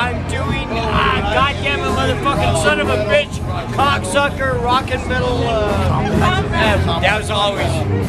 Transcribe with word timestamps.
I'm 0.00 0.26
doing, 0.30 0.66
uh, 0.70 1.34
goddamn 1.34 1.80
it, 1.80 1.82
motherfucking 1.82 2.62
son 2.62 2.80
of 2.80 2.88
a 2.88 3.04
bitch, 3.04 3.34
cocksucker, 3.74 4.58
rock 4.62 4.90
and 4.90 5.06
metal. 5.06 5.28
Uh, 5.28 6.08
that, 6.18 7.02
that 7.02 7.18
was 7.18 7.28
always 7.28 7.66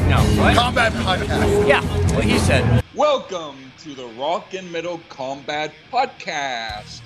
no. 0.07 0.21
What? 0.41 0.55
Combat 0.55 0.93
podcast. 0.93 1.67
Yeah, 1.67 1.81
what 2.15 2.23
he 2.23 2.39
said. 2.39 2.81
Welcome 2.95 3.73
to 3.79 3.93
the 3.93 4.05
Rock 4.17 4.53
and 4.53 4.71
Metal 4.71 5.01
Combat 5.09 5.73
Podcast. 5.91 7.01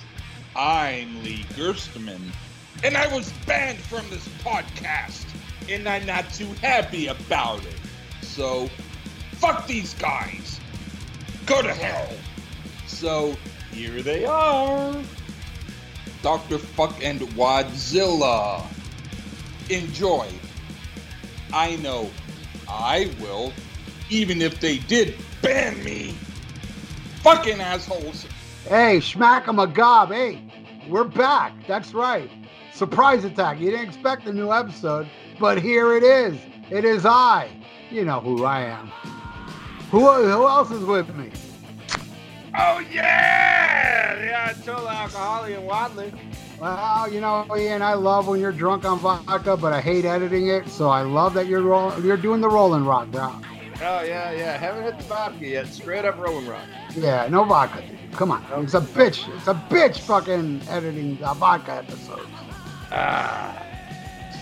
I'm 0.54 1.20
Lee 1.24 1.44
Gerstmann, 1.56 2.32
and 2.84 2.96
I 2.96 3.12
was 3.12 3.32
banned 3.44 3.80
from 3.80 4.08
this 4.08 4.28
podcast, 4.44 5.26
and 5.68 5.88
I'm 5.88 6.06
not 6.06 6.32
too 6.32 6.52
happy 6.62 7.08
about 7.08 7.58
it. 7.66 7.74
So, 8.22 8.68
fuck 9.32 9.66
these 9.66 9.94
guys. 9.94 10.60
Go 11.44 11.60
to 11.60 11.74
hell. 11.74 12.08
So, 12.86 13.36
here 13.76 14.00
they 14.00 14.24
are. 14.24 14.96
Dr. 16.22 16.56
Fuck 16.56 17.04
and 17.04 17.20
Wadzilla. 17.20 18.64
Enjoy. 19.68 20.26
I 21.52 21.76
know 21.76 22.10
I 22.68 23.12
will, 23.20 23.52
even 24.08 24.40
if 24.40 24.60
they 24.60 24.78
did 24.78 25.14
ban 25.42 25.84
me. 25.84 26.14
Fucking 27.22 27.60
assholes. 27.60 28.26
Hey, 28.66 29.00
smack 29.00 29.46
'em 29.46 29.58
a 29.58 29.66
gob. 29.66 30.10
Hey, 30.10 30.40
we're 30.88 31.04
back. 31.04 31.52
That's 31.68 31.92
right. 31.92 32.30
Surprise 32.72 33.24
attack. 33.24 33.60
You 33.60 33.70
didn't 33.70 33.88
expect 33.88 34.26
a 34.26 34.32
new 34.32 34.52
episode, 34.52 35.06
but 35.38 35.60
here 35.60 35.94
it 35.94 36.02
is. 36.02 36.38
It 36.70 36.84
is 36.84 37.04
I. 37.04 37.50
You 37.90 38.06
know 38.06 38.20
who 38.20 38.44
I 38.44 38.62
am. 38.62 38.86
Who, 39.90 40.00
who 40.00 40.46
else 40.46 40.70
is 40.70 40.84
with 40.84 41.14
me? 41.14 41.30
Oh 42.58 42.78
yeah, 42.90 44.22
yeah, 44.24 44.52
total 44.64 44.88
alcoholic 44.88 45.54
and 45.56 45.66
Wadley. 45.66 46.12
Well, 46.58 47.12
you 47.12 47.20
know, 47.20 47.46
Ian, 47.54 47.82
I 47.82 47.92
love 47.94 48.28
when 48.28 48.40
you're 48.40 48.50
drunk 48.52 48.84
on 48.86 48.98
vodka, 48.98 49.56
but 49.58 49.74
I 49.74 49.80
hate 49.82 50.06
editing 50.06 50.48
it. 50.48 50.66
So 50.68 50.88
I 50.88 51.02
love 51.02 51.34
that 51.34 51.46
you're 51.48 51.60
roll- 51.60 51.92
you're 52.00 52.16
doing 52.16 52.40
the 52.40 52.48
Rolling 52.48 52.84
Rock 52.84 53.08
now. 53.12 53.42
Oh 53.82 54.00
yeah, 54.02 54.30
yeah. 54.32 54.56
Haven't 54.56 54.84
hit 54.84 54.96
the 54.98 55.04
vodka 55.04 55.46
yet. 55.46 55.66
Straight 55.66 56.06
up 56.06 56.16
Rolling 56.18 56.46
Rock. 56.46 56.64
Yeah, 56.96 57.28
no 57.30 57.44
vodka. 57.44 57.82
dude. 57.82 58.12
Come 58.12 58.30
on, 58.30 58.42
it's 58.64 58.72
a 58.72 58.80
bitch. 58.80 59.28
It's 59.36 59.48
a 59.48 59.54
bitch 59.68 59.98
fucking 60.00 60.62
editing 60.70 61.16
the 61.16 61.34
vodka 61.34 61.72
episodes. 61.74 62.22
Ah, 62.90 63.62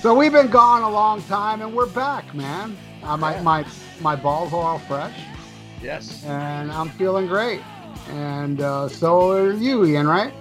So 0.00 0.14
we've 0.14 0.30
been 0.30 0.48
gone 0.50 0.82
a 0.82 0.90
long 0.90 1.20
time, 1.24 1.62
and 1.62 1.74
we're 1.74 1.86
back, 1.86 2.32
man. 2.32 2.76
Uh, 3.02 3.16
my 3.16 3.40
my 3.40 3.66
my 4.00 4.14
balls 4.14 4.52
are 4.52 4.62
all 4.62 4.78
fresh, 4.78 5.18
yes. 5.82 6.22
and 6.24 6.70
I'm 6.70 6.90
feeling 6.90 7.26
great. 7.26 7.60
And 8.10 8.60
uh, 8.60 8.88
so 8.88 9.30
are 9.32 9.52
you, 9.52 9.84
Ian, 9.84 10.06
right? 10.06 10.32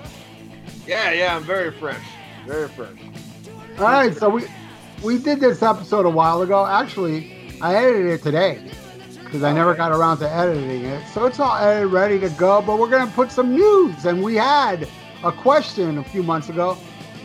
Yeah, 0.86 1.12
yeah. 1.12 1.36
I'm 1.36 1.44
very 1.44 1.72
fresh. 1.72 2.04
Very 2.46 2.68
fresh. 2.68 2.98
All 3.80 3.86
right, 3.86 4.16
so 4.16 4.30
we 4.30 4.44
we 5.04 5.18
did 5.18 5.40
this 5.40 5.64
episode 5.64 6.06
a 6.06 6.10
while 6.10 6.42
ago. 6.42 6.66
Actually, 6.66 7.58
I 7.62 7.76
edited 7.76 8.08
it 8.08 8.22
today 8.24 8.70
because 9.24 9.44
I 9.44 9.52
never 9.54 9.74
got 9.74 9.92
around 9.92 10.20
to 10.20 10.30
editing 10.30 10.86
it. 10.86 11.08
So 11.08 11.26
it's 11.26 11.40
all 11.40 11.56
edited, 11.56 11.92
ready 11.92 12.20
to 12.20 12.30
go. 12.32 12.62
But 12.62 12.78
we're 12.80 12.90
gonna 12.90 13.12
put 13.12 13.32
some 13.32 13.56
news, 13.56 14.06
and 14.06 14.22
we 14.22 14.36
had 14.36 14.88
a 15.24 15.32
question 15.32 15.98
a 15.98 16.04
few 16.04 16.22
months 16.22 16.50
ago. 16.50 16.76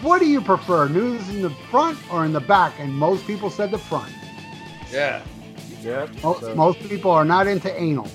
What 0.00 0.20
do 0.20 0.26
you 0.26 0.40
prefer, 0.40 0.88
news 0.88 1.28
in 1.28 1.42
the 1.42 1.50
front 1.70 1.98
or 2.12 2.24
in 2.24 2.32
the 2.32 2.40
back? 2.40 2.74
And 2.78 2.94
most 2.94 3.26
people 3.26 3.50
said 3.50 3.72
the 3.72 3.78
front. 3.78 4.12
Yeah. 4.92 5.22
Yeah. 5.82 6.06
Most, 6.22 6.40
so- 6.40 6.54
most 6.54 6.78
people 6.88 7.10
are 7.10 7.24
not 7.24 7.46
into 7.48 7.70
anal. 7.78 8.08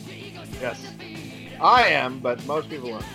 Yes. 0.62 0.93
I 1.64 1.88
am, 1.88 2.20
but 2.20 2.46
most 2.46 2.70
people 2.70 2.94
aren't. 2.94 3.06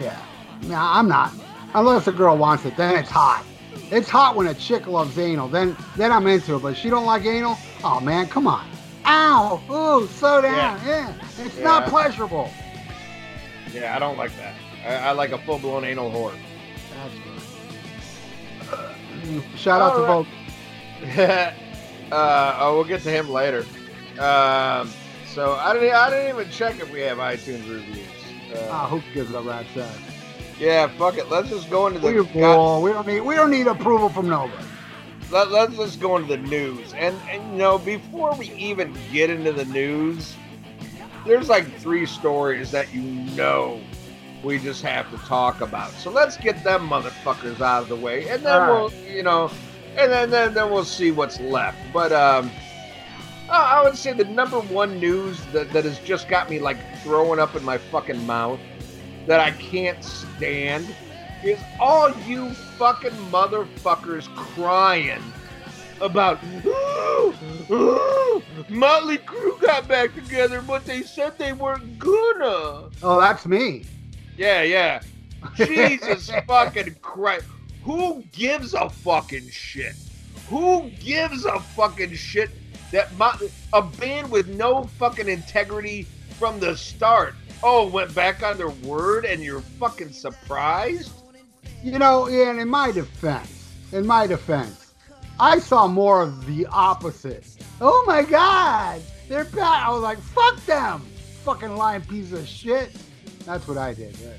Yeah, 0.00 0.20
no, 0.62 0.74
I'm 0.76 1.08
not. 1.08 1.32
Unless 1.74 2.08
a 2.08 2.12
girl 2.12 2.36
wants 2.36 2.64
it, 2.64 2.76
then 2.76 2.96
it's 2.96 3.10
hot. 3.10 3.44
It's 3.90 4.08
hot 4.08 4.36
when 4.36 4.46
a 4.48 4.54
chick 4.54 4.86
loves 4.86 5.18
anal. 5.18 5.48
Then 5.48 5.76
then 5.96 6.10
I'm 6.10 6.26
into 6.26 6.56
it. 6.56 6.62
But 6.62 6.72
if 6.72 6.78
she 6.78 6.90
don't 6.90 7.06
like 7.06 7.24
anal, 7.24 7.56
oh 7.84 8.00
man, 8.00 8.26
come 8.26 8.46
on. 8.46 8.68
Ow! 9.04 9.60
Ooh, 9.70 10.06
slow 10.08 10.40
down. 10.40 10.80
Yeah, 10.84 11.14
it's 11.38 11.58
not 11.58 11.88
pleasurable. 11.88 12.50
Yeah, 13.72 13.96
I 13.96 13.98
don't 13.98 14.16
like 14.16 14.34
that. 14.36 14.54
I, 14.84 15.08
I 15.08 15.12
like 15.12 15.32
a 15.32 15.38
full 15.38 15.58
blown 15.58 15.84
anal 15.84 16.10
whore. 16.10 16.34
That's 16.94 17.14
right. 18.70 19.42
Shout 19.56 19.80
out 19.80 19.96
to 19.96 20.04
All 20.04 20.24
both. 20.24 20.28
uh, 22.12 22.56
oh, 22.60 22.74
we'll 22.74 22.84
get 22.84 23.02
to 23.02 23.10
him 23.10 23.28
later. 23.30 23.64
Um, 24.18 24.90
so 25.34 25.52
I 25.54 25.74
didn't. 25.74 25.94
I 25.94 26.10
didn't 26.10 26.38
even 26.38 26.50
check 26.52 26.80
if 26.80 26.90
we 26.92 27.00
have 27.00 27.18
iTunes 27.18 27.68
reviews. 27.68 28.06
Uh, 28.54 28.68
Ah, 28.70 28.86
who 28.88 29.00
gives 29.14 29.30
it 29.30 29.36
a 29.36 29.40
rat's 29.40 29.76
ass? 29.76 29.98
Yeah, 30.58 30.86
fuck 30.98 31.16
it. 31.16 31.28
Let's 31.30 31.48
just 31.48 31.70
go 31.70 31.86
into 31.86 31.98
the. 32.00 32.08
We, 32.22 32.40
God- 32.40 32.82
we 32.82 32.92
don't 32.92 33.06
need 33.06 33.20
we 33.20 33.34
don't 33.34 33.50
need 33.50 33.66
approval 33.66 34.08
from 34.08 34.28
nobody. 34.28 34.64
let, 35.30 35.50
let's 35.50 35.76
just 35.76 36.00
go 36.00 36.16
into 36.16 36.28
the 36.36 36.42
news. 36.42 36.92
And, 36.94 37.16
and 37.30 37.42
you 37.52 37.58
know, 37.58 37.78
before 37.78 38.34
we 38.36 38.52
even 38.52 38.94
get 39.12 39.30
into 39.30 39.52
the 39.52 39.64
news, 39.66 40.36
there's 41.26 41.48
like 41.48 41.72
three 41.78 42.04
stories 42.06 42.70
that 42.72 42.92
you 42.94 43.02
know 43.02 43.80
we 44.44 44.58
just 44.58 44.82
have 44.82 45.10
to 45.12 45.16
talk 45.26 45.60
about. 45.62 45.90
So 45.92 46.10
let's 46.10 46.36
get 46.36 46.62
them 46.64 46.88
motherfuckers 46.88 47.60
out 47.60 47.82
of 47.84 47.88
the 47.88 47.96
way, 47.96 48.28
and 48.28 48.44
then 48.44 48.68
we'll, 48.68 48.92
you 49.14 49.22
know, 49.22 49.50
and 49.96 50.12
then 50.12 50.30
then, 50.30 50.52
then 50.54 50.70
we'll 50.70 50.84
see 50.84 51.10
what's 51.10 51.40
left. 51.40 51.78
But 51.92 52.12
um, 52.12 52.50
I 53.52 53.80
I 53.80 53.82
would 53.84 53.96
say 53.96 54.12
the 54.14 54.24
number 54.24 54.60
one 54.60 54.98
news 54.98 55.44
that, 55.52 55.70
that 55.72 55.84
has 55.84 55.98
just 56.00 56.28
got 56.28 56.48
me 56.48 56.58
like 56.58 56.78
throwing 57.02 57.38
up 57.38 57.54
in 57.54 57.64
my 57.64 57.78
fucking 57.78 58.24
mouth 58.26 58.60
that 59.26 59.40
I 59.40 59.50
can't 59.52 60.02
stand 60.02 60.86
is 61.44 61.60
all 61.78 62.10
you 62.20 62.50
fucking 62.78 63.12
motherfuckers 63.30 64.34
crying 64.34 65.22
about 66.00 66.40
"Ooh, 66.64 67.34
ooh, 67.70 68.42
Motley 68.68 69.18
Crue 69.18 69.60
got 69.60 69.86
back 69.86 70.14
together, 70.14 70.62
but 70.62 70.84
they 70.84 71.02
said 71.02 71.38
they 71.38 71.52
weren't 71.52 71.98
gonna. 71.98 72.88
Oh, 73.02 73.20
that's 73.20 73.46
me. 73.46 73.84
Yeah, 74.36 74.62
yeah. 74.62 75.00
Jesus 75.54 76.30
fucking 76.46 76.96
Christ. 77.02 77.46
Who 77.84 78.22
gives 78.32 78.74
a 78.74 78.88
fucking 78.88 79.48
shit? 79.50 79.94
Who 80.48 80.90
gives 81.00 81.44
a 81.44 81.58
fucking 81.60 82.14
shit 82.14 82.50
that 82.92 83.12
Mot- 83.16 83.42
a 83.72 83.82
band 83.82 84.30
with 84.30 84.48
no 84.48 84.84
fucking 84.84 85.28
integrity 85.28 86.04
from 86.38 86.60
the 86.60 86.76
start? 86.76 87.34
Oh, 87.62 87.86
went 87.88 88.14
back 88.14 88.42
on 88.42 88.56
their 88.56 88.70
word 88.70 89.24
and 89.24 89.42
you're 89.42 89.60
fucking 89.60 90.12
surprised? 90.12 91.12
You 91.82 91.98
know, 91.98 92.28
Ian, 92.28 92.58
in 92.58 92.68
my 92.68 92.92
defense, 92.92 93.72
in 93.92 94.06
my 94.06 94.26
defense, 94.26 94.94
I 95.40 95.58
saw 95.58 95.86
more 95.88 96.22
of 96.22 96.46
the 96.46 96.66
opposite. 96.66 97.46
Oh 97.80 98.04
my 98.06 98.22
God, 98.22 99.02
they're 99.28 99.44
bad. 99.44 99.86
I 99.86 99.90
was 99.90 100.02
like, 100.02 100.18
fuck 100.18 100.64
them, 100.66 101.00
fucking 101.44 101.74
lying 101.76 102.02
piece 102.02 102.32
of 102.32 102.46
shit. 102.46 102.90
That's 103.44 103.66
what 103.66 103.78
I 103.78 103.94
did. 103.94 104.14
And, 104.14 104.36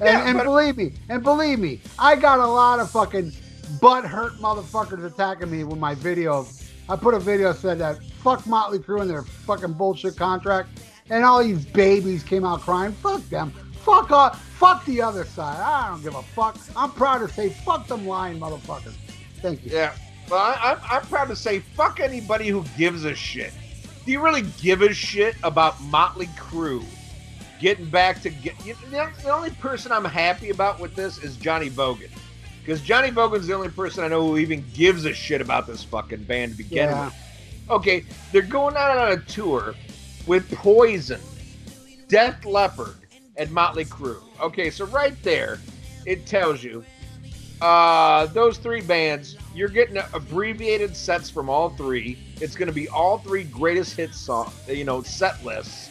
Yeah, 0.00 0.26
and 0.28 0.38
but- 0.38 0.44
believe 0.44 0.76
me, 0.76 0.92
and 1.08 1.22
believe 1.22 1.58
me, 1.58 1.80
I 1.98 2.16
got 2.16 2.38
a 2.38 2.46
lot 2.46 2.80
of 2.80 2.90
fucking 2.90 3.32
butt 3.80 4.04
hurt 4.04 4.34
motherfuckers 4.34 5.04
attacking 5.04 5.50
me 5.50 5.64
with 5.64 5.78
my 5.78 5.94
video. 5.94 6.46
I 6.88 6.96
put 6.96 7.14
a 7.14 7.18
video 7.18 7.52
said 7.52 7.78
that 7.78 8.02
fuck 8.22 8.46
Motley 8.46 8.78
Crue 8.78 9.00
and 9.00 9.10
their 9.10 9.22
fucking 9.22 9.72
bullshit 9.72 10.16
contract, 10.16 10.68
and 11.10 11.24
all 11.24 11.42
these 11.42 11.64
babies 11.64 12.22
came 12.22 12.44
out 12.44 12.60
crying. 12.60 12.92
Fuck 12.92 13.22
them. 13.28 13.52
Fuck 13.84 14.10
up. 14.10 14.36
Fuck 14.36 14.84
the 14.84 15.02
other 15.02 15.24
side. 15.24 15.58
I 15.60 15.88
don't 15.90 16.02
give 16.02 16.14
a 16.14 16.22
fuck. 16.22 16.56
I'm 16.74 16.90
proud 16.92 17.18
to 17.18 17.28
say 17.28 17.50
fuck 17.50 17.86
them 17.86 18.06
lying 18.06 18.40
motherfuckers. 18.40 18.94
Thank 19.42 19.64
you. 19.64 19.72
Yeah. 19.72 19.94
Well, 20.30 20.40
I, 20.40 20.72
I'm, 20.72 20.78
I'm 20.90 21.06
proud 21.06 21.28
to 21.28 21.36
say, 21.36 21.60
fuck 21.60 22.00
anybody 22.00 22.48
who 22.48 22.64
gives 22.76 23.04
a 23.04 23.14
shit. 23.14 23.52
Do 24.04 24.12
you 24.12 24.20
really 24.20 24.42
give 24.60 24.82
a 24.82 24.92
shit 24.92 25.36
about 25.42 25.80
Motley 25.82 26.26
Crue 26.36 26.84
getting 27.60 27.88
back 27.88 28.20
to 28.22 28.30
get? 28.30 28.54
You 28.64 28.74
know, 28.90 29.08
the 29.22 29.30
only 29.30 29.50
person 29.50 29.92
I'm 29.92 30.04
happy 30.04 30.50
about 30.50 30.80
with 30.80 30.96
this 30.96 31.18
is 31.22 31.36
Johnny 31.36 31.70
Bogan, 31.70 32.10
because 32.66 32.80
Johnny 32.80 33.12
Bogan's 33.12 33.46
the 33.46 33.54
only 33.54 33.68
person 33.68 34.02
I 34.02 34.08
know 34.08 34.26
who 34.26 34.38
even 34.38 34.64
gives 34.74 35.04
a 35.04 35.14
shit 35.14 35.40
about 35.40 35.68
this 35.68 35.84
fucking 35.84 36.24
band 36.24 36.50
to 36.50 36.58
begin 36.58 36.88
Yeah. 36.88 37.04
with. 37.04 37.14
Okay, 37.70 38.04
they're 38.32 38.42
going 38.42 38.74
out 38.76 38.98
on 38.98 39.12
a 39.12 39.16
tour 39.18 39.76
with 40.26 40.50
Poison, 40.52 41.20
Def 42.08 42.44
Leppard, 42.44 42.96
and 43.36 43.52
Motley 43.52 43.84
Crue. 43.84 44.20
Okay, 44.40 44.70
so 44.70 44.84
right 44.86 45.14
there, 45.22 45.60
it 46.06 46.26
tells 46.26 46.64
you 46.64 46.84
uh, 47.60 48.26
those 48.26 48.58
three 48.58 48.80
bands, 48.80 49.36
you're 49.54 49.68
getting 49.68 49.96
abbreviated 50.12 50.96
sets 50.96 51.30
from 51.30 51.48
all 51.48 51.70
three. 51.70 52.18
It's 52.40 52.56
going 52.56 52.68
to 52.68 52.74
be 52.74 52.88
all 52.88 53.18
three 53.18 53.44
greatest 53.44 53.96
hits 53.96 54.18
song, 54.18 54.52
you 54.68 54.84
know, 54.84 55.02
set 55.02 55.42
lists. 55.44 55.90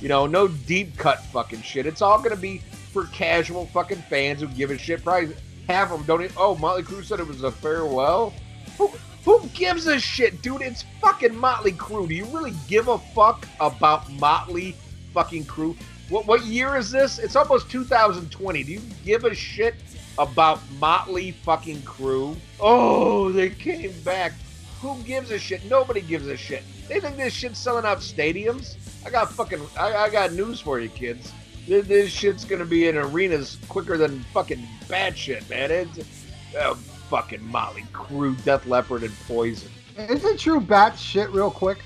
You 0.00 0.08
know, 0.08 0.26
no 0.26 0.48
deep 0.48 0.96
cut 0.96 1.22
fucking 1.26 1.60
shit. 1.62 1.84
It's 1.86 2.00
all 2.02 2.18
going 2.18 2.30
to 2.34 2.36
be 2.40 2.58
for 2.92 3.04
casual 3.06 3.66
fucking 3.66 4.02
fans 4.08 4.40
who 4.40 4.48
give 4.48 4.70
a 4.70 4.78
shit. 4.78 5.04
Probably 5.04 5.34
of 5.68 5.90
them 5.90 6.02
don't. 6.04 6.22
e- 6.22 6.34
Oh, 6.36 6.56
Motley 6.56 6.82
Crue 6.82 7.04
said 7.04 7.20
it 7.20 7.26
was 7.26 7.42
a 7.42 7.50
farewell. 7.50 8.32
Who, 8.78 8.88
who 9.24 9.46
gives 9.54 9.86
a 9.86 9.98
shit, 9.98 10.42
dude? 10.42 10.62
It's 10.62 10.84
fucking 11.00 11.36
Motley 11.36 11.72
Crue. 11.72 12.08
Do 12.08 12.14
you 12.14 12.24
really 12.26 12.52
give 12.68 12.88
a 12.88 12.98
fuck 12.98 13.46
about 13.60 14.10
Motley 14.12 14.76
fucking 15.12 15.44
Crue? 15.46 15.76
What 16.08 16.26
what 16.26 16.44
year 16.44 16.76
is 16.76 16.90
this? 16.90 17.18
It's 17.18 17.34
almost 17.34 17.68
2020. 17.70 18.62
Do 18.62 18.72
you 18.72 18.80
give 19.04 19.24
a 19.24 19.34
shit 19.34 19.74
about 20.18 20.60
Motley 20.78 21.32
fucking 21.32 21.78
Crue? 21.82 22.36
Oh, 22.60 23.32
they 23.32 23.50
came 23.50 23.92
back. 24.02 24.32
Who 24.80 24.96
gives 25.02 25.30
a 25.32 25.38
shit? 25.38 25.64
Nobody 25.68 26.00
gives 26.02 26.28
a 26.28 26.36
shit. 26.36 26.62
They 26.86 27.00
think 27.00 27.16
this 27.16 27.32
shit's 27.32 27.58
selling 27.58 27.84
out 27.84 27.98
stadiums. 27.98 28.76
I 29.04 29.10
got 29.10 29.32
fucking. 29.32 29.60
I, 29.76 29.94
I 29.96 30.10
got 30.10 30.32
news 30.32 30.60
for 30.60 30.78
you, 30.78 30.88
kids. 30.90 31.32
This, 31.66 31.86
this 31.86 32.10
shit's 32.10 32.44
gonna 32.44 32.64
be 32.64 32.88
in 32.88 32.96
arenas 32.96 33.58
quicker 33.68 33.96
than 33.96 34.20
fucking 34.32 34.66
bad 34.88 35.16
shit, 35.16 35.48
man. 35.50 35.70
It's 35.70 36.24
oh, 36.60 36.74
fucking 36.74 37.44
Motley 37.50 37.82
Crue, 37.92 38.42
Def 38.44 38.66
Leppard, 38.66 39.02
and 39.02 39.12
Poison. 39.26 39.70
Is 39.96 40.24
it 40.24 40.38
true 40.38 40.60
bat 40.60 40.98
shit 40.98 41.30
real 41.30 41.50
quick? 41.50 41.78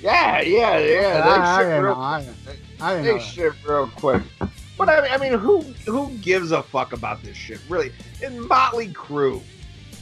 Yeah, 0.00 0.40
yeah, 0.42 0.78
yeah. 0.78 1.22
They 1.22 1.30
I, 1.30 1.56
I 1.56 1.58
shit 1.58 1.66
didn't 1.68 1.82
real 1.84 1.94
know. 1.94 2.00
I 2.00 2.26
I 2.80 2.94
They 2.96 3.02
know. 3.02 3.14
that. 3.14 3.22
shit 3.22 3.52
real 3.66 3.88
quick. 3.96 4.22
But 4.76 4.88
I 4.88 5.00
mean, 5.02 5.12
I 5.12 5.16
mean, 5.30 5.38
who 5.38 5.62
who 5.86 6.10
gives 6.18 6.52
a 6.52 6.62
fuck 6.62 6.92
about 6.92 7.22
this 7.22 7.36
shit, 7.36 7.60
really? 7.68 7.92
And 8.22 8.40
Motley 8.48 8.88
Crue, 8.88 9.40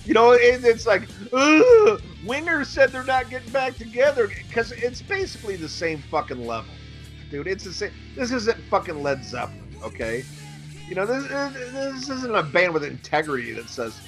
you 0.05 0.15
know, 0.15 0.33
it, 0.33 0.65
it's 0.65 0.87
like, 0.87 1.03
Ugh, 1.33 2.01
Winger 2.27 2.65
said 2.65 2.91
they're 2.91 3.05
not 3.05 3.31
getting 3.31 3.51
back 3.53 3.77
together 3.77 4.29
because 4.29 4.73
it's 4.73 5.01
basically 5.03 5.57
the 5.57 5.69
same 5.69 5.99
fucking 6.11 6.47
level, 6.47 6.73
dude. 7.33 7.49
It's 7.49 7.65
the 7.65 7.73
same. 7.73 7.91
This 8.15 8.31
isn't 8.31 8.59
fucking 8.71 9.03
Led 9.03 9.25
Zeppelin, 9.25 9.75
okay? 9.83 10.25
You 10.89 10.95
know, 10.95 11.07
this 11.07 11.27
this 11.73 12.09
isn't 12.09 12.35
a 12.35 12.43
band 12.43 12.75
with 12.75 12.85
integrity 12.85 13.53
that 13.53 13.69
says, 13.69 14.01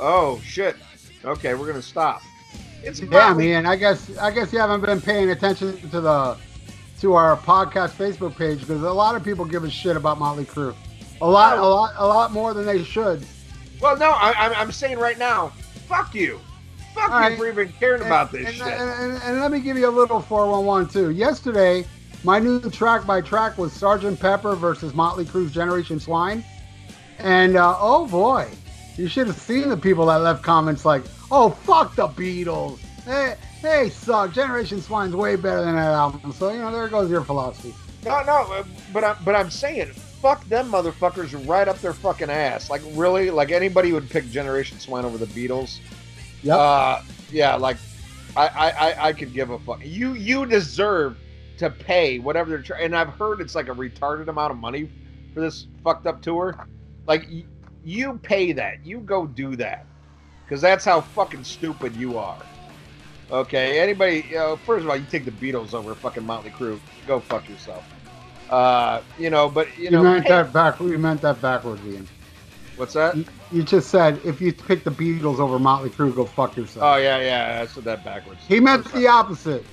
"Oh 0.00 0.40
shit, 0.42 0.76
okay, 1.24 1.54
we're 1.54 1.66
gonna 1.66 1.82
stop." 1.82 2.22
It's 2.82 3.00
Yeah, 3.00 3.34
man. 3.34 3.66
I 3.66 3.76
guess 3.76 4.16
I 4.16 4.32
guess 4.32 4.52
you 4.52 4.58
haven't 4.58 4.80
been 4.80 5.00
paying 5.00 5.30
attention 5.30 5.78
to 5.90 6.00
the 6.00 6.36
to 7.00 7.14
our 7.14 7.36
podcast 7.36 7.90
Facebook 7.90 8.36
page 8.36 8.60
because 8.60 8.82
a 8.82 8.92
lot 8.92 9.14
of 9.14 9.22
people 9.22 9.44
give 9.44 9.64
a 9.64 9.70
shit 9.70 9.96
about 9.96 10.18
Motley 10.18 10.44
Crue. 10.44 10.74
A 11.20 11.28
lot, 11.28 11.58
oh. 11.58 11.62
a 11.62 11.68
lot, 11.68 11.94
a 11.96 12.06
lot 12.06 12.32
more 12.32 12.54
than 12.54 12.64
they 12.64 12.82
should. 12.82 13.24
Well, 13.80 13.96
no, 13.96 14.10
I, 14.10 14.32
I'm, 14.36 14.52
I'm 14.54 14.72
saying 14.72 14.98
right 14.98 15.18
now, 15.18 15.48
fuck 15.88 16.14
you. 16.14 16.40
Fuck 16.94 17.10
All 17.10 17.20
you 17.22 17.28
right. 17.28 17.38
for 17.38 17.48
even 17.48 17.72
caring 17.72 18.02
about 18.02 18.30
this 18.30 18.46
and, 18.46 18.56
shit. 18.56 18.66
And, 18.66 19.12
and- 19.12 19.22
and 19.22 19.40
let 19.40 19.50
me 19.50 19.60
give 19.60 19.76
you 19.76 19.88
a 19.88 19.90
little 19.90 20.20
411 20.20 20.92
too. 20.92 21.10
Yesterday, 21.10 21.84
my 22.24 22.38
new 22.38 22.60
track 22.70 23.06
by 23.06 23.20
track 23.20 23.58
was 23.58 23.72
Sergeant 23.72 24.18
Pepper 24.20 24.54
versus 24.54 24.94
Motley 24.94 25.24
Crue's 25.24 25.52
Generation 25.52 25.98
Swine. 25.98 26.44
And 27.18 27.56
uh, 27.56 27.76
oh 27.78 28.06
boy, 28.06 28.48
you 28.96 29.08
should 29.08 29.26
have 29.26 29.36
seen 29.36 29.68
the 29.68 29.76
people 29.76 30.06
that 30.06 30.16
left 30.16 30.42
comments 30.42 30.84
like, 30.84 31.02
"Oh 31.30 31.50
fuck 31.50 31.94
the 31.94 32.08
Beatles, 32.08 32.80
they 33.04 33.36
they 33.62 33.90
suck. 33.90 34.32
Generation 34.32 34.80
Swine's 34.80 35.14
way 35.14 35.36
better 35.36 35.64
than 35.64 35.76
that 35.76 35.92
album." 35.92 36.32
So 36.32 36.50
you 36.52 36.58
know, 36.58 36.72
there 36.72 36.88
goes 36.88 37.10
your 37.10 37.22
philosophy. 37.22 37.74
no, 38.04 38.22
no, 38.24 38.52
uh, 38.52 38.64
but 38.92 39.04
I'm, 39.04 39.16
but 39.24 39.34
I'm 39.34 39.50
saying, 39.50 39.92
fuck 40.22 40.44
them 40.48 40.70
motherfuckers 40.70 41.48
right 41.48 41.66
up 41.66 41.80
their 41.80 41.92
fucking 41.92 42.30
ass. 42.30 42.70
Like, 42.70 42.80
really? 42.92 43.30
Like, 43.30 43.50
anybody 43.50 43.92
would 43.92 44.08
pick 44.08 44.30
Generation 44.30 44.78
Swine 44.78 45.04
over 45.04 45.18
the 45.18 45.26
Beatles? 45.26 45.80
Yep. 46.42 46.56
Uh, 46.56 47.02
yeah, 47.30 47.56
like, 47.56 47.76
I, 48.36 48.46
I, 48.46 48.70
I, 48.70 49.08
I 49.08 49.12
could 49.12 49.32
give 49.32 49.50
a 49.50 49.58
fuck. 49.58 49.84
You, 49.84 50.14
you 50.14 50.46
deserve 50.46 51.16
to 51.62 51.70
pay 51.70 52.18
whatever 52.18 52.50
they're 52.50 52.62
trying. 52.62 52.84
And 52.84 52.96
I've 52.96 53.10
heard 53.10 53.40
it's 53.40 53.54
like 53.54 53.68
a 53.68 53.74
retarded 53.74 54.28
amount 54.28 54.52
of 54.52 54.58
money 54.58 54.88
for 55.32 55.40
this 55.40 55.66
fucked 55.82 56.06
up 56.06 56.20
tour. 56.20 56.56
Like, 57.06 57.26
y- 57.30 57.44
you 57.84 58.18
pay 58.22 58.52
that. 58.52 58.84
You 58.84 58.98
go 59.00 59.26
do 59.26 59.56
that. 59.56 59.86
Because 60.44 60.60
that's 60.60 60.84
how 60.84 61.00
fucking 61.00 61.44
stupid 61.44 61.96
you 61.96 62.18
are. 62.18 62.38
Okay, 63.30 63.80
anybody, 63.80 64.26
you 64.28 64.36
know, 64.36 64.56
first 64.56 64.84
of 64.84 64.90
all, 64.90 64.96
you 64.96 65.06
take 65.10 65.24
the 65.24 65.30
Beatles 65.30 65.72
over 65.72 65.94
fucking 65.94 66.24
Motley 66.24 66.50
Crue. 66.50 66.78
Go 67.06 67.18
fuck 67.20 67.48
yourself. 67.48 67.82
Uh, 68.50 69.00
you 69.18 69.30
know, 69.30 69.48
but, 69.48 69.66
you 69.78 69.84
You, 69.84 69.90
know, 69.92 70.02
meant 70.02 70.28
that 70.28 70.52
back. 70.52 70.78
You 70.80 70.98
meant 70.98 71.22
that 71.22 71.40
backwards, 71.40 71.80
Ian. 71.86 72.06
what's 72.76 72.92
that? 72.92 73.16
You, 73.16 73.24
you 73.50 73.62
just 73.62 73.88
said 73.88 74.20
if 74.24 74.42
you 74.42 74.52
pick 74.52 74.84
the 74.84 74.90
Beatles 74.90 75.38
over 75.38 75.58
Motley 75.58 75.88
Crue, 75.88 76.14
go 76.14 76.26
fuck 76.26 76.56
yourself. 76.56 76.84
Oh, 76.84 76.96
yeah, 76.96 77.18
yeah, 77.20 77.62
I 77.62 77.66
said 77.66 77.84
that 77.84 78.04
backwards. 78.04 78.40
He 78.46 78.60
meant 78.60 78.84
the 78.92 79.06
opposite. 79.06 79.64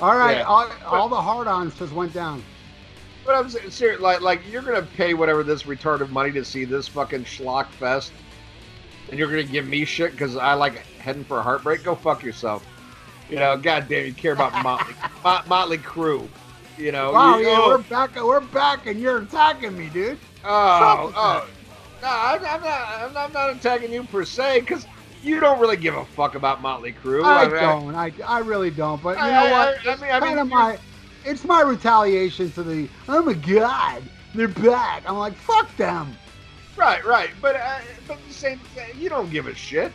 All 0.00 0.16
right, 0.16 0.38
Yeah. 0.38 0.42
all, 0.44 0.68
all 0.84 1.08
the 1.08 1.20
hard-ons 1.20 1.74
just 1.78 1.92
went 1.92 2.12
down. 2.12 2.42
But 3.24 3.34
I'm 3.36 3.48
saying, 3.48 3.70
serious, 3.70 4.00
like, 4.00 4.20
like 4.20 4.40
you're 4.50 4.62
gonna 4.62 4.82
pay 4.82 5.14
whatever 5.14 5.42
this 5.42 5.64
retarded 5.64 6.10
money 6.10 6.30
to 6.32 6.44
see 6.44 6.64
this 6.64 6.86
fucking 6.86 7.24
schlock 7.24 7.66
fest, 7.70 8.12
and 9.10 9.18
you're 9.18 9.28
gonna 9.28 9.42
give 9.42 9.66
me 9.66 9.84
shit 9.84 10.12
because 10.12 10.36
I 10.36 10.54
like 10.54 10.84
heading 10.98 11.24
for 11.24 11.38
a 11.38 11.42
heartbreak. 11.42 11.82
Go 11.82 11.94
fuck 11.96 12.22
yourself. 12.22 12.64
You 13.28 13.36
know, 13.36 13.56
goddamn, 13.56 14.06
you 14.06 14.12
care 14.12 14.32
about 14.32 14.52
Motley, 14.62 14.94
Mot- 15.24 15.48
Motley 15.48 15.78
Crue. 15.78 16.28
You 16.78 16.92
know, 16.92 17.12
Wow, 17.12 17.38
you, 17.38 17.46
yeah, 17.46 17.56
oh, 17.58 17.68
we're 17.70 17.78
back. 17.78 18.14
We're 18.22 18.40
back, 18.40 18.86
and 18.86 19.00
you're 19.00 19.18
attacking 19.22 19.76
me, 19.76 19.88
dude. 19.88 20.18
oh, 20.44 21.12
oh. 21.16 21.48
No, 22.02 22.08
I'm, 22.08 22.44
I'm. 22.44 22.62
I'm 22.62 23.12
not, 23.12 23.16
I'm 23.26 23.32
not 23.32 23.56
attacking 23.56 23.92
you 23.92 24.04
per 24.04 24.24
se 24.24 24.60
because 24.60 24.86
you 25.26 25.40
don't 25.40 25.58
really 25.60 25.76
give 25.76 25.96
a 25.96 26.04
fuck 26.04 26.34
about 26.36 26.62
Motley 26.62 26.92
Crue. 26.92 27.24
I 27.24 27.46
mean, 27.46 27.54
don't. 27.54 27.94
I, 27.94 28.12
I 28.26 28.38
really 28.38 28.70
don't. 28.70 29.02
But 29.02 29.16
you 29.18 29.24
I- 29.24 29.30
know 29.30 29.50
what? 29.50 29.68
I- 29.86 29.90
I 29.90 29.92
It's 29.92 30.00
mean- 30.02 30.10
I 30.12 30.20
mean, 30.20 30.38
of 30.38 30.48
my. 30.48 30.78
It's 31.24 31.44
my 31.44 31.62
retaliation 31.62 32.52
to 32.52 32.62
the. 32.62 32.88
Oh 33.08 33.22
my 33.22 33.32
god, 33.32 34.02
they're 34.34 34.46
back. 34.46 35.02
I'm 35.06 35.16
like, 35.18 35.34
fuck 35.34 35.74
them. 35.76 36.16
Right, 36.76 37.04
right, 37.04 37.30
but 37.42 37.56
uh, 37.56 37.78
but 38.06 38.18
the 38.28 38.32
same, 38.32 38.60
you 38.96 39.08
don't 39.08 39.28
give 39.30 39.46
a 39.48 39.54
shit. 39.54 39.92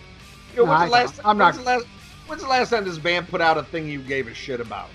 You 0.55 0.65
know, 0.65 0.65
No, 0.65 0.71
when's 0.71 0.85
the 0.85 0.91
last? 0.91 1.19
I'm 1.23 1.37
when's 1.37 1.55
not- 1.57 1.63
The 1.63 1.69
last, 1.71 1.85
when's 2.27 2.41
the 2.41 2.49
last 2.49 2.69
time 2.71 2.83
this 2.83 2.97
band 2.97 3.29
put 3.29 3.39
out 3.39 3.57
a 3.57 3.63
thing 3.63 3.87
you 3.87 3.99
gave 4.01 4.27
a 4.27 4.33
shit 4.33 4.59
about? 4.59 4.89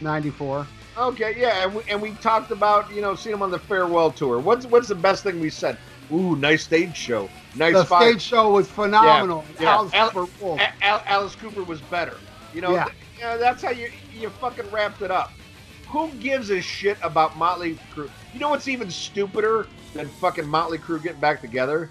Ninety-four. 0.00 0.66
Okay, 0.98 1.34
yeah, 1.38 1.62
and 1.64 1.74
we, 1.74 1.82
and 1.88 2.02
we 2.02 2.10
talked 2.14 2.50
about 2.50 2.92
you 2.92 3.00
know 3.00 3.14
seeing 3.14 3.32
them 3.34 3.42
on 3.42 3.50
the 3.52 3.58
farewell 3.58 4.10
tour. 4.10 4.40
What's 4.40 4.66
what's 4.66 4.88
the 4.88 4.94
best 4.96 5.22
thing 5.22 5.38
we 5.40 5.50
said? 5.50 5.78
Ooh, 6.12 6.34
nice 6.36 6.64
stage 6.64 6.96
show, 6.96 7.28
nice 7.54 7.74
The 7.74 7.84
fight. 7.84 8.10
stage 8.10 8.22
show 8.22 8.50
was 8.50 8.68
phenomenal. 8.68 9.44
yeah. 9.60 9.70
Alice 9.74 9.94
Al- 9.94 10.10
Cooper 10.10 10.60
Al- 10.82 11.02
Alice 11.06 11.34
Cooper 11.36 11.62
was 11.62 11.80
better. 11.82 12.16
You 12.54 12.60
know, 12.62 12.72
Yeah. 12.72 12.84
th- 12.84 12.96
you 13.18 13.24
know, 13.24 13.38
that's 13.38 13.62
how 13.62 13.70
you 13.70 13.90
you 14.12 14.28
fucking 14.30 14.68
wrapped 14.70 15.02
it 15.02 15.10
up. 15.10 15.30
Who 15.88 16.08
gives 16.20 16.50
a 16.50 16.60
shit 16.60 16.96
about 17.02 17.36
Motley 17.36 17.78
Crue? 17.94 18.10
You 18.32 18.40
know 18.40 18.50
what's 18.50 18.68
even 18.68 18.90
stupider 18.90 19.66
than 19.94 20.08
fucking 20.08 20.46
Motley 20.46 20.78
Crue 20.78 21.02
getting 21.02 21.20
back 21.20 21.40
together? 21.40 21.90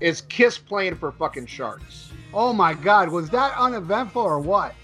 Is 0.00 0.22
Kiss 0.22 0.58
playing 0.58 0.96
for 0.96 1.12
fucking 1.12 1.46
Sharks. 1.46 2.10
Oh 2.34 2.52
my 2.52 2.74
god, 2.74 3.08
was 3.10 3.30
that 3.30 3.56
uneventful 3.56 4.22
or 4.22 4.38
what? 4.40 4.74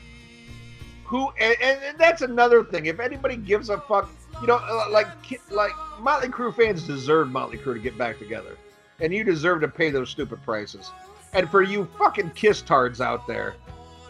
who 1.05 1.31
and, 1.41 1.57
and, 1.63 1.81
and 1.83 1.99
that's 1.99 2.21
another 2.21 2.63
thing 2.63 2.85
if 2.85 3.01
anybody 3.01 3.35
gives 3.35 3.71
a 3.71 3.79
fuck 3.81 4.11
you 4.43 4.47
know 4.47 4.61
uh, 4.63 4.85
like 4.91 5.07
like 5.51 5.73
motley 6.03 6.29
crue 6.29 6.55
fans 6.55 6.83
deserve 6.83 7.31
motley 7.31 7.57
crue 7.57 7.73
to 7.73 7.81
get 7.81 7.97
back 7.97 8.19
together 8.19 8.59
and 9.01 9.13
you 9.13 9.25
deserve 9.25 9.61
to 9.61 9.69
pay 9.69 9.91
those 9.91 10.11
stupid 10.11 10.43
prices. 10.45 10.91
And 11.33 11.51
for 11.51 11.63
you 11.63 11.89
fucking 11.99 12.31
kiss 12.31 12.63
tards 12.63 13.01
out 13.01 13.27
there 13.27 13.55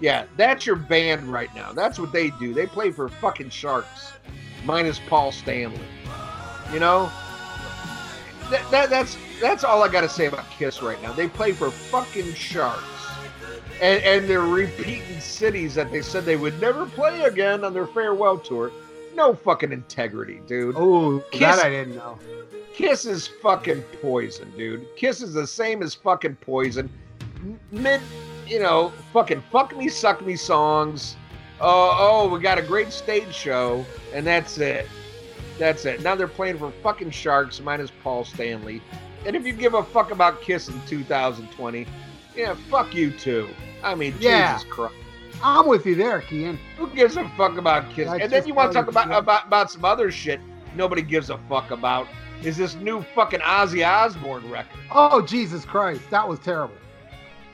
yeah 0.00 0.24
that's 0.36 0.66
your 0.66 0.76
band 0.76 1.24
right 1.24 1.52
now. 1.54 1.72
That's 1.72 1.98
what 1.98 2.12
they 2.12 2.30
do. 2.30 2.54
They 2.54 2.66
play 2.66 2.90
for 2.90 3.08
fucking 3.08 3.50
sharks 3.50 4.12
minus 4.64 5.00
paul 5.08 5.32
stanley. 5.32 5.80
You 6.72 6.80
know? 6.80 7.10
That, 8.50 8.70
that 8.70 8.90
that's 8.90 9.16
that's 9.40 9.62
all 9.62 9.82
i 9.82 9.88
gotta 9.88 10.08
say 10.08 10.26
about 10.26 10.48
kiss 10.50 10.82
right 10.82 11.00
now. 11.02 11.12
They 11.12 11.28
play 11.28 11.52
for 11.52 11.70
fucking 11.70 12.34
sharks. 12.34 12.84
And, 13.80 14.02
and 14.02 14.28
they're 14.28 14.40
repeating 14.40 15.20
cities 15.20 15.74
that 15.76 15.92
they 15.92 16.02
said 16.02 16.24
they 16.24 16.36
would 16.36 16.60
never 16.60 16.86
play 16.86 17.22
again 17.22 17.62
on 17.62 17.72
their 17.72 17.86
farewell 17.86 18.36
tour. 18.36 18.72
No 19.18 19.34
fucking 19.34 19.72
integrity, 19.72 20.40
dude. 20.46 20.76
Oh, 20.78 21.18
that 21.40 21.64
I 21.64 21.68
didn't 21.68 21.96
know. 21.96 22.20
Kiss 22.72 23.04
is 23.04 23.26
fucking 23.26 23.82
poison, 24.00 24.48
dude. 24.56 24.86
Kiss 24.94 25.20
is 25.22 25.34
the 25.34 25.44
same 25.44 25.82
as 25.82 25.92
fucking 25.92 26.36
poison. 26.36 26.88
Mid, 27.72 28.00
you 28.46 28.60
know, 28.60 28.92
fucking 29.12 29.42
fuck 29.50 29.76
me, 29.76 29.88
suck 29.88 30.24
me 30.24 30.36
songs. 30.36 31.16
Oh, 31.60 31.96
oh, 31.98 32.28
we 32.32 32.38
got 32.38 32.58
a 32.58 32.62
great 32.62 32.92
stage 32.92 33.34
show, 33.34 33.84
and 34.14 34.24
that's 34.24 34.56
it. 34.58 34.86
That's 35.58 35.84
it. 35.84 36.00
Now 36.00 36.14
they're 36.14 36.28
playing 36.28 36.58
for 36.58 36.70
fucking 36.70 37.10
Sharks 37.10 37.60
minus 37.60 37.90
Paul 38.04 38.24
Stanley. 38.24 38.80
And 39.26 39.34
if 39.34 39.44
you 39.44 39.52
give 39.52 39.74
a 39.74 39.82
fuck 39.82 40.12
about 40.12 40.42
Kiss 40.42 40.68
in 40.68 40.80
2020, 40.86 41.88
yeah, 42.36 42.54
fuck 42.70 42.94
you 42.94 43.10
too. 43.10 43.48
I 43.82 43.96
mean, 43.96 44.14
Yeah. 44.20 44.54
Jesus 44.58 44.70
Christ. 44.70 44.94
I'm 45.42 45.68
with 45.68 45.86
you 45.86 45.94
there, 45.94 46.20
Kian. 46.20 46.58
Who 46.76 46.88
gives 46.88 47.16
a 47.16 47.28
fuck 47.36 47.56
about 47.58 47.90
Kiss? 47.90 48.08
That's 48.08 48.22
and 48.22 48.32
then 48.32 48.46
you 48.46 48.54
want 48.54 48.72
to 48.72 48.78
talk 48.78 48.88
about, 48.88 49.10
about 49.12 49.46
about 49.46 49.70
some 49.70 49.84
other 49.84 50.10
shit 50.10 50.40
nobody 50.74 51.02
gives 51.02 51.30
a 51.30 51.38
fuck 51.48 51.70
about. 51.70 52.06
Is 52.42 52.56
this 52.56 52.74
new 52.76 53.02
fucking 53.14 53.40
Ozzy 53.40 53.86
Osbourne 53.86 54.48
record? 54.50 54.78
Oh 54.90 55.22
Jesus 55.22 55.64
Christ, 55.64 56.02
that 56.10 56.26
was 56.26 56.38
terrible. 56.38 56.74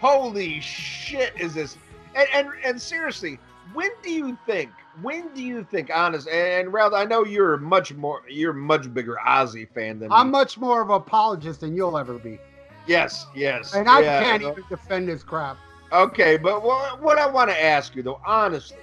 Holy 0.01 0.61
shit! 0.61 1.33
Is 1.39 1.55
this? 1.55 1.77
And 2.15 2.29
and, 2.35 2.49
and 2.65 2.81
seriously, 2.81 3.39
when 3.73 3.91
do 4.03 4.11
you 4.11 4.39
think? 4.47 4.71
When 5.03 5.29
do 5.35 5.43
you 5.43 5.67
think? 5.71 5.91
Honest 5.93 6.29
and 6.29 6.73
Ralph, 6.73 6.93
I 6.93 7.05
know 7.05 7.25
you're 7.25 7.57
much 7.57 7.93
more. 7.95 8.23
You're 8.29 8.53
much 8.53 8.93
bigger 8.93 9.17
Ozzy 9.27 9.69
fan 9.75 9.99
than 9.99 10.13
I'm 10.13 10.27
me. 10.29 10.33
much 10.33 10.59
more 10.59 10.83
of 10.83 10.91
an 10.91 10.97
apologist 10.97 11.61
than 11.61 11.75
you'll 11.77 11.99
ever 11.99 12.19
be, 12.19 12.39
Yes, 12.87 13.27
yes. 13.35 13.75
and 13.75 13.89
I 13.89 14.01
yeah, 14.01 14.23
can't 14.23 14.45
uh, 14.45 14.51
even 14.53 14.65
defend 14.69 15.09
this 15.09 15.23
crap. 15.23 15.57
Okay, 15.95 16.37
but 16.37 16.63
what, 16.63 17.01
what 17.01 17.19
I 17.19 17.27
want 17.27 17.51
to 17.51 17.65
ask 17.65 17.95
you 17.95 18.03
though, 18.03 18.21
honestly, 18.27 18.77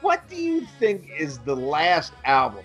what 0.00 0.28
do 0.28 0.36
you 0.36 0.66
think 0.78 1.10
is 1.18 1.38
the 1.38 1.54
last 1.54 2.12
album 2.24 2.64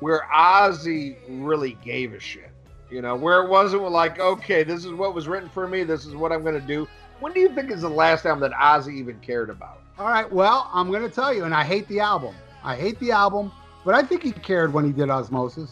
where 0.00 0.26
Ozzy 0.32 1.16
really 1.28 1.72
gave 1.84 2.14
a 2.14 2.20
shit. 2.20 2.50
You 2.90 3.02
know, 3.02 3.16
where 3.16 3.42
it 3.42 3.48
wasn't 3.48 3.82
like, 3.90 4.18
okay, 4.18 4.62
this 4.62 4.84
is 4.84 4.92
what 4.92 5.14
was 5.14 5.28
written 5.28 5.48
for 5.48 5.68
me, 5.68 5.84
this 5.84 6.06
is 6.06 6.14
what 6.14 6.32
I'm 6.32 6.42
going 6.42 6.58
to 6.58 6.66
do. 6.66 6.88
When 7.20 7.32
do 7.32 7.40
you 7.40 7.48
think 7.50 7.70
is 7.70 7.82
the 7.82 7.88
last 7.88 8.22
time 8.22 8.40
that 8.40 8.52
Ozzy 8.52 8.94
even 8.94 9.18
cared 9.20 9.50
about? 9.50 9.80
All 9.98 10.06
right, 10.06 10.30
well, 10.32 10.70
I'm 10.72 10.92
gonna 10.92 11.08
tell 11.08 11.34
you, 11.34 11.42
and 11.42 11.52
I 11.52 11.64
hate 11.64 11.88
the 11.88 11.98
album. 11.98 12.32
I 12.62 12.76
hate 12.76 13.00
the 13.00 13.10
album, 13.10 13.50
but 13.84 13.96
I 13.96 14.02
think 14.02 14.22
he 14.22 14.30
cared 14.30 14.72
when 14.72 14.84
he 14.84 14.92
did 14.92 15.08
Ozzmosis. 15.08 15.70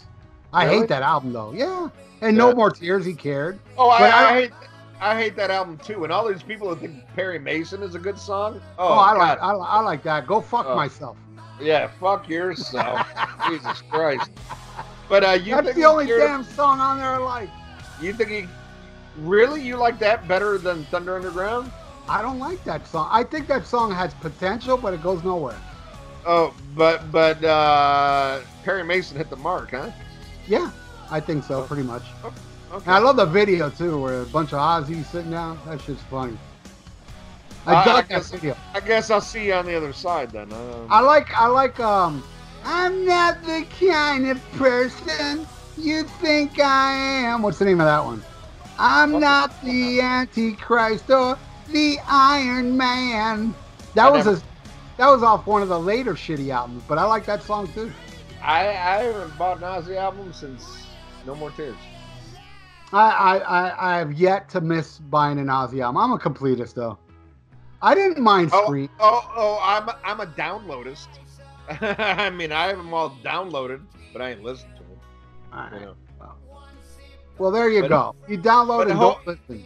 I 0.52 0.64
Really? 0.64 0.78
hate 0.78 0.88
that 0.88 1.02
album 1.02 1.32
though. 1.32 1.52
Yeah, 1.52 1.88
and 2.22 2.36
No 2.36 2.52
More 2.52 2.72
Tears, 2.72 3.04
he 3.04 3.14
cared. 3.14 3.60
Oh, 3.78 3.88
I, 3.88 4.08
I 4.08 4.08
I, 4.08 4.40
hate, 4.40 4.52
I 5.00 5.16
hate 5.20 5.36
that 5.36 5.50
album 5.50 5.78
too. 5.78 6.04
And 6.04 6.12
all 6.12 6.26
these 6.26 6.42
people 6.42 6.68
that 6.70 6.80
think 6.80 6.94
Perry 7.14 7.38
Mason 7.38 7.82
is 7.82 7.94
a 7.94 7.98
good 7.98 8.18
song. 8.18 8.60
Oh, 8.78 8.88
Oh, 8.88 8.92
I 8.94 9.12
like 9.12 9.42
I, 9.42 9.50
I 9.52 9.80
like 9.80 10.02
that. 10.04 10.26
Go 10.26 10.40
fuck 10.40 10.66
Oh. 10.68 10.74
myself. 10.76 11.16
Yeah, 11.60 11.88
fuck 12.00 12.28
yourself. 12.28 13.06
Jesus 13.48 13.82
Christ. 13.90 14.30
But 15.08 15.24
uh, 15.24 15.32
you 15.32 15.54
That's 15.54 15.74
the 15.74 15.84
only 15.84 16.06
damn 16.06 16.44
song 16.44 16.80
on 16.80 16.98
there 16.98 17.08
I 17.14 17.16
like. 17.18 17.48
You 18.00 18.12
think 18.12 18.30
he 18.30 18.46
really? 19.18 19.62
You 19.62 19.76
like 19.76 19.98
that 20.00 20.26
better 20.28 20.58
than 20.58 20.84
Thunder 20.86 21.16
Underground? 21.16 21.70
I 22.08 22.22
don't 22.22 22.38
like 22.38 22.62
that 22.64 22.86
song. 22.86 23.08
I 23.10 23.22
think 23.24 23.46
that 23.48 23.66
song 23.66 23.90
has 23.92 24.14
potential, 24.14 24.76
but 24.76 24.94
it 24.94 25.02
goes 25.02 25.22
nowhere. 25.24 25.58
Oh, 26.26 26.54
but 26.74 27.10
but 27.12 27.42
uh, 27.44 28.40
Perry 28.64 28.84
Mason 28.84 29.16
hit 29.16 29.30
the 29.30 29.36
mark, 29.36 29.70
huh? 29.70 29.90
Yeah, 30.46 30.70
I 31.10 31.20
think 31.20 31.44
so, 31.44 31.62
pretty 31.64 31.82
much. 31.84 32.02
Okay. 32.24 32.36
And 32.72 32.88
I 32.88 32.98
love 32.98 33.16
the 33.16 33.24
video 33.26 33.70
too, 33.70 33.98
where 34.00 34.22
a 34.22 34.26
bunch 34.26 34.52
of 34.52 34.58
Ozzy 34.58 35.04
sitting 35.04 35.30
down. 35.30 35.58
That 35.66 35.80
shit's 35.80 36.02
funny. 36.02 36.36
I 37.66 37.74
I- 37.74 37.80
I 37.80 37.84
that 37.84 38.08
guess- 38.08 38.30
video. 38.30 38.56
I 38.74 38.80
guess 38.80 39.10
I'll 39.10 39.20
see 39.20 39.46
you 39.46 39.54
on 39.54 39.66
the 39.66 39.74
other 39.76 39.92
side 39.92 40.30
then. 40.30 40.52
Uh, 40.52 40.86
I 40.90 41.00
like 41.00 41.34
I 41.36 41.46
like 41.46 41.78
um 41.80 42.22
I'm 42.64 43.04
not 43.06 43.42
the 43.44 43.64
kind 43.80 44.28
of 44.28 44.52
person 44.52 45.46
you 45.76 46.02
think 46.04 46.58
I 46.58 46.92
am. 46.92 47.42
What's 47.42 47.58
the 47.58 47.64
name 47.64 47.80
of 47.80 47.86
that 47.86 48.04
one? 48.04 48.22
I'm 48.78 49.18
not 49.20 49.62
the 49.62 50.00
Antichrist 50.00 51.08
or 51.10 51.38
the 51.68 51.98
Iron 52.08 52.76
Man. 52.76 53.54
That 53.94 54.12
was 54.12 54.26
a 54.26 54.40
that 54.98 55.08
was 55.08 55.22
off 55.22 55.46
one 55.46 55.62
of 55.62 55.68
the 55.68 55.78
later 55.78 56.14
shitty 56.14 56.50
albums, 56.50 56.82
but 56.88 56.98
I 56.98 57.04
like 57.04 57.24
that 57.26 57.42
song 57.42 57.68
too. 57.72 57.92
I 58.42 58.68
I 58.68 59.02
haven't 59.04 59.36
bought 59.38 59.56
an 59.58 59.62
Ozzy 59.64 59.96
album 59.96 60.32
since 60.32 60.86
No 61.24 61.34
More 61.34 61.50
Tears. 61.52 61.76
I 62.92 63.08
I, 63.10 63.36
I, 63.38 63.94
I 63.94 63.98
have 63.98 64.12
yet 64.12 64.48
to 64.50 64.60
miss 64.60 64.98
buying 64.98 65.38
an 65.38 65.46
Ozzy 65.46 65.82
album. 65.82 65.96
I'm 65.98 66.12
a 66.12 66.18
completist 66.18 66.74
though. 66.74 66.98
I 67.82 67.94
didn't 67.94 68.22
mind 68.22 68.50
Oh, 68.52 68.64
Scream. 68.64 68.88
oh, 69.00 69.30
oh! 69.36 69.58
I'm 69.62 69.88
a, 69.88 69.98
I'm 70.04 70.20
a 70.20 70.26
downloadist. 70.26 71.08
I 71.68 72.30
mean, 72.30 72.52
I 72.52 72.68
have 72.68 72.76
them 72.78 72.94
all 72.94 73.10
downloaded, 73.24 73.82
but 74.12 74.22
I 74.22 74.30
ain't 74.30 74.42
listened 74.42 74.72
to 74.76 74.82
them. 74.82 74.98
Alright. 75.52 75.80
You 75.80 75.86
know. 75.86 75.94
Well, 77.38 77.50
there 77.50 77.68
you 77.68 77.82
But- 77.82 77.88
go. 77.88 78.14
You 78.28 78.38
download 78.38 78.82
and 78.84 78.92
ho- 78.92 79.18
don't 79.24 79.26
listen. 79.48 79.64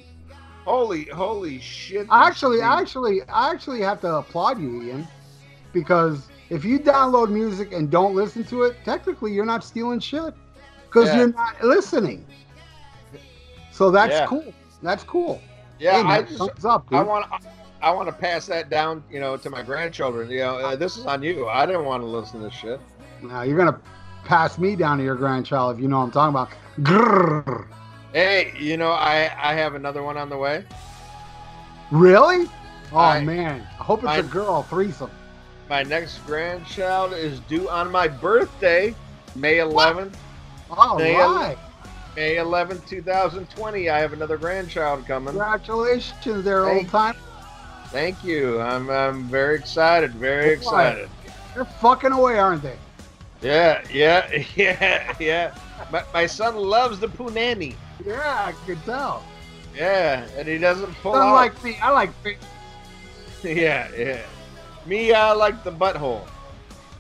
Holy, 0.64 1.04
holy 1.06 1.58
shit! 1.60 2.06
Actually, 2.10 2.60
actually, 2.60 3.22
I 3.24 3.50
actually 3.50 3.80
have 3.80 4.00
to 4.02 4.16
applaud 4.16 4.60
you, 4.60 4.82
Ian, 4.82 5.08
because 5.72 6.28
if 6.50 6.64
you 6.64 6.78
download 6.78 7.30
music 7.30 7.72
and 7.72 7.90
don't 7.90 8.14
listen 8.14 8.44
to 8.44 8.62
it, 8.64 8.76
technically 8.84 9.32
you're 9.32 9.46
not 9.46 9.64
stealing 9.64 10.00
shit 10.00 10.34
because 10.86 11.08
Yeah. 11.08 11.16
you're 11.18 11.32
not 11.32 11.62
listening. 11.64 12.26
So 13.80 13.90
that's 13.90 14.12
Yeah. 14.12 14.26
cool. 14.26 14.52
That's 14.82 15.02
cool. 15.04 15.40
yeah, 15.78 16.02
Hey, 16.02 16.08
I 16.18 16.22
just 16.22 16.66
up. 16.66 16.86
I 16.92 17.02
want 17.02 17.24
I 17.80 17.90
want 17.92 18.08
to 18.08 18.12
pass 18.12 18.44
that 18.44 18.68
down, 18.68 19.02
you 19.10 19.20
know, 19.20 19.38
to 19.38 19.48
my 19.48 19.62
grandchildren. 19.62 20.28
You 20.30 20.40
know, 20.40 20.56
uh, 20.58 20.76
this 20.76 20.98
is 20.98 21.06
on 21.06 21.22
you. 21.22 21.48
I 21.48 21.64
didn't 21.64 21.86
want 21.86 22.02
to 22.02 22.06
listen 22.06 22.40
to 22.40 22.44
this 22.48 22.54
shit. 22.54 22.78
now 23.22 23.40
you're 23.40 23.56
gonna 23.56 23.80
pass 24.26 24.58
me 24.58 24.76
down 24.76 24.98
to 24.98 25.04
your 25.04 25.14
grandchild 25.14 25.76
if 25.76 25.82
you 25.82 25.88
know 25.88 25.96
what 26.00 26.04
I'm 26.04 26.10
talking 26.10 26.28
about. 26.28 26.50
Grrr. 26.86 27.68
Hey, 28.12 28.52
you 28.58 28.76
know, 28.76 28.90
I 28.90 29.30
I 29.42 29.54
have 29.54 29.74
another 29.74 30.02
one 30.02 30.18
on 30.18 30.28
the 30.28 30.36
way. 30.36 30.62
Really? 31.90 32.50
Oh 32.92 32.98
I- 32.98 33.24
man, 33.24 33.66
I 33.78 33.82
hope 33.82 34.04
it's 34.04 34.18
a 34.18 34.22
girl 34.22 34.62
threesome. 34.64 35.10
My 35.70 35.84
next 35.84 36.18
grandchild 36.26 37.14
is 37.14 37.40
due 37.48 37.66
on 37.70 37.90
my 37.90 38.08
birthday, 38.08 38.94
May 39.34 39.56
11th. 39.56 40.16
All 40.70 40.98
They- 40.98 41.16
right. 41.16 41.56
May 42.16 42.36
11th, 42.36 42.86
2020. 42.88 43.88
I 43.88 43.98
have 43.98 44.12
another 44.12 44.36
grandchild 44.36 45.06
coming. 45.06 45.28
Congratulations, 45.28 46.44
there, 46.44 46.64
Thank 46.64 46.82
old 46.82 46.88
time. 46.88 47.16
Thank 47.86 48.22
you. 48.24 48.60
I'm 48.60 48.88
I'm 48.90 49.24
very 49.24 49.56
excited. 49.56 50.12
Very 50.12 50.46
Boy. 50.46 50.52
excited. 50.52 51.08
They're 51.54 51.64
fucking 51.64 52.12
away, 52.12 52.38
aren't 52.38 52.62
they? 52.62 52.76
Yeah, 53.42 53.82
yeah, 53.92 54.30
yeah, 54.56 55.14
yeah. 55.18 55.54
My, 55.90 56.04
my 56.12 56.26
son 56.26 56.56
loves 56.56 57.00
the 57.00 57.08
punani. 57.08 57.74
Yeah, 58.04 58.46
I 58.48 58.66
can 58.66 58.80
tell. 58.82 59.24
Yeah, 59.74 60.26
and 60.36 60.46
he 60.46 60.58
doesn't 60.58 60.92
pull 60.94 61.14
out. 61.14 61.28
Unlike 61.28 61.64
me, 61.64 61.78
I 61.82 61.90
like 61.90 62.12
fish. 62.22 62.38
yeah, 63.44 63.88
yeah. 63.96 64.22
Me, 64.86 65.12
I 65.12 65.32
like 65.32 65.62
the 65.64 65.72
butthole. 65.72 66.26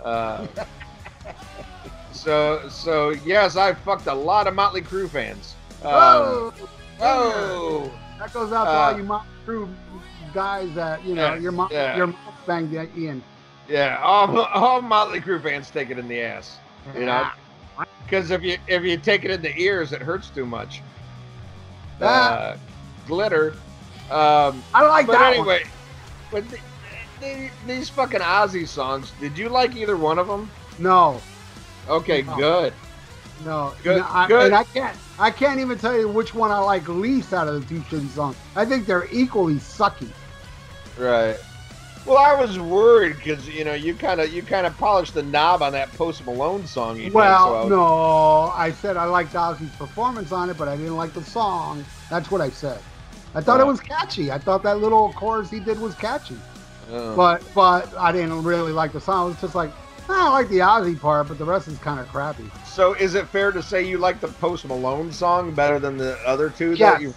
Uh, 0.02 0.46
so, 2.24 2.68
so 2.68 3.10
yes, 3.24 3.56
I 3.56 3.72
fucked 3.72 4.06
a 4.06 4.14
lot 4.14 4.46
of 4.46 4.54
Motley 4.54 4.82
Crue 4.82 5.08
fans. 5.08 5.54
Um, 5.82 5.90
Whoa! 5.90 6.52
oh, 7.00 7.92
That 8.18 8.32
goes 8.32 8.52
out 8.52 8.64
to 8.64 8.70
Uh, 8.70 8.74
all 8.74 8.96
you 8.98 9.04
Motley 9.04 9.28
Crue 9.46 9.68
guys 10.34 10.72
that 10.74 11.04
you 11.04 11.14
know 11.14 11.34
Yeah, 11.34 11.40
your 11.40 11.52
mom 11.52 11.68
yeah. 11.72 11.96
your 11.96 12.06
mom 12.08 12.16
banged 12.46 12.72
Ian. 12.96 13.22
yeah. 13.68 13.98
All, 14.02 14.38
all 14.40 14.82
Motley 14.82 15.20
Crue 15.20 15.42
fans 15.42 15.70
take 15.70 15.90
it 15.90 15.98
in 15.98 16.08
the 16.08 16.20
ass. 16.20 16.58
You 16.94 17.04
know, 17.06 17.28
because 18.04 18.30
if 18.30 18.42
you 18.42 18.58
if 18.68 18.82
you 18.82 18.96
take 18.98 19.24
it 19.24 19.30
in 19.30 19.40
the 19.42 19.56
ears, 19.58 19.92
it 19.92 20.02
hurts 20.02 20.28
too 20.30 20.46
much. 20.46 20.82
Uh, 22.00 22.04
Ah. 22.06 22.56
glitter. 23.06 23.52
Um, 24.10 24.62
I 24.74 24.86
like 24.86 25.06
but 25.06 25.12
that 25.12 25.22
one. 25.22 25.34
anyway, 25.34 25.64
but 26.32 26.44
the, 26.50 26.58
the, 27.20 27.50
these 27.66 27.88
fucking 27.88 28.20
Ozzy 28.20 28.66
songs. 28.66 29.12
Did 29.20 29.38
you 29.38 29.48
like 29.48 29.76
either 29.76 29.96
one 29.96 30.18
of 30.18 30.26
them? 30.26 30.50
No, 30.78 31.20
Okay, 31.90 32.22
No. 32.22 32.36
good. 32.36 32.72
no, 33.44 33.72
Good, 33.82 33.98
no, 33.98 34.06
I, 34.08 34.28
good. 34.28 34.46
and 34.46 34.54
I 34.54 34.64
can't. 34.64 34.96
I 35.18 35.30
can't 35.30 35.60
even 35.60 35.78
tell 35.78 35.98
you 35.98 36.08
which 36.08 36.34
one 36.34 36.50
I 36.50 36.58
like 36.58 36.88
least 36.88 37.32
out 37.34 37.46
of 37.48 37.54
the 37.68 37.74
two 37.74 37.80
shitty 37.82 38.08
songs. 38.10 38.36
I 38.56 38.64
think 38.64 38.86
they're 38.86 39.08
equally 39.12 39.56
sucky. 39.56 40.08
Right. 40.98 41.36
Well, 42.06 42.16
I 42.16 42.34
was 42.40 42.58
worried 42.58 43.16
because 43.16 43.46
you 43.48 43.64
know 43.64 43.74
you 43.74 43.94
kind 43.94 44.20
of 44.20 44.32
you 44.32 44.42
kind 44.42 44.66
of 44.66 44.76
polished 44.78 45.12
the 45.14 45.22
knob 45.22 45.62
on 45.62 45.72
that 45.72 45.92
Post 45.92 46.24
Malone 46.24 46.66
song. 46.66 46.98
You 46.98 47.12
Well, 47.12 47.44
did, 47.46 47.48
so 47.50 47.54
I 47.54 47.60
was- 47.60 47.70
no, 47.70 48.52
I 48.56 48.70
said 48.72 48.96
I 48.96 49.04
liked 49.04 49.34
Ozzy's 49.34 49.74
performance 49.76 50.32
on 50.32 50.48
it, 50.48 50.56
but 50.56 50.66
I 50.68 50.76
didn't 50.76 50.96
like 50.96 51.12
the 51.12 51.22
song. 51.24 51.84
That's 52.08 52.30
what 52.30 52.40
I 52.40 52.48
said. 52.50 52.78
I 53.34 53.40
thought 53.42 53.60
it 53.60 53.66
was 53.66 53.80
catchy. 53.80 54.32
I 54.32 54.38
thought 54.38 54.62
that 54.62 54.78
little 54.80 55.12
chorus 55.12 55.50
he 55.50 55.60
did 55.60 55.78
was 55.78 55.94
catchy. 55.94 56.38
Oh. 56.90 57.14
But 57.14 57.42
but 57.54 57.92
I 57.98 58.10
didn't 58.12 58.42
really 58.42 58.72
like 58.72 58.92
the 58.92 59.00
song. 59.00 59.26
It 59.26 59.28
was 59.32 59.40
just 59.42 59.54
like 59.54 59.70
"Ah, 59.70 59.89
I 60.08 60.28
like 60.30 60.48
the 60.48 60.58
Ozzy 60.58 60.98
part, 60.98 61.28
but 61.28 61.38
the 61.38 61.44
rest 61.44 61.68
is 61.68 61.78
kind 61.78 62.00
of 62.00 62.08
crappy. 62.08 62.50
So 62.66 62.94
is 62.94 63.14
it 63.14 63.28
fair 63.28 63.52
to 63.52 63.62
say 63.62 63.82
you 63.86 63.98
like 63.98 64.20
the 64.20 64.28
Post 64.28 64.66
Malone 64.66 65.12
song 65.12 65.52
better 65.54 65.78
than 65.78 65.96
the 65.96 66.18
other 66.26 66.50
two 66.50 66.72
Yes. 66.74 66.94
that 66.94 67.00
you? 67.02 67.14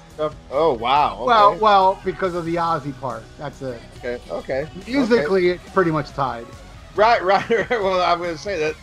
Oh 0.52 0.74
wow. 0.74 1.16
Okay. 1.20 1.26
Well, 1.26 1.58
well, 1.60 2.02
because 2.06 2.36
of 2.36 2.46
the 2.46 2.56
Ozzy 2.56 2.98
part. 3.00 3.24
That's 3.38 3.62
it. 3.62 3.82
okay. 3.98 4.20
Okay. 4.30 4.68
Musically, 4.88 5.50
it's 5.50 5.70
pretty 5.72 5.92
much 5.92 6.10
tied. 6.12 6.46
Right, 6.96 7.24
right, 7.24 7.50
right. 7.50 7.70
Well, 7.70 8.02
I'm 8.02 8.20
going 8.20 8.32
to 8.36 8.38
say 8.38 8.60
that 8.60 8.76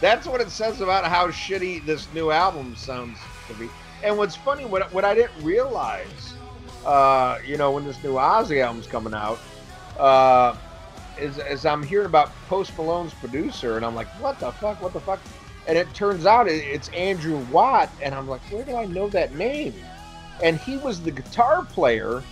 that's 0.00 0.26
what 0.26 0.40
it 0.40 0.50
says 0.50 0.80
about 0.80 1.04
how 1.04 1.28
shitty 1.28 1.84
this 1.86 2.12
new 2.14 2.30
album 2.30 2.76
sounds 2.76 3.18
to 3.48 3.54
be. 3.54 3.68
And 4.04 4.16
what's 4.18 4.36
funny, 4.36 4.64
what, 4.64 4.92
what 4.92 5.04
I 5.04 5.14
didn't 5.14 5.42
realize, 5.42 6.34
uh, 6.84 7.38
you 7.44 7.56
know, 7.56 7.72
when 7.72 7.84
this 7.84 8.02
new 8.04 8.12
Ozzy 8.12 8.62
album's 8.62 8.86
coming 8.86 9.14
out, 9.14 9.38
uh, 9.98 10.54
is, 11.18 11.38
is 11.38 11.64
I'm 11.66 11.82
hearing 11.82 12.06
about 12.06 12.30
Post 12.48 12.76
Malone's 12.76 13.14
producer, 13.14 13.76
and 13.76 13.84
I'm 13.84 13.94
like, 13.94 14.08
what 14.20 14.38
the 14.38 14.52
fuck, 14.52 14.80
what 14.82 14.92
the 14.92 15.00
fuck? 15.00 15.20
And 15.66 15.76
it 15.76 15.92
turns 15.94 16.26
out 16.26 16.46
it, 16.48 16.64
it's 16.64 16.88
Andrew 16.90 17.38
Watt, 17.50 17.90
and 18.02 18.14
I'm 18.14 18.28
like, 18.28 18.42
where 18.52 18.64
do 18.64 18.76
I 18.76 18.86
know 18.86 19.08
that 19.08 19.34
name? 19.34 19.74
And 20.42 20.58
he 20.58 20.76
was 20.78 21.00
the 21.00 21.10
guitar 21.10 21.64
player 21.64 22.22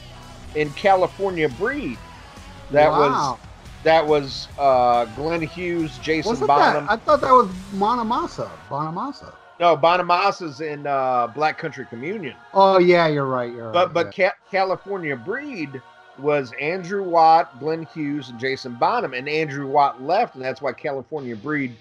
in 0.54 0.70
California 0.72 1.48
Breed. 1.48 1.98
That 2.70 2.90
was 2.90 3.38
that 3.82 4.06
was 4.06 4.48
uh, 4.58 5.04
Glenn 5.16 5.42
Hughes, 5.42 5.98
Jason 5.98 6.30
Wasn't 6.30 6.48
Bonham. 6.48 6.86
that? 6.86 6.92
I 6.92 6.96
thought 6.96 7.20
that 7.20 7.32
was 7.32 7.48
Bonamassa. 7.74 8.50
Bonamassa. 8.68 9.32
no, 9.60 9.76
Bonamassa's 9.76 10.60
in 10.60 10.86
uh, 10.86 11.26
Black 11.28 11.58
Country 11.58 11.86
Communion. 11.86 12.34
Oh 12.54 12.78
yeah, 12.78 13.06
you're 13.06 13.26
right. 13.26 13.52
You're 13.52 13.66
right. 13.66 13.72
But 13.72 13.92
but 13.92 14.14
Ca- 14.14 14.34
California 14.50 15.16
Breed 15.16 15.82
was 16.18 16.52
Andrew 16.60 17.02
Watt, 17.02 17.58
Glenn 17.60 17.82
Hughes, 17.94 18.28
and 18.30 18.38
Jason 18.38 18.74
Bonham, 18.74 19.14
and 19.14 19.28
Andrew 19.28 19.66
Watt 19.66 20.02
left, 20.02 20.34
and 20.34 20.44
that's 20.44 20.60
why 20.62 20.72
California 20.72 21.34
Breed 21.36 21.74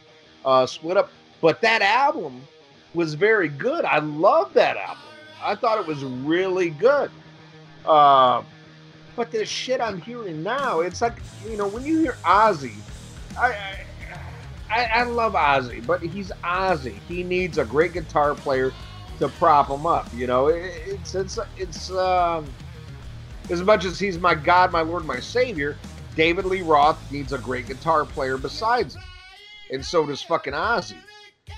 uh, 0.46 0.66
split 0.66 0.98
up. 0.98 1.10
But 1.42 1.62
that 1.62 1.82
album 1.82 2.42
was 2.94 3.13
very 3.16 3.48
good. 3.50 3.86
I 3.86 4.00
love 4.00 4.54
that 4.54 4.78
album. 4.78 4.98
I 5.44 5.56
thought 5.56 5.80
it 5.80 5.86
was 5.86 6.04
really 6.04 6.70
good. 6.70 7.12
Uh, 7.86 8.44
but 9.16 9.30
the 9.32 9.46
shit 9.46 9.82
I'm 9.82 10.02
hearing 10.02 10.42
now, 10.42 10.80
it's 10.80 11.02
like 11.02 11.18
you 11.48 11.58
know 11.58 11.68
when 11.68 11.86
you 11.86 12.00
hear 12.00 12.18
Ozzy, 12.24 12.74
I 13.38 13.54
I, 14.72 14.86
I, 14.86 15.04
love 15.04 15.34
Ozzy, 15.34 15.86
but 15.86 16.02
he's 16.02 16.32
Ozzy. 16.44 16.98
He 17.08 17.24
needs 17.24 17.58
a 17.60 17.66
great 17.66 17.94
guitar 17.94 18.34
player 18.34 18.72
to 19.20 19.28
prop 19.30 19.70
him 19.70 19.86
up. 19.86 20.08
You 20.16 20.25
know, 20.25 20.48
It- 20.48 20.74
it's 20.88 21.13
it's 21.13 21.38
it's 21.58 21.92
um, 21.92 22.46
as 23.50 23.62
much 23.62 23.86
as 23.86 24.00
he's 24.00 24.20
my 24.20 24.36
God, 24.36 24.72
my 24.72 24.82
Lord, 24.82 25.06
my 25.06 25.20
Savior. 25.20 25.78
David 26.16 26.46
Lee 26.46 26.62
Roth 26.62 27.12
needs 27.12 27.34
a 27.34 27.38
great 27.38 27.68
guitar 27.68 28.06
player 28.06 28.38
besides 28.38 28.96
him, 28.96 29.04
and 29.72 29.84
so 29.84 30.06
does 30.06 30.22
fucking 30.22 30.54
Ozzy. 30.54 30.98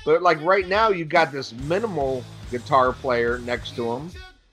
But 0.05 0.21
like 0.21 0.41
right 0.41 0.67
now, 0.67 0.89
you 0.89 1.03
got 1.03 1.31
this 1.31 1.53
minimal 1.53 2.23
guitar 2.51 2.93
player 2.93 3.39
next 3.39 3.75
to 3.75 3.91
him, 3.91 4.11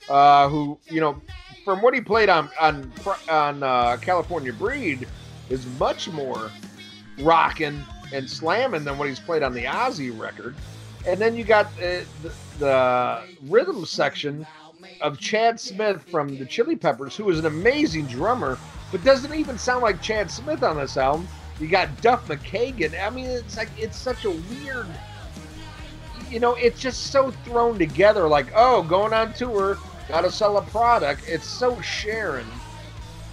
uh, 0.08 0.48
who 0.48 0.78
you 0.88 1.00
know, 1.00 1.20
from 1.64 1.80
what 1.82 1.94
he 1.94 2.00
played 2.00 2.28
on 2.28 2.50
on 2.60 2.92
on 3.28 3.62
uh, 3.62 3.96
California 3.98 4.52
Breed, 4.52 5.06
is 5.48 5.66
much 5.78 6.08
more 6.08 6.50
rocking 7.20 7.80
and 8.12 8.28
slamming 8.28 8.84
than 8.84 8.98
what 8.98 9.08
he's 9.08 9.20
played 9.20 9.42
on 9.42 9.52
the 9.52 9.64
Ozzy 9.64 10.16
record. 10.18 10.56
And 11.06 11.20
then 11.20 11.36
you 11.36 11.44
got 11.44 11.66
uh, 11.78 12.02
the, 12.22 12.32
the 12.58 13.22
rhythm 13.48 13.84
section 13.84 14.46
of 15.02 15.18
Chad 15.18 15.60
Smith 15.60 16.02
from 16.10 16.38
the 16.38 16.46
Chili 16.46 16.76
Peppers, 16.76 17.16
who 17.16 17.28
is 17.28 17.38
an 17.38 17.46
amazing 17.46 18.06
drummer, 18.06 18.58
but 18.90 19.04
doesn't 19.04 19.34
even 19.34 19.58
sound 19.58 19.82
like 19.82 20.00
Chad 20.00 20.30
Smith 20.30 20.62
on 20.62 20.76
this 20.76 20.96
album. 20.96 21.28
You 21.60 21.68
got 21.68 22.00
Duff 22.00 22.26
McKagan. 22.28 23.00
I 23.04 23.10
mean, 23.10 23.26
it's 23.26 23.56
like 23.56 23.68
it's 23.76 23.96
such 23.96 24.24
a 24.24 24.30
weird, 24.30 24.86
you 26.30 26.40
know, 26.40 26.54
it's 26.54 26.80
just 26.80 27.08
so 27.08 27.30
thrown 27.44 27.78
together. 27.78 28.26
Like, 28.28 28.46
oh, 28.54 28.82
going 28.82 29.12
on 29.12 29.32
tour, 29.34 29.76
got 30.08 30.22
to 30.22 30.30
sell 30.30 30.56
a 30.56 30.62
product. 30.62 31.22
It's 31.26 31.46
so 31.46 31.80
Sharon. 31.80 32.46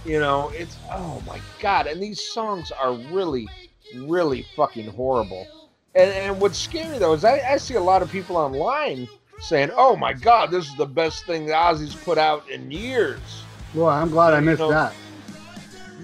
You 0.04 0.18
know, 0.18 0.50
it's 0.54 0.76
oh 0.90 1.22
my 1.26 1.40
god, 1.60 1.86
and 1.86 2.02
these 2.02 2.20
songs 2.20 2.72
are 2.72 2.92
really, 2.92 3.48
really 3.94 4.46
fucking 4.56 4.88
horrible. 4.88 5.46
And, 5.94 6.10
and 6.10 6.40
what's 6.40 6.58
scary 6.58 6.98
though 6.98 7.14
is 7.14 7.24
I, 7.24 7.40
I 7.40 7.56
see 7.56 7.74
a 7.74 7.80
lot 7.80 8.02
of 8.02 8.10
people 8.10 8.36
online 8.36 9.08
saying, 9.40 9.70
"Oh 9.76 9.96
my 9.96 10.12
God, 10.12 10.50
this 10.50 10.68
is 10.68 10.76
the 10.76 10.86
best 10.86 11.26
thing 11.26 11.46
that 11.46 11.54
Ozzy's 11.54 11.94
put 11.94 12.18
out 12.18 12.48
in 12.48 12.70
years." 12.70 13.42
Well, 13.74 13.88
I'm 13.88 14.10
glad 14.10 14.34
I 14.34 14.38
You 14.38 14.46
missed 14.46 14.60
know, 14.60 14.70
that. 14.70 14.92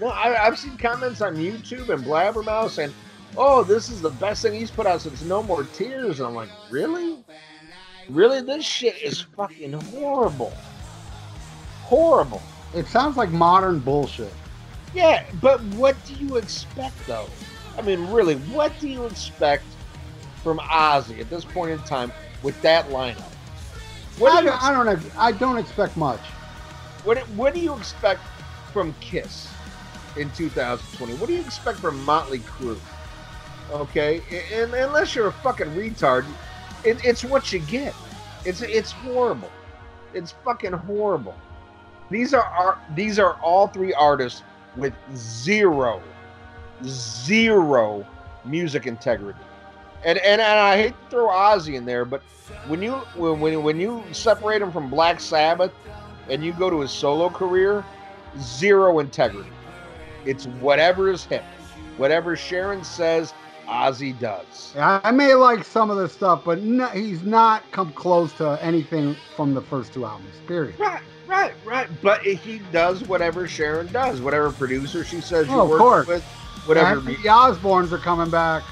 No, 0.00 0.09
I, 0.09 0.47
I've 0.47 0.59
seen 0.59 0.76
comments 0.76 1.21
on 1.21 1.37
YouTube 1.37 1.88
and 1.88 2.05
Blabbermouth 2.05 2.71
saying, 2.71 2.93
"Oh, 3.37 3.62
this 3.62 3.88
is 3.88 4.00
the 4.00 4.11
best 4.11 4.43
thing 4.43 4.55
he's 4.55 4.71
put 4.71 4.87
out 4.87 5.02
since 5.02 5.23
No 5.23 5.43
More 5.43 5.64
Tears." 5.64 6.21
And 6.21 6.28
I'm 6.28 6.35
like, 6.35 6.50
"Really? 6.71 7.19
Really? 8.09 8.40
This 8.40 8.64
shit 8.64 9.00
is 9.02 9.21
fucking 9.21 9.73
horrible. 9.73 10.52
Horrible." 11.85 12.43
It 12.75 12.87
sounds 12.87 13.16
like 13.16 13.31
modern 13.31 13.78
bullshit. 13.78 14.33
Yeah, 14.95 15.25
but 15.40 15.62
what 15.75 15.97
do 16.05 16.14
you 16.14 16.37
expect 16.37 17.07
though? 17.07 17.26
I 17.78 17.83
mean, 17.83 18.07
really, 18.11 18.37
what 18.37 18.73
do 18.81 18.88
you 18.88 19.05
expect 19.05 19.64
from 20.43 20.59
Ozzy 20.59 21.21
at 21.21 21.28
this 21.28 21.45
point 21.45 21.73
in 21.73 21.78
time 21.81 22.12
with 22.47 22.62
that 22.62 22.88
lineup? 22.91 23.33
What 24.19 24.33
I 24.33 24.41
do 24.41 24.47
don't, 24.47 24.62
I 24.62 24.73
don't. 24.73 25.19
I 25.19 25.33
don't 25.33 25.59
expect 25.59 25.97
much. 25.97 26.21
what, 27.03 27.19
what 27.31 27.53
do 27.53 27.61
you 27.61 27.76
expect 27.76 28.21
from 28.73 28.95
Kiss 29.00 29.53
in 30.17 30.31
2020? 30.31 31.15
What 31.15 31.26
do 31.26 31.35
you 31.35 31.41
expect 31.41 31.81
from 31.81 32.03
Motley 32.05 32.38
Crue? 32.38 32.79
Okay, 33.73 34.23
and, 34.55 34.73
unless 34.73 35.17
you're 35.17 35.26
a 35.26 35.33
fucking 35.33 35.67
retard, 35.71 36.25
it, 36.85 37.05
it's 37.05 37.25
what 37.25 37.53
you 37.53 37.59
get. 37.59 37.93
It's 38.45 38.62
it's 38.62 38.93
horrible. 38.93 39.50
It's 40.15 40.33
fucking 40.45 40.73
horrible. 40.73 41.35
These 42.11 42.33
are 42.33 42.45
our, 42.45 42.79
these 42.95 43.19
are 43.19 43.35
all 43.43 43.67
three 43.67 43.93
artists 43.93 44.45
with 44.76 44.95
zero, 45.17 46.00
zero 46.85 48.07
music 48.45 48.87
integrity. 48.87 49.41
And, 50.05 50.19
and 50.19 50.41
and 50.41 50.59
I 50.59 50.76
hate 50.76 50.95
to 51.05 51.11
throw 51.11 51.29
Ozzy 51.29 51.75
in 51.75 51.85
there, 51.85 52.05
but 52.05 52.23
when 52.67 52.83
you 52.83 52.93
when 53.17 53.41
when, 53.41 53.62
when 53.62 53.81
you 53.81 54.05
separate 54.12 54.62
him 54.62 54.71
from 54.71 54.91
Black 54.91 55.21
Sabbath 55.21 55.73
and 56.29 56.44
you 56.44 56.53
go 56.53 56.70
to 56.70 56.81
his 56.81 56.90
solo 56.90 57.29
career, 57.29 57.85
zero 58.38 58.99
integrity. 58.99 59.51
It's 60.25 60.47
whatever 60.47 61.11
is 61.11 61.25
hip, 61.25 61.44
whatever 61.97 62.37
Sharon 62.37 62.83
says, 62.83 63.33
Ozzy 63.68 64.18
does. 64.18 64.75
I 64.77 65.11
may 65.11 65.35
like 65.35 65.64
some 65.64 65.90
of 65.90 65.97
the 65.97 66.09
stuff, 66.09 66.42
but 66.44 66.61
no, 66.61 66.87
he's 66.88 67.23
not 67.23 67.62
come 67.73 67.92
close 67.92 68.33
to 68.35 68.59
anything 68.62 69.16
from 69.35 69.55
the 69.55 69.62
first 69.62 69.92
two 69.92 70.05
albums. 70.05 70.35
Period. 70.47 70.79
Right, 70.79 71.03
right, 71.27 71.53
right. 71.64 71.88
But 72.03 72.23
he 72.23 72.61
does 72.73 73.03
whatever 73.05 73.49
Sharon 73.49 73.92
does, 73.92 74.20
whatever 74.20 74.51
producer 74.51 75.05
she 75.05 75.20
says 75.20 75.49
you 75.49 75.55
Oh, 75.55 75.62
of 75.62 75.68
work 75.68 76.07
with, 76.07 76.25
whatever. 76.66 77.01
The 77.01 77.16
Osbournes 77.16 77.92
are 77.92 77.99
coming 77.99 78.31
back. 78.31 78.62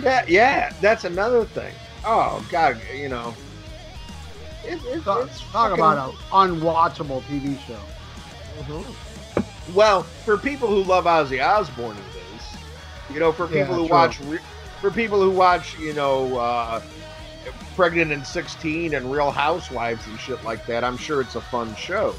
Yeah, 0.00 0.24
yeah, 0.28 0.72
that's 0.80 1.04
another 1.04 1.44
thing. 1.44 1.72
Oh 2.04 2.44
God, 2.50 2.80
you 2.94 3.08
know, 3.08 3.34
it, 4.64 4.80
it, 4.84 5.04
Talk, 5.04 5.26
it's 5.26 5.40
talk 5.50 5.70
fucking- 5.70 5.74
about 5.78 6.10
an 6.10 6.16
unwatchable 6.60 7.22
TV 7.22 7.58
show. 7.66 7.78
Mhm. 8.62 8.84
Well, 9.74 10.02
for 10.24 10.36
people 10.36 10.68
who 10.68 10.82
love 10.82 11.04
Ozzy 11.04 11.44
Osbourne, 11.44 11.96
it 11.96 12.36
is. 12.36 13.14
You 13.14 13.20
know, 13.20 13.32
for 13.32 13.44
Yeah, 13.52 13.62
people 13.62 13.74
who 13.76 13.86
true. 13.86 13.96
watch, 13.96 14.20
re- 14.20 14.38
for 14.80 14.90
people 14.90 15.20
who 15.20 15.30
watch, 15.30 15.78
you 15.78 15.92
know, 15.94 16.36
uh, 16.38 16.80
Pregnant 17.74 18.12
in 18.12 18.22
16 18.22 18.92
and 18.94 19.10
Real 19.10 19.30
Housewives 19.30 20.06
and 20.06 20.20
shit 20.20 20.44
like 20.44 20.66
that, 20.66 20.84
I'm 20.84 20.96
sure 20.98 21.20
it's 21.22 21.36
a 21.36 21.40
fun 21.40 21.74
show. 21.74 22.14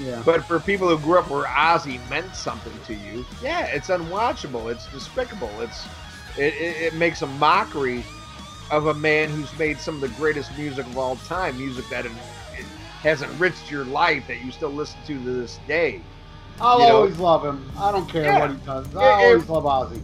Yeah. 0.00 0.20
But 0.24 0.42
for 0.44 0.58
people 0.58 0.88
who 0.88 0.98
grew 0.98 1.18
up 1.20 1.30
where 1.30 1.44
Ozzy 1.44 2.00
meant 2.10 2.34
something 2.34 2.76
to 2.86 2.94
you, 2.94 3.24
yeah, 3.40 3.66
it's 3.66 3.88
unwatchable. 3.88 4.70
It's 4.72 4.86
despicable. 4.88 5.50
It's 5.60 5.86
it, 6.38 6.54
it, 6.54 6.82
it 6.82 6.94
makes 6.94 7.22
a 7.22 7.26
mockery 7.26 8.04
of 8.70 8.86
a 8.86 8.94
man 8.94 9.28
who's 9.30 9.56
made 9.58 9.78
some 9.78 9.94
of 9.96 10.00
the 10.00 10.08
greatest 10.08 10.56
music 10.58 10.86
of 10.86 10.96
all 10.98 11.16
time, 11.16 11.56
music 11.56 11.88
that 11.88 12.06
has 13.02 13.22
enriched 13.22 13.70
your 13.70 13.84
life 13.84 14.26
that 14.26 14.44
you 14.44 14.50
still 14.50 14.70
listen 14.70 14.98
to 15.06 15.14
to 15.22 15.40
this 15.40 15.58
day. 15.66 16.00
I'll 16.60 16.80
you 16.80 16.88
know- 16.88 16.96
always 16.96 17.18
love 17.18 17.44
him. 17.44 17.70
I 17.78 17.92
don't 17.92 18.08
care 18.08 18.24
Yeah. 18.24 18.38
what 18.40 18.50
he 18.50 18.56
does. 18.66 18.96
I 18.96 19.12
always 19.24 19.42
it- 19.44 19.48
love 19.48 19.64
Ozzy. 19.64 20.02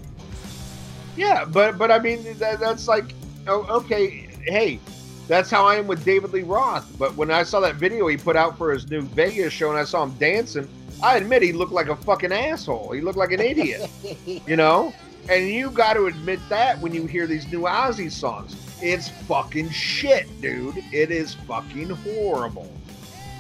Yeah, 1.17 1.45
but 1.45 1.79
but 1.79 1.91
I 1.91 1.99
mean 1.99 2.25
that, 2.39 2.59
that's 2.61 2.89
like 2.89 3.15
oh, 3.47 3.65
okay, 3.81 4.29
hey, 4.47 4.81
that's 5.29 5.51
how 5.51 5.65
I 5.67 5.77
am 5.77 5.87
with 5.87 6.05
David 6.05 6.33
Lee 6.33 6.43
Roth. 6.43 6.87
But 6.99 7.15
when 7.17 7.31
I 7.31 7.43
saw 7.45 7.61
that 7.61 7.77
video 7.77 8.07
he 8.09 8.17
put 8.17 8.37
out 8.37 8.57
for 8.59 8.73
his 8.73 8.91
new 8.91 9.03
Vegas 9.03 9.53
show 9.53 9.71
and 9.71 9.79
I 9.79 9.85
saw 9.85 10.03
him 10.05 10.13
dancing, 10.19 10.69
I 11.03 11.17
admit 11.17 11.43
he 11.43 11.53
looked 11.53 11.73
like 11.73 11.89
a 11.89 11.97
fucking 11.97 12.33
asshole. 12.33 12.93
He 12.93 13.01
looked 13.01 13.19
like 13.19 13.33
an 13.33 13.41
idiot, 13.41 13.89
you 14.47 14.57
know. 14.57 14.93
And 15.29 15.49
you 15.49 15.71
got 15.71 15.95
to 15.95 16.07
admit 16.07 16.41
that 16.49 16.79
when 16.81 16.93
you 16.93 17.07
hear 17.07 17.27
these 17.27 17.51
new 17.51 17.63
Ozzy 17.63 18.11
songs, 18.11 18.57
it's 18.83 19.09
fucking 19.09 19.71
shit, 19.71 20.29
dude. 20.41 20.77
It 20.93 21.11
is 21.11 21.35
fucking 21.35 21.89
horrible. 21.91 22.71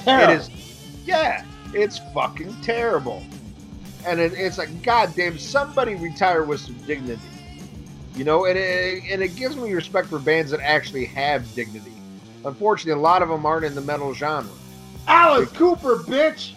Terrible. 0.02 0.32
It 0.32 0.36
is, 0.38 0.50
yeah, 1.04 1.44
it's 1.74 1.98
fucking 2.14 2.60
terrible. 2.62 3.22
And 4.06 4.20
it, 4.20 4.32
it's 4.34 4.58
like, 4.58 4.82
goddamn, 4.82 5.38
somebody 5.38 5.94
retire 5.94 6.44
with 6.44 6.60
some 6.60 6.76
dignity. 6.86 7.20
You 8.14 8.24
know, 8.24 8.46
and 8.46 8.56
it, 8.56 9.02
and 9.10 9.22
it 9.22 9.34
gives 9.36 9.56
me 9.56 9.72
respect 9.72 10.08
for 10.08 10.18
bands 10.18 10.50
that 10.52 10.60
actually 10.60 11.04
have 11.06 11.52
dignity. 11.54 11.92
Unfortunately, 12.44 12.92
a 12.92 13.02
lot 13.02 13.22
of 13.22 13.28
them 13.28 13.44
aren't 13.44 13.64
in 13.64 13.74
the 13.74 13.80
metal 13.80 14.14
genre. 14.14 14.50
Alice 15.06 15.50
Cooper, 15.52 15.96
bitch. 15.96 16.52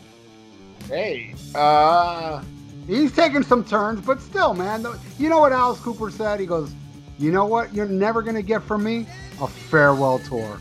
Hey, 0.87 1.33
uh, 1.55 2.43
He's 2.87 3.11
taking 3.13 3.43
some 3.43 3.63
turns, 3.63 4.01
but 4.05 4.21
still, 4.21 4.53
man. 4.53 4.85
You 5.19 5.29
know 5.29 5.39
what 5.39 5.51
Alice 5.51 5.79
Cooper 5.79 6.09
said? 6.09 6.39
He 6.39 6.45
goes, 6.45 6.71
"You 7.19 7.31
know 7.31 7.45
what? 7.45 7.73
You're 7.73 7.85
never 7.85 8.21
gonna 8.21 8.41
get 8.41 8.63
from 8.63 8.83
me 8.83 9.05
a 9.41 9.47
farewell 9.47 10.19
tour." 10.19 10.57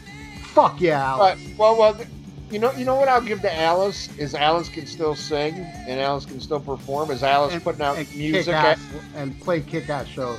Fuck 0.52 0.80
yeah, 0.80 1.04
Alice. 1.04 1.38
but, 1.56 1.58
well, 1.58 1.78
well, 1.78 2.06
you 2.50 2.58
know, 2.58 2.72
you 2.72 2.84
know 2.84 2.94
what 2.96 3.08
I'll 3.08 3.20
give 3.20 3.42
to 3.42 3.56
Alice 3.60 4.08
is 4.18 4.34
Alice 4.34 4.68
can 4.68 4.86
still 4.86 5.14
sing 5.14 5.54
and 5.86 6.00
Alice 6.00 6.24
can 6.24 6.40
still 6.40 6.60
perform. 6.60 7.10
Is 7.10 7.22
Alice 7.22 7.52
And- 7.54 7.62
putting 7.62 7.82
out 7.82 7.96
music? 8.14 8.46
kick-ass- 8.46 8.78
and 9.16 9.38
play 9.40 9.60
kick-ass 9.60 10.06
shows. 10.06 10.38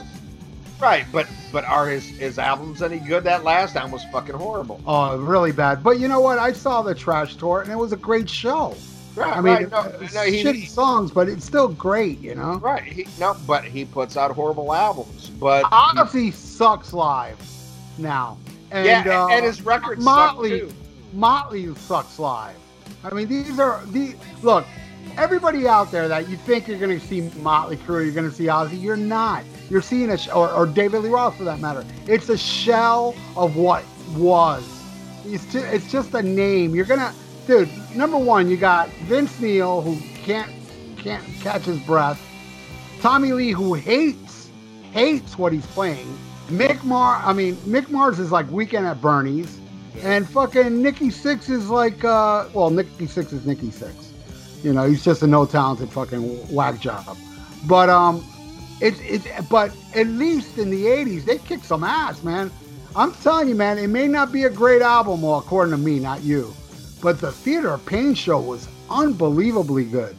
right, 0.80 1.06
but 1.12 1.26
but 1.52 1.64
are 1.66 1.88
his 1.88 2.04
his 2.06 2.38
albums 2.40 2.82
any 2.82 3.00
good? 3.00 3.24
That 3.24 3.44
last 3.44 3.76
album 3.76 3.92
was 3.92 4.04
fucking 4.12 4.36
horrible. 4.36 4.80
Oh, 4.86 5.18
really 5.18 5.52
bad. 5.52 5.84
But 5.84 6.00
you 6.00 6.08
know 6.08 6.20
what? 6.20 6.38
I 6.40 6.52
saw 6.52 6.82
the 6.82 6.94
Trash 6.96 7.36
Tour, 7.38 7.62
and 7.62 7.72
it 7.72 7.78
was 7.78 7.94
a 7.94 7.98
great 7.98 8.30
show. 8.30 8.76
Right, 9.18 9.36
I 9.36 9.42
mean, 9.42 9.54
right, 9.54 9.72
no, 9.72 9.84
no, 10.14 10.24
he, 10.24 10.44
shitty 10.44 10.68
songs, 10.68 11.12
but 11.12 11.28
it's 11.28 11.44
still 11.44 11.70
great. 11.70 12.20
You 12.20 12.36
know. 12.36 12.58
Right. 12.58 12.84
He, 12.84 13.08
no, 13.20 13.36
but 13.48 13.64
he 13.64 13.84
puts 13.84 14.16
out 14.16 14.32
horrible 14.32 14.74
albums. 14.74 15.30
But 15.30 15.66
Ozzy 15.66 16.32
sucks 16.32 16.94
live 16.94 17.38
now. 17.98 18.38
And, 18.70 18.86
yeah, 18.86 19.24
uh, 19.24 19.30
and 19.30 19.46
his 19.46 19.62
records 19.62 20.04
Motley, 20.04 20.60
suck 20.60 20.70
too. 20.70 20.76
Motley 21.14 21.76
sucks 21.76 22.20
live. 22.20 22.56
I 23.04 23.14
mean, 23.14 23.28
these 23.28 23.60
are 23.60 23.84
the 23.88 24.16
look. 24.44 24.66
Everybody 25.18 25.68
out 25.68 25.90
there 25.92 26.08
that 26.08 26.30
you 26.30 26.36
think 26.38 26.68
you're 26.68 26.78
going 26.78 27.00
to 27.00 27.06
see 27.06 27.22
Motley 27.40 27.78
Crue, 27.78 28.04
you're 28.04 28.14
going 28.14 28.30
to 28.30 28.36
see 28.36 28.46
Ozzy, 28.46 28.80
you're 28.80 28.98
not. 28.98 29.44
You're 29.70 29.82
seeing 29.82 30.12
a 30.12 30.18
sh- 30.18 30.30
or, 30.30 30.52
or 30.52 30.68
David 30.68 31.02
Lee 31.02 31.10
Roth 31.10 31.38
for 31.38 31.44
that 31.46 31.60
matter. 31.60 31.86
It's 32.08 32.30
a 32.30 32.38
shell 32.38 33.16
of 33.36 33.56
what 33.56 33.84
was. 34.16 34.64
It's 35.26 35.46
just, 35.52 35.66
it's 35.68 35.92
just 35.92 36.14
a 36.14 36.22
name. 36.22 36.76
You're 36.76 36.86
gonna, 36.86 37.14
dude. 37.48 37.70
Number 37.96 38.18
one, 38.18 38.50
you 38.50 38.58
got 38.58 38.90
Vince 39.08 39.40
Neil 39.40 39.82
who 39.82 39.98
can't 40.24 40.52
can't 40.98 41.24
catch 41.42 41.64
his 41.64 41.80
breath. 41.80 42.22
Tommy 43.02 43.32
Lee 43.32 43.52
who 43.52 43.74
hates 43.74 44.50
hates 44.92 45.38
what 45.38 45.54
he's 45.54 45.66
playing. 45.68 46.08
Mick 46.50 46.84
Mar, 46.84 47.22
I 47.24 47.34
mean 47.34 47.56
Mick 47.58 47.90
Mars 47.90 48.20
is 48.20 48.32
like 48.32 48.50
Weekend 48.52 48.86
at 48.86 49.02
Bernie's, 49.02 49.60
and 50.04 50.28
fucking 50.30 50.82
Nikki 50.82 51.08
Sixx 51.08 51.50
is 51.50 51.70
like, 51.70 52.04
uh, 52.04 52.48
well, 52.54 52.70
Nikki 52.70 53.06
Sixx 53.06 53.34
is 53.34 53.46
Nikki 53.46 53.68
Sixx. 53.68 54.12
You 54.64 54.74
know, 54.74 54.88
he's 54.88 55.04
just 55.04 55.24
a 55.24 55.28
no 55.28 55.46
talented 55.46 55.90
fucking 55.90 56.54
whack 56.54 56.80
job. 56.80 57.18
But 57.66 57.90
um, 57.90 58.24
it's 58.82 59.00
it. 59.02 59.50
But 59.50 59.76
at 59.96 60.08
least 60.08 60.58
in 60.58 60.70
the 60.70 60.86
'80s, 60.86 61.26
they 61.26 61.38
kicked 61.38 61.66
some 61.66 61.84
ass, 61.84 62.24
man. 62.24 62.52
I'm 62.96 63.14
telling 63.14 63.48
you, 63.48 63.56
man, 63.56 63.78
it 63.78 63.88
may 63.88 64.08
not 64.08 64.32
be 64.32 64.44
a 64.46 64.50
great 64.50 64.82
album, 64.82 65.22
well, 65.22 65.38
according 65.38 65.72
to 65.72 65.78
me, 65.78 66.00
not 66.00 66.24
you, 66.24 66.54
but 67.02 67.20
the 67.20 67.32
Theater 67.32 67.78
Pain 67.86 68.14
show 68.14 68.40
was 68.40 68.68
unbelievably 68.90 69.86
good. 69.86 70.16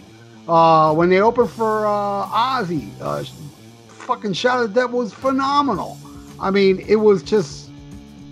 Uh, 0.49 0.95
when 0.95 1.11
they 1.11 1.21
opened 1.21 1.51
for 1.51 1.87
uh, 1.87 2.27
Ozzy, 2.27 2.91
uh, 3.01 3.23
fucking 3.89 4.33
Shout 4.33 4.77
of 4.77 4.93
was 4.93 5.13
phenomenal. 5.13 5.99
I 6.41 6.51
mean, 6.51 6.79
it 6.89 6.97
was 6.97 7.23
just, 7.23 7.71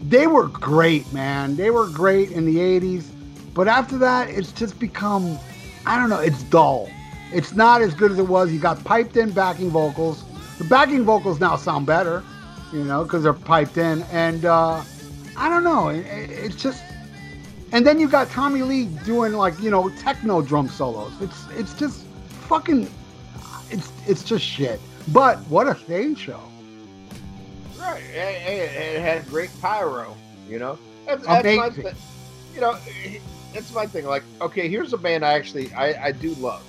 they 0.05 0.27
were 0.27 0.49
great, 0.49 1.13
man. 1.13 1.57
They 1.57 1.71
were 1.71 1.89
great 1.89 2.31
in 2.31 2.47
the 2.47 2.57
80s. 2.57 3.05
But 3.53 3.69
after 3.69 3.99
that, 3.99 4.31
it's 4.31 4.53
just 4.53 4.79
become, 4.79 5.39
I 5.85 5.99
don't 5.99 6.09
know, 6.09 6.21
it's 6.21 6.43
dull. 6.45 6.89
It's 7.33 7.53
not 7.55 7.83
as 7.83 7.95
good 7.95 8.13
as 8.13 8.19
it 8.19 8.29
was. 8.29 8.53
You 8.53 8.61
got 8.61 8.83
piped 8.85 9.17
in 9.17 9.33
backing 9.33 9.71
vocals. 9.71 10.25
The 10.59 10.65
backing 10.65 11.05
vocals 11.05 11.41
now 11.41 11.57
sound 11.57 11.87
better, 11.87 12.23
you 12.73 12.85
know, 12.85 13.03
because 13.03 13.25
they're 13.25 13.35
piped 13.35 13.77
in. 13.77 14.03
And 14.05 14.45
uh, 14.45 14.83
I 15.37 15.49
don't 15.49 15.65
know. 15.65 15.89
It, 15.89 16.07
it's 16.07 16.57
just, 16.57 16.83
and 17.77 17.87
then 17.87 18.01
you 18.01 18.09
got 18.09 18.31
Tommy 18.31 18.63
Lee 18.63 18.87
doing 19.05 19.35
like 19.35 19.61
you 19.61 19.71
know 19.71 19.91
techno 19.99 20.41
drum 20.41 20.67
solos. 20.67 21.13
It's 21.21 21.47
it's 21.51 21.75
just 21.75 22.07
fucking, 22.49 22.91
it's 23.71 23.93
it's 24.07 24.25
just 24.25 24.43
shit. 24.43 24.81
But 25.09 25.37
what 25.51 25.67
a 25.67 25.75
stage 25.75 26.17
show! 26.17 26.41
Right, 27.79 28.03
it, 28.03 28.49
it, 28.49 28.97
it 28.97 29.03
had 29.03 29.27
great 29.29 29.51
pyro. 29.61 30.17
You 30.49 30.59
know, 30.59 30.79
that's, 31.05 31.27
that's 31.27 31.55
my 31.55 31.69
th- 31.69 31.95
you 32.55 32.63
know, 32.63 32.79
that's 33.53 33.75
my 33.75 33.85
thing. 33.87 34.07
Like, 34.07 34.23
okay, 34.41 34.71
here's 34.71 34.95
a 34.95 34.99
band 34.99 35.23
I 35.23 35.35
actually 35.35 35.71
I, 35.75 36.07
I 36.07 36.13
do 36.13 36.33
love. 36.37 36.65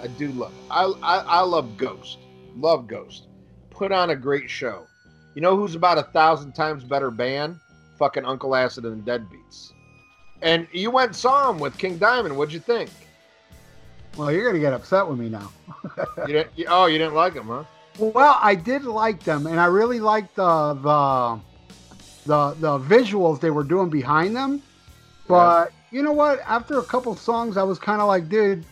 I 0.00 0.06
do 0.06 0.30
love. 0.30 0.52
I, 0.70 0.84
I 1.02 1.16
I 1.18 1.40
love 1.40 1.76
Ghost. 1.76 2.18
Love 2.54 2.86
Ghost. 2.86 3.26
Put 3.70 3.90
on 3.90 4.10
a 4.10 4.16
great 4.16 4.48
show. 4.48 4.86
You 5.34 5.42
know 5.42 5.56
who's 5.56 5.74
about 5.74 5.98
a 5.98 6.04
thousand 6.04 6.52
times 6.52 6.84
better 6.84 7.10
band? 7.10 7.58
Fucking 7.98 8.24
Uncle 8.24 8.54
Acid 8.54 8.84
and 8.84 9.04
the 9.04 9.10
Deadbeats. 9.10 9.72
And 10.42 10.66
you 10.72 10.90
went 10.90 11.08
and 11.08 11.16
saw 11.16 11.50
him 11.50 11.58
with 11.58 11.76
King 11.78 11.98
Diamond. 11.98 12.36
What'd 12.36 12.52
you 12.52 12.60
think? 12.60 12.90
Well, 14.16 14.32
you're 14.32 14.46
gonna 14.46 14.60
get 14.60 14.72
upset 14.72 15.06
with 15.06 15.18
me 15.18 15.28
now. 15.28 15.50
You 16.18 16.32
didn't, 16.32 16.50
you, 16.56 16.66
oh, 16.68 16.86
you 16.86 16.98
didn't 16.98 17.14
like 17.14 17.34
him, 17.34 17.46
huh? 17.46 17.64
Well, 17.98 18.38
I 18.40 18.54
did 18.54 18.84
like 18.84 19.22
them, 19.24 19.46
and 19.46 19.58
I 19.60 19.66
really 19.66 20.00
liked 20.00 20.34
the 20.36 20.74
the 20.74 21.40
the 22.26 22.54
the 22.60 22.78
visuals 22.78 23.40
they 23.40 23.50
were 23.50 23.64
doing 23.64 23.90
behind 23.90 24.34
them. 24.36 24.62
But 25.28 25.72
you 25.90 26.02
know 26.02 26.12
what? 26.12 26.40
After 26.40 26.78
a 26.78 26.82
couple 26.82 27.14
songs, 27.16 27.56
I 27.56 27.62
was 27.62 27.78
kind 27.78 28.00
of 28.00 28.08
like, 28.08 28.28
dude, 28.28 28.64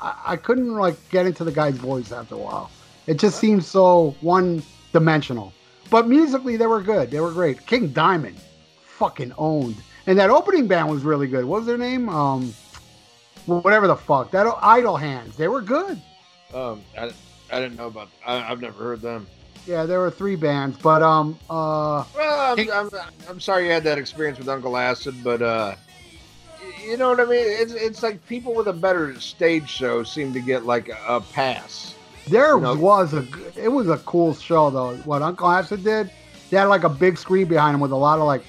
I, 0.00 0.14
I 0.26 0.36
couldn't 0.36 0.74
like 0.74 0.96
get 1.10 1.26
into 1.26 1.44
the 1.44 1.52
guy's 1.52 1.76
voice 1.76 2.12
after 2.12 2.34
a 2.34 2.38
while. 2.38 2.70
It 3.06 3.18
just 3.18 3.38
seemed 3.38 3.64
so 3.64 4.14
one 4.20 4.62
dimensional. 4.92 5.52
But 5.90 6.08
musically, 6.08 6.56
they 6.56 6.66
were 6.66 6.82
good. 6.82 7.10
They 7.10 7.20
were 7.20 7.32
great. 7.32 7.66
King 7.66 7.88
Diamond, 7.88 8.36
fucking 8.84 9.32
owned, 9.38 9.76
and 10.08 10.18
that 10.18 10.30
opening 10.30 10.66
band 10.66 10.88
was 10.90 11.02
really 11.02 11.28
good. 11.28 11.44
What 11.44 11.58
was 11.58 11.66
their 11.66 11.76
name? 11.78 12.08
Um, 12.08 12.54
whatever 13.46 13.86
the 13.86 13.94
fuck. 13.96 14.30
That 14.30 14.46
Idle 14.62 14.96
Hands. 14.96 15.36
They 15.36 15.48
were 15.48 15.60
good. 15.60 16.00
Um, 16.54 16.80
I, 16.98 17.10
I 17.52 17.60
didn't 17.60 17.76
know 17.76 17.88
about. 17.88 18.08
I, 18.26 18.50
I've 18.50 18.60
never 18.60 18.82
heard 18.82 19.02
them. 19.02 19.26
Yeah, 19.66 19.84
there 19.84 20.00
were 20.00 20.10
three 20.10 20.34
bands, 20.36 20.78
but 20.78 21.02
um, 21.02 21.38
uh, 21.50 22.02
Well, 22.16 22.56
I'm, 22.58 22.70
I'm, 22.72 22.90
I'm 23.28 23.38
sorry 23.40 23.66
you 23.66 23.70
had 23.70 23.84
that 23.84 23.98
experience 23.98 24.38
with 24.38 24.48
Uncle 24.48 24.78
Acid, 24.78 25.14
but 25.22 25.42
uh, 25.42 25.74
you 26.82 26.96
know 26.96 27.10
what 27.10 27.20
I 27.20 27.24
mean. 27.26 27.44
It's 27.44 27.74
it's 27.74 28.02
like 28.02 28.26
people 28.26 28.54
with 28.54 28.68
a 28.68 28.72
better 28.72 29.20
stage 29.20 29.68
show 29.68 30.04
seem 30.04 30.32
to 30.32 30.40
get 30.40 30.64
like 30.64 30.88
a, 30.88 30.96
a 31.06 31.20
pass. 31.20 31.94
there 32.28 32.54
You 32.54 32.60
know? 32.62 32.76
was 32.76 33.12
a 33.12 33.26
it 33.56 33.68
was 33.68 33.90
a 33.90 33.98
cool 33.98 34.34
show 34.34 34.70
though. 34.70 34.96
What 35.04 35.20
Uncle 35.20 35.48
Acid 35.50 35.84
did, 35.84 36.10
they 36.48 36.56
had 36.56 36.64
like 36.64 36.84
a 36.84 36.88
big 36.88 37.18
screen 37.18 37.46
behind 37.46 37.74
him 37.74 37.80
with 37.80 37.92
a 37.92 37.96
lot 37.96 38.18
of 38.18 38.24
like 38.24 38.44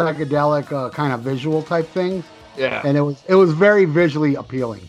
psychedelic 0.00 0.72
uh, 0.72 0.90
kind 0.90 1.12
of 1.12 1.20
visual 1.20 1.62
type 1.62 1.86
things, 1.88 2.24
Yeah, 2.56 2.82
and 2.84 2.96
it 2.96 3.02
was 3.02 3.22
it 3.28 3.34
was 3.34 3.52
very 3.52 3.84
visually 3.84 4.34
appealing. 4.34 4.88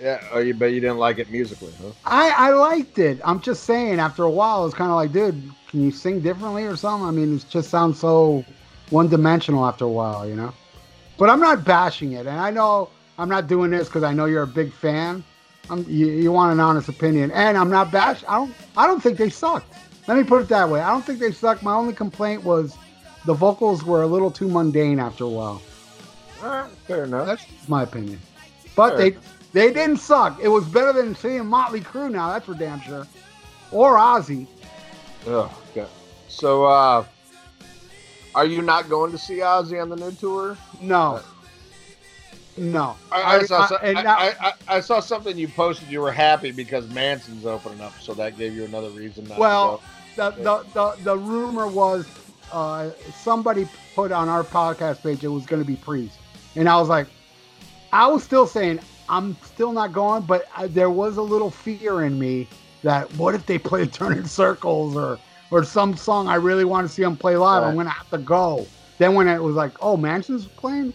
yeah. 0.00 0.22
Oh, 0.32 0.38
you 0.38 0.54
bet 0.54 0.72
you 0.72 0.80
didn't 0.80 0.98
like 0.98 1.18
it 1.18 1.30
musically, 1.30 1.72
huh? 1.80 1.90
I 2.04 2.30
I 2.30 2.50
liked 2.50 2.98
it. 2.98 3.20
I'm 3.24 3.40
just 3.40 3.64
saying, 3.64 3.98
after 4.00 4.22
a 4.24 4.30
while, 4.30 4.64
it's 4.66 4.74
kind 4.74 4.90
of 4.90 4.96
like, 4.96 5.12
dude, 5.12 5.40
can 5.68 5.82
you 5.82 5.90
sing 5.90 6.20
differently 6.20 6.64
or 6.64 6.76
something? 6.76 7.06
I 7.06 7.10
mean, 7.10 7.36
it 7.36 7.44
just 7.50 7.70
sounds 7.70 7.98
so 8.00 8.44
one 8.90 9.08
dimensional 9.08 9.64
after 9.66 9.84
a 9.84 9.88
while, 9.88 10.26
you 10.28 10.34
know. 10.34 10.52
But 11.18 11.28
I'm 11.30 11.40
not 11.40 11.64
bashing 11.64 12.12
it, 12.12 12.26
and 12.26 12.40
I 12.40 12.50
know 12.50 12.88
I'm 13.18 13.28
not 13.28 13.46
doing 13.46 13.70
this 13.70 13.88
because 13.88 14.02
I 14.02 14.12
know 14.14 14.24
you're 14.24 14.42
a 14.44 14.46
big 14.46 14.72
fan. 14.72 15.22
I'm, 15.68 15.84
you, 15.88 16.06
you 16.06 16.32
want 16.32 16.52
an 16.52 16.58
honest 16.60 16.88
opinion, 16.88 17.30
and 17.32 17.56
I'm 17.56 17.70
not 17.70 17.92
bash. 17.92 18.24
I 18.26 18.36
don't. 18.36 18.54
I 18.76 18.86
don't 18.86 19.00
think 19.02 19.18
they 19.18 19.28
sucked. 19.30 19.72
Let 20.08 20.16
me 20.16 20.24
put 20.24 20.42
it 20.42 20.48
that 20.48 20.68
way. 20.68 20.80
I 20.80 20.90
don't 20.90 21.04
think 21.04 21.20
they 21.20 21.30
sucked. 21.30 21.62
My 21.62 21.74
only 21.74 21.92
complaint 21.92 22.42
was 22.42 22.76
the 23.26 23.34
vocals 23.34 23.84
were 23.84 24.02
a 24.02 24.06
little 24.06 24.30
too 24.30 24.48
mundane 24.48 24.98
after 24.98 25.24
a 25.24 25.28
while. 25.28 25.62
Right, 26.42 26.70
fair 26.86 27.04
enough. 27.04 27.26
That's 27.26 27.68
my 27.68 27.82
opinion. 27.82 28.20
But 28.74 28.90
Sure. 28.90 28.98
they 28.98 29.16
they 29.52 29.72
didn't 29.72 29.98
suck. 29.98 30.38
It 30.40 30.48
was 30.48 30.64
better 30.64 30.92
than 30.92 31.14
seeing 31.14 31.46
Motley 31.46 31.80
Crue 31.80 32.10
now. 32.10 32.32
That's 32.32 32.46
for 32.46 32.54
damn 32.54 32.80
sure. 32.80 33.06
Or 33.72 33.96
Ozzy. 33.96 34.46
Oh, 35.26 35.52
okay. 35.70 35.88
So, 36.28 36.64
uh, 36.64 37.04
are 38.34 38.46
you 38.46 38.62
not 38.62 38.88
going 38.88 39.10
to 39.12 39.18
see 39.18 39.38
Ozzy 39.38 39.80
on 39.82 39.88
the 39.88 39.96
new 39.96 40.12
tour? 40.12 40.56
No. 40.80 41.20
No. 42.56 42.96
I, 43.10 43.36
I, 43.36 43.42
saw, 43.44 43.66
so- 43.66 43.78
I, 43.82 44.34
I, 44.40 44.52
I, 44.68 44.80
saw 44.80 45.00
something 45.00 45.36
you 45.36 45.48
posted. 45.48 45.88
You 45.88 46.00
were 46.00 46.12
happy 46.12 46.52
because 46.52 46.88
Manson's 46.90 47.46
opening 47.46 47.80
up, 47.80 47.92
so 48.00 48.14
that 48.14 48.38
gave 48.38 48.54
you 48.54 48.64
another 48.64 48.90
reason 48.90 49.24
not 49.28 49.38
Well, 49.38 49.78
to 49.78 50.16
the, 50.16 50.30
the, 50.30 50.66
the, 50.74 51.02
the 51.04 51.18
rumor 51.18 51.66
was 51.66 52.06
uh, 52.52 52.90
somebody 53.14 53.68
put 53.94 54.12
on 54.12 54.28
our 54.28 54.44
podcast 54.44 55.02
page 55.02 55.24
it 55.24 55.28
was 55.28 55.46
going 55.46 55.62
to 55.62 55.66
be 55.66 55.76
Priest. 55.76 56.18
And 56.56 56.68
I 56.68 56.78
was 56.78 56.88
like, 56.88 57.06
I 57.92 58.06
was 58.06 58.22
still 58.22 58.46
saying, 58.46 58.80
I'm 59.08 59.36
still 59.42 59.72
not 59.72 59.92
going, 59.92 60.22
but 60.22 60.46
I, 60.56 60.66
there 60.66 60.90
was 60.90 61.16
a 61.16 61.22
little 61.22 61.50
fear 61.50 62.04
in 62.04 62.18
me 62.18 62.48
that 62.82 63.12
what 63.14 63.34
if 63.34 63.46
they 63.46 63.58
play 63.70 63.86
Turning 63.86 64.26
Circles 64.26 64.96
or, 64.96 65.18
or 65.50 65.64
some 65.64 65.96
song 65.96 66.28
I 66.28 66.36
really 66.36 66.64
want 66.64 66.86
to 66.86 66.92
see 66.92 67.02
them 67.02 67.16
play 67.16 67.36
live? 67.36 67.62
I'm 67.62 67.74
going 67.74 67.86
to 67.86 67.92
have 67.92 68.10
to 68.10 68.18
go. 68.18 68.66
Then 68.98 69.14
when 69.14 69.28
it 69.28 69.42
was 69.42 69.54
like, 69.54 69.72
oh, 69.80 69.96
Manson's 69.96 70.46
playing, 70.46 70.92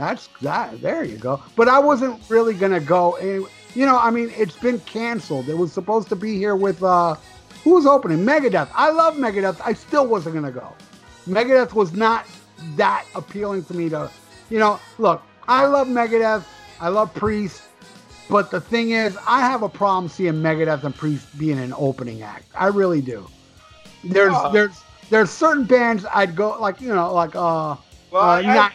that's 0.00 0.28
that. 0.40 0.80
There 0.80 1.04
you 1.04 1.18
go. 1.18 1.42
But 1.56 1.68
I 1.68 1.78
wasn't 1.78 2.18
really 2.30 2.54
gonna 2.54 2.80
go. 2.80 3.16
And, 3.16 3.46
you 3.74 3.84
know, 3.84 3.98
I 3.98 4.10
mean, 4.10 4.32
it's 4.34 4.56
been 4.56 4.80
canceled. 4.80 5.50
It 5.50 5.58
was 5.58 5.72
supposed 5.72 6.08
to 6.08 6.16
be 6.16 6.38
here 6.38 6.56
with 6.56 6.82
uh, 6.82 7.16
who 7.64 7.70
was 7.74 7.86
opening? 7.86 8.18
Megadeth. 8.24 8.68
I 8.74 8.90
love 8.90 9.16
Megadeth. 9.16 9.60
I 9.64 9.72
still 9.72 10.06
wasn't 10.06 10.34
gonna 10.34 10.50
go. 10.52 10.74
Megadeth 11.28 11.72
was 11.74 11.92
not 11.92 12.26
that 12.76 13.04
appealing 13.14 13.64
to 13.64 13.74
me 13.74 13.88
to, 13.90 14.10
you 14.50 14.58
know. 14.58 14.80
Look, 14.98 15.22
I 15.48 15.66
love 15.66 15.86
Megadeth. 15.88 16.44
I 16.80 16.88
love 16.88 17.12
Priest. 17.14 17.62
But 18.28 18.50
the 18.50 18.60
thing 18.60 18.90
is, 18.92 19.18
I 19.26 19.40
have 19.40 19.62
a 19.62 19.68
problem 19.68 20.08
seeing 20.08 20.34
Megadeth 20.34 20.84
and 20.84 20.94
Priest 20.94 21.26
being 21.38 21.58
an 21.58 21.74
opening 21.76 22.22
act. 22.22 22.46
I 22.54 22.68
really 22.68 23.00
do. 23.02 23.26
There's 24.04 24.32
Uh. 24.34 24.48
there's 24.50 24.80
there's 25.10 25.30
certain 25.30 25.64
bands 25.64 26.06
I'd 26.14 26.36
go 26.36 26.56
like 26.60 26.80
you 26.80 26.94
know 26.94 27.12
like 27.12 27.34
uh 27.34 27.76
Well, 28.12 28.22
Uh, 28.22 28.36
I, 28.36 28.42
not- 28.42 28.72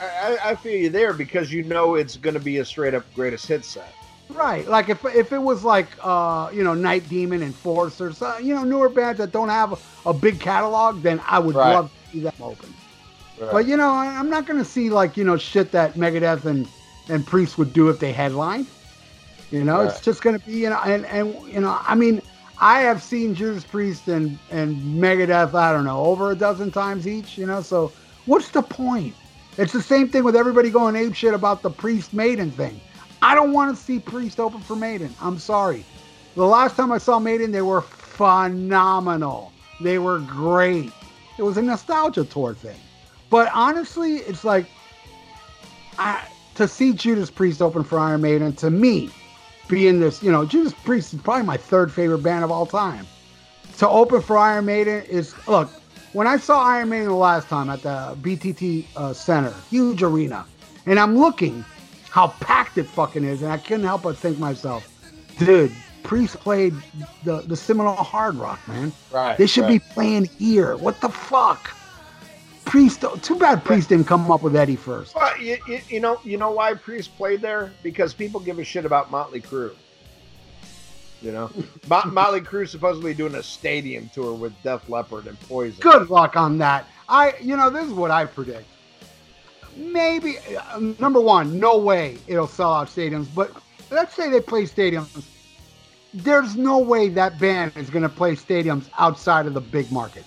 I, 0.00 0.04
I, 0.06 0.50
I 0.50 0.54
feel 0.56 0.76
you 0.76 0.90
there 0.90 1.12
because 1.12 1.52
you 1.52 1.62
know 1.62 1.94
it's 1.96 2.16
going 2.16 2.34
to 2.34 2.40
be 2.40 2.58
a 2.58 2.64
straight 2.64 2.94
up 2.94 3.04
greatest 3.14 3.46
hit 3.46 3.64
set. 3.64 3.92
Right. 4.28 4.68
Like 4.68 4.88
if 4.88 5.04
if 5.06 5.32
it 5.32 5.38
was 5.38 5.64
like 5.64 5.96
uh 6.02 6.50
you 6.52 6.62
know 6.62 6.74
Night 6.74 7.08
Demon 7.08 7.42
and 7.42 7.56
Force 7.56 8.00
or 8.00 8.12
so, 8.12 8.38
you 8.38 8.54
know 8.54 8.62
newer 8.64 8.88
bands 8.90 9.18
that 9.18 9.32
don't 9.32 9.48
have 9.48 9.72
a, 9.72 10.10
a 10.10 10.14
big 10.14 10.38
catalog, 10.40 11.02
then 11.02 11.20
I 11.26 11.38
would 11.38 11.56
Right. 11.56 11.72
love 11.72 11.90
to 11.90 11.98
see 12.12 12.20
them 12.20 12.32
open. 12.40 12.74
Right. 13.38 13.50
But 13.50 13.66
you 13.66 13.76
know 13.76 13.90
I, 13.90 14.06
I'm 14.18 14.28
not 14.28 14.46
gonna 14.46 14.64
see 14.64 14.90
like 14.90 15.16
you 15.16 15.24
know 15.24 15.36
shit 15.36 15.72
that 15.72 15.96
Megadeth 15.96 16.44
and 16.44 16.68
and 17.08 17.26
Priest 17.26 17.56
would 17.58 17.72
do 17.72 17.88
if 17.88 17.98
they 18.00 18.12
headlined. 18.12 18.70
You 19.50 19.64
know, 19.64 19.80
it's 19.80 20.00
just 20.00 20.22
gonna 20.22 20.38
be 20.40 20.58
you 20.58 20.70
know 20.70 20.80
and 20.84 21.06
and 21.06 21.34
you 21.50 21.60
know 21.60 21.78
I 21.82 21.94
mean 21.94 22.20
I 22.60 22.80
have 22.80 23.02
seen 23.02 23.34
Judas 23.34 23.64
Priest 23.64 24.08
and 24.08 24.38
and 24.50 24.76
Megadeth 25.02 25.54
I 25.54 25.72
don't 25.72 25.84
know 25.86 26.00
over 26.00 26.30
a 26.30 26.36
dozen 26.36 26.70
times 26.70 27.08
each. 27.08 27.38
You 27.38 27.46
know, 27.46 27.62
so 27.62 27.94
what's 28.26 28.50
the 28.50 28.62
point? 28.62 29.16
It's 29.56 29.72
the 29.72 29.82
same 29.82 30.10
thing 30.10 30.22
with 30.22 30.36
everybody 30.36 30.70
going 30.70 30.96
ape 30.96 31.14
shit 31.14 31.34
about 31.34 31.62
the 31.62 31.70
Priest 31.70 32.12
Maiden 32.12 32.50
thing. 32.50 32.80
I 33.22 33.34
don't 33.34 33.52
want 33.52 33.76
to 33.76 33.82
see 33.82 33.98
Priest 33.98 34.40
open 34.40 34.60
for 34.60 34.76
Maiden. 34.76 35.14
I'm 35.20 35.38
sorry. 35.38 35.84
The 36.34 36.46
last 36.46 36.76
time 36.76 36.92
I 36.92 36.98
saw 36.98 37.18
Maiden, 37.18 37.52
they 37.52 37.62
were 37.62 37.80
phenomenal. 37.82 39.52
They 39.80 39.98
were 39.98 40.20
great. 40.20 40.92
It 41.38 41.42
was 41.42 41.56
a 41.56 41.62
nostalgia 41.62 42.24
tour 42.24 42.54
thing. 42.54 42.78
But 43.30 43.50
honestly, 43.54 44.16
it's 44.18 44.44
like 44.44 44.66
I, 45.98 46.26
to 46.54 46.68
see 46.68 46.92
Judas 46.92 47.30
Priest 47.30 47.60
open 47.62 47.84
for 47.84 47.98
Iron 47.98 48.20
Maiden, 48.20 48.52
to 48.54 48.70
me, 48.70 49.10
being 49.68 50.00
this, 50.00 50.22
you 50.22 50.32
know, 50.32 50.44
Judas 50.44 50.72
Priest 50.72 51.14
is 51.14 51.20
probably 51.20 51.44
my 51.44 51.56
third 51.56 51.92
favorite 51.92 52.22
band 52.22 52.44
of 52.44 52.50
all 52.50 52.66
time. 52.66 53.06
to 53.78 53.88
open 53.88 54.20
for 54.22 54.36
Iron 54.38 54.66
Maiden 54.66 55.04
is 55.04 55.34
look. 55.46 55.70
When 56.14 56.26
I 56.26 56.36
saw 56.38 56.62
Iron 56.62 56.88
Maiden 56.88 57.08
the 57.08 57.14
last 57.14 57.48
time 57.48 57.68
at 57.70 57.82
the 57.82 58.16
BTT 58.22 58.86
uh, 58.96 59.12
Center, 59.12 59.54
huge 59.70 60.02
arena, 60.02 60.46
and 60.86 60.98
I'm 60.98 61.18
looking 61.18 61.64
how 62.10 62.28
packed 62.40 62.78
it 62.78 62.84
fucking 62.84 63.24
is, 63.24 63.42
and 63.42 63.52
I 63.52 63.58
couldn't 63.58 63.84
help 63.84 64.02
but 64.02 64.16
think 64.16 64.38
myself, 64.38 64.88
dude, 65.38 65.72
Priest 66.02 66.40
played 66.40 66.74
the 67.24 67.42
the 67.42 67.56
Seminole 67.56 67.94
Hard 67.94 68.36
Rock, 68.36 68.66
man. 68.66 68.92
Right. 69.12 69.36
They 69.36 69.46
should 69.46 69.64
right. 69.64 69.80
be 69.82 69.92
playing 69.92 70.24
here. 70.38 70.76
What 70.76 71.00
the 71.00 71.08
fuck? 71.08 71.70
Priest. 72.64 73.04
Too 73.22 73.36
bad 73.36 73.64
Priest 73.64 73.90
didn't 73.90 74.06
come 74.06 74.30
up 74.30 74.42
with 74.42 74.56
Eddie 74.56 74.76
first. 74.76 75.14
Well, 75.14 75.38
you, 75.38 75.58
you, 75.66 75.80
you 75.88 76.00
know, 76.00 76.20
you 76.24 76.36
know 76.36 76.50
why 76.50 76.74
Priest 76.74 77.16
played 77.16 77.40
there? 77.40 77.72
Because 77.82 78.14
people 78.14 78.40
give 78.40 78.58
a 78.58 78.64
shit 78.64 78.84
about 78.84 79.10
Motley 79.10 79.40
Crue. 79.40 79.74
You 81.20 81.32
know, 81.32 81.50
Mot- 81.88 82.12
Motley 82.12 82.40
Crue 82.40 82.68
supposedly 82.68 83.12
doing 83.12 83.34
a 83.34 83.42
stadium 83.42 84.10
tour 84.14 84.34
with 84.34 84.54
Def 84.62 84.88
Leppard 84.88 85.26
and 85.26 85.38
Poison. 85.40 85.80
Good 85.80 86.10
luck 86.10 86.36
on 86.36 86.58
that. 86.58 86.86
I, 87.08 87.34
you 87.40 87.56
know, 87.56 87.70
this 87.70 87.86
is 87.86 87.92
what 87.92 88.10
I 88.10 88.24
predict. 88.24 88.66
Maybe 89.78 90.38
uh, 90.38 90.80
number 90.98 91.20
one, 91.20 91.58
no 91.60 91.78
way 91.78 92.18
it'll 92.26 92.48
sell 92.48 92.74
out 92.74 92.88
stadiums. 92.88 93.28
But 93.32 93.52
let's 93.90 94.14
say 94.14 94.28
they 94.28 94.40
play 94.40 94.64
stadiums. 94.64 95.24
There's 96.12 96.56
no 96.56 96.78
way 96.78 97.08
that 97.10 97.38
band 97.38 97.72
is 97.76 97.88
going 97.88 98.02
to 98.02 98.08
play 98.08 98.34
stadiums 98.34 98.88
outside 98.98 99.46
of 99.46 99.54
the 99.54 99.60
big 99.60 99.90
market. 99.92 100.24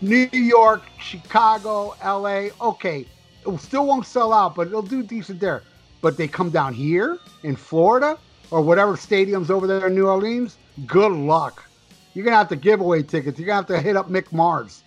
New 0.00 0.28
York, 0.32 0.82
Chicago, 0.98 1.94
LA. 2.02 2.48
Okay, 2.60 3.06
it 3.46 3.60
still 3.60 3.86
won't 3.86 4.06
sell 4.06 4.32
out, 4.32 4.54
but 4.54 4.68
it'll 4.68 4.80
do 4.80 5.02
decent 5.02 5.40
there. 5.40 5.62
But 6.00 6.16
they 6.16 6.26
come 6.26 6.48
down 6.48 6.72
here 6.72 7.18
in 7.42 7.56
Florida 7.56 8.18
or 8.50 8.62
whatever 8.62 8.94
stadiums 8.94 9.50
over 9.50 9.66
there 9.66 9.88
in 9.88 9.94
New 9.94 10.06
Orleans. 10.06 10.56
Good 10.86 11.12
luck. 11.12 11.62
You're 12.14 12.24
gonna 12.24 12.36
have 12.36 12.48
to 12.48 12.56
give 12.56 12.80
away 12.80 13.02
tickets. 13.02 13.38
You're 13.38 13.46
gonna 13.46 13.56
have 13.56 13.66
to 13.66 13.80
hit 13.80 13.96
up 13.96 14.08
Mick 14.08 14.32
Mars. 14.32 14.82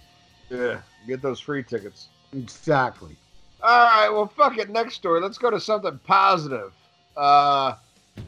Yeah, 0.50 0.80
get 1.08 1.22
those 1.22 1.40
free 1.40 1.64
tickets. 1.64 2.08
Exactly. 2.34 3.16
All 3.64 3.86
right, 3.86 4.10
well, 4.10 4.28
fuck 4.28 4.58
it. 4.58 4.70
Next 4.70 4.96
story. 4.96 5.22
Let's 5.22 5.38
go 5.38 5.50
to 5.50 5.60
something 5.60 5.98
positive. 6.06 6.74
Uh, 7.16 7.76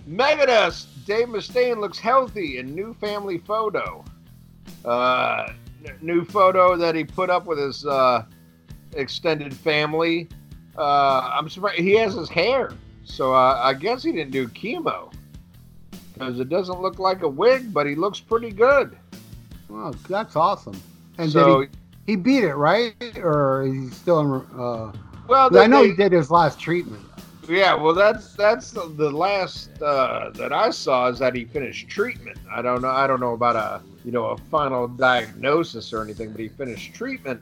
Megadeth. 0.09 0.87
Dave 1.05 1.27
Mustaine 1.27 1.79
looks 1.79 1.99
healthy 1.99 2.57
in 2.57 2.73
new 2.73 2.93
family 2.95 3.37
photo. 3.37 4.03
Uh, 4.85 5.51
n- 5.85 5.97
new 6.01 6.23
photo 6.23 6.77
that 6.77 6.95
he 6.95 7.03
put 7.03 7.29
up 7.29 7.45
with 7.45 7.59
his 7.59 7.85
uh, 7.85 8.23
extended 8.93 9.53
family. 9.53 10.29
Uh, 10.77 11.29
I'm 11.33 11.49
surprised 11.49 11.79
he 11.79 11.93
has 11.97 12.13
his 12.13 12.29
hair, 12.29 12.71
so 13.03 13.33
uh, 13.33 13.59
I 13.61 13.73
guess 13.73 14.03
he 14.03 14.11
didn't 14.11 14.31
do 14.31 14.47
chemo 14.47 15.11
because 16.13 16.39
it 16.39 16.49
doesn't 16.49 16.81
look 16.81 16.97
like 16.97 17.23
a 17.23 17.29
wig, 17.29 17.73
but 17.73 17.85
he 17.85 17.95
looks 17.95 18.19
pretty 18.19 18.51
good. 18.51 18.97
Well, 19.69 19.93
that's 20.07 20.35
awesome. 20.35 20.79
And 21.17 21.31
so, 21.31 21.61
did 21.61 21.69
he, 22.05 22.13
he 22.13 22.15
beat 22.15 22.43
it, 22.45 22.55
right? 22.55 22.95
Or 23.17 23.63
he's 23.63 23.95
still 23.95 24.19
in? 24.21 24.59
Uh, 24.59 24.91
well, 25.27 25.55
I 25.57 25.67
know 25.67 25.81
they- 25.81 25.89
he 25.89 25.95
did 25.95 26.11
his 26.11 26.29
last 26.31 26.59
treatment. 26.59 27.03
Yeah, 27.47 27.75
well, 27.75 27.93
that's 27.93 28.33
that's 28.33 28.71
the, 28.71 28.87
the 28.87 29.11
last 29.11 29.69
uh, 29.81 30.31
that 30.33 30.51
I 30.51 30.71
saw 30.71 31.09
is 31.09 31.19
that 31.19 31.35
he 31.35 31.45
finished 31.45 31.87
treatment. 31.89 32.39
I 32.51 32.63
don't 32.63 32.81
know. 32.81 32.89
I 32.89 33.05
don't 33.05 33.19
know 33.19 33.33
about 33.33 33.55
a 33.55 33.81
you 34.03 34.11
know 34.11 34.25
a 34.29 34.37
final 34.49 34.87
diagnosis 34.87 35.93
or 35.93 36.01
anything, 36.01 36.31
but 36.31 36.39
he 36.39 36.47
finished 36.47 36.95
treatment. 36.95 37.39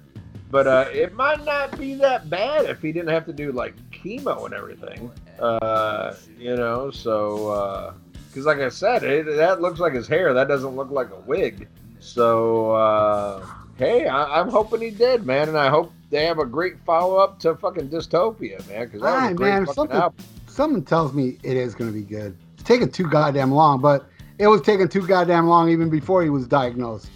But 0.52 0.68
uh, 0.68 0.86
it 0.94 1.14
might 1.14 1.44
not 1.46 1.80
be 1.80 1.94
that 1.96 2.30
bad 2.30 2.66
if 2.66 2.82
he 2.82 2.92
didn't 2.92 3.10
have 3.10 3.26
to 3.28 3.34
do 3.34 3.54
like 3.54 3.76
chemo 3.92 4.46
and 4.46 4.54
everything. 4.54 5.10
Uh, 5.40 6.16
you 6.38 6.56
know, 6.58 6.92
so 6.92 7.96
because 8.30 8.46
like 8.46 8.60
I 8.60 8.70
said, 8.70 9.04
it, 9.04 9.26
that 9.38 9.62
looks 9.62 9.80
like 9.80 9.94
his 9.94 10.08
hair. 10.08 10.34
That 10.34 10.50
doesn't 10.50 10.76
look 10.76 10.92
like 10.92 11.12
a 11.12 11.20
wig. 11.22 11.68
So 12.02 12.72
uh, 12.74 13.46
hey, 13.84 14.08
I, 14.08 14.40
I'm 14.40 14.50
hoping 14.50 14.82
he 14.82 14.90
did, 14.92 15.26
man, 15.26 15.50
and 15.50 15.58
I 15.58 15.70
hope 15.70 15.92
they 16.10 16.26
have 16.26 16.40
a 16.40 16.46
great 16.46 16.76
follow 16.86 17.18
up 17.18 17.40
to 17.40 17.56
fucking 17.56 17.90
Dystopia, 17.90 18.66
man. 18.70 18.86
Because 18.86 19.02
that 19.02 19.14
was 19.14 19.24
Aye, 19.24 19.32
a 19.32 19.34
great 19.34 19.50
man, 19.50 19.68
something- 19.68 19.98
album. 19.98 20.26
Something 20.48 20.84
tells 20.84 21.14
me 21.14 21.40
it 21.42 21.58
is 21.58 21.74
going 21.74 21.92
to 21.92 21.98
be 21.98 22.04
good. 22.06 22.38
It's 22.54 22.62
taking 22.64 22.92
too 22.92 23.08
goddamn 23.08 23.52
long, 23.52 23.82
but 23.82 24.06
it 24.38 24.46
was 24.48 24.62
taking 24.62 24.88
too 24.88 25.06
goddamn 25.08 25.48
long 25.48 25.70
even 25.70 25.90
before 25.90 26.22
he 26.22 26.30
was 26.30 26.46
diagnosed. 26.46 27.10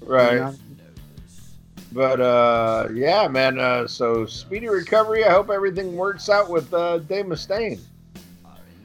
you 0.00 0.06
Right. 0.06 0.36
know? 0.36 0.54
But 1.92 2.20
uh, 2.20 2.88
yeah, 2.94 3.26
man. 3.26 3.58
Uh, 3.58 3.86
so 3.88 4.26
speedy 4.26 4.68
recovery. 4.68 5.24
I 5.24 5.30
hope 5.30 5.50
everything 5.50 5.96
works 5.96 6.28
out 6.28 6.48
with 6.48 6.72
uh, 6.72 6.98
Dave 6.98 7.24
Mustaine. 7.26 7.80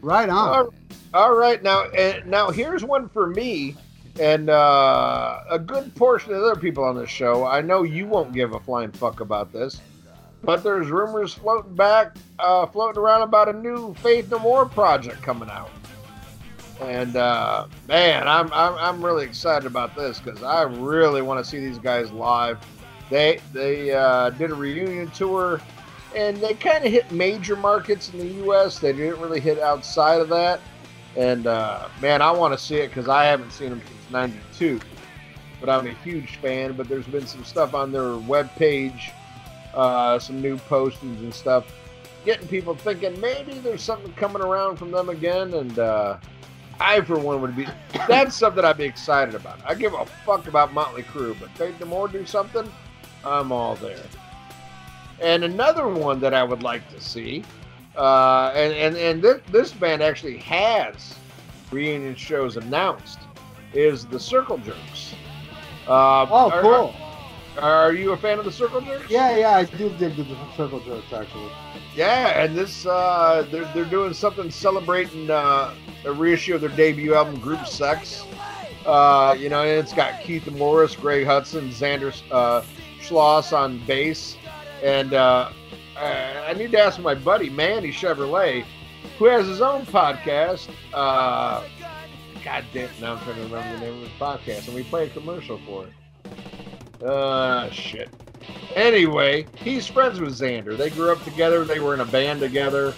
Right 0.02 0.30
on. 0.30 0.50
All- 0.56 0.74
all 1.14 1.36
right, 1.36 1.62
now 1.62 1.82
uh, 1.88 2.22
now 2.26 2.52
here's 2.52 2.86
one 2.86 3.10
for 3.10 3.28
me 3.28 3.76
and 4.20 4.50
uh, 4.50 5.44
a 5.50 5.60
good 5.60 5.94
portion 5.96 6.34
of 6.34 6.44
other 6.44 6.60
people 6.60 6.84
on 6.84 6.96
this 6.96 7.10
show. 7.10 7.46
I 7.46 7.62
know 7.62 7.84
you 7.84 8.06
won't 8.06 8.34
give 8.34 8.54
a 8.54 8.60
flying 8.60 8.92
fuck 8.92 9.20
about 9.20 9.52
this, 9.54 9.82
but 10.44 10.64
there's 10.64 10.88
rumors 10.88 11.34
floating 11.34 11.76
back, 11.76 12.16
uh, 12.40 12.66
floating 12.66 13.02
around 13.02 13.22
about 13.22 13.50
a 13.50 13.54
new 13.54 13.94
Faith 13.96 14.30
No 14.32 14.40
More 14.40 14.66
project 14.66 15.22
coming 15.22 15.50
out. 15.50 15.72
And 16.82 17.16
uh, 17.16 17.68
man, 17.88 18.28
I'm, 18.28 18.52
I'm 18.52 18.74
I'm 18.74 19.06
really 19.06 19.24
excited 19.24 19.68
about 19.68 19.96
this 19.96 20.20
because 20.20 20.42
I 20.42 20.64
really 20.64 21.22
want 21.22 21.44
to 21.44 21.50
see 21.50 21.60
these 21.60 21.78
guys 21.78 22.12
live. 22.12 22.58
They 23.10 23.40
they 23.54 23.92
uh, 23.92 24.32
did 24.32 24.50
a 24.50 24.56
reunion 24.56 25.12
tour, 25.12 25.62
and 26.16 26.38
they 26.38 26.56
kind 26.56 26.84
of 26.84 26.92
hit 26.92 27.12
major 27.12 27.56
markets 27.56 28.12
in 28.12 28.20
the 28.20 28.28
U.S. 28.46 28.80
They 28.80 28.94
didn't 28.94 29.20
really 29.22 29.40
hit 29.40 29.60
outside 29.60 30.22
of 30.22 30.30
that. 30.30 30.60
And 31.16 31.46
uh, 31.46 31.88
man, 32.02 32.22
I 32.24 32.32
want 32.32 32.58
to 32.58 32.64
see 32.64 32.78
it 32.78 32.88
because 32.88 33.08
I 33.08 33.26
haven't 33.26 33.52
seen 33.52 33.70
them 33.70 33.82
'92. 34.12 34.80
But 35.60 35.70
I'm 35.70 35.88
a 35.88 35.94
huge 36.04 36.38
fan. 36.38 36.74
But 36.74 36.90
there's 36.90 37.08
been 37.08 37.28
some 37.28 37.44
stuff 37.44 37.74
on 37.74 37.92
their 37.92 38.02
webpage, 38.02 39.12
uh, 39.74 40.20
some 40.20 40.42
new 40.42 40.58
postings 40.58 41.20
and 41.20 41.34
stuff, 41.34 41.66
getting 42.26 42.48
people 42.48 42.76
thinking 42.76 43.20
maybe 43.20 43.54
there's 43.60 43.84
something 43.84 44.12
coming 44.14 44.42
around 44.42 44.78
from 44.78 44.92
them 44.92 45.10
again. 45.10 45.54
And 45.54 45.80
uh, 45.80 46.18
I, 46.80 47.02
for 47.02 47.20
one, 47.20 47.42
would 47.42 47.56
be 47.56 47.68
that's 48.08 48.36
something 48.36 48.64
I'd 48.64 48.78
be 48.78 48.86
excited 48.86 49.36
about. 49.36 49.60
I 49.66 49.76
give 49.76 49.94
a 49.94 50.06
fuck 50.26 50.48
about 50.48 50.74
Motley 50.74 51.04
Crue, 51.04 51.40
but 51.40 51.50
Faith 51.52 51.80
No 51.80 51.86
More 51.86 52.08
do 52.08 52.26
something, 52.26 52.72
I'm 53.24 53.52
all 53.52 53.76
there. 53.76 54.04
And 55.20 55.44
another 55.44 55.88
one 55.88 56.20
that 56.22 56.34
I 56.34 56.44
would 56.44 56.64
like 56.64 56.90
to 56.90 57.00
see 57.00 57.44
uh, 57.96 58.52
and 58.56 58.74
and 58.74 58.96
and 58.96 59.22
this, 59.22 59.42
this 59.52 59.72
band 59.72 60.02
actually 60.02 60.38
has 60.38 61.16
reunion 61.72 62.16
shows 62.16 62.58
announced. 62.58 63.20
Is 63.74 64.06
the 64.06 64.20
Circle 64.20 64.58
Jerks? 64.60 65.14
Uh, 65.88 66.26
oh, 66.30 66.52
are- 66.52 66.62
cool. 66.62 66.96
Are, 67.58 67.74
are 67.88 67.94
you 67.94 68.12
a 68.12 68.18
fan 68.18 68.40
of 68.40 68.46
the 68.46 68.52
Circle 68.52 68.82
Jerks? 68.82 69.10
Yeah, 69.10 69.36
yeah, 69.36 69.52
I 69.52 69.66
do 69.66 69.90
dig 69.98 70.16
the 70.16 70.26
circle 70.56 70.80
jerks 70.80 71.12
actually. 71.12 71.52
Yeah, 71.94 72.42
and 72.44 72.56
this 72.58 72.86
uh, 72.86 73.46
they're 73.52 73.70
they're 73.74 73.84
doing 73.86 74.14
something 74.14 74.50
celebrating 74.50 75.30
uh, 75.30 75.74
a 76.06 76.12
reissue 76.14 76.56
of 76.56 76.62
their 76.62 76.70
debut 76.70 77.14
album, 77.14 77.40
Group 77.40 77.68
Sex. 77.68 78.26
Uh, 78.86 79.36
you 79.38 79.50
know, 79.50 79.62
and 79.62 79.70
it's 79.72 79.94
got 79.94 80.22
Keith 80.22 80.50
Morris, 80.52 80.96
Greg 80.96 81.28
Hetson, 81.28 81.70
Zander 81.70 82.20
uh, 82.32 82.64
Schloss 83.02 83.52
on 83.52 83.86
bass, 83.86 84.38
and 84.82 85.14
uh, 85.14 85.52
I 85.98 86.54
need 86.58 86.72
to 86.72 86.80
ask 86.80 87.00
my 87.00 87.14
buddy 87.14 87.50
Mandy 87.50 87.92
Chevrolet, 87.92 88.66
who 89.20 89.26
has 89.26 89.46
his 89.48 89.62
own 89.62 89.86
podcast. 89.86 90.70
Uh, 90.94 91.64
God 92.44 92.66
damn, 92.74 92.90
now 93.00 93.14
I'm 93.14 93.24
trying 93.24 93.36
to 93.36 93.44
remember 93.44 93.80
the 93.80 93.86
name 93.86 93.94
of 93.96 94.10
his 94.10 94.20
podcast, 94.20 94.68
and 94.68 94.76
we 94.76 94.84
play 94.84 95.06
a 95.06 95.10
commercial 95.10 95.60
for 95.60 95.86
it. 95.86 97.04
Uh, 97.04 97.70
shit. 97.70 98.10
Anyway, 98.76 99.46
he's 99.56 99.88
friends 99.88 100.20
with 100.20 100.34
Zander. 100.40 100.78
They 100.78 100.90
grew 100.90 101.12
up 101.12 101.24
together. 101.24 101.64
They 101.64 101.80
were 101.80 101.94
in 101.94 102.00
a 102.00 102.06
band 102.06 102.40
together. 102.40 102.94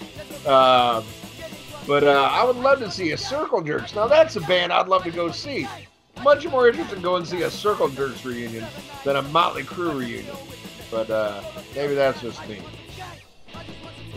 Uh, 0.45 1.03
but 1.87 2.03
uh, 2.03 2.29
I 2.31 2.43
would 2.43 2.55
love 2.57 2.79
to 2.79 2.91
see 2.91 3.11
a 3.11 3.17
Circle 3.17 3.61
Jerks. 3.61 3.95
Now 3.95 4.07
that's 4.07 4.35
a 4.35 4.41
band 4.41 4.71
I'd 4.71 4.87
love 4.87 5.03
to 5.03 5.11
go 5.11 5.31
see. 5.31 5.67
Much 6.23 6.47
more 6.47 6.67
interested 6.67 6.97
in 6.97 7.01
going 7.01 7.23
to 7.23 7.29
see 7.29 7.41
a 7.41 7.51
Circle 7.51 7.89
Jerks 7.89 8.23
reunion 8.23 8.65
than 9.03 9.17
a 9.17 9.21
Motley 9.23 9.63
Crue 9.63 9.97
reunion. 9.97 10.35
But 10.91 11.09
uh, 11.09 11.41
maybe 11.75 11.95
that's 11.95 12.21
just 12.21 12.47
me. 12.47 12.61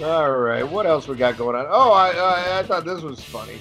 All 0.02 0.30
right, 0.36 0.62
what 0.62 0.86
else 0.86 1.08
we 1.08 1.16
got 1.16 1.38
going 1.38 1.56
on? 1.56 1.66
Oh, 1.68 1.92
I 1.92 2.10
I, 2.10 2.58
I 2.58 2.62
thought 2.62 2.84
this 2.84 3.00
was 3.00 3.24
funny. 3.24 3.58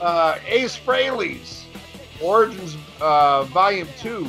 Uh, 0.00 0.38
Ace 0.46 0.78
Frehley's 0.78 1.64
Origins 2.22 2.76
uh, 3.00 3.44
Volume 3.44 3.88
Two, 3.98 4.26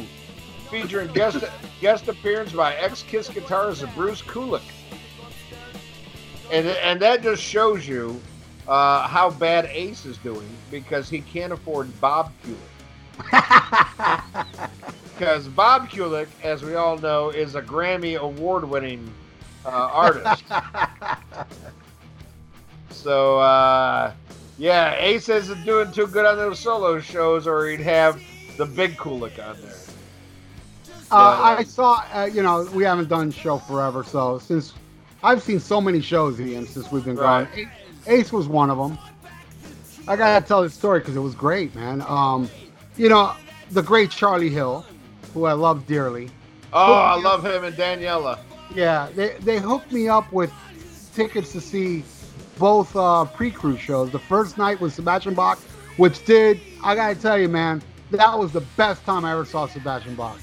featuring 0.69 1.11
guest 1.13 1.43
guest 1.81 2.07
appearance 2.07 2.51
by 2.51 2.75
ex-Kiss 2.75 3.29
guitarist 3.29 3.93
Bruce 3.95 4.21
Kulick. 4.21 4.61
And 6.51 6.67
and 6.67 7.01
that 7.01 7.23
just 7.23 7.41
shows 7.41 7.87
you 7.87 8.21
uh, 8.67 9.07
how 9.07 9.31
bad 9.31 9.65
Ace 9.65 10.05
is 10.05 10.17
doing 10.17 10.47
because 10.71 11.09
he 11.09 11.21
can't 11.21 11.53
afford 11.53 11.99
Bob 11.99 12.31
Kulick. 12.43 12.57
Because 15.17 15.47
Bob 15.47 15.89
Kulick, 15.89 16.27
as 16.43 16.61
we 16.61 16.75
all 16.75 16.99
know, 16.99 17.29
is 17.29 17.55
a 17.55 17.61
Grammy 17.61 18.19
award-winning 18.19 19.11
uh, 19.65 19.69
artist. 19.69 20.43
so 22.91 23.39
uh, 23.39 24.11
yeah, 24.57 24.95
Ace 24.95 25.29
isn't 25.29 25.63
doing 25.65 25.91
too 25.91 26.07
good 26.07 26.25
on 26.25 26.37
those 26.37 26.59
solo 26.59 26.99
shows, 26.99 27.47
or 27.47 27.67
he'd 27.67 27.79
have 27.81 28.21
the 28.57 28.65
big 28.65 28.97
Kulick 28.97 29.37
on 29.45 29.61
there. 29.61 29.73
Uh, 31.09 31.55
I 31.57 31.63
saw, 31.63 32.03
uh, 32.13 32.25
you 32.31 32.43
know, 32.43 32.67
we 32.73 32.83
haven't 32.83 33.07
done 33.07 33.31
show 33.31 33.57
forever, 33.59 34.03
so 34.03 34.39
since 34.39 34.73
I've 35.23 35.41
seen 35.41 35.59
so 35.59 35.79
many 35.79 36.01
shows, 36.01 36.39
Ian, 36.39 36.67
since 36.67 36.91
we've 36.91 37.05
been 37.05 37.15
Right. 37.15 37.47
gone. 37.55 37.69
Ace 38.07 38.31
was 38.33 38.47
one 38.47 38.69
of 38.69 38.77
them. 38.77 38.97
I 40.07 40.15
gotta 40.15 40.45
tell 40.45 40.61
this 40.63 40.73
story 40.73 40.99
because 40.99 41.15
it 41.15 41.21
was 41.21 41.35
great, 41.35 41.75
man. 41.75 42.03
Um, 42.07 42.49
you 42.97 43.09
know, 43.09 43.33
the 43.71 43.81
great 43.81 44.09
Charlie 44.09 44.49
Hill, 44.49 44.85
who 45.33 45.45
I 45.45 45.53
love 45.53 45.85
dearly. 45.87 46.29
Oh, 46.73 46.93
I 46.93 47.19
love 47.21 47.45
him 47.45 47.63
and 47.63 47.75
Daniela. 47.75 48.39
Yeah, 48.73 49.07
they 49.15 49.35
they 49.39 49.59
hooked 49.59 49.91
me 49.91 50.07
up 50.09 50.31
with 50.31 50.51
tickets 51.13 51.51
to 51.53 51.61
see 51.61 52.03
both 52.59 52.95
uh, 52.95 53.25
pre-cruise 53.25 53.79
shows. 53.79 54.11
The 54.11 54.19
first 54.19 54.57
night 54.57 54.79
was 54.79 54.93
Sebastian 54.93 55.33
Bach, 55.33 55.59
which 55.97 56.23
did 56.25 56.59
I 56.83 56.95
gotta 56.95 57.15
tell 57.15 57.37
you, 57.37 57.47
man, 57.49 57.81
that 58.11 58.37
was 58.37 58.51
the 58.51 58.61
best 58.77 59.03
time 59.05 59.25
I 59.25 59.31
ever 59.33 59.45
saw 59.45 59.67
Sebastian 59.67 60.15
Bach. 60.15 60.39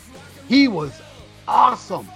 He 0.48 0.68
was 0.68 1.00
awesome, 1.48 2.08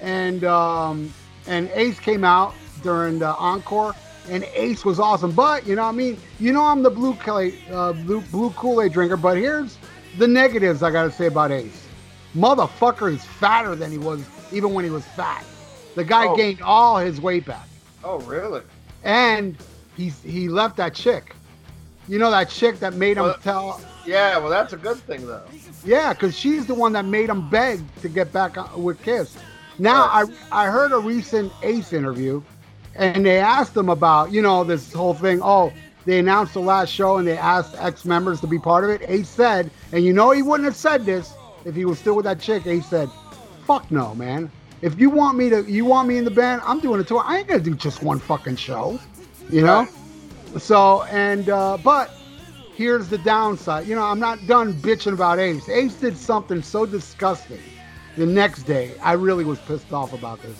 and 0.00 0.44
um, 0.44 1.12
and 1.46 1.70
Ace 1.74 1.98
came 2.00 2.24
out 2.24 2.54
during 2.82 3.18
the 3.18 3.34
encore, 3.36 3.94
and 4.28 4.44
Ace 4.54 4.84
was 4.84 4.98
awesome. 5.00 5.32
But 5.32 5.66
you 5.66 5.74
know, 5.76 5.82
what 5.82 5.88
I 5.88 5.92
mean, 5.92 6.18
you 6.38 6.52
know, 6.52 6.62
I'm 6.64 6.82
the 6.82 6.90
blue 6.90 7.14
Kool 7.14 7.50
uh, 7.70 7.92
blue, 7.92 8.20
blue 8.22 8.50
Kool-Aid 8.50 8.92
drinker, 8.92 9.16
but 9.16 9.36
here's 9.36 9.78
the 10.18 10.28
negatives 10.28 10.82
I 10.82 10.90
gotta 10.90 11.10
say 11.10 11.26
about 11.26 11.50
Ace. 11.52 11.86
Motherfucker 12.34 13.12
is 13.12 13.24
fatter 13.24 13.74
than 13.74 13.90
he 13.90 13.98
was 13.98 14.22
even 14.52 14.74
when 14.74 14.84
he 14.84 14.90
was 14.90 15.04
fat. 15.04 15.44
The 15.94 16.04
guy 16.04 16.26
Oh. 16.26 16.36
gained 16.36 16.60
all 16.60 16.98
his 16.98 17.20
weight 17.20 17.46
back, 17.46 17.66
Oh, 18.04 18.18
really? 18.20 18.60
And 19.04 19.56
he's 19.96 20.20
he 20.22 20.48
left 20.48 20.76
that 20.76 20.94
chick. 20.94 21.34
You 22.08 22.18
know 22.18 22.30
that 22.30 22.48
chick 22.50 22.78
that 22.80 22.94
made 22.94 23.16
him 23.16 23.24
Well- 23.24 23.38
tell. 23.42 23.80
Yeah, 24.04 24.38
well, 24.38 24.50
that's 24.50 24.72
a 24.72 24.76
good 24.76 24.98
thing, 24.98 25.26
though. 25.26 25.42
Yeah, 25.84 26.12
because 26.12 26.36
she's 26.38 26.64
the 26.66 26.74
one 26.74 26.92
that 26.92 27.04
made 27.04 27.28
him 27.28 27.50
beg 27.50 27.80
to 28.02 28.08
get 28.08 28.32
back 28.32 28.56
uh, 28.56 28.66
with 28.76 29.02
Kiss. 29.02 29.36
Now 29.78 30.04
I 30.04 30.24
I 30.52 30.66
heard 30.66 30.92
a 30.92 30.98
recent 30.98 31.52
Ace 31.62 31.92
interview, 31.92 32.40
and 32.94 33.26
they 33.26 33.38
asked 33.38 33.76
him 33.76 33.88
about 33.88 34.30
you 34.32 34.42
know 34.42 34.62
this 34.64 34.92
whole 34.92 35.14
thing. 35.14 35.40
Oh, 35.42 35.72
they 36.04 36.20
announced 36.20 36.54
the 36.54 36.60
last 36.60 36.90
show 36.92 37.16
and 37.18 37.26
they 37.26 37.36
asked 37.36 37.74
ex 37.78 38.04
members 38.04 38.40
to 38.42 38.46
be 38.46 38.58
part 38.60 38.84
of 38.84 38.90
it. 38.90 39.02
Ace 39.08 39.28
said, 39.28 39.70
and 39.92 40.04
you 40.04 40.12
know 40.12 40.30
he 40.30 40.40
wouldn't 40.40 40.64
have 40.66 40.76
said 40.76 41.04
this 41.04 41.34
if 41.64 41.74
he 41.74 41.84
was 41.84 41.98
still 41.98 42.14
with 42.14 42.24
that 42.24 42.38
chick. 42.40 42.64
Ace 42.66 42.86
said, 42.86 43.10
"Fuck 43.66 43.90
no, 43.90 44.14
man. 44.14 44.50
If 44.82 45.00
you 45.00 45.10
want 45.10 45.38
me 45.38 45.48
to, 45.50 45.62
you 45.62 45.84
want 45.84 46.08
me 46.08 46.18
in 46.18 46.24
the 46.24 46.30
band. 46.30 46.62
I'm 46.64 46.80
doing 46.80 47.00
a 47.00 47.04
tour. 47.04 47.22
I 47.24 47.38
ain't 47.38 47.48
gonna 47.48 47.60
do 47.60 47.74
just 47.74 48.02
one 48.02 48.18
fucking 48.18 48.56
show, 48.56 48.98
you 49.50 49.62
know." 49.62 49.88
So 50.58 51.02
and 51.04 51.48
uh, 51.48 51.78
but 51.82 52.10
here's 52.74 53.08
the 53.08 53.18
downside. 53.18 53.86
You 53.86 53.94
know, 53.94 54.04
I'm 54.04 54.20
not 54.20 54.46
done 54.46 54.74
bitching 54.74 55.12
about 55.12 55.38
Ace. 55.38 55.68
Ace 55.68 55.94
did 55.94 56.16
something 56.16 56.62
so 56.62 56.86
disgusting. 56.86 57.60
The 58.16 58.26
next 58.26 58.62
day, 58.62 58.92
I 59.02 59.12
really 59.12 59.44
was 59.44 59.58
pissed 59.60 59.92
off 59.92 60.14
about 60.14 60.40
this. 60.40 60.58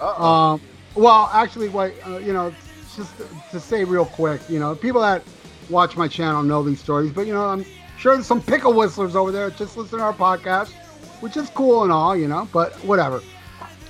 Uh-oh. 0.00 0.24
Um, 0.24 0.60
well, 0.94 1.30
actually, 1.32 1.68
what 1.68 1.94
uh, 2.06 2.18
you 2.18 2.32
know, 2.32 2.52
just 2.96 3.16
to, 3.18 3.26
to 3.52 3.60
say 3.60 3.84
real 3.84 4.04
quick, 4.04 4.40
you 4.48 4.58
know, 4.58 4.74
people 4.74 5.00
that 5.00 5.22
watch 5.70 5.96
my 5.96 6.08
channel 6.08 6.42
know 6.42 6.62
these 6.62 6.80
stories, 6.80 7.12
but 7.12 7.26
you 7.26 7.32
know, 7.32 7.46
I'm 7.46 7.64
sure 7.98 8.14
there's 8.14 8.26
some 8.26 8.42
pickle 8.42 8.72
whistlers 8.72 9.16
over 9.16 9.30
there 9.30 9.50
just 9.50 9.76
listening 9.76 10.00
to 10.00 10.04
our 10.04 10.12
podcast, 10.12 10.72
which 11.20 11.36
is 11.36 11.48
cool 11.50 11.84
and 11.84 11.92
all, 11.92 12.16
you 12.16 12.28
know, 12.28 12.48
but 12.52 12.72
whatever. 12.84 13.22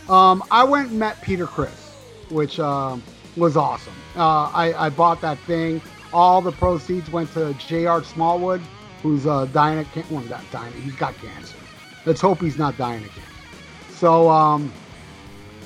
Um, 0.09 0.43
I 0.51 0.65
went 0.65 0.91
and 0.91 0.99
met 0.99 1.21
Peter 1.23 1.47
Criss, 1.47 1.95
which 2.29 2.59
um, 2.59 3.03
was 3.37 3.57
awesome. 3.57 3.95
Uh, 4.17 4.51
I, 4.53 4.75
I 4.87 4.91
bought 4.91 5.21
that 5.21 5.39
thing. 5.41 5.81
All 6.13 6.43
the 6.43 6.53
proceeds 6.53 7.11
went 7.11 7.33
to 7.35 7.55
J.R. 7.55 8.05
Smallwood, 8.05 8.61
who's 9.03 9.27
uh, 9.27 9.47
dying 9.47 9.79
of 9.79 9.91
cancer. 9.93 10.15
Well, 10.15 10.25
not 10.25 10.45
dying. 10.51 10.73
He's 10.83 10.95
got 10.95 11.15
cancer. 11.19 11.57
Let's 12.05 12.21
hope 12.21 12.41
he's 12.41 12.59
not 12.59 12.77
dying 12.77 13.03
again. 13.05 13.25
So 13.91 14.29
um, 14.29 14.73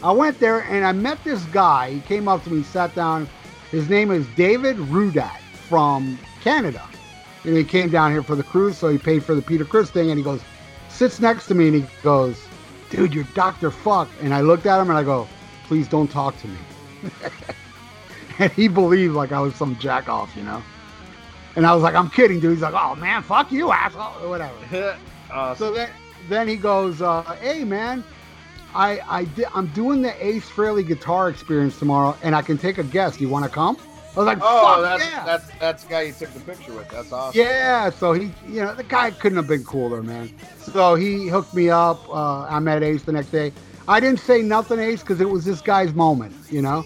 I 0.03 0.13
went 0.13 0.39
there 0.39 0.61
and 0.65 0.85
I 0.85 0.93
met 0.93 1.23
this 1.25 1.43
guy. 1.47 1.93
He 1.93 2.01
came 2.01 2.29
up 2.29 2.45
to 2.45 2.51
me, 2.53 2.63
sat 2.63 2.95
down. 2.95 3.29
His 3.71 3.89
name 3.89 4.11
is 4.11 4.27
David 4.37 4.77
Rudat 4.77 5.41
from 5.69 6.19
Canada. 6.43 6.83
And 7.45 7.57
he 7.57 7.65
came 7.65 7.89
down 7.89 8.13
here 8.13 8.23
for 8.23 8.37
the 8.37 8.43
cruise, 8.43 8.77
so 8.77 8.89
he 8.89 8.99
paid 8.99 9.25
for 9.25 9.35
the 9.35 9.43
Peter 9.43 9.65
Criss 9.65 9.91
thing. 9.91 10.11
And 10.11 10.19
he 10.19 10.25
goes, 10.25 10.41
sits 10.89 11.21
next 11.21 11.47
to 11.47 11.55
me 11.55 11.69
and 11.69 11.77
he 11.77 11.87
goes, 12.03 12.46
dude, 12.91 13.15
you're 13.15 13.25
Dr. 13.35 13.71
Fuck. 13.71 14.09
And 14.21 14.33
I 14.35 14.41
looked 14.41 14.67
at 14.67 14.81
him 14.81 14.89
and 14.89 14.99
I 14.99 15.03
go, 15.03 15.29
please 15.65 15.89
don't 15.89 16.09
talk 16.11 16.39
to 16.41 16.49
me. 16.49 16.59
and 18.39 18.53
he 18.53 18.69
believed 18.69 19.15
like 19.15 19.33
I 19.33 19.41
was 19.41 19.55
some 19.55 19.79
jack 19.79 20.09
off, 20.09 20.35
you 20.37 20.43
know? 20.43 20.63
And 21.57 21.67
I 21.67 21.75
was 21.75 21.83
like, 21.83 21.95
I'm 21.95 22.11
kidding, 22.11 22.39
dude. 22.41 22.53
He's 22.53 22.63
like, 22.63 22.75
oh 22.75 22.95
man, 22.97 23.23
fuck 23.23 23.51
you, 23.51 23.73
asshole, 23.73 24.23
or 24.23 24.29
whatever. 24.29 24.99
Awesome. 25.29 25.67
So 25.67 25.75
then, 25.75 25.91
then 26.29 26.47
he 26.47 26.55
goes, 26.57 27.03
uh, 27.03 27.23
"Hey 27.41 27.65
man, 27.65 28.05
I 28.77 29.01
I 29.09 29.25
di- 29.25 29.45
I'm 29.53 29.67
doing 29.69 30.01
the 30.01 30.25
Ace 30.25 30.49
Frehley 30.49 30.87
guitar 30.87 31.29
experience 31.29 31.79
tomorrow, 31.81 32.17
and 32.23 32.35
I 32.35 32.43
can 32.43 32.57
take 32.57 32.79
a 32.79 32.85
guest. 32.85 33.21
You 33.21 33.29
want 33.29 33.45
to 33.45 33.51
come?" 33.51 33.77
I 34.17 34.21
was 34.21 34.27
like, 34.27 34.39
oh, 34.41 34.65
"Fuck 34.65 34.83
that's, 34.83 35.05
yeah!" 35.05 35.25
that's 35.25 35.51
that's 35.61 35.83
the 35.85 35.91
guy 35.91 36.03
you 36.03 36.13
took 36.13 36.33
the 36.33 36.41
picture 36.41 36.73
with. 36.73 36.89
That's 36.89 37.13
awesome. 37.13 37.39
yeah. 37.39 37.91
So 37.91 38.15
he, 38.15 38.33
you 38.49 38.63
know, 38.63 38.75
the 38.75 38.83
guy 38.83 39.11
couldn't 39.11 39.37
have 39.37 39.47
been 39.47 39.63
cooler, 39.65 40.03
man. 40.03 40.33
So 40.59 40.95
he 40.95 41.29
hooked 41.29 41.53
me 41.53 41.69
up. 41.69 42.09
Uh, 42.09 42.45
I 42.45 42.59
met 42.61 42.83
Ace 42.83 43.03
the 43.03 43.13
next 43.13 43.29
day. 43.31 43.53
I 43.89 44.01
didn't 44.01 44.21
say 44.21 44.41
nothing, 44.41 44.79
Ace, 44.81 45.01
because 45.03 45.21
it 45.21 45.29
was 45.29 45.45
this 45.45 45.61
guy's 45.61 45.93
moment, 45.93 46.35
you 46.51 46.63
know. 46.63 46.85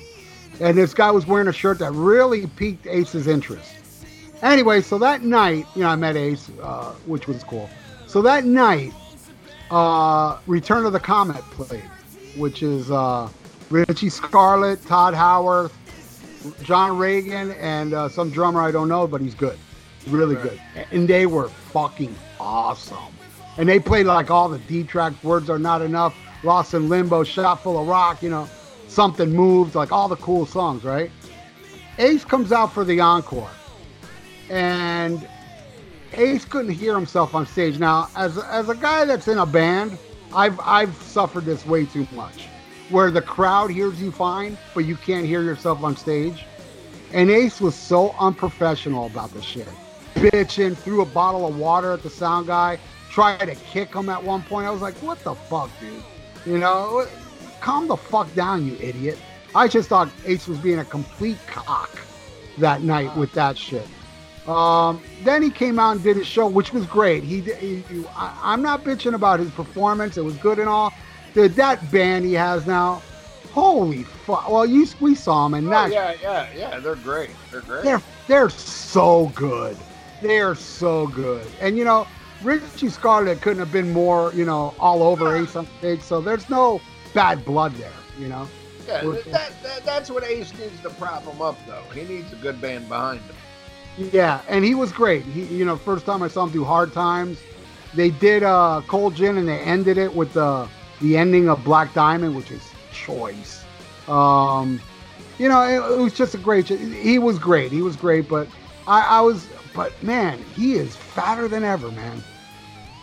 And 0.60 0.76
this 0.76 0.92
guy 0.92 1.10
was 1.10 1.26
wearing 1.26 1.48
a 1.48 1.52
shirt 1.52 1.78
that 1.78 1.92
really 1.92 2.46
piqued 2.48 2.86
Ace's 2.86 3.26
interest. 3.26 3.72
Anyway, 4.42 4.80
so 4.80 4.98
that 4.98 5.22
night, 5.22 5.66
you 5.74 5.82
know, 5.82 5.88
I 5.88 5.96
met 5.96 6.16
Ace, 6.16 6.50
uh, 6.62 6.92
which 7.06 7.28
was 7.28 7.44
cool. 7.44 7.70
So 8.06 8.20
that 8.22 8.44
night, 8.44 8.92
uh, 9.70 10.38
Return 10.46 10.84
of 10.84 10.92
the 10.92 11.00
Comet 11.00 11.42
played, 11.52 11.82
which 12.36 12.62
is 12.62 12.90
uh, 12.90 13.28
Richie 13.70 14.08
Scarlet, 14.10 14.84
Todd 14.84 15.14
Howarth, 15.14 15.72
John 16.62 16.96
Reagan, 16.98 17.52
and 17.52 17.92
uh, 17.94 18.08
some 18.08 18.30
drummer 18.30 18.60
I 18.60 18.70
don't 18.70 18.88
know, 18.88 19.06
but 19.06 19.20
he's 19.20 19.34
good, 19.34 19.58
really 20.08 20.36
Right. 20.36 20.44
good. 20.74 20.86
And 20.92 21.08
they 21.08 21.26
were 21.26 21.48
fucking 21.48 22.14
awesome. 22.38 22.96
And 23.58 23.68
they 23.68 23.78
played 23.80 24.06
like 24.06 24.30
all 24.30 24.48
the 24.48 24.58
D 24.58 24.84
tracks, 24.84 25.22
Words 25.22 25.50
Are 25.50 25.58
Not 25.58 25.82
Enough, 25.82 26.14
Lost 26.42 26.72
in 26.74 26.88
Limbo, 26.88 27.24
Shot 27.24 27.62
Full 27.62 27.78
of 27.80 27.86
Rock, 27.88 28.22
you 28.22 28.30
know, 28.30 28.48
Something 28.88 29.30
Moves, 29.30 29.74
like 29.74 29.92
all 29.92 30.08
the 30.08 30.16
cool 30.16 30.46
songs, 30.46 30.84
right? 30.84 31.10
Ace 31.98 32.24
comes 32.24 32.50
out 32.52 32.72
for 32.72 32.84
the 32.84 33.00
encore, 33.00 33.50
and 34.48 35.28
Ace 36.14 36.44
couldn't 36.44 36.72
hear 36.72 36.94
himself 36.94 37.34
on 37.34 37.46
stage. 37.46 37.78
Now, 37.78 38.08
as 38.16 38.38
as 38.38 38.68
a 38.68 38.74
guy 38.74 39.04
that's 39.04 39.28
in 39.28 39.38
a 39.38 39.46
band, 39.46 39.98
I've 40.34 40.58
I've 40.60 40.94
suffered 41.02 41.44
this 41.44 41.66
way 41.66 41.84
too 41.86 42.06
much, 42.12 42.48
where 42.90 43.10
the 43.10 43.22
crowd 43.22 43.70
hears 43.70 44.00
you 44.00 44.10
fine, 44.10 44.58
but 44.74 44.84
you 44.84 44.96
can't 44.96 45.26
hear 45.26 45.42
yourself 45.42 45.82
on 45.82 45.96
stage. 45.96 46.44
And 47.12 47.30
Ace 47.30 47.60
was 47.60 47.74
so 47.74 48.14
unprofessional 48.20 49.06
about 49.06 49.32
the 49.32 49.42
shit, 49.42 49.68
bitching, 50.14 50.76
threw 50.76 51.00
a 51.02 51.06
bottle 51.06 51.46
of 51.46 51.58
water 51.58 51.92
at 51.92 52.02
the 52.02 52.10
sound 52.10 52.46
guy, 52.46 52.78
tried 53.10 53.46
to 53.46 53.54
kick 53.54 53.94
him 53.94 54.08
at 54.08 54.22
one 54.22 54.42
point. 54.42 54.66
I 54.66 54.70
was 54.70 54.82
like, 54.82 54.94
what 54.96 55.18
the 55.24 55.34
fuck, 55.34 55.70
dude? 55.80 56.02
You 56.46 56.58
know, 56.58 57.06
calm 57.60 57.88
the 57.88 57.96
fuck 57.96 58.32
down, 58.34 58.66
you 58.66 58.76
idiot. 58.80 59.18
I 59.54 59.66
just 59.66 59.88
thought 59.88 60.10
Ace 60.26 60.46
was 60.46 60.58
being 60.58 60.78
a 60.78 60.84
complete 60.84 61.38
cock 61.46 61.90
that 62.58 62.82
night 62.82 63.14
with 63.16 63.32
that 63.32 63.58
shit. 63.58 63.86
Um, 64.46 65.02
then 65.22 65.42
he 65.42 65.50
came 65.50 65.78
out 65.78 65.92
and 65.92 66.02
did 66.02 66.16
his 66.16 66.26
show, 66.26 66.48
which 66.48 66.72
was 66.72 66.86
great. 66.86 67.22
He, 67.24 67.40
he, 67.40 67.76
he- 67.82 68.06
I, 68.16 68.36
I'm 68.42 68.62
not 68.62 68.84
bitching 68.84 69.14
about 69.14 69.38
his 69.40 69.50
performance; 69.50 70.16
it 70.16 70.24
was 70.24 70.36
good 70.36 70.58
and 70.58 70.68
all. 70.68 70.92
Dude, 71.34 71.54
that 71.54 71.90
band 71.90 72.24
he 72.24 72.32
has 72.34 72.66
now, 72.66 73.02
holy 73.52 74.04
fuck! 74.04 74.48
Well, 74.48 74.66
you 74.66 74.86
we 75.00 75.14
saw 75.14 75.46
him, 75.46 75.54
and 75.54 75.66
Oh, 75.68 75.70
that 75.70 75.92
yeah, 75.92 76.14
yeah, 76.22 76.48
yeah. 76.56 76.80
They're 76.80 76.96
great. 76.96 77.30
They're 77.50 77.60
great. 77.60 77.84
they're 77.84 78.02
they're 78.26 78.50
so 78.50 79.30
good. 79.34 79.76
They're 80.22 80.54
so 80.54 81.06
good. 81.08 81.46
And 81.60 81.76
you 81.76 81.84
know, 81.84 82.06
Richie 82.42 82.88
Scarlet 82.88 83.40
couldn't 83.40 83.60
have 83.60 83.72
been 83.72 83.92
more, 83.92 84.32
you 84.34 84.44
know, 84.44 84.74
all 84.78 85.02
over 85.02 85.36
Ace 85.36 85.56
on 85.56 85.66
stage. 85.78 86.00
So 86.00 86.20
there's 86.20 86.48
no 86.50 86.80
bad 87.14 87.44
blood 87.44 87.74
there, 87.74 87.92
you 88.18 88.28
know. 88.28 88.48
yeah, 88.86 89.02
that, 89.02 89.52
that, 89.62 89.84
that's 89.84 90.10
what 90.10 90.24
Ace 90.24 90.56
needs 90.58 90.80
to 90.82 90.90
prop 90.90 91.24
him 91.24 91.40
up, 91.40 91.56
though. 91.66 91.82
He 91.94 92.02
needs 92.02 92.32
a 92.32 92.36
good 92.36 92.60
band 92.60 92.88
behind 92.88 93.20
him. 93.20 93.36
Yeah, 94.12 94.40
and 94.48 94.64
he 94.64 94.74
was 94.74 94.92
great. 94.92 95.22
He, 95.24 95.44
you 95.44 95.64
know, 95.64 95.76
first 95.76 96.06
time 96.06 96.22
I 96.22 96.28
saw 96.28 96.44
him 96.44 96.52
do 96.52 96.64
Hard 96.64 96.92
Times, 96.92 97.38
they 97.94 98.10
did 98.10 98.42
uh, 98.42 98.82
Cold 98.86 99.14
Gin, 99.14 99.36
and 99.36 99.48
they 99.48 99.58
ended 99.58 99.98
it 99.98 100.14
with 100.14 100.32
the 100.32 100.68
the 101.00 101.16
ending 101.16 101.48
of 101.48 101.64
Black 101.64 101.94
Diamond, 101.94 102.36
which 102.36 102.50
is 102.50 102.72
choice. 102.92 103.64
Um, 104.08 104.80
you 105.38 105.48
know, 105.48 105.62
it, 105.62 105.98
it 105.98 106.02
was 106.02 106.12
just 106.12 106.34
a 106.34 106.38
great. 106.38 106.68
He 106.68 107.18
was 107.18 107.38
great. 107.38 107.72
He 107.72 107.82
was 107.82 107.96
great, 107.96 108.28
but 108.28 108.48
I, 108.86 109.18
I 109.18 109.20
was, 109.20 109.48
but 109.74 110.00
man, 110.02 110.42
he 110.56 110.74
is 110.74 110.96
fatter 110.96 111.48
than 111.48 111.64
ever, 111.64 111.90
man. 111.90 112.22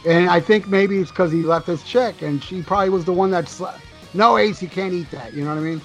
And 0.06 0.30
I 0.30 0.40
think 0.40 0.68
maybe 0.68 1.00
it's 1.00 1.10
because 1.10 1.32
he 1.32 1.42
left 1.42 1.68
his 1.68 1.84
chick, 1.84 2.22
and 2.22 2.44
she 2.44 2.62
probably 2.62 2.90
was 2.90 3.06
the 3.06 3.14
one 3.14 3.32
that 3.32 3.50
slept. 3.50 3.80
No, 4.14 4.38
Ace, 4.38 4.62
you 4.62 4.68
can't 4.70 4.94
eat 4.94 5.10
that. 5.12 5.34
You 5.34 5.44
know 5.44 5.50
what 5.50 5.58
I 5.58 5.62
mean? 5.62 5.82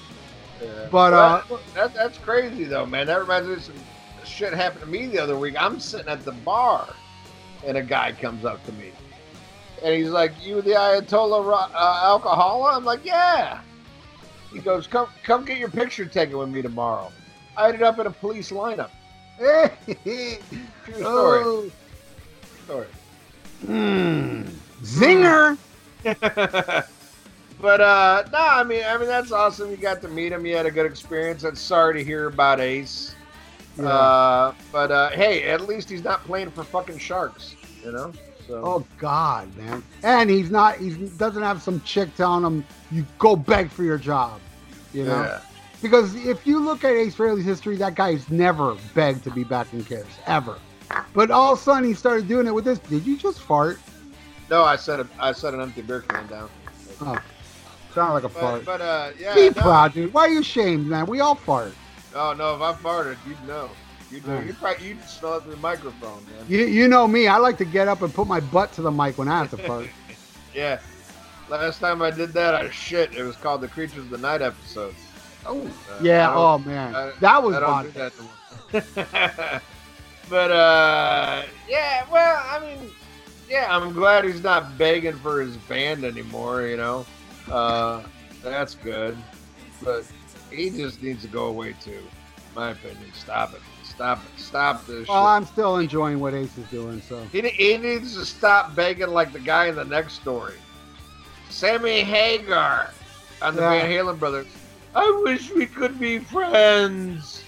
Yeah. 0.61 0.87
But, 0.91 1.13
uh, 1.13 1.41
that, 1.73 1.93
that's 1.93 2.17
crazy, 2.19 2.63
though, 2.63 2.85
man. 2.85 3.07
That 3.07 3.19
reminds 3.19 3.47
me 3.47 3.55
of 3.55 3.63
some 3.63 3.75
shit 4.23 4.53
happened 4.53 4.81
to 4.81 4.87
me 4.87 5.07
the 5.07 5.19
other 5.19 5.37
week. 5.37 5.55
I'm 5.59 5.79
sitting 5.79 6.07
at 6.07 6.23
the 6.23 6.31
bar, 6.31 6.87
and 7.65 7.77
a 7.77 7.81
guy 7.81 8.13
comes 8.13 8.45
up 8.45 8.63
to 8.65 8.71
me, 8.73 8.91
and 9.83 9.93
he's 9.93 10.09
like, 10.09 10.33
"You 10.43 10.61
the 10.61 10.71
Ayatollah 10.71 11.69
uh, 11.73 12.19
Alcohola?" 12.19 12.75
I'm 12.75 12.85
like, 12.85 13.05
"Yeah." 13.05 13.59
He 14.51 14.59
goes, 14.59 14.87
"Come, 14.87 15.07
come 15.23 15.45
get 15.45 15.57
your 15.57 15.69
picture 15.69 16.05
taken 16.05 16.37
with 16.37 16.49
me 16.49 16.61
tomorrow." 16.61 17.11
I 17.57 17.67
ended 17.67 17.83
up 17.83 17.99
in 17.99 18.07
a 18.07 18.11
police 18.11 18.51
lineup. 18.51 18.89
True 19.39 20.37
story. 20.95 20.99
oh, 21.03 21.71
Story. 22.65 22.87
mm, 23.65 24.47
zinger. 24.83 25.57
but 27.61 27.81
uh 27.81 28.23
no, 28.31 28.37
I 28.37 28.63
mean 28.63 28.83
I 28.85 28.97
mean 28.97 29.07
that's 29.07 29.31
awesome. 29.31 29.71
You 29.71 29.77
got 29.77 30.01
to 30.01 30.07
meet 30.07 30.31
him, 30.31 30.45
you 30.45 30.55
had 30.55 30.65
a 30.65 30.71
good 30.71 30.85
experience. 30.85 31.43
I'm 31.43 31.55
sorry 31.55 31.95
to 31.95 32.03
hear 32.03 32.27
about 32.27 32.59
Ace. 32.59 33.15
Yeah. 33.77 33.87
Uh 33.87 34.53
but 34.71 34.91
uh 34.91 35.09
hey, 35.11 35.43
at 35.43 35.61
least 35.61 35.89
he's 35.89 36.03
not 36.03 36.23
playing 36.23 36.51
for 36.51 36.63
fucking 36.63 36.99
sharks, 36.99 37.55
you 37.83 37.91
know? 37.91 38.13
So 38.47 38.61
Oh 38.63 38.85
God, 38.97 39.55
man! 39.55 39.83
And 40.03 40.29
he's 40.29 40.51
not. 40.51 40.77
He 40.77 40.91
doesn't 41.17 41.43
have 41.43 41.61
some 41.61 41.81
chick 41.81 42.13
telling 42.15 42.43
him 42.43 42.65
you 42.91 43.05
go 43.19 43.35
beg 43.35 43.69
for 43.69 43.83
your 43.83 43.97
job. 43.97 44.39
You 44.93 45.05
know, 45.05 45.23
yeah. 45.23 45.41
because 45.81 46.13
if 46.15 46.45
you 46.45 46.59
look 46.59 46.83
at 46.83 46.91
Ace 46.91 47.15
Frehley's 47.15 47.45
history, 47.45 47.77
that 47.77 47.95
guy's 47.95 48.29
never 48.29 48.75
begged 48.93 49.23
to 49.23 49.31
be 49.31 49.43
back 49.43 49.71
in 49.73 49.83
Kiss 49.83 50.05
ever. 50.27 50.57
But 51.13 51.31
all 51.31 51.53
of 51.53 51.59
a 51.59 51.61
sudden, 51.61 51.85
he 51.85 51.93
started 51.93 52.27
doing 52.27 52.45
it 52.45 52.53
with 52.53 52.65
this. 52.65 52.79
Did 52.79 53.05
you 53.05 53.17
just 53.17 53.39
fart? 53.39 53.79
No, 54.49 54.63
I 54.63 54.75
set 54.75 54.99
a 54.99 55.07
I 55.19 55.31
set 55.31 55.53
an 55.53 55.61
empty 55.61 55.81
beer 55.81 56.01
can 56.01 56.27
down. 56.27 56.49
Oh, 57.01 57.17
sounded 57.95 58.13
like 58.13 58.23
a 58.23 58.29
But, 58.29 58.39
fart. 58.39 58.65
but 58.65 58.81
uh 58.81 59.11
yeah, 59.17 59.33
be 59.33 59.45
no, 59.47 59.53
proud, 59.53 59.93
dude. 59.93 60.13
Why 60.13 60.23
are 60.27 60.29
you 60.29 60.41
ashamed, 60.41 60.85
man? 60.87 61.05
We 61.05 61.21
all 61.21 61.35
fart. 61.35 61.73
Oh 62.13 62.33
no, 62.33 62.55
if 62.55 62.61
I 62.61 62.73
farted, 62.73 63.17
you'd 63.27 63.43
know. 63.47 63.69
Right. 64.25 64.45
You'd 64.45 64.57
probably 64.57 64.87
you'd 64.87 65.03
smell 65.03 65.35
it 65.37 65.43
through 65.43 65.51
the 65.53 65.57
microphone, 65.59 66.23
man. 66.25 66.45
You 66.47 66.65
you 66.65 66.87
know 66.87 67.07
me. 67.07 67.27
I 67.27 67.37
like 67.37 67.57
to 67.57 67.65
get 67.65 67.87
up 67.87 68.01
and 68.01 68.13
put 68.13 68.27
my 68.27 68.39
butt 68.39 68.71
to 68.73 68.81
the 68.81 68.91
mic 68.91 69.17
when 69.17 69.27
I 69.27 69.39
have 69.39 69.49
to 69.51 69.57
fart. 69.57 69.87
Yeah. 70.53 70.79
Last 71.49 71.79
time 71.79 72.01
I 72.03 72.11
did 72.11 72.31
that, 72.33 72.53
I 72.53 72.69
shit. 72.69 73.15
It 73.15 73.23
was 73.23 73.35
called 73.35 73.61
the 73.61 73.67
Creatures 73.67 73.97
of 74.05 74.09
the 74.11 74.17
Night 74.19 74.41
episode. 74.43 74.93
Oh, 75.47 75.61
Uh, 75.65 75.99
yeah. 76.03 76.31
Oh 76.33 76.59
man, 76.59 76.93
I- 76.95 77.11
that 77.19 77.41
was 77.43 77.55
I 77.55 77.59
don't 77.59 77.83
do 77.83 77.91
that 77.99 78.13
no 78.19 79.59
but 80.29 80.51
uh, 80.51 81.43
yeah, 81.67 82.05
well, 82.11 82.41
I 82.49 82.59
mean, 82.59 82.89
yeah, 83.49 83.67
I'm 83.69 83.93
glad 83.93 84.25
he's 84.25 84.41
not 84.43 84.77
begging 84.77 85.13
for 85.15 85.41
his 85.41 85.57
band 85.57 86.03
anymore. 86.03 86.63
You 86.63 86.77
know, 86.77 87.05
uh, 87.51 88.03
that's 88.43 88.75
good. 88.75 89.17
But 89.83 90.05
he 90.51 90.69
just 90.69 91.01
needs 91.03 91.23
to 91.23 91.27
go 91.27 91.45
away 91.47 91.75
too. 91.83 91.91
In 91.91 92.55
my 92.55 92.69
opinion, 92.71 93.11
stop 93.13 93.53
it, 93.53 93.61
stop 93.93 94.19
it, 94.19 94.39
stop 94.41 94.85
this. 94.85 95.07
Well, 95.07 95.23
shit. 95.23 95.29
I'm 95.29 95.45
still 95.45 95.77
enjoying 95.77 96.19
what 96.19 96.33
Ace 96.33 96.57
is 96.57 96.67
doing. 96.69 97.01
So 97.01 97.23
He, 97.31 97.41
he 97.41 97.77
needs 97.77 98.15
to 98.15 98.25
stop 98.25 98.75
begging 98.75 99.09
like 99.09 99.33
the 99.33 99.39
guy 99.39 99.67
in 99.67 99.75
the 99.75 99.85
next 99.85 100.13
story. 100.13 100.55
Sammy 101.49 102.01
Hagar 102.01 102.89
on 103.41 103.55
the 103.55 103.61
Yeah. 103.61 103.69
Van 103.81 103.89
Halen 103.91 104.19
brothers. 104.19 104.47
I 104.95 105.21
wish 105.23 105.51
we 105.51 105.65
could 105.65 105.99
be 105.99 106.19
friends. 106.19 107.43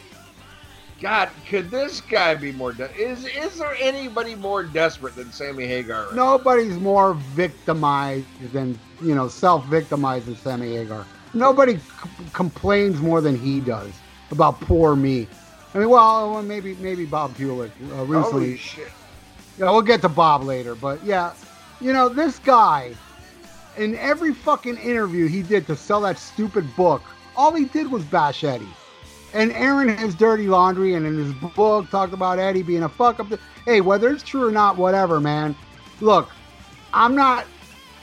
God, 1.02 1.30
could 1.50 1.70
this 1.70 2.00
guy 2.02 2.36
be 2.36 2.52
more? 2.54 2.72
De- 2.72 2.92
is 2.96 3.26
is 3.26 3.60
there 3.60 3.76
anybody 3.80 4.34
more 4.34 4.64
desperate 4.64 5.16
than 5.16 5.32
Sammy 5.32 5.68
Hagar? 5.68 6.06
right 6.06 6.16
nobody's 6.16 6.78
more 6.80 7.14
victimized 7.14 8.26
than 8.54 8.80
you 9.02 9.14
know 9.14 9.28
self-victimized 9.28 10.26
than 10.28 10.36
Sammy 10.38 10.76
Hagar. 10.76 11.06
Nobody 11.34 11.78
c- 11.78 11.82
complains 12.32 13.02
more 13.02 13.20
than 13.20 13.38
he 13.38 13.60
does 13.60 13.92
about 14.32 14.62
poor 14.62 14.96
me. 14.96 15.28
I 15.76 15.80
mean, 15.80 15.90
well, 15.90 16.42
maybe 16.42 16.76
maybe 16.76 17.06
Bob 17.06 17.36
Hewlett 17.36 17.72
uh, 17.92 18.06
recently. 18.06 18.32
Holy 18.32 18.58
shit! 18.58 18.88
Yeah, 19.60 19.72
we'll 19.72 19.82
get 19.82 20.02
to 20.02 20.10
Bob 20.10 20.44
later, 20.44 20.74
but 20.74 21.04
yeah, 21.04 21.34
you 21.82 21.92
know, 21.92 22.08
this 22.08 22.40
guy, 22.40 22.96
in 23.78 23.96
every 23.98 24.34
fucking 24.34 24.78
interview 24.78 25.28
he 25.28 25.44
did 25.44 25.68
to 25.68 25.76
sell 25.76 26.00
that 26.02 26.18
stupid 26.18 26.74
book, 26.78 27.02
all 27.36 27.54
he 27.54 27.66
did 27.66 27.92
was 27.92 28.06
bash 28.06 28.46
Eddie. 28.46 28.66
And 29.34 29.52
Aaron 29.52 29.90
his 29.98 30.16
dirty 30.16 30.48
laundry, 30.48 30.94
and 30.94 31.06
in 31.06 31.18
his 31.18 31.34
book 31.34 31.90
talked 31.90 32.14
about 32.14 32.40
Eddie 32.40 32.64
being 32.64 32.84
a 32.84 32.90
fuck 32.90 33.20
up. 33.20 33.28
Hey, 33.66 33.82
whether 33.82 34.10
it's 34.10 34.24
true 34.24 34.48
or 34.48 34.52
not, 34.52 34.78
whatever, 34.78 35.20
man. 35.20 35.58
Look, 36.00 36.30
I'm 36.94 37.16
not 37.16 37.44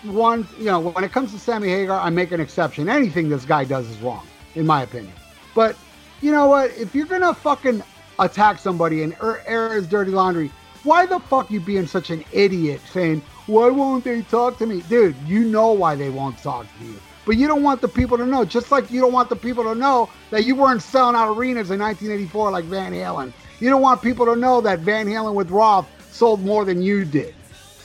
one, 0.03 0.47
you 0.59 0.67
know, 0.67 0.81
when 0.81 1.05
it 1.05 1.13
comes 1.13 1.33
to 1.33 1.39
Sammy 1.39 1.69
Hagar, 1.69 1.99
I 1.99 2.11
make 2.11 2.33
an 2.33 2.41
exception. 2.41 2.91
Anything 2.91 3.31
this 3.31 3.47
guy 3.47 3.65
does 3.65 3.89
is 3.89 3.97
wrong, 4.01 4.27
in 4.57 4.67
my 4.67 4.83
opinion. 4.83 5.15
But 5.55 5.75
you 6.23 6.31
know 6.31 6.47
what? 6.47 6.71
If 6.79 6.95
you're 6.95 7.07
gonna 7.07 7.35
fucking 7.35 7.83
attack 8.19 8.59
somebody 8.59 9.03
and 9.03 9.15
air, 9.23 9.43
air 9.47 9.75
his 9.75 9.87
dirty 9.87 10.13
laundry, 10.13 10.51
why 10.85 11.07
the 11.07 11.19
fuck 11.19 11.51
you 11.51 11.61
being 11.61 11.87
such 11.87 12.11
an 12.11 12.25
idiot 12.33 12.81
saying, 12.93 13.23
why 13.47 13.69
won't 13.69 14.05
they 14.05 14.23
talk 14.23 14.59
to 14.59 14.67
me? 14.67 14.83
Dude, 14.83 15.17
you 15.27 15.45
know 15.45 15.73
why 15.73 15.95
they 15.95 16.11
won't 16.11 16.39
talk 16.39 16.67
to 16.79 16.85
you. 16.85 17.01
But 17.25 17.37
you 17.37 17.47
don't 17.47 17.63
want 17.63 17.81
the 17.81 17.89
people 17.89 18.17
to 18.19 18.27
know, 18.27 18.45
just 18.45 18.71
like 18.73 18.91
you 18.91 19.01
don't 19.01 19.13
want 19.13 19.29
the 19.29 19.37
people 19.37 19.63
to 19.65 19.75
know 19.75 20.11
that 20.31 20.45
you 20.45 20.57
weren't 20.57 20.83
selling 20.83 21.15
out 21.15 21.37
arenas 21.37 21.71
in 21.71 21.79
1984 21.79 22.51
like 22.51 22.65
Van 22.65 22.93
Halen. 22.93 23.33
You 23.61 23.71
don't 23.71 23.83
want 23.83 24.03
people 24.03 24.27
to 24.27 24.35
know 24.35 24.61
that 24.61 24.81
Van 24.81 25.07
Halen 25.07 25.35
with 25.35 25.51
Roth 25.51 25.87
sold 26.13 26.45
more 26.45 26.65
than 26.65 26.83
you 26.83 27.05
did. 27.05 27.35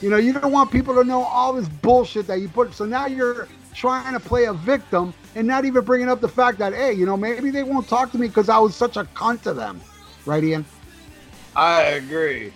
You 0.00 0.10
know, 0.10 0.16
you 0.16 0.32
don't 0.32 0.52
want 0.52 0.72
people 0.72 0.94
to 0.94 1.04
know 1.04 1.22
all 1.22 1.52
this 1.52 1.68
bullshit 1.68 2.26
that 2.26 2.40
you 2.40 2.48
put. 2.48 2.74
So 2.74 2.84
now 2.84 3.06
you're 3.06 3.48
trying 3.78 4.12
to 4.12 4.20
play 4.20 4.46
a 4.46 4.52
victim 4.52 5.14
and 5.36 5.46
not 5.46 5.64
even 5.64 5.84
bringing 5.84 6.08
up 6.08 6.20
the 6.20 6.28
fact 6.28 6.58
that, 6.58 6.74
hey, 6.74 6.92
you 6.92 7.06
know, 7.06 7.16
maybe 7.16 7.50
they 7.50 7.62
won't 7.62 7.88
talk 7.88 8.10
to 8.10 8.18
me 8.18 8.26
because 8.26 8.48
I 8.48 8.58
was 8.58 8.74
such 8.74 8.96
a 8.96 9.04
cunt 9.04 9.42
to 9.42 9.54
them. 9.54 9.80
Right, 10.26 10.42
Ian? 10.42 10.64
I 11.54 11.82
agree. 11.82 12.52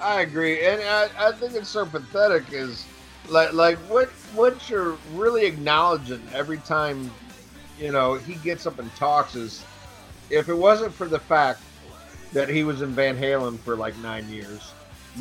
I 0.00 0.20
agree, 0.22 0.66
and 0.66 0.82
I, 0.82 1.08
I 1.18 1.32
think 1.32 1.54
it's 1.54 1.70
so 1.70 1.86
pathetic. 1.86 2.52
Is 2.52 2.84
like 3.30 3.54
like 3.54 3.78
what 3.88 4.08
what 4.34 4.68
you're 4.68 4.98
really 5.14 5.46
acknowledging 5.46 6.20
every 6.34 6.58
time, 6.58 7.10
you 7.80 7.92
know, 7.92 8.14
he 8.14 8.34
gets 8.34 8.66
up 8.66 8.78
and 8.78 8.94
talks 8.94 9.34
is, 9.36 9.64
if 10.28 10.50
it 10.50 10.54
wasn't 10.54 10.92
for 10.92 11.06
the 11.08 11.18
fact 11.18 11.62
that 12.34 12.50
he 12.50 12.62
was 12.62 12.82
in 12.82 12.90
Van 12.90 13.16
Halen 13.16 13.58
for 13.60 13.74
like 13.74 13.96
nine 13.98 14.28
years, 14.28 14.72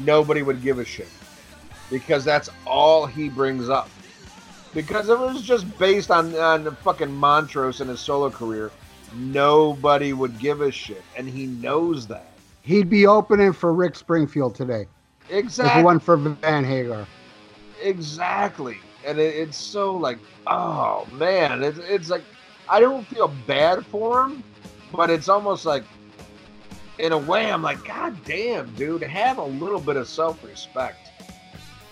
nobody 0.03 0.41
would 0.41 0.61
give 0.61 0.79
a 0.79 0.85
shit, 0.85 1.07
because 1.89 2.25
that's 2.25 2.49
all 2.65 3.05
he 3.05 3.29
brings 3.29 3.69
up. 3.69 3.89
Because 4.75 5.09
if 5.09 5.19
it 5.19 5.23
was 5.23 5.41
just 5.41 5.65
based 5.79 6.11
on 6.11 6.35
on 6.35 6.63
the 6.63 6.71
fucking 6.71 7.11
Montrose 7.11 7.81
and 7.81 7.89
his 7.89 7.99
solo 7.99 8.29
career, 8.29 8.69
nobody 9.15 10.13
would 10.13 10.37
give 10.37 10.61
a 10.61 10.71
shit, 10.71 11.01
and 11.17 11.27
he 11.27 11.47
knows 11.47 12.05
that. 12.07 12.33
He'd 12.61 12.89
be 12.89 13.07
opening 13.07 13.53
for 13.53 13.73
Rick 13.73 13.95
Springfield 13.95 14.53
today 14.55 14.87
Exactly. 15.29 15.81
it 15.81 15.83
wasn't 15.83 16.03
for 16.03 16.17
Van 16.17 16.63
Hagar. 16.63 17.07
Exactly. 17.81 18.77
And 19.05 19.19
it, 19.19 19.35
it's 19.35 19.57
so 19.57 19.95
like, 19.95 20.17
oh 20.47 21.07
man, 21.13 21.63
it's, 21.63 21.77
it's 21.77 22.09
like, 22.09 22.23
I 22.69 22.79
don't 22.79 23.05
feel 23.07 23.27
bad 23.47 23.85
for 23.85 24.23
him, 24.25 24.43
but 24.91 25.09
it's 25.09 25.29
almost 25.29 25.65
like, 25.65 25.83
in 26.97 27.11
a 27.11 27.17
way, 27.17 27.51
I'm 27.51 27.61
like, 27.61 27.83
God 27.85 28.17
damn, 28.25 28.73
dude, 28.75 29.03
have 29.03 29.37
a 29.37 29.43
little 29.45 29.79
bit 29.79 29.95
of 29.95 30.07
self 30.07 30.43
respect. 30.43 31.11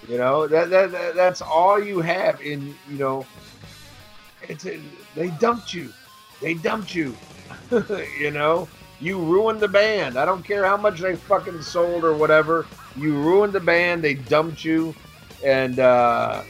You 0.08 0.18
know, 0.18 0.47
that, 0.47 0.70
that, 0.70 0.91
that 0.91 1.16
that's 1.16 1.41
all 1.41 1.82
you 1.82 2.01
have 2.01 2.41
in, 2.41 2.76
you 2.89 2.97
know, 2.97 3.26
it's 4.49 4.66
they 5.16 5.30
dumped 5.39 5.74
you. 5.74 5.93
They 6.41 6.56
dumped 6.56 6.93
you. 6.93 7.16
you 8.20 8.32
know, 8.32 8.68
you 8.99 9.20
ruined 9.20 9.62
the 9.62 9.68
band. 9.68 10.18
I 10.18 10.26
don't 10.26 10.43
care 10.43 10.66
how 10.66 10.76
much 10.76 10.99
they 10.99 11.16
fucking 11.16 11.62
sold 11.62 12.04
or 12.04 12.14
whatever. 12.14 12.66
You 12.97 13.14
ruined 13.14 13.54
the 13.54 13.62
band. 13.62 14.04
They 14.04 14.16
dumped 14.16 14.66
you 14.66 14.93
and 15.43 15.80
uh, 15.80 16.43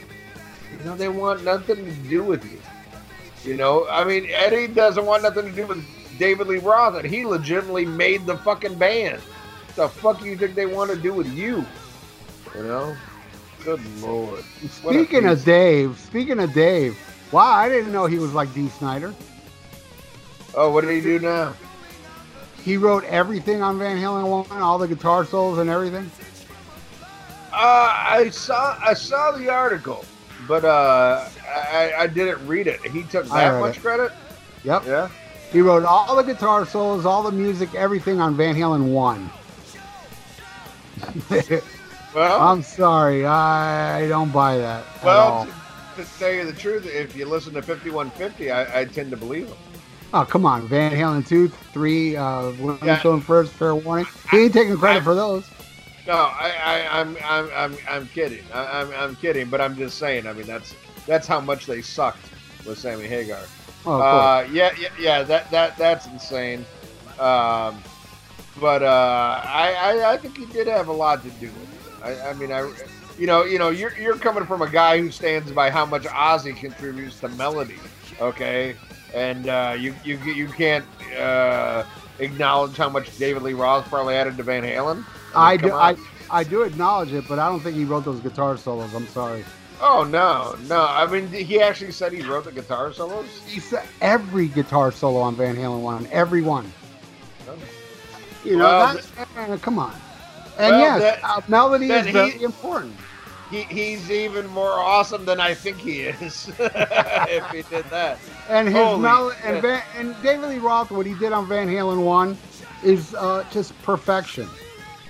you 0.78 0.84
know 0.84 0.96
they 0.96 1.08
want 1.08 1.44
nothing 1.44 1.84
to 1.84 1.92
do 2.08 2.22
with 2.22 2.44
you. 2.44 2.60
You 3.44 3.56
know, 3.56 3.86
I 3.90 4.04
mean 4.04 4.26
Eddie 4.30 4.68
doesn't 4.68 5.04
want 5.04 5.22
nothing 5.22 5.46
to 5.46 5.52
do 5.52 5.66
with 5.66 5.84
David 6.18 6.46
Lee 6.46 6.58
Roth, 6.58 6.96
and 6.96 7.04
he 7.04 7.26
legitimately 7.26 7.84
made 7.84 8.24
the 8.24 8.36
fucking 8.38 8.76
band. 8.76 9.20
The 9.76 9.88
fuck 9.88 10.22
you 10.22 10.36
think 10.36 10.54
they 10.54 10.66
want 10.66 10.90
to 10.90 10.96
do 10.96 11.12
with 11.12 11.32
you? 11.34 11.64
You 12.54 12.62
know, 12.62 12.96
good 13.64 13.80
lord. 14.00 14.44
What 14.82 14.92
Speaking 14.94 15.26
of. 15.26 15.44
Dave, 15.44 15.98
speaking 15.98 16.38
of 16.38 16.52
Dave, 16.52 16.98
wow, 17.32 17.52
I 17.52 17.68
didn't 17.68 17.92
know 17.92 18.06
he 18.06 18.18
was 18.18 18.34
like 18.34 18.52
Dee 18.54 18.68
Snider. 18.68 19.14
Oh, 20.54 20.70
what 20.70 20.82
did 20.82 20.94
he 20.94 21.00
do 21.00 21.18
now? 21.18 21.54
He 22.62 22.76
wrote 22.76 23.04
everything 23.04 23.62
on 23.62 23.78
Van 23.78 23.96
Halen 23.96 24.48
1, 24.48 24.62
all 24.62 24.78
the 24.78 24.88
guitar 24.88 25.24
solos 25.24 25.58
and 25.58 25.68
everything. 25.68 26.10
Uh, 27.52 27.92
I 27.96 28.30
saw 28.30 28.76
I 28.82 28.94
saw 28.94 29.32
the 29.32 29.48
article, 29.48 30.04
but 30.48 30.64
uh, 30.64 31.28
I, 31.48 31.92
I 31.98 32.06
didn't 32.06 32.46
read 32.46 32.66
it. 32.66 32.80
He 32.86 33.02
took 33.04 33.26
that 33.28 33.60
much 33.60 33.76
it. 33.76 33.80
credit. 33.80 34.12
Yep. 34.64 34.86
Yeah. 34.86 35.08
He 35.52 35.60
wrote 35.60 35.84
all 35.84 36.16
the 36.16 36.22
guitar 36.22 36.66
solos, 36.66 37.06
all 37.06 37.22
the 37.22 37.30
music, 37.30 37.74
everything 37.74 38.20
on 38.20 38.34
Van 38.34 38.56
Halen 38.56 38.90
1. 38.90 39.30
Well, 42.14 42.40
I'm 42.40 42.62
sorry, 42.62 43.26
I 43.26 44.06
don't 44.08 44.30
buy 44.32 44.56
that. 44.58 44.84
at 44.98 45.04
well, 45.04 45.46
to, 45.96 46.04
to 46.04 46.18
tell 46.18 46.32
you 46.32 46.44
the 46.44 46.52
truth, 46.52 46.86
if 46.86 47.16
you 47.16 47.26
listen 47.26 47.52
to 47.54 47.62
5150, 47.62 48.50
I, 48.52 48.80
I 48.80 48.84
tend 48.84 49.10
to 49.10 49.16
believe 49.16 49.48
him. 49.48 49.56
Oh, 50.12 50.24
come 50.24 50.46
on. 50.46 50.68
Van 50.68 50.92
Halen 50.92 51.26
2, 51.26 51.48
3, 51.48 52.16
uh, 52.16 52.42
when 52.52 52.78
Yeah. 52.84 52.94
I'm 52.94 53.00
showing 53.00 53.20
first, 53.20 53.52
fair 53.52 53.74
warning. 53.74 54.06
He 54.30 54.44
ain't 54.44 54.52
taking 54.52 54.76
credit 54.76 55.00
I- 55.02 55.04
for 55.04 55.14
those. 55.14 55.44
No, 56.06 56.12
I, 56.12 56.52
I, 56.62 57.00
I'm, 57.00 57.16
I'm, 57.24 57.50
I'm, 57.54 57.76
I'm 57.88 58.06
kidding. 58.08 58.44
I, 58.52 58.82
I'm, 58.82 58.92
I'm 58.92 59.16
kidding. 59.16 59.48
But 59.48 59.62
I'm 59.62 59.74
just 59.74 59.96
saying. 59.96 60.26
I 60.26 60.34
mean, 60.34 60.46
that's 60.46 60.74
that's 61.06 61.26
how 61.26 61.40
much 61.40 61.64
they 61.64 61.80
sucked 61.80 62.18
with 62.66 62.78
Sammy 62.78 63.06
Hagar. 63.06 63.40
Oh, 63.86 64.00
Uh, 64.02 64.46
yeah, 64.52 64.74
yeah, 64.78 64.88
yeah. 65.00 65.22
That, 65.22 65.50
that, 65.50 65.78
that's 65.78 66.04
insane. 66.06 66.66
Um, 67.18 67.82
but 68.60 68.82
uh, 68.82 69.40
I, 69.46 69.72
I, 70.02 70.12
I 70.12 70.16
think 70.18 70.36
he 70.36 70.44
did 70.44 70.66
have 70.66 70.88
a 70.88 70.92
lot 70.92 71.22
to 71.22 71.30
do 71.30 71.46
with 71.46 71.72
it. 71.72 71.73
I, 72.04 72.30
I 72.30 72.34
mean, 72.34 72.52
I, 72.52 72.70
you 73.18 73.26
know, 73.26 73.44
you 73.44 73.58
know, 73.58 73.70
you're, 73.70 73.96
you're 73.98 74.16
coming 74.16 74.44
from 74.44 74.62
a 74.62 74.68
guy 74.68 74.98
who 75.00 75.10
stands 75.10 75.50
by 75.50 75.70
how 75.70 75.86
much 75.86 76.02
Ozzy 76.04 76.54
contributes 76.54 77.18
to 77.20 77.28
melody. 77.30 77.78
Okay, 78.20 78.76
and 79.14 79.48
uh, 79.48 79.74
you, 79.78 79.94
you, 80.04 80.18
you 80.18 80.46
can't 80.48 80.84
uh, 81.18 81.84
acknowledge 82.18 82.76
how 82.76 82.88
much 82.88 83.16
David 83.18 83.42
Lee 83.42 83.54
Roth 83.54 83.88
probably 83.88 84.14
added 84.14 84.36
to 84.36 84.42
Van 84.42 84.62
Halen. 84.62 85.04
I 85.34 85.56
Come 85.56 85.70
do, 85.70 85.74
on. 85.74 85.96
I, 86.30 86.40
I 86.40 86.44
do 86.44 86.62
acknowledge 86.62 87.12
it, 87.12 87.24
but 87.28 87.38
I 87.38 87.48
don't 87.48 87.60
think 87.60 87.76
he 87.76 87.84
wrote 87.84 88.04
those 88.04 88.20
guitar 88.20 88.56
solos. 88.56 88.94
I'm 88.94 89.08
sorry. 89.08 89.44
Oh 89.80 90.04
no, 90.04 90.56
no. 90.68 90.86
I 90.88 91.06
mean, 91.06 91.26
he 91.28 91.60
actually 91.60 91.92
said 91.92 92.12
he 92.12 92.22
wrote 92.22 92.44
the 92.44 92.52
guitar 92.52 92.92
solos. 92.92 93.26
He 93.46 93.60
said 93.60 93.84
every 94.00 94.48
guitar 94.48 94.92
solo 94.92 95.20
on 95.20 95.34
Van 95.34 95.56
Halen 95.56 95.80
one, 95.82 96.06
every 96.12 96.42
one. 96.42 96.72
You 98.44 98.56
know, 98.58 98.64
Well, 98.64 98.94
that, 98.94 99.50
eh, 99.50 99.56
come 99.56 99.78
on. 99.78 99.94
And 100.58 100.70
Well, 100.76 100.80
yes, 100.80 101.00
that- 101.20 101.24
uh, 101.24 101.40
melody 101.48 101.90
is 101.90 102.06
very 102.06 102.30
he- 102.32 102.44
important. 102.44 102.94
He, 103.50 103.62
he's 103.64 104.10
even 104.10 104.46
more 104.48 104.70
awesome 104.72 105.24
than 105.26 105.38
I 105.38 105.54
think 105.54 105.76
he 105.78 106.00
is. 106.02 106.50
if 106.58 107.46
he 107.50 107.62
did 107.62 107.84
that. 107.90 108.18
And 108.48 108.66
his 108.68 108.76
Holy 108.76 109.00
mel- 109.00 109.30
shit. 109.32 109.44
and, 109.44 109.62
Van- 109.62 109.82
and 109.96 110.16
David 110.22 110.48
Lee 110.48 110.58
Roth, 110.58 110.90
what 110.90 111.06
he 111.06 111.14
did 111.14 111.32
on 111.32 111.46
Van 111.46 111.68
Halen 111.68 112.04
one, 112.04 112.36
is 112.82 113.14
uh, 113.14 113.44
just 113.52 113.80
perfection. 113.82 114.48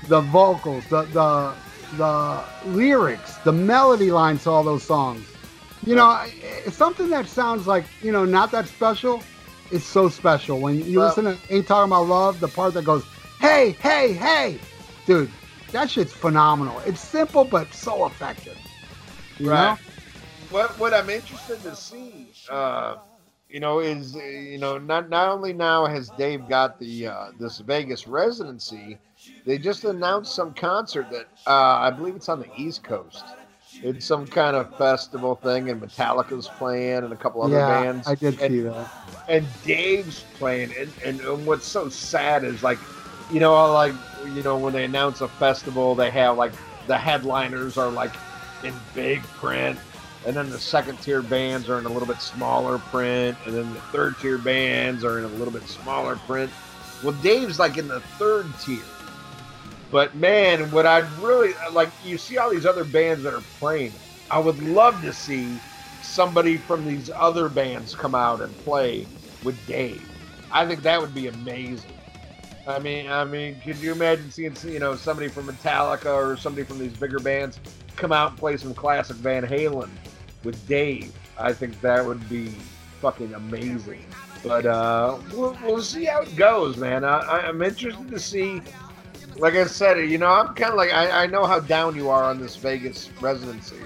The 0.09 0.21
vocals, 0.21 0.85
the 0.91 1.03
the 1.05 1.55
the 1.97 2.45
lyrics, 2.67 3.37
the 3.45 3.53
melody 3.53 4.11
lines 4.11 4.43
to 4.45 4.51
all 4.51 4.63
those 4.65 4.83
songs. 4.83 5.25
You 5.87 5.95
know, 5.95 6.23
something 6.71 7.09
that 7.11 7.27
sounds 7.27 7.67
like 7.67 7.85
you 8.03 8.13
know 8.13 8.25
not 8.25 8.51
that 8.51 8.67
special. 8.69 9.23
It's 9.71 9.85
so 9.87 10.09
special 10.11 10.61
when 10.61 10.85
you 10.85 10.99
Well- 10.99 11.09
listen 11.09 11.25
to 11.25 11.39
"Ain't 11.55 11.67
Talking 11.67 11.91
About 11.91 12.09
Love," 12.09 12.41
the 12.41 12.49
part 12.49 12.75
that 12.75 12.85
goes, 12.85 13.05
"Hey, 13.41 13.77
hey, 13.81 14.13
hey," 14.13 14.59
dude, 15.07 15.31
that 15.73 15.91
shit's 15.91 16.13
phenomenal. 16.13 16.81
It's 16.81 17.01
simple 17.01 17.45
but 17.45 17.75
so 17.75 18.07
effective. 18.07 18.59
You 19.39 19.51
Right. 19.51 19.57
know? 19.57 19.79
What 20.51 20.79
what 20.79 20.95
I'm 20.95 21.11
interested 21.11 21.63
to 21.63 21.75
see, 21.75 22.35
uh, 22.49 22.97
you 23.49 23.61
know, 23.61 23.81
is 23.81 24.17
uh, 24.17 24.21
you 24.21 24.59
know 24.59 24.79
not 24.79 25.09
not 25.09 25.29
only 25.29 25.53
now 25.53 25.87
has 25.87 26.11
Dave 26.11 26.47
got 26.49 26.79
the 26.79 27.07
uh, 27.09 27.27
this 27.39 27.59
Vegas 27.61 28.07
residency, 28.07 28.99
they 29.45 29.59
just 29.59 29.85
announced 29.85 30.35
some 30.35 30.53
concert 30.55 31.11
that 31.11 31.27
uh, 31.47 31.79
I 31.81 31.91
believe 31.91 32.15
it's 32.17 32.29
on 32.29 32.41
the 32.41 32.49
East 32.57 32.83
Coast. 32.85 33.37
It's 33.83 34.07
some 34.07 34.27
kind 34.27 34.57
of 34.57 34.75
festival 34.77 35.35
thing, 35.37 35.69
and 35.71 35.81
Metallica's 35.81 36.49
playing, 36.49 37.05
and 37.05 37.13
a 37.13 37.17
couple 37.17 37.43
other 37.43 37.61
yeah, 37.61 37.67
bands. 37.67 38.07
I 38.07 38.15
did 38.15 38.41
and, 38.41 38.55
see 38.55 38.61
that. 38.61 38.91
and 39.29 39.47
Dave's 39.63 40.25
playing, 40.39 40.73
and, 40.79 40.93
and, 41.05 41.21
and 41.21 41.47
what's 41.47 41.67
so 41.67 41.89
sad 41.89 42.45
is 42.45 42.63
like, 42.63 42.79
you 43.31 43.41
know, 43.41 43.73
like 43.73 43.95
you 44.27 44.43
know 44.43 44.57
when 44.59 44.73
they 44.73 44.85
announce 44.85 45.21
a 45.21 45.29
festival, 45.29 45.95
they 45.95 46.11
have 46.11 46.37
like 46.37 46.53
the 46.87 46.99
headliners 46.99 47.77
are 47.77 47.91
like 47.91 48.15
in 48.63 48.75
big 48.95 49.23
print, 49.23 49.79
and 50.27 50.37
then 50.37 50.51
the 50.51 50.59
second 50.59 51.01
tier 51.01 51.23
bands 51.23 51.69
are 51.69 51.79
in 51.79 51.87
a 51.87 51.89
little 51.89 52.09
bit 52.09 52.21
smaller 52.21 52.79
print, 52.79 53.37
and 53.47 53.55
then 53.55 53.73
the 53.75 53.81
third 53.81 54.19
tier 54.19 54.39
bands 54.39 55.05
are 55.05 55.19
in 55.19 55.25
a 55.25 55.29
little 55.29 55.53
bit 55.53 55.63
smaller 55.69 56.17
print. 56.27 56.51
Well, 57.03 57.13
Dave's 57.23 57.59
like 57.59 57.77
in 57.77 57.89
the 57.89 58.01
third 58.01 58.47
tier. 58.61 58.83
But 59.91 60.15
man, 60.17 60.71
what 60.71 60.87
I'd 60.87 61.09
really 61.19 61.53
like, 61.73 61.89
you 62.05 62.19
see 62.19 62.39
all 62.39 62.51
these 62.51 62.67
other 62.67 62.85
bands 62.85 63.23
that 63.23 63.35
are 63.35 63.45
playing. 63.61 63.93
I 64.31 64.39
would 64.39 64.61
love 64.63 65.01
to 65.03 65.13
see 65.13 65.59
somebody 66.03 66.57
from 66.57 66.85
these 66.85 67.11
other 67.15 67.49
bands 67.49 67.95
come 67.95 68.15
out 68.15 68.41
and 68.41 68.57
play 68.59 69.07
with 69.45 69.65
Dave. 69.67 70.03
I 70.51 70.67
think 70.67 70.83
that 70.83 71.01
would 71.01 71.15
be 71.15 71.29
amazing. 71.29 71.94
I 72.67 72.79
mean, 72.79 73.11
I 73.11 73.25
mean, 73.25 73.61
could 73.61 73.77
you 73.77 73.93
imagine 73.93 74.31
seeing 74.31 74.57
you 74.65 74.79
know 74.79 74.95
somebody 74.97 75.29
from 75.29 75.47
Metallica 75.47 76.07
or 76.15 76.37
somebody 76.37 76.65
from 76.65 76.79
these 76.79 76.93
bigger 76.95 77.19
bands 77.19 77.59
come 77.97 78.13
out 78.13 78.31
and 78.31 78.39
play 78.39 78.57
some 78.57 78.75
classic 78.75 79.17
Van 79.17 79.47
Halen 79.47 79.91
with 80.45 80.67
Dave? 80.67 81.13
I 81.39 81.53
think 81.53 81.81
that 81.83 82.05
would 82.05 82.27
be 82.29 82.49
fucking 83.01 83.35
amazing. 83.35 84.05
But 84.43 84.67
uh, 84.67 85.19
we'll, 85.33 85.57
we'll 85.63 85.83
see 85.83 86.05
how 86.05 86.23
it 86.23 86.37
goes, 86.37 86.77
man. 86.77 87.05
I, 87.05 87.19
I'm 87.19 87.61
interested 87.63 88.09
to 88.09 88.19
see. 88.19 88.61
Like 89.37 89.55
I 89.55 89.65
said, 89.67 89.99
you 90.09 90.17
know, 90.19 90.29
I'm 90.29 90.55
kind 90.55 90.71
of 90.71 90.77
like 90.77 90.93
I, 90.93 91.25
I 91.25 91.27
know 91.27 91.45
how 91.45 91.59
down 91.61 91.97
you 91.97 92.09
are 92.09 92.23
on 92.25 92.41
this 92.41 92.57
Vegas 92.57 93.11
residency, 93.21 93.77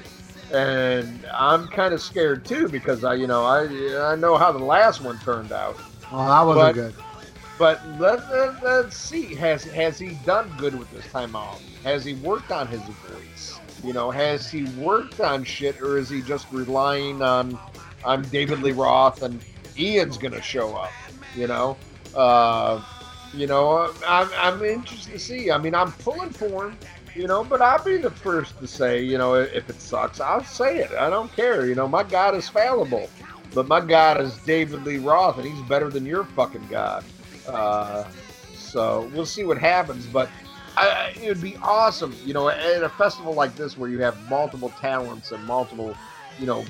and 0.53 1.27
I'm 1.33 1.69
kind 1.69 1.95
of 1.95 2.03
scared 2.03 2.45
too 2.45 2.69
because 2.69 3.03
I, 3.03 3.15
you 3.15 3.27
know, 3.27 3.45
I 3.45 4.13
I 4.13 4.15
know 4.15 4.37
how 4.37 4.53
the 4.53 4.59
last 4.59 5.01
one 5.01 5.19
turned 5.21 5.51
out. 5.51 5.77
Oh, 6.13 6.27
that 6.29 6.43
wasn't 6.43 6.57
But- 6.57 6.73
good. 6.75 6.95
But 7.59 7.87
let, 7.87 8.31
let, 8.31 8.63
let's 8.65 8.97
see. 8.99 9.35
Has 9.37 9.65
has 9.65 9.99
he 9.99 10.15
done 10.17 10.55
good 10.59 10.75
with 10.77 10.91
this 10.91 11.09
time 11.09 11.37
off? 11.37 11.63
Has 11.85 12.05
he 12.05 12.15
worked 12.15 12.53
on 12.53 12.69
his 12.69 12.89
voice? 12.89 13.61
You 13.83 13.95
know, 13.95 14.11
has 14.13 14.51
he 14.51 14.65
worked 14.65 15.21
on 15.21 15.45
shit, 15.45 15.81
or 15.83 15.99
is 15.99 16.11
he 16.11 16.23
just 16.23 16.51
relying 16.53 17.23
on 17.23 17.61
on 18.05 18.31
David 18.31 18.61
Lee 18.61 18.73
Roth 18.73 19.23
and 19.23 19.43
Ian's 19.79 20.19
gonna 20.19 20.43
show 20.43 20.77
up? 20.77 20.95
You 21.35 21.49
know, 21.49 21.81
uh, 22.15 22.83
you 23.33 23.47
know, 23.49 23.93
I'm 24.07 24.31
I'm 24.39 24.63
interested 24.65 25.13
to 25.13 25.21
see. 25.21 25.51
I 25.53 25.59
mean, 25.59 25.75
I'm 25.75 25.93
pulling 25.95 26.33
for 26.33 26.67
him. 26.69 26.81
You 27.15 27.29
know, 27.29 27.45
but 27.45 27.63
I'll 27.63 27.83
be 27.85 27.99
the 27.99 28.11
first 28.11 28.59
to 28.61 28.69
say, 28.69 29.03
you 29.03 29.19
know, 29.19 29.35
if 29.35 29.71
it 29.71 29.81
sucks, 29.81 30.21
I'll 30.21 30.45
say 30.45 30.79
it. 30.79 30.93
I 30.93 31.11
don't 31.11 31.33
care. 31.35 31.67
You 31.67 31.75
know, 31.77 31.89
my 31.89 32.05
God 32.05 32.37
is 32.37 32.49
fallible, 32.49 33.11
but 33.55 33.69
my 33.69 33.81
God 33.81 34.21
is 34.21 34.39
David 34.41 34.85
Lee 34.85 34.99
Roth, 34.99 35.39
and 35.39 35.47
he's 35.47 35.63
better 35.63 35.91
than 35.91 36.07
your 36.07 36.25
fucking 36.25 36.69
God. 36.69 37.05
Uh, 37.49 38.05
so 38.55 39.11
we'll 39.15 39.27
see 39.27 39.45
what 39.45 39.59
happens. 39.59 40.07
But 40.07 40.31
I, 40.77 41.13
it 41.21 41.29
would 41.29 41.41
be 41.43 41.57
awesome, 41.63 42.15
you 42.25 42.35
know, 42.35 42.49
at 42.49 42.83
a 42.83 42.89
festival 42.91 43.35
like 43.35 43.57
this 43.57 43.77
where 43.77 43.91
you 43.91 44.01
have 44.01 44.19
multiple 44.29 44.71
talents 44.81 45.33
and 45.33 45.45
multiple, 45.45 45.97
you 46.39 46.47
know, 46.47 46.65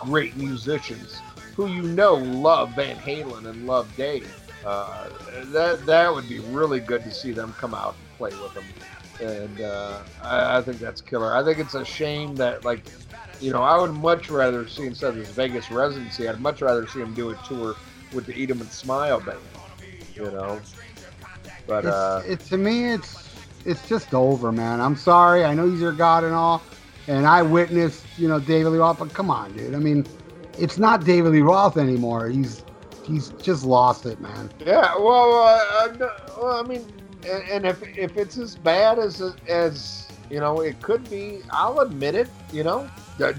great 0.00 0.36
musicians 0.36 1.22
who 1.56 1.66
you 1.68 1.82
know 1.82 2.14
love 2.14 2.74
Van 2.74 2.96
Halen 2.98 3.46
and 3.48 3.66
love 3.66 3.94
Dave. 3.96 4.32
Uh, 4.64 5.10
that 5.52 5.84
that 5.86 6.14
would 6.14 6.28
be 6.28 6.40
really 6.40 6.80
good 6.80 7.04
to 7.04 7.12
see 7.12 7.32
them 7.32 7.54
come 7.58 7.74
out 7.74 7.96
and 7.98 8.08
play 8.18 8.30
with 8.40 8.54
them. 8.54 8.64
And 9.20 9.60
uh, 9.60 10.02
I, 10.22 10.58
I 10.58 10.62
think 10.62 10.78
that's 10.80 11.00
killer. 11.00 11.34
I 11.34 11.44
think 11.44 11.58
it's 11.58 11.74
a 11.74 11.84
shame 11.84 12.36
that 12.36 12.64
like 12.64 12.84
you 13.40 13.52
know, 13.52 13.62
I 13.62 13.78
would 13.78 13.92
much 13.92 14.30
rather 14.30 14.66
see 14.68 14.86
instead 14.86 15.10
of 15.10 15.16
this 15.16 15.30
Vegas 15.30 15.70
residency, 15.70 16.28
I'd 16.28 16.40
much 16.40 16.62
rather 16.62 16.86
see 16.86 17.00
him 17.00 17.14
do 17.14 17.30
a 17.30 17.36
tour 17.36 17.76
with 18.12 18.26
the 18.26 18.34
Eat 18.34 18.50
'em 18.50 18.60
and 18.60 18.70
Smile 18.70 19.20
band. 19.20 19.40
You 20.14 20.30
know, 20.30 20.60
but 21.66 21.84
uh, 21.86 22.22
it's, 22.24 22.46
it, 22.46 22.48
to 22.50 22.58
me, 22.58 22.92
it's 22.92 23.34
it's 23.64 23.88
just 23.88 24.14
over, 24.14 24.52
man. 24.52 24.80
I'm 24.80 24.96
sorry. 24.96 25.44
I 25.44 25.54
know 25.54 25.68
he's 25.68 25.80
your 25.80 25.92
god 25.92 26.24
and 26.24 26.34
all, 26.34 26.62
and 27.08 27.26
I 27.26 27.42
witnessed, 27.42 28.04
you 28.16 28.28
know, 28.28 28.38
David 28.38 28.70
Lee 28.70 28.78
Roth. 28.78 28.98
But 28.98 29.12
come 29.12 29.30
on, 29.30 29.56
dude. 29.56 29.74
I 29.74 29.78
mean, 29.78 30.06
it's 30.58 30.78
not 30.78 31.04
David 31.04 31.32
Lee 31.32 31.40
Roth 31.40 31.76
anymore. 31.76 32.28
He's 32.28 32.64
he's 33.04 33.30
just 33.42 33.64
lost 33.64 34.06
it, 34.06 34.20
man. 34.20 34.50
yeah. 34.64 34.94
Well, 34.96 35.34
uh, 35.34 35.88
uh, 35.88 36.10
well, 36.38 36.60
I 36.60 36.62
mean, 36.62 36.84
and, 37.26 37.42
and 37.50 37.66
if 37.66 37.82
if 37.96 38.16
it's 38.16 38.36
as 38.38 38.56
bad 38.56 38.98
as 38.98 39.20
as 39.48 40.08
you 40.30 40.40
know, 40.40 40.60
it 40.60 40.80
could 40.82 41.08
be. 41.10 41.40
I'll 41.50 41.80
admit 41.80 42.14
it. 42.14 42.28
You 42.52 42.64
know, 42.64 42.88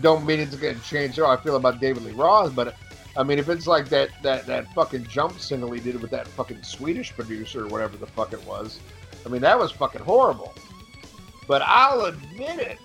don't 0.02 0.26
mean 0.26 0.40
it's 0.40 0.56
going 0.56 0.76
to 0.76 0.82
change 0.84 1.18
how 1.18 1.28
I 1.28 1.38
feel 1.38 1.56
about 1.56 1.80
David 1.80 2.04
Lee 2.04 2.12
Roth, 2.12 2.56
but. 2.56 2.76
I 3.18 3.24
mean, 3.24 3.40
if 3.40 3.48
it's 3.50 3.68
like 3.68 3.88
that, 3.90 4.10
that, 4.24 4.46
that 4.46 4.68
fucking 4.74 5.06
jump 5.08 5.40
single 5.40 5.72
he 5.72 5.80
did 5.80 6.02
with 6.02 6.12
that 6.12 6.28
fucking 6.28 6.64
Swedish 6.64 7.14
producer 7.16 7.64
or 7.66 7.68
whatever 7.68 7.98
the 7.98 8.08
fuck 8.08 8.34
it 8.34 8.44
was, 8.46 8.80
I 9.26 9.30
mean, 9.30 9.42
that 9.42 9.58
was 9.58 9.72
fucking 9.72 10.02
horrible. 10.02 10.54
But 11.48 11.62
I'll 11.62 12.06
admit 12.06 12.60
it, 12.60 12.80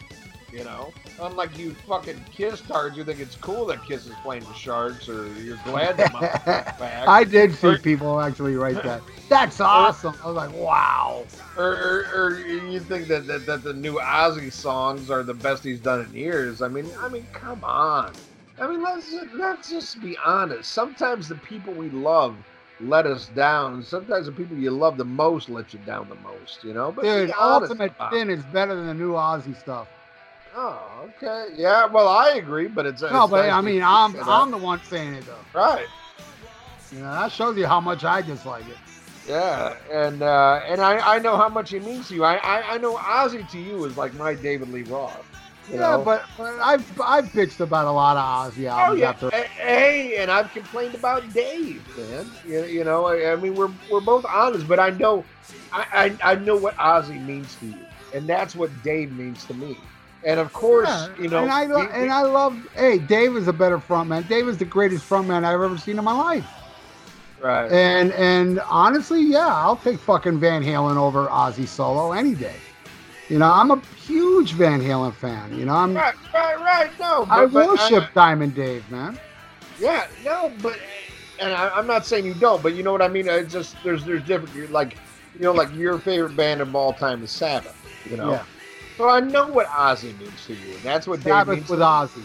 you 0.52 0.64
know. 0.64 0.92
Unlike 1.20 1.58
you 1.58 1.74
fucking 1.86 2.24
Kiss 2.32 2.60
tards, 2.62 2.96
you 2.96 3.04
think 3.04 3.20
it's 3.20 3.34
cool 3.36 3.66
that 3.66 3.84
Kiss 3.84 4.06
is 4.06 4.14
playing 4.22 4.44
the 4.44 4.54
Sharks, 4.54 5.06
or 5.08 5.26
you're 5.42 5.58
glad 5.64 5.96
that 5.98 6.12
back. 6.78 7.08
I 7.08 7.24
did 7.24 7.52
see 7.54 7.66
Or- 7.68 7.78
people 7.78 8.20
actually 8.20 8.54
write 8.54 8.82
that. 8.84 9.02
That's 9.28 9.60
awesome. 9.60 10.14
I 10.24 10.26
was 10.26 10.36
like, 10.36 10.52
wow. 10.54 11.24
or, 11.56 11.64
or, 11.64 12.06
or 12.14 12.38
you 12.40 12.80
think 12.80 13.06
that, 13.08 13.26
that, 13.26 13.46
that 13.46 13.62
the 13.62 13.74
new 13.74 13.94
Ozzy 13.98 14.50
songs 14.52 15.10
are 15.10 15.22
the 15.22 15.34
best 15.34 15.62
he's 15.62 15.78
done 15.80 16.00
in 16.02 16.14
years. 16.14 16.62
I 16.62 16.68
mean, 16.68 16.88
I 17.00 17.08
mean, 17.08 17.26
come 17.32 17.62
on. 17.64 18.12
I 18.60 18.66
mean, 18.66 18.82
let's 18.82 19.14
let's 19.34 19.70
just 19.70 20.00
be 20.02 20.16
honest. 20.24 20.72
Sometimes 20.72 21.28
the 21.28 21.36
people 21.36 21.72
we 21.72 21.88
love 21.90 22.36
let 22.80 23.06
us 23.06 23.26
down. 23.28 23.82
Sometimes 23.82 24.26
the 24.26 24.32
people 24.32 24.56
you 24.56 24.70
love 24.70 24.96
the 24.96 25.04
most 25.04 25.48
let 25.48 25.72
you 25.72 25.78
down 25.80 26.08
the 26.08 26.16
most. 26.16 26.62
You 26.62 26.74
know, 26.74 26.92
but 26.92 27.04
Dude, 27.04 27.32
Ultimate 27.38 27.92
it. 27.98 28.12
Sin 28.12 28.30
is 28.30 28.42
better 28.44 28.74
than 28.74 28.86
the 28.86 28.94
new 28.94 29.12
Ozzy 29.12 29.56
stuff. 29.56 29.88
Oh, 30.54 31.08
okay. 31.16 31.46
Yeah, 31.54 31.86
well, 31.86 32.08
I 32.08 32.30
agree, 32.34 32.66
but 32.66 32.84
it's 32.86 33.02
No, 33.02 33.22
it's 33.22 33.30
but 33.30 33.48
nice 33.48 33.52
I 33.52 33.60
mean, 33.60 33.82
I'm. 33.82 34.16
I'm 34.28 34.50
the 34.50 34.58
one 34.58 34.80
saying 34.82 35.14
it 35.14 35.24
though. 35.26 35.60
right. 35.60 35.86
You 36.92 36.98
know, 36.98 37.12
that 37.12 37.30
shows 37.30 37.56
you 37.56 37.66
how 37.66 37.80
much 37.80 38.04
I 38.04 38.20
dislike 38.20 38.66
it. 38.68 38.76
Yeah, 39.28 39.76
and 39.92 40.22
uh, 40.22 40.60
and 40.66 40.80
I, 40.80 41.16
I 41.16 41.18
know 41.20 41.36
how 41.36 41.48
much 41.48 41.70
he 41.70 41.78
means 41.78 42.08
to 42.08 42.14
you. 42.14 42.24
I, 42.24 42.34
I, 42.36 42.74
I 42.74 42.78
know 42.78 42.96
Ozzy 42.96 43.48
to 43.52 43.58
you 43.58 43.84
is 43.84 43.96
like 43.96 44.12
my 44.14 44.34
David 44.34 44.70
Lee 44.70 44.82
Roth. 44.82 45.29
You 45.70 45.78
Yeah, 45.78 45.86
know? 45.86 46.04
but, 46.04 46.24
but 46.36 46.58
I've 46.60 46.84
I've 47.04 47.32
bitched 47.32 47.60
about 47.60 47.86
a 47.86 47.92
lot 47.92 48.16
of 48.16 48.52
Ozzy 48.54 48.66
Oh 48.76 48.94
albums 48.94 49.00
yeah, 49.00 49.12
after. 49.12 49.30
Hey, 49.58 50.16
and 50.18 50.30
I've 50.30 50.50
complained 50.52 50.94
about 50.94 51.32
Dave, 51.32 51.86
man. 51.96 52.38
You, 52.42 52.64
you 52.64 52.84
know, 52.84 53.06
I, 53.06 53.32
I 53.32 53.36
mean, 53.36 53.54
we're 53.54 53.74
we're 53.88 54.00
both 54.00 54.24
honest, 54.32 54.66
but 54.66 54.80
I 54.80 54.90
know, 54.90 55.28
I, 55.72 56.16
I 56.22 56.32
I 56.32 56.34
know 56.36 56.56
what 56.56 56.76
Ozzy 56.78 57.20
means 57.20 57.56
to 57.58 57.66
you, 57.66 57.88
and 58.12 58.28
that's 58.28 58.54
what 58.54 58.82
Dave 58.82 59.12
means 59.12 59.46
to 59.46 59.54
me. 59.54 59.90
And 60.24 60.40
of 60.40 60.52
course, 60.52 61.10
Yeah, 61.10 61.14
you 61.16 61.28
know, 61.28 61.42
and 61.42 61.50
I 61.50 61.64
lo- 61.66 61.88
we- 61.92 61.92
and 61.92 62.12
I 62.12 62.22
love. 62.22 62.66
Hey, 62.74 62.98
Dave 62.98 63.36
is 63.36 63.48
a 63.48 63.52
better 63.52 63.78
frontman. 63.78 64.28
Dave 64.28 64.48
is 64.48 64.58
the 64.58 64.64
greatest 64.64 65.08
frontman 65.08 65.44
I've 65.44 65.60
ever 65.60 65.76
seen 65.76 65.98
in 65.98 66.04
my 66.04 66.12
life. 66.12 66.48
right. 67.38 67.74
And 67.74 68.12
and 68.12 68.60
honestly, 68.68 69.22
yeah, 69.22 69.48
I'll 69.48 69.76
take 69.76 69.98
fucking 70.00 70.40
Van 70.40 70.62
Halen 70.62 70.96
over 70.96 71.28
Ozzy 71.28 71.68
solo 71.68 72.12
any 72.12 72.34
day. 72.34 72.69
You 73.30 73.38
know, 73.38 73.50
I'm 73.50 73.70
a 73.70 73.80
huge 74.04 74.52
Van 74.54 74.80
Halen 74.80 75.14
fan. 75.14 75.56
You 75.56 75.64
know, 75.64 75.74
I'm 75.74 75.94
Right, 75.94 76.14
right, 76.34 76.58
right. 76.60 76.90
No, 76.98 77.26
I 77.30 77.46
but- 77.46 77.52
but 77.52 77.68
worship 77.68 78.12
Diamond 78.12 78.54
Dave, 78.56 78.88
man. 78.90 79.18
Yeah, 79.78 80.06
no, 80.24 80.52
but 80.60 80.78
and 81.38 81.52
I, 81.54 81.70
I'm 81.70 81.86
not 81.86 82.04
saying 82.04 82.26
you 82.26 82.34
don't, 82.34 82.62
but 82.62 82.74
you 82.74 82.82
know 82.82 82.92
what 82.92 83.00
I 83.02 83.08
mean. 83.08 83.28
It's 83.28 83.52
just 83.52 83.76
there's 83.84 84.04
there's 84.04 84.22
different. 84.24 84.54
You're 84.54 84.66
like, 84.68 84.96
you 85.34 85.40
know, 85.42 85.52
like 85.52 85.72
your 85.74 85.98
favorite 85.98 86.36
band 86.36 86.60
of 86.60 86.74
all 86.74 86.92
time 86.92 87.22
is 87.22 87.30
Sabbath. 87.30 87.76
You 88.10 88.16
know, 88.16 88.32
Yeah. 88.32 88.42
so 88.98 89.08
I 89.08 89.20
know 89.20 89.46
what 89.46 89.66
Ozzy 89.68 90.18
means 90.18 90.44
to 90.46 90.54
you, 90.54 90.74
and 90.74 90.82
that's 90.82 91.06
what 91.06 91.20
Dave 91.20 91.32
Sabbath 91.32 91.54
means. 91.58 91.70
with 91.70 91.78
to. 91.78 91.84
Ozzy. 91.84 92.22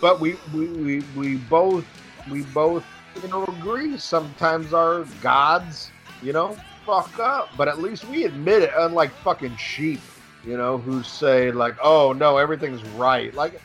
But 0.00 0.20
we 0.20 0.36
we, 0.54 0.66
we 0.68 1.00
we 1.16 1.36
both 1.36 1.86
we 2.30 2.42
both 2.42 2.84
you 3.22 3.28
know 3.28 3.44
agree. 3.44 3.96
Sometimes 3.96 4.74
our 4.74 5.04
gods, 5.22 5.90
you 6.22 6.32
know, 6.34 6.54
fuck 6.84 7.18
up, 7.18 7.48
but 7.56 7.66
at 7.66 7.80
least 7.80 8.04
we 8.04 8.24
admit 8.24 8.62
it. 8.62 8.70
Unlike 8.76 9.10
fucking 9.24 9.56
sheep, 9.56 10.00
you 10.46 10.56
know, 10.56 10.78
who 10.78 11.02
say 11.02 11.50
like, 11.50 11.76
"Oh 11.82 12.12
no, 12.12 12.36
everything's 12.36 12.82
right." 12.90 13.32
Like, 13.34 13.60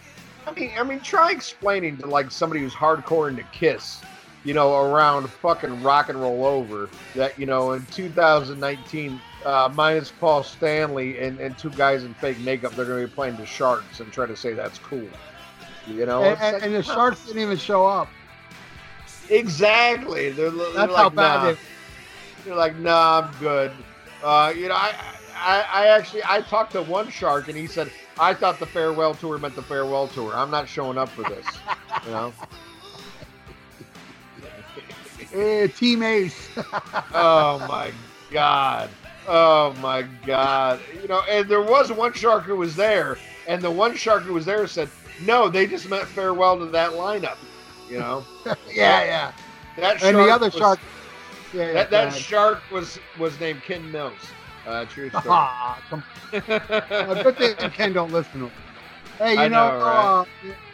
I 0.47 0.51
mean, 0.51 0.71
I 0.77 0.83
mean, 0.83 0.99
try 0.99 1.31
explaining 1.31 1.97
to 1.97 2.07
like 2.07 2.31
somebody 2.31 2.61
who's 2.61 2.73
hardcore 2.73 3.29
into 3.29 3.43
Kiss, 3.51 4.01
you 4.43 4.53
know, 4.53 4.75
around 4.75 5.29
fucking 5.29 5.83
rock 5.83 6.09
and 6.09 6.19
roll 6.19 6.45
over 6.45 6.89
that 7.15 7.37
you 7.39 7.45
know 7.45 7.73
in 7.73 7.85
2019. 7.87 9.21
Uh, 9.45 9.71
minus 9.73 10.11
Paul 10.11 10.43
Stanley 10.43 11.17
and, 11.19 11.39
and 11.39 11.57
two 11.57 11.69
guys 11.69 12.03
in 12.03 12.13
fake 12.15 12.37
makeup, 12.39 12.73
they're 12.73 12.83
going 12.83 13.01
to 13.01 13.07
be 13.07 13.13
playing 13.13 13.37
the 13.37 13.45
Sharks 13.45 14.01
and 14.01 14.11
try 14.11 14.25
to 14.25 14.35
say 14.35 14.53
that's 14.53 14.79
cool. 14.79 15.07
You 15.87 16.05
know, 16.05 16.23
And, 16.23 16.37
and, 16.41 16.53
like, 16.55 16.63
and 16.65 16.75
the. 16.75 16.83
Sharks 16.83 17.25
didn't 17.25 17.41
even 17.41 17.57
show 17.57 17.85
up. 17.85 18.09
Exactly. 19.29 20.31
They're, 20.31 20.49
they're 20.49 20.73
That's 20.73 20.91
like, 20.91 21.01
how 21.03 21.09
bad 21.09 21.37
nah. 21.37 21.51
they. 21.51 21.57
They're 22.45 22.55
like, 22.55 22.75
nah, 22.77 23.21
I'm 23.21 23.39
good. 23.39 23.71
Uh, 24.23 24.53
you 24.55 24.67
know, 24.67 24.75
I, 24.75 24.93
I, 25.39 25.65
I 25.71 25.87
actually, 25.87 26.21
I 26.27 26.41
talked 26.41 26.73
to 26.73 26.81
one 26.81 27.09
shark 27.09 27.47
and 27.47 27.57
he 27.57 27.67
said, 27.67 27.91
I 28.19 28.33
thought 28.33 28.59
the 28.59 28.65
farewell 28.65 29.13
tour 29.13 29.37
meant 29.37 29.55
the 29.55 29.61
farewell 29.61 30.07
tour. 30.07 30.33
I'm 30.35 30.51
not 30.51 30.67
showing 30.67 30.97
up 30.97 31.09
for 31.09 31.23
this. 31.23 31.45
you 32.05 32.11
know? 32.11 32.33
Eh, 35.33 35.67
Team 35.67 36.03
Ace. 36.03 36.49
Oh 37.13 37.65
my 37.67 37.91
God. 38.31 38.89
Oh 39.27 39.73
my 39.81 40.03
God. 40.25 40.79
You 41.01 41.07
know, 41.07 41.21
and 41.29 41.47
there 41.49 41.61
was 41.61 41.91
one 41.91 42.13
shark 42.13 42.43
who 42.43 42.55
was 42.55 42.75
there, 42.75 43.17
and 43.47 43.61
the 43.61 43.69
one 43.71 43.95
shark 43.95 44.23
who 44.23 44.33
was 44.33 44.45
there 44.45 44.65
said, 44.67 44.89
no, 45.25 45.49
they 45.49 45.67
just 45.67 45.89
meant 45.89 46.05
farewell 46.07 46.57
to 46.59 46.65
that 46.67 46.91
lineup. 46.91 47.37
You 47.89 47.99
know? 47.99 48.23
yeah, 48.45 49.03
yeah. 49.03 49.31
That 49.77 50.03
And 50.03 50.17
the 50.17 50.29
other 50.29 50.47
was- 50.47 50.55
shark. 50.55 50.79
Yeah, 51.53 51.73
That, 51.73 51.89
that 51.89 52.13
shark 52.13 52.61
was 52.71 52.99
was 53.17 53.39
named 53.39 53.63
Ken 53.63 53.91
Mills. 53.91 54.13
Uh, 54.69 54.85
true 54.85 55.09
story. 55.21 55.23
Come 55.89 56.03
A 56.31 57.23
good 57.23 57.35
thing 57.37 57.71
Ken 57.71 57.91
don't 57.91 58.11
listen 58.11 58.41
to 58.41 58.45
him. 58.45 58.51
Hey, 59.17 59.33
you 59.33 59.39
I 59.39 59.47
know, 59.47 59.69
know, 59.71 59.85
right? 59.85 60.05
uh, 60.05 60.25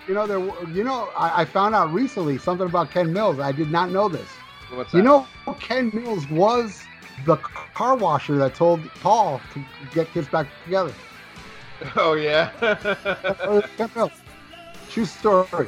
you 0.07 0.13
know, 0.13 0.27
there, 0.27 0.39
you 0.75 0.83
know, 0.83 1.09
I, 1.15 1.41
I 1.41 1.45
found 1.45 1.73
out 1.73 1.93
recently 1.93 2.37
something 2.37 2.67
about 2.67 2.91
Ken 2.91 3.13
Mills. 3.13 3.39
I 3.39 3.53
did 3.53 3.71
not 3.71 3.91
know 3.91 4.09
this. 4.09 4.29
What's 4.73 4.91
that? 4.91 4.97
You 4.97 5.03
know, 5.03 5.27
Ken 5.61 5.91
Mills 5.93 6.29
was 6.29 6.83
the 7.25 7.37
car 7.37 7.95
washer 7.95 8.37
that 8.37 8.53
told 8.53 8.81
Paul 9.01 9.41
to 9.53 9.63
get 9.93 10.11
kids 10.11 10.27
back 10.27 10.47
together. 10.65 10.93
Oh 11.95 12.13
yeah. 12.13 12.51
Uh, 12.61 13.61
Ken 13.77 13.89
Mills. 13.95 14.11
True 14.89 15.05
story. 15.05 15.67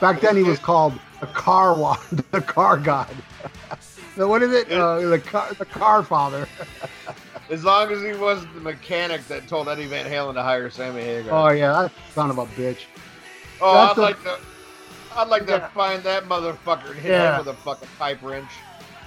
Back 0.00 0.20
then, 0.20 0.36
he 0.36 0.42
was 0.42 0.58
called 0.58 0.94
the 1.20 1.26
car 1.26 1.74
wa- 1.74 1.98
the 2.30 2.40
car 2.40 2.78
god. 2.78 3.08
So 4.16 4.28
what 4.28 4.42
is 4.42 4.52
it? 4.52 4.70
Uh, 4.70 5.00
the 5.08 5.18
car, 5.18 5.52
the 5.58 5.64
car 5.64 6.02
father. 6.02 6.48
As 7.50 7.64
long 7.64 7.90
as 7.90 8.00
he 8.02 8.12
wasn't 8.20 8.52
the 8.54 8.60
mechanic 8.60 9.26
that 9.28 9.48
told 9.48 9.68
Eddie 9.68 9.86
Van 9.86 10.06
Halen 10.06 10.34
to 10.34 10.42
hire 10.42 10.70
Sammy 10.70 11.02
Hagar. 11.02 11.32
Oh 11.32 11.52
yeah, 11.52 11.72
that 11.72 11.92
son 12.14 12.30
of 12.30 12.38
a 12.38 12.46
bitch. 12.46 12.84
Oh, 13.60 13.74
that's 13.74 13.92
I'd 13.92 13.98
a- 13.98 14.02
like 14.02 14.22
to. 14.24 14.38
I'd 15.16 15.28
like 15.28 15.46
to 15.46 15.52
Yeah. 15.52 15.68
find 15.68 16.02
that 16.04 16.24
motherfucker 16.24 16.90
and 16.90 16.98
hit 17.00 17.10
Yeah. 17.10 17.32
him 17.38 17.44
with 17.44 17.54
a 17.54 17.58
fucking 17.60 17.88
pipe 17.98 18.18
wrench. 18.22 18.50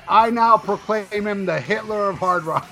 I 0.08 0.30
now 0.30 0.58
proclaim 0.58 1.06
him 1.26 1.46
the 1.46 1.60
Hitler 1.60 2.10
of 2.10 2.18
hard 2.18 2.44
rock. 2.44 2.68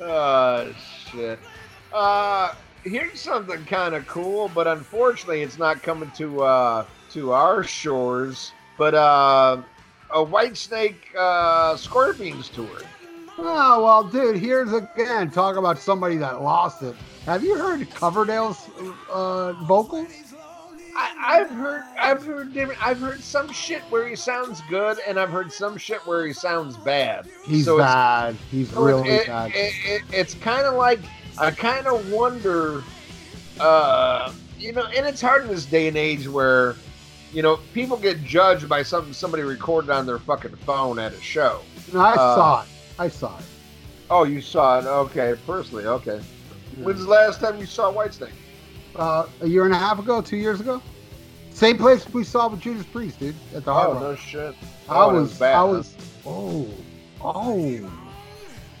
oh 0.00 0.72
shit. 1.10 1.38
Uh, 1.92 2.52
here's 2.84 3.20
something 3.20 3.64
kind 3.64 3.94
of 3.94 4.06
cool, 4.06 4.50
but 4.54 4.66
unfortunately, 4.66 5.42
it's 5.42 5.58
not 5.58 5.82
coming 5.82 6.10
to 6.12 6.42
uh 6.42 6.84
to 7.10 7.32
our 7.32 7.64
shores. 7.64 8.52
But 8.78 8.94
uh, 8.94 9.62
a 10.14 10.22
White 10.22 10.56
Snake 10.56 11.08
uh, 11.18 11.76
Scorpions 11.76 12.48
tour. 12.48 12.80
Oh 13.36 13.82
well, 13.82 14.04
dude. 14.04 14.36
Here's 14.36 14.72
again 14.72 15.30
talk 15.30 15.56
about 15.56 15.78
somebody 15.78 16.16
that 16.16 16.40
lost 16.40 16.82
it. 16.82 16.94
Have 17.26 17.42
you 17.42 17.58
heard 17.58 17.90
Coverdale's 17.90 18.70
uh, 19.10 19.52
vocals? 19.64 20.08
I, 20.96 21.40
I've 21.40 21.50
heard, 21.50 21.82
I've 21.98 22.24
heard 22.24 22.54
different. 22.54 22.86
I've 22.86 23.00
heard 23.00 23.20
some 23.20 23.50
shit 23.52 23.82
where 23.90 24.06
he 24.06 24.14
sounds 24.14 24.62
good, 24.70 24.98
and 25.08 25.18
I've 25.18 25.30
heard 25.30 25.50
some 25.50 25.76
shit 25.76 25.98
where 26.06 26.24
he 26.24 26.32
sounds 26.32 26.76
bad. 26.76 27.26
He's 27.44 27.64
So 27.64 27.78
bad. 27.78 28.36
He's 28.52 28.70
So 28.70 28.84
really 28.84 29.08
it, 29.08 29.26
bad. 29.26 29.50
It, 29.52 29.74
it, 29.84 30.02
it's 30.12 30.34
kind 30.34 30.64
of 30.64 30.74
like 30.74 31.00
I 31.36 31.50
kind 31.50 31.88
of 31.88 32.12
wonder, 32.12 32.84
uh, 33.58 34.32
you 34.56 34.72
know, 34.72 34.84
and 34.96 35.04
it's 35.04 35.20
hard 35.20 35.42
in 35.42 35.48
this 35.48 35.66
day 35.66 35.88
and 35.88 35.96
age 35.96 36.28
where, 36.28 36.76
you 37.34 37.42
know, 37.42 37.58
people 37.74 37.96
get 37.96 38.22
judged 38.24 38.68
by 38.68 38.82
something 38.82 39.12
somebody 39.12 39.42
recorded 39.42 39.90
on 39.90 40.06
their 40.06 40.18
fucking 40.20 40.54
phone 40.56 40.98
at 40.98 41.12
a 41.12 41.20
show. 41.20 41.60
No, 41.92 42.00
I 42.00 42.12
uh, 42.12 42.16
saw 42.36 42.62
it. 42.62 42.68
I 42.98 43.08
saw 43.08 43.36
it. 43.38 43.44
Oh, 44.08 44.22
you 44.24 44.40
saw 44.40 44.78
it? 44.78 44.84
Okay, 44.86 45.34
personally, 45.46 45.86
okay. 45.86 46.20
When's 46.78 47.04
the 47.04 47.10
last 47.10 47.40
time 47.40 47.58
you 47.58 47.66
saw 47.66 47.92
Whitesnake? 47.92 48.30
Uh, 48.94 49.26
a 49.40 49.46
year 49.48 49.64
and 49.64 49.74
a 49.74 49.78
half 49.78 49.98
ago, 49.98 50.20
two 50.22 50.36
years 50.36 50.60
ago. 50.60 50.80
Same 51.50 51.76
place 51.78 52.08
we 52.12 52.22
saw 52.24 52.48
with 52.48 52.60
Judas 52.60 52.86
Priest, 52.86 53.18
dude, 53.20 53.34
at 53.54 53.64
the 53.64 53.72
Hard 53.72 53.90
Oh 53.90 53.92
Rock. 53.94 54.02
no 54.02 54.14
shit. 54.16 54.54
I 54.88 55.04
Oh, 55.04 55.12
was, 55.14 55.38
bad, 55.38 55.54
I 55.54 55.58
huh? 55.58 55.66
was, 55.66 55.96
oh, 56.26 56.68
oh. 57.20 57.90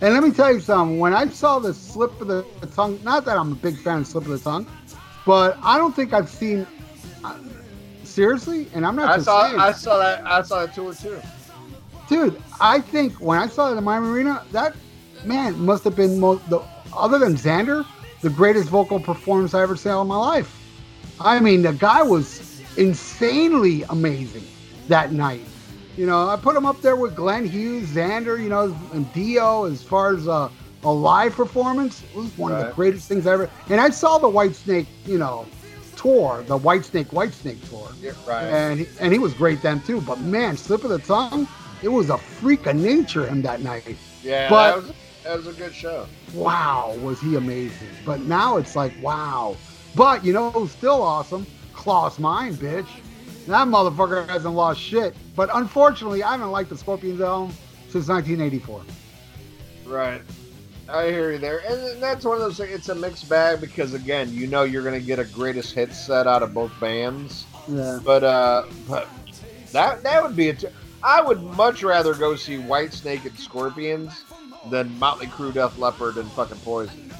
And 0.00 0.12
let 0.14 0.22
me 0.22 0.30
tell 0.32 0.52
you 0.52 0.60
something. 0.60 0.98
When 0.98 1.14
I 1.14 1.26
saw 1.28 1.58
the 1.58 1.72
slip 1.72 2.20
of 2.20 2.28
the 2.28 2.44
tongue, 2.74 3.00
not 3.02 3.24
that 3.24 3.36
I'm 3.38 3.52
a 3.52 3.56
big 3.56 3.78
fan 3.78 4.00
of 4.00 4.06
slip 4.06 4.24
of 4.24 4.30
the 4.30 4.38
tongue, 4.38 4.66
but 5.24 5.56
I 5.62 5.78
don't 5.78 5.94
think 5.94 6.12
I've 6.12 6.28
seen. 6.28 6.66
Seriously, 8.14 8.68
and 8.72 8.86
I'm 8.86 8.94
not 8.94 9.10
I 9.10 9.20
saw, 9.20 9.48
saying, 9.48 9.58
I 9.58 9.72
saw 9.72 9.98
that, 9.98 10.24
I 10.24 10.40
saw 10.42 10.64
that 10.64 10.72
tour 10.72 10.94
too. 10.94 11.20
dude. 12.08 12.40
I 12.60 12.78
think 12.78 13.14
when 13.14 13.40
I 13.40 13.48
saw 13.48 13.72
it 13.72 13.76
in 13.76 13.82
Miami 13.82 14.06
Arena, 14.06 14.44
that 14.52 14.76
man 15.24 15.58
must 15.58 15.82
have 15.82 15.96
been 15.96 16.20
most 16.20 16.48
the 16.48 16.60
other 16.96 17.18
than 17.18 17.34
Zander, 17.34 17.84
the 18.20 18.30
greatest 18.30 18.68
vocal 18.68 19.00
performance 19.00 19.52
I 19.52 19.62
ever 19.62 19.74
saw 19.74 20.00
in 20.00 20.06
my 20.06 20.16
life. 20.16 20.56
I 21.18 21.40
mean, 21.40 21.62
the 21.62 21.72
guy 21.72 22.04
was 22.04 22.62
insanely 22.76 23.82
amazing 23.82 24.44
that 24.86 25.10
night. 25.10 25.42
You 25.96 26.06
know, 26.06 26.28
I 26.28 26.36
put 26.36 26.54
him 26.54 26.66
up 26.66 26.80
there 26.82 26.94
with 26.94 27.16
Glenn 27.16 27.44
Hughes, 27.44 27.88
Zander, 27.88 28.40
you 28.40 28.48
know, 28.48 28.76
and 28.92 29.12
Dio 29.12 29.64
as 29.64 29.82
far 29.82 30.14
as 30.14 30.28
uh, 30.28 30.50
a 30.84 30.92
live 30.92 31.34
performance. 31.34 32.04
It 32.04 32.16
was 32.16 32.38
one 32.38 32.52
of 32.52 32.64
the 32.64 32.72
greatest 32.74 33.08
things 33.08 33.26
I 33.26 33.32
ever. 33.32 33.50
And 33.70 33.80
I 33.80 33.90
saw 33.90 34.18
the 34.18 34.28
White 34.28 34.54
Snake, 34.54 34.86
you 35.04 35.18
know, 35.18 35.46
tour, 36.04 36.44
the 36.46 36.56
White 36.56 36.84
Snake, 36.84 37.12
White 37.12 37.32
Snake 37.32 37.58
tour. 37.70 37.88
Yeah, 38.00 38.12
right. 38.26 38.44
And 38.44 38.80
he, 38.80 38.86
and 39.00 39.12
he 39.12 39.18
was 39.18 39.32
great 39.32 39.62
then 39.62 39.80
too. 39.80 40.02
But 40.02 40.20
man, 40.20 40.56
slip 40.56 40.84
of 40.84 40.90
the 40.90 40.98
tongue, 40.98 41.48
it 41.82 41.88
was 41.88 42.10
a 42.10 42.18
freak 42.18 42.66
of 42.66 42.76
nature 42.76 43.26
him 43.26 43.40
that 43.42 43.62
night. 43.62 43.96
yeah, 44.22 44.48
but- 44.50 44.76
that 44.76 44.82
was 44.82 44.92
that 45.24 45.36
was 45.38 45.46
a 45.46 45.52
good 45.54 45.74
show. 45.74 46.06
Wow, 46.34 46.94
was 47.00 47.18
he 47.18 47.36
amazing. 47.36 47.88
But 48.04 48.20
now 48.20 48.58
it's 48.58 48.76
like, 48.76 48.92
wow. 49.00 49.56
But 49.94 50.22
you 50.22 50.34
know 50.34 50.50
who's 50.50 50.70
still 50.70 51.00
awesome? 51.02 51.46
Klaus 51.72 52.18
Meine, 52.18 52.54
bitch. 52.54 52.86
That 53.46 53.66
motherfucker 53.68 54.28
hasn't 54.28 54.54
lost 54.54 54.80
shit. 54.80 55.14
But 55.34 55.48
unfortunately, 55.54 56.22
I 56.22 56.32
haven't 56.32 56.50
liked 56.50 56.68
the 56.68 56.76
Scorpions 56.76 57.22
album 57.22 57.56
since 57.88 58.08
1984. 58.08 58.82
Right. 59.86 60.20
I 60.88 61.06
hear 61.06 61.32
you 61.32 61.38
there. 61.38 61.58
And 61.68 62.02
that's 62.02 62.24
one 62.24 62.36
of 62.36 62.42
those 62.42 62.56
things, 62.58 62.72
it's 62.72 62.88
a 62.88 62.94
mixed 62.94 63.28
bag 63.28 63.60
because, 63.60 63.94
again, 63.94 64.32
you 64.32 64.46
know 64.46 64.62
you're 64.64 64.82
going 64.82 64.98
to 64.98 65.06
get 65.06 65.18
a 65.18 65.24
greatest 65.24 65.74
hit 65.74 65.92
set 65.92 66.26
out 66.26 66.42
of 66.42 66.52
both 66.52 66.72
bands. 66.80 67.46
Yeah. 67.68 67.98
But, 68.04 68.24
uh, 68.24 68.64
but 68.88 69.08
that 69.72 70.02
that 70.02 70.22
would 70.22 70.36
be 70.36 70.48
a. 70.50 70.54
T- 70.54 70.68
I 71.02 71.20
would 71.20 71.42
much 71.42 71.82
rather 71.82 72.14
go 72.14 72.34
see 72.36 72.58
White 72.58 72.94
Snake 72.94 73.26
and 73.26 73.38
Scorpions 73.38 74.24
than 74.70 74.98
Motley 74.98 75.26
Crue, 75.26 75.52
Def 75.52 75.78
Leppard, 75.78 76.16
and 76.16 76.30
fucking 76.32 76.58
Poison. 76.58 77.12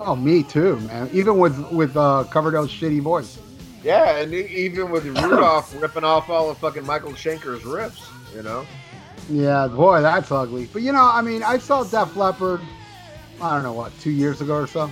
Oh, 0.00 0.16
me 0.16 0.42
too, 0.42 0.80
man. 0.80 1.08
Even 1.12 1.38
with 1.38 1.58
with 1.70 1.96
uh, 1.96 2.24
Coverdale's 2.30 2.72
shitty 2.72 3.00
voice. 3.00 3.38
Yeah, 3.84 4.16
and 4.16 4.34
even 4.34 4.90
with 4.90 5.04
Rudolf 5.04 5.74
ripping 5.80 6.04
off 6.04 6.28
all 6.28 6.50
of 6.50 6.58
fucking 6.58 6.84
Michael 6.84 7.12
Schenker's 7.12 7.62
riffs, 7.62 8.08
you 8.34 8.42
know. 8.42 8.66
Yeah, 9.28 9.68
boy, 9.68 10.00
that's 10.00 10.32
ugly. 10.32 10.68
But 10.72 10.82
you 10.82 10.92
know, 10.92 11.08
I 11.12 11.22
mean, 11.22 11.42
I 11.42 11.58
saw 11.58 11.84
Def 11.84 12.16
Leppard. 12.16 12.60
I 13.40 13.54
don't 13.54 13.62
know 13.62 13.72
what, 13.72 13.98
two 14.00 14.10
years 14.10 14.40
ago 14.40 14.54
or 14.54 14.66
so. 14.66 14.90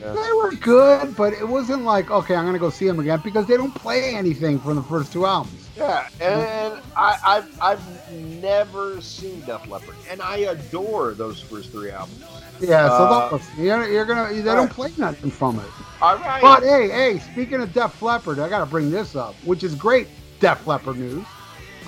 Yeah. 0.00 0.12
They 0.12 0.32
were 0.32 0.52
good, 0.52 1.16
but 1.16 1.32
it 1.32 1.46
wasn't 1.48 1.82
like 1.82 2.10
okay, 2.10 2.36
I'm 2.36 2.44
gonna 2.46 2.58
go 2.60 2.70
see 2.70 2.86
them 2.86 3.00
again 3.00 3.20
because 3.24 3.46
they 3.46 3.56
don't 3.56 3.74
play 3.74 4.14
anything 4.14 4.60
from 4.60 4.76
the 4.76 4.82
first 4.82 5.12
two 5.12 5.26
albums. 5.26 5.68
Yeah, 5.76 6.08
and 6.20 6.80
I, 6.96 7.18
I've 7.26 7.60
I've 7.60 8.12
never 8.12 9.00
seen 9.00 9.40
Def 9.40 9.68
Leppard, 9.68 9.96
and 10.08 10.22
I 10.22 10.36
adore 10.38 11.14
those 11.14 11.40
first 11.40 11.72
three 11.72 11.90
albums. 11.90 12.24
Yeah, 12.60 12.88
so 12.88 13.04
Uh. 13.04 13.38
You're, 13.56 13.88
you're 13.88 14.04
gonna 14.04 14.32
they 14.32 14.42
don't 14.42 14.66
Right. 14.66 14.70
play 14.70 14.92
nothing 14.98 15.30
from 15.32 15.58
it. 15.58 15.66
All 16.00 16.16
right, 16.16 16.40
But 16.42 16.62
hey, 16.62 16.88
hey, 16.88 17.18
speaking 17.32 17.60
of 17.60 17.72
Def 17.72 18.00
Leppard, 18.00 18.38
I 18.38 18.48
got 18.48 18.60
to 18.60 18.66
bring 18.66 18.90
this 18.92 19.16
up, 19.16 19.34
which 19.44 19.64
is 19.64 19.74
great 19.74 20.06
Def 20.38 20.64
Leppard 20.64 20.96
news. 20.96 21.24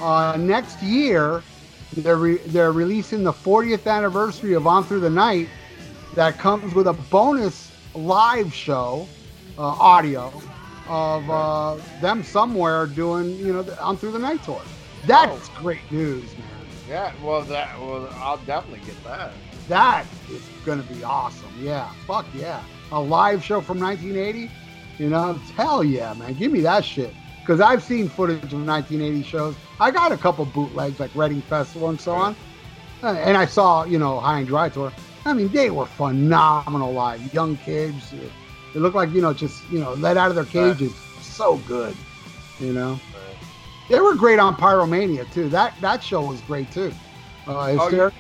Uh, 0.01 0.37
next 0.37 0.83
year, 0.83 1.43
they're 1.97 2.17
re- 2.17 2.39
they're 2.47 2.73
releasing 2.73 3.23
the 3.23 3.33
40th 3.33 3.87
anniversary 3.87 4.55
of 4.55 4.67
On 4.67 4.83
Through 4.83 5.01
the 5.01 5.11
Night. 5.11 5.49
That 6.15 6.39
comes 6.39 6.75
with 6.75 6.87
a 6.89 6.93
bonus 6.93 7.71
live 7.95 8.53
show, 8.53 9.07
uh, 9.59 9.63
audio 9.63 10.33
of 10.89 11.31
uh, 11.31 11.77
them 12.01 12.23
somewhere 12.25 12.87
doing 12.87 13.37
you 13.39 13.53
know 13.53 13.65
On 13.81 13.97
Through 13.97 14.13
the 14.13 14.19
Night 14.19 14.43
tour. 14.43 14.61
That's 15.07 15.49
great 15.51 15.91
news, 15.91 16.25
man. 16.37 16.47
yeah, 16.89 17.13
well 17.23 17.43
that 17.43 17.79
well 17.81 18.09
I'll 18.17 18.39
definitely 18.39 18.85
get 18.87 19.03
that. 19.05 19.33
That 19.69 20.05
is 20.31 20.43
gonna 20.65 20.83
be 20.83 21.05
awesome. 21.05 21.53
Yeah, 21.61 21.91
fuck 22.07 22.27
yeah. 22.35 22.63
A 22.93 23.01
live 23.01 23.45
show 23.45 23.61
from 23.61 23.79
1980. 23.79 24.51
You 24.99 25.09
know, 25.11 25.35
hell 25.57 25.83
yeah, 25.85 26.13
man. 26.15 26.35
Give 26.35 26.51
me 26.53 26.61
that 26.63 26.85
shit. 26.85 27.15
Because 27.41 27.61
I've 27.61 27.83
seen 27.83 28.09
footage 28.09 28.53
of 28.53 28.67
1980 28.67 29.23
shows. 29.23 29.55
I 29.79 29.91
got 29.91 30.13
a 30.13 30.17
couple 30.17 30.45
bootlegs 30.45 31.01
like 31.01 31.15
Reading 31.15 31.41
Festival 31.43 31.89
and 31.89 31.99
so 32.01 32.13
on. 32.13 32.37
Uh, 33.03 33.15
And 33.25 33.37
I 33.37 33.47
saw, 33.47 33.85
you 33.85 33.99
know, 33.99 34.21
High 34.21 34.41
and 34.41 34.47
Dry 34.47 34.69
tour. 34.69 34.93
I 35.25 35.33
mean, 35.35 35.49
they 35.49 35.71
were 35.71 35.87
phenomenal 35.87 36.93
live. 36.93 37.33
Young 37.35 37.57
kids. 37.59 38.13
They 38.73 38.81
look 38.81 38.95
like, 38.95 39.11
you 39.13 39.21
know, 39.21 39.33
just, 39.33 39.69
you 39.71 39.79
know, 39.81 39.95
let 39.95 40.17
out 40.17 40.29
of 40.31 40.35
their 40.37 40.45
cages. 40.45 40.95
So 41.21 41.57
good. 41.69 41.95
You 42.59 42.73
know? 42.73 42.99
They 43.89 43.99
were 44.01 44.15
great 44.15 44.39
on 44.39 44.55
Pyromania 44.57 45.31
too. 45.33 45.49
That 45.49 45.75
that 45.81 46.03
show 46.03 46.23
was 46.23 46.41
great 46.43 46.71
too. 46.71 46.93
Uh, 47.47 47.57
Oh, 47.59 47.67
you, 47.67 47.79
Hysteria- 47.81 48.13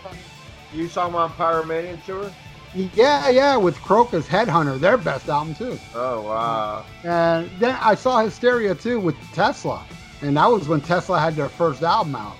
you 0.74 0.88
saw 0.88 1.06
them 1.06 1.14
on 1.16 1.30
Pyromania 1.30 2.04
tour? 2.04 2.30
Yeah, 2.74 3.28
yeah, 3.30 3.56
with 3.56 3.76
Krokus 3.78 4.24
Headhunter, 4.26 4.78
their 4.80 4.96
best 4.96 5.28
album 5.28 5.54
too. 5.54 5.78
Oh 5.94 6.22
wow. 6.22 6.84
And 7.04 7.50
then 7.60 7.76
I 7.80 7.94
saw 7.94 8.20
Hysteria 8.22 8.74
too 8.74 8.98
with 8.98 9.16
Tesla, 9.32 9.84
and 10.22 10.36
that 10.36 10.46
was 10.46 10.66
when 10.68 10.80
Tesla 10.80 11.18
had 11.20 11.34
their 11.36 11.48
first 11.48 11.82
album 11.82 12.16
out. 12.16 12.36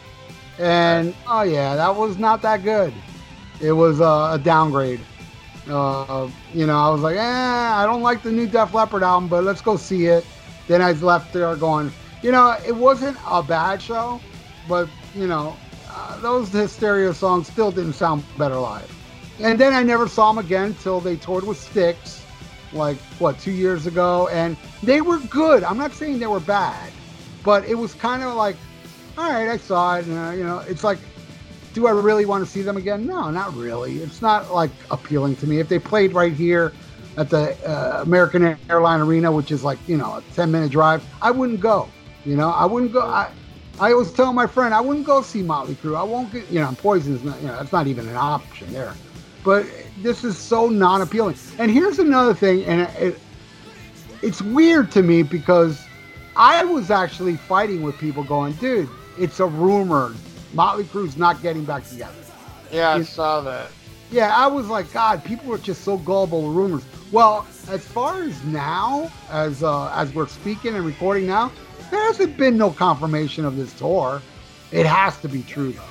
And 0.59 1.15
oh 1.29 1.43
yeah, 1.43 1.77
that 1.77 1.95
was 1.95 2.17
not 2.19 2.43
that 2.43 2.65
good. 2.65 2.93
It 3.61 3.73
was 3.73 4.01
uh, 4.01 4.31
a 4.33 4.39
downgrade. 4.39 5.01
Uh, 5.69 6.29
you 6.55 6.67
know, 6.67 6.77
I 6.79 6.91
was 6.91 7.03
like, 7.03 7.17
eh, 7.17 7.21
I 7.23 7.85
don't 7.87 8.03
like 8.03 8.23
the 8.23 8.33
new 8.33 8.47
Def 8.47 8.73
Leppard 8.73 9.03
album, 9.03 9.29
but 9.29 9.45
let's 9.45 9.61
go 9.61 9.77
see 9.77 10.07
it. 10.07 10.25
Then 10.67 10.81
I 10.81 10.93
left 10.93 11.33
there 11.33 11.55
going, 11.57 11.93
you 12.23 12.33
know, 12.33 12.57
it 12.67 12.75
wasn't 12.75 13.19
a 13.29 13.43
bad 13.43 13.83
show, 13.83 14.21
but 14.69 14.89
you 15.15 15.27
know, 15.27 15.57
uh, 15.91 16.21
those 16.21 16.51
Hysteria 16.53 17.13
songs 17.13 17.49
still 17.49 17.71
didn't 17.71 17.95
sound 17.95 18.25
better 18.39 18.59
live. 18.59 18.91
And 19.41 19.59
then 19.59 19.73
I 19.73 19.83
never 19.83 20.07
saw 20.07 20.33
them 20.33 20.45
again 20.45 20.67
until 20.67 21.01
they 21.01 21.17
toured 21.17 21.45
with 21.47 21.59
Styx, 21.59 22.25
like 22.73 22.97
what 23.19 23.39
two 23.39 23.53
years 23.53 23.87
ago, 23.87 24.29
and 24.29 24.57
they 24.83 25.01
were 25.01 25.19
good. 25.19 25.65
I'm 25.65 25.79
not 25.79 25.93
saying 25.93 26.19
they 26.19 26.27
were 26.27 26.41
bad, 26.41 26.93
but 27.45 27.65
it 27.65 27.75
was 27.75 27.95
kind 27.95 28.23
of 28.23 28.35
like, 28.35 28.57
all 29.19 29.31
right, 29.31 29.49
I 29.49 29.57
saw 29.57 29.97
it, 29.97 30.07
and 30.07 30.19
uh, 30.19 30.31
you 30.33 30.45
know, 30.45 30.59
it's 30.69 30.85
like, 30.85 30.99
do 31.73 31.87
I 31.87 31.91
really 31.91 32.25
want 32.25 32.45
to 32.45 32.51
see 32.51 32.63
them 32.63 32.77
again? 32.77 33.07
No, 33.07 33.31
not 33.31 33.55
really. 33.55 33.99
It's 33.99 34.23
not 34.23 34.53
like 34.53 34.71
appealing 34.91 35.37
to 35.37 35.47
me. 35.47 35.61
If 35.61 35.69
they 35.69 35.79
played 35.79 36.13
right 36.13 36.33
here 36.33 36.73
at 37.17 37.31
the 37.31 37.57
uh, 37.69 38.03
American 38.03 38.57
Airline 38.69 39.01
Arena, 39.01 39.31
which 39.31 39.51
is 39.51 39.63
like 39.63 39.79
you 39.87 39.97
know 39.97 40.17
a 40.17 40.23
10 40.35 40.51
minute 40.51 40.71
drive, 40.71 41.05
I 41.23 41.31
wouldn't 41.31 41.61
go. 41.61 41.89
You 42.25 42.37
know, 42.37 42.51
I 42.51 42.65
wouldn't 42.67 42.93
go. 42.93 43.03
I, 43.03 43.31
I 43.81 43.95
was 43.95 44.13
telling 44.13 44.35
my 44.35 44.47
friend 44.47 44.75
I 44.75 44.81
wouldn't 44.81 45.07
go 45.07 45.23
see 45.23 45.43
Motley 45.43 45.75
Crue. 45.75 45.97
I 45.97 46.03
won't 46.03 46.31
get, 46.31 46.49
you 46.51 46.61
know, 46.61 46.71
Poison's 46.77 47.25
not, 47.25 47.41
you 47.41 47.47
know, 47.47 47.57
that's 47.57 47.73
not 47.73 47.87
even 47.87 48.07
an 48.09 48.17
option 48.17 48.71
there. 48.75 48.95
But 49.43 49.67
this 50.03 50.23
is 50.23 50.37
so 50.37 50.69
non-appealing. 50.69 51.37
And 51.59 51.71
here's 51.71 51.99
another 51.99 52.35
thing, 52.35 52.63
and 52.67 52.83
it, 52.99 53.19
it's 54.21 54.43
weird 54.43 54.93
to 54.93 55.03
me 55.03 55.23
because 55.23 55.83
I 56.37 56.63
was 56.63 56.91
actually 56.91 57.37
fighting 57.37 57.81
with 57.81 57.97
people 57.97 58.23
going, 58.23 58.53
dude, 58.55 58.89
it's 59.19 59.41
a 59.41 59.47
rumor. 59.47 60.15
Motley 60.53 60.85
Crue's 60.85 61.17
not 61.17 61.43
getting 61.43 61.65
back 61.65 61.87
together. 61.89 62.15
Yeah, 62.73 62.91
I 62.95 63.03
saw 63.03 63.41
that. 63.43 63.71
Yeah, 64.11 64.35
I 64.37 64.47
was 64.49 64.69
like, 64.69 64.93
God, 64.93 65.25
people 65.25 65.53
are 65.55 65.59
just 65.59 65.83
so 65.85 65.97
gullible 65.99 66.43
with 66.49 66.57
rumors. 66.57 66.83
Well, 67.13 67.47
as 67.69 67.85
far 67.87 68.23
as 68.23 68.43
now, 68.45 69.11
as 69.31 69.63
uh, 69.63 69.91
as 69.95 70.13
we're 70.15 70.27
speaking 70.27 70.75
and 70.75 70.85
recording 70.85 71.27
now, 71.27 71.53
there 71.91 72.01
hasn't 72.05 72.37
been 72.37 72.57
no 72.57 72.71
confirmation 72.71 73.45
of 73.45 73.57
this 73.57 73.73
tour. 73.79 74.21
It 74.73 74.87
has 74.87 75.17
to 75.19 75.29
be 75.29 75.43
true 75.43 75.73
though, 75.73 75.83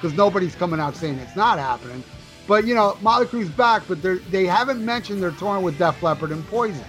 because 0.00 0.16
nobody's 0.16 0.54
coming 0.54 0.80
out 0.80 0.96
saying 0.96 1.18
it's 1.18 1.36
not 1.36 1.58
happening. 1.58 2.02
But 2.48 2.66
you 2.66 2.74
know, 2.74 2.96
Motley 3.00 3.26
Crue's 3.26 3.48
back, 3.48 3.82
but 3.88 4.02
they 4.02 4.16
they 4.30 4.46
haven't 4.46 4.84
mentioned 4.84 5.22
they're 5.22 5.30
touring 5.32 5.62
with 5.62 5.78
Def 5.78 6.02
Leppard 6.02 6.30
and 6.32 6.46
Poison. 6.48 6.84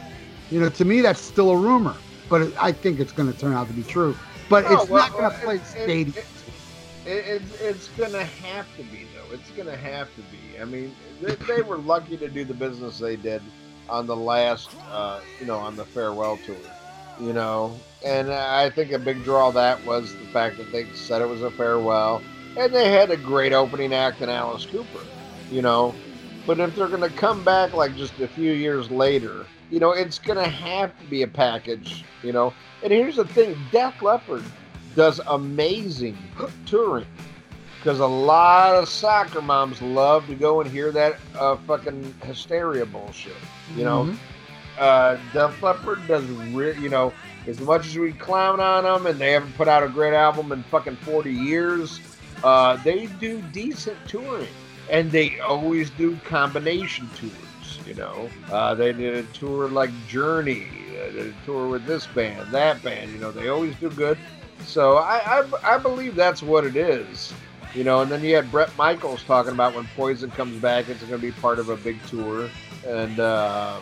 You 0.51 0.59
know, 0.61 0.69
to 0.69 0.85
me 0.85 1.01
that's 1.01 1.19
still 1.21 1.51
a 1.51 1.57
rumor, 1.57 1.95
but 2.29 2.41
it, 2.41 2.53
I 2.63 2.71
think 2.71 2.99
it's 2.99 3.11
going 3.11 3.31
to 3.31 3.37
turn 3.37 3.53
out 3.53 3.67
to 3.67 3.73
be 3.73 3.83
true. 3.83 4.15
But 4.49 4.65
Oh, 4.67 4.73
it's 4.81 4.89
well, 4.89 5.03
not 5.07 5.11
going 5.17 5.29
to 5.31 5.37
it- 5.37 5.43
play 5.43 5.55
it- 5.55 6.13
stadiums. 6.13 6.23
It- 7.07 7.27
It, 7.27 7.41
it's 7.61 7.87
gonna 7.89 8.23
have 8.23 8.65
to 8.77 8.83
be 8.83 9.05
though. 9.15 9.33
It's 9.33 9.49
gonna 9.51 9.75
have 9.77 10.13
to 10.15 10.21
be. 10.23 10.59
I 10.61 10.65
mean, 10.65 10.95
they, 11.21 11.35
they 11.35 11.61
were 11.61 11.77
lucky 11.77 12.17
to 12.17 12.27
do 12.27 12.43
the 12.45 12.53
business 12.53 12.99
they 12.99 13.15
did 13.15 13.41
on 13.89 14.05
the 14.07 14.15
last, 14.15 14.69
uh, 14.91 15.21
you 15.39 15.45
know, 15.45 15.57
on 15.57 15.75
the 15.75 15.85
farewell 15.85 16.37
tour. 16.45 16.55
You 17.19 17.33
know, 17.33 17.79
and 18.05 18.31
I 18.31 18.69
think 18.69 18.91
a 18.91 18.99
big 18.99 19.23
draw 19.23 19.49
that 19.51 19.83
was 19.85 20.13
the 20.13 20.25
fact 20.25 20.57
that 20.57 20.71
they 20.71 20.85
said 20.93 21.21
it 21.21 21.27
was 21.27 21.41
a 21.41 21.49
farewell, 21.51 22.21
and 22.57 22.73
they 22.73 22.91
had 22.91 23.09
a 23.09 23.17
great 23.17 23.53
opening 23.53 23.93
act 23.93 24.21
in 24.21 24.29
Alice 24.29 24.65
Cooper. 24.67 24.99
You 25.49 25.63
know, 25.63 25.95
but 26.45 26.59
if 26.59 26.75
they're 26.75 26.87
gonna 26.89 27.09
come 27.09 27.43
back 27.43 27.73
like 27.73 27.95
just 27.95 28.19
a 28.19 28.27
few 28.27 28.51
years 28.51 28.91
later, 28.91 29.47
you 29.71 29.79
know, 29.79 29.91
it's 29.91 30.19
gonna 30.19 30.47
have 30.47 30.97
to 30.99 31.05
be 31.05 31.23
a 31.23 31.27
package. 31.27 32.05
You 32.21 32.33
know, 32.33 32.53
and 32.83 32.91
here's 32.93 33.15
the 33.15 33.25
thing: 33.25 33.57
Def 33.71 33.99
Leppard 34.01 34.43
does 34.97 35.21
amazing 35.27 36.17
touring 36.65 37.05
because 37.79 37.99
a 37.99 38.07
lot 38.07 38.75
of 38.75 38.89
soccer 38.89 39.41
moms 39.41 39.81
love 39.81 40.27
to 40.27 40.35
go 40.35 40.59
and 40.59 40.69
hear 40.71 40.91
that 40.91 41.19
uh, 41.39 41.55
fucking 41.57 42.15
hysteria 42.23 42.85
bullshit. 42.85 43.37
You 43.75 43.83
know, 43.85 44.09
Mhm. 44.11 44.17
uh, 44.79 45.17
Def 45.33 45.61
Leppard 45.61 46.07
does, 46.07 46.25
re- 46.25 46.77
you 46.79 46.89
know, 46.89 47.13
as 47.47 47.59
much 47.61 47.85
as 47.87 47.97
we 47.97 48.11
clown 48.11 48.59
on 48.59 48.83
them 48.83 49.05
and 49.05 49.19
they 49.19 49.31
haven't 49.31 49.53
put 49.55 49.67
out 49.67 49.83
a 49.83 49.87
great 49.87 50.13
album 50.13 50.51
in 50.51 50.63
fucking 50.63 50.97
40 50.97 51.31
years, 51.31 52.01
uh, 52.43 52.77
they 52.77 53.05
do 53.05 53.41
decent 53.53 53.97
touring 54.07 54.55
and 54.89 55.11
they 55.11 55.39
always 55.39 55.91
do 55.91 56.17
combination 56.23 57.11
tours. 57.13 57.79
You 57.85 57.93
know, 57.95 58.31
uh, 58.51 58.73
they 58.75 58.93
did 58.93 59.13
a 59.15 59.23
tour 59.31 59.69
like 59.69 59.91
Journey, 60.07 60.67
uh, 60.99 61.11
they 61.11 61.19
did 61.23 61.27
a 61.27 61.45
tour 61.45 61.67
with 61.69 61.85
this 61.85 62.07
band, 62.07 62.51
that 62.51 62.81
band. 62.83 63.11
You 63.11 63.19
know, 63.19 63.31
they 63.31 63.47
always 63.47 63.75
do 63.75 63.89
good. 63.91 64.17
So 64.67 64.97
I, 64.97 65.41
I, 65.41 65.75
I 65.75 65.77
believe 65.77 66.15
that's 66.15 66.43
what 66.43 66.65
it 66.65 66.75
is. 66.75 67.33
You 67.73 67.83
know, 67.83 68.01
and 68.01 68.11
then 68.11 68.21
you 68.23 68.35
had 68.35 68.51
Bret 68.51 68.75
Michaels 68.77 69.23
talking 69.23 69.53
about 69.53 69.73
when 69.73 69.85
Poison 69.95 70.29
comes 70.31 70.59
back, 70.61 70.89
it's 70.89 70.99
going 71.03 71.11
to 71.11 71.17
be 71.25 71.31
part 71.31 71.57
of 71.59 71.69
a 71.69 71.77
big 71.77 72.03
tour, 72.07 72.49
and 72.85 73.19
uh, 73.19 73.79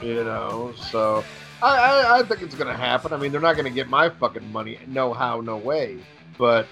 you 0.00 0.24
know, 0.24 0.72
so 0.76 1.24
I, 1.62 1.76
I, 1.76 2.18
I 2.18 2.22
think 2.22 2.42
it's 2.42 2.54
going 2.54 2.68
to 2.68 2.76
happen. 2.76 3.12
I 3.12 3.16
mean, 3.16 3.32
they're 3.32 3.40
not 3.40 3.54
going 3.54 3.64
to 3.64 3.70
get 3.70 3.88
my 3.88 4.08
fucking 4.08 4.50
money, 4.52 4.78
no 4.86 5.12
how, 5.12 5.40
no 5.40 5.56
way. 5.56 5.98
But 6.38 6.66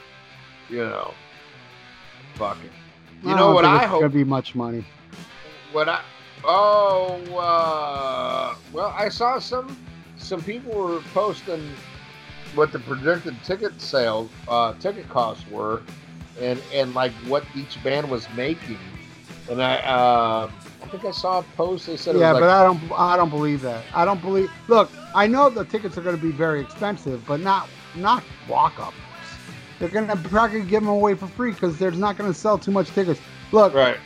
you 0.68 0.78
know, 0.78 1.12
fuck 2.34 2.58
it. 2.64 2.70
You 3.26 3.34
I 3.34 3.38
know 3.38 3.52
what 3.52 3.64
I 3.64 3.82
it's 3.82 3.86
hope? 3.86 4.00
Gonna 4.02 4.12
be 4.12 4.24
much 4.24 4.54
money. 4.54 4.84
What 5.72 5.88
I 5.88 6.00
oh 6.44 7.18
uh, 7.36 8.54
well, 8.72 8.94
I 8.96 9.08
saw 9.08 9.38
some 9.38 9.76
some 10.16 10.42
people 10.42 10.72
were 10.74 11.00
posting 11.12 11.74
what 12.54 12.72
the 12.72 12.78
projected 12.80 13.34
ticket 13.44 13.80
sales 13.80 14.30
uh, 14.48 14.74
ticket 14.74 15.08
costs 15.08 15.44
were, 15.50 15.82
and 16.40 16.60
and 16.72 16.94
like 16.94 17.12
what 17.26 17.44
each 17.54 17.82
band 17.82 18.10
was 18.10 18.26
making, 18.36 18.78
and 19.50 19.62
I 19.62 19.76
uh, 19.78 20.50
I 20.82 20.86
think 20.88 21.04
I 21.04 21.10
saw 21.10 21.40
a 21.40 21.42
post 21.56 21.86
they 21.86 21.96
said 21.96 22.16
it 22.16 22.18
yeah, 22.20 22.32
but 22.32 22.42
I 22.44 22.62
don't. 22.64 22.80
I 22.92 23.16
don't 23.16 23.30
believe 23.30 23.60
that. 23.62 23.84
I 23.94 24.04
don't 24.04 24.20
believe. 24.20 24.50
Look, 24.68 24.90
I 25.14 25.26
know 25.26 25.50
the 25.50 25.64
tickets 25.64 25.96
are 25.98 26.02
going 26.02 26.16
to 26.16 26.22
be 26.22 26.32
very 26.32 26.60
expensive, 26.60 27.24
but 27.26 27.40
not 27.40 27.68
not 27.96 28.22
walk-ups. 28.48 28.96
they're 29.78 29.88
gonna 29.88 30.16
probably 30.16 30.62
give 30.62 30.82
them 30.82 30.88
away 30.88 31.14
for 31.14 31.26
free 31.28 31.52
because 31.52 31.78
they're 31.78 31.90
not 31.92 32.16
gonna 32.18 32.34
sell 32.34 32.58
too 32.58 32.70
much 32.72 32.88
tickets. 32.90 33.20
Look, 33.52 33.72
Right. 33.74 33.98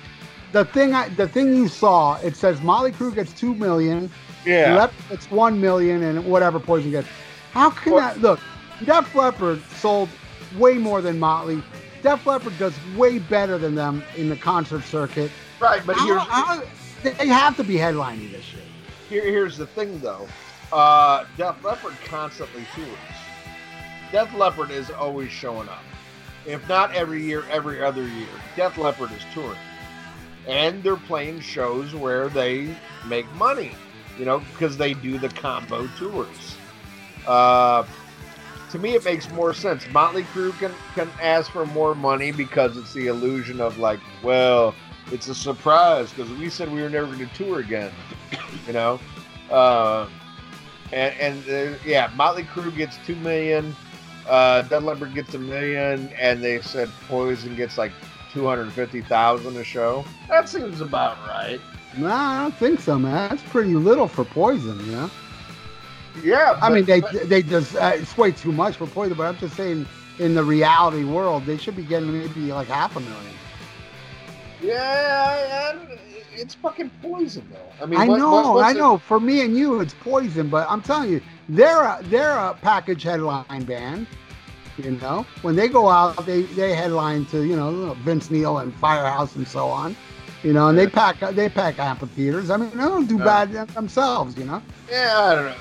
the 0.52 0.64
thing 0.66 0.94
I, 0.94 1.08
the 1.10 1.26
thing 1.28 1.54
you 1.54 1.68
saw, 1.68 2.18
it 2.20 2.36
says 2.36 2.60
Motley 2.60 2.92
Crue 2.92 3.14
gets 3.14 3.32
two 3.32 3.54
million, 3.54 4.10
Yeah. 4.44 4.74
Lep 4.76 4.92
gets 5.08 5.30
one 5.30 5.58
million, 5.60 6.02
and 6.02 6.24
whatever 6.26 6.58
Poison 6.60 6.90
gets. 6.90 7.08
How 7.52 7.70
can 7.70 7.92
Well- 7.92 8.02
that 8.02 8.20
look? 8.20 8.40
Def 8.84 9.14
Leppard 9.14 9.60
sold 9.76 10.08
way 10.56 10.74
more 10.74 11.00
than 11.02 11.18
Motley. 11.18 11.62
Def 12.02 12.24
Leppard 12.26 12.56
does 12.58 12.74
way 12.96 13.18
better 13.18 13.58
than 13.58 13.74
them 13.74 14.04
in 14.16 14.28
the 14.28 14.36
concert 14.36 14.84
circuit. 14.84 15.30
right. 15.60 15.84
But 15.84 15.96
how- 15.96 16.62
they 17.02 17.26
have 17.26 17.56
to 17.56 17.64
be 17.64 17.74
headlining 17.74 18.30
this 18.30 18.44
shit. 18.44 18.60
Here, 19.08 19.24
here's 19.24 19.56
the 19.56 19.66
thing, 19.66 19.98
though. 20.00 20.28
Uh, 20.72 21.24
Def 21.36 21.56
Leppard 21.64 21.94
constantly 22.04 22.64
tours. 22.74 22.88
Def 24.12 24.32
Leppard 24.34 24.70
is 24.70 24.90
always 24.90 25.30
showing 25.32 25.68
up. 25.68 25.82
If 26.46 26.66
not 26.68 26.94
every 26.94 27.22
year, 27.24 27.44
every 27.50 27.82
other 27.82 28.02
year. 28.02 28.28
Def 28.56 28.78
Leppard 28.78 29.10
is 29.12 29.22
touring. 29.34 29.58
And 30.46 30.82
they're 30.82 30.96
playing 30.96 31.40
shows 31.40 31.94
where 31.94 32.28
they 32.28 32.74
make 33.06 33.30
money, 33.34 33.72
you 34.18 34.24
know, 34.24 34.38
because 34.52 34.76
they 34.76 34.94
do 34.94 35.18
the 35.18 35.28
combo 35.28 35.86
tours. 35.98 36.47
Uh, 37.28 37.86
to 38.70 38.78
me, 38.78 38.94
it 38.94 39.04
makes 39.04 39.30
more 39.30 39.54
sense. 39.54 39.86
Motley 39.92 40.24
Crue 40.24 40.58
can, 40.58 40.72
can 40.94 41.08
ask 41.22 41.50
for 41.50 41.66
more 41.66 41.94
money 41.94 42.32
because 42.32 42.76
it's 42.76 42.92
the 42.92 43.06
illusion 43.06 43.60
of, 43.60 43.78
like, 43.78 44.00
well, 44.22 44.74
it's 45.12 45.28
a 45.28 45.34
surprise 45.34 46.12
because 46.12 46.30
we 46.32 46.50
said 46.50 46.72
we 46.72 46.82
were 46.82 46.90
never 46.90 47.06
going 47.06 47.28
to 47.28 47.34
tour 47.34 47.60
again, 47.60 47.92
you 48.66 48.72
know? 48.72 48.98
Uh, 49.50 50.08
and 50.92 51.14
and 51.20 51.74
uh, 51.74 51.78
yeah, 51.84 52.10
Motley 52.14 52.44
Crue 52.44 52.74
gets 52.74 52.98
two 53.06 53.16
million, 53.16 53.74
uh, 54.28 54.62
Dead 54.62 55.14
gets 55.14 55.34
a 55.34 55.38
million, 55.38 56.10
and 56.18 56.42
they 56.42 56.60
said 56.60 56.90
Poison 57.08 57.56
gets 57.56 57.78
like 57.78 57.92
two 58.32 58.46
hundred 58.46 58.72
fifty 58.72 59.02
thousand 59.02 59.56
a 59.56 59.64
show. 59.64 60.04
That 60.28 60.48
seems 60.48 60.80
about 60.80 61.18
right. 61.26 61.60
No, 61.96 62.08
I 62.08 62.42
don't 62.42 62.54
think 62.54 62.80
so, 62.80 62.98
man. 62.98 63.30
That's 63.30 63.42
pretty 63.50 63.74
little 63.74 64.08
for 64.08 64.24
Poison, 64.24 64.78
you 64.86 64.92
know. 64.92 65.10
Yeah, 66.24 66.58
I 66.62 66.70
mean, 66.70 66.84
they 66.84 67.00
but- 67.00 67.28
they 67.28 67.42
just 67.42 67.74
uh, 67.76 67.92
it's 67.94 68.16
way 68.16 68.32
too 68.32 68.52
much 68.52 68.76
for 68.76 68.86
Poison, 68.86 69.16
but 69.16 69.24
I'm 69.26 69.36
just 69.38 69.56
saying, 69.56 69.86
in 70.18 70.34
the 70.34 70.42
reality 70.44 71.04
world, 71.04 71.46
they 71.46 71.56
should 71.56 71.76
be 71.76 71.82
getting 71.84 72.12
maybe 72.18 72.52
like 72.52 72.68
half 72.68 72.96
a 72.96 73.00
million. 73.00 73.34
yeah, 74.62 75.70
and 75.70 75.98
it's 76.34 76.54
fucking 76.54 76.90
Poison 77.02 77.46
though. 77.50 77.84
I 77.84 77.86
mean, 77.86 78.00
I 78.00 78.06
what- 78.08 78.18
know, 78.18 78.52
what- 78.52 78.64
I 78.64 78.72
it- 78.72 78.76
know. 78.76 78.98
For 78.98 79.20
me 79.20 79.42
and 79.42 79.56
you, 79.56 79.80
it's 79.80 79.94
Poison, 79.94 80.48
but 80.48 80.66
I'm 80.70 80.82
telling 80.82 81.10
you, 81.10 81.20
they're 81.48 81.82
a 81.82 81.98
they're 82.04 82.36
a 82.36 82.54
package 82.60 83.02
headline 83.02 83.64
band. 83.64 84.06
You 84.82 84.92
know, 84.92 85.26
when 85.42 85.56
they 85.56 85.66
go 85.68 85.88
out, 85.88 86.24
they 86.24 86.42
they 86.42 86.74
headline 86.74 87.24
to 87.26 87.44
you 87.44 87.56
know 87.56 87.94
Vince 88.04 88.30
Neil 88.30 88.58
and 88.58 88.74
Firehouse 88.76 89.34
and 89.36 89.46
so 89.46 89.68
on. 89.68 89.96
You 90.44 90.52
know, 90.52 90.68
and 90.68 90.78
they 90.78 90.86
pack 90.86 91.18
they 91.34 91.48
pack 91.48 91.78
amphitheaters. 91.80 92.50
I 92.50 92.56
mean, 92.58 92.70
they 92.70 92.76
don't 92.84 93.06
do 93.08 93.18
Yeah. 93.18 93.24
bad 93.24 93.68
themselves. 93.70 94.36
You 94.38 94.44
know. 94.44 94.62
Yeah, 94.88 95.18
I 95.30 95.34
don't 95.34 95.44
know. 95.46 95.54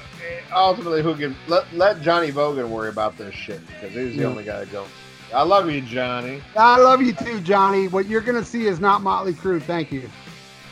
Ultimately, 0.55 1.01
who 1.03 1.15
can 1.15 1.35
let 1.47 1.71
let 1.73 2.01
Johnny 2.01 2.31
Bogan 2.31 2.69
worry 2.69 2.89
about 2.89 3.17
this 3.17 3.33
shit 3.35 3.65
because 3.67 3.93
he's 3.93 4.15
the 4.15 4.21
Yeah. 4.21 4.27
only 4.27 4.43
guy 4.43 4.65
going. 4.65 4.89
I 5.33 5.43
love 5.43 5.69
you, 5.69 5.81
Johnny. 5.81 6.41
I 6.55 6.77
love 6.79 7.01
you 7.01 7.13
too, 7.13 7.41
Johnny. 7.41 7.87
What 7.89 8.07
you're 8.07 8.21
gonna 8.21 8.45
see 8.45 8.65
is 8.67 8.79
not 8.79 9.01
Motley 9.01 9.33
Crue. 9.33 9.61
Thank 9.61 9.91
you. 9.91 10.09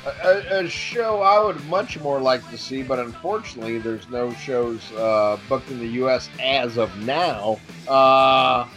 A, 0.06 0.28
a, 0.30 0.60
a 0.66 0.70
show 0.70 1.22
I 1.22 1.44
would 1.44 1.64
much 1.66 2.00
more 2.00 2.20
like 2.22 2.48
to 2.52 2.58
see, 2.58 2.84
but 2.84 3.00
unfortunately, 3.00 3.80
there's 3.80 4.08
no 4.10 4.32
shows 4.34 4.92
uh, 4.94 5.38
booked 5.50 5.70
in 5.72 5.80
the 5.80 5.88
U.S. 5.88 6.30
as 6.42 6.78
of 6.78 6.96
now. 7.06 7.60
Uh, 7.88 8.68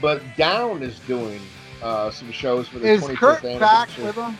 but 0.00 0.22
Down 0.36 0.82
is 0.82 1.00
doing 1.00 1.40
uh, 1.82 2.10
some 2.10 2.30
shows 2.30 2.68
for 2.68 2.78
the 2.78 2.88
Is 2.88 3.02
25th 3.02 3.16
Kirk 3.16 3.42
back 3.42 3.88
anniversary. 3.98 4.04
with 4.04 4.14
them? 4.14 4.38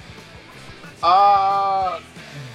Uh, 1.03 2.01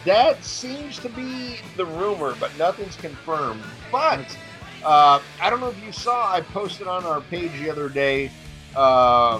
that 0.05 0.43
seems 0.43 0.97
to 0.99 1.09
be 1.09 1.57
the 1.77 1.85
rumor, 1.85 2.35
but 2.39 2.55
nothing's 2.57 2.95
confirmed. 2.95 3.63
But 3.91 4.25
uh, 4.83 5.21
I 5.39 5.49
don't 5.49 5.59
know 5.59 5.69
if 5.69 5.83
you 5.83 5.91
saw, 5.91 6.31
I 6.33 6.41
posted 6.41 6.87
on 6.87 7.05
our 7.05 7.21
page 7.21 7.51
the 7.59 7.69
other 7.69 7.87
day 7.89 8.31
uh, 8.75 9.39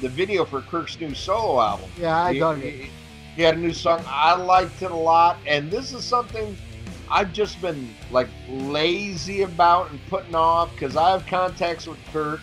the 0.00 0.08
video 0.08 0.44
for 0.44 0.60
Kirk's 0.60 1.00
new 1.00 1.14
solo 1.14 1.60
album. 1.60 1.90
Yeah, 1.98 2.16
I 2.24 2.32
he, 2.34 2.38
dug 2.38 2.62
it. 2.62 2.74
he- 2.74 2.90
he 3.34 3.42
had 3.42 3.56
a 3.56 3.58
new 3.58 3.74
song. 3.74 4.02
I 4.08 4.34
liked 4.34 4.80
it 4.80 4.90
a 4.90 4.96
lot, 4.96 5.36
and 5.46 5.70
this 5.70 5.92
is 5.92 6.02
something 6.02 6.56
I've 7.10 7.34
just 7.34 7.60
been 7.60 7.94
like 8.10 8.28
lazy 8.48 9.42
about 9.42 9.90
and 9.90 10.00
putting 10.06 10.34
off 10.34 10.72
because 10.72 10.96
I 10.96 11.10
have 11.10 11.26
contacts 11.26 11.86
with 11.86 11.98
Kirk, 12.14 12.40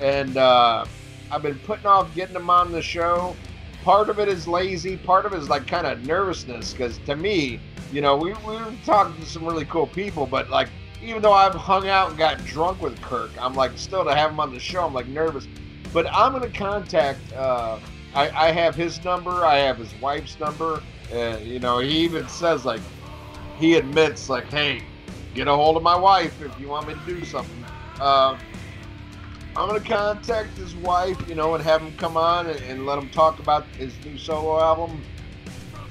and 0.00 0.36
uh, 0.36 0.84
I've 1.30 1.42
been 1.42 1.60
putting 1.60 1.86
off 1.86 2.12
getting 2.16 2.34
him 2.34 2.50
on 2.50 2.72
the 2.72 2.82
show. 2.82 3.36
Part 3.84 4.08
of 4.08 4.20
it 4.20 4.28
is 4.28 4.46
lazy. 4.46 4.96
Part 4.96 5.26
of 5.26 5.32
it 5.32 5.38
is 5.40 5.48
like 5.48 5.66
kind 5.66 5.86
of 5.86 6.06
nervousness 6.06 6.72
because 6.72 6.98
to 6.98 7.16
me, 7.16 7.58
you 7.92 8.00
know, 8.00 8.16
we 8.16 8.32
we 8.46 8.56
were 8.56 8.72
talking 8.84 9.20
to 9.20 9.26
some 9.26 9.44
really 9.44 9.64
cool 9.64 9.88
people, 9.88 10.26
but 10.26 10.50
like 10.50 10.68
even 11.02 11.20
though 11.20 11.32
I've 11.32 11.54
hung 11.54 11.88
out 11.88 12.10
and 12.10 12.18
got 12.18 12.44
drunk 12.44 12.80
with 12.80 13.00
Kirk, 13.02 13.30
I'm 13.40 13.54
like 13.54 13.72
still 13.76 14.04
to 14.04 14.14
have 14.14 14.30
him 14.30 14.40
on 14.40 14.54
the 14.54 14.60
show. 14.60 14.86
I'm 14.86 14.94
like 14.94 15.08
nervous, 15.08 15.48
but 15.92 16.06
I'm 16.12 16.32
gonna 16.32 16.48
contact. 16.48 17.20
Uh, 17.32 17.80
I, 18.14 18.30
I 18.30 18.52
have 18.52 18.76
his 18.76 19.02
number. 19.04 19.44
I 19.44 19.56
have 19.58 19.78
his 19.78 19.92
wife's 20.00 20.38
number. 20.38 20.82
And 21.10 21.44
you 21.44 21.58
know, 21.58 21.80
he 21.80 21.98
even 21.98 22.28
says 22.28 22.64
like 22.64 22.80
he 23.58 23.74
admits 23.74 24.28
like, 24.28 24.48
hey, 24.48 24.82
get 25.34 25.48
a 25.48 25.54
hold 25.54 25.76
of 25.76 25.82
my 25.82 25.96
wife 25.96 26.40
if 26.40 26.58
you 26.60 26.68
want 26.68 26.86
me 26.86 26.94
to 26.94 27.00
do 27.06 27.24
something. 27.24 27.64
Uh, 28.00 28.38
I'm 29.56 29.68
gonna 29.68 29.80
contact 29.80 30.56
his 30.56 30.74
wife, 30.74 31.18
you 31.28 31.34
know, 31.34 31.54
and 31.54 31.62
have 31.62 31.82
him 31.82 31.92
come 31.94 32.16
on 32.16 32.46
and, 32.46 32.58
and 32.62 32.86
let 32.86 32.98
him 32.98 33.08
talk 33.10 33.38
about 33.38 33.66
his 33.76 34.02
new 34.04 34.16
solo 34.16 34.60
album, 34.60 35.02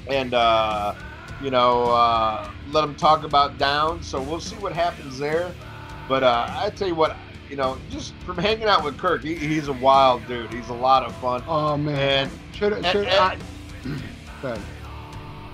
and 0.07 0.34
uh, 0.34 0.95
you 1.39 1.51
know, 1.51 1.84
uh, 1.91 2.49
let 2.68 2.84
him 2.84 2.95
talk 2.95 3.24
about 3.24 3.57
Down. 3.57 4.01
So 4.01 4.22
we'll 4.22 4.39
see 4.39 4.55
what 4.55 4.74
happens 4.74 5.20
there. 5.20 5.53
But 6.07 6.24
uh, 6.24 6.47
I 6.49 6.70
tell 6.72 6.88
you 6.88 6.95
what, 6.95 7.18
you 7.49 7.55
know, 7.55 7.78
just 7.89 8.14
from 8.24 8.38
hanging 8.38 8.66
out 8.68 8.84
with 8.84 8.97
Kirk, 8.97 9.24
he, 9.24 9.36
he's 9.36 9.68
a 9.68 9.74
wild 9.74 10.26
dude. 10.28 10.51
He's 10.51 10.70
a 10.70 10.74
lot 10.74 11.03
of 11.03 11.16
fun. 11.18 11.43
Oh 11.47 11.78
man, 11.78 12.28
And 12.30 12.55
should 12.55 12.74
and- 12.74 12.86
should 12.88 13.07
I? 13.07 13.38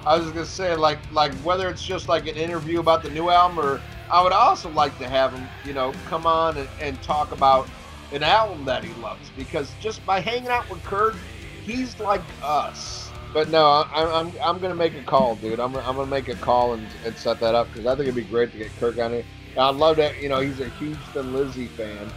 I 0.05 0.17
was 0.17 0.31
gonna 0.31 0.45
say 0.45 0.73
like 0.75 0.99
like 1.11 1.33
whether 1.39 1.67
it's 1.69 1.83
just 1.83 2.07
like 2.07 2.27
an 2.27 2.35
interview 2.37 2.79
about 2.79 3.03
the 3.03 3.09
new 3.09 3.29
album 3.29 3.59
or 3.59 3.81
I 4.09 4.23
would 4.23 4.31
also 4.31 4.69
like 4.69 4.97
to 4.99 5.09
have 5.09 5.33
him, 5.33 5.49
you 5.65 5.73
know, 5.73 5.91
come 6.05 6.25
on 6.25 6.55
and, 6.57 6.69
and 6.79 7.01
talk 7.01 7.33
about 7.33 7.67
an 8.11 8.23
album 8.23 8.65
that 8.65 8.83
he 8.83 8.93
loves 9.01 9.29
because 9.35 9.73
just 9.79 10.05
by 10.05 10.19
hanging 10.19 10.49
out 10.49 10.69
with 10.69 10.83
Kirk, 10.83 11.15
he's 11.63 11.99
like 11.99 12.21
us. 12.43 13.11
But 13.33 13.49
no, 13.49 13.65
I, 13.65 14.19
I'm 14.19 14.31
I'm 14.43 14.59
gonna 14.59 14.75
make 14.75 14.95
a 14.95 15.03
call, 15.03 15.35
dude. 15.35 15.59
I'm, 15.59 15.75
I'm 15.75 15.95
gonna 15.95 16.05
make 16.05 16.29
a 16.29 16.35
call 16.35 16.73
and, 16.73 16.87
and 17.05 17.15
set 17.17 17.39
that 17.41 17.53
up 17.55 17.67
because 17.67 17.85
I 17.85 17.91
think 17.91 18.03
it'd 18.07 18.15
be 18.15 18.23
great 18.23 18.51
to 18.53 18.57
get 18.57 18.75
Kirk 18.79 18.97
on 18.99 19.11
here. 19.11 19.25
I'd 19.57 19.75
love 19.75 19.97
that. 19.97 20.21
You 20.21 20.29
know, 20.29 20.39
he's 20.39 20.59
a 20.59 20.69
huge 20.69 20.97
Thin 21.13 21.33
Lizzy 21.33 21.67
fan, 21.67 22.09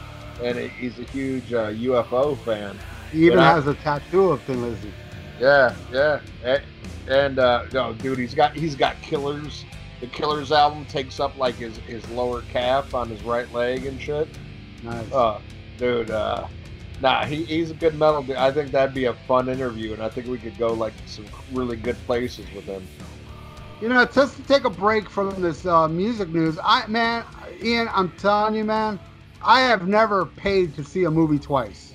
and 0.42 0.56
he's 0.58 0.98
a 0.98 1.04
huge 1.04 1.52
uh, 1.52 1.70
UFO 1.72 2.38
fan. 2.38 2.78
He 3.10 3.26
even 3.26 3.38
But 3.38 3.44
I- 3.48 3.52
has 3.54 3.66
a 3.66 3.74
tattoo 3.74 4.30
of 4.30 4.42
Thin 4.42 4.62
Lizzy. 4.62 4.92
Yeah, 5.40 5.74
yeah, 5.90 6.20
and, 6.44 6.62
and 7.08 7.38
uh, 7.38 7.62
no, 7.72 7.94
dude, 7.94 8.18
he's 8.18 8.34
got 8.34 8.54
he's 8.54 8.76
got 8.76 9.00
Killers. 9.02 9.64
The 10.00 10.06
Killers 10.06 10.52
album 10.52 10.84
takes 10.86 11.18
up 11.18 11.36
like 11.36 11.56
his 11.56 11.78
his 11.78 12.08
lower 12.10 12.42
calf 12.42 12.94
on 12.94 13.08
his 13.08 13.22
right 13.22 13.50
leg 13.52 13.84
and 13.86 14.00
shit. 14.00 14.28
Nice. 14.82 15.10
Uh, 15.12 15.40
dude, 15.80 16.10
uh, 16.10 16.46
nah, 17.00 17.24
he, 17.24 17.44
he's 17.44 17.70
a 17.70 17.74
good 17.74 17.94
metal 17.94 18.22
dude. 18.22 18.36
I 18.36 18.52
think 18.52 18.70
that'd 18.70 18.94
be 18.94 19.06
a 19.06 19.14
fun 19.14 19.48
interview, 19.48 19.94
and 19.94 20.02
I 20.02 20.08
think 20.08 20.28
we 20.28 20.38
could 20.38 20.56
go 20.58 20.72
like 20.74 20.92
some 21.06 21.26
really 21.50 21.76
good 21.76 21.96
places 22.06 22.46
with 22.54 22.66
him. 22.66 22.86
You 23.80 23.88
know, 23.88 24.04
just 24.04 24.36
to 24.36 24.42
take 24.42 24.64
a 24.64 24.70
break 24.70 25.08
from 25.08 25.40
this 25.40 25.64
uh, 25.64 25.88
music 25.88 26.28
news, 26.28 26.58
I 26.62 26.86
man, 26.86 27.24
Ian, 27.62 27.88
I'm 27.92 28.12
telling 28.18 28.54
you, 28.54 28.64
man, 28.64 29.00
I 29.42 29.60
have 29.62 29.88
never 29.88 30.26
paid 30.26 30.74
to 30.74 30.84
see 30.84 31.04
a 31.04 31.10
movie 31.10 31.38
twice 31.38 31.94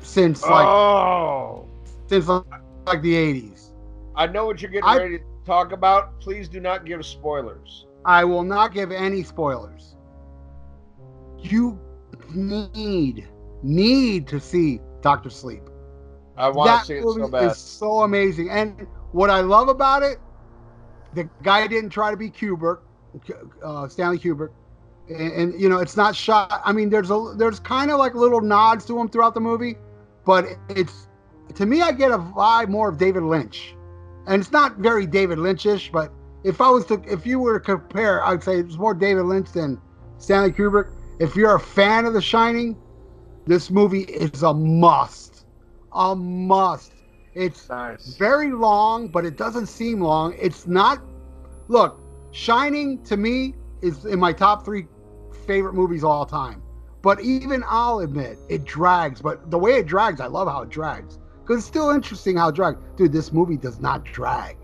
since 0.00 0.42
like 0.42 0.66
oh, 0.66 1.68
since 2.06 2.28
like 2.28 3.02
the 3.02 3.14
'80s. 3.14 3.72
I 4.16 4.26
know 4.26 4.46
what 4.46 4.62
you're 4.62 4.70
getting 4.70 4.88
I- 4.88 4.96
ready 4.96 5.18
to 5.18 5.24
talk 5.44 5.72
about. 5.72 6.18
Please 6.20 6.48
do 6.48 6.60
not 6.60 6.86
give 6.86 7.04
spoilers. 7.04 7.86
I 8.04 8.24
will 8.24 8.42
not 8.42 8.72
give 8.72 8.90
any 8.90 9.22
spoilers. 9.22 9.96
You 11.38 11.78
need 12.34 13.28
need 13.62 14.26
to 14.28 14.40
see 14.40 14.80
Doctor 15.00 15.30
Sleep. 15.30 15.62
I 16.36 16.48
want 16.48 16.68
that 16.68 16.80
to 16.80 16.86
see 16.86 16.94
it 16.94 17.02
so 17.02 17.28
bad. 17.28 17.50
is 17.52 17.58
so 17.58 18.00
amazing. 18.00 18.50
And 18.50 18.86
what 19.12 19.30
I 19.30 19.40
love 19.40 19.68
about 19.68 20.02
it, 20.02 20.18
the 21.14 21.28
guy 21.42 21.66
didn't 21.66 21.90
try 21.90 22.10
to 22.10 22.16
be 22.16 22.30
Kubrick, 22.30 22.80
uh, 23.62 23.88
Stanley 23.88 24.18
Kubrick, 24.18 24.50
and, 25.08 25.32
and 25.32 25.60
you 25.60 25.68
know 25.68 25.78
it's 25.78 25.96
not 25.96 26.16
shot. 26.16 26.60
I 26.64 26.72
mean, 26.72 26.90
there's 26.90 27.10
a 27.10 27.34
there's 27.36 27.60
kind 27.60 27.90
of 27.90 27.98
like 27.98 28.14
little 28.14 28.40
nods 28.40 28.84
to 28.86 28.98
him 28.98 29.08
throughout 29.08 29.34
the 29.34 29.40
movie, 29.40 29.76
but 30.24 30.46
it's 30.70 31.08
to 31.54 31.66
me 31.66 31.82
I 31.82 31.92
get 31.92 32.10
a 32.10 32.18
vibe 32.18 32.68
more 32.68 32.88
of 32.88 32.98
David 32.98 33.22
Lynch, 33.24 33.74
and 34.26 34.40
it's 34.40 34.52
not 34.52 34.78
very 34.78 35.06
David 35.06 35.38
Lynchish. 35.38 35.92
But 35.92 36.12
if 36.44 36.60
I 36.60 36.70
was 36.70 36.86
to 36.86 37.02
if 37.06 37.26
you 37.26 37.38
were 37.38 37.58
to 37.58 37.64
compare, 37.64 38.24
I'd 38.24 38.42
say 38.42 38.58
it's 38.58 38.76
more 38.76 38.94
David 38.94 39.24
Lynch 39.24 39.52
than 39.52 39.80
Stanley 40.18 40.52
Kubrick. 40.52 40.90
If 41.22 41.36
you're 41.36 41.54
a 41.54 41.60
fan 41.60 42.04
of 42.04 42.14
The 42.14 42.20
Shining, 42.20 42.76
This 43.46 43.70
movie 43.70 44.02
is 44.02 44.42
a 44.42 44.52
must. 44.52 45.46
A 45.92 46.16
must. 46.16 46.94
It's 47.34 47.68
Nice. 47.68 48.16
very 48.16 48.50
long, 48.50 49.06
but 49.06 49.24
it 49.24 49.36
doesn't 49.36 49.66
seem 49.66 50.00
long. 50.00 50.34
It's 50.36 50.66
not. 50.66 50.98
Look, 51.68 52.00
Shining 52.32 53.04
to 53.04 53.16
me 53.16 53.54
is 53.82 54.04
in 54.04 54.18
my 54.18 54.32
top 54.32 54.64
three 54.64 54.88
favorite 55.46 55.74
movies 55.74 56.02
of 56.02 56.10
all 56.10 56.26
time. 56.26 56.60
But 57.02 57.20
even 57.20 57.62
I'll 57.68 58.00
admit 58.00 58.38
it 58.48 58.64
drags. 58.64 59.22
But 59.22 59.48
the 59.48 59.58
way 59.58 59.76
it 59.76 59.86
drags, 59.86 60.20
I 60.20 60.26
love 60.26 60.48
how 60.48 60.62
it 60.62 60.70
drags 60.70 61.20
because 61.42 61.58
it's 61.58 61.66
still 61.68 61.90
interesting 61.90 62.36
how 62.36 62.48
it 62.48 62.56
drags. 62.56 62.78
Dude, 62.96 63.12
this 63.12 63.32
movie 63.32 63.56
does 63.56 63.78
not 63.80 64.04
drag. 64.04 64.56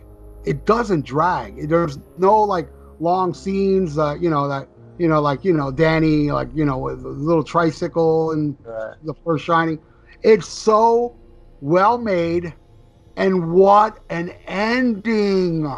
It 0.44 0.66
doesn't 0.66 1.04
drag. 1.04 1.68
There's 1.68 1.98
no 2.16 2.42
like 2.42 2.68
long 2.98 3.32
scenes. 3.32 3.96
Uh, 3.96 4.16
you 4.18 4.28
know 4.30 4.48
that 4.48 4.68
you 4.98 5.08
know 5.08 5.20
like 5.20 5.44
you 5.44 5.52
know 5.52 5.70
Danny 5.70 6.30
like 6.30 6.48
you 6.54 6.64
know 6.64 6.78
with 6.78 7.04
a 7.04 7.08
little 7.08 7.44
tricycle 7.44 8.32
and 8.32 8.58
Right. 8.64 8.96
the 9.02 9.14
first 9.24 9.44
Shining. 9.44 9.80
It's 10.22 10.48
so 10.48 11.18
well 11.60 11.98
made, 11.98 12.54
and 13.16 13.52
what 13.52 14.00
an 14.10 14.30
ending! 14.46 15.72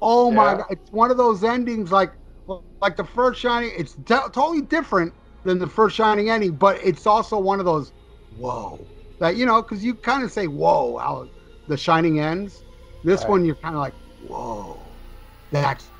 Oh 0.00 0.30
my 0.32 0.54
god, 0.54 0.66
it's 0.70 0.90
one 0.92 1.10
of 1.10 1.16
those 1.18 1.44
endings 1.44 1.92
like 1.92 2.12
like 2.46 2.96
the 2.96 3.04
first 3.04 3.40
Shining. 3.40 3.72
It's 3.76 3.94
to- 3.94 4.30
totally 4.32 4.62
different 4.62 5.14
than 5.44 5.58
the 5.58 5.68
first 5.68 5.96
Shining 5.96 6.30
ending, 6.30 6.56
but 6.56 6.78
it's 6.84 7.06
also 7.06 7.38
one 7.38 7.60
of 7.60 7.66
those 7.66 7.92
whoa 8.30 8.88
that 9.20 9.36
you 9.36 9.46
know 9.46 9.62
because 9.62 9.84
you 9.84 9.94
kind 9.94 10.24
of 10.24 10.32
say 10.32 10.46
whoa 10.46 10.98
how 10.98 11.30
the 11.66 11.76
Shining 11.76 12.20
ends. 12.20 12.64
This 13.04 13.26
Right. 13.26 13.28
one 13.28 13.44
you're 13.44 13.56
kind 13.56 13.74
of 13.74 13.80
like 13.80 13.94
whoa, 14.18 15.02
that's 15.50 15.92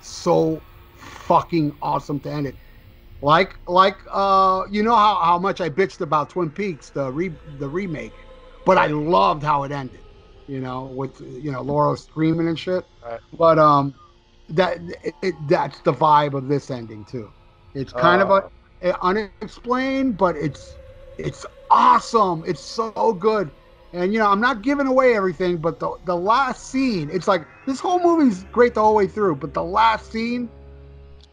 so 0.00 0.62
fucking 1.32 1.78
awesome 1.82 2.20
to 2.20 2.30
end 2.30 2.46
it. 2.46 2.56
Like 3.22 3.54
like 3.68 3.98
uh 4.10 4.62
you 4.70 4.82
know 4.82 4.96
how, 4.96 5.16
how 5.22 5.38
much 5.38 5.60
I 5.60 5.70
bitched 5.70 6.00
about 6.00 6.30
Twin 6.30 6.50
Peaks 6.50 6.90
the 6.90 7.12
re 7.12 7.30
the 7.58 7.68
remake, 7.68 8.28
but 8.64 8.78
I 8.78 8.86
loved 8.88 9.42
how 9.42 9.64
it 9.64 9.72
ended. 9.72 10.00
You 10.46 10.60
know 10.60 10.86
with 10.86 11.20
you 11.20 11.52
know 11.52 11.62
Laura 11.62 11.96
screaming 11.96 12.48
and 12.48 12.58
shit. 12.58 12.84
Right. 13.02 13.20
But 13.32 13.58
um 13.58 13.94
that 14.48 14.78
it, 15.02 15.14
it, 15.22 15.48
that's 15.48 15.80
the 15.82 15.92
vibe 15.92 16.34
of 16.34 16.48
this 16.48 16.70
ending 16.70 17.04
too. 17.04 17.32
It's 17.74 17.92
kind 17.92 18.20
of 18.22 18.30
Uh, 18.30 18.38
a, 18.38 18.42
a 18.82 18.94
unexplained, 19.02 20.18
but 20.18 20.36
it's 20.36 20.78
it's 21.18 21.46
awesome. 21.70 22.44
It's 22.46 22.64
so 22.64 23.12
good. 23.14 23.50
And 23.92 24.12
you 24.12 24.18
know, 24.18 24.30
I'm 24.30 24.40
not 24.40 24.62
giving 24.62 24.86
away 24.86 25.14
everything, 25.16 25.58
but 25.58 25.78
the 25.78 25.96
the 26.04 26.16
last 26.16 26.70
scene, 26.70 27.10
it's 27.12 27.28
like 27.28 27.46
this 27.66 27.80
whole 27.80 28.00
movie's 28.02 28.44
great 28.52 28.74
the 28.74 28.82
whole 28.82 28.94
way 28.94 29.06
through, 29.06 29.36
but 29.36 29.54
the 29.54 29.64
last 29.64 30.10
scene, 30.10 30.50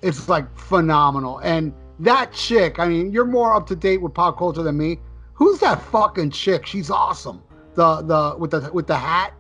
it's 0.02 0.30
like 0.30 0.58
phenomenal. 0.58 1.40
And 1.40 1.74
that 2.00 2.32
chick, 2.34 2.80
I 2.80 2.88
mean, 2.88 3.12
you're 3.12 3.26
more 3.26 3.54
up 3.54 3.68
to 3.68 3.76
date 3.76 4.02
with 4.02 4.14
pop 4.14 4.38
culture 4.38 4.64
than 4.64 4.78
me. 4.78 5.00
Who's 5.34 5.60
that 5.60 5.82
fucking 5.82 6.32
chick? 6.32 6.66
She's 6.66 6.90
awesome. 6.90 7.42
The 7.76 8.02
the 8.02 8.36
with 8.38 8.52
the 8.52 8.70
with 8.74 8.88
the 8.88 8.98
hat 8.98 9.34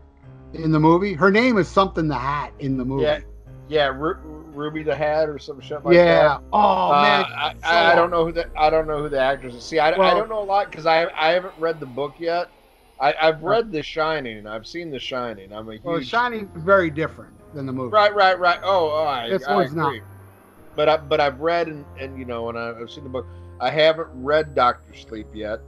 in 0.53 0.71
the 0.71 0.79
movie. 0.79 1.13
Her 1.13 1.31
name 1.31 1.57
is 1.57 1.67
something 1.67 2.07
the 2.07 2.15
hat 2.15 2.53
in 2.59 2.77
the 2.77 2.85
movie. 2.85 3.03
Yeah, 3.03 3.19
yeah, 3.67 3.87
Ru- 3.87 4.17
Ruby 4.53 4.83
the 4.83 4.95
Hat 4.95 5.29
or 5.29 5.37
some 5.39 5.59
shit 5.61 5.83
like 5.85 5.95
yeah. 5.95 6.05
that. 6.05 6.23
Yeah. 6.23 6.39
Oh 6.53 6.91
Uh, 6.91 7.01
man. 7.01 7.25
I, 7.25 7.53
so 7.53 7.59
I, 7.63 7.91
I 7.91 7.95
don't 7.95 8.11
know 8.11 8.25
who 8.25 8.31
the 8.31 8.49
I 8.57 8.69
don't 8.69 8.87
know 8.87 9.01
who 9.01 9.09
the 9.09 9.19
actress 9.19 9.55
is. 9.55 9.63
See, 9.63 9.79
I, 9.79 9.89
I 9.89 10.13
don't 10.13 10.29
know 10.29 10.41
a 10.41 10.43
lot 10.43 10.69
because 10.69 10.85
I 10.85 11.07
I 11.15 11.31
haven't 11.31 11.53
read 11.57 11.79
the 11.79 11.85
book 11.85 12.15
yet. 12.17 12.49
I, 12.99 13.13
I've 13.21 13.41
read 13.43 13.71
The 13.71 13.81
Shining. 13.81 14.45
I've 14.45 14.67
seen 14.67 14.91
The 14.91 14.99
Shining. 14.99 15.53
I'm 15.53 15.69
a 15.69 15.73
huge 15.73 15.83
Well, 15.83 16.01
Shining 16.01 16.49
is 16.53 16.63
very 16.63 16.89
different 16.89 17.33
than 17.53 17.65
the 17.65 17.71
movie. 17.71 17.93
Right, 17.93 18.13
right, 18.13 18.37
right. 18.37 18.59
Oh, 18.61 18.91
I, 18.93 19.29
This 19.29 19.47
one's 19.47 19.73
not. 19.73 19.93
But 20.79 20.87
I, 20.87 20.95
but 20.95 21.19
I've 21.19 21.41
read 21.41 21.67
and, 21.67 21.83
and 21.99 22.17
you 22.17 22.23
know, 22.23 22.47
and 22.47 22.57
I- 22.57 22.69
I've 22.79 22.89
seen 22.89 23.03
the 23.03 23.09
book. 23.09 23.25
I 23.59 23.69
haven't 23.69 24.07
read 24.13 24.55
Doctor 24.55 24.93
Sleep 24.95 25.27
yet, 25.33 25.59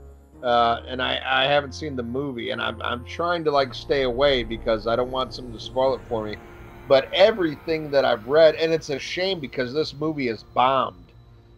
uh, 0.42 0.80
and 0.88 1.02
I, 1.02 1.20
I 1.22 1.44
haven't 1.44 1.74
seen 1.74 1.96
the 1.96 2.02
movie, 2.02 2.48
and 2.48 2.62
I'm 2.62 2.80
I'm 2.80 3.04
trying 3.04 3.44
to 3.44 3.50
like 3.50 3.74
stay 3.74 4.04
away 4.04 4.42
because 4.42 4.86
I 4.86 4.96
don't 4.96 5.10
want 5.10 5.34
someone 5.34 5.52
to 5.52 5.60
spoil 5.60 5.92
it 5.96 6.00
for 6.08 6.24
me. 6.24 6.36
But 6.88 7.10
everything 7.12 7.90
that 7.90 8.06
I've 8.06 8.26
read, 8.26 8.54
and 8.54 8.72
it's 8.72 8.88
a 8.88 8.98
shame 8.98 9.38
because 9.38 9.74
this 9.74 9.92
movie 9.92 10.28
is 10.28 10.44
bombed, 10.54 11.04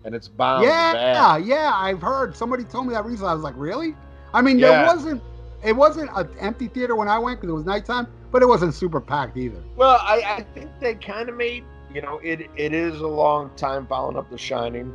and 0.04 0.16
it's 0.16 0.26
bombed 0.26 0.64
yeah, 0.64 0.92
bad. 0.92 1.44
yeah, 1.44 1.70
I've 1.76 2.02
heard. 2.02 2.36
Somebody 2.36 2.64
told 2.64 2.88
me 2.88 2.94
that 2.94 3.04
recently. 3.04 3.30
I 3.30 3.34
was 3.34 3.44
like, 3.44 3.54
really? 3.56 3.94
I 4.32 4.42
mean, 4.42 4.58
Yeah. 4.58 4.72
there 4.72 4.84
wasn't. 4.84 5.22
It 5.62 5.76
wasn't 5.76 6.10
an 6.16 6.28
empty 6.40 6.66
theater 6.66 6.96
when 6.96 7.06
I 7.06 7.20
went 7.20 7.40
because 7.40 7.52
it 7.52 7.56
was 7.56 7.64
nighttime, 7.64 8.08
but 8.32 8.42
it 8.42 8.46
wasn't 8.46 8.74
super 8.74 9.00
packed 9.00 9.36
either. 9.36 9.62
Well, 9.76 10.00
I, 10.02 10.22
I 10.38 10.42
think 10.54 10.72
they 10.80 10.96
kind 10.96 11.28
of 11.28 11.36
made, 11.36 11.62
you 11.94 12.02
know, 12.02 12.20
it 12.22 12.50
it 12.56 12.74
is 12.74 13.00
a 13.00 13.06
long 13.06 13.50
time 13.56 13.86
following 13.86 14.16
up 14.16 14.28
The 14.28 14.36
Shining, 14.36 14.92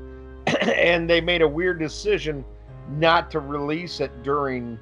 and 0.61 1.09
they 1.09 1.21
made 1.21 1.41
a 1.41 1.47
weird 1.47 1.79
decision 1.79 2.43
not 2.89 3.31
to 3.31 3.39
release 3.39 4.01
it 4.01 4.11
during 4.21 4.77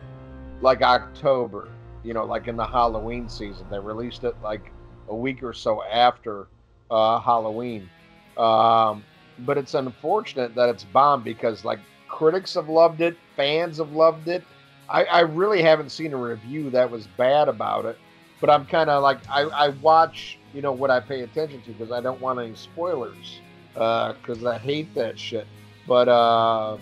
like 0.61 0.81
October, 0.81 1.69
you 2.03 2.13
know, 2.13 2.25
like 2.25 2.47
in 2.47 2.57
the 2.57 2.65
Halloween 2.65 3.29
season. 3.29 3.67
They 3.69 3.79
released 3.79 4.23
it 4.23 4.35
like 4.41 4.71
a 5.09 5.15
week 5.15 5.43
or 5.43 5.53
so 5.53 5.83
after 5.83 6.47
uh, 6.89 7.19
Halloween. 7.19 7.87
Um, 8.35 9.03
but 9.39 9.57
it's 9.59 9.75
unfortunate 9.75 10.55
that 10.55 10.69
it's 10.69 10.83
bombed 10.85 11.23
because 11.23 11.63
like 11.63 11.79
critics 12.07 12.55
have 12.55 12.69
loved 12.69 13.01
it, 13.01 13.15
fans 13.35 13.77
have 13.77 13.91
loved 13.91 14.27
it. 14.27 14.43
I, 14.89 15.03
I 15.03 15.19
really 15.19 15.61
haven't 15.61 15.91
seen 15.91 16.13
a 16.13 16.17
review 16.17 16.71
that 16.71 16.89
was 16.89 17.07
bad 17.17 17.47
about 17.47 17.85
it 17.85 17.97
but 18.39 18.49
I'm 18.49 18.65
kind 18.65 18.89
of 18.89 19.03
like 19.03 19.19
I, 19.29 19.43
I 19.43 19.69
watch 19.69 20.37
you 20.53 20.61
know 20.61 20.71
what 20.71 20.89
I 20.91 20.99
pay 20.99 21.21
attention 21.21 21.61
to 21.63 21.71
because 21.71 21.91
I 21.91 22.01
don't 22.01 22.19
want 22.21 22.39
any 22.39 22.55
spoilers 22.55 23.39
because 23.73 24.43
I 24.45 24.57
hate 24.57 24.93
that 24.95 25.17
shit. 25.19 25.47
But 25.87 26.07
uh, 26.09 26.77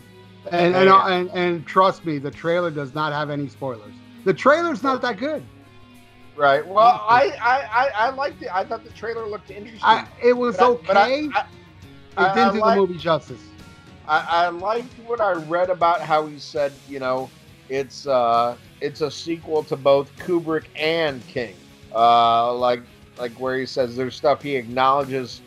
And 0.51 0.75
and, 0.75 0.89
and 0.89 1.29
and 1.31 1.65
trust 1.67 2.05
me, 2.05 2.17
the 2.19 2.31
trailer 2.31 2.71
does 2.71 2.93
not 2.93 3.13
have 3.13 3.29
any 3.29 3.47
spoilers. 3.47 3.93
The 4.23 4.33
trailer's 4.33 4.81
not 4.81 5.01
that 5.03 5.17
good. 5.17 5.43
right, 6.35 6.65
well, 6.65 7.03
I 7.07 7.31
I, 7.41 7.63
I, 7.71 7.89
I 8.07 8.09
liked 8.11 8.41
it. 8.41 8.49
I 8.53 8.63
thought 8.63 8.83
the 8.83 8.89
trailer 8.91 9.27
looked 9.27 9.51
interesting. 9.51 9.81
I, 9.83 10.07
it 10.23 10.33
was 10.33 10.57
But 10.57 10.69
okay. 10.71 10.87
but 10.87 10.97
I, 10.97 11.45
I, 12.17 12.29
it 12.31 12.35
didn't 12.35 12.53
do 12.53 12.59
like- 12.61 12.75
the 12.75 12.81
movie 12.81 12.97
justice. 12.97 13.41
I, 14.07 14.23
I 14.45 14.49
liked 14.49 14.93
what 15.07 15.19
I 15.19 15.31
read 15.33 15.71
about 15.71 15.99
how 16.01 16.27
he 16.27 16.37
said 16.37 16.71
you 16.87 16.99
know 16.99 17.27
it's 17.69 18.05
uh 18.05 18.55
it's 18.79 19.01
a 19.01 19.09
sequel 19.09 19.63
to 19.63 19.75
both 19.75 20.15
Kubrick 20.17 20.65
and 20.75 21.25
King. 21.27 21.55
Uh, 21.93 22.53
like 22.53 22.81
like 23.17 23.33
where 23.33 23.57
he 23.57 23.65
says 23.65 23.95
there's 23.95 24.15
stuff 24.15 24.41
he 24.41 24.55
acknowledges 24.55 25.41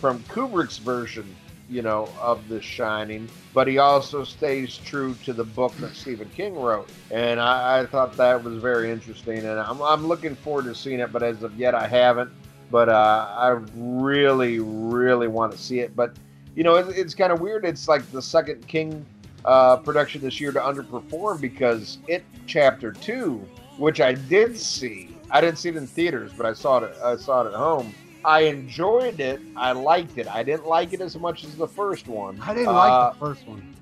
from 0.00 0.20
Kubrick's 0.24 0.78
version, 0.78 1.36
you 1.68 1.82
know, 1.82 2.08
of 2.20 2.48
The 2.48 2.60
Shining, 2.60 3.28
but 3.52 3.68
he 3.68 3.78
also 3.78 4.24
stays 4.24 4.78
true 4.78 5.14
to 5.24 5.32
the 5.32 5.44
book 5.44 5.76
that 5.76 5.94
Stephen 5.94 6.30
King 6.30 6.54
wrote. 6.54 6.88
And 7.10 7.38
I, 7.38 7.80
I 7.80 7.86
thought 7.86 8.16
that 8.16 8.42
was 8.42 8.56
very 8.56 8.90
interesting, 8.90 9.38
and 9.38 9.60
I'm, 9.60 9.80
I'm 9.82 10.06
looking 10.06 10.34
forward 10.36 10.64
to 10.64 10.74
seeing 10.74 11.00
it, 11.00 11.12
but 11.12 11.22
as 11.22 11.42
of 11.42 11.56
yet, 11.58 11.74
I 11.74 11.86
haven't. 11.86 12.30
But 12.70 12.88
uh, 12.88 13.28
I 13.36 13.58
really, 13.74 14.60
really 14.60 15.26
want 15.26 15.50
to 15.52 15.58
see 15.58 15.80
it. 15.80 15.96
But, 15.96 16.14
you 16.54 16.62
know, 16.62 16.76
it, 16.76 16.96
it's 16.96 17.14
kind 17.14 17.32
of 17.32 17.40
weird. 17.40 17.64
It's 17.64 17.88
like 17.88 18.08
the 18.12 18.22
second 18.22 18.66
King 18.68 19.04
uh, 19.44 19.78
production 19.78 20.20
this 20.20 20.40
year 20.40 20.52
to 20.52 20.60
underperform 20.60 21.40
because 21.40 21.98
it 22.06 22.24
Chapter 22.46 22.92
2, 22.92 23.34
which 23.78 24.00
I 24.00 24.14
did 24.14 24.58
see, 24.58 25.16
I 25.32 25.40
didn't 25.40 25.58
see 25.58 25.68
it 25.68 25.76
in 25.76 25.86
theaters, 25.86 26.32
but 26.36 26.46
I 26.46 26.52
saw 26.52 26.78
it. 26.78 26.94
I 27.02 27.16
saw 27.16 27.42
it 27.42 27.48
at 27.48 27.54
home. 27.54 27.94
I 28.24 28.40
enjoyed 28.40 29.20
it. 29.20 29.40
I 29.56 29.72
liked 29.72 30.18
it. 30.18 30.26
I 30.28 30.42
didn't 30.42 30.66
like 30.66 30.92
it 30.92 31.00
as 31.00 31.16
much 31.16 31.44
as 31.44 31.56
the 31.56 31.68
first 31.68 32.06
one. 32.06 32.38
I 32.42 32.52
didn't 32.52 32.68
Uh, 32.68 32.72
like 32.72 33.14
the 33.14 33.18
first 33.18 33.46
one. 33.46 33.74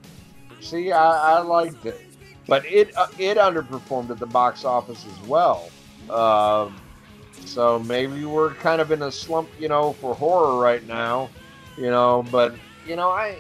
See, 0.61 0.93
I, 0.93 1.37
I 1.37 1.41
liked 1.41 1.85
it, 1.87 2.01
but 2.47 2.65
it 2.67 2.97
uh, 2.97 3.07
it 3.19 3.37
underperformed 3.39 4.11
at 4.11 4.19
the 4.19 4.27
box 4.27 4.65
office 4.65 5.05
as 5.07 5.29
well. 5.29 5.71
Um, 6.11 6.77
so 7.45 7.79
maybe 7.81 8.25
we're 8.25 8.55
kind 8.55 8.81
of 8.81 8.91
in 8.93 9.03
a 9.03 9.13
slump, 9.13 9.49
you 9.59 9.69
know, 9.69 9.93
for 9.95 10.15
horror 10.15 10.61
right 10.61 10.87
now, 10.87 11.31
you 11.77 11.91
know. 11.91 12.25
But 12.31 12.55
you 12.87 12.97
know, 12.97 13.11
I 13.11 13.39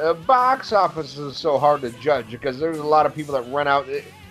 uh, 0.00 0.14
box 0.14 0.72
office 0.72 1.16
is 1.18 1.36
so 1.36 1.58
hard 1.58 1.80
to 1.82 1.90
judge 1.92 2.30
because 2.30 2.58
there's 2.58 2.78
a 2.78 2.82
lot 2.86 3.06
of 3.06 3.14
people 3.14 3.34
that 3.34 3.50
run 3.50 3.66
out. 3.68 3.86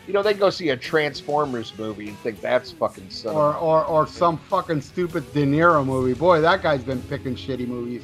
You 0.07 0.13
know, 0.13 0.23
they 0.23 0.33
go 0.33 0.49
see 0.49 0.69
a 0.69 0.77
Transformers 0.77 1.73
movie 1.77 2.07
and 2.09 2.17
think 2.19 2.39
that's 2.39 2.71
fucking 2.71 3.09
son 3.09 3.35
Or, 3.35 3.53
or 3.55 3.83
or 3.85 4.07
some 4.07 4.37
fucking 4.37 4.79
stupid 4.81 5.31
De 5.33 5.45
Niro 5.45 5.85
movie. 5.85 6.13
Boy, 6.13 6.39
that 6.41 6.61
guy's 6.63 6.81
been 6.83 7.01
picking 7.03 7.35
shitty 7.35 7.67
movies. 7.67 8.03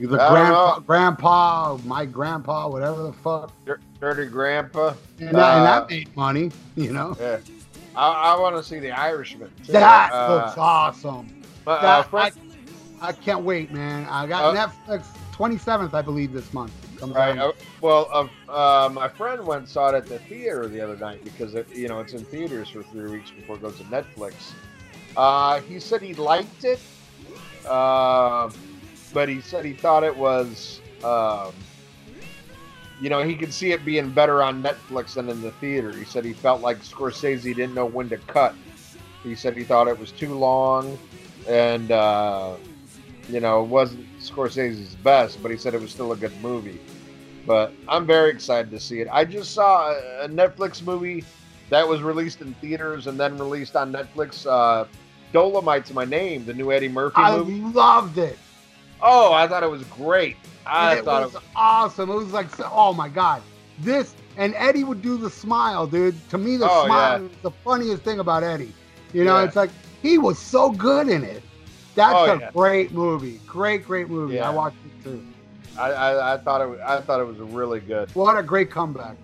The 0.00 0.06
grandpa, 0.08 0.80
grandpa, 0.80 1.78
my 1.84 2.04
grandpa, 2.04 2.68
whatever 2.68 3.02
the 3.04 3.12
fuck. 3.12 3.52
Dirty 4.00 4.26
Grandpa. 4.26 4.94
And, 5.20 5.28
that, 5.28 5.28
and 5.28 5.36
Uh, 5.38 5.64
that 5.64 5.90
made 5.90 6.16
money, 6.16 6.50
you 6.74 6.92
know. 6.92 7.16
Yeah, 7.20 7.38
I, 7.94 8.34
I 8.34 8.40
want 8.40 8.56
to 8.56 8.62
see 8.62 8.80
The 8.80 8.90
Irishman. 8.90 9.50
too. 9.64 9.72
That 9.72 10.10
Uh, 10.12 10.34
looks 10.34 10.58
awesome. 10.58 11.42
but, 11.64 11.78
uh, 11.78 11.82
That, 11.82 12.10
friend- 12.10 12.34
I, 13.00 13.08
I 13.08 13.12
can't 13.12 13.44
wait, 13.44 13.70
man. 13.72 14.06
I 14.10 14.26
got 14.26 14.56
Uh, 14.56 14.66
Netflix 14.88 15.04
27th, 15.32 15.94
I 15.94 16.02
believe, 16.02 16.32
this 16.32 16.52
month. 16.52 16.72
Right. 17.02 17.38
Uh, 17.38 17.52
well, 17.80 18.08
uh, 18.12 18.50
uh, 18.50 18.88
my 18.88 19.08
friend 19.08 19.44
went 19.46 19.60
and 19.60 19.68
saw 19.68 19.90
it 19.90 19.94
at 19.94 20.06
the 20.06 20.18
theater 20.20 20.68
the 20.68 20.80
other 20.80 20.96
night 20.96 21.22
because 21.24 21.54
it, 21.54 21.68
you 21.74 21.88
know 21.88 22.00
it's 22.00 22.12
in 22.12 22.24
theaters 22.24 22.70
for 22.70 22.82
three 22.84 23.10
weeks 23.10 23.30
before 23.30 23.56
it 23.56 23.62
goes 23.62 23.76
to 23.78 23.84
Netflix. 23.84 24.34
Uh, 25.16 25.60
he 25.62 25.78
said 25.78 26.00
he 26.00 26.14
liked 26.14 26.64
it, 26.64 26.80
uh, 27.68 28.50
but 29.12 29.28
he 29.28 29.40
said 29.40 29.64
he 29.64 29.72
thought 29.72 30.02
it 30.02 30.16
was 30.16 30.80
um, 31.02 31.52
you 33.00 33.10
know, 33.10 33.22
he 33.22 33.34
could 33.34 33.52
see 33.52 33.72
it 33.72 33.84
being 33.84 34.10
better 34.10 34.42
on 34.42 34.62
Netflix 34.62 35.14
than 35.14 35.28
in 35.28 35.42
the 35.42 35.50
theater. 35.52 35.92
He 35.92 36.04
said 36.04 36.24
he 36.24 36.32
felt 36.32 36.62
like 36.62 36.78
Scorsese 36.78 37.42
didn't 37.42 37.74
know 37.74 37.86
when 37.86 38.08
to 38.08 38.16
cut. 38.16 38.54
He 39.22 39.34
said 39.34 39.56
he 39.56 39.64
thought 39.64 39.88
it 39.88 39.98
was 39.98 40.12
too 40.12 40.34
long, 40.34 40.98
and 41.48 41.90
uh, 41.90 42.54
you 43.28 43.40
know, 43.40 43.62
it 43.62 43.68
wasn't 43.68 44.06
Scorsese's 44.30 44.94
best, 44.96 45.42
but 45.42 45.50
he 45.50 45.56
said 45.56 45.74
it 45.74 45.80
was 45.80 45.90
still 45.90 46.12
a 46.12 46.16
good 46.16 46.32
movie. 46.42 46.80
But 47.46 47.72
I'm 47.88 48.06
very 48.06 48.30
excited 48.30 48.70
to 48.70 48.80
see 48.80 49.00
it. 49.00 49.08
I 49.12 49.24
just 49.24 49.52
saw 49.52 49.90
a, 50.22 50.28
Netflix 50.28 50.82
movie 50.82 51.24
that 51.70 51.86
was 51.86 52.00
released 52.02 52.40
in 52.40 52.54
theaters 52.54 53.06
and 53.06 53.20
then 53.20 53.36
released 53.36 53.76
on 53.76 53.92
Netflix. 53.92 54.46
Uh, 54.46 54.86
Dolemite's 55.32 55.92
my 55.92 56.04
name, 56.04 56.44
the 56.46 56.54
new 56.54 56.72
Eddie 56.72 56.88
Murphy 56.88 57.16
I 57.18 57.36
movie. 57.36 57.60
loved 57.60 58.18
it. 58.18 58.38
Oh, 59.02 59.32
I 59.32 59.46
thought 59.48 59.62
it 59.62 59.70
was 59.70 59.82
great. 59.84 60.36
I 60.66 60.96
it 60.98 61.04
thought 61.04 61.24
was 61.24 61.32
it 61.32 61.36
was 61.36 61.44
awesome. 61.56 62.10
It 62.10 62.14
was 62.14 62.32
like, 62.32 62.46
oh 62.72 62.94
my 62.94 63.08
god, 63.08 63.42
this 63.80 64.14
and 64.38 64.54
Eddie 64.56 64.84
would 64.84 65.02
do 65.02 65.16
the 65.18 65.28
smile, 65.28 65.86
dude. 65.86 66.14
To 66.30 66.38
me, 66.38 66.56
the 66.56 66.66
Oh, 66.70 66.86
smile 66.86 67.20
yeah. 67.20 67.26
is 67.26 67.36
the 67.42 67.50
funniest 67.50 68.02
thing 68.02 68.20
about 68.20 68.42
Eddie. 68.42 68.72
You 69.12 69.24
know, 69.24 69.38
Yeah. 69.38 69.44
it's 69.44 69.56
like 69.56 69.70
he 70.02 70.16
was 70.18 70.38
so 70.38 70.70
good 70.70 71.08
in 71.08 71.22
it. 71.24 71.42
That's 71.94 72.14
Oh, 72.14 72.24
a 72.24 72.38
yeah. 72.40 72.50
great 72.52 72.92
movie. 72.92 73.40
Great, 73.46 73.84
great 73.84 74.08
movie. 74.08 74.34
Yeah. 74.36 74.48
I 74.48 74.52
watched 74.52 74.76
it 74.84 75.04
too. 75.04 75.24
I, 75.78 75.90
I, 75.92 76.34
I 76.34 76.38
thought 76.38 76.60
it 76.60 76.66
was, 76.68 76.78
I 76.84 77.00
thought 77.00 77.20
it 77.20 77.24
was 77.26 77.38
really 77.38 77.80
good. 77.80 78.10
What 78.14 78.36
a 78.38 78.42
great 78.42 78.70
comeback. 78.70 79.16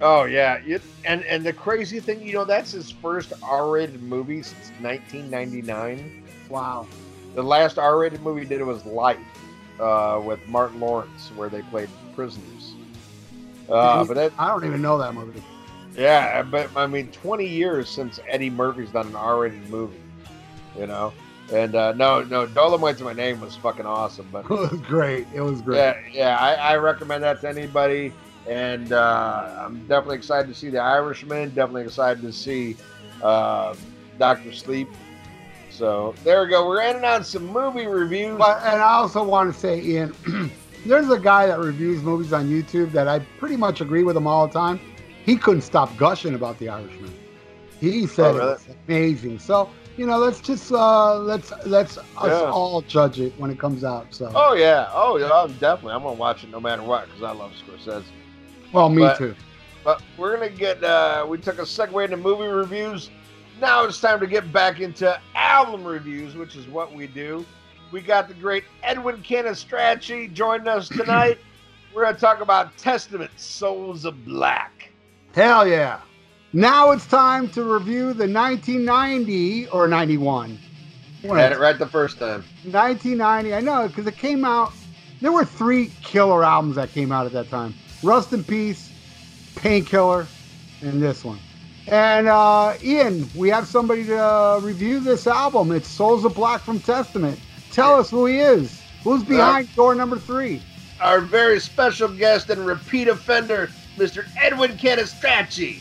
Oh 0.00 0.24
yeah, 0.24 0.60
it, 0.64 0.80
and 1.04 1.24
and 1.24 1.44
the 1.44 1.52
crazy 1.52 1.98
thing, 1.98 2.22
you 2.22 2.32
know, 2.32 2.44
that's 2.44 2.70
his 2.70 2.90
first 2.90 3.32
R-rated 3.42 4.00
movie 4.00 4.42
since 4.42 4.70
1999. 4.80 6.22
Wow. 6.48 6.86
The 7.34 7.42
last 7.42 7.78
R-rated 7.78 8.22
movie 8.22 8.42
he 8.42 8.46
did 8.46 8.62
was 8.62 8.84
Life 8.86 9.18
uh, 9.80 10.20
with 10.24 10.46
Martin 10.48 10.78
Lawrence, 10.80 11.30
where 11.34 11.48
they 11.48 11.62
played 11.62 11.88
prisoners. 12.14 12.74
Uh, 13.68 14.04
but 14.04 14.14
that, 14.14 14.32
I 14.38 14.48
don't 14.48 14.64
even 14.64 14.80
know 14.80 14.98
that 14.98 15.14
movie. 15.14 15.42
yeah, 15.96 16.42
but 16.42 16.70
I 16.76 16.86
mean, 16.86 17.10
20 17.10 17.46
years 17.46 17.88
since 17.88 18.18
Eddie 18.28 18.50
Murphy's 18.50 18.90
done 18.90 19.08
an 19.08 19.16
R-rated 19.16 19.68
movie, 19.68 20.00
you 20.78 20.86
know. 20.86 21.12
And 21.52 21.74
uh, 21.74 21.92
no, 21.92 22.22
no, 22.24 22.46
Dolemite's 22.46 23.00
my 23.00 23.12
name 23.14 23.40
was 23.40 23.56
fucking 23.56 23.86
awesome, 23.86 24.28
but 24.30 24.44
It 24.44 24.50
was 24.50 24.80
great. 24.86 25.26
It 25.34 25.40
was 25.40 25.62
great. 25.62 25.78
Yeah, 25.78 25.96
yeah, 26.12 26.36
I, 26.36 26.54
I 26.54 26.76
recommend 26.76 27.22
that 27.24 27.40
to 27.40 27.48
anybody, 27.48 28.12
and 28.46 28.92
uh, 28.92 29.54
I'm 29.64 29.78
definitely 29.86 30.16
excited 30.16 30.48
to 30.48 30.54
see 30.54 30.68
The 30.68 30.78
Irishman. 30.80 31.48
Definitely 31.50 31.84
excited 31.84 32.22
to 32.22 32.32
see 32.32 32.76
uh, 33.22 33.74
Doctor 34.18 34.52
Sleep. 34.52 34.88
So 35.70 36.14
there 36.24 36.42
we 36.42 36.50
go. 36.50 36.66
We're 36.66 36.82
ending 36.82 37.04
on 37.04 37.24
some 37.24 37.46
movie 37.46 37.86
reviews. 37.86 38.36
But 38.36 38.62
and 38.64 38.82
I 38.82 38.92
also 38.92 39.24
want 39.24 39.52
to 39.54 39.58
say, 39.58 39.80
Ian, 39.80 40.12
there's 40.86 41.08
a 41.08 41.18
guy 41.18 41.46
that 41.46 41.58
reviews 41.60 42.02
movies 42.02 42.32
on 42.34 42.46
YouTube 42.48 42.92
that 42.92 43.08
I 43.08 43.20
pretty 43.38 43.56
much 43.56 43.80
agree 43.80 44.02
with 44.02 44.16
him 44.16 44.26
all 44.26 44.46
the 44.46 44.52
time. 44.52 44.80
He 45.24 45.36
couldn't 45.36 45.62
stop 45.62 45.96
gushing 45.96 46.34
about 46.34 46.58
The 46.58 46.68
Irishman. 46.68 47.14
He 47.80 48.06
said 48.06 48.34
Oh, 48.34 48.38
really? 48.38 48.50
it 48.50 48.54
was 48.54 48.68
amazing. 48.86 49.38
So 49.38 49.70
you 49.98 50.06
know, 50.06 50.16
let's 50.18 50.40
just 50.40 50.72
uh, 50.72 51.16
let's 51.18 51.52
let's 51.66 51.98
us 51.98 52.04
Yeah. 52.24 52.50
all 52.50 52.80
judge 52.82 53.20
it 53.20 53.32
when 53.36 53.50
it 53.50 53.58
comes 53.58 53.84
out. 53.84 54.06
So 54.14 54.30
Oh 54.34 54.54
yeah, 54.54 54.88
oh 54.92 55.16
yeah, 55.18 55.30
I'm 55.30 55.52
definitely. 55.54 55.92
I'm 55.92 56.02
gonna 56.02 56.14
watch 56.14 56.44
it 56.44 56.50
no 56.50 56.60
matter 56.60 56.82
what 56.82 57.06
because 57.06 57.22
I 57.22 57.32
love 57.32 57.52
Scorsese. 57.52 58.04
well, 58.72 58.88
me 58.88 59.02
but- 59.02 59.18
too. 59.18 59.34
But 59.84 60.02
we're 60.16 60.34
gonna 60.36 60.50
get. 60.50 60.82
Uh, 60.82 61.24
we 61.28 61.38
took 61.38 61.58
a 61.58 61.62
segue 61.62 62.04
into 62.04 62.16
movie 62.16 62.46
reviews. 62.48 63.10
Now 63.60 63.84
it's 63.84 64.00
time 64.00 64.20
to 64.20 64.26
get 64.26 64.52
back 64.52 64.80
into 64.80 65.18
album 65.34 65.84
reviews, 65.84 66.34
which 66.36 66.56
is 66.56 66.66
what 66.68 66.94
we 66.94 67.06
do. 67.06 67.44
We 67.90 68.00
got 68.02 68.28
the 68.28 68.34
great 68.34 68.64
Edwin 68.82 69.16
Canistracci 69.22 70.32
joining 70.32 70.68
us 70.68 70.88
tonight. 70.88 71.38
we're 71.94 72.04
gonna 72.04 72.18
talk 72.18 72.40
about 72.40 72.76
Testament, 72.76 73.30
Souls 73.36 74.04
of 74.04 74.24
Black. 74.24 74.90
Hell 75.34 75.66
yeah! 75.66 76.00
Now 76.54 76.92
it's 76.92 77.06
time 77.06 77.48
to 77.50 77.62
review 77.62 78.14
the 78.14 78.26
1990 78.26 79.68
or 79.68 79.86
91. 79.86 80.58
When 81.20 81.38
Had 81.38 81.52
it 81.52 81.58
right 81.58 81.78
the 81.78 81.86
first 81.86 82.18
time. 82.18 82.42
1990. 82.64 83.54
I 83.54 83.60
know 83.60 83.86
because 83.86 84.06
it 84.06 84.16
came 84.16 84.46
out. 84.46 84.72
There 85.20 85.32
were 85.32 85.44
three 85.44 85.90
killer 86.02 86.42
albums 86.42 86.76
that 86.76 86.90
came 86.92 87.12
out 87.12 87.26
at 87.26 87.32
that 87.32 87.50
time: 87.50 87.74
Rust 88.02 88.32
in 88.32 88.44
Peace, 88.44 88.90
Painkiller, 89.56 90.26
and 90.80 91.02
this 91.02 91.22
one. 91.22 91.38
And 91.86 92.28
uh, 92.28 92.74
Ian, 92.82 93.28
we 93.34 93.50
have 93.50 93.66
somebody 93.66 94.04
to 94.06 94.16
uh, 94.18 94.60
review 94.62 95.00
this 95.00 95.26
album. 95.26 95.70
It's 95.72 95.88
Souls 95.88 96.24
of 96.24 96.34
Black 96.34 96.62
from 96.62 96.80
Testament. 96.80 97.38
Tell 97.72 97.94
us 97.96 98.10
who 98.10 98.24
he 98.24 98.38
is. 98.38 98.80
Who's 99.04 99.22
behind 99.22 99.74
door 99.74 99.94
number 99.94 100.18
three? 100.18 100.62
Our 101.00 101.20
very 101.20 101.60
special 101.60 102.08
guest 102.08 102.48
and 102.48 102.64
repeat 102.64 103.08
offender, 103.08 103.70
Mr. 103.96 104.26
Edwin 104.40 104.72
Canistracci. 104.78 105.80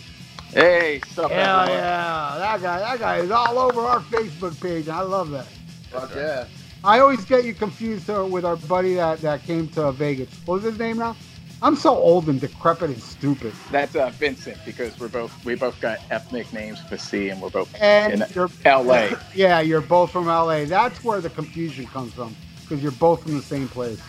Hey, 0.54 1.02
sup, 1.10 1.32
Hell 1.32 1.62
everyone? 1.62 1.82
yeah, 1.82 2.36
that 2.40 2.62
guy. 2.62 2.80
That 2.80 3.00
guy 3.00 3.18
is 3.18 3.32
all 3.32 3.60
over 3.60 3.82
our 3.82 4.00
Facebook 4.02 4.60
page. 4.62 4.88
I 4.88 5.02
love 5.02 5.30
that. 5.32 5.46
Fuck 5.92 6.16
yeah. 6.16 6.46
I 6.84 7.00
always 7.00 7.26
get 7.26 7.44
you 7.46 7.54
confused 7.54 8.10
uh, 8.10 8.26
with 8.26 8.46
our 8.46 8.56
buddy 8.56 8.96
that, 8.96 9.20
that 9.22 9.44
came 9.44 9.68
to 9.70 9.92
Vegas. 9.92 10.30
What 10.46 10.56
was 10.56 10.64
his 10.64 10.80
name 10.80 10.98
now? 10.98 11.16
I'm 11.62 11.76
so 11.76 11.96
old 11.98 12.30
and 12.30 12.40
decrepit 12.40 12.92
and 12.92 13.02
stupid. 13.02 13.54
That's 13.72 13.96
uh, 13.96 14.10
Vincent 14.12 14.58
because 14.64 15.00
we're 15.00 15.08
both 15.08 15.44
we 15.44 15.56
both 15.56 15.80
got 15.82 16.00
ethnic 16.12 16.52
names 16.54 16.80
for 16.82 16.98
C 16.98 17.30
and 17.30 17.42
we're 17.42 17.50
both 17.50 17.74
And 17.82 18.14
in 18.14 18.24
you're 18.36 18.50
L.A. 18.64 19.18
Yeah, 19.34 19.60
you're 19.62 19.82
both 19.82 20.12
from 20.12 20.28
LA. 20.28 20.66
That's 20.66 21.04
where 21.04 21.20
the 21.20 21.32
confusion 21.32 21.88
comes 21.88 22.14
from 22.14 22.36
because 22.62 22.84
you're 22.84 22.92
both 22.94 23.24
from 23.24 23.36
the 23.36 23.42
same 23.42 23.68
place. 23.68 24.00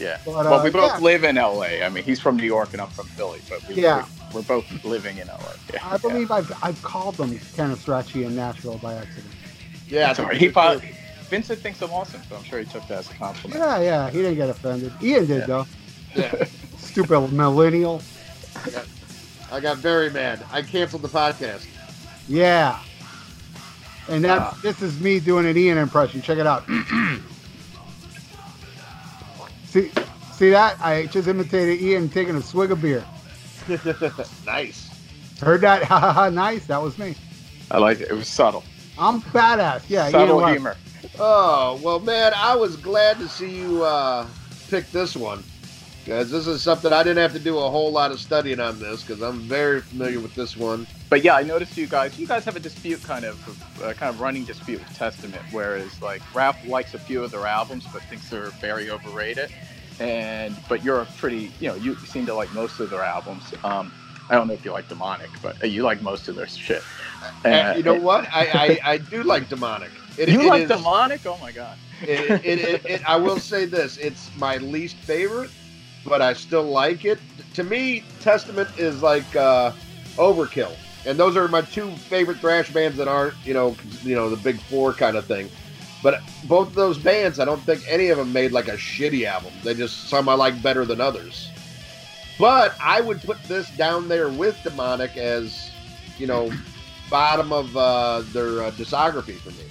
Yeah. 0.00 0.18
But, 0.24 0.34
well, 0.34 0.54
uh, 0.54 0.64
we 0.64 0.70
both 0.70 0.92
yeah. 0.94 0.98
live 0.98 1.24
in 1.24 1.36
L.A. 1.36 1.82
I 1.84 1.90
mean, 1.90 2.04
he's 2.04 2.20
from 2.20 2.36
New 2.36 2.44
York 2.44 2.72
and 2.72 2.80
I'm 2.80 2.88
from 2.88 3.06
Philly, 3.06 3.40
but 3.50 3.66
we, 3.68 3.74
Yeah. 3.74 3.98
we're, 3.98 4.23
we're 4.34 4.42
both 4.42 4.84
living 4.84 5.18
in 5.18 5.28
L.A. 5.28 5.72
Yeah. 5.72 5.80
I 5.88 5.96
believe 5.98 6.30
I've 6.30 6.52
I've 6.62 6.82
called 6.82 7.14
them 7.16 7.38
Kenneth 7.56 7.84
Strachey 7.86 8.24
in 8.26 8.34
Nashville 8.36 8.78
by 8.78 8.94
accident. 8.94 9.26
Yeah, 9.88 10.06
That's 10.08 10.18
all 10.18 10.26
right. 10.26 10.36
He 10.36 10.48
probably, 10.48 10.90
Vincent 11.28 11.60
thinks 11.60 11.80
I'm 11.82 11.90
awesome, 11.90 12.20
so 12.28 12.36
I'm 12.36 12.42
sure 12.42 12.58
he 12.58 12.64
took 12.64 12.86
that 12.88 12.98
as 13.00 13.10
a 13.10 13.14
compliment. 13.14 13.60
Yeah, 13.60 13.80
yeah, 13.80 14.10
he 14.10 14.18
didn't 14.18 14.36
get 14.36 14.48
offended. 14.48 14.92
Ian 15.02 15.26
did 15.26 15.40
Yeah. 15.40 15.46
though. 15.46 15.66
Yeah. 16.16 16.44
Stupid 16.78 17.32
millennial. 17.32 18.02
I 19.52 19.60
got 19.60 19.78
very 19.78 20.10
mad. 20.10 20.44
I 20.52 20.62
canceled 20.62 21.02
the 21.02 21.08
podcast. 21.08 21.66
Yeah. 22.28 22.78
And 24.08 24.24
that's 24.24 24.54
Ah. 24.54 24.58
this 24.62 24.80
is 24.82 24.98
me 25.00 25.20
doing 25.20 25.46
an 25.46 25.56
Ian 25.56 25.78
impression. 25.78 26.22
Check 26.22 26.38
it 26.38 26.46
out. 26.46 26.64
see 29.66 29.90
see 30.32 30.50
that? 30.50 30.80
I 30.80 31.06
just 31.06 31.28
imitated 31.28 31.80
Ian 31.80 32.08
taking 32.08 32.36
a 32.36 32.42
swig 32.42 32.70
of 32.70 32.80
beer. 32.82 33.04
nice. 34.46 34.90
Heard 35.40 35.60
that? 35.62 35.84
Ha 35.84 35.98
ha 35.98 36.12
ha 36.12 36.30
nice. 36.30 36.66
That 36.66 36.82
was 36.82 36.98
me. 36.98 37.14
I 37.70 37.78
like 37.78 38.00
it. 38.00 38.10
It 38.10 38.14
was 38.14 38.28
subtle. 38.28 38.64
I'm 38.98 39.20
badass. 39.20 39.82
Yeah, 39.88 40.04
Ian 40.04 40.12
subtle 40.12 40.36
was. 40.36 40.52
humor. 40.52 40.76
Oh 41.18 41.80
well, 41.82 42.00
man, 42.00 42.32
I 42.34 42.56
was 42.56 42.76
glad 42.76 43.18
to 43.18 43.28
see 43.28 43.58
you 43.58 43.84
uh, 43.84 44.26
pick 44.68 44.90
this 44.90 45.16
one 45.16 45.42
because 46.04 46.30
this 46.30 46.46
is 46.46 46.62
something 46.62 46.92
I 46.92 47.02
didn't 47.02 47.22
have 47.22 47.32
to 47.32 47.38
do 47.38 47.58
a 47.58 47.70
whole 47.70 47.90
lot 47.90 48.10
of 48.10 48.20
studying 48.20 48.60
on 48.60 48.78
this 48.78 49.02
because 49.02 49.22
I'm 49.22 49.40
very 49.40 49.80
familiar 49.80 50.20
with 50.20 50.34
this 50.34 50.56
one. 50.56 50.86
But 51.08 51.24
yeah, 51.24 51.34
I 51.34 51.42
noticed 51.42 51.76
you 51.76 51.86
guys. 51.86 52.18
You 52.18 52.26
guys 52.26 52.44
have 52.44 52.56
a 52.56 52.60
dispute, 52.60 53.02
kind 53.02 53.24
of, 53.24 53.82
uh, 53.82 53.94
kind 53.94 54.14
of 54.14 54.20
running 54.20 54.44
dispute 54.44 54.80
with 54.80 54.96
Testament, 54.96 55.42
whereas 55.50 56.00
like 56.02 56.22
Ralph 56.34 56.62
likes 56.66 56.92
a 56.94 56.98
few 56.98 57.22
of 57.24 57.30
their 57.30 57.46
albums, 57.46 57.86
but 57.92 58.02
thinks 58.02 58.28
they're 58.28 58.50
very 58.60 58.90
overrated. 58.90 59.50
And 59.98 60.56
but 60.68 60.84
you're 60.84 61.02
a 61.02 61.06
pretty, 61.06 61.52
you 61.60 61.68
know, 61.68 61.74
you 61.76 61.96
seem 62.04 62.26
to 62.26 62.34
like 62.34 62.52
most 62.52 62.80
of 62.80 62.90
their 62.90 63.02
albums. 63.02 63.52
Um, 63.62 63.92
I 64.30 64.34
don't 64.36 64.48
know 64.48 64.54
if 64.54 64.64
you 64.64 64.72
like 64.72 64.88
Demonic, 64.88 65.30
but 65.42 65.62
uh, 65.62 65.66
you 65.66 65.82
like 65.82 66.02
most 66.02 66.28
of 66.28 66.36
their 66.36 66.46
shit. 66.46 66.82
And 67.44 67.76
you 67.76 67.82
know 67.82 67.94
what? 67.94 68.26
I, 68.32 68.78
I, 68.84 68.92
I 68.92 68.98
do 68.98 69.22
like 69.22 69.48
demonic. 69.48 70.00
It, 70.16 70.30
you 70.30 70.42
it 70.42 70.46
like 70.46 70.62
is- 70.62 70.68
Demonic? 70.70 71.20
Oh 71.26 71.38
my 71.38 71.52
god. 71.52 71.76
it, 72.02 72.44
it, 72.44 72.82
it, 72.84 73.02
I 73.06 73.16
will 73.16 73.38
say 73.38 73.66
this: 73.66 73.96
it's 73.98 74.34
my 74.36 74.56
least 74.58 74.96
favorite, 75.00 75.50
but 76.04 76.22
I 76.22 76.32
still 76.32 76.64
like 76.64 77.04
it. 77.04 77.20
To 77.54 77.62
me, 77.64 78.04
Testament 78.20 78.68
is 78.78 79.02
like 79.02 79.36
uh, 79.36 79.72
Overkill, 80.18 80.76
and 81.04 81.18
those 81.18 81.36
are 81.36 81.46
my 81.48 81.62
two 81.62 81.94
favorite 82.08 82.40
thrash 82.40 82.70
bands 82.70 82.96
that 82.98 83.08
aren't, 83.08 83.34
you 83.44 83.54
know, 83.54 83.76
you 84.02 84.14
know, 84.14 84.30
the 84.30 84.36
big 84.36 84.60
four 84.62 84.94
kind 84.94 85.16
of 85.16 85.26
thing. 85.26 85.50
But 86.04 86.20
both 86.44 86.68
of 86.68 86.74
those 86.74 86.98
bands, 86.98 87.40
I 87.40 87.46
don't 87.46 87.62
think 87.62 87.82
any 87.88 88.10
of 88.10 88.18
them 88.18 88.30
made 88.32 88.52
like 88.52 88.68
a 88.68 88.76
shitty 88.76 89.24
album. 89.24 89.52
They 89.64 89.72
just 89.74 90.08
some 90.08 90.28
I 90.28 90.34
like 90.34 90.62
better 90.62 90.84
than 90.84 91.00
others. 91.00 91.50
But 92.38 92.76
I 92.80 93.00
would 93.00 93.22
put 93.22 93.42
this 93.44 93.70
down 93.70 94.06
there 94.08 94.28
with 94.28 94.62
Demonic 94.62 95.16
as, 95.16 95.70
you 96.18 96.26
know, 96.26 96.52
bottom 97.10 97.52
of 97.52 97.74
uh, 97.76 98.20
their 98.32 98.64
uh, 98.64 98.70
discography 98.72 99.36
for 99.38 99.50
me. 99.50 99.64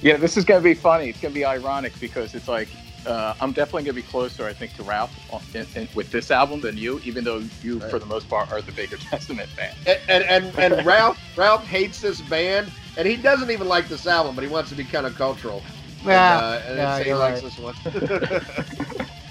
Yeah, 0.00 0.16
this 0.16 0.36
is 0.38 0.44
gonna 0.46 0.62
be 0.62 0.74
funny. 0.74 1.10
It's 1.10 1.20
gonna 1.20 1.34
be 1.34 1.44
ironic 1.44 1.92
because 2.00 2.34
it's 2.34 2.48
like 2.48 2.68
uh, 3.06 3.34
I'm 3.40 3.52
definitely 3.52 3.82
gonna 3.82 3.92
be 3.94 4.02
closer, 4.02 4.46
I 4.46 4.54
think, 4.54 4.74
to 4.76 4.82
Ralph 4.84 5.12
on- 5.30 5.42
in, 5.52 5.66
in, 5.74 5.88
with 5.94 6.10
this 6.10 6.30
album 6.30 6.62
than 6.62 6.78
you, 6.78 6.98
even 7.04 7.24
though 7.24 7.42
you, 7.62 7.78
Right. 7.78 7.90
for 7.90 7.98
the 7.98 8.06
most 8.06 8.30
part, 8.30 8.50
are 8.50 8.62
the 8.62 8.72
bigger 8.72 8.96
Testament 8.96 9.50
fan. 9.50 9.74
and 9.86 9.98
and, 10.08 10.44
and, 10.56 10.74
and 10.76 10.86
Ralph 10.86 11.18
Ralph 11.36 11.66
hates 11.66 12.00
this 12.00 12.22
band, 12.22 12.72
and 12.96 13.06
he 13.06 13.16
doesn't 13.16 13.50
even 13.50 13.68
like 13.68 13.88
this 13.88 14.06
album, 14.06 14.34
but 14.34 14.44
he 14.44 14.50
wants 14.50 14.70
to 14.70 14.76
be 14.76 14.84
kind 14.84 15.06
of 15.06 15.14
cultural. 15.16 15.62
Yeah, 16.04 16.54
and, 16.54 16.54
uh, 16.54 16.68
and 16.68 16.76
yeah, 16.76 17.02
he 17.02 17.14
likes 17.14 17.42
right. 17.42 17.52
this 17.52 17.58
one. 17.58 19.08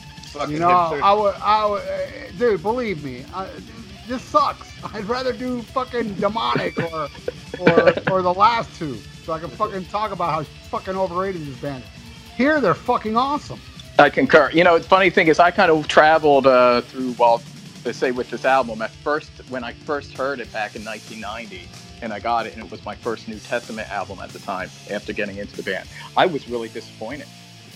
You 0.50 0.58
know, 0.58 0.68
hipster. 0.68 1.02
I 1.02 1.14
would, 1.14 1.36
I 1.36 1.66
would, 1.68 1.82
uh, 1.84 2.32
dude, 2.40 2.64
believe 2.64 3.04
me, 3.04 3.24
I, 3.36 3.48
this 4.08 4.24
sucks. 4.24 4.74
I'd 4.94 5.06
rather 5.06 5.32
do 5.32 5.62
fucking 5.62 6.16
demonic 6.16 6.78
or 6.92 7.08
or 7.60 7.94
or 8.12 8.22
the 8.22 8.34
last 8.36 8.74
two, 8.78 8.96
so 8.96 9.34
I 9.34 9.40
can 9.40 9.50
fucking 9.62 9.86
talk 9.86 10.12
about 10.12 10.34
how 10.34 10.44
fucking 10.44 10.96
overrated 10.96 11.46
this 11.46 11.58
band 11.58 11.84
is. 11.84 11.90
Here, 12.36 12.60
they're 12.60 12.74
fucking 12.74 13.16
awesome. 13.16 13.60
I 14.00 14.10
concur. 14.10 14.50
You 14.52 14.64
know, 14.64 14.80
the 14.80 14.84
funny 14.84 15.12
thing 15.12 15.28
is, 15.28 15.40
I 15.40 15.52
kind 15.52 15.72
of 15.72 15.88
traveled 15.88 16.48
uh, 16.48 16.82
through, 16.82 17.16
well, 17.20 17.44
let's 17.86 18.00
say 18.00 18.10
with 18.10 18.32
this 18.32 18.44
album. 18.44 18.82
At 18.82 18.90
first, 18.90 19.30
when 19.50 19.64
I 19.64 19.74
first 19.74 20.18
heard 20.18 20.40
it 20.40 20.52
back 20.52 20.76
in 20.76 20.84
1990, 20.84 21.70
and 22.04 22.14
I 22.14 22.20
got 22.20 22.46
it, 22.46 22.54
and 22.56 22.64
it 22.64 22.70
was 22.70 22.84
my 22.86 22.96
first 22.96 23.28
New 23.28 23.40
Testament 23.40 23.90
album 23.90 24.20
at 24.22 24.30
the 24.30 24.40
time. 24.40 24.70
After 24.92 25.14
getting 25.14 25.38
into 25.38 25.56
the 25.56 25.64
band, 25.64 25.88
I 26.16 26.26
was 26.26 26.48
really 26.50 26.70
disappointed. 26.70 27.28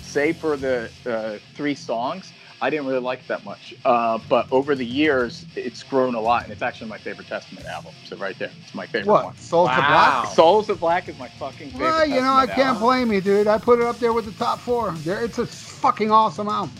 Save 0.01 0.37
for 0.37 0.57
the 0.57 0.89
uh, 1.05 1.37
three 1.55 1.75
songs, 1.75 2.31
I 2.61 2.69
didn't 2.69 2.87
really 2.87 2.99
like 3.01 3.19
it 3.19 3.27
that 3.27 3.45
much. 3.45 3.75
Uh, 3.85 4.17
but 4.29 4.51
over 4.51 4.73
the 4.75 4.85
years, 4.85 5.45
it's 5.55 5.83
grown 5.83 6.15
a 6.15 6.19
lot, 6.19 6.43
and 6.43 6.51
it's 6.51 6.61
actually 6.61 6.89
my 6.89 6.97
favorite 6.97 7.27
Testament 7.27 7.65
album. 7.67 7.93
So 8.05 8.15
right 8.17 8.37
there, 8.39 8.51
it's 8.63 8.73
my 8.73 8.85
favorite 8.87 9.11
What? 9.11 9.25
one. 9.25 9.37
Souls 9.37 9.69
to 9.69 9.75
Wow. 9.77 10.21
Black? 10.23 10.33
Souls 10.35 10.69
of 10.69 10.79
Black 10.79 11.07
is 11.07 11.17
my 11.19 11.29
fucking 11.29 11.69
favorite. 11.71 11.85
Well, 11.85 12.07
you 12.07 12.21
know, 12.21 12.33
I 12.33 12.47
can't 12.47 12.59
album. 12.69 12.81
blame 12.83 13.11
you, 13.13 13.21
dude. 13.21 13.47
I 13.47 13.57
put 13.59 13.79
it 13.79 13.85
up 13.85 13.99
there 13.99 14.11
with 14.13 14.25
the 14.25 14.31
top 14.43 14.59
four. 14.59 14.91
There, 14.91 15.23
it's 15.23 15.37
a 15.37 15.45
fucking 15.45 16.11
awesome 16.11 16.47
album. 16.47 16.71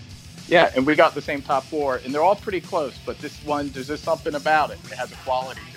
Yeah, 0.48 0.72
and 0.76 0.88
we 0.88 0.96
got 0.96 1.14
the 1.14 1.22
same 1.22 1.42
top 1.42 1.64
four, 1.66 1.98
and 2.04 2.14
they're 2.16 2.24
all 2.24 2.36
pretty 2.36 2.62
close. 2.62 2.98
But 3.06 3.20
this 3.20 3.38
one, 3.44 3.70
there's 3.70 3.88
just 3.90 4.04
something 4.04 4.34
about 4.34 4.72
it. 4.72 4.80
It 4.86 4.94
has 4.94 5.12
a 5.12 5.16
quality 5.18 5.60
to 5.74 5.77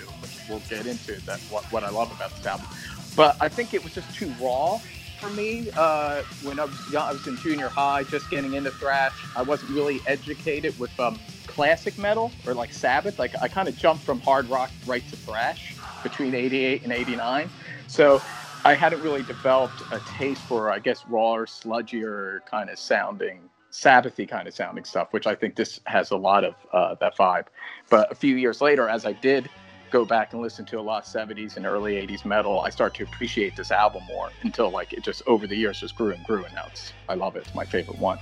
we'll 0.51 0.59
get 0.69 0.85
into. 0.85 1.19
That's 1.25 1.49
what, 1.49 1.63
what 1.65 1.83
I 1.83 1.89
love 1.89 2.11
about 2.11 2.35
this 2.35 2.45
album. 2.45 2.67
But 3.15 3.37
I 3.41 3.49
think 3.49 3.73
it 3.73 3.83
was 3.83 3.93
just 3.93 4.13
too 4.15 4.31
raw 4.39 4.77
for 5.19 5.29
me. 5.29 5.69
Uh, 5.75 6.23
when 6.43 6.59
I 6.59 6.65
was 6.65 6.91
young, 6.91 7.09
I 7.09 7.11
was 7.13 7.25
in 7.27 7.37
junior 7.37 7.69
high, 7.69 8.03
just 8.03 8.29
getting 8.29 8.53
into 8.53 8.71
thrash. 8.71 9.13
I 9.35 9.41
wasn't 9.41 9.71
really 9.71 10.01
educated 10.07 10.77
with 10.79 10.97
um, 10.99 11.19
classic 11.47 11.97
metal 11.97 12.31
or 12.45 12.53
like 12.53 12.73
Sabbath. 12.73 13.19
Like 13.19 13.33
I 13.41 13.47
kind 13.47 13.67
of 13.67 13.77
jumped 13.77 14.03
from 14.03 14.19
hard 14.21 14.49
rock 14.49 14.71
right 14.85 15.07
to 15.09 15.15
thrash 15.15 15.75
between 16.03 16.35
'88 16.35 16.83
and 16.83 16.91
'89. 16.91 17.49
So 17.87 18.21
I 18.63 18.75
hadn't 18.75 19.01
really 19.01 19.23
developed 19.23 19.81
a 19.91 19.99
taste 20.17 20.41
for, 20.43 20.71
I 20.71 20.77
guess, 20.77 21.05
raw 21.07 21.33
or 21.33 21.45
sludgier 21.45 22.45
kind 22.45 22.69
of 22.69 22.77
sounding, 22.77 23.49
Sabbathy 23.71 24.29
kind 24.29 24.47
of 24.47 24.53
sounding 24.53 24.83
stuff, 24.83 25.07
which 25.11 25.25
I 25.25 25.33
think 25.33 25.55
this 25.55 25.79
has 25.85 26.11
a 26.11 26.17
lot 26.17 26.43
of 26.43 26.55
uh, 26.71 26.95
that 26.99 27.17
vibe. 27.17 27.47
But 27.89 28.11
a 28.11 28.15
few 28.15 28.35
years 28.35 28.61
later, 28.61 28.87
as 28.87 29.05
I 29.05 29.13
did 29.13 29.49
go 29.91 30.05
back 30.05 30.33
and 30.33 30.41
listen 30.41 30.65
to 30.65 30.79
a 30.79 30.81
lot 30.81 31.05
of 31.05 31.27
70s 31.27 31.57
and 31.57 31.65
early 31.65 31.93
80s 31.95 32.25
metal, 32.25 32.61
I 32.61 32.69
start 32.69 32.93
to 32.95 33.03
appreciate 33.03 33.55
this 33.55 33.71
album 33.71 34.03
more 34.07 34.29
until 34.43 34.69
like 34.71 34.93
it 34.93 35.03
just 35.03 35.21
over 35.27 35.45
the 35.47 35.55
years 35.55 35.79
just 35.79 35.95
grew 35.95 36.11
and 36.13 36.23
grew, 36.23 36.43
and 36.45 36.53
now 36.55 36.65
it's 36.67 36.93
I 37.09 37.15
love 37.15 37.35
it. 37.35 37.39
It's 37.45 37.55
my 37.55 37.65
favorite 37.65 37.99
one. 37.99 38.17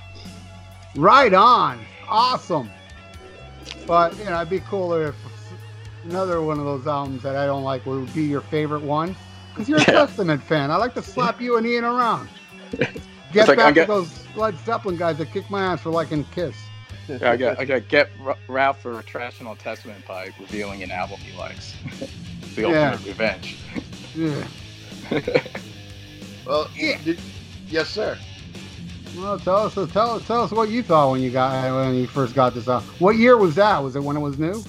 Right 0.96 1.32
on. 1.32 1.80
Awesome. 2.08 2.70
But, 3.86 4.16
you 4.18 4.24
know, 4.24 4.36
it'd 4.36 4.50
be 4.50 4.60
cooler 4.60 5.08
if 5.08 5.14
another 6.04 6.42
one 6.42 6.58
of 6.58 6.64
those 6.64 6.86
albums 6.86 7.22
that 7.22 7.36
I 7.36 7.46
don't 7.46 7.62
like 7.62 7.86
would 7.86 8.12
be 8.14 8.24
your 8.24 8.40
favorite 8.40 8.82
one. 8.82 9.14
Because 9.52 9.68
you're 9.68 9.78
a 9.78 9.82
Yeah. 9.82 10.06
Testament 10.06 10.42
fan. 10.42 10.70
I 10.70 10.76
like 10.76 10.94
to 10.94 11.02
slap 11.02 11.40
you 11.40 11.56
and 11.56 11.66
Ian 11.66 11.84
around. 11.84 12.28
Get 13.32 13.46
like, 13.48 13.58
back 13.58 13.68
I'm 13.68 13.74
to 13.74 13.84
those 13.84 14.26
Led 14.34 14.58
Zeppelin 14.64 14.96
guys 14.96 15.18
that 15.18 15.30
kick 15.32 15.48
my 15.50 15.62
ass 15.62 15.80
for 15.80 15.90
liking 15.90 16.24
Kiss. 16.34 16.56
I 17.22 17.36
got 17.36 17.58
I 17.58 17.64
got 17.64 17.88
get 17.88 18.10
R- 18.24 18.36
Ralph 18.48 18.80
for 18.80 19.02
trashing 19.02 19.46
on 19.46 19.56
Testament 19.56 20.06
by 20.06 20.30
revealing 20.38 20.82
an 20.82 20.90
album 20.90 21.18
he 21.18 21.36
likes. 21.38 21.74
It's 22.00 22.54
the 22.54 22.62
Yeah. 22.62 22.90
ultimate 22.92 23.06
revenge. 23.06 23.56
Yeah. 24.14 24.44
Well, 26.46 26.68
Yeah. 26.76 26.98
did, 27.02 27.20
yes, 27.68 27.88
sir. 27.88 28.18
Well, 29.16 29.38
tell 29.40 29.66
us, 29.66 29.74
tell 29.92 30.12
us, 30.12 30.26
tell 30.26 30.42
us 30.44 30.52
what 30.52 30.68
you 30.68 30.82
thought 30.84 31.10
when 31.10 31.20
you 31.20 31.30
got 31.30 31.74
when 31.74 31.94
you 31.96 32.06
first 32.06 32.34
got 32.34 32.54
this 32.54 32.68
out. 32.68 32.82
What 33.00 33.16
year 33.16 33.36
was 33.36 33.56
that? 33.56 33.82
Was 33.82 33.96
it 33.96 34.00
when 34.02 34.16
it 34.16 34.20
was 34.20 34.38
new? 34.38 34.62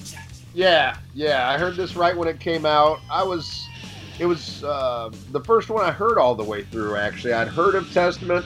Yeah, 0.52 0.96
yeah. 1.14 1.48
I 1.48 1.56
heard 1.58 1.76
this 1.76 1.94
right 1.96 2.16
when 2.16 2.26
it 2.28 2.40
came 2.40 2.66
out. 2.66 2.98
I 3.08 3.22
was, 3.22 3.66
it 4.18 4.26
was 4.26 4.62
uh, 4.64 5.10
the 5.30 5.40
first 5.40 5.70
one 5.70 5.84
I 5.84 5.92
heard 5.92 6.18
all 6.18 6.34
the 6.34 6.42
way 6.44 6.64
through. 6.64 6.96
Actually, 6.96 7.34
I'd 7.34 7.48
heard 7.48 7.74
of 7.76 7.90
Testament. 7.92 8.44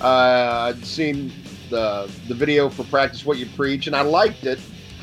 Uh, 0.00 0.72
I'd 0.74 0.84
seen 0.84 1.30
the 1.74 2.10
the 2.28 2.34
video 2.34 2.68
for 2.68 2.84
Practice 2.84 3.26
What 3.26 3.38
You 3.38 3.46
Preach, 3.56 3.88
and 3.88 3.96
I 3.96 4.02
liked 4.02 4.44
it. 4.44 4.60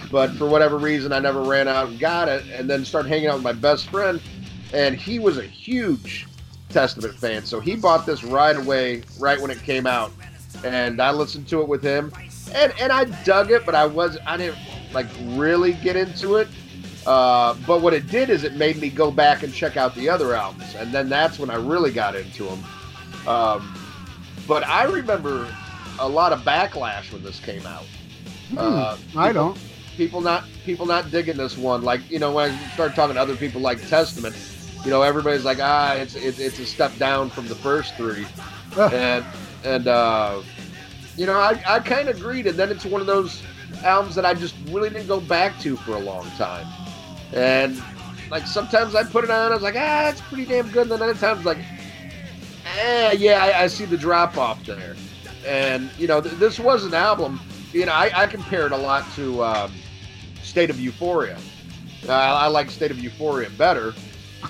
But 0.10 0.31
for 0.31 0.48
whatever 0.48 0.77
reason, 0.77 1.14
I 1.14 1.19
never 1.19 1.41
ran 1.41 1.68
out 1.68 1.89
and 1.89 1.99
got 1.99 2.27
it. 2.27 2.43
And 2.52 2.69
then 2.69 2.84
started 2.84 3.10
hanging 3.10 3.27
out 3.27 3.35
with 3.35 3.43
my 3.43 3.53
best 3.53 3.89
friend, 3.89 4.22
and 4.73 4.95
he 4.95 5.19
was 5.19 5.38
a 5.38 5.43
huge 5.43 6.27
Testament 6.69 7.15
fan. 7.15 7.43
So 7.43 7.60
he 7.60 7.76
bought 7.76 8.06
this 8.06 8.23
right 8.23 8.56
away, 8.56 9.03
right 9.19 9.39
when 9.39 9.52
it 9.52 9.61
came 9.64 9.85
out, 9.85 10.11
and 10.64 11.02
I 11.02 11.11
listened 11.11 11.48
to 11.49 11.61
it 11.61 11.68
with 11.68 11.84
him, 11.84 12.11
and 12.53 12.73
and 12.80 12.91
I 12.91 13.06
dug 13.23 13.52
it, 13.52 13.65
but 13.65 13.76
I 13.76 13.85
was 13.85 14.18
I 14.26 14.38
didn't 14.38 14.57
like 14.93 15.07
really 15.22 15.73
get 15.73 15.95
into 15.95 16.38
it. 16.38 16.48
Uh, 17.06 17.56
but 17.65 17.81
what 17.81 17.93
it 17.93 18.07
did 18.07 18.30
is 18.30 18.43
it 18.43 18.56
made 18.56 18.77
me 18.77 18.89
go 18.89 19.10
back 19.11 19.43
and 19.43 19.53
check 19.53 19.76
out 19.76 19.93
the 19.95 20.07
other 20.07 20.34
albums, 20.34 20.76
and 20.76 20.93
then 20.93 21.10
that's 21.10 21.38
when 21.38 21.49
I 21.49 21.56
really 21.56 21.91
got 21.91 22.15
into 22.15 22.45
them. 22.45 22.64
Um, 23.27 23.76
but 24.48 24.65
I 24.68 24.84
remember 24.84 25.48
a 25.99 26.07
lot 26.07 26.34
of 26.34 26.41
backlash 26.43 27.11
when 27.11 27.23
this 27.23 27.39
came 27.39 27.65
out. 27.65 27.85
Uh, 28.55 28.97
Hmm, 28.97 29.18
I 29.18 29.31
don't. 29.31 29.57
people 29.95 30.22
not 30.22 30.45
people 30.65 30.85
not 30.85 31.11
digging 31.11 31.38
this 31.38 31.57
one. 31.57 31.84
Like 31.84 32.09
you 32.09 32.19
know, 32.19 32.31
when 32.34 32.51
I 32.51 32.68
started 32.69 32.95
talking 32.95 33.15
to 33.15 33.22
other 33.22 33.35
people 33.35 33.61
like 33.61 33.85
Testament, 33.88 34.35
you 34.84 34.89
know, 34.91 35.01
everybody's 35.03 35.45
like, 35.45 35.59
ah, 35.61 35.93
it's 35.93 36.15
it's, 36.15 36.39
it's 36.39 36.59
a 36.59 36.65
step 36.65 36.95
down 36.97 37.30
from 37.30 37.47
the 37.47 37.55
first 37.55 37.95
three, 37.95 38.26
and 38.91 39.26
and 39.63 39.88
uh, 39.88 40.41
you 41.15 41.26
know, 41.26 41.34
I 41.34 41.61
I 41.68 41.80
kind 41.80 42.09
of 42.09 42.18
agreed. 42.18 42.47
And 42.47 42.57
then 42.57 42.69
it's 42.72 42.85
one 42.85 43.01
of 43.01 43.07
those 43.07 43.41
albums 43.84 44.15
that 44.15 44.26
I 44.26 44.34
just 44.34 44.55
really 44.69 44.89
didn't 44.89 45.07
go 45.07 45.19
back 45.22 45.59
to 45.61 45.76
for 45.77 45.93
a 45.95 45.99
long 45.99 46.30
time, 46.31 46.68
and 47.34 47.81
like 48.30 48.47
sometimes 48.47 48.95
I 48.95 49.03
put 49.03 49.23
it 49.23 49.30
on, 49.31 49.51
I 49.51 49.55
was 49.55 49.63
like, 49.63 49.76
ah, 49.77 50.09
it's 50.09 50.22
pretty 50.22 50.45
damn 50.45 50.69
good. 50.69 50.84
And 50.84 50.91
then 50.91 51.01
other 51.01 51.13
times 51.15 51.45
like, 51.45 51.59
eh, 52.80 53.11
yeah, 53.18 53.43
I, 53.43 53.63
I 53.63 53.68
see 53.68 53.85
the 53.85 53.97
drop 53.97 54.38
off 54.38 54.63
there, 54.65 54.95
and 55.45 55.89
you 55.97 56.07
know, 56.07 56.22
th- 56.22 56.35
this 56.35 56.59
was 56.59 56.85
an 56.85 56.93
album. 56.93 57.39
You 57.73 57.85
know, 57.85 57.93
I, 57.93 58.11
I 58.13 58.27
compare 58.27 58.65
it 58.65 58.72
a 58.72 58.77
lot 58.77 59.05
to 59.15 59.43
um, 59.43 59.72
State 60.41 60.69
of 60.69 60.80
Euphoria. 60.80 61.38
Uh, 62.07 62.13
I 62.13 62.47
like 62.47 62.69
State 62.69 62.91
of 62.91 62.99
Euphoria 62.99 63.49
better, 63.51 63.93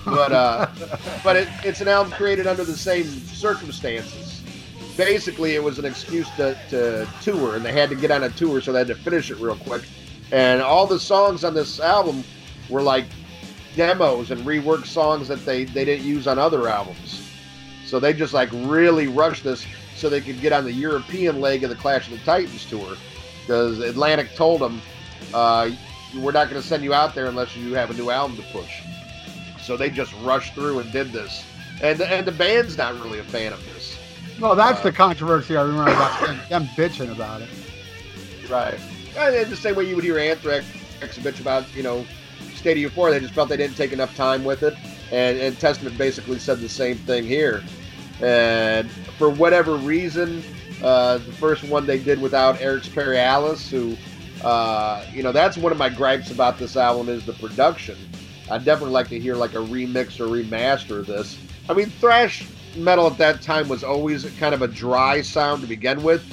but 0.05 0.31
uh, 0.31 0.67
but 1.23 1.35
it, 1.35 1.47
it's 1.63 1.81
an 1.81 1.87
album 1.87 2.11
created 2.13 2.47
under 2.47 2.63
the 2.63 2.77
same 2.77 3.05
circumstances. 3.05 4.41
Basically, 4.97 5.55
it 5.55 5.63
was 5.63 5.79
an 5.79 5.85
excuse 5.85 6.29
to, 6.31 6.57
to 6.69 7.07
tour, 7.21 7.55
and 7.55 7.63
they 7.63 7.71
had 7.71 7.89
to 7.89 7.95
get 7.95 8.11
on 8.11 8.23
a 8.23 8.29
tour, 8.29 8.61
so 8.61 8.71
they 8.71 8.79
had 8.79 8.87
to 8.87 8.95
finish 8.95 9.31
it 9.31 9.37
real 9.37 9.55
quick. 9.55 9.83
And 10.31 10.61
all 10.61 10.87
the 10.87 10.99
songs 10.99 11.43
on 11.43 11.53
this 11.53 11.79
album 11.79 12.23
were 12.69 12.81
like 12.81 13.05
demos 13.75 14.31
and 14.31 14.41
reworked 14.41 14.85
songs 14.85 15.27
that 15.27 15.45
they, 15.45 15.63
they 15.63 15.85
didn't 15.85 16.05
use 16.05 16.27
on 16.27 16.37
other 16.37 16.67
albums. 16.67 17.21
So 17.85 17.99
they 17.99 18.13
just 18.13 18.33
like 18.33 18.49
really 18.51 19.07
rushed 19.07 19.43
this 19.43 19.65
so 20.01 20.09
they 20.09 20.19
could 20.19 20.41
get 20.41 20.51
on 20.51 20.63
the 20.63 20.73
European 20.73 21.39
leg 21.39 21.63
of 21.63 21.69
the 21.69 21.75
Clash 21.75 22.07
of 22.07 22.13
the 22.13 22.25
Titans 22.25 22.65
tour. 22.65 22.97
Because 23.41 23.77
Atlantic 23.79 24.33
told 24.35 24.59
them, 24.59 24.81
uh, 25.31 25.69
we're 26.17 26.31
not 26.31 26.49
going 26.49 26.59
to 26.59 26.67
send 26.67 26.83
you 26.83 26.91
out 26.91 27.13
there 27.13 27.27
unless 27.27 27.55
you 27.55 27.75
have 27.75 27.91
a 27.91 27.93
new 27.93 28.09
album 28.09 28.35
to 28.35 28.43
push. 28.51 28.81
So 29.61 29.77
they 29.77 29.91
just 29.91 30.11
rushed 30.23 30.55
through 30.55 30.79
and 30.79 30.91
did 30.91 31.11
this. 31.11 31.45
And 31.83 31.99
the, 31.99 32.07
and 32.11 32.25
the 32.25 32.31
band's 32.31 32.77
not 32.77 32.99
really 32.99 33.19
a 33.19 33.23
fan 33.23 33.53
of 33.53 33.63
this. 33.73 33.95
Well, 34.39 34.55
that's 34.55 34.79
Uh, 34.79 34.85
the 34.85 34.91
controversy 34.91 35.55
I 35.55 35.61
remember 35.61 35.91
about 35.91 36.19
them, 36.25 36.39
them 36.49 36.65
bitching 36.75 37.11
about 37.11 37.41
it. 37.41 37.49
Right. 38.49 38.79
And 39.15 39.51
the 39.51 39.55
same 39.55 39.75
way 39.75 39.83
you 39.87 39.93
would 39.95 40.03
hear 40.03 40.17
Anthrax 40.17 40.65
a 41.01 41.05
bitch 41.05 41.39
about, 41.39 41.63
you 41.75 41.83
know, 41.83 42.05
State 42.55 42.73
of 42.73 42.77
Euphoria, 42.79 43.13
they 43.13 43.19
just 43.19 43.33
felt 43.33 43.49
they 43.49 43.57
didn't 43.57 43.77
take 43.77 43.93
enough 43.93 44.15
time 44.15 44.43
with 44.43 44.63
it. 44.63 44.75
And, 45.11 45.37
and 45.37 45.59
Testament 45.59 45.95
basically 45.97 46.39
said 46.39 46.59
the 46.59 46.69
same 46.69 46.97
thing 46.97 47.23
here. 47.25 47.63
And 48.21 48.89
for 49.17 49.29
whatever 49.29 49.75
reason, 49.75 50.43
uh, 50.83 51.17
the 51.19 51.31
first 51.33 51.63
one 51.63 51.85
they 51.85 51.99
did 51.99 52.21
without 52.21 52.61
Eric 52.61 52.83
Perialas, 52.83 53.69
who, 53.69 53.95
uh, 54.45 55.05
you 55.11 55.23
know, 55.23 55.31
that's 55.31 55.57
one 55.57 55.71
of 55.71 55.77
my 55.77 55.89
gripes 55.89 56.31
about 56.31 56.57
this 56.57 56.75
album 56.75 57.09
is 57.09 57.25
the 57.25 57.33
production. 57.33 57.97
I'd 58.49 58.65
definitely 58.65 58.93
like 58.93 59.07
to 59.09 59.19
hear 59.19 59.35
like 59.35 59.53
a 59.53 59.57
remix 59.57 60.19
or 60.19 60.27
remaster 60.27 60.99
of 60.99 61.07
this. 61.07 61.37
I 61.69 61.73
mean, 61.73 61.89
thrash 61.89 62.45
metal 62.75 63.07
at 63.07 63.17
that 63.17 63.41
time 63.41 63.67
was 63.67 63.83
always 63.83 64.29
kind 64.37 64.53
of 64.53 64.61
a 64.61 64.67
dry 64.67 65.21
sound 65.21 65.61
to 65.61 65.67
begin 65.67 66.03
with, 66.03 66.23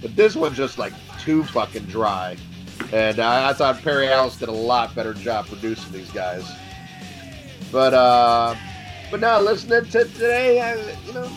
but 0.00 0.14
this 0.16 0.36
one's 0.36 0.56
just 0.56 0.78
like 0.78 0.92
too 1.20 1.44
fucking 1.44 1.84
dry. 1.84 2.36
And 2.92 3.18
I, 3.18 3.50
I 3.50 3.52
thought 3.52 3.76
Perialas 3.76 4.38
did 4.38 4.48
a 4.48 4.52
lot 4.52 4.94
better 4.94 5.14
job 5.14 5.46
producing 5.46 5.92
these 5.92 6.10
guys. 6.10 6.48
But 7.72 7.94
uh, 7.94 8.54
but 9.10 9.20
now 9.20 9.40
listening 9.40 9.84
to 9.90 10.04
today, 10.04 10.60
I, 10.60 10.74
you 11.06 11.12
know, 11.12 11.30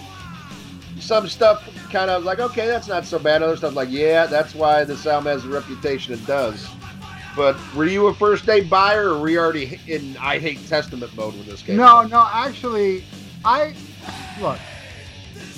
some 0.99 1.27
stuff 1.27 1.63
kind 1.91 2.09
of 2.11 2.23
like 2.23 2.39
okay, 2.39 2.67
that's 2.67 2.87
not 2.87 3.05
so 3.05 3.19
bad. 3.19 3.41
Other 3.41 3.57
stuff 3.57 3.75
like 3.75 3.89
yeah, 3.91 4.25
that's 4.25 4.53
why 4.55 4.83
this 4.83 5.05
album 5.05 5.27
has 5.31 5.45
a 5.45 5.49
reputation 5.49 6.13
it 6.13 6.25
does. 6.25 6.67
But 7.35 7.57
were 7.75 7.85
you 7.85 8.07
a 8.07 8.13
first 8.13 8.45
day 8.45 8.61
buyer, 8.61 9.09
or 9.13 9.19
were 9.19 9.29
you 9.29 9.39
already 9.39 9.79
in 9.87 10.17
I 10.19 10.39
hate 10.39 10.65
Testament 10.67 11.15
mode 11.15 11.35
when 11.35 11.45
this 11.47 11.61
came 11.61 11.77
No, 11.77 11.85
out? 11.85 12.09
no, 12.09 12.27
actually, 12.31 13.03
I 13.45 13.73
look. 14.41 14.59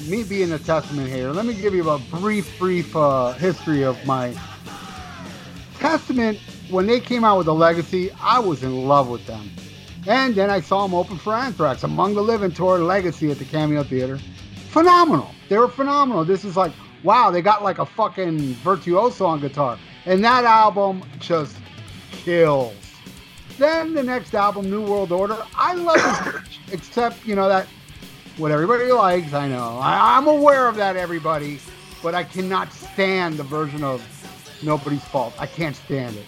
Me 0.08 0.24
being 0.24 0.52
a 0.52 0.60
testament 0.60 1.10
hater. 1.10 1.32
let 1.32 1.46
me 1.46 1.54
give 1.54 1.76
you 1.76 1.88
a 1.90 2.00
brief, 2.00 2.58
brief 2.58 2.96
uh, 2.96 3.34
history 3.34 3.84
of 3.84 4.04
my 4.06 4.34
testament. 5.80 6.40
when 6.70 6.88
they 6.88 7.00
came 7.00 7.24
out 7.24 7.38
with 7.38 7.46
the 7.46 7.54
Legacy, 7.54 8.12
I 8.22 8.40
was 8.40 8.64
in 8.64 8.88
love 8.88 9.10
with 9.10 9.26
them. 9.28 9.50
And 10.08 10.34
then 10.34 10.50
I 10.50 10.62
saw 10.62 10.88
them 10.88 10.96
open 10.96 11.18
for 11.18 11.34
Anthrax, 11.34 11.84
Among 11.84 12.16
the 12.16 12.22
Living 12.22 12.52
tour 12.52 12.80
Legacy 12.80 13.30
at 13.30 13.38
the 13.38 13.46
Cameo 13.46 13.84
Theater. 13.84 14.20
Phenomenal. 14.70 15.30
They 15.50 15.58
were 15.58 15.68
phenomenal. 15.68 16.26
This 16.26 16.44
is 16.44 16.58
like, 16.58 16.72
wow, 17.04 17.30
they 17.30 17.42
got 17.42 17.64
like 17.64 17.78
a 17.78 17.86
fucking 17.86 18.40
virtuoso 18.56 19.26
on 19.26 19.42
guitar. 19.42 19.78
And 20.06 20.24
that 20.24 20.44
album 20.44 21.04
just 21.20 21.58
kills. 22.12 22.74
Then 23.58 23.94
the 23.94 24.02
next 24.02 24.34
album, 24.34 24.70
New 24.70 24.82
World 24.82 25.12
Order, 25.12 25.38
I 25.56 25.76
love 25.76 26.36
it, 26.36 26.42
except, 26.74 27.26
you 27.26 27.36
know, 27.36 27.48
that 27.48 27.68
what 28.38 28.52
everybody 28.52 28.92
likes, 28.92 29.34
I 29.34 29.48
know. 29.48 29.78
I, 29.80 30.18
I'm 30.18 30.26
aware 30.26 30.68
of 30.68 30.76
that, 30.78 30.96
everybody, 30.96 31.60
but 32.02 32.16
I 32.16 32.24
cannot 32.24 32.74
stand 32.74 33.38
the 33.38 33.44
version 33.44 33.84
of 33.84 34.02
Nobody's 34.64 35.04
Fault. 35.04 35.36
I 35.38 35.46
can't 35.46 35.76
stand 35.76 36.16
it. 36.16 36.26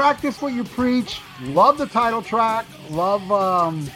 Practice 0.00 0.42
what 0.42 0.52
you 0.52 0.62
preach. 0.62 1.22
Love 1.44 1.78
the 1.78 1.86
title 1.86 2.20
track. 2.20 2.66
Love, 2.90 3.32
um, 3.32 3.88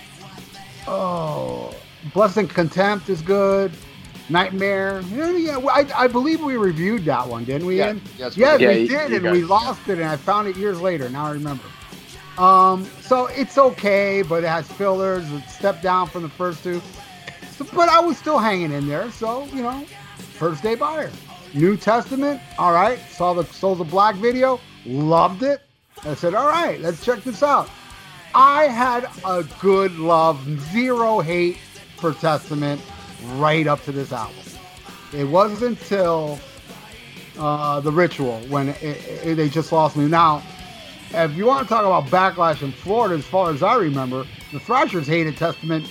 oh, 0.87 1.75
Blessed 2.15 2.39
in 2.39 2.49
Contempt 2.49 3.11
is 3.11 3.21
good. 3.21 3.71
Nightmare. 4.31 5.03
Yeah, 5.13 5.31
yeah 5.33 5.59
I, 5.59 5.87
I 5.95 6.07
believe 6.07 6.41
we 6.43 6.57
reviewed 6.57 7.05
that 7.05 7.29
one, 7.29 7.45
didn't 7.45 7.67
we? 7.67 7.77
Yeah, 7.77 7.89
Ian? 7.89 8.03
yes, 8.17 8.35
we 8.35 8.41
yes, 8.41 8.59
did. 8.59 8.67
we 8.69 8.73
Yeah, 8.75 8.81
you- 8.81 8.89
did, 8.89 9.11
you 9.11 9.17
and 9.17 9.31
we 9.37 9.41
guys- 9.43 9.51
lost 9.51 9.89
it, 9.91 9.99
and 9.99 10.09
I 10.09 10.17
found 10.17 10.49
it 10.49 10.57
years 10.57 10.81
later. 10.81 11.11
Now 11.11 11.27
I 11.27 11.33
remember. 11.33 11.65
Um, 12.39 12.87
so 13.03 13.27
it's 13.27 13.59
okay, 13.59 14.23
but 14.23 14.43
it 14.43 14.49
has 14.49 14.67
fillers. 14.73 15.31
It 15.31 15.43
stepped 15.51 15.83
down 15.83 16.07
from 16.09 16.23
the 16.23 16.31
first 16.31 16.65
two. 16.65 16.81
So, 17.59 17.67
but 17.75 17.91
I 17.91 18.01
was 18.01 18.17
still 18.17 18.39
hanging 18.39 18.73
in 18.73 18.89
there. 18.89 19.11
So 19.11 19.45
you 19.53 19.63
know, 19.63 19.85
first 20.17 20.63
day 20.63 20.77
buyer. 20.77 21.11
New 21.53 21.77
Testament. 21.77 22.41
All 22.59 22.73
right. 22.73 22.99
Saw 23.11 23.35
the 23.35 23.45
Souls 23.45 23.81
of 23.83 23.91
Black 23.91 24.15
video. 24.15 24.61
Loved 24.87 25.43
it. 25.43 25.61
I 26.05 26.15
said, 26.15 26.35
all 26.35 26.49
right, 26.49 26.81
let's 26.81 27.05
check 27.05 27.23
this 27.23 27.43
out. 27.43 27.69
I 28.35 28.65
had 28.65 29.09
a 29.25 29.45
good 29.61 29.97
love, 29.99 30.43
zero 30.73 31.21
hate 31.21 31.59
for 31.97 32.13
Testament 32.15 32.81
right 33.35 33.67
up 33.67 33.83
to 33.85 33.93
this 33.93 34.13
album. 34.13 34.37
It 35.13 35.25
wasn't 35.25 35.63
until 35.81 36.39
uh, 37.39 37.81
the 37.81 37.91
Ritual 37.93 38.41
when 38.49 38.69
it, 38.71 38.83
it- 38.83 39.35
they 39.37 39.49
just 39.49 39.73
lost 39.73 39.97
me. 39.97 40.07
Now, 40.07 40.43
if 41.13 41.35
you 41.37 41.45
want 41.47 41.67
to 41.67 41.69
talk 41.69 41.85
about 41.85 42.07
backlash 42.07 42.63
in 42.63 42.71
Florida, 42.73 43.17
as 43.17 43.25
far 43.27 43.51
as 43.51 43.63
I 43.63 43.75
remember, 43.77 44.25
the 44.53 44.61
Thrashers 44.61 45.07
hated 45.09 45.37
Testament 45.37 45.91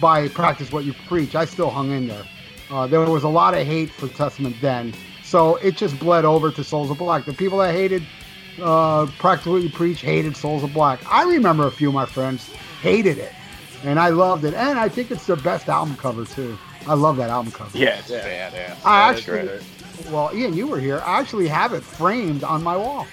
by 0.00 0.28
practice 0.28 0.70
what 0.70 0.84
you 0.84 0.92
preach. 1.08 1.34
I 1.34 1.44
still 1.46 1.70
hung 1.70 1.90
in 1.90 2.06
there. 2.08 2.24
Uh, 2.70 2.86
there 2.86 3.00
was 3.00 3.24
a 3.24 3.28
lot 3.28 3.54
of 3.54 3.66
hate 3.66 3.90
for 3.90 4.06
Testament 4.08 4.54
then, 4.60 4.92
so 5.24 5.56
it 5.56 5.76
just 5.76 5.98
bled 5.98 6.24
over 6.24 6.50
to 6.52 6.62
Souls 6.62 6.90
of 6.90 6.98
Black. 6.98 7.24
The 7.24 7.32
people 7.32 7.58
that 7.58 7.72
hated 7.74 8.02
uh, 8.62 9.06
practice 9.18 9.46
what 9.46 9.62
you 9.62 9.68
preach 9.70 10.00
hated 10.00 10.36
Souls 10.36 10.62
of 10.62 10.72
Black. 10.74 11.00
I 11.10 11.24
remember 11.24 11.66
a 11.66 11.70
few 11.70 11.88
of 11.88 11.94
my 11.94 12.06
friends 12.06 12.48
hated 12.82 13.18
it, 13.18 13.32
and 13.84 13.98
I 13.98 14.08
loved 14.08 14.44
it. 14.44 14.54
And 14.54 14.78
I 14.78 14.88
think 14.88 15.10
it's 15.10 15.26
their 15.26 15.36
best 15.36 15.68
album 15.68 15.96
cover 15.96 16.24
too. 16.24 16.58
I 16.86 16.94
love 16.94 17.16
that 17.18 17.30
album 17.30 17.52
cover. 17.52 17.76
Yeah, 17.76 17.98
it's 17.98 18.10
Yeah. 18.10 18.50
badass. 18.50 18.84
I 18.84 19.12
That 19.12 19.18
is 19.18 19.28
actually, 19.28 20.10
well, 20.10 20.30
Ian, 20.34 20.54
you 20.56 20.66
were 20.66 20.80
here. 20.80 21.02
I 21.04 21.20
actually 21.20 21.48
have 21.48 21.72
it 21.72 21.82
framed 21.82 22.44
on 22.44 22.62
my 22.62 22.76
wall. 22.76 23.06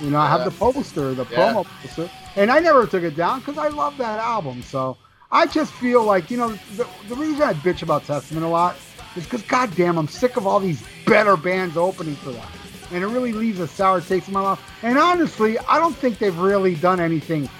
You 0.00 0.10
know, 0.10 0.18
I 0.18 0.28
have 0.28 0.40
Yeah. 0.40 0.44
the 0.46 0.50
poster, 0.52 1.14
the 1.14 1.24
Yeah. 1.30 1.52
promo 1.54 1.66
poster, 1.82 2.10
and 2.36 2.50
I 2.50 2.58
never 2.60 2.86
took 2.86 3.02
it 3.04 3.16
down 3.16 3.40
because 3.40 3.58
I 3.58 3.68
love 3.68 3.96
that 3.98 4.18
album. 4.18 4.62
So 4.62 4.96
I 5.30 5.46
just 5.46 5.72
feel 5.72 6.02
like, 6.04 6.30
you 6.30 6.36
know, 6.36 6.50
the, 6.76 6.86
the 7.08 7.14
reason 7.14 7.42
I 7.42 7.54
bitch 7.54 7.82
about 7.82 8.06
Testament 8.06 8.44
a 8.44 8.48
lot 8.48 8.76
is 9.16 9.24
because, 9.24 9.42
goddamn, 9.42 9.98
I'm 9.98 10.08
sick 10.08 10.36
of 10.36 10.46
all 10.46 10.60
these 10.60 10.82
better 11.06 11.36
bands 11.36 11.76
opening 11.76 12.16
for 12.16 12.30
them. 12.32 12.46
And 12.94 13.02
it 13.02 13.08
really 13.08 13.32
leaves 13.32 13.58
a 13.58 13.66
sour 13.66 14.00
taste 14.00 14.28
in 14.28 14.34
my 14.34 14.42
mouth. 14.42 14.60
And 14.82 14.96
honestly, 14.96 15.58
I 15.58 15.80
don't 15.80 15.96
think 15.96 16.20
they've 16.20 16.38
really 16.38 16.76
done 16.76 17.00
anything 17.00 17.50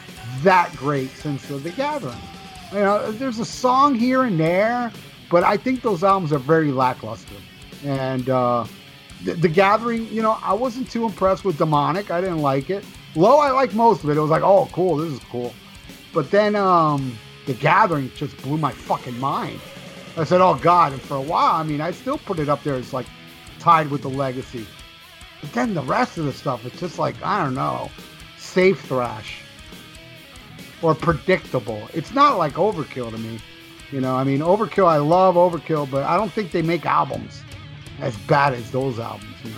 that 0.42 0.72
great 0.76 1.10
since 1.10 1.44
The 1.48 1.70
Gathering. 1.70 2.16
You 2.72 2.78
know, 2.78 3.10
there's 3.10 3.40
a 3.40 3.44
song 3.44 3.96
here 3.96 4.22
and 4.22 4.38
there, 4.38 4.92
but 5.32 5.42
I 5.42 5.56
think 5.56 5.82
those 5.82 6.04
albums 6.04 6.32
are 6.32 6.38
very 6.38 6.70
lackluster. 6.70 7.34
And 7.84 8.30
uh, 8.30 8.64
the, 9.24 9.34
the 9.34 9.48
Gathering, 9.48 10.06
you 10.12 10.22
know, 10.22 10.38
I 10.40 10.54
wasn't 10.54 10.88
too 10.88 11.04
impressed 11.04 11.44
with 11.44 11.58
Demonic. 11.58 12.12
I 12.12 12.20
didn't 12.20 12.38
like 12.38 12.70
it. 12.70 12.84
Low, 13.16 13.38
I 13.38 13.50
liked 13.50 13.74
most 13.74 14.04
of 14.04 14.10
it. 14.10 14.16
It 14.16 14.20
was 14.20 14.30
like, 14.30 14.42
oh, 14.42 14.68
cool, 14.72 14.98
this 14.98 15.12
is 15.12 15.20
cool. 15.30 15.52
But 16.12 16.30
then 16.30 16.54
um, 16.54 17.18
The 17.46 17.54
Gathering 17.54 18.12
just 18.14 18.36
blew 18.42 18.56
my 18.56 18.70
fucking 18.70 19.18
mind. 19.18 19.58
I 20.16 20.22
said, 20.22 20.40
oh, 20.40 20.54
God. 20.54 20.92
And 20.92 21.02
for 21.02 21.16
a 21.16 21.20
while, 21.20 21.56
I 21.56 21.64
mean, 21.64 21.80
I 21.80 21.90
still 21.90 22.18
put 22.18 22.38
it 22.38 22.48
up 22.48 22.62
there 22.62 22.74
as 22.74 22.92
like 22.92 23.06
tied 23.58 23.90
with 23.90 24.02
the 24.02 24.10
Legacy. 24.10 24.64
But 25.44 25.52
then 25.52 25.74
the 25.74 25.82
rest 25.82 26.16
of 26.16 26.24
the 26.24 26.32
stuff, 26.32 26.64
it's 26.64 26.80
just 26.80 26.98
like, 26.98 27.14
I 27.22 27.44
don't 27.44 27.54
know, 27.54 27.90
safe 28.38 28.80
thrash 28.80 29.42
or 30.80 30.94
predictable. 30.94 31.86
It's 31.92 32.14
not 32.14 32.38
like 32.38 32.54
Overkill 32.54 33.10
to 33.10 33.18
me. 33.18 33.38
You 33.92 34.00
know, 34.00 34.16
I 34.16 34.24
mean, 34.24 34.38
Overkill, 34.38 34.86
I 34.86 34.96
love 34.96 35.34
Overkill, 35.34 35.90
but 35.90 36.04
I 36.04 36.16
don't 36.16 36.32
think 36.32 36.50
they 36.50 36.62
make 36.62 36.86
albums 36.86 37.42
as 38.00 38.16
bad 38.20 38.54
as 38.54 38.70
those 38.70 38.98
albums, 38.98 39.34
you 39.44 39.50
know. 39.50 39.56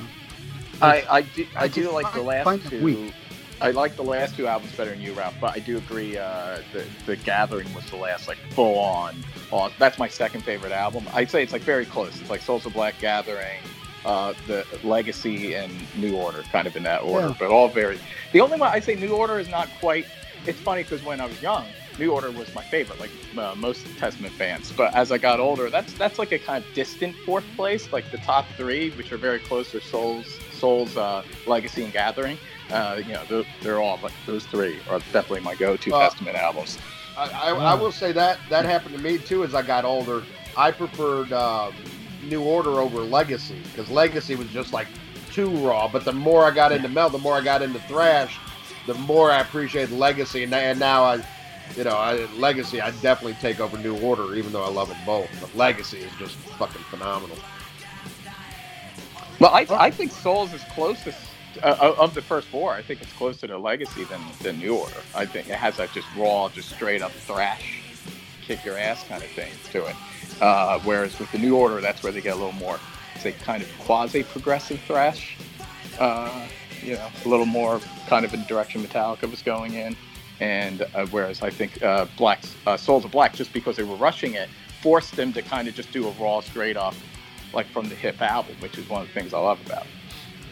I, 0.83 1.05
I 1.09 1.23
do 1.23 1.47
I, 1.55 1.63
I 1.63 1.69
do 1.69 1.89
like 1.93 2.13
the 2.13 2.23
last 2.23 2.69
two. 2.69 2.83
weak. 2.83 3.15
I 3.61 3.71
like 3.71 3.95
the 3.95 4.03
last 4.03 4.35
two 4.35 4.49
albums 4.49 4.75
better 4.75 4.91
than 4.91 5.01
you, 5.01 5.13
Ralph. 5.13 5.37
But 5.41 5.55
I 5.55 5.61
do 5.61 5.79
agree. 5.79 6.19
Uh, 6.19 6.63
the 6.73 6.85
the 7.07 7.15
Gathering 7.15 7.73
was 7.75 7.89
the 7.91 7.97
last 7.97 8.27
like 8.27 8.39
full 8.51 8.77
on. 8.81 9.15
on 9.53 9.71
that's 9.79 10.01
my 10.01 10.09
second 10.09 10.41
favorite 10.41 10.73
album. 10.73 11.07
I'd 11.15 11.31
say 11.31 11.45
it's 11.45 11.53
like 11.53 11.63
very 11.63 11.87
close. 11.87 12.21
It's 12.21 12.29
like 12.29 12.43
Souls 12.43 12.67
of 12.67 12.73
Black 12.73 12.99
Gathering, 12.99 13.63
uh, 14.07 14.33
the 14.47 14.65
Legacy, 14.85 15.55
and 15.55 15.73
New 15.97 16.17
Order, 16.17 16.43
kind 16.53 16.67
of 16.67 16.77
in 16.77 16.85
that 16.85 17.03
order. 17.03 17.29
Yeah. 17.29 17.35
But 17.39 17.51
all 17.51 17.69
very. 17.69 17.99
The 18.33 18.41
only 18.41 18.59
one 18.59 18.71
I 18.73 18.81
say 18.81 18.95
New 18.95 19.15
Order 19.15 19.39
is 19.39 19.49
not 19.49 19.69
quite. 19.81 20.07
It's 20.47 20.61
funny 20.61 20.85
because 20.85 21.03
when 21.03 21.21
I 21.21 21.27
was 21.27 21.43
young, 21.43 21.67
New 21.99 22.13
Order 22.13 22.31
was 22.31 22.55
my 22.55 22.63
favorite, 22.63 23.01
like 23.01 23.11
uh, 23.37 23.55
most 23.57 23.85
Testament 23.99 24.33
fans. 24.35 24.73
But 24.73 24.95
as 24.95 25.11
I 25.11 25.19
got 25.19 25.41
older, 25.41 25.69
that's 25.69 25.93
that's 25.95 26.19
like 26.19 26.33
a 26.33 26.39
kind 26.39 26.65
of 26.65 26.73
distant 26.73 27.17
fourth 27.27 27.45
place. 27.57 27.93
Like 27.93 28.11
the 28.13 28.19
top 28.19 28.47
three, 28.57 28.91
which 28.91 29.11
are 29.13 29.19
very 29.19 29.41
close, 29.41 29.75
are 29.75 29.81
Souls, 29.81 30.27
Souls, 30.53 30.97
uh, 30.97 31.25
Legacy, 31.47 31.83
and 31.85 31.93
Gathering. 31.93 32.39
Uh, 32.71 33.01
you 33.05 33.13
know, 33.13 33.23
they're, 33.29 33.45
they're 33.63 33.81
all 33.81 33.99
like 34.03 34.13
those 34.25 34.45
three 34.47 34.79
are 34.89 35.01
definitely 35.13 35.41
my 35.41 35.55
go-to 35.55 35.95
Uh, 35.95 36.09
Testament 36.09 36.37
albums. 36.37 36.79
I, 37.17 37.31
I, 37.31 37.51
I 37.51 37.75
will 37.75 37.93
say 37.93 38.13
that 38.13 38.39
that 38.51 38.65
happened 38.65 38.95
to 38.97 39.03
me 39.03 39.19
too 39.19 39.43
as 39.43 39.55
I 39.55 39.63
got 39.63 39.85
older. 39.85 40.23
I 40.57 40.71
preferred 40.71 41.33
um, 41.33 41.75
New 42.25 42.43
Order 42.43 42.81
over 42.81 43.01
Legacy 43.01 43.61
because 43.65 43.91
Legacy 43.91 44.35
was 44.35 44.49
just 44.49 44.73
like 44.73 44.89
too 45.33 45.49
raw. 45.67 45.89
But 45.89 46.05
the 46.05 46.13
more 46.13 46.45
I 46.45 46.51
got 46.51 46.73
into 46.73 46.89
metal, 46.89 47.11
the 47.11 47.19
more 47.19 47.35
I 47.35 47.43
got 47.43 47.63
into 47.63 47.79
thrash, 47.81 48.39
the 48.87 48.95
more 48.95 49.31
I 49.31 49.41
appreciated 49.41 49.97
Legacy. 49.97 50.45
And, 50.45 50.55
and 50.55 50.79
now 50.79 51.05
I, 51.05 51.25
you 51.77 51.85
know, 51.85 51.97
I, 51.97 52.27
Legacy 52.37 52.81
I 52.81 52.91
definitely 53.03 53.35
take 53.41 53.61
over 53.61 53.77
New 53.79 53.99
Order, 53.99 54.35
even 54.35 54.53
though 54.53 54.65
I 54.65 54.71
love 54.71 54.89
them 54.89 54.99
both. 55.05 55.29
But 55.41 55.55
Legacy 55.55 55.99
is 55.99 56.13
just 56.19 56.37
fucking 56.37 56.83
phenomenal. 56.85 57.37
Well, 59.39 59.51
I, 59.51 59.67
I 59.71 59.91
think 59.91 60.13
Souls 60.13 60.55
is 60.55 60.63
closest 60.71 61.19
uh, 61.63 61.95
of 61.99 62.15
the 62.15 62.23
first 62.23 62.49
four. 62.49 62.73
I 62.73 62.83
think 62.83 63.03
it's 63.03 63.13
closer 63.13 63.47
to 63.47 63.59
Legacy 63.59 64.05
than, 64.05 64.21
than 64.43 64.59
New 64.59 64.77
Order. 64.77 64.97
I 65.15 65.27
think 65.27 65.49
it 65.49 65.57
has 65.57 65.77
that 65.77 65.93
just 65.93 66.07
raw, 66.17 66.49
just 66.49 66.71
straight 66.71 67.03
up 67.03 67.13
thrash, 67.13 67.83
kick 68.43 68.65
your 68.65 68.79
ass 68.79 69.07
kind 69.07 69.23
of 69.23 69.29
thing 69.31 69.53
to 69.73 69.85
it. 69.87 69.97
Uh, 70.41 70.79
whereas 70.81 71.19
with 71.19 71.31
the 71.33 71.39
New 71.39 71.57
Order, 71.57 71.81
that's 71.81 72.03
where 72.03 72.13
they 72.13 72.21
get 72.21 72.35
a 72.35 72.37
little 72.37 72.53
more, 72.53 72.79
say, 73.21 73.33
kind 73.33 73.63
of 73.63 73.69
quasi 73.81 74.23
progressive 74.23 74.81
thrash. 74.81 75.37
Uh, 75.99 76.47
you 76.83 76.95
know, 76.95 77.09
a 77.25 77.29
little 77.29 77.47
more 77.47 77.81
kind 78.07 78.25
of 78.25 78.33
in 78.35 78.41
the 78.41 78.47
direction 78.47 78.83
Metallica 78.83 79.31
was 79.31 79.43
going 79.43 79.75
in. 79.75 79.97
And 80.41 80.83
uh, 80.95 81.07
whereas 81.07 81.43
I 81.43 81.49
think 81.51 81.83
uh, 81.83 82.07
Black 82.19 82.43
uh, 82.67 82.77
Souls 82.77 83.05
of 83.07 83.11
Black, 83.11 83.35
just 83.35 83.53
because 83.55 83.77
they 83.77 83.83
were 83.83 83.97
rushing 83.97 84.35
it, 84.35 84.49
forced 84.83 85.17
them 85.17 85.33
to 85.33 85.41
kind 85.43 85.67
of 85.69 85.75
just 85.75 85.91
do 85.93 86.07
a 86.07 86.11
raw, 86.13 86.41
straight 86.41 86.77
off, 86.77 86.97
like 87.55 87.67
from 87.69 87.89
the 87.89 87.95
hip 87.95 88.21
album, 88.21 88.55
which 88.61 88.77
is 88.77 88.87
one 88.91 89.01
of 89.03 89.09
the 89.09 89.15
things 89.15 89.33
I 89.33 89.39
love 89.39 89.59
about. 89.65 89.87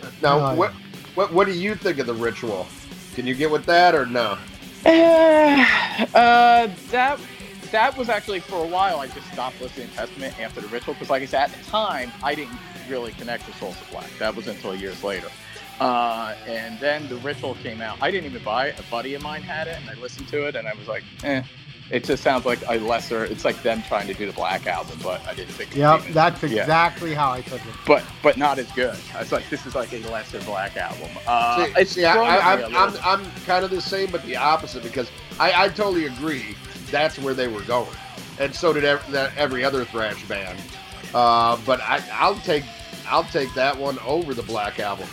it. 0.02 0.10
Now, 0.22 0.36
Oh, 0.38 0.38
yeah. 0.38 0.54
what, 0.54 0.72
what 1.14 1.32
what 1.32 1.46
do 1.46 1.52
you 1.52 1.74
think 1.74 1.98
of 1.98 2.06
the 2.06 2.14
ritual? 2.14 2.66
Can 3.14 3.26
you 3.26 3.34
get 3.34 3.50
with 3.50 3.66
that 3.66 3.94
or 3.94 4.06
no? 4.06 4.38
uh, 4.86 6.68
that 6.90 7.18
that 7.70 7.96
was 7.96 8.08
actually 8.08 8.40
for 8.40 8.62
a 8.64 8.66
while. 8.66 9.00
I 9.00 9.06
just 9.08 9.30
stopped 9.32 9.60
listening 9.60 9.88
to 9.88 9.94
Testament 9.94 10.38
after 10.40 10.60
the 10.60 10.68
ritual 10.68 10.94
because, 10.94 11.10
like 11.10 11.22
I 11.22 11.26
said, 11.26 11.50
at 11.50 11.52
the 11.52 11.64
time 11.64 12.12
I 12.22 12.34
didn't 12.34 12.58
really 12.88 13.12
connect 13.12 13.46
with 13.46 13.56
Souls 13.56 13.80
of 13.80 13.90
Black. 13.90 14.10
That 14.18 14.34
was 14.34 14.46
until 14.48 14.74
years 14.74 15.02
later. 15.02 15.28
Uh, 15.80 16.34
and 16.46 16.78
then 16.78 17.08
the 17.08 17.16
ritual 17.16 17.56
came 17.56 17.80
out. 17.80 17.98
I 18.00 18.10
didn't 18.10 18.30
even 18.30 18.44
buy 18.44 18.68
it. 18.68 18.78
A 18.78 18.82
buddy 18.84 19.14
of 19.14 19.22
mine 19.22 19.42
had 19.42 19.66
it, 19.66 19.76
and 19.80 19.90
I 19.90 19.94
listened 19.94 20.28
to 20.28 20.46
it, 20.46 20.54
and 20.54 20.68
I 20.68 20.74
was 20.74 20.86
like, 20.86 21.02
eh. 21.24 21.42
It 21.90 22.04
just 22.04 22.22
sounds 22.22 22.46
like 22.46 22.60
a 22.66 22.78
lesser. 22.78 23.24
It's 23.24 23.44
like 23.44 23.62
them 23.62 23.82
trying 23.82 24.06
to 24.06 24.14
do 24.14 24.24
the 24.26 24.32
Black 24.32 24.66
album, 24.66 24.98
but 25.02 25.20
I 25.26 25.34
didn't 25.34 25.52
think. 25.52 25.72
it 25.72 25.80
Yep, 25.80 26.04
that's 26.12 26.42
yeah. 26.42 26.62
exactly 26.62 27.12
how 27.12 27.30
I 27.30 27.42
took 27.42 27.60
it. 27.60 27.74
But 27.86 28.02
but 28.22 28.38
not 28.38 28.58
as 28.58 28.72
good. 28.72 28.96
I 29.14 29.18
was 29.18 29.32
like, 29.32 29.48
this 29.50 29.66
is 29.66 29.74
like 29.74 29.92
a 29.92 29.98
lesser 30.08 30.40
Black 30.40 30.78
album. 30.78 31.10
Uh, 31.26 31.66
See, 31.66 31.72
it's 31.76 31.90
see, 31.92 32.04
I, 32.06 32.14
grown 32.14 32.26
I, 32.26 32.52
on 32.52 32.58
me 32.58 32.74
a 32.74 32.78
I'm, 32.78 32.96
I'm. 32.96 33.20
I'm 33.20 33.30
kind 33.44 33.66
of 33.66 33.70
the 33.70 33.82
same, 33.82 34.10
but 34.10 34.24
the 34.24 34.34
opposite 34.36 34.82
because 34.82 35.10
I, 35.38 35.64
I 35.64 35.68
totally 35.68 36.06
agree. 36.06 36.56
That's 36.94 37.18
where 37.18 37.34
they 37.34 37.48
were 37.48 37.62
going, 37.62 37.90
and 38.38 38.54
so 38.54 38.72
did 38.72 38.84
every, 38.84 39.18
every 39.36 39.64
other 39.64 39.84
thrash 39.84 40.22
band. 40.28 40.56
Uh, 41.12 41.58
but 41.66 41.80
I, 41.80 42.00
I'll 42.12 42.36
take 42.36 42.62
I'll 43.08 43.24
take 43.24 43.52
that 43.54 43.76
one 43.76 43.98
over 44.06 44.32
the 44.32 44.44
Black 44.44 44.78
album. 44.78 45.08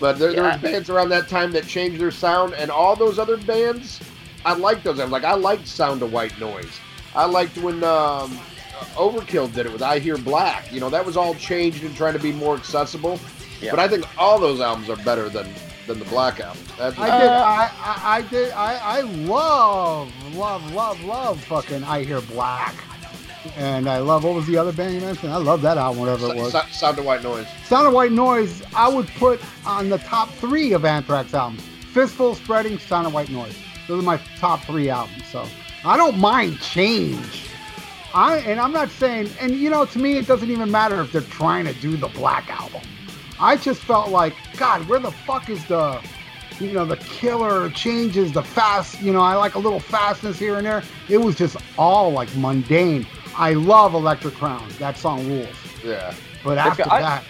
But 0.00 0.18
there, 0.18 0.32
there 0.32 0.44
Yeah. 0.44 0.52
was 0.54 0.62
bands 0.62 0.88
around 0.88 1.10
that 1.10 1.28
time 1.28 1.52
that 1.52 1.66
changed 1.66 2.00
their 2.00 2.10
sound, 2.10 2.54
and 2.54 2.70
all 2.70 2.96
those 2.96 3.18
other 3.18 3.36
bands, 3.36 4.00
I 4.46 4.54
liked 4.54 4.82
those. 4.82 4.98
I'm 4.98 5.10
like, 5.10 5.24
I 5.24 5.34
liked 5.34 5.66
Sound 5.68 6.00
of 6.00 6.10
White 6.10 6.38
Noise. 6.40 6.80
I 7.14 7.26
liked 7.26 7.58
when 7.58 7.84
um, 7.84 8.38
Overkill 8.94 9.52
did 9.52 9.66
it 9.66 9.72
with 9.72 9.82
I 9.82 9.98
Hear 9.98 10.16
Black. 10.16 10.72
You 10.72 10.80
know, 10.80 10.88
that 10.88 11.04
was 11.04 11.18
all 11.18 11.34
changed 11.34 11.84
and 11.84 11.94
trying 11.94 12.14
to 12.14 12.18
be 12.18 12.32
more 12.32 12.54
accessible. 12.56 13.20
Yeah. 13.60 13.72
But 13.72 13.80
I 13.80 13.88
think 13.88 14.06
all 14.18 14.38
those 14.38 14.60
albums 14.60 14.88
are 14.88 14.96
better 15.04 15.28
than 15.28 15.46
than 15.88 15.98
the 15.98 16.04
Black 16.04 16.38
album. 16.40 16.62
That's 16.78 16.96
I 16.98 17.06
did. 17.18 17.28
Uh, 17.28 17.44
I, 17.44 17.70
I, 17.80 18.16
I 18.18 18.22
did. 18.22 18.52
I, 18.52 18.74
I 18.76 19.00
love, 19.00 20.12
love, 20.36 20.72
love, 20.72 21.02
love 21.04 21.42
fucking 21.44 21.82
I 21.84 22.04
Hear 22.04 22.20
Black. 22.20 22.74
And 23.56 23.88
I 23.88 23.98
love, 23.98 24.24
what 24.24 24.34
was 24.34 24.46
the 24.46 24.56
other 24.58 24.72
band 24.72 24.94
you 24.94 25.00
mentioned? 25.00 25.32
I 25.32 25.36
love 25.38 25.62
that 25.62 25.78
album, 25.78 26.00
whatever 26.00 26.26
it 26.32 26.36
was. 26.36 26.52
So- 26.52 26.62
Sound 26.70 26.98
of 26.98 27.04
White 27.04 27.22
Noise. 27.22 27.46
Sound 27.64 27.86
of 27.86 27.92
White 27.94 28.12
Noise, 28.12 28.62
I 28.74 28.88
would 28.88 29.08
put 29.18 29.40
on 29.66 29.88
the 29.88 29.98
top 29.98 30.28
three 30.34 30.72
of 30.72 30.84
Anthrax 30.84 31.32
albums. 31.34 31.62
Fistful, 31.92 32.34
Spreading, 32.34 32.78
Sound 32.78 33.06
of 33.06 33.14
White 33.14 33.30
Noise. 33.30 33.56
Those 33.88 34.00
are 34.02 34.06
my 34.06 34.20
top 34.38 34.60
three 34.64 34.90
albums. 34.90 35.24
So 35.32 35.46
I 35.84 35.96
don't 35.96 36.18
mind 36.18 36.60
change. 36.60 37.44
I 38.14 38.38
and 38.38 38.58
I'm 38.60 38.72
not 38.72 38.90
saying, 38.90 39.30
and 39.40 39.52
you 39.52 39.70
know, 39.70 39.84
to 39.86 39.98
me, 39.98 40.16
it 40.18 40.26
doesn't 40.26 40.50
even 40.50 40.70
matter 40.70 41.00
if 41.00 41.12
they're 41.12 41.20
trying 41.22 41.64
to 41.66 41.74
do 41.74 41.96
the 41.96 42.08
Black 42.08 42.50
album. 42.50 42.82
I 43.40 43.56
just 43.56 43.80
felt 43.82 44.10
like, 44.10 44.34
God, 44.56 44.86
where 44.88 44.98
the 44.98 45.10
fuck 45.10 45.48
is 45.48 45.64
the, 45.66 46.00
you 46.60 46.72
know, 46.72 46.84
the 46.84 46.96
killer 46.96 47.70
changes, 47.70 48.32
the 48.32 48.42
fast, 48.42 49.00
you 49.00 49.12
know, 49.12 49.20
I 49.20 49.34
like 49.34 49.54
a 49.54 49.58
little 49.58 49.80
fastness 49.80 50.38
here 50.38 50.56
and 50.56 50.66
there. 50.66 50.82
It 51.08 51.18
was 51.18 51.36
just 51.36 51.56
all 51.76 52.10
like 52.10 52.34
mundane. 52.36 53.06
I 53.36 53.52
love 53.52 53.94
Electric 53.94 54.34
Crown. 54.34 54.68
That 54.78 54.96
song 54.96 55.26
rules. 55.28 55.48
Yeah. 55.84 56.14
But 56.44 56.58
after 56.58 56.84
I- 56.90 57.00
that, 57.00 57.24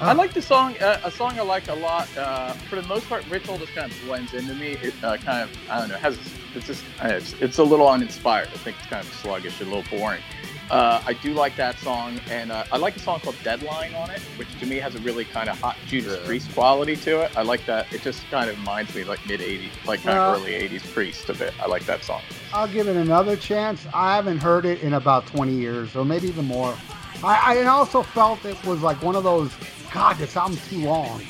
I 0.00 0.12
like 0.12 0.32
the 0.32 0.42
song. 0.42 0.76
Uh, 0.78 1.00
a 1.04 1.10
song 1.10 1.38
I 1.38 1.42
like 1.42 1.68
a 1.68 1.74
lot. 1.74 2.08
Uh, 2.16 2.52
for 2.68 2.76
the 2.76 2.86
most 2.88 3.08
part, 3.08 3.24
Ritual 3.30 3.58
just 3.58 3.74
kind 3.74 3.90
of 3.90 3.96
blends 4.04 4.34
into 4.34 4.52
me. 4.54 4.72
It 4.82 4.92
uh, 5.04 5.16
kind 5.18 5.42
of, 5.48 5.56
I 5.70 5.78
don't 5.78 5.88
know, 5.88 5.96
has 5.96 6.18
it's 6.54 6.66
just 6.66 6.84
uh, 7.02 7.08
it's, 7.08 7.32
it's 7.34 7.58
a 7.58 7.62
little 7.64 7.88
uninspired. 7.88 8.48
I 8.48 8.56
think 8.58 8.76
it's 8.80 8.88
kind 8.88 9.06
of 9.06 9.12
sluggish, 9.14 9.60
a 9.60 9.64
little 9.64 9.84
boring. 9.96 10.20
Uh, 10.70 11.02
I 11.06 11.12
do 11.12 11.34
like 11.34 11.56
that 11.56 11.78
song, 11.78 12.18
and 12.30 12.50
uh, 12.50 12.64
I 12.72 12.78
like 12.78 12.96
a 12.96 12.98
song 12.98 13.20
called 13.20 13.36
Deadline 13.44 13.94
on 13.94 14.10
it, 14.10 14.20
which 14.36 14.48
to 14.60 14.66
me 14.66 14.76
has 14.76 14.94
a 14.94 14.98
really 15.00 15.24
kind 15.26 15.48
of 15.50 15.60
hot 15.60 15.76
Judas 15.86 16.18
Yeah. 16.20 16.26
Priest 16.26 16.52
quality 16.54 16.96
to 16.96 17.20
it. 17.20 17.36
I 17.36 17.42
like 17.42 17.66
that. 17.66 17.92
It 17.92 18.00
just 18.02 18.24
kind 18.30 18.48
of 18.48 18.56
reminds 18.58 18.94
me 18.94 19.02
of, 19.02 19.08
like 19.08 19.24
mid 19.26 19.40
'80s, 19.40 19.68
like 19.86 20.02
kind 20.02 20.18
of 20.18 20.40
early 20.40 20.52
'80s 20.52 20.90
Priest 20.94 21.28
a 21.28 21.34
bit. 21.34 21.52
I 21.60 21.66
like 21.66 21.84
that 21.84 22.02
song. 22.02 22.22
I'll 22.54 22.66
give 22.66 22.88
it 22.88 22.96
another 22.96 23.36
chance. 23.36 23.86
I 23.92 24.16
haven't 24.16 24.38
heard 24.38 24.64
it 24.64 24.80
in 24.82 24.94
about 24.94 25.26
20 25.26 25.52
years, 25.52 25.94
or 25.94 26.04
maybe 26.04 26.28
even 26.28 26.46
more. 26.46 26.74
I, 27.22 27.58
I 27.60 27.64
also 27.66 28.02
felt 28.02 28.44
it 28.44 28.62
was 28.64 28.80
like 28.82 29.02
one 29.02 29.16
of 29.16 29.24
those, 29.24 29.52
God, 29.92 30.16
this 30.16 30.36
album's 30.36 30.66
too 30.68 30.78
long. 30.84 31.20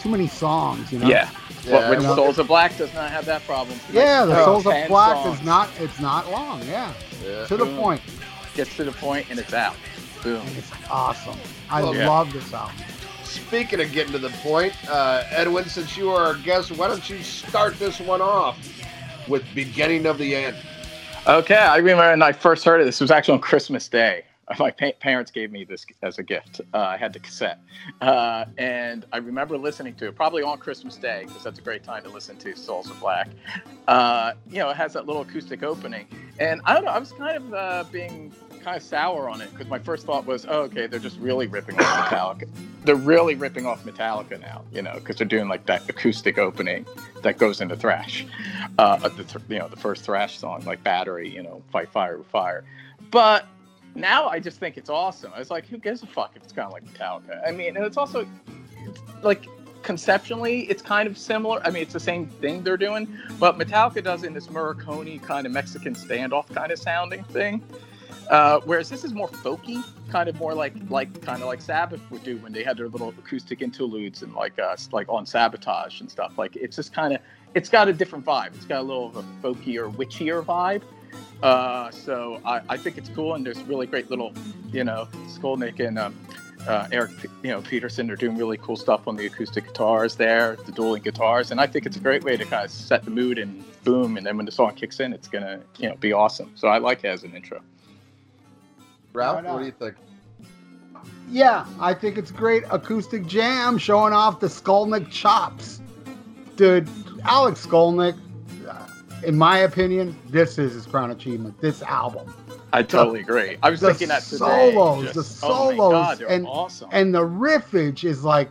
Too 0.00 0.08
many 0.08 0.26
songs, 0.28 0.92
you 0.92 0.98
know? 0.98 1.08
Yeah. 1.08 1.28
Yeah, 1.64 1.72
But 1.72 1.90
with 1.90 1.98
I 1.98 2.02
know. 2.02 2.14
Souls 2.14 2.38
of 2.38 2.46
Black 2.46 2.76
does 2.76 2.92
not 2.94 3.10
have 3.10 3.24
that 3.26 3.44
problem. 3.44 3.78
Yeah, 3.92 4.24
the 4.24 4.44
Souls 4.44 4.66
of 4.66 4.72
Black 4.88 5.16
songs. 5.24 5.38
is 5.40 5.44
not, 5.44 5.68
it's 5.80 5.98
not 6.00 6.30
long, 6.30 6.62
yeah. 6.66 6.92
Yeah. 7.24 7.46
To 7.46 7.56
the 7.56 7.64
Boom. 7.64 7.76
point. 7.76 8.00
Gets 8.58 8.74
to 8.76 8.82
the 8.82 8.90
point 8.92 9.24
and 9.30 9.38
it's 9.38 9.54
out. 9.54 9.76
Boom. 10.24 10.44
And 10.44 10.56
it's 10.58 10.72
awesome. 10.90 11.38
I 11.70 11.80
Well, 11.80 11.94
yeah. 11.94 12.08
love 12.08 12.32
this 12.32 12.52
album. 12.52 12.74
Speaking 13.22 13.80
of 13.80 13.92
getting 13.92 14.12
to 14.14 14.18
the 14.18 14.30
point, 14.42 14.72
uh, 14.90 15.22
Edwin, 15.30 15.66
since 15.66 15.96
you 15.96 16.10
are 16.10 16.24
our 16.26 16.34
guest, 16.34 16.72
why 16.72 16.88
don't 16.88 17.08
you 17.08 17.22
start 17.22 17.78
this 17.78 18.00
one 18.00 18.20
off 18.20 18.58
with 19.28 19.44
beginning 19.54 20.06
of 20.06 20.18
the 20.18 20.34
end? 20.34 20.56
Okay, 21.28 21.54
I 21.54 21.76
remember 21.76 22.02
when 22.10 22.20
I 22.22 22.32
first 22.32 22.64
heard 22.64 22.80
it. 22.80 22.84
This 22.84 23.00
was 23.00 23.12
actually 23.12 23.34
on 23.34 23.40
Christmas 23.40 23.88
Day. 23.88 24.24
My 24.58 24.70
pa- 24.72 24.92
parents 24.98 25.30
gave 25.30 25.52
me 25.52 25.62
this 25.62 25.84
as 26.02 26.18
a 26.18 26.22
gift. 26.24 26.62
Uh, 26.74 26.78
I 26.78 26.96
had 26.96 27.12
the 27.12 27.18
cassette, 27.20 27.60
uh, 28.00 28.46
and 28.56 29.04
I 29.12 29.18
remember 29.18 29.58
listening 29.58 29.94
to 29.96 30.06
it 30.08 30.16
probably 30.16 30.42
on 30.42 30.56
Christmas 30.58 30.96
Day 30.96 31.24
because 31.26 31.44
that's 31.44 31.58
a 31.58 31.62
great 31.62 31.84
time 31.84 32.02
to 32.04 32.08
listen 32.08 32.38
to 32.38 32.56
Souls 32.56 32.90
of 32.90 32.98
Black. 32.98 33.28
Uh, 33.86 34.32
you 34.50 34.56
know, 34.58 34.70
it 34.70 34.76
has 34.78 34.94
that 34.94 35.06
little 35.06 35.20
acoustic 35.20 35.62
opening, 35.62 36.06
and 36.40 36.62
I 36.64 36.72
don't 36.74 36.86
know. 36.86 36.92
I 36.92 36.98
was 36.98 37.12
kind 37.12 37.36
of 37.36 37.52
uh, 37.54 37.84
being 37.92 38.32
kind 38.58 38.76
of 38.76 38.82
sour 38.82 39.28
on 39.28 39.40
it 39.40 39.50
because 39.50 39.68
my 39.68 39.78
first 39.78 40.06
thought 40.06 40.26
was, 40.26 40.46
oh, 40.48 40.62
okay, 40.62 40.86
they're 40.86 41.00
just 41.00 41.18
really 41.18 41.46
ripping 41.46 41.78
off 41.78 42.10
Metallica. 42.10 42.48
They're 42.84 42.96
really 42.96 43.34
ripping 43.34 43.66
off 43.66 43.84
Metallica 43.84 44.40
now, 44.40 44.64
you 44.72 44.82
know, 44.82 44.94
because 44.94 45.16
they're 45.16 45.26
doing 45.26 45.48
like 45.48 45.66
that 45.66 45.88
acoustic 45.88 46.38
opening 46.38 46.86
that 47.22 47.38
goes 47.38 47.60
into 47.60 47.76
thrash. 47.76 48.26
Uh, 48.78 48.96
the 49.08 49.24
th- 49.24 49.44
you 49.48 49.58
know 49.58 49.68
the 49.68 49.76
first 49.76 50.04
thrash 50.04 50.38
song 50.38 50.62
like 50.64 50.82
Battery, 50.84 51.28
you 51.28 51.42
know, 51.42 51.62
Fight 51.70 51.88
Fire 51.88 52.18
with 52.18 52.26
Fire. 52.28 52.64
But 53.10 53.46
now 53.94 54.28
I 54.28 54.38
just 54.38 54.58
think 54.58 54.76
it's 54.76 54.90
awesome. 54.90 55.32
I 55.34 55.38
was 55.38 55.50
like, 55.50 55.66
who 55.66 55.78
gives 55.78 56.02
a 56.02 56.06
fuck 56.06 56.32
if 56.36 56.42
it's 56.42 56.52
kind 56.52 56.66
of 56.66 56.72
like 56.72 56.84
Metallica? 56.84 57.46
I 57.46 57.50
mean, 57.50 57.76
and 57.76 57.84
it's 57.84 57.96
also 57.96 58.26
like 59.22 59.46
conceptually, 59.82 60.60
it's 60.62 60.82
kind 60.82 61.08
of 61.08 61.16
similar. 61.16 61.60
I 61.64 61.70
mean, 61.70 61.82
it's 61.82 61.92
the 61.92 62.00
same 62.00 62.26
thing 62.26 62.62
they're 62.62 62.76
doing, 62.76 63.08
but 63.38 63.58
Metallica 63.58 64.02
does 64.02 64.22
in 64.22 64.34
this 64.34 64.48
Morricone 64.48 65.22
kind 65.22 65.46
of 65.46 65.52
Mexican 65.52 65.94
standoff 65.94 66.46
kind 66.48 66.70
of 66.72 66.78
sounding 66.78 67.24
thing. 67.24 67.62
Uh, 68.30 68.60
whereas 68.64 68.90
this 68.90 69.04
is 69.04 69.14
more 69.14 69.28
folky, 69.28 69.82
kind 70.10 70.28
of 70.28 70.38
more 70.38 70.54
like 70.54 70.74
like 70.90 71.22
kind 71.22 71.42
of 71.42 71.48
like 71.48 71.60
Sabbath 71.60 72.00
would 72.10 72.22
do 72.22 72.36
when 72.38 72.52
they 72.52 72.62
had 72.62 72.76
their 72.76 72.88
little 72.88 73.08
acoustic 73.10 73.62
interludes 73.62 74.22
and 74.22 74.34
like 74.34 74.58
uh 74.58 74.76
like 74.92 75.08
on 75.08 75.24
Sabotage 75.24 76.00
and 76.00 76.10
stuff. 76.10 76.36
Like 76.36 76.56
it's 76.56 76.76
just 76.76 76.92
kind 76.92 77.14
of 77.14 77.20
it's 77.54 77.68
got 77.68 77.88
a 77.88 77.92
different 77.92 78.24
vibe. 78.24 78.54
It's 78.54 78.66
got 78.66 78.80
a 78.80 78.82
little 78.82 79.06
of 79.06 79.16
a 79.16 79.22
folkier, 79.42 79.92
witchier 79.94 80.44
vibe. 80.44 80.82
Uh, 81.42 81.90
so 81.90 82.40
I, 82.44 82.60
I 82.68 82.76
think 82.76 82.98
it's 82.98 83.08
cool, 83.10 83.34
and 83.34 83.46
there's 83.46 83.62
really 83.62 83.86
great 83.86 84.10
little, 84.10 84.32
you 84.72 84.84
know, 84.84 85.08
Skolnick 85.28 85.84
and 85.84 85.98
um, 85.98 86.14
uh, 86.66 86.88
Eric, 86.90 87.12
you 87.42 87.50
know, 87.50 87.62
Peterson 87.62 88.10
are 88.10 88.16
doing 88.16 88.36
really 88.36 88.56
cool 88.58 88.76
stuff 88.76 89.06
on 89.06 89.16
the 89.16 89.26
acoustic 89.26 89.66
guitars 89.66 90.16
there, 90.16 90.56
the 90.66 90.72
dueling 90.72 91.02
guitars, 91.02 91.50
and 91.50 91.60
I 91.60 91.66
think 91.66 91.86
it's 91.86 91.96
a 91.96 92.00
great 92.00 92.24
way 92.24 92.36
to 92.36 92.44
kind 92.44 92.64
of 92.64 92.70
set 92.70 93.04
the 93.04 93.10
mood 93.10 93.38
and 93.38 93.64
boom, 93.84 94.16
and 94.16 94.26
then 94.26 94.36
when 94.36 94.46
the 94.46 94.52
song 94.52 94.74
kicks 94.74 94.98
in, 95.00 95.12
it's 95.12 95.28
gonna, 95.28 95.60
you 95.78 95.88
know, 95.88 95.96
be 95.96 96.12
awesome. 96.12 96.50
So 96.56 96.68
I 96.68 96.78
like 96.78 97.04
it 97.04 97.08
as 97.08 97.22
an 97.22 97.34
intro. 97.34 97.60
Ralph, 99.12 99.44
what 99.44 99.58
do 99.60 99.64
you 99.64 99.72
think? 99.72 99.94
Yeah, 101.30 101.66
I 101.78 101.92
think 101.94 102.16
it's 102.16 102.30
great 102.30 102.64
acoustic 102.70 103.26
jam 103.26 103.76
showing 103.78 104.12
off 104.12 104.40
the 104.40 104.46
Skolnick 104.46 105.10
chops. 105.10 105.80
Dude, 106.56 106.88
Alex 107.24 107.66
Skolnick, 107.66 108.16
uh, 108.68 108.86
in 109.24 109.36
my 109.36 109.58
opinion, 109.58 110.16
this 110.30 110.58
is 110.58 110.72
his 110.72 110.86
crown 110.86 111.10
achievement. 111.10 111.60
This 111.60 111.82
album. 111.82 112.34
I 112.72 112.82
totally 112.82 113.20
agree. 113.20 113.56
I 113.62 113.70
was 113.70 113.80
the 113.80 113.88
thinking 113.88 114.08
that 114.08 114.22
today. 114.22 114.72
solos, 114.72 115.12
just- 115.12 115.40
the 115.40 115.46
oh 115.46 115.70
my 115.70 115.76
solos, 115.76 115.92
God, 115.92 116.18
they're 116.18 116.28
and- 116.30 116.46
awesome. 116.46 116.88
And 116.92 117.14
the 117.14 117.22
riffage 117.22 118.04
is 118.04 118.24
like, 118.24 118.50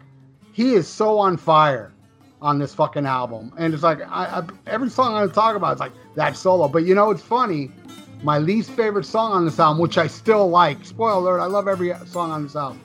he 0.53 0.73
is 0.73 0.87
so 0.87 1.19
on 1.19 1.37
fire 1.37 1.93
on 2.41 2.59
this 2.59 2.73
fucking 2.73 3.05
album. 3.05 3.51
And 3.57 3.73
it's 3.73 3.83
like, 3.83 4.01
I, 4.01 4.39
I, 4.39 4.43
every 4.67 4.89
song 4.89 5.13
I'm 5.15 5.21
going 5.23 5.31
talk 5.31 5.55
about 5.55 5.75
is 5.75 5.79
like 5.79 5.93
that 6.15 6.35
solo. 6.35 6.67
But 6.67 6.83
you 6.83 6.95
know, 6.95 7.09
it's 7.11 7.21
funny. 7.21 7.71
My 8.23 8.39
least 8.39 8.71
favorite 8.71 9.05
song 9.05 9.31
on 9.31 9.45
this 9.45 9.59
album, 9.59 9.79
which 9.79 9.97
I 9.97 10.07
still 10.07 10.49
like, 10.49 10.83
spoiler 10.83 11.37
alert, 11.37 11.39
I 11.39 11.45
love 11.45 11.67
every 11.67 11.93
song 12.07 12.31
on 12.31 12.43
this 12.43 12.55
album, 12.55 12.81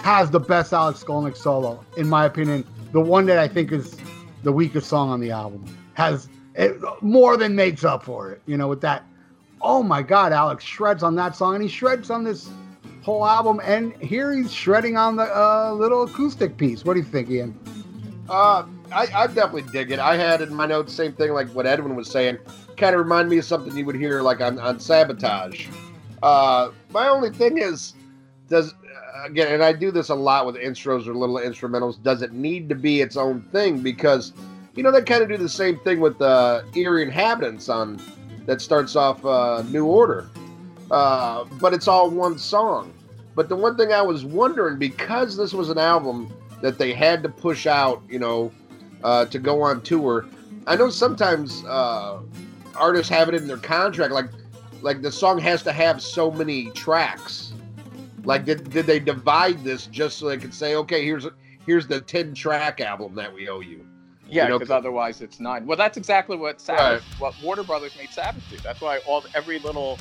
has 0.00 0.30
the 0.30 0.40
best 0.40 0.72
Alex 0.72 1.02
Skolnick 1.02 1.36
solo, 1.36 1.84
in 1.96 2.08
my 2.08 2.26
opinion. 2.26 2.64
The 2.92 3.00
one 3.00 3.26
that 3.26 3.38
I 3.38 3.48
think 3.48 3.72
is 3.72 3.96
the 4.42 4.52
weakest 4.52 4.88
song 4.88 5.10
on 5.10 5.20
the 5.20 5.30
album 5.30 5.64
has 5.94 6.28
it 6.54 6.76
more 7.02 7.36
than 7.36 7.54
makes 7.54 7.84
up 7.84 8.02
for 8.02 8.32
it, 8.32 8.42
you 8.46 8.56
know, 8.56 8.68
with 8.68 8.80
that. 8.82 9.04
Oh 9.60 9.82
my 9.82 10.02
God, 10.02 10.32
Alex 10.32 10.64
shreds 10.64 11.02
on 11.02 11.14
that 11.16 11.34
song, 11.34 11.54
and 11.54 11.62
he 11.62 11.68
shreds 11.68 12.10
on 12.10 12.24
this 12.24 12.48
whole 13.02 13.26
album. 13.26 13.60
And 13.64 13.94
here 14.02 14.32
he's 14.32 14.52
shredding 14.52 14.96
on 14.96 15.16
the 15.16 15.24
uh, 15.24 15.72
little 15.72 16.04
acoustic 16.04 16.56
piece. 16.56 16.84
What 16.84 16.94
do 16.94 17.00
you 17.00 17.06
think, 17.06 17.30
Ian? 17.30 17.58
Uh, 18.28 18.64
I, 18.92 19.06
I 19.14 19.26
definitely 19.26 19.70
dig 19.70 19.90
it. 19.90 19.98
I 19.98 20.16
had 20.16 20.40
in 20.40 20.54
my 20.54 20.66
notes 20.66 20.92
same 20.92 21.12
thing 21.12 21.32
like 21.32 21.48
what 21.48 21.66
Edwin 21.66 21.94
was 21.94 22.10
saying. 22.10 22.38
Kind 22.76 22.94
of 22.94 23.00
remind 23.00 23.28
me 23.28 23.38
of 23.38 23.44
something 23.44 23.76
you 23.76 23.84
would 23.84 23.96
hear 23.96 24.22
like 24.22 24.40
on, 24.40 24.58
on 24.58 24.80
Sabotage. 24.80 25.68
Uh, 26.22 26.70
my 26.90 27.08
only 27.08 27.30
thing 27.30 27.58
is, 27.58 27.94
does 28.48 28.72
uh, 28.72 29.26
again, 29.26 29.52
and 29.52 29.62
I 29.62 29.72
do 29.72 29.90
this 29.90 30.08
a 30.08 30.14
lot 30.14 30.46
with 30.46 30.56
intros 30.56 31.06
or 31.06 31.14
little 31.14 31.36
instrumentals. 31.36 32.02
Does 32.02 32.22
it 32.22 32.32
need 32.32 32.68
to 32.68 32.74
be 32.74 33.00
its 33.00 33.16
own 33.16 33.42
thing? 33.52 33.80
Because 33.80 34.32
you 34.74 34.82
know 34.82 34.90
they 34.90 35.02
kind 35.02 35.22
of 35.22 35.28
do 35.28 35.36
the 35.36 35.48
same 35.48 35.78
thing 35.80 36.00
with 36.00 36.20
uh, 36.22 36.62
Eerie 36.74 37.02
Inhabitants 37.02 37.68
on 37.68 38.00
that 38.46 38.60
starts 38.60 38.96
off 38.96 39.24
uh, 39.24 39.62
New 39.68 39.84
Order, 39.84 40.28
uh, 40.90 41.44
but 41.60 41.74
it's 41.74 41.88
all 41.88 42.10
one 42.10 42.38
song. 42.38 42.92
But 43.34 43.48
the 43.48 43.56
one 43.56 43.76
thing 43.76 43.92
I 43.92 44.02
was 44.02 44.24
wondering 44.24 44.78
because 44.78 45.36
this 45.36 45.52
was 45.52 45.68
an 45.68 45.78
album 45.78 46.32
that 46.60 46.78
they 46.78 46.92
had 46.92 47.22
to 47.22 47.28
push 47.28 47.66
out, 47.66 48.02
you 48.08 48.18
know, 48.18 48.50
uh, 49.04 49.24
to 49.26 49.38
go 49.38 49.62
on 49.62 49.80
tour. 49.82 50.26
I 50.66 50.76
know 50.76 50.90
sometimes 50.90 51.64
uh, 51.64 52.20
artists 52.76 53.10
have 53.10 53.28
it 53.28 53.34
in 53.34 53.46
their 53.46 53.56
contract, 53.56 54.12
like 54.12 54.30
like 54.82 55.02
the 55.02 55.10
song 55.10 55.38
has 55.38 55.62
to 55.64 55.72
have 55.72 56.00
so 56.00 56.30
many 56.30 56.70
tracks. 56.70 57.52
Like, 58.24 58.44
did, 58.44 58.70
did 58.70 58.86
they 58.86 58.98
divide 58.98 59.64
this 59.64 59.86
just 59.86 60.18
so 60.18 60.28
they 60.28 60.36
could 60.36 60.54
say, 60.54 60.74
okay, 60.76 61.04
here's 61.04 61.26
here's 61.66 61.86
the 61.86 62.00
ten 62.00 62.34
track 62.34 62.80
album 62.80 63.14
that 63.14 63.32
we 63.32 63.48
owe 63.48 63.60
you? 63.60 63.86
Yeah, 64.28 64.44
You 64.44 64.48
know, 64.50 64.58
because 64.58 64.70
otherwise 64.70 65.22
it's 65.22 65.40
nine. 65.40 65.66
Well, 65.66 65.78
that's 65.78 65.96
exactly 65.96 66.36
what 66.36 66.60
Sabbath, 66.60 67.02
what 67.18 67.34
Warner 67.42 67.62
Brothers 67.62 67.96
made 67.96 68.10
Sabbath 68.10 68.44
do. 68.50 68.58
That's 68.58 68.80
why 68.80 68.98
all 69.06 69.24
every 69.34 69.58
little 69.58 69.98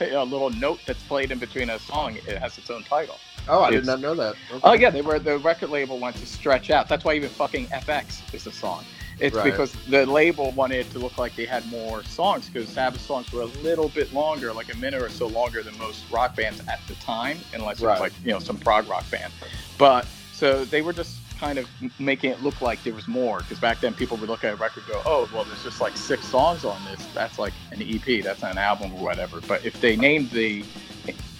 uh, 0.00 0.22
little 0.24 0.50
note 0.50 0.80
that's 0.86 1.02
played 1.02 1.30
in 1.30 1.38
between 1.38 1.68
a 1.68 1.78
song 1.78 2.16
it 2.16 2.38
has 2.38 2.56
its 2.56 2.70
own 2.70 2.82
title. 2.84 3.16
Oh, 3.48 3.62
I 3.62 3.70
did 3.70 3.86
not 3.86 4.00
know 4.00 4.14
that. 4.14 4.34
Okay. 4.50 4.60
Oh 4.62 4.72
yeah, 4.72 4.90
they 4.90 5.02
were 5.02 5.18
the 5.18 5.38
record 5.38 5.70
label 5.70 5.98
wanted 5.98 6.20
to 6.20 6.26
stretch 6.26 6.70
out. 6.70 6.88
That's 6.88 7.04
why 7.04 7.14
even 7.14 7.28
fucking 7.30 7.66
FX 7.68 8.22
is 8.34 8.46
a 8.46 8.52
song. 8.52 8.84
It's 9.18 9.34
Right. 9.34 9.44
because 9.44 9.72
the 9.88 10.04
label 10.04 10.50
wanted 10.52 10.80
it 10.80 10.90
to 10.92 10.98
look 10.98 11.16
like 11.16 11.34
they 11.36 11.46
had 11.46 11.64
more 11.70 12.02
songs 12.04 12.50
because 12.50 12.68
Sabbath 12.68 13.00
songs 13.00 13.32
were 13.32 13.42
a 13.42 13.46
little 13.62 13.88
bit 13.88 14.12
longer, 14.12 14.52
like 14.52 14.72
a 14.72 14.76
minute 14.76 15.00
or 15.00 15.08
so 15.08 15.26
longer 15.26 15.62
than 15.62 15.76
most 15.78 16.04
rock 16.10 16.36
bands 16.36 16.60
at 16.68 16.80
the 16.86 16.94
time, 16.96 17.38
unless 17.54 17.80
it 17.80 17.86
was 17.86 18.00
like 18.00 18.12
you 18.24 18.32
know 18.32 18.38
some 18.38 18.58
prog 18.58 18.88
rock 18.88 19.08
band. 19.10 19.32
But 19.78 20.06
so 20.32 20.64
they 20.66 20.82
were 20.82 20.92
just 20.92 21.18
kind 21.38 21.58
of 21.58 21.68
making 21.98 22.30
it 22.30 22.42
look 22.42 22.60
like 22.60 22.82
there 22.82 22.94
was 22.94 23.06
more 23.06 23.38
because 23.38 23.58
back 23.58 23.80
then 23.80 23.94
people 23.94 24.16
would 24.16 24.28
look 24.28 24.44
at 24.44 24.52
a 24.52 24.56
record 24.56 24.84
and 24.84 24.92
go, 24.92 25.02
oh 25.04 25.28
well, 25.32 25.44
there's 25.44 25.62
just 25.62 25.80
like 25.80 25.96
six 25.96 26.26
songs 26.26 26.64
on 26.64 26.82
this. 26.84 27.04
That's 27.14 27.38
like 27.38 27.52
an 27.72 27.82
EP. 27.82 28.22
That's 28.22 28.42
not 28.42 28.52
an 28.52 28.58
album 28.58 28.92
or 28.94 29.02
whatever. 29.02 29.40
But 29.40 29.64
if 29.64 29.80
they 29.80 29.96
named 29.96 30.30
the 30.30 30.64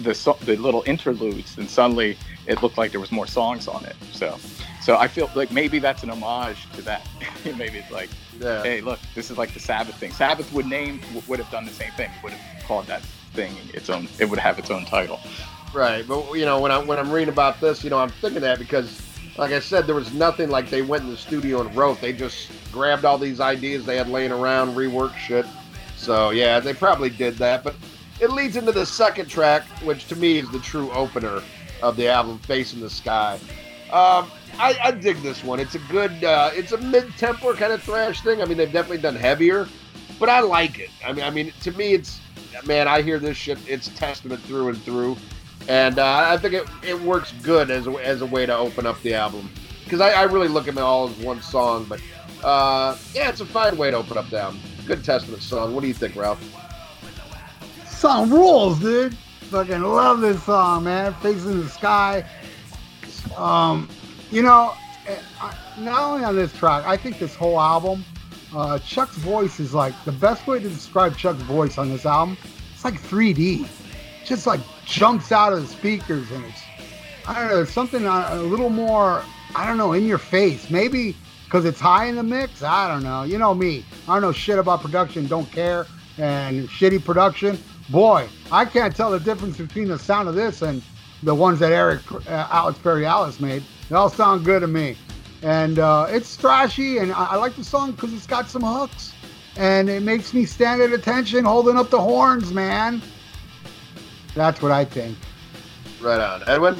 the 0.01 0.37
the 0.45 0.57
little 0.57 0.83
interludes, 0.87 1.57
then 1.57 1.69
suddenly 1.69 2.17
it 2.47 2.63
looked 2.63 2.79
like 2.79 2.91
there 2.91 3.01
was 3.01 3.13
more 3.13 3.27
songs 3.27 3.69
on 3.69 3.85
it. 3.85 3.97
So, 4.13 4.39
so 4.83 4.97
I 4.97 5.09
feel 5.09 5.31
like 5.35 5.51
maybe 5.51 5.79
that's 5.79 6.03
an 6.03 6.11
homage 6.11 6.71
to 6.75 6.83
that. 6.83 7.07
maybe 7.45 7.79
it's 7.79 7.91
like, 7.91 8.11
yeah. 8.39 8.63
hey, 8.63 8.81
look, 8.81 9.01
this 9.15 9.31
is 9.31 9.39
like 9.39 9.53
the 9.53 9.61
Sabbath 9.61 9.97
thing. 9.97 10.13
Sabbath 10.13 10.53
would 10.53 10.67
name 10.67 11.01
would 11.27 11.39
have 11.39 11.51
done 11.51 11.65
the 11.65 11.73
same 11.73 11.93
thing. 11.93 12.11
Would 12.23 12.33
have 12.33 12.65
called 12.65 12.87
that 12.87 13.03
thing 13.33 13.55
its 13.75 13.91
own. 13.91 14.09
It 14.19 14.27
would 14.27 14.39
have 14.39 14.59
its 14.59 14.71
own 14.71 14.85
title. 14.85 15.21
Right, 15.73 16.07
but 16.07 16.33
you 16.35 16.45
know 16.45 16.61
when 16.61 16.71
I 16.71 16.79
when 16.79 16.99
I'm 16.99 17.11
reading 17.11 17.33
about 17.33 17.61
this, 17.61 17.83
you 17.85 17.91
know 17.91 17.99
I'm 17.99 18.11
thinking 18.11 18.41
that 18.43 18.59
because, 18.59 19.01
like 19.39 19.53
I 19.53 19.61
said, 19.61 19.87
there 19.87 19.95
was 19.95 20.13
nothing 20.13 20.49
like 20.49 20.71
they 20.71 20.83
went 20.83 21.05
in 21.05 21.11
the 21.11 21.17
studio 21.17 21.61
and 21.61 21.75
wrote. 21.75 22.01
They 22.01 22.13
just 22.13 22.51
grabbed 22.73 23.05
all 23.05 23.19
these 23.19 23.41
ideas 23.41 23.85
they 23.85 23.97
had 23.97 24.09
laying 24.09 24.33
around, 24.33 24.75
reworked 24.75 25.17
shit. 25.17 25.47
So 25.97 26.31
yeah, 26.31 26.61
they 26.61 26.75
probably 26.75 27.11
did 27.11 27.37
that. 27.37 27.63
But 27.63 27.75
it 28.21 28.31
leads 28.31 28.57
into 28.57 28.73
the 28.73 28.87
second 28.87 29.29
track, 29.29 29.65
which 29.85 30.07
to 30.09 30.17
me 30.17 30.39
is 30.39 30.51
the 30.51 30.61
true 30.61 30.91
opener 30.93 31.43
of 31.83 31.97
the 31.97 32.09
album, 32.09 32.39
"Facing 32.41 32.81
the 32.81 32.91
Sky." 32.91 33.39
Um, 33.93 34.31
I, 34.59 34.77
I 34.83 34.91
dig 34.91 35.19
this 35.19 35.45
one. 35.45 35.61
It's 35.61 35.75
a 35.75 35.79
good, 35.91 36.25
uh, 36.25 36.51
it's 36.53 36.73
a 36.73 36.79
mid-tempo 36.79 37.55
kind 37.55 37.73
of 37.73 37.83
thrash 37.83 38.21
thing. 38.23 38.43
I 38.43 38.45
mean, 38.45 38.57
they've 38.57 38.73
definitely 38.73 38.99
done 38.99 39.15
heavier, 39.15 39.69
but 40.19 40.29
I 40.29 40.41
like 40.41 40.81
it. 40.81 40.91
I 41.07 41.13
mean, 41.13 41.25
I 41.25 41.31
mean, 41.31 41.53
to 41.61 41.71
me, 41.73 41.93
it's 41.93 42.21
man, 42.65 42.89
I 42.89 43.03
hear 43.03 43.19
this 43.19 43.37
shit. 43.37 43.59
It's 43.69 43.89
Testament 43.89 44.41
through 44.43 44.69
and 44.69 44.83
through 44.83 45.17
and 45.69 45.99
uh, 45.99 46.27
I 46.29 46.37
think 46.37 46.55
it, 46.55 46.67
it 46.83 47.01
works 47.01 47.33
good 47.43 47.71
as 47.71 47.87
a, 47.87 47.93
as 47.93 48.23
a 48.23 48.27
way 48.27 48.47
to 48.47 48.57
open 48.57 48.87
up 48.87 49.01
the 49.03 49.15
album 49.15 49.51
because 49.85 50.01
I, 50.01 50.11
I 50.11 50.23
really 50.25 50.49
look 50.49 50.69
at 50.69 50.75
them 50.75 50.85
all 50.85 51.09
as 51.09 51.17
one 51.17 51.41
song. 51.43 51.87
But 51.89 52.01
uh, 52.45 52.97
yeah, 53.15 53.29
it's 53.29 53.41
a 53.41 53.47
fine 53.47 53.77
way 53.77 53.91
to 53.91 53.97
open 53.97 54.19
up 54.19 54.29
the 54.31 54.41
album. 54.41 54.61
Good 54.87 55.05
Testament 55.05 55.43
song. 55.43 55.75
What 55.75 55.81
do 55.81 55.89
you 55.89 55.95
think, 55.95 56.15
Ralph? 56.17 56.43
Song 57.87 58.31
rules, 58.31 58.81
dude. 58.81 59.17
Fucking 59.51 59.83
love 59.83 60.21
this 60.21 60.43
song, 60.43 60.85
man. 60.85 61.15
Facing 61.15 61.61
the 61.63 61.69
sky. 61.69 62.25
Um, 63.37 63.89
you 64.31 64.43
know, 64.43 64.75
eh, 65.07 65.19
not 65.79 66.01
only 66.01 66.25
on 66.25 66.37
this 66.37 66.53
track, 66.53 66.85
I 66.85 66.97
think 66.97 67.19
this 67.19 67.35
whole 67.35 67.61
album, 67.61 68.05
uh, 68.55 68.79
Chuck's 68.81 69.17
voice 69.17 69.61
is 69.61 69.75
like 69.75 69.95
the 70.05 70.13
best 70.13 70.47
way 70.47 70.59
to 70.59 70.69
describe 70.69 71.17
Chuck's 71.17 71.43
voice 71.43 71.79
on 71.79 71.91
this 71.91 72.07
album. 72.07 72.37
It's 72.75 72.85
like 72.85 73.01
3D, 73.01 73.69
just 74.27 74.47
like 74.47 74.61
jumps 74.85 75.33
out 75.33 75.53
of 75.53 75.63
the 75.63 75.69
speakers, 75.69 76.31
and 76.31 76.45
it's 76.45 76.63
I 77.27 77.35
don't 77.35 77.49
know, 77.49 77.57
there's 77.57 77.71
something 77.71 78.07
uh, 78.07 78.29
a 78.33 78.43
little 78.43 78.71
more 78.71 79.23
I 79.55 79.67
don't 79.67 79.79
know 79.79 79.93
in 79.93 80.07
your 80.07 80.19
face. 80.19 80.71
Maybe 80.71 81.17
because 81.45 81.65
it's 81.65 81.81
high 81.81 82.07
in 82.07 82.17
the 82.17 82.23
mix. 82.23 82.63
I 82.63 82.89
don't 82.89 83.03
know. 83.03 83.23
You 83.23 83.39
know 83.39 83.55
me. 83.55 83.85
I 84.09 84.15
don't 84.15 84.23
know 84.23 84.33
shit 84.33 84.59
about 84.59 84.83
production. 84.83 85.27
Don't 85.27 85.51
care 85.51 85.87
and 86.19 86.69
shitty 86.69 87.05
production. 87.05 87.59
Boy, 87.89 88.29
I 88.51 88.65
can't 88.65 88.95
tell 88.95 89.11
the 89.11 89.21
difference 89.21 89.59
between 89.59 89.89
the 89.89 89.99
sound 89.99 90.29
of 90.29 90.35
this 90.35 90.63
and 90.63 90.83
the 91.23 91.35
ones 91.35 91.61
that 91.61 91.73
Eric 91.73 92.01
uh, 92.13 92.49
Alex 92.51 92.79
Perialas 92.79 93.41
made. 93.41 93.63
They 93.89 93.95
all 93.95 94.11
sound 94.11 94.45
good 94.45 94.61
to 94.61 94.67
me. 94.67 94.97
And 95.43 95.79
uh, 95.79 96.07
it's 96.09 96.37
thrashy, 96.37 97.01
and 97.01 97.13
I, 97.13 97.27
I 97.27 97.37
like 97.37 97.55
the 97.55 97.65
song 97.65 97.93
because 97.93 98.13
it's 98.13 98.27
got 98.27 98.49
some 98.49 98.63
hooks, 98.63 99.13
and 99.57 99.89
it 99.89 100.03
makes 100.03 100.35
me 100.35 100.45
stand 100.47 100.83
at 100.83 100.93
attention, 100.93 101.45
holding 101.45 101.77
up 101.77 101.91
the 101.91 102.01
horns, 102.01 102.53
man. 102.53 103.01
That's 104.37 104.61
what 104.61 104.71
I 104.71 104.85
think. 104.85 105.17
Right 106.01 106.21
on, 106.21 106.47
Edwin. 106.47 106.77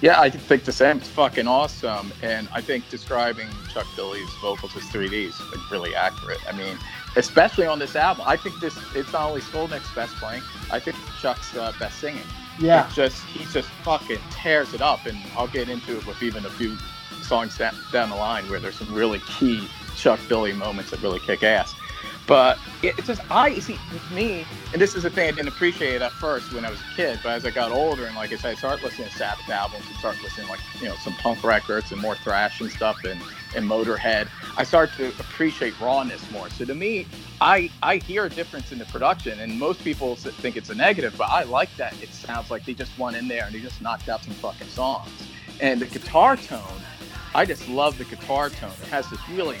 Yeah, 0.00 0.20
I 0.20 0.30
think 0.30 0.64
the 0.64 0.72
same. 0.72 0.96
It's 0.96 1.08
fucking 1.08 1.46
awesome, 1.46 2.12
and 2.22 2.48
I 2.52 2.60
think 2.60 2.88
describing 2.88 3.46
Chuck 3.72 3.86
Billy's 3.94 4.28
vocals 4.40 4.76
as 4.76 4.82
3D 4.84 5.28
is 5.28 5.40
like, 5.40 5.70
really 5.70 5.94
accurate. 5.94 6.40
I 6.48 6.56
mean, 6.56 6.78
especially 7.16 7.66
on 7.66 7.78
this 7.78 7.94
album, 7.94 8.24
I 8.26 8.36
think 8.36 8.58
this 8.58 8.76
it's 8.94 9.12
not 9.12 9.28
only 9.28 9.42
Skolnick's 9.42 9.94
best 9.94 10.14
playing, 10.16 10.42
I 10.72 10.80
think 10.80 10.96
Chuck's 11.20 11.54
uh, 11.54 11.72
best 11.78 12.00
singing. 12.00 12.22
Yeah. 12.58 12.88
It 12.88 12.94
just 12.94 13.22
he 13.26 13.44
just 13.52 13.68
fucking 13.68 14.18
tears 14.30 14.74
it 14.74 14.80
up, 14.80 15.06
and 15.06 15.18
I'll 15.36 15.48
get 15.48 15.68
into 15.68 15.96
it 15.98 16.06
with 16.06 16.22
even 16.22 16.44
a 16.46 16.50
few 16.50 16.76
songs 17.22 17.56
down, 17.56 17.74
down 17.92 18.10
the 18.10 18.16
line 18.16 18.48
where 18.50 18.60
there's 18.60 18.76
some 18.76 18.92
really 18.92 19.20
key 19.20 19.68
Chuck 19.96 20.20
Billy 20.28 20.52
moments 20.52 20.90
that 20.90 21.02
really 21.02 21.20
kick 21.20 21.42
ass. 21.42 21.74
But 22.26 22.58
it, 22.82 22.96
it's 22.98 23.06
just 23.06 23.20
I 23.30 23.58
see 23.58 23.78
me, 24.12 24.46
and 24.72 24.80
this 24.80 24.94
is 24.94 25.02
the 25.02 25.10
thing 25.10 25.28
I 25.28 25.30
didn't 25.32 25.48
appreciate 25.48 26.00
at 26.00 26.12
first 26.12 26.52
when 26.54 26.64
I 26.64 26.70
was 26.70 26.80
a 26.80 26.96
kid. 26.96 27.20
But 27.22 27.30
as 27.30 27.44
I 27.44 27.50
got 27.50 27.70
older, 27.70 28.06
and 28.06 28.16
like 28.16 28.32
I 28.32 28.36
said, 28.36 28.52
I 28.52 28.54
started 28.54 28.82
listening 28.82 29.08
to 29.08 29.14
Sabbath 29.14 29.48
albums 29.50 29.84
and 29.86 29.96
started 29.98 30.22
listening 30.22 30.48
like 30.48 30.60
you 30.80 30.88
know 30.88 30.94
some 30.96 31.12
punk 31.14 31.44
records 31.44 31.92
and 31.92 32.00
more 32.00 32.14
thrash 32.14 32.60
and 32.60 32.70
stuff 32.70 33.04
and 33.04 33.20
and 33.54 33.68
Motorhead. 33.68 34.28
I 34.56 34.64
started 34.64 34.96
to 34.96 35.08
appreciate 35.20 35.78
rawness 35.80 36.28
more. 36.30 36.48
So 36.48 36.64
to 36.64 36.74
me, 36.74 37.06
I 37.42 37.70
I 37.82 37.96
hear 37.96 38.24
a 38.24 38.30
difference 38.30 38.72
in 38.72 38.78
the 38.78 38.86
production, 38.86 39.40
and 39.40 39.58
most 39.58 39.84
people 39.84 40.16
think 40.16 40.56
it's 40.56 40.70
a 40.70 40.74
negative, 40.74 41.14
but 41.18 41.28
I 41.30 41.42
like 41.42 41.74
that. 41.76 41.94
It 42.02 42.08
sounds 42.08 42.50
like 42.50 42.64
they 42.64 42.74
just 42.74 42.98
went 42.98 43.16
in 43.18 43.28
there 43.28 43.44
and 43.44 43.54
they 43.54 43.60
just 43.60 43.82
knocked 43.82 44.08
out 44.08 44.24
some 44.24 44.34
fucking 44.34 44.68
songs. 44.68 45.10
And 45.60 45.78
the 45.80 45.86
guitar 45.86 46.36
tone, 46.36 46.80
I 47.34 47.44
just 47.44 47.68
love 47.68 47.98
the 47.98 48.04
guitar 48.04 48.48
tone. 48.48 48.72
It 48.82 48.88
has 48.88 49.10
this 49.10 49.20
really 49.28 49.58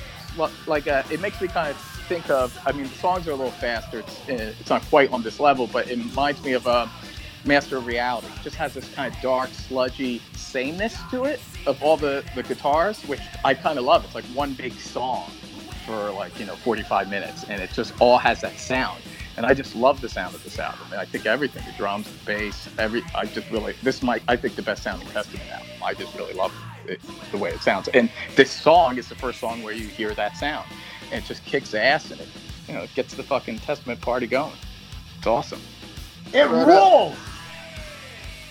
like 0.66 0.88
uh, 0.88 1.02
it 1.10 1.20
makes 1.20 1.40
me 1.40 1.48
kind 1.48 1.70
of 1.70 1.93
think 2.04 2.30
of. 2.30 2.58
I 2.66 2.72
mean, 2.72 2.84
the 2.84 2.94
songs 2.94 3.26
are 3.26 3.32
a 3.32 3.36
little 3.36 3.52
faster. 3.52 4.00
It's 4.00 4.28
uh, 4.28 4.54
it's 4.60 4.70
not 4.70 4.82
quite 4.86 5.10
on 5.12 5.22
this 5.22 5.40
level, 5.40 5.66
but 5.66 5.90
it 5.90 5.98
reminds 5.98 6.42
me 6.42 6.52
of 6.52 6.66
uh, 6.66 6.86
Master 7.44 7.76
of 7.78 7.86
Reality. 7.86 8.28
It 8.28 8.42
just 8.42 8.56
has 8.56 8.74
this 8.74 8.92
kind 8.94 9.14
of 9.14 9.20
dark, 9.20 9.50
sludgy 9.50 10.20
sameness 10.34 10.96
to 11.10 11.24
it 11.24 11.40
of 11.66 11.82
all 11.82 11.96
the 11.96 12.24
the 12.34 12.42
guitars, 12.42 13.02
which 13.02 13.20
I 13.44 13.54
kind 13.54 13.78
of 13.78 13.84
love. 13.84 14.04
It's 14.04 14.14
like 14.14 14.24
one 14.26 14.54
big 14.54 14.72
song 14.74 15.30
for 15.86 16.10
like 16.12 16.38
you 16.38 16.46
know 16.46 16.56
45 16.56 17.10
minutes, 17.10 17.44
and 17.44 17.60
it 17.60 17.70
just 17.72 17.92
all 18.00 18.18
has 18.18 18.40
that 18.42 18.58
sound. 18.58 19.00
And 19.36 19.44
I 19.44 19.52
just 19.52 19.74
love 19.74 20.00
the 20.00 20.08
sound 20.08 20.34
of 20.34 20.44
this 20.44 20.58
album. 20.58 20.86
And 20.92 21.00
I 21.00 21.04
think 21.04 21.26
everything, 21.26 21.64
the 21.66 21.76
drums, 21.76 22.06
the 22.10 22.24
bass, 22.24 22.68
every, 22.78 23.02
I 23.16 23.24
just 23.24 23.50
really, 23.50 23.74
this 23.82 24.00
might, 24.00 24.22
I 24.28 24.36
think 24.36 24.54
the 24.54 24.62
best 24.62 24.84
sounding 24.84 25.08
Testament 25.08 25.50
album. 25.50 25.66
I 25.82 25.92
just 25.92 26.14
really 26.14 26.34
love 26.34 26.54
it, 26.86 27.00
the 27.32 27.38
way 27.38 27.50
it 27.50 27.60
sounds. 27.60 27.88
And 27.88 28.10
this 28.36 28.50
song 28.50 28.96
is 28.96 29.08
the 29.08 29.16
first 29.16 29.40
song 29.40 29.62
where 29.64 29.74
you 29.74 29.88
hear 29.88 30.14
that 30.14 30.36
sound. 30.36 30.66
And 31.10 31.22
it 31.22 31.26
just 31.26 31.44
kicks 31.44 31.74
ass 31.74 32.10
and 32.10 32.20
it, 32.20 32.28
you 32.68 32.74
know, 32.74 32.82
it 32.82 32.94
gets 32.94 33.14
the 33.14 33.22
fucking 33.22 33.58
Testament 33.58 34.00
party 34.00 34.26
going. 34.26 34.52
It's 35.18 35.26
awesome. 35.26 35.60
It 36.32 36.44
Right 36.44 36.66
rolls. 36.66 37.16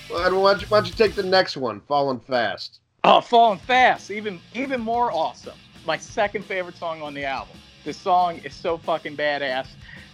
Well, 0.09 0.41
why 0.41 0.51
don't, 0.51 0.61
you, 0.61 0.67
why 0.67 0.77
don't 0.79 0.87
you 0.87 0.93
take 0.93 1.15
the 1.15 1.23
next 1.23 1.57
one, 1.57 1.81
Falling 1.81 2.19
Fast? 2.19 2.79
Oh, 3.03 3.19
Falling 3.19 3.59
Fast, 3.59 4.11
even 4.11 4.39
even 4.53 4.79
more 4.79 5.11
awesome. 5.11 5.57
My 5.85 5.97
second 5.97 6.45
favorite 6.45 6.77
song 6.77 7.01
on 7.01 7.13
the 7.13 7.25
album. 7.25 7.57
This 7.83 7.97
song 7.97 8.37
is 8.39 8.53
so 8.53 8.77
fucking 8.77 9.17
badass. 9.17 9.67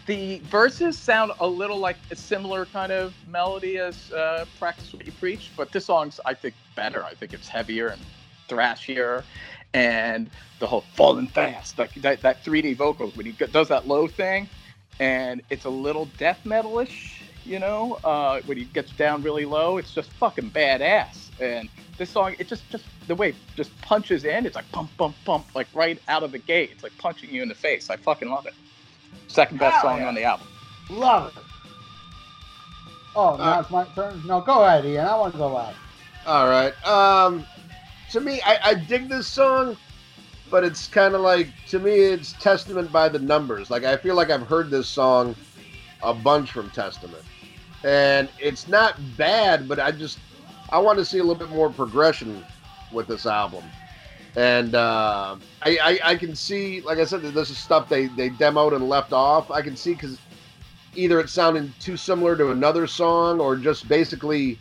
The 0.07 0.39
verses 0.45 0.97
sound 0.97 1.33
a 1.39 1.47
little 1.47 1.77
like 1.77 1.97
a 2.09 2.15
similar 2.15 2.65
kind 2.65 2.91
of 2.91 3.13
melody 3.27 3.77
as 3.77 4.11
uh, 4.11 4.45
"Practice 4.57 4.91
What 4.91 5.05
You 5.05 5.11
Preach," 5.11 5.51
but 5.55 5.71
this 5.71 5.85
song's 5.85 6.19
I 6.25 6.33
think 6.33 6.55
better. 6.75 7.03
I 7.03 7.13
think 7.13 7.33
it's 7.33 7.47
heavier 7.47 7.89
and 7.89 8.01
thrashier, 8.47 9.23
and 9.73 10.29
the 10.59 10.67
whole 10.67 10.83
"Falling 10.95 11.27
Fast," 11.27 11.77
like 11.77 11.93
that, 11.95 12.21
that 12.21 12.43
3D 12.43 12.75
vocals 12.75 13.15
when 13.15 13.25
he 13.25 13.31
does 13.31 13.67
that 13.69 13.87
low 13.87 14.07
thing, 14.07 14.49
and 14.99 15.41
it's 15.49 15.65
a 15.65 15.69
little 15.69 16.05
death 16.17 16.39
metalish, 16.45 17.21
you 17.45 17.59
know, 17.59 17.99
uh, 18.03 18.41
when 18.45 18.57
he 18.57 18.65
gets 18.65 18.91
down 18.93 19.21
really 19.23 19.45
low. 19.45 19.77
It's 19.77 19.93
just 19.93 20.11
fucking 20.13 20.51
badass, 20.51 21.29
and 21.39 21.69
this 21.97 22.09
song 22.09 22.35
it 22.39 22.47
just 22.47 22.67
just 22.69 22.85
the 23.07 23.15
way 23.15 23.29
it 23.29 23.35
just 23.55 23.79
punches 23.81 24.23
in 24.23 24.45
it's 24.45 24.55
like 24.55 24.71
pump 24.71 24.89
pump 24.97 25.15
pump 25.25 25.45
like 25.53 25.67
right 25.73 25.99
out 26.07 26.23
of 26.23 26.31
the 26.31 26.37
gate 26.37 26.69
it's 26.71 26.81
like 26.83 26.97
punching 26.97 27.29
you 27.29 27.41
in 27.41 27.49
the 27.49 27.55
face 27.55 27.89
i 27.89 27.97
fucking 27.97 28.29
love 28.29 28.45
it 28.45 28.53
second 29.27 29.57
best 29.59 29.73
Hell 29.73 29.81
song 29.81 29.99
yeah. 29.99 30.07
on 30.07 30.15
the 30.15 30.23
album 30.23 30.47
Love 30.89 31.35
it. 31.35 31.43
Oh, 33.15 33.35
now 33.37 33.57
Uh, 33.57 33.61
it's 33.61 33.69
my 33.69 33.83
turn. 33.95 34.21
No, 34.25 34.41
go 34.41 34.63
ahead, 34.63 34.85
Ian. 34.85 35.05
I 35.05 35.15
want 35.15 35.33
to 35.33 35.37
go 35.37 35.47
last. 35.49 35.77
All 36.25 36.47
right. 36.47 36.73
Um, 36.87 37.45
to 38.11 38.19
me, 38.19 38.41
I, 38.45 38.59
I 38.63 38.73
dig 38.73 39.09
this 39.09 39.27
song, 39.27 39.77
but 40.49 40.63
it's 40.63 40.87
kind 40.87 41.15
of 41.15 41.21
like 41.21 41.49
to 41.67 41.79
me, 41.79 41.93
it's 41.93 42.33
Testament 42.33 42.91
by 42.91 43.09
the 43.09 43.19
numbers. 43.19 43.69
Like 43.69 43.83
I 43.83 43.97
feel 43.97 44.15
like 44.15 44.29
I've 44.29 44.47
heard 44.47 44.69
this 44.69 44.87
song 44.87 45.35
a 46.01 46.13
bunch 46.13 46.51
from 46.51 46.69
Testament, 46.71 47.23
and 47.83 48.29
it's 48.39 48.67
not 48.67 48.95
bad, 49.17 49.67
but 49.67 49.79
I 49.79 49.91
just 49.91 50.19
I 50.69 50.79
want 50.79 50.97
to 50.99 51.05
see 51.05 51.19
a 51.19 51.23
little 51.23 51.35
bit 51.35 51.49
more 51.49 51.69
progression 51.69 52.43
with 52.91 53.07
this 53.07 53.25
album. 53.25 53.63
And 54.35 54.75
uh, 54.75 55.35
I, 55.63 55.77
I 55.81 55.99
I 56.11 56.15
can 56.15 56.35
see, 56.35 56.81
like 56.81 56.99
I 56.99 57.05
said, 57.05 57.21
that 57.23 57.33
this 57.33 57.49
is 57.49 57.57
stuff 57.57 57.89
they 57.89 58.07
they 58.07 58.29
demoed 58.29 58.75
and 58.75 58.87
left 58.87 59.13
off. 59.13 59.51
I 59.51 59.61
can 59.61 59.75
see 59.75 59.93
because 59.93 60.19
either 60.95 61.19
it's 61.19 61.31
sounding 61.31 61.71
too 61.79 61.97
similar 61.97 62.35
to 62.35 62.51
another 62.51 62.87
song 62.87 63.39
or 63.39 63.55
just 63.55 63.87
basically 63.87 64.57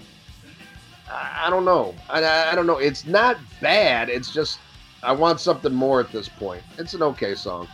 I, 1.10 1.44
I 1.46 1.50
don't 1.50 1.64
know. 1.64 1.94
I, 2.08 2.22
I 2.22 2.52
I 2.52 2.54
don't 2.54 2.66
know. 2.66 2.78
It's 2.78 3.06
not 3.06 3.38
bad. 3.60 4.08
It's 4.08 4.32
just 4.32 4.58
I 5.02 5.12
want 5.12 5.40
something 5.40 5.72
more 5.72 6.00
at 6.00 6.10
this 6.12 6.28
point. 6.28 6.62
It's 6.78 6.94
an 6.94 7.02
okay 7.02 7.34
song. 7.34 7.68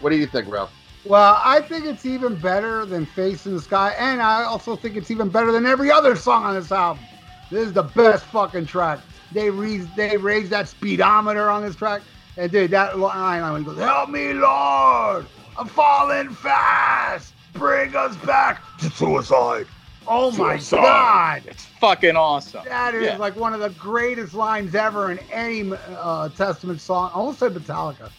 What 0.00 0.10
do 0.10 0.16
you 0.16 0.26
think, 0.26 0.48
Ralph? 0.50 0.72
Well, 1.04 1.40
I 1.44 1.60
think 1.60 1.84
it's 1.84 2.04
even 2.04 2.34
better 2.34 2.84
than 2.84 3.06
Facing 3.06 3.54
the 3.54 3.60
Sky, 3.62 3.94
and 3.96 4.20
I 4.20 4.42
also 4.42 4.74
think 4.74 4.96
it's 4.96 5.10
even 5.10 5.28
better 5.28 5.52
than 5.52 5.64
every 5.64 5.90
other 5.90 6.16
song 6.16 6.44
on 6.44 6.54
this 6.54 6.72
album. 6.72 7.04
This 7.50 7.68
is 7.68 7.72
the 7.72 7.84
best 7.84 8.24
fucking 8.26 8.66
track. 8.66 8.98
They 9.32 9.50
raised 9.50 9.94
they 9.94 10.16
raised 10.16 10.50
that 10.50 10.68
speedometer 10.68 11.48
on 11.48 11.62
this 11.62 11.76
track, 11.76 12.02
and 12.36 12.50
dude, 12.50 12.72
that 12.72 12.98
line 12.98 13.42
when 13.52 13.62
he 13.62 13.66
goes, 13.66 13.78
"Help 13.78 14.10
me, 14.10 14.32
Lord, 14.32 15.26
I'm 15.56 15.68
falling 15.68 16.30
fast. 16.30 17.34
Bring 17.52 17.94
us 17.94 18.16
back 18.16 18.62
to 18.78 18.90
suicide." 18.90 19.66
Oh 20.08 20.30
my 20.32 20.60
god, 20.70 21.42
It's 21.46 21.65
fucking 21.80 22.16
awesome. 22.16 22.64
that 22.64 22.94
is 22.94 23.02
Yeah. 23.02 23.16
like 23.16 23.36
one 23.36 23.52
of 23.52 23.60
the 23.60 23.70
greatest 23.70 24.34
lines 24.34 24.74
ever 24.74 25.10
in 25.10 25.18
any 25.32 25.72
uh, 25.98 26.28
Testament 26.30 26.80
song. 26.80 27.10
I 27.12 27.18
almost 27.18 27.38
said 27.38 27.54
Metallica. 27.54 28.10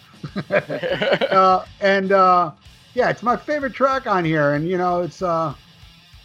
uh, 1.31 1.65
and 1.81 2.11
uh, 2.11 2.51
yeah, 2.93 3.09
it's 3.09 3.23
my 3.23 3.35
favorite 3.37 3.73
track 3.73 4.07
on 4.07 4.25
here, 4.25 4.53
and 4.53 4.67
you 4.67 4.77
know, 4.77 5.01
it's 5.01 5.21
uh, 5.21 5.53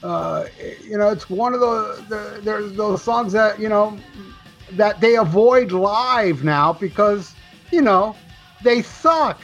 uh, 0.03 0.45
you 0.89 0.99
know, 0.99 1.09
it's 1.11 1.29
one 1.31 1.55
of 1.55 1.61
the, 1.61 2.05
the 2.09 2.41
there's 2.43 2.73
those 2.73 3.03
songs 3.03 3.33
that 3.33 3.61
you 3.61 3.69
know 3.69 3.97
that 4.73 5.01
they 5.01 5.17
avoid 5.17 5.73
live 5.73 6.45
now 6.45 6.73
because 6.73 7.35
you 7.71 7.83
know 7.83 8.17
they 8.63 8.83
suck. 8.83 9.41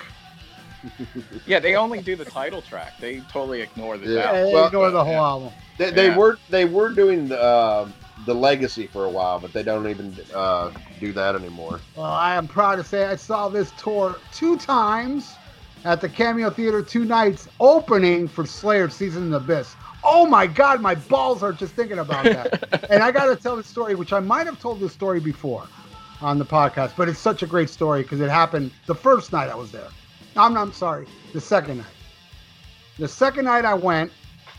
yeah, 1.46 1.58
they 1.60 1.76
only 1.76 2.00
do 2.00 2.16
the 2.16 2.24
title 2.24 2.62
track. 2.62 2.94
They 3.00 3.20
totally 3.20 3.60
ignore 3.60 3.98
the 3.98 4.06
Yeah. 4.08 4.26
album. 4.26 4.44
They 4.44 4.52
well, 4.52 4.66
ignore 4.66 4.90
the 4.90 5.04
whole 5.04 5.14
yeah. 5.14 5.22
album. 5.22 5.52
They, 5.78 5.90
they 5.90 6.06
Yeah. 6.08 6.18
were 6.18 6.38
they 6.48 6.64
were 6.64 6.90
doing 6.90 7.28
the 7.28 7.40
uh, 7.40 7.88
the 8.26 8.34
legacy 8.34 8.86
for 8.86 9.04
a 9.04 9.10
while, 9.10 9.38
but 9.38 9.52
they 9.52 9.62
don't 9.62 9.88
even 9.88 10.16
uh, 10.34 10.70
do 11.00 11.12
that 11.12 11.34
anymore. 11.34 11.80
Well, 11.94 12.06
I 12.06 12.34
am 12.34 12.48
proud 12.48 12.76
to 12.76 12.84
say 12.84 13.04
I 13.06 13.16
saw 13.16 13.48
this 13.48 13.72
tour 13.72 14.20
two 14.32 14.56
times 14.56 15.36
at 15.84 16.00
the 16.00 16.08
Cameo 16.08 16.50
Theater, 16.50 16.82
two 16.82 17.04
nights 17.04 17.48
opening 17.60 18.28
for 18.28 18.44
Slayer 18.44 18.88
Season 18.88 19.24
in 19.24 19.30
the 19.30 19.36
Abyss. 19.38 19.76
Oh 20.04 20.26
my 20.26 20.46
God, 20.46 20.80
my 20.80 20.94
balls 20.94 21.42
are 21.42 21.52
just 21.52 21.74
thinking 21.74 21.98
about 21.98 22.24
that. 22.24 22.60
and 22.90 23.02
I 23.02 23.10
got 23.12 23.26
to 23.26 23.36
tell 23.36 23.56
the 23.56 23.62
story, 23.64 23.94
which 23.94 24.12
I 24.12 24.20
might 24.20 24.46
have 24.46 24.58
told 24.58 24.80
this 24.80 24.92
story 24.92 25.20
before 25.20 25.68
on 26.20 26.38
the 26.38 26.44
podcast, 26.44 26.94
but 26.96 27.08
it's 27.08 27.18
such 27.20 27.42
a 27.42 27.46
great 27.46 27.70
story 27.70 28.02
because 28.02 28.20
it 28.20 28.30
happened 28.30 28.70
the 28.86 28.94
first 28.94 29.32
night 29.32 29.48
I 29.48 29.54
was 29.54 29.70
there. 29.70 29.88
I'm, 30.38 30.56
I'm 30.56 30.72
sorry, 30.72 31.06
the 31.32 31.40
second 31.40 31.78
night. 31.78 31.86
The 32.98 33.08
second 33.08 33.46
night 33.46 33.64
I 33.64 33.74
went, 33.74 34.12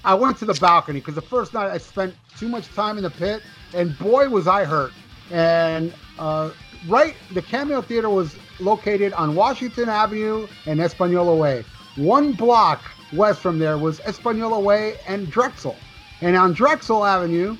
I 0.03 0.13
went 0.13 0.37
to 0.39 0.45
the 0.45 0.53
balcony 0.53 0.99
because 0.99 1.15
the 1.15 1.21
first 1.21 1.53
night 1.53 1.71
I 1.71 1.77
spent 1.77 2.13
too 2.37 2.49
much 2.49 2.67
time 2.73 2.97
in 2.97 3.03
the 3.03 3.09
pit, 3.09 3.41
and 3.73 3.97
boy 3.97 4.27
was 4.29 4.47
I 4.47 4.65
hurt. 4.65 4.91
And 5.31 5.93
uh, 6.17 6.51
right, 6.87 7.15
the 7.33 7.41
Cameo 7.41 7.81
Theater 7.81 8.09
was 8.09 8.35
located 8.59 9.13
on 9.13 9.35
Washington 9.35 9.87
Avenue 9.87 10.47
and 10.65 10.81
Espanola 10.81 11.35
Way. 11.35 11.63
One 11.95 12.33
block 12.33 12.81
west 13.13 13.39
from 13.39 13.57
there 13.57 13.77
was 13.77 13.99
Espanola 14.01 14.59
Way 14.59 14.97
and 15.07 15.29
Drexel. 15.31 15.75
And 16.21 16.35
on 16.35 16.53
Drexel 16.53 17.05
Avenue, 17.05 17.57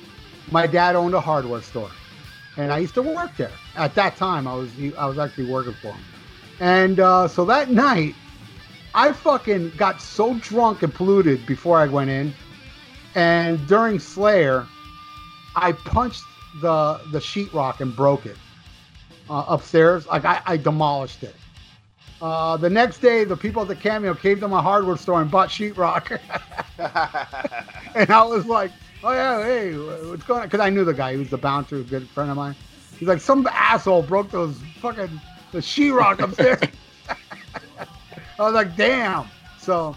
my 0.50 0.66
dad 0.66 0.94
owned 0.94 1.14
a 1.14 1.20
hardware 1.20 1.62
store, 1.62 1.90
and 2.58 2.70
I 2.70 2.78
used 2.78 2.94
to 2.94 3.02
work 3.02 3.34
there. 3.38 3.52
At 3.76 3.94
that 3.94 4.16
time, 4.16 4.46
I 4.46 4.54
was 4.54 4.70
I 4.98 5.06
was 5.06 5.18
actually 5.18 5.46
working 5.50 5.74
for 5.74 5.92
him. 5.92 6.04
And 6.60 7.00
uh, 7.00 7.26
so 7.26 7.46
that 7.46 7.70
night, 7.70 8.14
I 8.94 9.12
fucking 9.12 9.72
got 9.76 10.00
so 10.02 10.34
drunk 10.34 10.82
and 10.82 10.92
polluted 10.92 11.46
before 11.46 11.78
I 11.78 11.86
went 11.86 12.10
in, 12.10 12.34
and 13.14 13.66
during 13.66 13.98
Slayer, 13.98 14.66
I 15.56 15.72
punched 15.72 16.24
the 16.60 17.00
the 17.12 17.18
sheetrock 17.18 17.80
and 17.80 17.96
broke 17.96 18.26
it 18.26 18.36
uh, 19.30 19.44
upstairs. 19.48 20.06
Like 20.06 20.26
I, 20.26 20.42
I 20.44 20.56
demolished 20.58 21.22
it. 21.22 21.34
Uh, 22.20 22.58
the 22.58 22.68
next 22.68 22.98
day, 22.98 23.24
the 23.24 23.36
people 23.36 23.62
at 23.62 23.68
the 23.68 23.76
Cameo 23.76 24.14
came 24.14 24.40
to 24.40 24.48
my 24.48 24.60
hardware 24.60 24.98
store 24.98 25.22
and 25.22 25.30
bought 25.30 25.48
sheetrock, 25.48 26.20
and 27.94 28.10
I 28.10 28.22
was 28.24 28.44
like, 28.44 28.72
"Oh 29.02 29.12
yeah, 29.12 29.42
hey, 29.42 29.72
what's 29.76 30.24
going 30.24 30.42
on?" 30.42 30.46
Because 30.46 30.60
I 30.60 30.68
knew 30.68 30.84
the 30.84 30.92
guy; 30.92 31.12
he 31.12 31.18
was 31.18 31.30
the 31.30 31.38
bouncer, 31.38 31.76
a 31.76 31.82
good 31.82 32.06
friend 32.10 32.30
of 32.30 32.36
mine. 32.36 32.54
He's 32.98 33.08
like, 33.08 33.20
"Some 33.20 33.46
asshole 33.46 34.02
broke 34.02 34.30
those 34.30 34.58
fucking 34.82 35.20
the 35.52 35.58
sheetrock 35.58 36.20
upstairs." 36.20 36.60
I 38.38 38.42
was 38.42 38.54
like, 38.54 38.76
"Damn!" 38.76 39.26
So, 39.58 39.96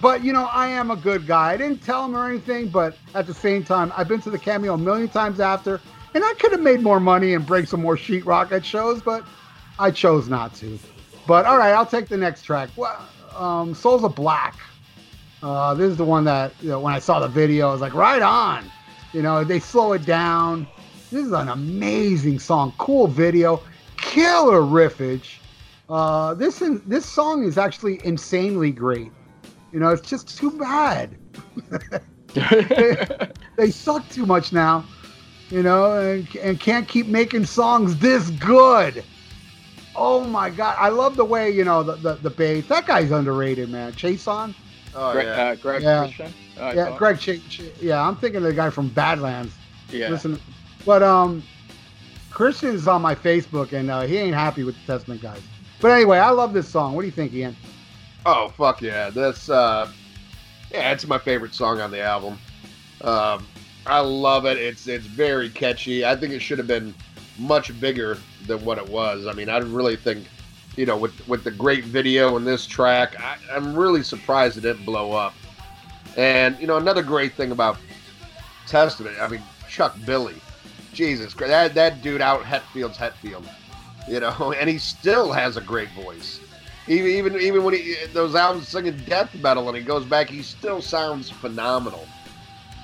but 0.00 0.24
you 0.24 0.32
know, 0.32 0.46
I 0.52 0.68
am 0.68 0.90
a 0.90 0.96
good 0.96 1.26
guy. 1.26 1.52
I 1.52 1.56
didn't 1.56 1.82
tell 1.82 2.04
him 2.04 2.16
or 2.16 2.28
anything, 2.28 2.68
but 2.68 2.96
at 3.14 3.26
the 3.26 3.34
same 3.34 3.62
time, 3.62 3.92
I've 3.96 4.08
been 4.08 4.20
to 4.22 4.30
the 4.30 4.38
Cameo 4.38 4.74
a 4.74 4.78
million 4.78 5.08
times 5.08 5.40
after, 5.40 5.80
and 6.14 6.24
I 6.24 6.34
could 6.34 6.52
have 6.52 6.60
made 6.60 6.82
more 6.82 7.00
money 7.00 7.34
and 7.34 7.46
break 7.46 7.66
some 7.66 7.80
more 7.80 7.96
sheetrock 7.96 8.52
at 8.52 8.64
shows, 8.64 9.00
but 9.00 9.24
I 9.78 9.90
chose 9.90 10.28
not 10.28 10.54
to. 10.56 10.78
But 11.26 11.46
all 11.46 11.58
right, 11.58 11.72
I'll 11.72 11.86
take 11.86 12.08
the 12.08 12.16
next 12.16 12.42
track. 12.42 12.70
Well, 12.76 13.00
um, 13.36 13.74
Souls 13.74 14.04
of 14.04 14.14
Black. 14.14 14.56
Uh, 15.42 15.74
this 15.74 15.90
is 15.90 15.96
the 15.96 16.04
one 16.04 16.24
that 16.24 16.52
you 16.60 16.68
know, 16.68 16.80
when 16.80 16.94
I 16.94 16.98
saw 16.98 17.18
the 17.18 17.28
video, 17.28 17.68
I 17.68 17.72
was 17.72 17.80
like, 17.80 17.94
right 17.94 18.22
on. 18.22 18.70
You 19.12 19.22
know, 19.22 19.44
they 19.44 19.60
slow 19.60 19.92
it 19.92 20.04
down. 20.04 20.66
This 21.10 21.26
is 21.26 21.32
an 21.32 21.48
amazing 21.48 22.38
song, 22.38 22.72
cool 22.78 23.06
video, 23.06 23.60
killer 24.02 24.60
riffage. 24.60 25.38
Uh, 25.88 26.34
this 26.34 26.62
this 26.86 27.06
song 27.06 27.44
is 27.44 27.56
actually 27.56 28.04
insanely 28.04 28.70
great. 28.70 29.10
You 29.72 29.80
know, 29.80 29.90
it's 29.90 30.08
just 30.08 30.36
too 30.36 30.50
bad. 30.58 31.16
they 33.56 33.70
suck 33.70 34.06
too 34.10 34.26
much 34.26 34.52
now. 34.52 34.84
You 35.50 35.62
know, 35.62 35.98
and, 35.98 36.36
and 36.36 36.58
can't 36.58 36.88
keep 36.88 37.06
making 37.06 37.44
songs 37.44 37.98
this 37.98 38.30
good. 38.30 39.04
Oh 39.94 40.24
my 40.24 40.48
god, 40.48 40.76
I 40.78 40.88
love 40.88 41.16
the 41.16 41.24
way 41.24 41.50
you 41.50 41.64
know 41.64 41.82
the 41.82 41.96
the, 41.96 42.14
the 42.14 42.30
bass. 42.30 42.66
That 42.66 42.86
guy's 42.86 43.10
underrated, 43.10 43.68
man. 43.68 43.92
Chase 43.94 44.26
on. 44.26 44.54
Oh 44.94 45.12
Greg, 45.12 45.26
yeah. 45.26 45.42
uh, 45.42 45.54
Greg 45.56 45.82
Yeah. 45.82 46.04
Christian. 46.04 46.34
I 46.60 46.72
yeah. 46.74 46.96
Greg. 46.96 47.18
Ch- 47.18 47.48
Ch- 47.48 47.72
yeah, 47.80 48.06
I'm 48.06 48.16
thinking 48.16 48.38
of 48.38 48.44
the 48.44 48.54
guy 48.54 48.70
from 48.70 48.88
Badlands. 48.88 49.54
Yeah. 49.90 50.08
Listen, 50.08 50.40
but 50.86 51.02
um, 51.02 51.42
Christian 52.32 52.74
is 52.74 52.88
on 52.88 53.02
my 53.02 53.14
Facebook, 53.14 53.72
and 53.72 53.90
uh, 53.90 54.02
he 54.02 54.16
ain't 54.16 54.34
happy 54.34 54.64
with 54.64 54.74
the 54.74 54.92
Testament 54.92 55.20
guys. 55.20 55.40
But 55.80 55.90
anyway, 55.92 56.18
I 56.18 56.30
love 56.30 56.52
this 56.52 56.68
song. 56.68 56.94
What 56.94 57.02
do 57.02 57.06
you 57.06 57.12
think, 57.12 57.32
Ian? 57.34 57.56
Oh 58.24 58.48
fuck 58.56 58.80
yeah! 58.80 59.10
This 59.10 59.48
uh, 59.48 59.90
yeah, 60.70 60.92
it's 60.92 61.06
my 61.06 61.18
favorite 61.18 61.54
song 61.54 61.80
on 61.80 61.90
the 61.90 62.00
album. 62.00 62.38
Um, 63.02 63.46
I 63.86 64.00
love 64.00 64.46
it. 64.46 64.58
It's 64.58 64.86
it's 64.86 65.06
very 65.06 65.50
catchy. 65.50 66.04
I 66.04 66.16
think 66.16 66.32
it 66.32 66.40
should 66.40 66.58
have 66.58 66.68
been 66.68 66.94
much 67.38 67.78
bigger 67.80 68.18
than 68.46 68.64
what 68.64 68.78
it 68.78 68.88
was. 68.88 69.26
I 69.26 69.32
mean, 69.32 69.48
I 69.48 69.58
really 69.58 69.96
think, 69.96 70.26
you 70.76 70.86
know, 70.86 70.96
with 70.96 71.26
with 71.28 71.44
the 71.44 71.50
great 71.50 71.84
video 71.84 72.36
and 72.36 72.46
this 72.46 72.66
track, 72.66 73.18
I, 73.20 73.36
I'm 73.52 73.74
really 73.74 74.02
surprised 74.02 74.56
it 74.56 74.62
didn't 74.62 74.84
blow 74.84 75.12
up. 75.12 75.34
And 76.16 76.58
you 76.60 76.66
know, 76.66 76.76
another 76.76 77.02
great 77.02 77.34
thing 77.34 77.50
about 77.50 77.76
Testament, 78.66 79.16
I 79.20 79.28
mean, 79.28 79.42
Chuck 79.68 79.96
Billy, 80.06 80.36
Jesus 80.92 81.34
Christ, 81.34 81.50
that 81.50 81.74
that 81.74 82.02
dude 82.02 82.20
out 82.20 82.42
Hetfield's 82.42 82.98
Hetfield, 82.98 83.46
you 84.08 84.20
know, 84.20 84.52
and 84.58 84.68
he 84.68 84.78
still 84.78 85.32
has 85.32 85.56
a 85.56 85.60
great 85.60 85.90
voice. 85.90 86.40
Even 86.88 87.10
even 87.10 87.40
even 87.40 87.64
when 87.64 87.74
he 87.74 87.94
those 88.12 88.34
albums 88.34 88.68
singing 88.68 88.96
death 89.06 89.32
metal 89.36 89.68
and 89.68 89.76
he 89.76 89.84
goes 89.84 90.04
back, 90.04 90.28
he 90.28 90.42
still 90.42 90.82
sounds 90.82 91.30
phenomenal. 91.30 92.06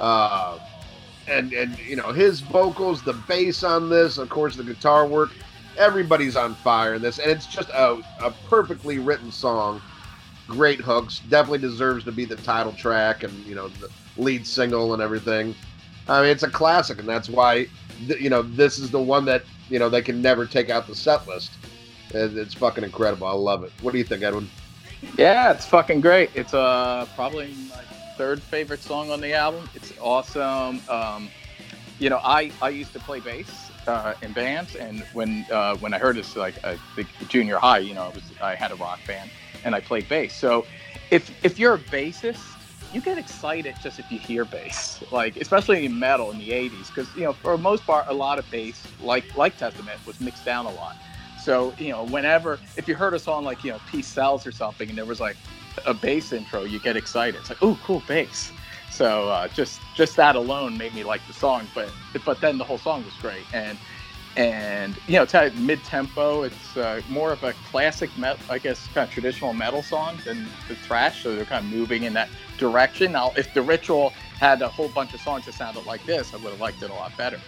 Uh, 0.00 0.58
and 1.26 1.52
and 1.52 1.78
you 1.80 1.96
know 1.96 2.12
his 2.12 2.40
vocals, 2.40 3.02
the 3.02 3.12
bass 3.12 3.64
on 3.64 3.90
this, 3.90 4.18
of 4.18 4.28
course 4.28 4.56
the 4.56 4.64
guitar 4.64 5.06
work, 5.06 5.30
everybody's 5.76 6.36
on 6.36 6.54
fire 6.56 6.94
in 6.94 7.02
this, 7.02 7.18
and 7.18 7.30
it's 7.30 7.46
just 7.46 7.68
a, 7.70 8.00
a 8.22 8.30
perfectly 8.48 8.98
written 8.98 9.30
song. 9.30 9.82
Great 10.46 10.80
hooks, 10.80 11.20
definitely 11.28 11.58
deserves 11.58 12.04
to 12.04 12.12
be 12.12 12.24
the 12.24 12.36
title 12.36 12.72
track 12.72 13.22
and 13.22 13.32
you 13.44 13.54
know 13.54 13.68
the 13.68 13.90
lead 14.16 14.46
single 14.46 14.94
and 14.94 15.02
everything. 15.02 15.54
I 16.08 16.22
mean, 16.22 16.30
it's 16.30 16.42
a 16.42 16.50
classic, 16.50 17.00
and 17.00 17.08
that's 17.08 17.28
why 17.28 17.68
you 18.06 18.30
know 18.30 18.42
this 18.42 18.78
is 18.78 18.90
the 18.90 19.00
one 19.00 19.24
that 19.26 19.44
you 19.68 19.78
know 19.78 19.88
they 19.88 20.02
can 20.02 20.22
never 20.22 20.46
take 20.46 20.70
out 20.70 20.86
the 20.86 20.94
set 20.94 21.26
list. 21.26 21.52
It's 22.10 22.54
fucking 22.54 22.84
incredible. 22.84 23.26
I 23.26 23.32
love 23.32 23.64
it. 23.64 23.72
What 23.82 23.92
do 23.92 23.98
you 23.98 24.04
think, 24.04 24.22
Edwin? 24.22 24.48
Yeah, 25.16 25.52
it's 25.52 25.66
fucking 25.66 26.00
great. 26.00 26.30
It's 26.34 26.54
uh 26.54 27.06
probably 27.14 27.54
my 27.68 27.82
third 28.16 28.42
favorite 28.42 28.82
song 28.82 29.10
on 29.10 29.20
the 29.20 29.32
album. 29.34 29.68
It's 29.74 29.92
awesome. 30.00 30.80
Um, 30.88 31.28
you 31.98 32.10
know, 32.10 32.20
I 32.22 32.50
I 32.62 32.70
used 32.70 32.92
to 32.94 32.98
play 33.00 33.20
bass 33.20 33.70
uh, 33.86 34.14
in 34.22 34.32
bands, 34.32 34.76
and 34.76 35.00
when 35.12 35.46
uh, 35.50 35.76
when 35.76 35.94
I 35.94 35.98
heard 35.98 36.16
this, 36.16 36.36
like 36.36 36.62
I 36.64 36.76
think 36.96 37.08
junior 37.28 37.58
high, 37.58 37.78
you 37.78 37.94
know, 37.94 38.02
I 38.04 38.08
was 38.08 38.22
I 38.40 38.54
had 38.54 38.70
a 38.72 38.76
rock 38.76 39.00
band 39.06 39.30
and 39.64 39.74
I 39.74 39.80
played 39.80 40.08
bass. 40.08 40.34
So 40.34 40.66
if 41.10 41.32
if 41.44 41.58
you're 41.58 41.74
a 41.74 41.78
bassist, 41.78 42.44
you 42.92 43.00
get 43.00 43.18
excited 43.18 43.76
just 43.82 43.98
if 43.98 44.10
you 44.10 44.18
hear 44.18 44.44
bass, 44.44 45.02
like 45.12 45.36
especially 45.36 45.84
in 45.84 45.98
metal 45.98 46.30
in 46.30 46.38
the 46.38 46.50
'80s, 46.50 46.88
because 46.88 47.14
you 47.14 47.24
know 47.24 47.32
for 47.32 47.56
the 47.56 47.62
most 47.62 47.84
part, 47.86 48.06
a 48.08 48.14
lot 48.14 48.38
of 48.38 48.50
bass, 48.50 48.86
like 49.00 49.36
like 49.36 49.56
Testament, 49.56 50.04
was 50.06 50.20
mixed 50.20 50.44
down 50.44 50.66
a 50.66 50.70
lot. 50.70 50.96
So 51.38 51.74
you 51.78 51.90
know, 51.90 52.04
whenever 52.06 52.58
if 52.76 52.88
you 52.88 52.94
heard 52.94 53.14
a 53.14 53.18
song 53.18 53.44
like 53.44 53.64
you 53.64 53.72
know 53.72 53.80
Peace 53.90 54.08
Sells 54.08 54.46
or 54.46 54.52
something, 54.52 54.88
and 54.88 54.96
there 54.96 55.04
was 55.04 55.20
like 55.20 55.36
a 55.86 55.94
bass 55.94 56.32
intro, 56.32 56.64
you 56.64 56.78
get 56.80 56.96
excited. 56.96 57.36
It's 57.40 57.48
like, 57.50 57.62
oh, 57.62 57.78
cool 57.84 58.02
bass. 58.08 58.52
So 58.90 59.28
uh, 59.28 59.48
just 59.48 59.80
just 59.94 60.16
that 60.16 60.36
alone 60.36 60.76
made 60.78 60.94
me 60.94 61.04
like 61.04 61.20
the 61.26 61.34
song. 61.34 61.66
But 61.74 61.90
but 62.24 62.40
then 62.40 62.58
the 62.58 62.64
whole 62.64 62.78
song 62.78 63.04
was 63.04 63.14
great, 63.20 63.44
and 63.52 63.78
and 64.38 64.96
you 65.08 65.16
know, 65.16 65.24
it's 65.24 65.58
mid 65.58 65.82
tempo. 65.82 66.44
It's 66.44 66.76
uh, 66.76 67.02
more 67.10 67.32
of 67.32 67.42
a 67.42 67.52
classic 67.70 68.16
metal, 68.16 68.38
I 68.48 68.58
guess, 68.58 68.86
kind 68.94 69.06
of 69.06 69.12
traditional 69.12 69.52
metal 69.52 69.82
song 69.82 70.16
than 70.24 70.44
the 70.68 70.76
thrash. 70.76 71.24
So 71.24 71.34
they're 71.34 71.44
kind 71.44 71.64
of 71.64 71.70
moving 71.72 72.04
in 72.04 72.12
that 72.14 72.30
direction. 72.56 73.12
Now, 73.12 73.32
if 73.36 73.52
the 73.52 73.62
Ritual 73.62 74.10
had 74.38 74.62
a 74.62 74.68
whole 74.68 74.88
bunch 74.88 75.12
of 75.12 75.20
songs 75.20 75.46
that 75.46 75.54
sounded 75.54 75.86
like 75.86 76.04
this, 76.06 76.32
I 76.32 76.36
would 76.36 76.50
have 76.50 76.60
liked 76.60 76.80
it 76.82 76.90
a 76.90 76.94
lot 76.94 77.16
better. 77.16 77.40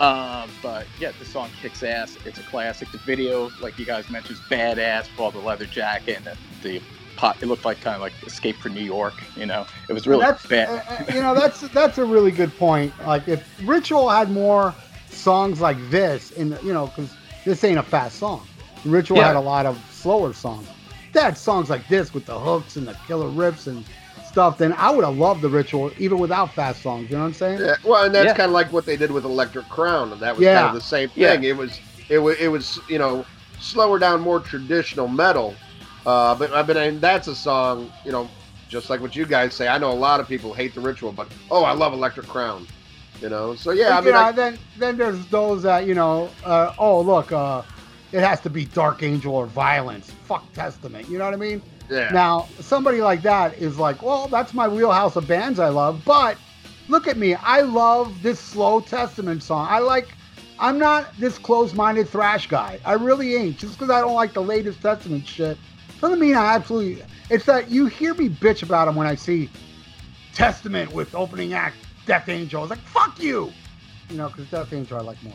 Uh, 0.00 0.46
but 0.62 0.86
yeah, 1.00 1.12
the 1.18 1.24
song 1.24 1.48
kicks 1.62 1.82
ass. 1.82 2.18
It's 2.26 2.38
a 2.38 2.42
classic. 2.42 2.92
The 2.92 2.98
video, 2.98 3.50
like 3.62 3.78
you 3.78 3.86
guys 3.86 4.10
mentioned, 4.10 4.38
is 4.38 4.44
badass 4.50 5.10
with 5.10 5.20
all 5.20 5.30
the 5.30 5.38
leather 5.38 5.66
jacket 5.66 6.18
and 6.18 6.26
the, 6.26 6.36
the 6.62 6.82
pot. 7.16 7.38
It 7.40 7.46
looked 7.46 7.64
like 7.64 7.80
kind 7.80 7.94
of 7.94 8.02
like 8.02 8.12
Escape 8.26 8.56
from 8.56 8.74
New 8.74 8.84
York. 8.84 9.14
You 9.34 9.46
know, 9.46 9.64
it 9.88 9.94
was 9.94 10.06
really 10.06 10.20
that's, 10.22 10.44
bad. 10.46 10.84
uh, 10.88 11.04
you 11.14 11.22
know, 11.22 11.34
that's 11.34 11.60
that's 11.68 11.96
a 11.96 12.04
really 12.04 12.32
good 12.32 12.54
point. 12.58 12.92
Like 13.06 13.28
if 13.28 13.48
Ritual 13.66 14.10
had 14.10 14.30
more 14.30 14.74
songs 15.14 15.60
like 15.60 15.78
this, 15.90 16.30
in 16.32 16.58
you 16.64 16.72
know, 16.72 16.86
because 16.86 17.14
this 17.44 17.64
ain't 17.64 17.78
a 17.78 17.82
fast 17.82 18.18
song. 18.18 18.48
Ritual 18.84 19.18
Yeah. 19.18 19.28
had 19.28 19.36
a 19.36 19.40
lot 19.40 19.66
of 19.66 19.78
slower 19.90 20.32
songs. 20.32 20.68
They 21.12 21.20
had 21.20 21.38
songs 21.38 21.70
like 21.70 21.88
this 21.88 22.12
with 22.12 22.26
the 22.26 22.38
hooks 22.38 22.76
and 22.76 22.86
the 22.86 22.94
killer 23.06 23.28
riffs 23.28 23.66
and 23.66 23.86
stuff. 24.30 24.58
Then 24.58 24.74
I 24.76 24.90
would 24.90 25.04
have 25.04 25.16
loved 25.16 25.42
the 25.42 25.48
Ritual 25.48 25.92
even 25.98 26.18
without 26.18 26.54
fast 26.54 26.82
songs. 26.82 27.10
You 27.10 27.16
know 27.16 27.22
what 27.22 27.28
I'm 27.28 27.34
saying? 27.34 27.60
Yeah, 27.60 27.76
well, 27.84 28.04
and 28.04 28.14
that's 28.14 28.26
Yeah. 28.26 28.34
kind 28.34 28.48
of 28.48 28.52
like 28.52 28.72
what 28.72 28.84
they 28.84 28.96
did 28.96 29.10
with 29.12 29.24
Electric 29.24 29.68
Crown, 29.68 30.12
and 30.12 30.20
that 30.20 30.36
was 30.36 30.44
Yeah. 30.44 30.54
kind 30.54 30.68
of 30.68 30.74
the 30.74 30.80
same 30.80 31.10
Yeah. 31.14 31.32
thing. 31.32 31.44
It 31.44 31.56
was, 31.56 31.80
it 32.08 32.18
was, 32.18 32.36
it 32.38 32.48
was, 32.48 32.80
you 32.88 32.98
know, 32.98 33.24
slower 33.58 33.98
down, 33.98 34.20
more 34.20 34.40
traditional 34.40 35.08
metal. 35.08 35.56
Uh, 36.04 36.34
but 36.34 36.52
I 36.52 36.62
mean, 36.62 36.76
and 36.76 37.00
that's 37.00 37.28
a 37.28 37.34
song, 37.34 37.90
you 38.04 38.12
know, 38.12 38.28
just 38.68 38.90
like 38.90 39.00
what 39.00 39.14
you 39.14 39.24
guys 39.24 39.54
say. 39.54 39.68
I 39.68 39.78
know 39.78 39.92
a 39.92 39.94
lot 39.94 40.20
of 40.20 40.28
people 40.28 40.52
hate 40.52 40.74
the 40.74 40.80
Ritual, 40.80 41.12
but 41.12 41.30
oh, 41.50 41.64
I 41.64 41.72
love 41.72 41.92
Electric 41.92 42.26
Crown. 42.26 42.66
You 43.20 43.28
know, 43.28 43.54
so 43.54 43.70
yeah, 43.72 43.98
I 43.98 44.00
mean, 44.00 44.12
know, 44.12 44.20
I, 44.20 44.32
then 44.32 44.58
then 44.78 44.96
there's 44.96 45.24
those 45.26 45.62
that 45.62 45.86
you 45.86 45.94
know, 45.94 46.30
uh, 46.44 46.74
oh 46.78 47.00
look, 47.00 47.32
uh, 47.32 47.62
it 48.12 48.20
has 48.20 48.40
to 48.40 48.50
be 48.50 48.64
Dark 48.66 49.02
Angel 49.02 49.34
or 49.34 49.46
Violence. 49.46 50.10
Fuck 50.10 50.52
Testament. 50.52 51.08
You 51.08 51.18
know 51.18 51.24
what 51.24 51.34
I 51.34 51.38
mean? 51.38 51.62
yeah, 51.90 52.10
Now, 52.12 52.46
somebody 52.60 53.00
like 53.00 53.22
that 53.22 53.58
is 53.58 53.78
like, 53.78 54.02
well, 54.02 54.28
that's 54.28 54.54
my 54.54 54.68
wheelhouse 54.68 55.16
of 55.16 55.26
bands 55.26 55.58
I 55.58 55.68
love. 55.68 56.02
But 56.04 56.38
look 56.88 57.08
at 57.08 57.16
me. 57.16 57.34
I 57.34 57.62
love 57.62 58.22
this 58.22 58.38
slow 58.38 58.80
Testament 58.80 59.42
song. 59.42 59.66
I 59.68 59.80
like, 59.80 60.14
I'm 60.58 60.78
not 60.78 61.16
this 61.18 61.38
close 61.38 61.74
minded 61.74 62.08
thrash 62.08 62.46
guy. 62.46 62.78
I 62.84 62.92
really 62.92 63.34
ain't. 63.34 63.58
Just 63.58 63.78
because 63.78 63.90
I 63.90 64.00
don't 64.00 64.14
like 64.14 64.32
the 64.32 64.42
latest 64.42 64.80
Testament 64.80 65.26
shit 65.26 65.58
doesn't 66.00 66.20
mean 66.20 66.36
I 66.36 66.54
absolutely. 66.54 67.02
It's 67.30 67.46
that 67.46 67.70
you 67.70 67.86
hear 67.86 68.14
me 68.14 68.28
bitch 68.28 68.62
about 68.62 68.84
them 68.84 68.94
when 68.94 69.06
I 69.06 69.14
see 69.14 69.48
Testament 70.34 70.92
with 70.92 71.14
opening 71.14 71.54
act 71.54 71.76
Death 72.06 72.28
Angel. 72.28 72.62
It's 72.62 72.70
like, 72.70 72.78
fuck 72.80 73.20
you. 73.20 73.52
You 74.10 74.16
know, 74.16 74.28
because 74.28 74.46
Death 74.50 74.72
Angel 74.72 74.98
I 74.98 75.02
like 75.02 75.22
more. 75.22 75.34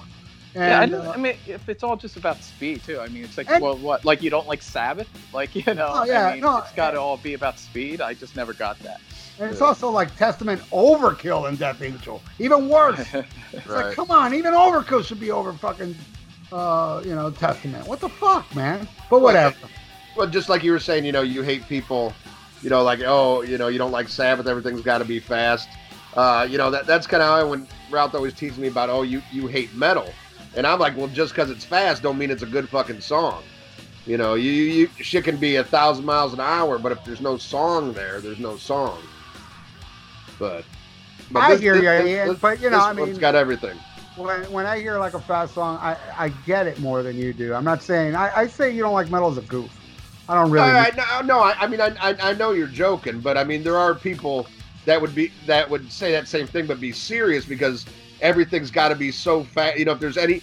And, 0.56 0.92
yeah, 0.92 0.98
I, 0.98 1.02
uh, 1.08 1.12
I 1.14 1.18
mean, 1.18 1.36
if 1.46 1.70
it's 1.70 1.84
all 1.84 1.96
just 1.96 2.18
about 2.18 2.42
speed 2.44 2.84
too, 2.84 3.00
I 3.00 3.08
mean, 3.10 3.24
it's 3.24 3.38
like, 3.38 3.50
And- 3.52 3.62
well, 3.64 3.78
what? 3.78 4.04
Like 4.04 4.22
you 4.24 4.30
don't 4.30 4.48
like 4.48 4.62
Sabbath? 4.62 5.08
Like 5.34 5.56
you 5.68 5.74
know? 5.74 5.92
Oh, 5.94 6.04
yeah, 6.06 6.28
I 6.28 6.32
mean, 6.34 6.42
no, 6.42 6.58
it's 6.58 6.72
got 6.72 6.92
to 6.92 7.00
all 7.00 7.18
be 7.18 7.34
about 7.36 7.60
speed. 7.60 8.02
I 8.02 8.14
just 8.16 8.36
never 8.36 8.54
got 8.54 8.80
that. 8.80 9.00
and 9.40 9.52
it's 9.52 9.62
also 9.62 9.90
like 9.90 10.16
Testament 10.18 10.62
overkill 10.72 11.48
in 11.50 11.56
Death 11.56 11.82
Angel. 11.82 12.22
Even 12.40 12.68
worse. 12.70 13.06
It's 13.52 13.66
like, 13.66 13.96
come 13.96 14.12
on, 14.12 14.36
even 14.36 14.54
Overkill 14.54 15.04
should 15.04 15.20
be 15.20 15.32
over 15.32 15.52
fucking, 15.54 15.96
uh, 16.52 17.02
you 17.04 17.16
know, 17.16 17.32
Testament. 17.32 17.88
What 17.88 18.00
the 18.00 18.10
fuck, 18.10 18.56
man? 18.56 18.88
But 19.10 19.22
whatever. 19.22 19.56
well, 20.16 20.28
just 20.28 20.50
like 20.50 20.64
you 20.64 20.72
were 20.72 20.80
saying, 20.80 21.04
you 21.04 21.12
know, 21.12 21.22
you 21.24 21.42
hate 21.42 21.68
people, 21.68 22.14
you 22.62 22.70
know, 22.70 22.84
like 22.84 23.00
oh, 23.06 23.42
you 23.42 23.58
know, 23.58 23.68
you 23.68 23.78
don't 23.80 23.92
like 23.92 24.08
Sabbath, 24.08 24.46
everything's 24.48 24.82
got 24.82 25.00
to 25.00 25.06
be 25.06 25.20
fast. 25.20 25.68
Uh, 26.16 26.48
you 26.50 26.58
know, 26.58 26.72
that 26.72 26.86
that's 26.86 27.06
kind 27.06 27.22
of 27.22 27.30
how 27.30 27.36
I, 27.36 27.44
when 27.44 27.68
Ralph 27.90 28.16
always 28.16 28.34
teases 28.34 28.58
me 28.58 28.68
about, 28.68 28.90
oh, 28.90 29.04
you 29.04 29.22
you 29.32 29.48
hate 29.48 29.74
metal, 29.76 30.12
and 30.56 30.66
I'm 30.66 30.80
like, 30.80 30.98
well, 30.98 31.08
just 31.08 31.34
because 31.34 31.50
it's 31.50 31.64
fast, 31.64 32.02
don't 32.02 32.18
mean 32.18 32.32
it's 32.32 32.44
a 32.44 32.48
good 32.48 32.68
fucking 32.68 33.02
song. 33.02 33.44
You 34.06 34.18
know, 34.18 34.34
you, 34.34 34.52
you, 34.52 34.90
shit 34.98 35.24
can 35.24 35.38
be 35.38 35.58
a 35.58 35.64
thousand 35.64 36.06
miles 36.06 36.34
an 36.34 36.40
hour, 36.40 36.80
but 36.80 36.92
if 36.92 37.04
there's 37.04 37.22
no 37.22 37.38
song 37.38 37.94
there, 37.94 38.20
there's 38.20 38.40
no 38.40 38.58
song. 38.58 39.00
But, 40.40 40.64
but 41.30 41.42
I 41.42 41.58
hear 41.58 41.76
you, 41.76 42.08
Ian, 42.08 42.36
but, 42.42 42.60
you 42.60 42.72
know, 42.72 42.78
this 42.78 42.86
I 42.86 42.94
mean- 42.94 43.06
one's 43.06 43.18
got 43.20 43.36
everything. 43.36 43.78
When, 44.16 44.52
when 44.52 44.66
I 44.66 44.80
hear 44.80 44.98
like 44.98 45.14
a 45.14 45.20
fast 45.20 45.54
song, 45.54 45.78
I, 45.82 45.96
I 46.18 46.30
get 46.46 46.68
it 46.68 46.80
more 46.80 47.04
than 47.04 47.18
you 47.18 47.32
do. 47.32 47.54
I'm 47.54 47.64
not 47.64 47.82
saying 47.82 48.16
I, 48.16 48.32
I 48.36 48.48
say 48.48 48.70
you 48.70 48.82
don't 48.82 48.94
like 48.94 49.10
metal 49.10 49.30
as 49.30 49.38
a 49.38 49.42
goof. 49.42 49.70
I 50.28 50.36
don't 50.36 50.52
really. 50.52 50.68
I, 50.68 50.88
I, 50.88 51.22
no, 51.22 51.36
no, 51.36 51.40
I, 51.40 51.56
I 51.58 51.68
mean, 51.68 51.80
I, 51.80 51.96
I, 52.02 52.16
I 52.22 52.34
know 52.34 52.52
you're 52.52 52.68
joking, 52.68 53.22
but 53.22 53.38
I 53.38 53.46
mean, 53.46 53.64
there 53.64 53.78
are 53.78 53.96
people 53.96 54.46
that 54.86 55.02
would 55.02 55.14
be 55.14 55.32
that 55.46 55.70
would 55.70 55.92
say 55.92 56.12
that 56.12 56.28
same 56.28 56.48
thing, 56.48 56.66
but 56.66 56.80
be 56.80 56.92
serious 56.92 57.46
because 57.46 57.86
everything's 58.22 58.72
got 58.72 58.90
to 58.90 58.96
be 58.96 59.12
so 59.12 59.44
fast. 59.44 59.78
You 59.78 59.86
know, 59.86 59.94
if 59.94 60.00
there's 60.00 60.18
any 60.18 60.42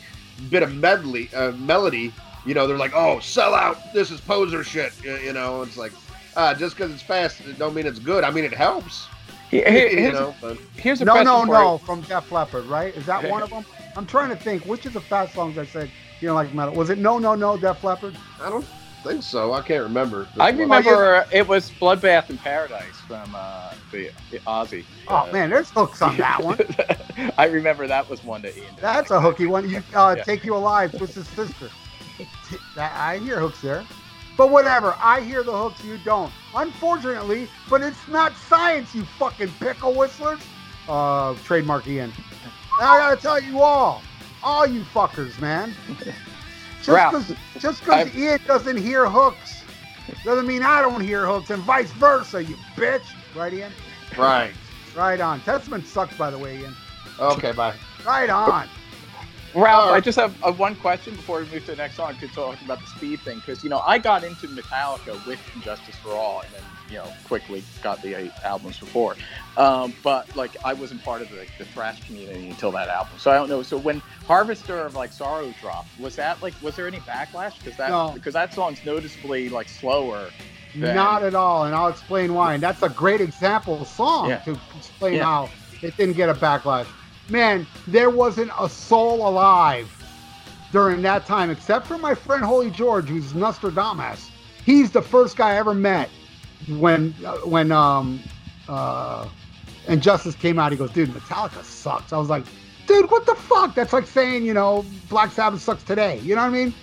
bit 0.51 0.63
of 0.63 0.75
medley, 0.75 1.31
uh, 1.35 1.53
melody, 1.53 2.13
you 2.45 2.55
know, 2.55 2.67
they're 2.67 2.79
like, 2.79 2.95
oh, 2.95 3.21
sell 3.21 3.55
out. 3.55 3.79
This 3.93 4.11
is 4.11 4.21
poser 4.21 4.63
shit. 4.63 4.93
You, 5.03 5.17
you 5.17 5.33
know, 5.33 5.63
it's 5.63 5.77
like, 5.77 5.93
uh, 6.37 6.55
just 6.55 6.77
because 6.77 6.93
it's 6.93 7.03
fast, 7.03 7.41
it 7.41 7.59
don't 7.59 7.75
mean 7.75 7.87
it's 7.87 7.99
good. 7.99 8.25
I 8.25 8.31
mean, 8.31 8.45
it 8.45 8.53
helps. 8.53 9.07
Here- 9.51 9.69
here- 9.71 9.89
you 9.89 9.99
here's, 9.99 10.13
know, 10.15 10.35
but 10.41 10.59
here's 10.77 11.01
a 11.01 11.05
no, 11.05 11.13
question 11.13 11.27
no, 11.27 11.45
no. 11.45 11.73
you. 11.75 11.79
From 11.79 12.01
Def 12.03 12.31
Leppard, 12.33 12.67
right? 12.67 12.95
Is 12.97 13.07
that 13.07 13.29
one 13.29 13.43
of 13.43 13.51
them? 13.51 13.65
I'm 13.97 14.07
trying 14.07 14.31
to 14.31 14.37
think. 14.37 14.67
Which 14.67 14.87
of 14.87 14.93
the 14.93 15.01
fast 15.01 15.35
songs 15.35 15.57
I 15.57 15.65
said 15.65 15.91
you 16.21 16.29
don't 16.29 16.35
like 16.35 16.53
metal? 16.53 16.75
Was 16.75 16.91
it 16.91 16.99
No, 16.99 17.19
No, 17.19 17.35
No, 17.35 17.57
Def 17.57 17.83
Leppard? 17.85 18.17
I 18.41 18.51
don't 18.51 18.67
think 19.07 19.23
so. 19.23 19.53
I 19.53 19.61
can't 19.62 19.83
remember. 19.83 20.28
I 20.39 20.51
This 20.51 20.59
one. 20.59 20.69
remember 20.69 21.27
it 21.33 21.47
was 21.47 21.70
Bloodbath 21.70 22.31
in 22.31 22.39
Paradise 22.39 23.01
from 23.07 23.35
uh, 23.35 23.73
the, 23.93 24.11
the 24.31 24.39
Ozzy. 24.41 24.85
Oh 25.09 25.16
Uh, 25.16 25.33
man, 25.33 25.51
there's 25.51 25.70
hooks 25.70 26.03
on 26.03 26.16
that 26.19 26.43
one. 26.43 26.59
I 27.39 27.47
remember 27.47 27.87
that 27.87 28.09
was 28.09 28.23
one 28.24 28.43
that 28.43 28.57
Ian. 28.57 28.74
did. 28.74 28.83
That's 28.83 29.11
a 29.11 29.20
hooky 29.20 29.47
one. 29.47 29.69
You 29.69 29.83
uh, 29.95 30.15
Yeah. 30.16 30.23
take 30.24 30.45
you 30.45 30.57
alive, 30.57 30.97
Twisted 30.97 31.27
Sister. 31.27 31.70
I 32.77 33.19
hear 33.19 33.39
hooks 33.41 33.61
there, 33.61 33.85
but 34.37 34.51
whatever. 34.51 34.97
I 35.01 35.20
hear 35.20 35.43
the 35.43 35.53
hooks, 35.57 35.85
you 35.85 35.99
don't. 36.05 36.33
Unfortunately, 36.55 37.49
but 37.69 37.83
it's 37.83 38.09
not 38.09 38.35
science, 38.37 38.95
you 38.95 39.05
fucking 39.19 39.53
pickle 39.61 39.95
whistlers. 39.95 40.41
Uh, 40.89 41.35
trademark 41.45 41.87
Ian. 41.87 42.12
I 42.81 42.99
gotta 42.99 43.16
tell 43.20 43.41
you 43.41 43.61
all, 43.61 44.03
all 44.43 44.66
you 44.66 44.83
fuckers, 44.83 45.39
man. 45.41 45.74
Just 46.87 46.97
Ralph, 46.97 47.29
because 47.29 47.37
just 47.61 47.81
because 47.85 48.15
Ian 48.15 48.39
doesn't 48.47 48.77
hear 48.77 49.11
hooks 49.11 49.65
doesn't 50.25 50.47
mean 50.47 50.63
I 50.63 50.81
don't 50.81 51.01
hear 51.01 51.27
hooks, 51.27 51.51
and 51.51 51.61
vice 51.63 51.91
versa, 51.93 52.45
you 52.45 52.55
bitch. 52.77 53.03
Right, 53.35 53.53
Ian? 53.53 53.73
Right. 54.17 54.53
Right 54.95 55.21
on. 55.21 55.41
Testament 55.41 55.85
sucks, 55.87 56.17
by 56.17 56.31
the 56.31 56.39
way, 56.39 56.61
Ian. 56.61 56.75
Okay, 57.19 57.51
bye. 57.53 57.75
Right 58.07 58.31
on. 58.31 58.69
Ralph, 59.55 59.91
Uh, 59.91 59.95
I 59.95 60.01
just 60.01 60.17
have 60.19 60.37
uh, 60.45 60.53
one 60.53 60.77
question 60.77 61.17
before 61.17 61.39
we 61.41 61.47
move 61.47 61.65
to 61.65 61.73
the 61.73 61.77
next 61.77 61.97
song 61.97 62.15
to 62.19 62.29
talk 62.29 62.61
about 62.61 62.81
the 62.81 62.87
speed 62.87 63.21
thing 63.21 63.39
because 63.39 63.65
you 63.65 63.71
know 63.71 63.81
I 63.87 63.99
got 63.99 64.23
into 64.23 64.47
Metallica 64.49 65.27
with 65.27 65.41
And 65.55 65.63
Justice 65.63 65.97
for 65.97 66.11
All 66.13 66.43
and 66.43 66.53
then 66.53 66.63
you 66.91 66.97
know 66.97 67.09
quickly 67.27 67.63
got 67.83 68.01
the 68.03 68.15
eight 68.15 68.33
albums 68.45 68.79
before, 68.79 69.17
um, 69.57 69.93
but 70.03 70.35
like 70.37 70.57
I 70.65 70.73
wasn't 70.73 71.03
part 71.03 71.23
of 71.23 71.29
the, 71.31 71.47
the 71.59 71.65
thrash 71.65 72.05
community 72.07 72.49
until 72.49 72.71
that 72.73 72.89
album, 72.89 73.15
so 73.19 73.31
I 73.31 73.35
don't 73.35 73.49
know. 73.49 73.63
So 73.63 73.77
when 73.77 74.01
Harvester 74.27 74.79
of 74.79 74.95
like 74.95 75.13
Sorrow 75.13 75.53
dropped, 75.61 75.89
was 75.99 76.17
that 76.17 76.41
like 76.43 76.55
was 76.63 76.77
there 76.77 76.87
any 76.87 76.99
backlash 77.01 77.59
because 77.59 77.77
that 77.79 77.91
No. 77.91 78.13
because 78.15 78.35
that 78.35 78.53
song's 78.55 78.85
noticeably 78.85 79.49
like 79.49 79.69
slower. 79.69 80.31
Then- 80.75 80.95
Not 80.95 81.23
at 81.23 81.35
all, 81.35 81.65
and 81.65 81.75
I'll 81.75 81.89
explain 81.89 82.35
why. 82.35 82.53
And 82.55 82.63
that's 82.63 82.83
a 82.83 82.91
great 82.91 83.23
example 83.23 83.81
of 83.81 83.89
song 83.89 84.29
Yeah. 84.29 84.39
to 84.41 84.59
explain 84.77 85.15
Yeah. 85.15 85.25
how 85.25 85.49
it 85.81 85.97
didn't 85.97 86.17
get 86.17 86.29
a 86.29 86.35
backlash. 86.35 86.87
Man, 87.31 87.67
there 87.87 88.11
wasn't 88.11 88.51
a 88.61 88.69
soul 88.69 89.27
alive 89.27 89.91
during 90.73 91.01
that 91.03 91.25
time, 91.25 91.49
except 91.51 91.87
for 91.87 91.97
my 91.97 92.15
friend 92.15 92.45
Holy 92.45 92.71
George, 92.71 93.09
who's 93.09 93.35
Nostradamus. 93.35 94.31
He's 94.67 94.91
the 94.91 95.01
first 95.01 95.37
guy 95.37 95.53
I 95.53 95.57
ever 95.57 95.73
met 95.75 96.11
when 96.69 97.15
uh, 97.24 97.37
when 97.39 97.73
um 97.73 98.20
uh 98.69 99.28
And 99.89 100.03
Justice 100.03 100.35
came 100.35 100.59
out. 100.59 100.73
He 100.73 100.78
goes, 100.78 100.91
"Dude, 100.91 101.11
Metallica 101.11 101.65
sucks." 101.65 102.12
I 102.12 102.19
was 102.19 102.28
like, 102.28 102.45
"Dude, 102.87 103.11
what 103.11 103.27
the 103.27 103.35
fuck?" 103.37 103.74
That's 103.74 103.93
like 103.93 104.07
saying, 104.07 104.45
you 104.45 104.55
know, 104.55 104.85
Black 105.09 105.31
Sabbath 105.33 105.61
sucks 105.62 105.85
today. 105.85 106.19
You 106.20 106.35
know 106.35 106.43
what 106.43 106.49
I 106.49 106.65
mean? 106.65 106.74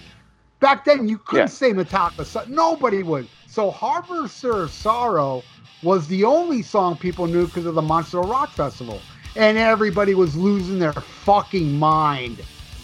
Back 0.62 0.86
then, 0.86 1.10
you 1.10 1.18
couldn't 1.18 1.48
Yeah. 1.48 1.54
say 1.54 1.74
Metallica 1.74 2.26
sucks. 2.26 2.48
Nobody 2.48 3.04
would. 3.04 3.28
So 3.48 3.72
Harvester 3.72 4.64
of 4.64 4.72
Sorrow 4.72 5.44
was 5.82 6.08
the 6.08 6.24
only 6.24 6.62
song 6.62 6.96
people 6.96 7.28
knew 7.28 7.46
because 7.48 7.66
of 7.66 7.76
the 7.76 7.82
Monster 7.82 8.22
Rock 8.22 8.52
Festival. 8.54 9.02
And 9.36 9.58
everybody 9.58 10.16
was 10.16 10.36
losing 10.38 10.80
their 10.80 10.94
fucking 10.94 11.78
mind. 11.78 12.42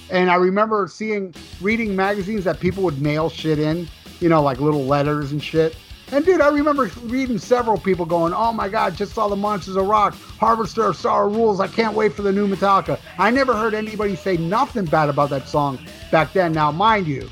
And 0.10 0.30
I 0.30 0.36
remember 0.36 0.88
seeing, 0.88 1.34
reading 1.62 1.96
magazines 1.96 2.44
that 2.44 2.60
people 2.60 2.84
would 2.84 3.02
mail 3.02 3.30
shit 3.30 3.60
in, 3.60 3.88
you 4.20 4.28
know, 4.28 4.42
like 4.42 4.60
little 4.60 4.86
letters 4.86 5.32
and 5.32 5.42
shit. 5.42 5.78
And 6.12 6.26
dude, 6.26 6.42
I 6.42 6.50
remember 6.50 6.90
reading 7.04 7.38
several 7.38 7.78
people 7.78 8.06
going, 8.06 8.34
"Oh 8.34 8.52
my 8.52 8.68
God, 8.70 8.96
just 8.96 9.14
saw 9.14 9.28
the 9.28 9.36
Monsters 9.36 9.76
of 9.76 9.88
Rock, 9.88 10.16
Harvester 10.40 10.84
of 10.84 10.96
Sorrow 10.96 11.30
rules. 11.30 11.60
I 11.60 11.68
can't 11.68 11.96
wait 11.96 12.14
for 12.14 12.24
the 12.24 12.32
new 12.32 12.48
Metallica." 12.48 13.00
I 13.18 13.30
never 13.30 13.54
heard 13.54 13.74
anybody 13.74 14.16
say 14.16 14.38
nothing 14.38 14.86
bad 14.86 15.10
about 15.10 15.30
that 15.30 15.48
song 15.48 15.80
back 16.12 16.34
then. 16.34 16.52
Now, 16.52 16.72
mind 16.72 17.08
you, 17.08 17.30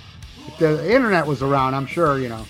if 0.48 0.58
the 0.58 0.94
internet 0.94 1.26
was 1.26 1.41
around, 1.41 1.74
I'm 1.74 1.88
sure 1.88 2.20
you 2.20 2.30
know 2.30 2.45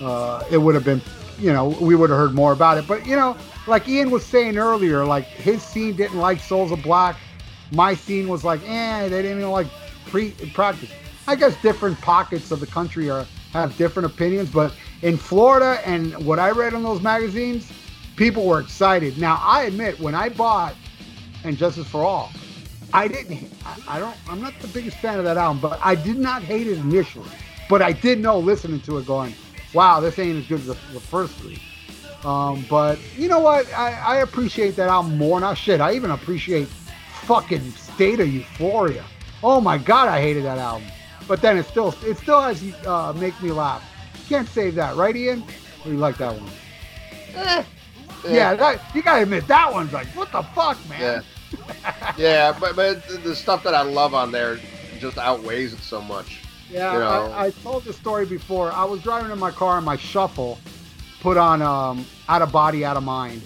uh, 0.00 0.44
it 0.50 0.58
would 0.58 0.74
have 0.74 0.84
been 0.84 1.00
you 1.42 1.52
know, 1.52 1.68
we 1.80 1.96
would 1.96 2.08
have 2.10 2.18
heard 2.18 2.34
more 2.34 2.52
about 2.52 2.78
it. 2.78 2.86
But 2.86 3.04
you 3.06 3.16
know, 3.16 3.36
like 3.66 3.88
Ian 3.88 4.10
was 4.10 4.24
saying 4.24 4.56
earlier, 4.56 5.04
like 5.04 5.24
his 5.24 5.62
scene 5.62 5.96
didn't 5.96 6.18
like 6.18 6.38
Souls 6.38 6.70
of 6.70 6.82
Black. 6.82 7.16
My 7.72 7.94
scene 7.94 8.28
was 8.28 8.44
like, 8.44 8.60
eh, 8.66 9.08
they 9.08 9.22
didn't 9.22 9.38
even 9.38 9.50
like 9.50 9.66
pre 10.06 10.30
practice. 10.52 10.90
I 11.26 11.36
guess 11.36 11.60
different 11.62 12.00
pockets 12.00 12.50
of 12.50 12.60
the 12.60 12.66
country 12.66 13.10
are 13.10 13.26
have 13.52 13.76
different 13.76 14.06
opinions, 14.06 14.50
but 14.50 14.72
in 15.02 15.16
Florida 15.16 15.80
and 15.84 16.14
what 16.24 16.38
I 16.38 16.50
read 16.50 16.72
in 16.72 16.82
those 16.82 17.02
magazines, 17.02 17.70
people 18.16 18.46
were 18.46 18.60
excited. 18.60 19.18
Now 19.18 19.40
I 19.42 19.64
admit 19.64 19.98
when 20.00 20.14
I 20.14 20.28
bought 20.28 20.74
and 21.44 21.56
Justice 21.56 21.88
for 21.88 22.04
All, 22.04 22.30
I 22.92 23.08
didn't. 23.08 23.50
I, 23.64 23.96
I 23.96 23.98
don't. 23.98 24.16
I'm 24.28 24.40
not 24.40 24.58
the 24.60 24.68
biggest 24.68 24.98
fan 24.98 25.18
of 25.18 25.24
that 25.24 25.36
album, 25.36 25.60
but 25.60 25.80
I 25.82 25.94
did 25.94 26.18
not 26.18 26.42
hate 26.42 26.66
it 26.66 26.78
initially. 26.78 27.28
But 27.68 27.82
I 27.82 27.92
did 27.92 28.20
know 28.20 28.38
listening 28.38 28.80
to 28.82 28.98
it, 28.98 29.06
going, 29.06 29.34
"Wow, 29.74 30.00
this 30.00 30.18
ain't 30.18 30.38
as 30.38 30.46
good 30.46 30.60
as 30.60 30.66
the, 30.66 30.76
the 30.92 31.00
first 31.00 31.34
three. 31.36 31.60
Um, 32.24 32.64
but 32.68 32.98
you 33.16 33.28
know 33.28 33.40
what? 33.40 33.66
I, 33.72 33.92
I 33.92 34.16
appreciate 34.18 34.76
that 34.76 34.88
album 34.88 35.18
more. 35.18 35.40
Not 35.40 35.56
shit. 35.56 35.80
I 35.80 35.94
even 35.94 36.10
appreciate 36.10 36.68
fucking 37.22 37.72
State 37.72 38.20
of 38.20 38.28
Euphoria. 38.28 39.04
Oh 39.42 39.60
my 39.60 39.78
god, 39.78 40.08
I 40.08 40.20
hated 40.20 40.44
that 40.44 40.58
album. 40.58 40.86
But 41.26 41.40
then 41.40 41.56
it 41.56 41.66
still 41.66 41.94
it 42.04 42.18
still 42.18 42.40
has 42.40 42.62
uh, 42.86 43.12
make 43.14 43.40
me 43.42 43.50
laugh. 43.50 43.82
Can't 44.32 44.48
save 44.48 44.76
that, 44.76 44.96
right, 44.96 45.14
Ian? 45.14 45.44
Or 45.84 45.90
you 45.92 45.98
like 45.98 46.16
that 46.16 46.32
one? 46.32 46.48
Eh, 47.34 47.62
Yeah, 48.26 48.54
that, 48.54 48.80
you 48.94 49.02
gotta 49.02 49.24
admit 49.24 49.46
that 49.48 49.70
one's 49.70 49.92
like, 49.92 50.06
what 50.16 50.32
the 50.32 50.40
fuck, 50.42 50.78
man? 50.88 51.22
Yeah. 51.52 52.14
yeah, 52.16 52.56
but 52.58 52.74
but 52.74 53.06
the- 53.06 53.18
the 53.18 53.36
stuff 53.36 53.62
that 53.64 53.74
I 53.74 53.82
love 53.82 54.14
on 54.14 54.32
there 54.32 54.58
just 54.98 55.18
outweighs 55.18 55.74
it 55.74 55.80
so 55.80 56.00
much. 56.00 56.40
Yeah, 56.70 56.94
You 56.94 56.98
know. 57.00 57.30
I, 57.34 57.46
I 57.46 57.50
told 57.50 57.84
the 57.84 57.92
story 57.92 58.24
before. 58.24 58.72
I 58.72 58.84
was 58.84 59.02
driving 59.02 59.30
in 59.30 59.38
my 59.38 59.50
car 59.50 59.76
and 59.76 59.84
my 59.84 59.98
shuffle 59.98 60.58
put 61.20 61.36
on 61.36 61.60
um, 61.60 62.06
Out 62.30 62.40
of 62.40 62.50
Body, 62.50 62.86
Out 62.86 62.96
of 62.96 63.02
Mind. 63.02 63.42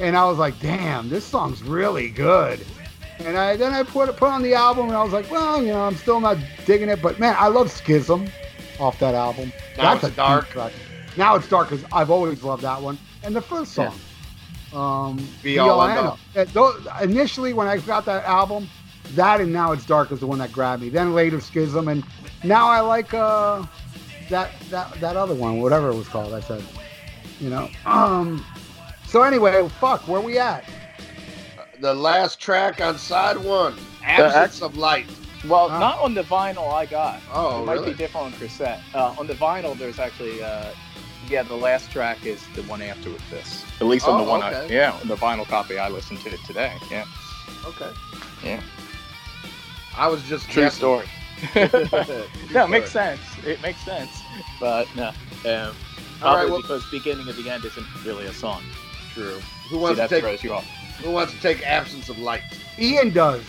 And 0.00 0.18
I 0.18 0.26
was 0.26 0.36
like, 0.36 0.60
damn, 0.60 1.08
this 1.08 1.24
song's 1.24 1.62
really 1.62 2.10
good. 2.10 2.60
And 3.20 3.38
I 3.38 3.56
then 3.56 3.72
I 3.72 3.84
put 3.84 4.14
put 4.18 4.28
on 4.28 4.42
the 4.42 4.52
album 4.52 4.88
and 4.88 4.96
I 4.96 5.02
was 5.02 5.14
like, 5.14 5.30
well, 5.30 5.62
you 5.62 5.72
know, 5.72 5.80
I'm 5.80 5.96
still 5.96 6.20
not 6.20 6.36
digging 6.66 6.90
it, 6.90 7.00
but 7.00 7.18
man, 7.18 7.34
I 7.38 7.46
love 7.48 7.70
Schism 7.72 8.28
off 8.80 8.98
that 9.00 9.14
album. 9.14 9.52
Now 9.76 9.94
That's 9.94 10.04
it's 10.04 10.12
a 10.12 10.16
dark. 10.16 10.44
deep 10.46 10.52
track. 10.54 10.72
Now 11.16 11.34
it's 11.36 11.48
dark 11.48 11.70
because 11.70 11.84
I've 11.92 12.10
always 12.10 12.42
loved 12.42 12.62
that 12.62 12.80
one. 12.80 12.98
And 13.22 13.34
the 13.34 13.40
first 13.40 13.76
Yeah. 13.76 13.90
song, 14.72 15.10
um, 15.18 15.28
Be 15.42 15.58
All 15.58 15.82
End 15.82 15.98
All. 15.98 16.18
Uh, 16.36 16.44
those- 16.52 16.86
Initially, 17.02 17.52
when 17.52 17.66
I 17.66 17.78
got 17.78 18.04
that 18.06 18.24
album, 18.24 18.68
that 19.14 19.40
and 19.40 19.52
Now 19.52 19.72
It's 19.72 19.84
Dark 19.86 20.12
is 20.12 20.20
the 20.20 20.26
one 20.26 20.38
that 20.38 20.52
grabbed 20.52 20.82
me. 20.82 20.90
Then 20.90 21.14
later 21.14 21.40
Schism, 21.40 21.88
and 21.88 22.04
now 22.44 22.68
I 22.68 22.80
like 22.80 23.12
uh, 23.14 23.64
that 24.30 24.50
that 24.70 24.92
that 25.00 25.16
other 25.16 25.34
one, 25.34 25.60
whatever 25.60 25.88
it 25.90 25.94
was 25.96 26.06
called. 26.08 26.34
I 26.34 26.40
said, 26.40 26.62
you 27.40 27.48
know. 27.50 27.68
Um. 27.86 28.44
So 29.06 29.22
anyway, 29.22 29.66
fuck, 29.80 30.06
where 30.06 30.20
we 30.20 30.38
at? 30.38 30.64
The 31.80 31.94
last 31.94 32.38
track 32.40 32.80
on 32.82 32.98
side 32.98 33.38
one, 33.38 33.74
Absence 34.04 34.60
of 34.62 34.76
Light. 34.76 35.06
Well, 35.46 35.68
Ah. 35.70 35.78
not 35.78 35.98
on 36.00 36.14
the 36.14 36.22
vinyl 36.24 36.72
I 36.72 36.86
got. 36.86 37.20
Oh, 37.32 37.62
it 37.62 37.66
might 37.66 37.74
really? 37.74 37.92
be 37.92 37.96
different 37.98 38.26
on 38.26 38.32
cassette. 38.40 38.80
Uh, 38.94 39.14
on 39.18 39.26
the 39.26 39.34
vinyl, 39.34 39.76
there's 39.78 39.98
actually, 39.98 40.42
uh, 40.42 40.70
yeah, 41.28 41.42
the 41.42 41.54
last 41.54 41.90
track 41.92 42.24
is 42.26 42.44
the 42.54 42.62
one 42.62 42.82
after 42.82 43.10
with 43.10 43.28
this. 43.30 43.64
At 43.80 43.86
least 43.86 44.08
on 44.08 44.20
Oh, 44.20 44.24
the 44.24 44.30
one, 44.30 44.42
I, 44.42 44.66
yeah, 44.66 44.92
on 45.00 45.06
the 45.06 45.16
vinyl 45.16 45.46
copy 45.46 45.78
I 45.78 45.88
listened 45.88 46.20
to 46.22 46.30
it 46.30 46.40
today. 46.46 46.72
Yeah, 46.90 47.04
Okay. 47.64 47.90
Yeah. 48.44 48.60
I 49.96 50.06
was 50.08 50.22
just 50.24 50.48
true 50.50 50.64
guessing. 50.64 50.78
story. 50.78 51.06
True 51.52 52.24
no, 52.52 52.64
it 52.64 52.68
makes 52.68 52.90
sense. 52.90 53.20
It 53.46 53.62
makes 53.62 53.80
sense, 53.84 54.10
but 54.58 54.88
no, 54.96 55.08
um, 55.08 55.14
All 55.44 55.54
right, 55.54 55.74
probably 56.20 56.50
well- 56.50 56.62
because 56.62 56.84
beginning 56.90 57.28
of 57.28 57.36
the 57.36 57.48
end 57.48 57.64
isn't 57.64 57.86
really 58.04 58.26
a 58.26 58.32
song. 58.32 58.62
True. 59.14 59.38
Who 59.70 59.76
See, 59.76 59.76
wants 59.76 59.90
to 59.90 60.02
that 60.02 60.10
take 60.10 60.22
throws 60.24 60.42
you 60.42 60.52
off. 60.54 60.64
Who 61.02 61.10
wants 61.12 61.32
to 61.32 61.40
take 61.40 61.64
Absence 61.64 62.08
of 62.08 62.18
Light? 62.18 62.42
Ian 62.78 63.10
does. 63.10 63.44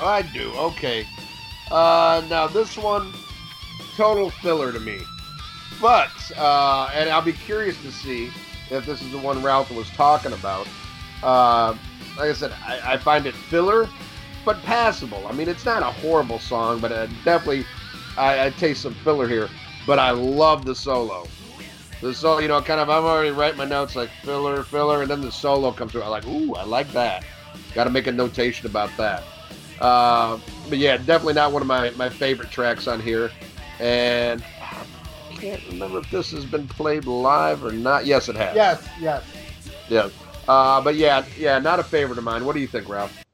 Oh, 0.00 0.06
I 0.06 0.22
do. 0.22 0.52
Okay. 0.56 1.06
Uh, 1.70 2.24
now 2.28 2.46
this 2.46 2.76
one, 2.76 3.12
total 3.96 4.30
filler 4.30 4.72
to 4.72 4.80
me. 4.80 5.00
But 5.80 6.10
uh, 6.36 6.90
and 6.94 7.10
I'll 7.10 7.22
be 7.22 7.32
curious 7.32 7.80
to 7.82 7.92
see 7.92 8.30
if 8.70 8.86
this 8.86 9.02
is 9.02 9.10
the 9.10 9.18
one 9.18 9.42
Ralph 9.42 9.70
was 9.70 9.88
talking 9.90 10.32
about. 10.32 10.66
Uh, 11.22 11.76
like 12.16 12.30
I 12.30 12.32
said, 12.32 12.52
I, 12.64 12.94
I 12.94 12.96
find 12.96 13.26
it 13.26 13.34
filler, 13.34 13.88
but 14.44 14.62
passable. 14.62 15.26
I 15.26 15.32
mean, 15.32 15.48
it's 15.48 15.64
not 15.64 15.82
a 15.82 15.86
horrible 15.86 16.38
song, 16.38 16.80
but 16.80 16.92
uh, 16.92 17.06
definitely 17.24 17.64
I, 18.16 18.46
I 18.46 18.50
taste 18.50 18.82
some 18.82 18.94
filler 18.94 19.28
here. 19.28 19.48
But 19.86 19.98
I 19.98 20.10
love 20.12 20.64
the 20.64 20.74
solo. 20.74 21.26
The 22.00 22.14
solo, 22.14 22.38
you 22.38 22.48
know, 22.48 22.60
kind 22.62 22.80
of. 22.80 22.88
I'm 22.88 23.04
already 23.04 23.30
writing 23.30 23.58
my 23.58 23.64
notes 23.64 23.96
like 23.96 24.10
filler, 24.22 24.62
filler, 24.62 25.02
and 25.02 25.10
then 25.10 25.20
the 25.20 25.32
solo 25.32 25.72
comes 25.72 25.92
through. 25.92 26.02
I'm 26.02 26.10
like, 26.10 26.26
ooh, 26.26 26.54
I 26.54 26.64
like 26.64 26.90
that. 26.92 27.24
Got 27.74 27.84
to 27.84 27.90
make 27.90 28.06
a 28.06 28.12
notation 28.12 28.66
about 28.66 28.90
that. 28.96 29.22
Uh, 29.80 30.38
but 30.68 30.78
yeah, 30.78 30.96
definitely 30.96 31.34
not 31.34 31.52
one 31.52 31.62
of 31.62 31.68
my, 31.68 31.90
my 31.90 32.08
favorite 32.08 32.50
tracks 32.50 32.86
on 32.86 33.00
here. 33.00 33.30
And 33.80 34.42
I 34.60 35.34
can't 35.34 35.62
remember 35.68 35.98
if 35.98 36.10
this 36.10 36.30
has 36.30 36.44
been 36.44 36.66
played 36.68 37.06
live 37.06 37.64
or 37.64 37.72
not. 37.72 38.06
Yes, 38.06 38.28
it 38.28 38.36
has. 38.36 38.54
Yes, 38.54 38.88
yes. 39.00 39.24
Yeah. 39.88 40.08
Uh, 40.48 40.80
but 40.80 40.94
yeah, 40.94 41.24
yeah, 41.38 41.58
not 41.58 41.78
a 41.80 41.82
favorite 41.82 42.18
of 42.18 42.24
mine. 42.24 42.44
What 42.44 42.54
do 42.54 42.60
you 42.60 42.66
think, 42.66 42.88
Ralph? 42.88 43.24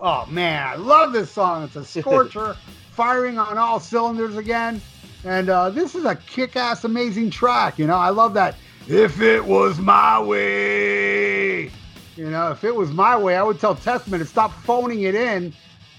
Oh 0.00 0.26
man, 0.26 0.66
I 0.66 0.74
love 0.76 1.12
this 1.12 1.30
song. 1.30 1.64
It's 1.64 1.76
a 1.76 1.84
scorcher, 1.84 2.56
firing 2.90 3.38
on 3.38 3.58
all 3.58 3.78
cylinders 3.80 4.36
again. 4.36 4.80
And 5.24 5.48
uh, 5.48 5.70
this 5.70 5.94
is 5.94 6.04
a 6.04 6.16
kick-ass, 6.16 6.84
amazing 6.84 7.30
track. 7.30 7.78
You 7.78 7.86
know, 7.86 7.96
I 7.96 8.10
love 8.10 8.34
that. 8.34 8.56
If 8.86 9.22
it 9.22 9.42
was 9.42 9.78
my 9.78 10.20
way, 10.20 11.70
you 12.16 12.30
know, 12.30 12.50
if 12.50 12.64
it 12.64 12.74
was 12.74 12.92
my 12.92 13.16
way, 13.16 13.36
I 13.36 13.42
would 13.42 13.58
tell 13.58 13.74
Testament 13.74 14.22
to 14.22 14.28
stop 14.28 14.52
phoning 14.52 15.02
it 15.02 15.14
in 15.14 15.54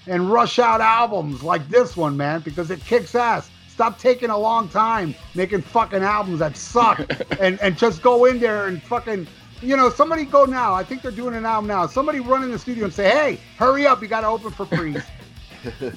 and 0.06 0.30
rush 0.30 0.58
out 0.58 0.80
albums 0.80 1.42
like 1.42 1.68
this 1.68 1.96
one, 1.96 2.16
man, 2.16 2.40
because 2.40 2.70
it 2.70 2.84
kicks 2.84 3.14
ass. 3.14 3.50
Stop 3.68 3.98
taking 3.98 4.30
a 4.30 4.38
long 4.38 4.68
time 4.68 5.14
making 5.34 5.60
fucking 5.60 6.02
albums 6.02 6.38
that 6.38 6.56
suck, 6.56 7.00
and 7.40 7.60
and 7.60 7.76
just 7.76 8.02
go 8.02 8.24
in 8.24 8.38
there 8.38 8.68
and 8.68 8.82
fucking 8.82 9.26
you 9.62 9.76
know, 9.76 9.90
somebody 9.90 10.24
go 10.24 10.44
now. 10.44 10.74
I 10.74 10.84
think 10.84 11.02
they're 11.02 11.10
doing 11.10 11.34
an 11.34 11.46
album 11.46 11.68
now. 11.68 11.86
Somebody 11.86 12.20
run 12.20 12.42
in 12.42 12.50
the 12.50 12.58
studio 12.58 12.84
and 12.84 12.94
say, 12.94 13.10
"Hey, 13.10 13.40
hurry 13.56 13.86
up! 13.86 14.02
You 14.02 14.08
got 14.08 14.20
to 14.22 14.28
open 14.28 14.50
for 14.50 14.66
Priest." 14.66 15.06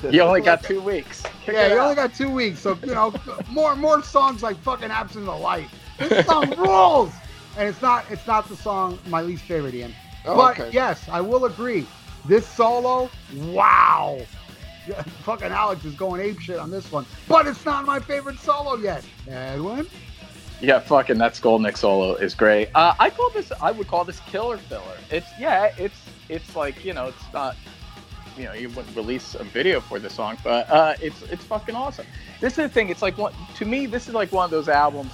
You 0.09 0.21
only 0.21 0.41
got 0.41 0.63
two 0.63 0.81
weeks. 0.81 1.21
Kick 1.45 1.53
yeah, 1.53 1.67
you 1.67 1.73
out. 1.73 1.83
only 1.83 1.95
got 1.95 2.15
two 2.15 2.29
weeks, 2.31 2.59
so 2.59 2.75
you 2.83 2.95
know, 2.95 3.13
more 3.51 3.75
more 3.75 4.01
songs 4.01 4.41
like 4.41 4.57
fucking 4.57 4.89
"Absent 4.89 5.25
the 5.25 5.31
Light." 5.31 5.67
This 5.99 6.25
song 6.25 6.49
rules, 6.57 7.11
and 7.55 7.69
it's 7.69 7.79
not 7.79 8.03
it's 8.09 8.25
not 8.25 8.49
the 8.49 8.55
song 8.55 8.97
my 9.09 9.21
least 9.21 9.43
favorite, 9.43 9.75
Ian. 9.75 9.93
Oh, 10.25 10.35
but 10.35 10.59
okay. 10.59 10.71
yes, 10.71 11.07
I 11.07 11.21
will 11.21 11.45
agree. 11.45 11.85
This 12.25 12.47
solo, 12.47 13.09
wow. 13.35 14.19
Fucking 15.23 15.47
Alex 15.47 15.85
is 15.85 15.93
going 15.93 16.21
ape 16.21 16.39
shit 16.39 16.57
on 16.57 16.71
this 16.71 16.91
one, 16.91 17.05
but 17.27 17.47
it's 17.47 17.63
not 17.65 17.85
my 17.85 17.99
favorite 17.99 18.39
solo 18.39 18.75
yet. 18.75 19.03
Edwin, 19.27 19.87
Yeah, 20.61 20.79
fucking 20.79 21.17
that 21.19 21.33
Skolnick 21.33 21.77
solo 21.77 22.15
is 22.15 22.33
great. 22.33 22.69
Uh, 22.73 22.93
I 22.99 23.09
call 23.09 23.29
this, 23.29 23.51
I 23.61 23.71
would 23.71 23.87
call 23.87 24.03
this 24.03 24.19
killer 24.21 24.57
filler. 24.57 24.97
It's 25.11 25.27
yeah, 25.39 25.71
it's 25.77 25.99
it's 26.27 26.55
like 26.55 26.83
you 26.83 26.93
know, 26.93 27.07
it's 27.07 27.33
not, 27.33 27.55
you 28.37 28.45
know, 28.45 28.53
you 28.53 28.69
wouldn't 28.69 28.95
release 28.95 29.35
a 29.35 29.43
video 29.43 29.79
for 29.79 29.99
the 29.99 30.09
song, 30.09 30.37
but 30.43 30.69
uh, 30.69 30.95
it's 31.01 31.21
it's 31.23 31.43
fucking 31.43 31.75
awesome. 31.75 32.05
This 32.41 32.53
is 32.53 32.57
the 32.57 32.69
thing. 32.69 32.89
It's 32.89 33.01
like 33.01 33.17
one 33.17 33.33
to 33.55 33.65
me. 33.65 33.85
This 33.85 34.07
is 34.07 34.13
like 34.13 34.31
one 34.31 34.45
of 34.45 34.51
those 34.51 34.69
albums, 34.69 35.11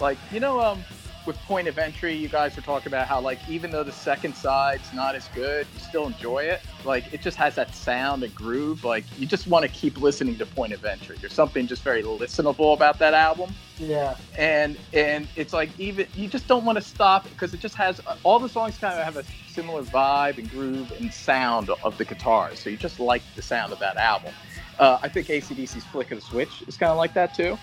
like 0.00 0.18
you 0.32 0.40
know, 0.40 0.60
um, 0.60 0.82
with 1.28 1.38
Point 1.42 1.68
of 1.68 1.78
Entry, 1.78 2.14
you 2.14 2.28
guys 2.28 2.56
were 2.56 2.62
talking 2.62 2.88
about 2.88 3.06
how 3.06 3.20
like 3.20 3.38
even 3.48 3.70
though 3.70 3.84
the 3.84 3.92
second 3.92 4.34
side's 4.34 4.92
not 4.92 5.14
as 5.14 5.28
good, 5.28 5.66
you 5.72 5.80
still 5.80 6.06
enjoy 6.06 6.40
it. 6.40 6.60
Like 6.84 7.12
it 7.12 7.20
just 7.20 7.36
has 7.36 7.54
that 7.54 7.74
sound 7.74 8.24
and 8.24 8.34
groove. 8.34 8.82
Like 8.82 9.04
you 9.16 9.26
just 9.26 9.46
want 9.46 9.64
to 9.64 9.68
keep 9.68 10.00
listening 10.00 10.36
to 10.38 10.46
Point 10.46 10.72
of 10.72 10.84
Entry. 10.84 11.16
There's 11.20 11.34
something 11.34 11.68
just 11.68 11.82
very 11.82 12.02
listenable 12.02 12.74
about 12.74 12.98
that 12.98 13.14
album 13.14 13.54
yeah, 13.78 14.16
and 14.36 14.76
and 14.92 15.28
it's 15.36 15.52
like 15.52 15.70
even 15.78 16.06
you 16.14 16.26
just 16.26 16.48
don't 16.48 16.64
want 16.64 16.76
to 16.76 16.82
stop 16.82 17.28
because 17.30 17.54
it 17.54 17.60
just 17.60 17.76
has 17.76 18.00
all 18.24 18.40
the 18.40 18.48
songs 18.48 18.76
kind 18.76 18.98
of 18.98 19.04
have 19.04 19.16
a 19.16 19.24
similar 19.46 19.82
vibe 19.82 20.38
and 20.38 20.50
groove 20.50 20.92
and 20.98 21.12
sound 21.12 21.70
of 21.70 21.96
the 21.96 22.04
guitars 22.04 22.58
so 22.58 22.70
you 22.70 22.76
just 22.76 22.98
like 22.98 23.22
the 23.36 23.42
sound 23.42 23.72
of 23.72 23.78
that 23.78 23.96
album 23.96 24.32
uh, 24.78 24.98
i 25.02 25.08
think 25.08 25.28
acdc's 25.28 25.84
flick 25.84 26.10
of 26.10 26.18
the 26.18 26.24
switch 26.24 26.62
is 26.66 26.76
kind 26.76 26.90
of 26.90 26.98
like 26.98 27.14
that 27.14 27.32
too 27.32 27.56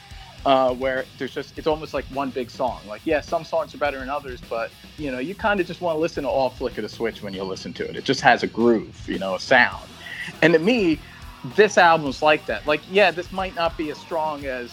uh, 0.45 0.73
where 0.73 1.05
there's 1.17 1.34
just 1.34 1.57
it's 1.57 1.67
almost 1.67 1.93
like 1.93 2.05
one 2.05 2.30
big 2.30 2.49
song. 2.49 2.81
Like 2.88 3.01
yeah 3.05 3.22
some 3.22 3.43
songs 3.43 3.73
are 3.73 3.77
better 3.77 3.99
than 3.99 4.09
others 4.09 4.41
but 4.49 4.72
you 4.97 5.11
know 5.11 5.19
you 5.19 5.35
kind 5.35 5.59
of 5.59 5.67
just 5.67 5.81
want 5.81 5.95
to 5.95 5.99
listen 5.99 6.23
to 6.23 6.30
all 6.30 6.49
flick 6.49 6.77
of 6.77 6.84
the 6.84 6.89
switch 6.89 7.22
when 7.22 7.34
you 7.34 7.43
listen 7.43 7.73
to 7.73 7.89
it. 7.89 7.95
It 7.95 8.03
just 8.03 8.22
has 8.22 8.43
a 8.43 8.47
groove 8.47 9.07
you 9.07 9.19
know 9.19 9.35
a 9.35 9.39
sound. 9.39 9.88
And 10.41 10.53
to 10.53 10.59
me 10.59 10.99
this 11.55 11.77
album's 11.77 12.22
like 12.22 12.45
that. 12.45 12.65
Like 12.67 12.81
yeah 12.89 13.11
this 13.11 13.31
might 13.31 13.55
not 13.55 13.77
be 13.77 13.91
as 13.91 13.97
strong 13.97 14.45
as 14.45 14.72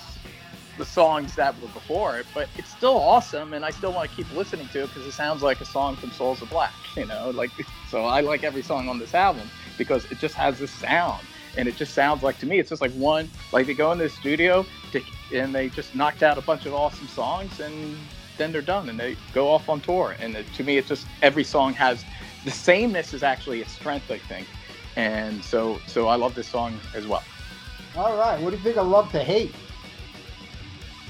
the 0.79 0.85
songs 0.85 1.35
that 1.37 1.61
were 1.61 1.69
before 1.69 2.19
it, 2.19 2.27
but 2.35 2.49
it's 2.57 2.71
still 2.71 2.97
awesome, 2.97 3.53
and 3.53 3.65
I 3.65 3.71
still 3.71 3.93
want 3.93 4.11
to 4.11 4.17
keep 4.17 4.33
listening 4.35 4.69
to 4.69 4.83
it 4.83 4.89
because 4.89 5.07
it 5.07 5.13
sounds 5.13 5.43
like 5.43 5.61
a 5.61 5.65
song 5.65 5.97
from 5.97 6.11
Souls 6.11 6.41
of 6.43 6.51
Black, 6.51 6.73
you 6.97 7.07
know. 7.07 7.31
Like, 7.31 7.51
so 7.91 8.05
I 8.05 8.21
like 8.21 8.43
every 8.43 8.63
song 8.63 8.89
on 8.89 8.99
this 8.99 9.15
album 9.15 9.49
because 9.79 10.05
it 10.07 10.19
just 10.19 10.35
has 10.35 10.59
this 10.59 10.71
sound, 10.71 11.25
and 11.57 11.69
it 11.69 11.77
just 11.77 11.95
sounds 11.95 12.23
like 12.23 12.39
to 12.39 12.47
me, 12.47 12.59
it's 12.59 12.71
just 12.71 12.83
like 12.83 12.93
one, 12.93 13.31
like 13.53 13.67
they 13.67 13.75
go 13.75 13.93
in 13.93 13.99
the 13.99 14.09
studio 14.09 14.65
to, 14.93 15.01
and 15.33 15.55
they 15.55 15.69
just 15.69 15.95
knocked 15.95 16.23
out 16.23 16.39
a 16.39 16.43
bunch 16.43 16.67
of 16.67 16.75
awesome 16.75 17.09
songs, 17.09 17.61
and 17.61 17.97
then 18.39 18.53
they're 18.53 18.63
done 18.63 18.89
and 18.89 18.99
they 18.99 19.17
go 19.33 19.49
off 19.49 19.69
on 19.69 19.81
tour. 19.81 20.17
And 20.19 20.35
it, 20.37 20.47
to 20.55 20.65
me, 20.65 20.79
it's 20.79 20.89
just 20.89 21.07
every 21.21 21.45
song 21.45 21.75
has 21.75 22.05
the 22.45 22.51
sameness 22.51 23.15
is 23.15 23.23
actually 23.23 23.63
a 23.63 23.69
strength, 23.69 24.11
I 24.11 24.19
think. 24.19 24.47
And 24.97 25.43
so, 25.45 25.79
so 25.87 26.09
I 26.09 26.17
love 26.17 26.35
this 26.35 26.49
song 26.49 26.79
as 26.95 27.07
well. 27.07 27.23
All 27.97 28.17
right. 28.17 28.41
What 28.41 28.51
do 28.51 28.57
you 28.57 28.63
think 28.63 28.77
of 28.77 28.87
Love 28.89 29.11
to 29.13 29.23
Hate? 29.23 29.55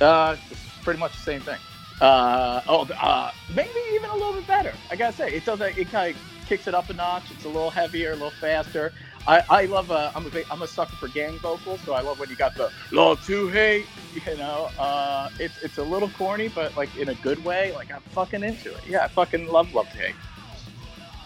Uh, 0.00 0.36
it's 0.50 0.60
pretty 0.82 0.98
much 0.98 1.12
the 1.12 1.22
same 1.22 1.40
thing. 1.40 1.58
Uh, 2.00 2.60
oh, 2.68 2.88
uh, 3.00 3.30
maybe 3.54 3.70
even 3.94 4.10
a 4.10 4.14
little 4.14 4.32
bit 4.32 4.46
better. 4.46 4.72
I 4.90 4.96
gotta 4.96 5.16
say, 5.16 5.32
it 5.32 5.44
does. 5.44 5.60
It 5.60 5.88
kind 5.90 6.14
of 6.14 6.20
kicks 6.48 6.66
it 6.66 6.74
up 6.74 6.90
a 6.90 6.94
notch. 6.94 7.30
It's 7.30 7.44
a 7.44 7.48
little 7.48 7.70
heavier, 7.70 8.10
a 8.10 8.14
little 8.14 8.30
faster. 8.30 8.92
I, 9.26 9.42
I 9.48 9.64
love. 9.66 9.90
Uh, 9.90 10.10
I'm 10.14 10.26
a 10.26 10.30
big, 10.30 10.46
I'm 10.50 10.62
a 10.62 10.66
sucker 10.66 10.96
for 10.96 11.08
gang 11.08 11.38
vocals, 11.38 11.80
so 11.84 11.94
I 11.94 12.00
love 12.00 12.18
when 12.18 12.28
you 12.28 12.36
got 12.36 12.54
the 12.56 12.70
love 12.90 13.24
to 13.26 13.48
hate. 13.48 13.86
You 14.26 14.36
know, 14.36 14.68
uh, 14.78 15.30
it's 15.40 15.62
it's 15.62 15.78
a 15.78 15.82
little 15.82 16.10
corny, 16.10 16.48
but 16.48 16.76
like 16.76 16.94
in 16.98 17.08
a 17.08 17.14
good 17.14 17.42
way. 17.46 17.72
Like 17.72 17.90
I'm 17.90 18.02
fucking 18.10 18.42
into 18.44 18.68
it. 18.74 18.82
Yeah, 18.86 19.04
I 19.04 19.08
fucking 19.08 19.48
love 19.48 19.72
love 19.72 19.88
to 19.92 19.96
hate. 19.96 20.14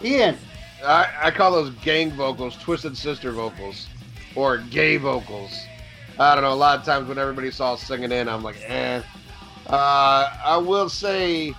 Ian. 0.01 0.37
I, 0.85 1.07
I 1.23 1.31
call 1.31 1.51
those 1.51 1.71
gang 1.81 2.11
vocals 2.11 2.55
twisted 2.57 2.95
sister 2.95 3.31
vocals 3.31 3.87
or 4.35 4.59
gay 4.59 4.97
vocals. 4.97 5.51
I 6.19 6.33
don't 6.33 6.43
know. 6.43 6.53
A 6.53 6.55
lot 6.55 6.79
of 6.79 6.85
times 6.85 7.09
when 7.09 7.17
everybody 7.17 7.51
saw 7.51 7.73
us 7.73 7.83
singing 7.83 8.11
in, 8.11 8.29
I'm 8.29 8.43
like, 8.43 8.57
eh. 8.65 9.01
Uh, 9.67 10.33
I 10.45 10.57
will 10.57 10.87
say 10.87 11.53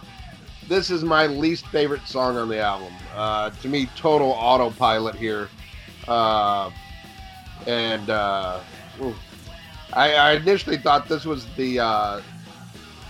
this 0.67 0.91
is 0.91 1.05
my 1.05 1.27
least 1.27 1.67
favorite 1.67 2.07
song 2.07 2.37
on 2.37 2.49
the 2.49 2.61
album. 2.61 2.93
Uh, 3.15 3.51
to 3.51 3.69
me, 3.69 3.87
total 3.97 4.31
autopilot 4.31 5.15
here. 5.15 5.49
Uh, 6.09 6.71
and 7.67 8.11
uh, 8.11 8.61
ooh. 9.01 9.15
I, 9.93 10.15
I 10.15 10.33
initially 10.33 10.77
thought 10.77 11.09
this 11.09 11.25
was 11.25 11.47
the 11.57 11.81
uh, 11.81 12.21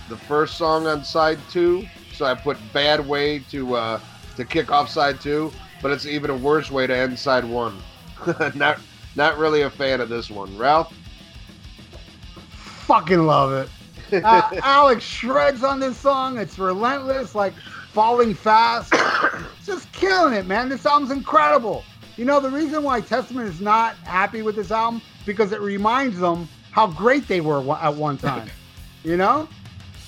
the 0.07 0.17
first 0.17 0.57
song 0.57 0.87
on 0.87 1.03
side 1.03 1.39
two, 1.49 1.85
so 2.13 2.25
I 2.25 2.33
put 2.35 2.57
"Bad 2.73 3.05
Way" 3.05 3.39
to 3.51 3.75
uh, 3.75 3.99
to 4.37 4.45
kick 4.45 4.71
off 4.71 4.89
side 4.89 5.19
two, 5.19 5.51
but 5.81 5.91
it's 5.91 6.05
even 6.05 6.29
a 6.29 6.35
worse 6.35 6.71
way 6.71 6.87
to 6.87 6.95
end 6.95 7.17
side 7.17 7.45
one. 7.45 7.77
not 8.55 8.79
not 9.15 9.37
really 9.37 9.61
a 9.61 9.69
fan 9.69 9.99
of 9.99 10.09
this 10.09 10.29
one. 10.29 10.55
Ralph, 10.57 10.93
Fucking 12.89 13.25
love 13.25 13.53
it. 13.53 13.69
Uh, 14.11 14.49
Alex 14.63 15.03
shreds 15.03 15.63
on 15.63 15.79
this 15.79 15.95
song. 15.95 16.39
It's 16.39 16.57
relentless, 16.57 17.35
like 17.35 17.53
falling 17.91 18.33
fast. 18.33 18.91
Just 19.63 19.91
killing 19.91 20.33
it, 20.33 20.47
man. 20.47 20.67
This 20.67 20.83
album's 20.87 21.11
incredible. 21.11 21.83
You 22.19 22.25
know, 22.25 22.41
the 22.41 22.49
reason 22.49 22.83
why 22.83 22.99
Testament 22.99 23.47
is 23.47 23.61
not 23.61 23.95
happy 23.99 24.41
with 24.41 24.57
this 24.57 24.71
album 24.71 25.01
because 25.25 25.53
it 25.53 25.61
reminds 25.61 26.19
them 26.19 26.49
how 26.69 26.87
great 26.87 27.29
they 27.29 27.39
were 27.39 27.61
at 27.77 27.95
one 27.95 28.17
time. 28.17 28.49
you 29.05 29.15
know? 29.15 29.47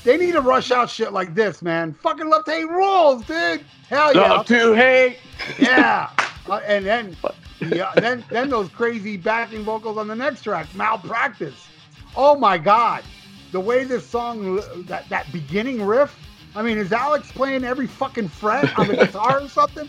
They 0.03 0.17
need 0.17 0.33
to 0.33 0.41
rush 0.41 0.71
out 0.71 0.89
shit 0.89 1.13
like 1.13 1.35
this, 1.35 1.61
man. 1.61 1.93
Fucking 1.93 2.29
love 2.29 2.43
to 2.43 2.51
hate 2.51 2.67
rules, 2.67 3.23
dude. 3.23 3.63
Hell 3.87 4.13
yeah. 4.13 4.21
Love 4.23 4.45
to 4.47 4.73
hate. 4.73 5.19
Yeah. 5.57 6.09
Uh, 6.49 6.59
and 6.65 6.83
then 6.83 7.15
yeah, 7.59 7.93
then 7.97 8.25
then 8.29 8.49
those 8.49 8.67
crazy 8.69 9.15
backing 9.15 9.63
vocals 9.63 9.95
on 9.97 10.07
the 10.07 10.15
next 10.15 10.41
track, 10.41 10.67
malpractice. 10.73 11.67
Oh 12.15 12.35
my 12.35 12.57
god. 12.57 13.03
The 13.51 13.59
way 13.59 13.83
this 13.83 14.05
song 14.05 14.55
that 14.87 15.07
that 15.07 15.31
beginning 15.31 15.85
riff, 15.85 16.17
I 16.55 16.63
mean, 16.63 16.79
is 16.79 16.91
Alex 16.91 17.31
playing 17.31 17.63
every 17.63 17.85
fucking 17.85 18.27
fret 18.27 18.77
on 18.77 18.87
the 18.87 18.97
guitar 19.05 19.41
or 19.41 19.47
something? 19.47 19.87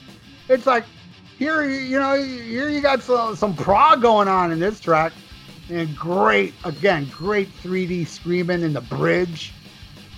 It's 0.51 0.66
like 0.66 0.85
here 1.43 1.64
you 1.64 1.98
know, 1.98 2.14
here 2.23 2.69
you 2.69 2.81
got 2.81 3.02
some, 3.02 3.35
some 3.35 3.55
prog 3.56 4.01
going 4.01 4.28
on 4.28 4.52
in 4.52 4.60
this 4.60 4.78
track. 4.78 5.12
And 5.70 5.97
great, 5.97 6.55
again, 6.64 7.10
great 7.10 7.48
3D 7.62 8.06
screaming 8.06 8.62
in 8.62 8.73
the 8.73 8.81
bridge 8.81 9.52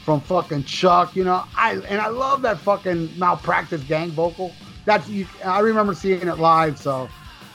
from 0.05 0.21
fucking 0.21 0.65
Chuck, 0.65 1.17
you 1.17 1.25
know. 1.25 1.45
I 1.57 1.75
and 1.89 2.01
I 2.01 2.09
love 2.09 2.43
that 2.43 2.59
fucking 2.59 3.19
malpractice 3.19 3.83
gang 3.85 4.11
vocal. 4.11 4.53
That's 4.85 5.09
you, 5.09 5.27
I 5.45 5.61
remember 5.61 5.95
seeing 5.95 6.27
it 6.29 6.39
live, 6.39 6.79
so 6.79 7.09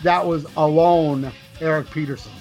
that 0.04 0.26
was 0.26 0.46
alone 0.58 1.32
Eric 1.62 1.92
Peterson. 1.92 2.32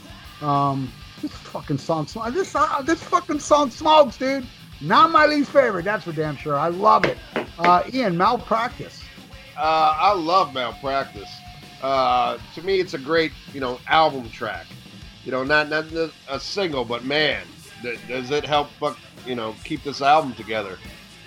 Um, 0.41 0.91
this 1.21 1.33
fucking 1.33 1.79
song, 1.79 2.07
this 2.31 2.55
uh, 2.55 2.83
this 2.83 3.03
fucking 3.03 3.41
song 3.41 3.71
smokes, 3.71 4.17
dude. 4.17 4.47
Not 4.81 5.11
my 5.11 5.27
least 5.27 5.51
favorite, 5.51 5.85
that's 5.85 6.05
for 6.05 6.13
damn 6.13 6.37
sure. 6.37 6.57
I 6.57 6.69
love 6.69 7.05
it. 7.05 7.19
Uh, 7.59 7.83
Ian, 7.93 8.17
malpractice. 8.17 8.98
Uh, 9.59 9.97
I 9.99 10.15
love 10.15 10.55
Malpractice. 10.55 11.31
Uh, 11.83 12.39
to 12.55 12.63
me, 12.63 12.81
it's 12.81 12.95
a 12.95 12.99
great 12.99 13.33
you 13.53 13.61
know 13.61 13.81
album 13.89 14.31
track. 14.31 14.67
You 15.25 15.33
know, 15.33 15.45
not 15.45 15.69
not 15.69 15.87
a 16.29 16.41
single, 16.41 16.85
but 16.85 17.05
man, 17.05 17.45
th- 17.83 17.99
does 18.09 18.31
it 18.31 18.45
help 18.45 18.71
fuck 18.81 18.99
you 19.27 19.35
know 19.35 19.55
keep 19.65 19.83
this 19.83 20.01
album 20.01 20.33
together? 20.35 20.79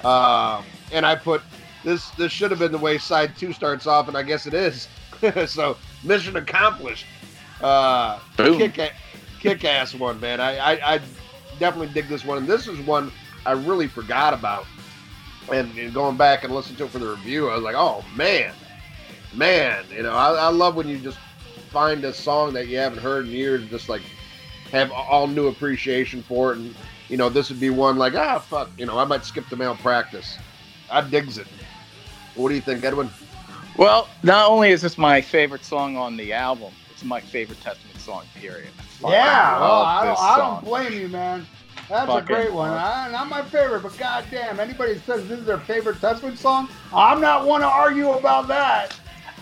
Uh, 0.04 0.64
and 0.92 1.06
I 1.06 1.16
put 1.16 1.42
this 1.84 2.10
this 2.12 2.32
should 2.32 2.52
have 2.52 2.60
been 2.60 2.72
the 2.72 2.78
way 2.78 2.98
side 2.98 3.36
two 3.38 3.54
starts 3.54 3.86
off, 3.86 4.08
and 4.08 4.18
I 4.18 4.24
guess 4.24 4.48
it 4.48 4.54
is. 4.54 4.88
so 5.46 5.78
mission 6.04 6.36
accomplished. 6.36 7.06
Uh, 7.62 8.20
Boom. 8.38 8.58
kick 8.58 8.94
kick 9.40 9.66
ass 9.66 9.94
one, 9.94 10.20
man. 10.20 10.40
I, 10.40 10.58
I 10.58 10.96
I 10.96 11.02
definitely 11.60 11.94
dig 11.94 12.08
this 12.08 12.26
one, 12.26 12.38
and 12.38 12.48
this 12.48 12.68
is 12.68 12.80
one 12.80 13.12
I 13.46 13.52
really 13.52 13.88
forgot 13.88 14.34
about. 14.34 14.66
And, 15.52 15.78
and 15.78 15.94
going 15.94 16.18
back 16.18 16.44
and 16.44 16.54
listening 16.54 16.78
to 16.78 16.86
it 16.86 16.92
for 16.92 17.00
the 17.00 17.10
review, 17.10 17.50
I 17.50 17.56
was 17.56 17.64
like, 17.64 17.76
oh 17.76 18.04
man, 18.16 18.54
man, 19.34 19.84
you 19.94 20.04
know, 20.04 20.14
I, 20.14 20.34
I 20.34 20.48
love 20.48 20.76
when 20.76 20.88
you 20.88 20.98
just 20.98 21.20
find 21.70 22.04
a 22.06 22.14
song 22.14 22.54
that 22.54 22.68
you 22.68 22.78
haven't 22.78 23.00
heard 23.00 23.26
in 23.26 23.32
years, 23.32 23.62
and 23.62 23.70
just 23.70 23.90
like 23.90 24.02
have 24.72 24.92
all 24.92 25.28
new 25.28 25.48
appreciation 25.48 26.22
for 26.22 26.54
it, 26.54 26.58
and 26.60 26.76
you 27.10 27.18
know, 27.18 27.28
this 27.28 27.50
would 27.50 27.60
be 27.60 27.70
one 27.70 27.98
like, 27.98 28.16
ah, 28.16 28.40
fuck, 28.40 28.70
you 28.78 28.86
know, 28.86 28.98
I 28.98 29.04
might 29.04 29.26
skip 29.26 29.48
the 29.50 29.58
malpractice. 29.58 30.38
I 30.90 31.02
digs 31.02 31.38
it. 31.38 31.48
What 32.36 32.50
do 32.50 32.56
you 32.56 32.62
think, 32.62 32.84
Edwin? 32.84 33.10
Well, 33.78 34.08
not 34.24 34.50
only 34.50 34.72
is 34.72 34.82
this 34.82 34.98
my 34.98 35.22
favorite 35.22 35.66
song 35.66 35.98
on 35.98 36.16
the 36.16 36.34
album, 36.34 36.72
it's 36.92 37.04
my 37.04 37.20
favorite 37.20 37.60
Testament 37.62 38.00
song. 38.00 38.24
Period. 38.36 38.70
Fucking 39.00 39.14
yeah, 39.14 39.60
well, 39.60 39.82
I 39.82 40.06
don't, 40.06 40.14
this 40.14 40.20
I 40.22 40.38
don't 40.38 40.64
blame 40.64 40.94
you, 40.94 41.08
man. 41.10 41.48
That's 41.92 42.10
a 42.10 42.22
great 42.22 42.54
one. 42.54 42.72
love 42.72 42.82
Uh, 42.82 43.10
not 43.12 43.28
my 43.28 43.42
favorite, 43.42 43.84
but 43.84 43.98
goddamn, 43.98 44.62
anybody 44.62 44.98
says 45.00 45.28
this 45.28 45.40
is 45.40 45.46
their 45.46 45.58
favorite 45.60 46.00
Testament 46.00 46.40
song, 46.40 46.70
I'm 46.94 47.20
not 47.20 47.46
one 47.46 47.60
to 47.62 47.68
argue 47.68 48.12
about 48.12 48.48
that. 48.48 48.98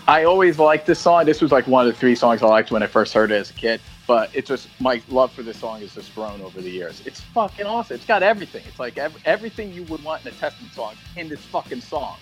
I 0.08 0.24
always 0.24 0.58
liked 0.58 0.86
this 0.86 0.98
song. 0.98 1.26
This 1.26 1.40
was 1.40 1.52
like 1.52 1.68
one 1.68 1.86
of 1.86 1.92
the 1.92 1.96
three 1.96 2.16
songs 2.16 2.42
I 2.42 2.48
liked 2.48 2.72
when 2.72 2.82
I 2.82 2.88
first 2.88 3.14
heard 3.14 3.30
it 3.30 3.36
as 3.36 3.50
a 3.50 3.54
kid. 3.54 3.80
But 4.08 4.34
it 4.34 4.46
just 4.46 4.68
my 4.80 5.00
love 5.08 5.30
for 5.30 5.44
this 5.44 5.58
song 5.58 5.80
has 5.82 5.94
just 5.94 6.12
grown 6.12 6.40
over 6.40 6.60
the 6.60 6.70
years. 6.70 7.00
It's 7.06 7.20
fucking 7.20 7.66
awesome. 7.66 7.94
It's 7.94 8.04
got 8.04 8.24
everything. 8.24 8.64
It's 8.66 8.80
like 8.80 8.98
ev- 8.98 9.16
everything 9.24 9.72
you 9.72 9.84
would 9.84 10.02
want 10.02 10.26
in 10.26 10.32
a 10.32 10.34
Testament 10.34 10.74
song 10.74 10.94
in 11.16 11.28
this 11.28 11.40
fucking 11.40 11.82
song. 11.82 12.16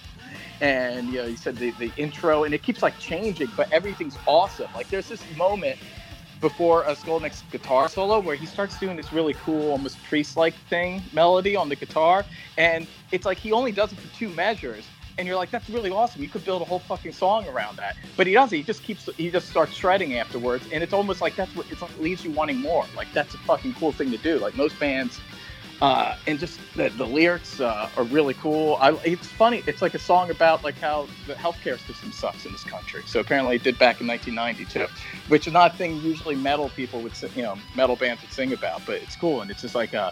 And 0.61 1.09
you 1.09 1.23
know, 1.23 1.25
you 1.25 1.37
said 1.37 1.57
the, 1.57 1.71
the 1.79 1.91
intro, 1.97 2.45
and 2.45 2.53
it 2.53 2.63
keeps 2.63 2.83
like 2.83 2.99
changing, 2.99 3.49
but 3.57 3.73
everything's 3.73 4.19
awesome. 4.27 4.69
Like 4.75 4.91
there's 4.91 5.09
this 5.09 5.23
moment 5.39 5.79
before 6.41 6.83
a 6.85 6.93
Skolnick's 6.93 7.43
guitar 7.51 7.89
solo 7.89 8.21
where 8.21 8.37
he 8.37 8.47
starts 8.47 8.79
doing 8.79 8.97
this 8.97 9.13
really 9.13 9.35
cool, 9.35 9.71
almost 9.71 10.03
priest-like 10.05 10.55
thing 10.69 11.03
melody 11.13 11.57
on 11.57 11.69
the 11.69 11.77
guitar, 11.77 12.25
and 12.57 12.87
it's 13.13 13.27
like 13.27 13.39
he 13.39 13.53
only 13.53 13.73
does 13.73 13.93
it 13.93 13.99
for 13.99 14.17
two 14.17 14.29
measures, 14.31 14.85
and 15.19 15.27
you're 15.27 15.37
like, 15.37 15.51
that's 15.51 15.69
really 15.69 15.91
awesome. 15.91 16.23
You 16.23 16.29
could 16.29 16.45
build 16.45 16.63
a 16.63 16.65
whole 16.65 16.79
fucking 16.79 17.13
song 17.13 17.47
around 17.49 17.77
that, 17.79 17.97
but 18.17 18.27
he 18.27 18.33
doesn't. 18.33 18.57
He 18.57 18.63
just 18.63 18.83
keeps, 18.83 19.09
he 19.17 19.31
just 19.31 19.49
starts 19.49 19.73
shredding 19.73 20.15
afterwards, 20.15 20.65
and 20.73 20.83
it's 20.83 20.93
almost 20.93 21.21
like 21.21 21.35
that's 21.35 21.55
what 21.57 21.71
it's 21.71 21.83
like 21.83 21.99
leaves 21.99 22.25
you 22.25 22.31
wanting 22.31 22.61
more. 22.61 22.85
Like 22.97 23.09
that's 23.13 23.35
a 23.35 23.39
fucking 23.39 23.75
cool 23.75 23.93
thing 23.93 24.11
to 24.13 24.19
do. 24.19 24.39
Like 24.39 24.57
most 24.57 24.79
bands. 24.79 25.21
Uh, 25.81 26.17
and 26.27 26.41
just 26.41 26.61
the, 26.77 26.89
the 26.91 27.07
lyrics 27.07 27.61
uh, 27.61 27.89
are 27.97 28.05
really 28.05 28.35
cool. 28.35 28.79
I, 28.81 28.93
it's 29.05 29.29
funny. 29.29 29.63
It's 29.67 29.83
like 29.83 29.95
a 29.95 29.99
song 30.01 30.31
about 30.31 30.65
like 30.65 30.79
how 30.79 31.09
the 31.27 31.35
healthcare 31.35 31.79
system 31.79 32.13
sucks 32.13 32.47
in 32.47 32.53
this 32.53 32.65
country. 32.65 33.03
So 33.07 33.21
apparently 33.21 33.57
it 33.57 33.63
did 33.65 33.79
back 33.79 34.01
in 34.01 34.07
1992 34.09 34.87
which 35.29 35.47
is 35.47 35.53
not 35.53 35.75
a 35.75 35.77
thing 35.77 36.01
usually 36.03 36.35
metal 36.37 36.71
people 36.71 37.01
would, 37.03 37.15
si- 37.15 37.29
you 37.37 37.43
know, 37.43 37.57
metal 37.77 37.97
bands 37.97 38.23
would 38.23 38.33
sing 38.33 38.53
about. 38.53 38.85
But 38.87 38.97
it's 38.97 39.17
cool, 39.17 39.43
and 39.43 39.51
it's 39.51 39.63
just 39.63 39.75
like 39.75 39.95
uh, 39.95 40.11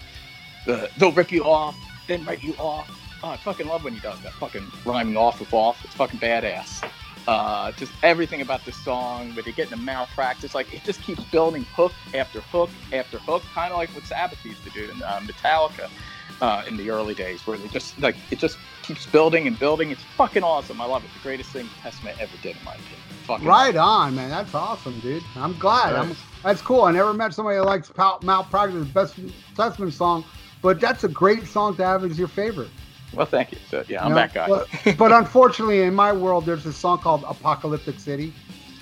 the, 0.67 0.91
they'll 0.99 1.13
rip 1.13 1.33
you 1.33 1.45
off, 1.45 1.77
then 2.09 2.25
write 2.25 2.43
you 2.43 2.55
off. 2.59 2.91
Oh, 3.23 3.31
I 3.31 3.37
fucking 3.39 3.67
love 3.67 3.85
when 3.85 3.95
he 3.95 4.01
does 4.01 4.21
that. 4.23 4.33
Fucking 4.35 4.67
rhyming 4.85 5.17
off 5.17 5.41
with 5.41 5.53
off. 5.55 5.85
It's 5.85 5.95
fucking 5.95 6.21
badass. 6.21 6.89
Uh, 7.27 7.73
just 7.73 7.93
everything 8.05 8.41
about 8.41 8.65
the 8.65 8.73
song, 8.73 9.35
where 9.35 9.43
they 9.43 9.51
get 9.53 9.71
into 9.73 9.83
malpractice, 9.83 10.55
like 10.55 10.73
it 10.73 10.85
just 10.85 11.03
keeps 11.03 11.25
building 11.25 11.67
hook 11.75 11.93
after 12.15 12.41
hook 12.41 12.71
after 12.93 13.19
hook, 13.19 13.43
kind 13.53 13.73
of 13.73 13.79
like 13.79 13.91
what 13.91 14.05
Sabbath 14.05 14.45
used 14.45 14.63
to 14.63 14.71
do 14.71 14.89
in 14.91 15.03
uh, 15.03 15.21
Metallica 15.25 15.91
uh, 16.41 16.63
in 16.69 16.77
the 16.77 16.91
early 16.91 17.15
days, 17.15 17.47
where 17.47 17.59
they 17.59 17.69
just 17.69 18.01
like 18.01 18.17
it 18.31 18.39
just 18.39 18.59
keeps 18.83 19.07
building 19.07 19.47
and 19.47 19.59
building. 19.59 19.91
It's 19.91 20.03
fucking 20.03 20.45
awesome. 20.45 20.81
I 20.81 20.85
love 20.85 21.05
it. 21.05 21.13
The 21.15 21.19
greatest 21.21 21.51
thing 21.51 21.69
Testament 21.83 22.17
ever 22.21 22.37
did, 22.43 22.57
in 22.57 22.65
my 22.65 22.75
opinion. 22.75 23.01
Fucking 23.25 23.47
Right 23.47 23.77
on, 23.77 24.15
man. 24.15 24.31
That's 24.31 24.55
awesome, 24.55 25.01
dude. 25.01 25.25
I'm 25.35 25.57
glad. 25.59 25.97
I'm, 25.97 26.17
that's 26.45 26.63
cool. 26.63 26.83
I 26.83 26.93
never 26.93 27.13
met 27.13 27.35
somebody 27.35 27.57
that 27.57 27.65
likes 27.65 27.91
Pal- 27.91 28.21
Malpractice, 28.23 28.87
best 28.87 29.19
Testament 29.57 29.93
song, 29.93 30.25
but 30.63 30.81
that's 30.81 31.03
a 31.03 31.09
great 31.09 31.47
song 31.47 31.77
to 31.77 31.85
have 31.85 32.05
as 32.05 32.19
your 32.19 32.29
favorite. 32.29 32.71
Well, 33.13 33.27
thank 33.27 33.53
you. 33.53 33.59
So, 33.71 33.85
yeah, 33.89 34.03
I'm 34.03 34.09
you 34.09 34.15
know? 34.15 34.21
that 34.21 34.35
guy. 34.35 34.49
But, 34.49 34.99
but 34.99 35.13
unfortunately, 35.13 35.83
in 35.83 35.95
my 35.95 36.13
world, 36.13 36.47
there's 36.47 36.67
a 36.67 36.73
song 36.73 36.99
called 36.99 37.25
Apocalyptic 37.27 37.99
City. 37.99 38.33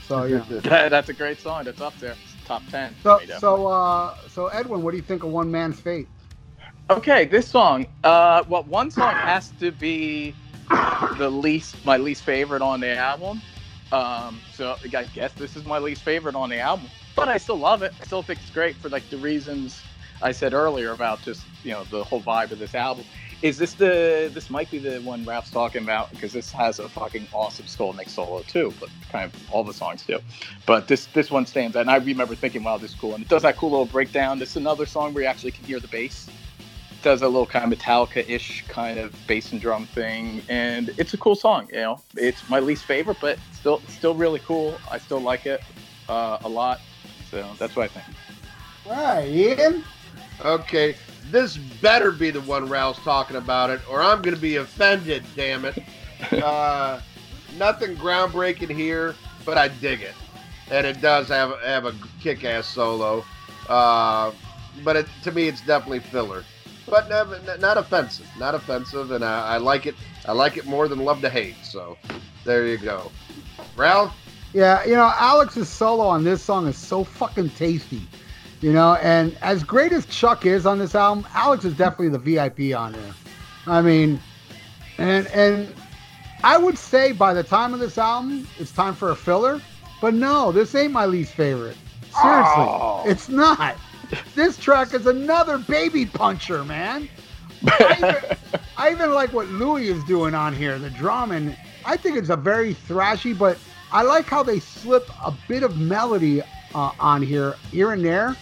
So 0.06 0.24
yeah. 0.24 0.44
That- 0.62 0.90
that's 0.90 1.08
a 1.08 1.14
great 1.14 1.40
song. 1.40 1.64
That's 1.64 1.80
up 1.80 1.98
there. 1.98 2.12
It's 2.12 2.36
top 2.44 2.66
ten. 2.68 2.94
So 3.02 3.18
me, 3.18 3.26
so 3.28 3.66
uh 3.66 4.14
so 4.28 4.48
Edwin, 4.48 4.82
what 4.82 4.90
do 4.90 4.96
you 4.98 5.02
think 5.02 5.22
of 5.22 5.30
One 5.30 5.50
Man's 5.50 5.80
Fate? 5.80 6.08
Okay, 6.90 7.24
this 7.24 7.48
song. 7.48 7.86
Uh, 8.02 8.44
well, 8.46 8.62
one 8.64 8.90
song 8.90 9.14
has 9.14 9.50
to 9.52 9.72
be 9.72 10.34
the 11.16 11.30
least, 11.30 11.82
my 11.84 11.96
least 11.96 12.22
favorite 12.24 12.60
on 12.60 12.80
the 12.80 12.94
album. 12.94 13.42
Um, 13.90 14.40
so 14.52 14.76
I 14.94 15.04
guess 15.14 15.32
this 15.32 15.56
is 15.56 15.64
my 15.64 15.78
least 15.78 16.02
favorite 16.02 16.34
on 16.34 16.50
the 16.50 16.58
album, 16.58 16.90
but 17.16 17.28
I 17.28 17.38
still 17.38 17.56
love 17.58 17.82
it. 17.82 17.94
I 18.00 18.04
still 18.04 18.22
think 18.22 18.40
it's 18.40 18.50
great 18.50 18.76
for 18.76 18.90
like 18.90 19.08
the 19.08 19.16
reasons 19.16 19.82
I 20.20 20.32
said 20.32 20.52
earlier 20.52 20.92
about 20.92 21.22
just 21.22 21.46
you 21.62 21.72
know 21.72 21.84
the 21.84 22.04
whole 22.04 22.20
vibe 22.22 22.50
of 22.50 22.58
this 22.58 22.74
album. 22.74 23.04
Is 23.44 23.58
this 23.58 23.74
the 23.74 24.30
this 24.32 24.48
might 24.48 24.70
be 24.70 24.78
the 24.78 25.00
one 25.00 25.22
Ralph's 25.26 25.50
talking 25.50 25.82
about 25.82 26.10
because 26.10 26.32
this 26.32 26.50
has 26.52 26.78
a 26.78 26.88
fucking 26.88 27.28
awesome 27.34 27.66
Skolnick 27.66 28.08
solo 28.08 28.40
too, 28.40 28.72
but 28.80 28.88
kind 29.12 29.26
of 29.26 29.52
all 29.52 29.62
the 29.62 29.74
songs 29.74 30.02
do. 30.02 30.18
But 30.64 30.88
this 30.88 31.04
this 31.12 31.30
one 31.30 31.44
stands 31.44 31.76
out, 31.76 31.82
and 31.82 31.90
I 31.90 31.96
remember 31.96 32.34
thinking, 32.34 32.64
wow, 32.64 32.78
this 32.78 32.92
is 32.92 32.96
cool, 32.96 33.12
and 33.12 33.22
it 33.22 33.28
does 33.28 33.42
that 33.42 33.58
cool 33.58 33.72
little 33.72 33.84
breakdown. 33.84 34.38
This 34.38 34.52
is 34.52 34.56
another 34.56 34.86
song 34.86 35.12
where 35.12 35.24
you 35.24 35.28
actually 35.28 35.50
can 35.50 35.66
hear 35.66 35.78
the 35.78 35.88
bass. 35.88 36.26
It 36.26 37.02
does 37.02 37.20
a 37.20 37.28
little 37.28 37.44
kind 37.44 37.70
of 37.70 37.78
Metallica-ish 37.78 38.64
kind 38.66 38.98
of 38.98 39.14
bass 39.26 39.52
and 39.52 39.60
drum 39.60 39.84
thing, 39.88 40.40
and 40.48 40.94
it's 40.96 41.12
a 41.12 41.18
cool 41.18 41.34
song. 41.34 41.68
You 41.70 41.80
know, 41.80 42.00
it's 42.16 42.48
my 42.48 42.60
least 42.60 42.86
favorite, 42.86 43.18
but 43.20 43.38
still 43.52 43.82
still 43.88 44.14
really 44.14 44.40
cool. 44.40 44.78
I 44.90 44.96
still 44.96 45.20
like 45.20 45.44
it 45.44 45.62
uh, 46.08 46.38
a 46.44 46.48
lot, 46.48 46.80
so 47.30 47.46
that's 47.58 47.76
what 47.76 47.84
I 47.84 47.88
think. 47.88 48.06
All 48.86 48.92
right, 48.92 49.28
Ian. 49.28 49.84
Okay, 50.42 50.96
this 51.34 51.56
better 51.56 52.12
be 52.12 52.30
the 52.30 52.40
one 52.42 52.68
Ralph's 52.68 53.02
talking 53.02 53.36
about 53.36 53.68
it, 53.68 53.80
or 53.90 54.00
I'm 54.00 54.22
going 54.22 54.36
to 54.36 54.40
be 54.40 54.56
offended. 54.56 55.24
Damn 55.36 55.64
it! 55.66 55.76
Uh, 56.32 57.02
nothing 57.58 57.94
groundbreaking 57.96 58.74
here, 58.74 59.14
but 59.44 59.58
I 59.58 59.68
dig 59.68 60.00
it, 60.00 60.14
and 60.70 60.86
it 60.86 61.02
does 61.02 61.28
have 61.28 61.60
have 61.60 61.84
a 61.84 61.94
kick-ass 62.22 62.66
solo. 62.66 63.22
Uh, 63.68 64.32
but 64.82 64.96
it, 64.96 65.06
to 65.24 65.32
me, 65.32 65.48
it's 65.48 65.60
definitely 65.60 66.00
filler, 66.00 66.44
but 66.88 67.10
not, 67.10 67.60
not 67.60 67.76
offensive. 67.76 68.26
Not 68.38 68.54
offensive, 68.54 69.10
and 69.10 69.22
I, 69.22 69.48
I 69.48 69.56
like 69.58 69.84
it. 69.84 69.96
I 70.24 70.32
like 70.32 70.56
it 70.56 70.64
more 70.64 70.88
than 70.88 71.00
love 71.00 71.20
to 71.20 71.28
hate. 71.28 71.56
So 71.62 71.98
there 72.44 72.66
you 72.66 72.78
go, 72.78 73.12
Ralph. 73.76 74.16
Yeah, 74.54 74.82
you 74.84 74.94
know, 74.94 75.12
Alex's 75.18 75.68
solo 75.68 76.04
on 76.04 76.24
this 76.24 76.42
song 76.42 76.66
is 76.68 76.78
so 76.78 77.04
fucking 77.04 77.50
tasty. 77.50 78.08
You 78.64 78.72
know, 78.72 78.94
and 79.02 79.36
as 79.42 79.62
great 79.62 79.92
as 79.92 80.06
Chuck 80.06 80.46
is 80.46 80.64
on 80.64 80.78
this 80.78 80.94
album, 80.94 81.26
Alex 81.34 81.66
is 81.66 81.74
definitely 81.74 82.08
the 82.08 82.18
VIP 82.18 82.74
on 82.74 82.94
here. 82.94 83.14
I 83.66 83.82
mean, 83.82 84.18
and 84.96 85.26
and 85.26 85.68
I 86.42 86.56
would 86.56 86.78
say 86.78 87.12
by 87.12 87.34
the 87.34 87.42
time 87.42 87.74
of 87.74 87.80
this 87.80 87.98
album, 87.98 88.48
it's 88.58 88.72
time 88.72 88.94
for 88.94 89.10
a 89.10 89.14
filler. 89.16 89.60
But 90.00 90.14
no, 90.14 90.50
this 90.50 90.74
ain't 90.74 90.94
my 90.94 91.04
least 91.04 91.34
favorite. 91.34 91.76
Seriously, 92.22 92.54
Oh. 92.56 93.02
it's 93.04 93.28
not. 93.28 93.76
This 94.34 94.56
track 94.56 94.94
is 94.94 95.04
another 95.04 95.58
baby 95.58 96.06
puncher, 96.06 96.64
man. 96.64 97.06
I 97.66 97.94
even, 97.98 98.36
I 98.78 98.90
even 98.92 99.12
like 99.12 99.34
what 99.34 99.46
Louie 99.48 99.88
is 99.88 100.02
doing 100.04 100.34
on 100.34 100.54
here, 100.54 100.78
the 100.78 100.88
drum, 100.88 101.32
and 101.32 101.54
I 101.84 101.98
think 101.98 102.16
it's 102.16 102.30
a 102.30 102.36
very 102.36 102.74
thrashy, 102.74 103.36
but 103.36 103.58
I 103.92 104.00
like 104.00 104.24
how 104.24 104.42
they 104.42 104.58
slip 104.58 105.06
a 105.22 105.34
bit 105.48 105.64
of 105.64 105.76
melody 105.76 106.40
uh, 106.74 106.92
on 106.98 107.20
here, 107.20 107.56
here 107.70 107.92
and 107.92 108.02
there, 108.02 108.34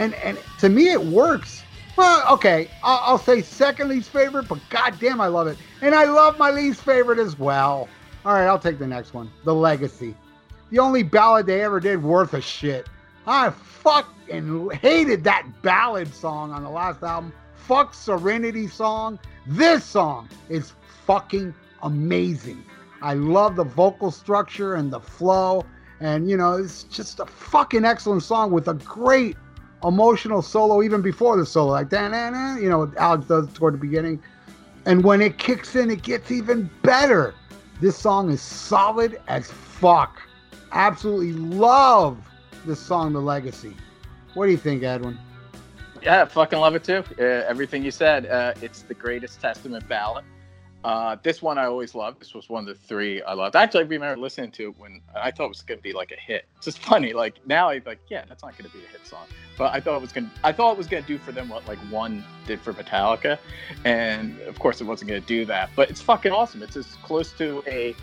and 0.00 0.14
and 0.14 0.38
to 0.58 0.68
me 0.68 0.90
it 0.90 1.00
works. 1.00 1.62
Well, 1.96 2.24
okay, 2.32 2.68
I'll, 2.82 3.00
I'll 3.04 3.18
say 3.18 3.42
second 3.42 3.88
least 3.88 4.08
favorite, 4.10 4.48
but 4.48 4.58
goddamn, 4.70 5.20
I 5.20 5.26
love 5.26 5.46
it, 5.46 5.58
and 5.82 5.94
I 5.94 6.04
love 6.04 6.38
my 6.38 6.50
least 6.50 6.82
favorite 6.82 7.18
as 7.18 7.38
well. 7.38 7.88
All 8.24 8.32
right, 8.32 8.46
I'll 8.46 8.58
take 8.58 8.78
the 8.78 8.86
next 8.86 9.12
one, 9.12 9.30
The 9.44 9.54
Legacy, 9.54 10.14
the 10.70 10.78
only 10.78 11.02
ballad 11.02 11.46
they 11.46 11.62
ever 11.62 11.78
did 11.78 12.02
worth 12.02 12.34
a 12.34 12.40
shit. 12.40 12.88
I 13.26 13.50
fucking 13.50 14.70
hated 14.70 15.24
that 15.24 15.46
ballad 15.62 16.12
song 16.14 16.52
on 16.52 16.62
the 16.62 16.70
last 16.70 17.02
album. 17.02 17.32
Fuck 17.54 17.92
Serenity 17.92 18.66
song. 18.66 19.18
This 19.46 19.84
song 19.84 20.28
is 20.48 20.72
fucking 21.06 21.54
amazing. 21.82 22.64
I 23.02 23.14
love 23.14 23.56
the 23.56 23.64
vocal 23.64 24.10
structure 24.10 24.74
and 24.74 24.92
the 24.92 25.00
flow. 25.00 25.64
And, 26.00 26.30
you 26.30 26.36
know, 26.36 26.54
it's 26.54 26.84
just 26.84 27.20
a 27.20 27.26
fucking 27.26 27.84
excellent 27.84 28.22
song 28.22 28.50
with 28.50 28.68
a 28.68 28.74
great 28.74 29.36
emotional 29.84 30.42
solo 30.42 30.82
even 30.82 31.02
before 31.02 31.36
the 31.36 31.46
solo. 31.46 31.72
Like, 31.72 31.88
da 31.88 32.08
na 32.08 32.30
na, 32.30 32.56
you 32.56 32.68
know, 32.68 32.92
Alex 32.98 33.26
does 33.26 33.52
toward 33.52 33.74
the 33.74 33.78
beginning. 33.78 34.22
And 34.86 35.04
when 35.04 35.20
it 35.20 35.38
kicks 35.38 35.76
in, 35.76 35.90
it 35.90 36.02
gets 36.02 36.30
even 36.30 36.70
better. 36.82 37.34
This 37.80 37.96
song 37.96 38.30
is 38.30 38.40
solid 38.40 39.20
as 39.28 39.50
fuck. 39.50 40.20
Absolutely 40.72 41.32
love 41.32 42.18
this 42.66 42.78
song, 42.78 43.12
The 43.12 43.20
Legacy. 43.20 43.74
What 44.34 44.46
do 44.46 44.52
you 44.52 44.58
think, 44.58 44.82
Edwin? 44.82 45.18
Yeah, 46.02 46.24
fucking 46.24 46.58
love 46.58 46.74
it 46.74 46.84
too. 46.84 47.04
Uh, 47.18 47.22
everything 47.22 47.82
you 47.82 47.90
said. 47.90 48.26
Uh, 48.26 48.54
it's 48.62 48.82
the 48.82 48.94
greatest 48.94 49.40
Testament 49.40 49.86
ballad. 49.88 50.24
Uh, 50.82 51.16
this 51.22 51.42
one 51.42 51.58
I 51.58 51.66
always 51.66 51.94
loved. 51.94 52.20
This 52.20 52.32
was 52.32 52.48
one 52.48 52.66
of 52.66 52.66
the 52.66 52.82
three 52.86 53.22
I 53.22 53.34
loved. 53.34 53.54
Actually, 53.54 53.84
I 53.84 53.86
remember 53.86 54.20
listening 54.20 54.50
to 54.52 54.70
it 54.70 54.78
when 54.78 55.02
I 55.14 55.30
thought 55.30 55.46
it 55.46 55.48
was 55.48 55.62
going 55.62 55.78
to 55.78 55.82
be 55.82 55.92
like 55.92 56.10
a 56.10 56.16
hit. 56.16 56.46
It's 56.56 56.64
just 56.64 56.78
funny. 56.78 57.12
Like 57.12 57.34
now, 57.46 57.68
I'm 57.68 57.82
like, 57.84 57.98
yeah, 58.08 58.24
that's 58.26 58.42
not 58.42 58.56
going 58.56 58.70
to 58.70 58.76
be 58.76 58.82
a 58.84 58.88
hit 58.88 59.06
song. 59.06 59.26
But 59.58 59.74
I 59.74 59.80
thought 59.80 59.96
it 59.96 60.02
was 60.02 60.12
going. 60.12 60.26
to 60.26 60.32
I 60.42 60.52
thought 60.52 60.72
it 60.72 60.78
was 60.78 60.86
going 60.86 61.02
to 61.02 61.06
do 61.06 61.18
for 61.18 61.32
them 61.32 61.50
what 61.50 61.68
like 61.68 61.78
one 61.90 62.24
did 62.46 62.60
for 62.60 62.72
Metallica, 62.72 63.38
and 63.84 64.40
of 64.42 64.58
course 64.58 64.80
it 64.80 64.84
wasn't 64.84 65.10
going 65.10 65.20
to 65.20 65.26
do 65.26 65.44
that. 65.46 65.68
But 65.76 65.90
it's 65.90 66.00
fucking 66.00 66.32
awesome. 66.32 66.62
It's 66.62 66.76
as 66.76 66.86
close 67.02 67.32
to 67.32 67.62
a 67.66 67.94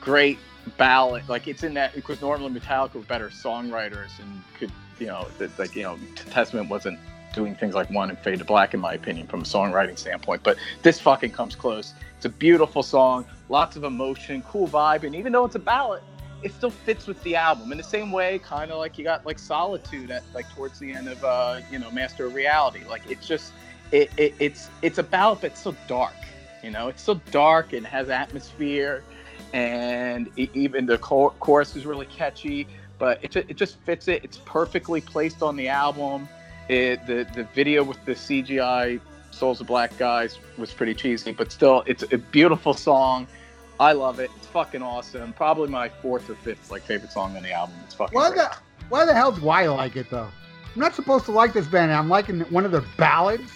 great 0.00 0.38
ballad. 0.78 1.28
Like 1.28 1.48
it's 1.48 1.64
in 1.64 1.74
that 1.74 1.94
because 1.94 2.20
normally 2.22 2.58
Metallica 2.58 2.94
were 2.94 3.00
better 3.02 3.28
songwriters 3.28 4.18
and 4.18 4.42
could 4.58 4.72
you 4.98 5.06
know 5.06 5.26
like 5.58 5.74
you 5.76 5.82
know 5.82 5.98
Testament 6.30 6.70
wasn't 6.70 6.98
doing 7.34 7.54
things 7.54 7.74
like 7.74 7.90
one 7.90 8.10
and 8.10 8.18
Fade 8.18 8.38
to 8.38 8.44
Black 8.44 8.74
in 8.74 8.80
my 8.80 8.94
opinion 8.94 9.26
from 9.26 9.40
a 9.40 9.44
songwriting 9.44 9.98
standpoint. 9.98 10.42
But 10.42 10.56
this 10.82 11.00
fucking 11.00 11.32
comes 11.32 11.54
close. 11.54 11.94
It's 12.16 12.24
a 12.24 12.28
beautiful 12.28 12.82
song, 12.82 13.26
lots 13.48 13.76
of 13.76 13.84
emotion, 13.84 14.42
cool 14.42 14.68
vibe, 14.68 15.04
and 15.04 15.14
even 15.14 15.32
though 15.32 15.44
it's 15.44 15.54
a 15.54 15.60
ballad, 15.60 16.02
it 16.42 16.52
still 16.52 16.70
fits 16.70 17.06
with 17.06 17.22
the 17.22 17.36
album 17.36 17.72
in 17.72 17.78
the 17.78 17.84
same 17.84 18.12
way, 18.12 18.38
kind 18.38 18.70
of 18.70 18.78
like 18.78 18.98
you 18.98 19.04
got 19.04 19.24
like 19.24 19.38
Solitude 19.38 20.10
at 20.10 20.22
like 20.34 20.48
towards 20.54 20.78
the 20.78 20.92
end 20.92 21.08
of 21.08 21.22
uh 21.24 21.60
you 21.70 21.78
know 21.78 21.90
Master 21.90 22.26
of 22.26 22.34
Reality. 22.34 22.84
Like 22.88 23.02
it's 23.08 23.26
just 23.26 23.52
it, 23.92 24.10
it 24.16 24.34
it's 24.38 24.68
it's 24.82 24.98
a 24.98 25.02
ballad 25.02 25.40
but 25.40 25.52
it's 25.52 25.60
so 25.60 25.74
dark. 25.88 26.14
You 26.62 26.70
know, 26.70 26.88
it's 26.88 27.02
so 27.02 27.20
dark 27.30 27.72
and 27.72 27.86
has 27.86 28.08
atmosphere 28.08 29.02
and 29.52 30.30
even 30.36 30.84
the 30.84 30.98
chor- 30.98 31.30
chorus 31.38 31.76
is 31.76 31.86
really 31.86 32.06
catchy 32.06 32.66
but 32.98 33.22
it, 33.22 33.36
it 33.36 33.56
just 33.56 33.78
fits 33.80 34.08
it 34.08 34.22
it's 34.24 34.38
perfectly 34.44 35.00
placed 35.00 35.42
on 35.42 35.56
the 35.56 35.68
album 35.68 36.28
it, 36.68 37.06
the 37.06 37.26
the 37.34 37.44
video 37.54 37.82
with 37.84 38.02
the 38.04 38.12
cgi 38.12 39.00
souls 39.30 39.60
of 39.60 39.66
black 39.66 39.96
guys 39.98 40.38
was 40.58 40.72
pretty 40.72 40.94
cheesy 40.94 41.32
but 41.32 41.50
still 41.52 41.82
it's 41.86 42.04
a 42.12 42.18
beautiful 42.18 42.72
song 42.72 43.26
i 43.80 43.92
love 43.92 44.20
it 44.20 44.30
it's 44.36 44.46
fucking 44.46 44.82
awesome 44.82 45.32
probably 45.32 45.68
my 45.68 45.88
fourth 45.88 46.30
or 46.30 46.34
fifth 46.36 46.70
like 46.70 46.82
favorite 46.82 47.10
song 47.12 47.36
on 47.36 47.42
the 47.42 47.52
album 47.52 47.74
it's 47.84 47.94
fucking 47.94 48.14
Why 48.14 48.28
great. 48.30 48.38
the 48.50 48.56
why 48.88 49.04
the 49.06 49.14
hell 49.14 49.32
do 49.32 49.48
I 49.48 49.66
like 49.66 49.96
it 49.96 50.10
though? 50.10 50.28
I'm 50.74 50.80
not 50.80 50.94
supposed 50.94 51.24
to 51.24 51.32
like 51.32 51.52
this 51.54 51.66
band. 51.66 51.90
I'm 51.90 52.08
liking 52.10 52.40
one 52.42 52.64
of 52.66 52.70
their 52.72 52.84
ballads. 52.98 53.50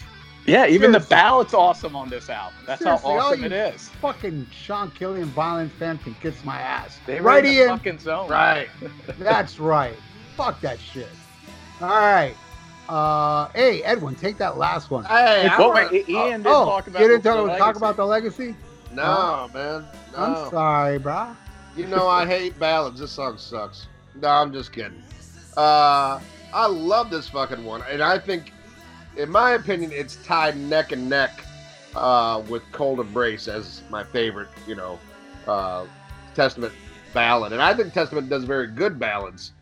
yeah 0.47 0.66
even 0.66 0.90
the 0.90 1.01
ballad's 1.01 1.52
awesome 1.55 1.94
on 1.94 2.09
this 2.09 2.28
album 2.30 2.59
that's 2.66 2.82
Seriously, 2.82 3.10
how 3.12 3.18
all 3.20 3.32
awesome 3.32 3.44
it 3.44 3.52
is 3.52 3.89
Fucking 4.01 4.47
Sean 4.51 4.90
Killian 4.93 5.26
violent 5.28 5.70
fan 5.72 5.98
can 5.98 6.14
kiss 6.14 6.43
my 6.44 6.59
ass. 6.60 6.98
they 7.06 7.14
right, 7.20 7.22
right 7.24 7.44
in 7.44 7.55
the 7.55 7.60
Ian? 7.60 7.68
fucking 7.68 7.98
zone 7.98 8.28
Right. 8.30 8.68
That's 9.18 9.59
right. 9.60 9.97
Fuck 10.36 10.60
that 10.62 10.80
shit. 10.80 11.09
All 11.82 11.89
right. 11.89 12.35
Uh, 12.89 13.48
hey, 13.55 13.82
Edwin, 13.82 14.15
take 14.15 14.39
that 14.39 14.56
last 14.56 14.90
one. 14.90 15.05
Hey, 15.05 15.47
I 15.47 15.59
Well, 15.59 15.69
wanna- 15.69 15.89
wait, 15.93 16.09
Ian 16.09 16.43
did 16.43 16.51
oh, 16.51 16.65
talk 16.65 16.86
about 16.86 17.02
you 17.02 17.09
didn't 17.09 17.23
the 17.24 17.31
talk, 17.35 17.47
talk 17.47 17.59
legacy. 17.59 17.78
about 17.78 17.97
the 17.97 18.06
legacy? 18.06 18.56
no, 18.93 19.51
man. 19.52 19.85
No. 20.12 20.19
I'm 20.19 20.51
sorry, 20.51 20.98
brah. 20.98 21.36
You 21.77 21.86
know 21.86 22.09
I 22.09 22.27
hate 22.27 22.59
ballads. 22.59 22.98
This 22.98 23.12
song 23.12 23.36
sucks. 23.39 23.86
No, 24.20 24.28
I'm 24.28 24.52
just 24.52 24.73
kidding. 24.73 25.02
Uh, 25.56 26.19
I 26.52 26.66
love 26.66 27.10
this 27.10 27.28
fucking 27.28 27.65
one, 27.65 27.82
and 27.90 28.02
I 28.02 28.19
think, 28.19 28.52
in 29.16 29.31
my 29.31 29.52
opinion, 29.52 29.93
it's 29.93 30.16
tied 30.24 30.56
neck 30.56 30.93
and 30.93 31.09
neck 31.09 31.44
uh, 31.94 32.43
with 32.48 32.62
"Cold 32.73 33.01
Embrace" 33.01 33.48
as 33.48 33.82
my 33.90 34.02
favorite. 34.02 34.48
You 34.66 34.74
know, 34.77 34.98
uh, 35.47 35.85
Testament 36.35 36.73
ballad, 37.12 37.52
and 37.52 37.60
I 37.62 37.74
think 37.74 37.93
Testament 37.93 38.28
does 38.28 38.44
very 38.44 38.66
good 38.69 38.98
ballads. 38.98 39.52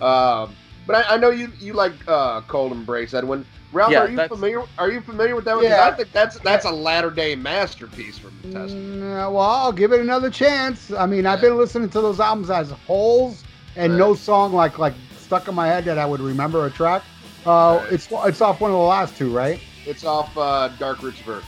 Um, 0.00 0.54
but 0.86 0.96
I, 0.96 1.14
I 1.14 1.16
know 1.16 1.30
you 1.30 1.50
you 1.58 1.72
like 1.72 1.92
uh, 2.08 2.40
"Cold 2.42 2.72
Embrace," 2.72 3.14
Edwin. 3.14 3.44
Ralph, 3.72 3.90
Yeah, 3.92 4.00
are 4.00 4.08
you 4.10 4.16
that's- 4.16 4.28
familiar? 4.38 4.62
Are 4.76 4.90
you 4.90 5.00
familiar 5.00 5.34
with 5.34 5.46
that 5.46 5.54
one? 5.56 5.64
'Cause 5.64 5.70
Yeah. 5.70 5.86
I 5.86 5.92
think 5.92 6.12
that's 6.12 6.38
that's 6.40 6.64
a 6.66 6.70
latter 6.70 7.10
day 7.10 7.34
masterpiece 7.34 8.18
from 8.18 8.32
Testament. 8.52 9.02
Mm, 9.02 9.32
well, 9.32 9.40
I'll 9.40 9.72
give 9.72 9.92
it 9.92 10.00
another 10.00 10.28
chance. 10.28 10.92
I 10.92 11.06
mean, 11.06 11.24
I've 11.26 11.40
been 11.40 11.56
listening 11.56 11.88
to 11.90 12.00
those 12.02 12.20
albums 12.20 12.50
as 12.50 12.70
wholes, 12.86 13.42
and 13.76 13.92
Right. 13.94 13.98
no 13.98 14.14
song 14.14 14.52
like 14.52 14.78
like 14.78 14.92
stuck 15.18 15.48
in 15.48 15.54
my 15.54 15.66
head 15.68 15.84
that 15.86 15.96
I 15.98 16.04
would 16.04 16.20
remember 16.20 16.66
a 16.66 16.70
track. 16.70 17.02
Uh, 17.46 17.78
Right. 17.82 17.92
it's 17.92 18.08
it's 18.10 18.40
off 18.42 18.60
one 18.60 18.70
of 18.70 18.76
the 18.76 18.82
last 18.82 19.16
two, 19.16 19.30
right? 19.30 19.58
It's 19.86 20.04
off 20.04 20.36
uh, 20.36 20.68
Dark 20.78 21.02
Roots 21.02 21.20
of 21.20 21.28
Earth. 21.30 21.44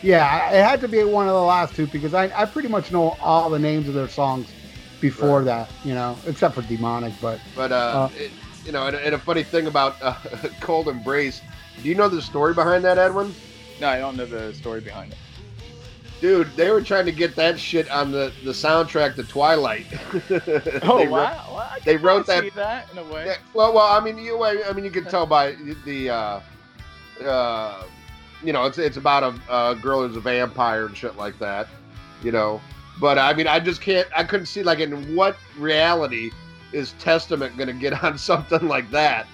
Yeah, 0.00 0.24
I- 0.26 0.54
it 0.54 0.64
had 0.64 0.80
to 0.82 0.88
be 0.88 1.02
one 1.04 1.26
of 1.28 1.34
the 1.34 1.40
last 1.42 1.74
two 1.74 1.86
because 1.88 2.14
I, 2.14 2.30
I 2.40 2.44
pretty 2.44 2.68
much 2.68 2.90
know 2.92 3.16
all 3.20 3.50
the 3.50 3.58
names 3.58 3.88
of 3.88 3.94
their 3.94 4.08
songs 4.08 4.46
before 5.00 5.38
Right. 5.38 5.44
that, 5.46 5.70
you 5.84 5.94
know, 5.94 6.16
except 6.26 6.54
for 6.54 6.62
Demonic. 6.62 7.12
But 7.20 7.40
But 7.56 7.72
uh, 7.72 7.74
Uh, 7.74 8.08
it, 8.16 8.30
you 8.64 8.72
know, 8.72 8.86
and, 8.86 8.96
and 8.96 9.14
a 9.14 9.18
funny 9.18 9.42
thing 9.42 9.66
about 9.66 9.96
uh, 10.02 10.14
Cold 10.60 10.88
Embrace, 10.88 11.40
Do 11.82 11.88
you 11.88 11.94
know 11.94 12.08
the 12.08 12.22
story 12.22 12.54
behind 12.54 12.84
that, 12.84 12.98
Edwin? 12.98 13.34
No, 13.80 13.88
I 13.88 13.98
don't 13.98 14.16
know 14.16 14.26
the 14.26 14.54
story 14.54 14.80
behind 14.80 15.12
it. 15.12 15.18
Dude, 16.20 16.54
they 16.54 16.70
were 16.70 16.80
trying 16.80 17.06
to 17.06 17.12
get 17.12 17.34
that 17.34 17.58
shit 17.58 17.90
on 17.90 18.12
the, 18.12 18.32
the 18.44 18.52
soundtrack 18.52 19.16
to 19.16 19.24
Twilight. 19.24 19.86
Oh 20.84 20.98
They 20.98 21.08
wow! 21.08 21.08
wrote- 21.08 21.52
Well, 21.52 21.70
they 21.84 21.96
wrote 21.96 22.26
that- 22.26 22.42
see 22.44 22.50
that 22.50 22.88
in 22.92 22.98
a 22.98 23.04
way. 23.04 23.26
Yeah, 23.26 23.36
well, 23.54 23.74
well, 23.74 23.86
I 23.86 23.98
mean, 23.98 24.18
you, 24.18 24.42
I 24.44 24.72
mean, 24.72 24.84
you 24.84 24.90
can 24.92 25.04
tell 25.04 25.26
by 25.26 25.56
the, 25.84 26.10
uh, 26.10 26.40
uh, 27.24 27.82
you 28.44 28.52
know, 28.52 28.64
it's 28.66 28.78
it's 28.78 28.96
about 28.96 29.22
a, 29.22 29.52
a 29.52 29.74
girl 29.74 30.06
who's 30.06 30.16
a 30.16 30.20
vampire 30.20 30.86
and 30.86 30.96
shit 30.96 31.16
like 31.16 31.38
that, 31.40 31.66
you 32.22 32.30
know. 32.32 32.60
But 33.00 33.18
I 33.18 33.32
mean, 33.34 33.48
I 33.48 33.58
just 33.58 33.80
can't, 33.80 34.06
I 34.16 34.22
couldn't 34.24 34.46
see 34.46 34.62
like 34.62 34.78
in 34.78 35.16
what 35.16 35.36
reality 35.58 36.30
is 36.72 36.92
Testament 36.98 37.56
going 37.56 37.68
to 37.68 37.74
get 37.74 38.02
on 38.02 38.16
something 38.30 38.66
like 38.68 38.90
that. 38.90 39.26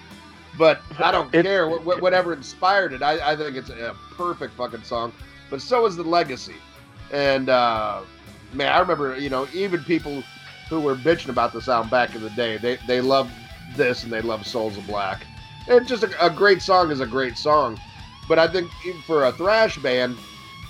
But 0.57 0.81
I 0.97 1.11
don't 1.11 1.33
It- 1.33 1.43
care 1.43 1.67
what, 1.69 1.83
what, 1.85 2.01
whatever 2.01 2.33
inspired 2.33 2.93
it. 2.93 3.01
I, 3.01 3.31
I 3.31 3.35
think 3.35 3.55
it's 3.55 3.69
a 3.69 3.95
perfect 4.15 4.55
fucking 4.55 4.83
song. 4.83 5.13
But 5.49 5.61
so 5.61 5.85
is 5.85 5.95
the 5.95 6.03
Legacy, 6.03 6.55
and 7.11 7.49
uh, 7.49 8.01
man, 8.53 8.71
I 8.71 8.79
remember, 8.79 9.17
you 9.17 9.29
know, 9.31 9.47
even 9.53 9.83
people 9.83 10.23
who 10.69 10.79
were 10.79 10.95
bitching 10.95 11.29
about 11.29 11.53
the 11.53 11.61
sound 11.61 11.89
back 11.89 12.13
in 12.13 12.21
the 12.21 12.29
day, 12.31 12.57
they 12.57 12.75
they 12.87 13.01
loved 13.01 13.31
this 13.75 14.03
and 14.03 14.11
they 14.13 14.21
love 14.21 14.45
Souls 14.45 14.77
of 14.77 14.85
Black. 14.85 15.25
And 15.67 15.87
just 15.87 16.03
a, 16.03 16.25
a 16.25 16.29
great 16.29 16.61
song 16.61 16.91
is 16.91 16.99
a 16.99 17.05
great 17.07 17.35
song. 17.37 17.79
But 18.27 18.37
I 18.37 18.47
think 18.47 18.69
for 19.07 19.25
a 19.25 19.31
thrash 19.31 19.77
band, 19.79 20.17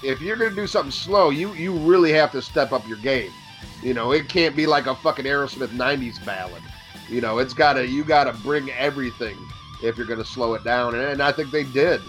if 0.01 0.21
you're 0.21 0.37
gonna 0.37 0.55
do 0.55 0.65
something 0.67 0.91
slow, 0.91 1.29
you 1.29 1.53
you 1.55 1.73
really 1.73 2.13
have 2.13 2.31
to 2.31 2.41
step 2.41 2.71
up 2.71 2.87
your 2.87 2.99
game. 2.99 3.31
You 3.81 3.93
know, 3.93 4.11
it 4.11 4.27
can't 4.29 4.55
be 4.55 4.65
like 4.65 4.87
a 4.87 4.95
fucking 4.95 5.25
Aerosmith 5.25 5.69
'90s 5.69 6.23
ballad. 6.25 6.61
You 7.09 7.21
know, 7.21 7.39
it's 7.39 7.53
gotta 7.53 7.87
you 7.87 8.03
gotta 8.03 8.33
bring 8.33 8.69
everything 8.71 9.37
if 9.83 9.97
you're 9.97 10.07
gonna 10.07 10.25
slow 10.25 10.53
it 10.53 10.63
down, 10.63 10.95
and, 10.95 11.03
and 11.03 11.23
I 11.23 11.31
think 11.31 11.51
they 11.51 11.63
did. 11.63 12.01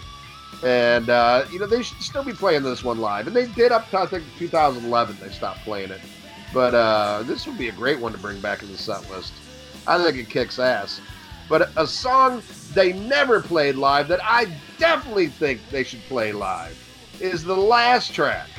And 0.64 1.09
uh, 1.09 1.44
you 1.51 1.59
know, 1.59 1.66
they 1.66 1.82
should 1.82 2.02
still 2.02 2.24
be 2.24 2.32
playing 2.32 2.62
this 2.62 2.85
one 2.85 2.98
live, 2.98 3.27
and 3.27 3.35
they 3.35 3.47
did 3.47 3.72
up 3.72 3.89
to 3.90 3.98
I 3.98 4.06
think 4.06 4.24
2011. 4.39 5.16
They 5.20 5.31
stopped 5.31 5.60
playing 5.60 5.90
it, 5.90 6.01
but 6.52 6.74
uh, 6.74 7.22
this 7.24 7.47
would 7.47 7.56
be 7.56 7.68
a 7.68 7.72
great 7.72 7.98
one 7.98 8.12
to 8.12 8.18
bring 8.18 8.40
back 8.40 8.62
in 8.62 8.70
the 8.70 8.77
set 8.77 9.09
list. 9.10 9.32
I 9.86 10.02
think 10.02 10.18
it 10.18 10.28
kicks 10.28 10.59
ass. 10.59 11.01
But 11.48 11.70
a 11.77 11.86
song 11.86 12.43
they 12.74 12.93
never 12.93 13.40
played 13.40 13.77
live 13.77 14.06
that 14.09 14.20
I 14.22 14.55
definitely 14.78 15.28
think 15.28 15.60
they 15.70 15.82
should 15.82 16.02
play 16.02 16.32
live 16.32 16.77
is 17.20 17.43
the 17.43 17.56
last 17.56 18.12
track. 18.14 18.49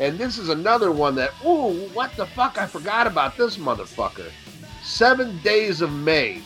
And 0.00 0.18
this 0.18 0.38
is 0.38 0.48
another 0.48 0.92
one 0.92 1.14
that, 1.16 1.32
ooh, 1.44 1.88
what 1.88 2.14
the 2.16 2.26
fuck? 2.26 2.58
I 2.58 2.66
forgot 2.66 3.06
about 3.06 3.36
this 3.36 3.56
motherfucker. 3.56 4.30
Seven 4.82 5.38
Days 5.42 5.80
of 5.80 5.92
May. 5.92 6.40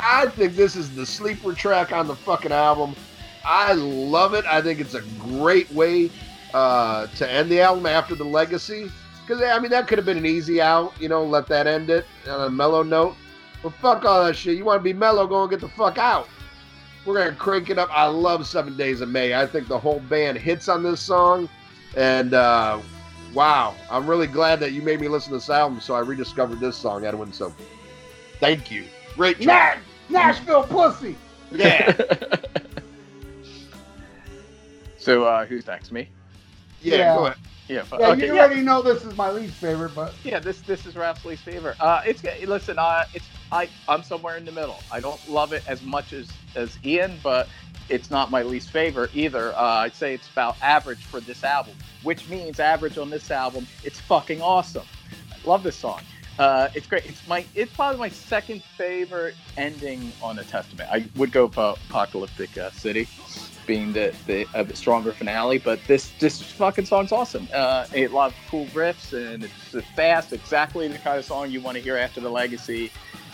I 0.00 0.26
think 0.26 0.54
this 0.54 0.74
is 0.74 0.94
the 0.94 1.06
sleeper 1.06 1.52
track 1.52 1.92
on 1.92 2.08
the 2.08 2.16
fucking 2.16 2.52
album. 2.52 2.96
I 3.44 3.72
love 3.74 4.34
it. 4.34 4.44
I 4.46 4.60
think 4.60 4.80
it's 4.80 4.94
a 4.94 5.02
great 5.18 5.70
way 5.70 6.10
uh, 6.54 7.06
to 7.06 7.30
end 7.30 7.50
the 7.50 7.60
album 7.60 7.86
after 7.86 8.14
the 8.14 8.24
legacy. 8.24 8.90
Because, 9.20 9.42
I 9.42 9.58
mean, 9.60 9.70
that 9.70 9.86
could 9.86 9.98
have 9.98 10.04
been 10.04 10.18
an 10.18 10.26
easy 10.26 10.60
out, 10.60 10.92
you 11.00 11.08
know, 11.08 11.24
let 11.24 11.46
that 11.46 11.68
end 11.68 11.88
it 11.90 12.04
on 12.28 12.48
a 12.48 12.50
mellow 12.50 12.82
note. 12.82 13.14
But 13.62 13.74
fuck 13.74 14.04
all 14.04 14.24
that 14.24 14.34
shit. 14.34 14.58
You 14.58 14.64
want 14.64 14.80
to 14.80 14.84
be 14.84 14.92
mellow, 14.92 15.26
go 15.28 15.42
and 15.42 15.50
get 15.50 15.60
the 15.60 15.68
fuck 15.68 15.98
out. 15.98 16.28
We're 17.06 17.14
going 17.14 17.30
to 17.30 17.36
crank 17.36 17.70
it 17.70 17.78
up. 17.78 17.88
I 17.92 18.06
love 18.06 18.46
Seven 18.46 18.76
Days 18.76 19.00
of 19.00 19.08
May. 19.08 19.34
I 19.34 19.46
think 19.46 19.68
the 19.68 19.78
whole 19.78 20.00
band 20.00 20.38
hits 20.38 20.68
on 20.68 20.82
this 20.82 21.00
song. 21.00 21.48
And, 21.96 22.34
uh, 22.34 22.78
wow, 23.34 23.74
I'm 23.90 24.06
really 24.06 24.26
glad 24.26 24.60
that 24.60 24.72
you 24.72 24.82
made 24.82 25.00
me 25.00 25.08
listen 25.08 25.30
to 25.30 25.36
this 25.38 25.50
album 25.50 25.80
so 25.80 25.94
I 25.94 26.00
rediscovered 26.00 26.60
this 26.60 26.76
song, 26.76 27.04
Edwin. 27.04 27.32
So 27.32 27.52
thank 28.40 28.70
you. 28.70 28.84
Great 29.14 29.40
track. 29.40 29.78
Nash- 30.08 30.38
Nashville 30.38 30.64
pussy. 30.64 31.16
Yeah. 31.50 31.94
so 34.98 35.24
uh, 35.24 35.44
who's 35.46 35.66
next? 35.66 35.92
Me? 35.92 36.08
Yeah, 36.80 36.96
Yeah. 36.96 37.16
go 37.16 37.26
ahead. 37.26 37.38
Yeah. 37.68 37.84
Yeah, 37.98 38.08
okay. 38.08 38.26
you 38.26 38.34
yeah. 38.34 38.42
already 38.42 38.60
know 38.60 38.82
this 38.82 39.04
is 39.04 39.16
my 39.16 39.30
least 39.30 39.54
favorite, 39.54 39.94
but 39.94 40.14
Yeah, 40.24 40.40
this 40.40 40.60
this 40.62 40.84
is 40.84 40.96
Ralph's 40.96 41.24
least 41.24 41.42
favorite. 41.42 41.76
Uh, 41.80 42.02
it's 42.04 42.22
listen. 42.46 42.78
Uh, 42.78 43.04
it's 43.14 43.24
I 43.50 43.68
I'm 43.88 44.02
somewhere 44.02 44.36
in 44.36 44.44
the 44.44 44.52
middle. 44.52 44.80
I 44.90 45.00
don't 45.00 45.20
love 45.28 45.52
it 45.52 45.62
as 45.68 45.80
much 45.82 46.12
as 46.12 46.28
as 46.54 46.76
Ian, 46.84 47.18
but 47.22 47.48
it's 47.92 48.10
not 48.10 48.30
my 48.30 48.42
least 48.42 48.70
favorite 48.70 49.10
either. 49.14 49.54
Uh, 49.54 49.84
I'd 49.84 49.94
say 49.94 50.14
it's 50.14 50.28
about 50.30 50.56
average 50.62 51.04
for 51.04 51.20
this 51.20 51.44
album, 51.44 51.74
which 52.02 52.28
means 52.28 52.58
average 52.58 52.96
on 52.96 53.10
this 53.10 53.30
album. 53.30 53.66
It's 53.84 54.00
fucking 54.00 54.40
awesome. 54.40 54.86
Love 55.44 55.62
this 55.62 55.76
song. 55.76 56.00
Uh, 56.38 56.68
it's 56.74 56.86
great. 56.86 57.04
It's 57.04 57.26
my 57.28 57.44
it's 57.54 57.72
probably 57.74 57.98
my 57.98 58.08
second 58.08 58.62
favorite 58.62 59.34
ending 59.58 60.10
on 60.22 60.38
a 60.38 60.44
Testament. 60.44 60.88
I 60.90 61.04
would 61.16 61.30
go 61.30 61.48
for 61.48 61.74
Apocalyptic 61.90 62.56
uh, 62.56 62.70
City 62.70 63.06
being 63.66 63.92
the 63.92 64.14
the 64.26 64.46
a 64.54 64.64
bit 64.64 64.76
stronger 64.76 65.12
finale. 65.12 65.58
But 65.58 65.80
this 65.86 66.12
this 66.18 66.40
fucking 66.40 66.86
song's 66.86 67.12
awesome. 67.12 67.46
Uh, 67.52 67.86
a 67.94 68.08
lot 68.08 68.30
of 68.30 68.36
cool 68.48 68.66
riffs 68.66 69.12
and 69.12 69.44
it's 69.44 69.86
fast, 69.90 70.32
exactly 70.32 70.88
the 70.88 70.98
kind 70.98 71.18
of 71.18 71.24
song 71.24 71.50
you 71.50 71.60
want 71.60 71.76
to 71.76 71.82
hear 71.82 71.98
after 71.98 72.20
the 72.20 72.30
Legacy. 72.30 72.90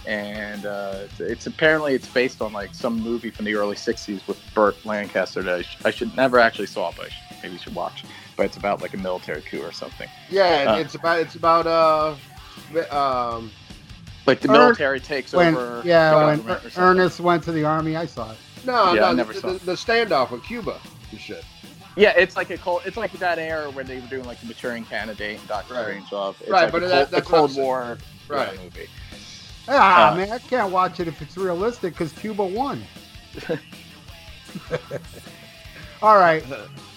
And 0.08 0.64
uh, 0.64 1.00
it's, 1.04 1.20
it's 1.20 1.46
apparently 1.46 1.92
it's 1.94 2.08
based 2.08 2.40
on 2.40 2.54
like 2.54 2.74
some 2.74 2.98
movie 2.98 3.28
from 3.30 3.44
the 3.44 3.54
early 3.54 3.76
'60s 3.76 4.26
with 4.26 4.40
Burt 4.54 4.74
Lancaster 4.86 5.42
that 5.42 5.54
I, 5.58 5.62
sh- 5.62 5.76
I 5.84 5.90
should 5.90 6.16
never 6.16 6.38
actually 6.38 6.66
saw, 6.66 6.90
but 6.96 7.06
I 7.06 7.08
should, 7.10 7.42
maybe 7.42 7.58
should 7.58 7.74
watch. 7.74 8.04
But 8.34 8.46
it's 8.46 8.56
about 8.56 8.80
like 8.80 8.94
a 8.94 8.96
military 8.96 9.42
coup 9.42 9.60
or 9.60 9.70
something. 9.70 10.08
Yeah, 10.30 10.64
Uh. 10.72 10.78
it's 10.78 10.94
about 10.94 11.18
it's 11.20 11.34
about 11.34 11.66
uh 11.66 12.14
um 12.90 13.50
Like 14.26 14.40
the 14.40 14.48
Ern- 14.48 14.54
military 14.54 14.98
takes 14.98 15.34
when 15.34 15.54
over. 15.54 15.82
yeah, 15.84 16.24
when 16.26 16.42
something. 16.42 16.70
Ernest 16.82 17.20
went 17.20 17.42
to 17.44 17.52
the 17.52 17.64
army, 17.64 17.94
I 17.94 18.06
saw 18.06 18.32
it. 18.32 18.38
no 18.64 18.94
Yeah, 18.94 19.10
I 19.10 19.12
never 19.12 19.34
the, 19.34 19.40
saw 19.40 19.48
the, 19.48 19.54
it. 19.56 19.66
the 19.66 19.72
standoff 19.72 20.30
with 20.30 20.42
Cuba 20.44 20.80
and 21.10 21.20
shit. 21.20 21.44
Yeah, 21.96 22.14
it's 22.16 22.34
like 22.34 22.48
a 22.48 22.56
cold. 22.56 22.80
It's 22.86 22.96
like 22.96 23.12
that 23.12 23.38
era 23.38 23.70
where 23.72 23.84
they 23.84 24.00
were 24.00 24.06
doing 24.06 24.24
like 24.24 24.40
the 24.40 24.46
Manchurian 24.46 24.86
Candidate 24.86 25.38
and 25.38 25.48
Doctor 25.48 25.74
Right. 25.74 25.96
Strangelove. 26.02 26.36
It's 26.40 26.48
Right, 26.48 26.62
like 26.62 26.72
but 26.72 26.82
a 26.84 26.86
that- 26.88 27.10
cold, 27.10 27.10
that's 27.10 27.26
the 27.28 27.36
Cold. 27.36 27.56
War 27.56 27.98
Right. 28.28 28.62
movie. 28.62 28.88
Ah, 29.68 30.12
Uh, 30.12 30.16
man, 30.16 30.32
I 30.32 30.38
can't 30.38 30.72
watch 30.72 30.98
it 31.00 31.08
if 31.08 31.20
it's 31.22 31.36
realistic 31.36 31.92
because 31.94 32.12
Cuba 32.12 32.44
won. 32.44 32.82
All 36.02 36.16
right. 36.16 36.44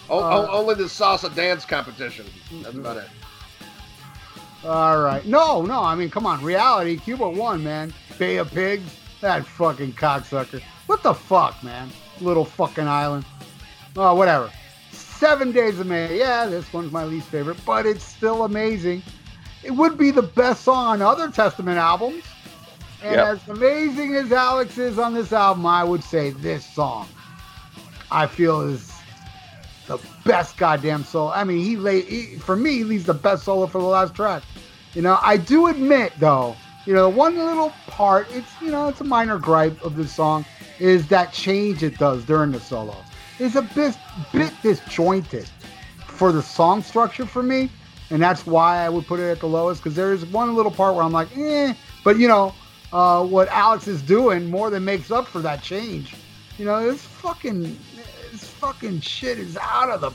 O- 0.09 0.19
Uh, 0.19 0.47
only 0.51 0.75
the 0.75 0.83
salsa 0.83 1.33
dance 1.33 1.65
competition. 1.65 2.25
That's 2.61 2.75
about 2.75 2.97
it. 2.97 3.07
All 4.63 5.01
right. 5.01 5.25
No, 5.25 5.63
no. 5.63 5.81
I 5.83 5.95
mean, 5.95 6.09
come 6.09 6.25
on. 6.25 6.43
Reality. 6.43 6.97
Cuba 6.97 7.27
won, 7.29 7.63
man. 7.63 7.93
Bay 8.19 8.37
of 8.37 8.51
Pigs. 8.51 8.95
That 9.21 9.45
fucking 9.45 9.93
cocksucker. 9.93 10.61
What 10.87 11.03
the 11.03 11.13
fuck, 11.13 11.63
man? 11.63 11.89
Little 12.19 12.45
fucking 12.45 12.87
island. 12.87 13.25
Oh, 13.95 14.15
whatever. 14.15 14.51
Seven 14.91 15.51
Days 15.51 15.79
of 15.79 15.87
May. 15.87 16.17
Yeah, 16.17 16.45
this 16.47 16.71
one's 16.73 16.91
my 16.91 17.03
least 17.05 17.27
favorite, 17.27 17.57
but 17.65 17.85
it's 17.85 18.03
still 18.03 18.43
amazing. 18.45 19.01
It 19.63 19.71
would 19.71 19.97
be 19.97 20.11
the 20.11 20.23
best 20.23 20.63
song 20.63 20.87
on 20.87 21.01
other 21.01 21.29
Testament 21.29 21.77
albums. 21.77 22.23
And 23.03 23.15
Yep. 23.15 23.27
as 23.27 23.47
amazing 23.47 24.15
as 24.15 24.31
Alex 24.31 24.77
is 24.77 24.99
on 24.99 25.13
this 25.13 25.33
album, 25.33 25.65
I 25.65 25.83
would 25.83 26.03
say 26.03 26.31
this 26.31 26.63
song, 26.65 27.07
I 28.11 28.27
feel 28.27 28.61
is 28.61 28.91
the 29.87 29.99
best 30.23 30.57
goddamn 30.57 31.03
solo. 31.03 31.31
I 31.31 31.43
mean, 31.43 31.63
he 31.63 31.77
laid 31.77 32.05
he, 32.05 32.37
for 32.37 32.55
me, 32.55 32.77
he 32.77 32.83
he's 32.83 33.05
the 33.05 33.13
best 33.13 33.43
solo 33.43 33.65
for 33.65 33.79
the 33.79 33.87
last 33.87 34.13
track. 34.13 34.43
You 34.93 35.01
know, 35.01 35.17
I 35.21 35.37
do 35.37 35.67
admit 35.67 36.13
though, 36.19 36.55
you 36.85 36.93
know, 36.93 37.09
one 37.09 37.37
little 37.37 37.73
part, 37.87 38.27
it's 38.31 38.49
you 38.61 38.69
know, 38.71 38.87
it's 38.87 39.01
a 39.01 39.05
minor 39.05 39.39
gripe 39.39 39.81
of 39.83 39.95
this 39.95 40.11
song, 40.11 40.45
is 40.79 41.07
that 41.07 41.33
change 41.33 41.81
it 41.81 41.97
does 41.97 42.23
during 42.25 42.51
the 42.51 42.59
solo. 42.59 42.95
It's 43.39 43.55
a 43.55 43.63
bit 43.63 43.97
bit 44.31 44.53
disjointed 44.61 45.49
for 46.05 46.31
the 46.31 46.43
song 46.43 46.83
structure 46.83 47.25
for 47.25 47.41
me, 47.41 47.71
and 48.11 48.21
that's 48.21 48.45
why 48.45 48.85
I 48.85 48.89
would 48.89 49.07
put 49.07 49.19
it 49.19 49.31
at 49.31 49.39
the 49.39 49.47
lowest. 49.47 49.81
Because 49.81 49.95
there 49.95 50.13
is 50.13 50.23
one 50.27 50.55
little 50.55 50.71
part 50.71 50.93
where 50.93 51.03
I'm 51.03 51.11
like, 51.11 51.35
eh, 51.35 51.73
but 52.03 52.17
you 52.19 52.27
know, 52.27 52.53
uh, 52.93 53.25
what 53.25 53.47
Alex 53.49 53.87
is 53.87 54.01
doing 54.01 54.49
more 54.49 54.69
than 54.69 54.85
makes 54.85 55.11
up 55.11 55.27
for 55.27 55.39
that 55.39 55.61
change. 55.61 56.15
You 56.57 56.65
know, 56.65 56.91
this 56.91 57.03
fucking, 57.03 57.77
this 58.31 58.45
fucking 58.45 59.01
shit 59.01 59.39
is 59.39 59.57
out 59.57 59.89
of 59.89 60.01
the, 60.01 60.11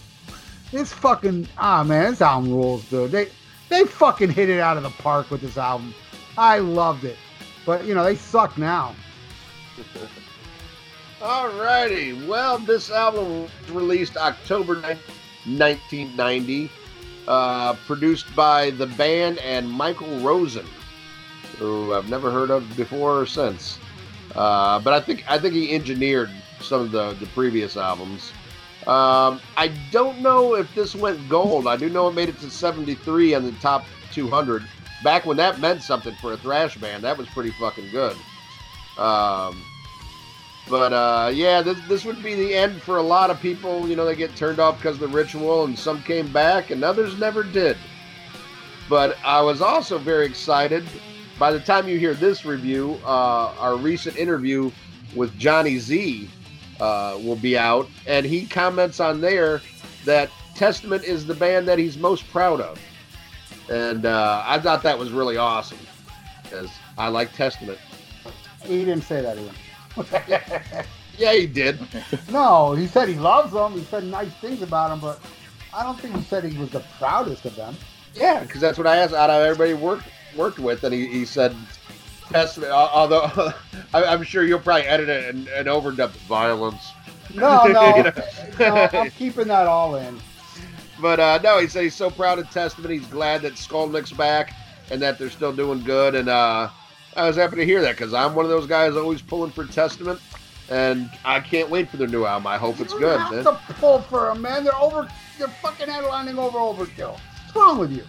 this 0.70 0.92
fucking, 0.92 1.48
ah 1.58 1.82
man, 1.82 2.10
this 2.10 2.20
album 2.20 2.52
rules, 2.52 2.84
dude. 2.88 3.10
They, 3.10 3.28
they 3.68 3.84
fucking 3.84 4.30
hit 4.30 4.48
it 4.48 4.60
out 4.60 4.76
of 4.76 4.82
the 4.82 4.90
park 4.90 5.30
with 5.30 5.40
this 5.40 5.56
album. 5.56 5.94
I 6.38 6.58
loved 6.58 7.04
it, 7.04 7.16
but 7.64 7.84
you 7.84 7.94
know 7.94 8.04
they 8.04 8.16
suck 8.16 8.56
now. 8.58 8.94
Alrighty. 11.20 12.26
Well, 12.26 12.58
this 12.58 12.90
album 12.90 13.42
was 13.42 13.70
released 13.70 14.16
October 14.16 14.76
9th, 14.76 14.98
1990. 15.46 16.70
Uh, 17.26 17.74
produced 17.86 18.32
by 18.36 18.70
the 18.70 18.86
band 18.86 19.38
and 19.38 19.68
Michael 19.68 20.20
Rosen, 20.20 20.64
who 21.58 21.94
I've 21.94 22.08
never 22.08 22.30
heard 22.30 22.50
of 22.50 22.76
before 22.76 23.20
or 23.20 23.26
since. 23.26 23.78
Uh, 24.34 24.78
but 24.80 24.92
I 24.92 25.00
think 25.00 25.24
I 25.30 25.38
think 25.38 25.54
he 25.54 25.74
engineered 25.74 26.30
some 26.60 26.80
of 26.82 26.90
the, 26.92 27.12
the 27.14 27.26
previous 27.26 27.76
albums. 27.76 28.32
Um, 28.86 29.40
I 29.56 29.72
don't 29.90 30.20
know 30.20 30.54
if 30.54 30.72
this 30.74 30.94
went 30.94 31.28
gold. 31.28 31.66
I 31.66 31.76
do 31.76 31.88
know 31.88 32.08
it 32.08 32.14
made 32.14 32.28
it 32.28 32.38
to 32.40 32.50
73 32.50 33.34
on 33.34 33.44
the 33.44 33.52
top 33.52 33.84
200. 34.12 34.64
Back 35.02 35.26
when 35.26 35.36
that 35.38 35.60
meant 35.60 35.82
something 35.82 36.14
for 36.16 36.32
a 36.32 36.36
thrash 36.36 36.76
band, 36.76 37.02
that 37.04 37.18
was 37.18 37.26
pretty 37.28 37.50
fucking 37.50 37.90
good. 37.90 38.16
Um, 38.98 39.60
But 40.68 40.92
uh, 40.92 41.30
yeah, 41.32 41.62
this, 41.62 41.78
this 41.88 42.04
would 42.04 42.22
be 42.22 42.34
the 42.34 42.54
end 42.54 42.82
for 42.82 42.96
a 42.96 43.02
lot 43.02 43.30
of 43.30 43.40
people. 43.40 43.88
You 43.88 43.94
know, 43.96 44.04
they 44.04 44.16
get 44.16 44.34
turned 44.34 44.58
off 44.58 44.78
because 44.78 45.00
of 45.00 45.00
the 45.00 45.16
ritual, 45.16 45.64
and 45.64 45.78
some 45.78 46.02
came 46.02 46.32
back, 46.32 46.70
and 46.70 46.82
others 46.82 47.18
never 47.18 47.42
did. 47.44 47.76
But 48.88 49.16
I 49.24 49.40
was 49.42 49.62
also 49.62 49.98
very 49.98 50.26
excited. 50.26 50.84
By 51.38 51.52
the 51.52 51.60
time 51.60 51.86
you 51.86 51.98
hear 51.98 52.14
this 52.14 52.44
review, 52.46 52.98
uh, 53.04 53.54
our 53.58 53.76
recent 53.76 54.16
interview 54.16 54.70
with 55.14 55.36
Johnny 55.38 55.78
Z 55.78 56.30
uh, 56.80 57.18
will 57.22 57.36
be 57.36 57.58
out, 57.58 57.88
and 58.06 58.24
he 58.24 58.46
comments 58.46 59.00
on 59.00 59.20
there 59.20 59.60
that 60.06 60.30
Testament 60.54 61.04
is 61.04 61.26
the 61.26 61.34
band 61.34 61.68
that 61.68 61.78
he's 61.78 61.98
most 61.98 62.26
proud 62.30 62.62
of. 62.62 62.80
And 63.68 64.06
uh, 64.06 64.42
I 64.46 64.58
thought 64.60 64.82
that 64.84 64.98
was 64.98 65.10
really 65.12 65.36
awesome 65.36 65.78
because 66.42 66.70
I 66.96 67.08
like 67.08 67.34
Testament. 67.34 67.78
He 68.64 68.78
didn't 68.78 69.02
say 69.02 69.20
that 69.20 69.38
even. 69.38 70.86
Yeah, 71.18 71.32
he 71.32 71.46
did. 71.46 71.78
No, 72.30 72.74
he 72.74 72.86
said 72.86 73.08
he 73.08 73.14
loves 73.14 73.50
them. 73.50 73.72
He 73.72 73.84
said 73.84 74.04
nice 74.04 74.30
things 74.34 74.60
about 74.60 74.90
them, 74.90 75.00
but 75.00 75.18
I 75.72 75.82
don't 75.82 75.98
think 75.98 76.14
he 76.14 76.22
said 76.22 76.44
he 76.44 76.58
was 76.58 76.68
the 76.68 76.84
proudest 76.98 77.46
of 77.46 77.56
them. 77.56 77.74
Yeah, 78.14 78.40
because 78.40 78.60
that's 78.60 78.76
what 78.76 78.86
I 78.86 78.96
asked 78.96 79.14
out 79.14 79.30
of 79.30 79.40
everybody 79.40 79.72
worked 79.72 80.04
worked 80.36 80.58
with, 80.58 80.84
and 80.84 80.92
he, 80.94 81.06
he 81.06 81.24
said 81.24 81.54
Testament. 82.30 82.72
al- 82.72 82.90
Although 82.92 83.24
I- 83.94 84.04
I'm 84.04 84.22
sure 84.22 84.44
you'll 84.44 84.58
probably 84.60 84.82
edit 84.86 85.08
it 85.08 85.34
and, 85.34 85.48
and 85.48 85.66
overdub 85.68 86.10
violence. 86.28 86.92
No, 87.34 87.64
no, 87.64 87.96
You 87.96 88.02
know? 88.04 88.12
no, 88.58 88.88
I'm 89.00 89.10
keeping 89.10 89.48
that 89.48 89.66
all 89.66 89.96
in. 89.96 90.18
But 91.00 91.20
uh, 91.20 91.38
no, 91.42 91.58
he 91.58 91.66
said 91.68 91.82
he's 91.82 91.94
so 91.94 92.10
proud 92.10 92.38
of 92.38 92.48
Testament. 92.50 92.90
He's 92.92 93.06
glad 93.08 93.42
that 93.42 93.54
Skolnick's 93.54 94.12
back 94.12 94.54
and 94.90 95.02
that 95.02 95.18
they're 95.18 95.28
still 95.30 95.52
doing 95.52 95.82
good. 95.82 96.14
And 96.14 96.28
uh, 96.28 96.70
I 97.16 97.26
was 97.26 97.36
happy 97.36 97.56
to 97.56 97.64
hear 97.66 97.82
that 97.82 97.96
because 97.96 98.14
I'm 98.14 98.34
one 98.34 98.44
of 98.46 98.50
those 98.50 98.66
guys 98.66 98.96
always 98.96 99.20
pulling 99.20 99.50
for 99.50 99.66
Testament, 99.66 100.20
and 100.70 101.10
I 101.24 101.40
can't 101.40 101.68
wait 101.68 101.90
for 101.90 101.96
their 101.98 102.08
new 102.08 102.24
album. 102.24 102.46
I 102.46 102.56
hope 102.56 102.80
it's 102.80 102.94
good. 102.94 103.18
don't 103.18 103.30
man. 103.34 103.44
have 103.44 103.66
to 103.66 103.74
pull 103.74 104.00
for 104.02 104.28
them, 104.28 104.40
man. 104.40 104.64
They're 104.64 104.74
over. 104.76 105.06
They're 105.38 105.48
fucking 105.48 105.86
headlining 105.88 106.38
over 106.38 106.58
overkill. 106.58 107.18
What's 107.44 107.56
wrong 107.56 107.78
with 107.78 107.92
you? 107.92 108.04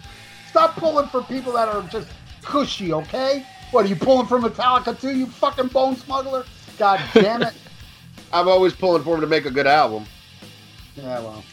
Stop 0.57 0.75
pulling 0.77 1.07
for 1.09 1.21
people 1.21 1.53
that 1.53 1.69
are 1.69 1.83
just 1.83 2.07
cushy, 2.41 2.91
okay? 2.91 3.45
What 3.69 3.85
are 3.85 3.87
you 3.87 3.95
pulling 3.95 4.25
for 4.25 4.39
Metallica 4.39 4.99
too? 4.99 5.15
You 5.15 5.27
fucking 5.27 5.67
bone 5.67 5.95
smuggler! 5.95 6.45
God 6.79 6.99
damn 7.13 7.43
it! 7.43 7.53
I'm 8.33 8.47
always 8.47 8.73
pulling 8.73 9.03
for 9.03 9.11
them 9.11 9.21
to 9.21 9.27
make 9.27 9.45
a 9.45 9.51
good 9.51 9.67
album. 9.67 10.05
yeah, 10.95 11.19
well, 11.19 11.43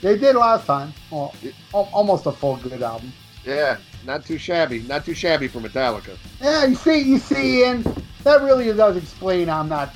they 0.00 0.18
did 0.18 0.34
last 0.34 0.66
time. 0.66 0.92
Well, 1.12 1.32
al- 1.72 1.88
almost 1.92 2.26
a 2.26 2.32
full 2.32 2.56
good 2.56 2.82
album. 2.82 3.12
Yeah, 3.46 3.76
not 4.04 4.26
too 4.26 4.36
shabby. 4.36 4.80
Not 4.80 5.04
too 5.04 5.14
shabby 5.14 5.46
for 5.46 5.60
Metallica. 5.60 6.18
Yeah, 6.40 6.64
you 6.64 6.74
see, 6.74 7.02
you 7.02 7.18
see, 7.18 7.62
and 7.62 7.84
that 8.24 8.42
really 8.42 8.72
does 8.72 8.96
explain 8.96 9.48
I'm 9.48 9.68
not 9.68 9.94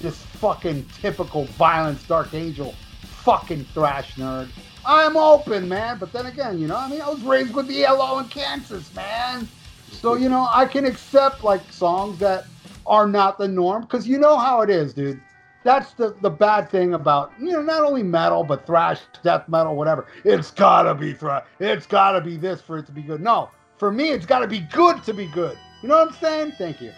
this 0.00 0.16
fucking 0.16 0.86
typical 1.02 1.44
violence 1.44 2.02
Dark 2.04 2.32
Angel 2.32 2.74
fucking 3.02 3.66
thrash 3.66 4.14
nerd. 4.14 4.48
I'm 4.84 5.16
open, 5.16 5.68
man, 5.68 5.98
but 5.98 6.12
then 6.12 6.26
again, 6.26 6.58
you 6.58 6.66
know, 6.66 6.76
I 6.76 6.88
mean, 6.88 7.00
I 7.00 7.08
was 7.08 7.22
raised 7.22 7.54
with 7.54 7.68
the 7.68 7.84
and 7.84 8.30
Kansas, 8.30 8.92
man. 8.94 9.48
So, 9.90 10.14
you 10.14 10.28
know, 10.28 10.48
I 10.52 10.66
can 10.66 10.84
accept 10.84 11.44
like 11.44 11.72
songs 11.72 12.18
that 12.18 12.46
are 12.86 13.06
not 13.06 13.38
the 13.38 13.46
norm 13.46 13.82
because 13.82 14.08
you 14.08 14.18
know 14.18 14.36
how 14.36 14.62
it 14.62 14.70
is, 14.70 14.92
dude. 14.92 15.20
That's 15.64 15.92
the, 15.92 16.16
the 16.22 16.30
bad 16.30 16.70
thing 16.70 16.94
about, 16.94 17.32
you 17.38 17.52
know, 17.52 17.62
not 17.62 17.84
only 17.84 18.02
metal, 18.02 18.42
but 18.42 18.66
thrash, 18.66 19.00
death 19.22 19.48
metal, 19.48 19.76
whatever. 19.76 20.06
It's 20.24 20.50
gotta 20.50 20.94
be 20.94 21.12
thrash. 21.12 21.44
It's 21.60 21.86
gotta 21.86 22.20
be 22.20 22.36
this 22.36 22.60
for 22.60 22.78
it 22.78 22.86
to 22.86 22.92
be 22.92 23.02
good. 23.02 23.20
No, 23.20 23.50
for 23.78 23.92
me, 23.92 24.10
it's 24.10 24.26
gotta 24.26 24.48
be 24.48 24.60
good 24.72 25.04
to 25.04 25.14
be 25.14 25.26
good. 25.26 25.56
You 25.82 25.88
know 25.88 25.98
what 25.98 26.08
I'm 26.08 26.14
saying? 26.14 26.52
Thank 26.58 26.80
you. 26.80 26.92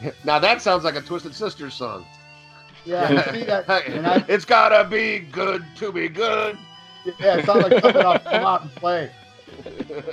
Now 0.24 0.38
that 0.38 0.60
sounds 0.60 0.84
like 0.84 0.94
a 0.94 1.00
Twisted 1.00 1.34
Sisters 1.34 1.72
song. 1.72 2.04
Yeah, 2.84 3.32
see 3.32 3.44
that? 3.44 3.64
I, 3.68 4.24
it's 4.28 4.44
gotta 4.44 4.86
be 4.88 5.20
good 5.20 5.64
to 5.76 5.90
be 5.90 6.08
good. 6.08 6.58
Yeah, 7.18 7.38
it 7.38 7.46
sounds 7.46 7.68
like 7.68 7.80
something 7.82 8.02
off 8.04 8.24
Come 8.24 8.44
Out 8.44 8.62
and 8.62 8.74
Play. 8.74 9.10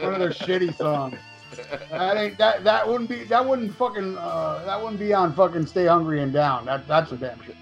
One 0.01 0.13
of 0.13 0.19
their 0.19 0.29
shitty 0.29 0.75
songs. 0.75 1.17
That 1.89 2.17
ain't 2.17 2.37
that 2.37 2.63
that 2.63 2.87
wouldn't 2.87 3.09
be 3.09 3.23
that 3.25 3.45
wouldn't 3.45 3.75
fucking 3.75 4.17
uh, 4.17 4.63
that 4.65 4.81
wouldn't 4.81 4.99
be 4.99 5.13
on 5.13 5.33
fucking 5.33 5.65
Stay 5.67 5.85
Hungry 5.85 6.21
and 6.21 6.33
Down. 6.33 6.65
That 6.65 6.87
that's 6.87 7.11
a 7.11 7.17
damn 7.17 7.39
shit. 7.43 7.55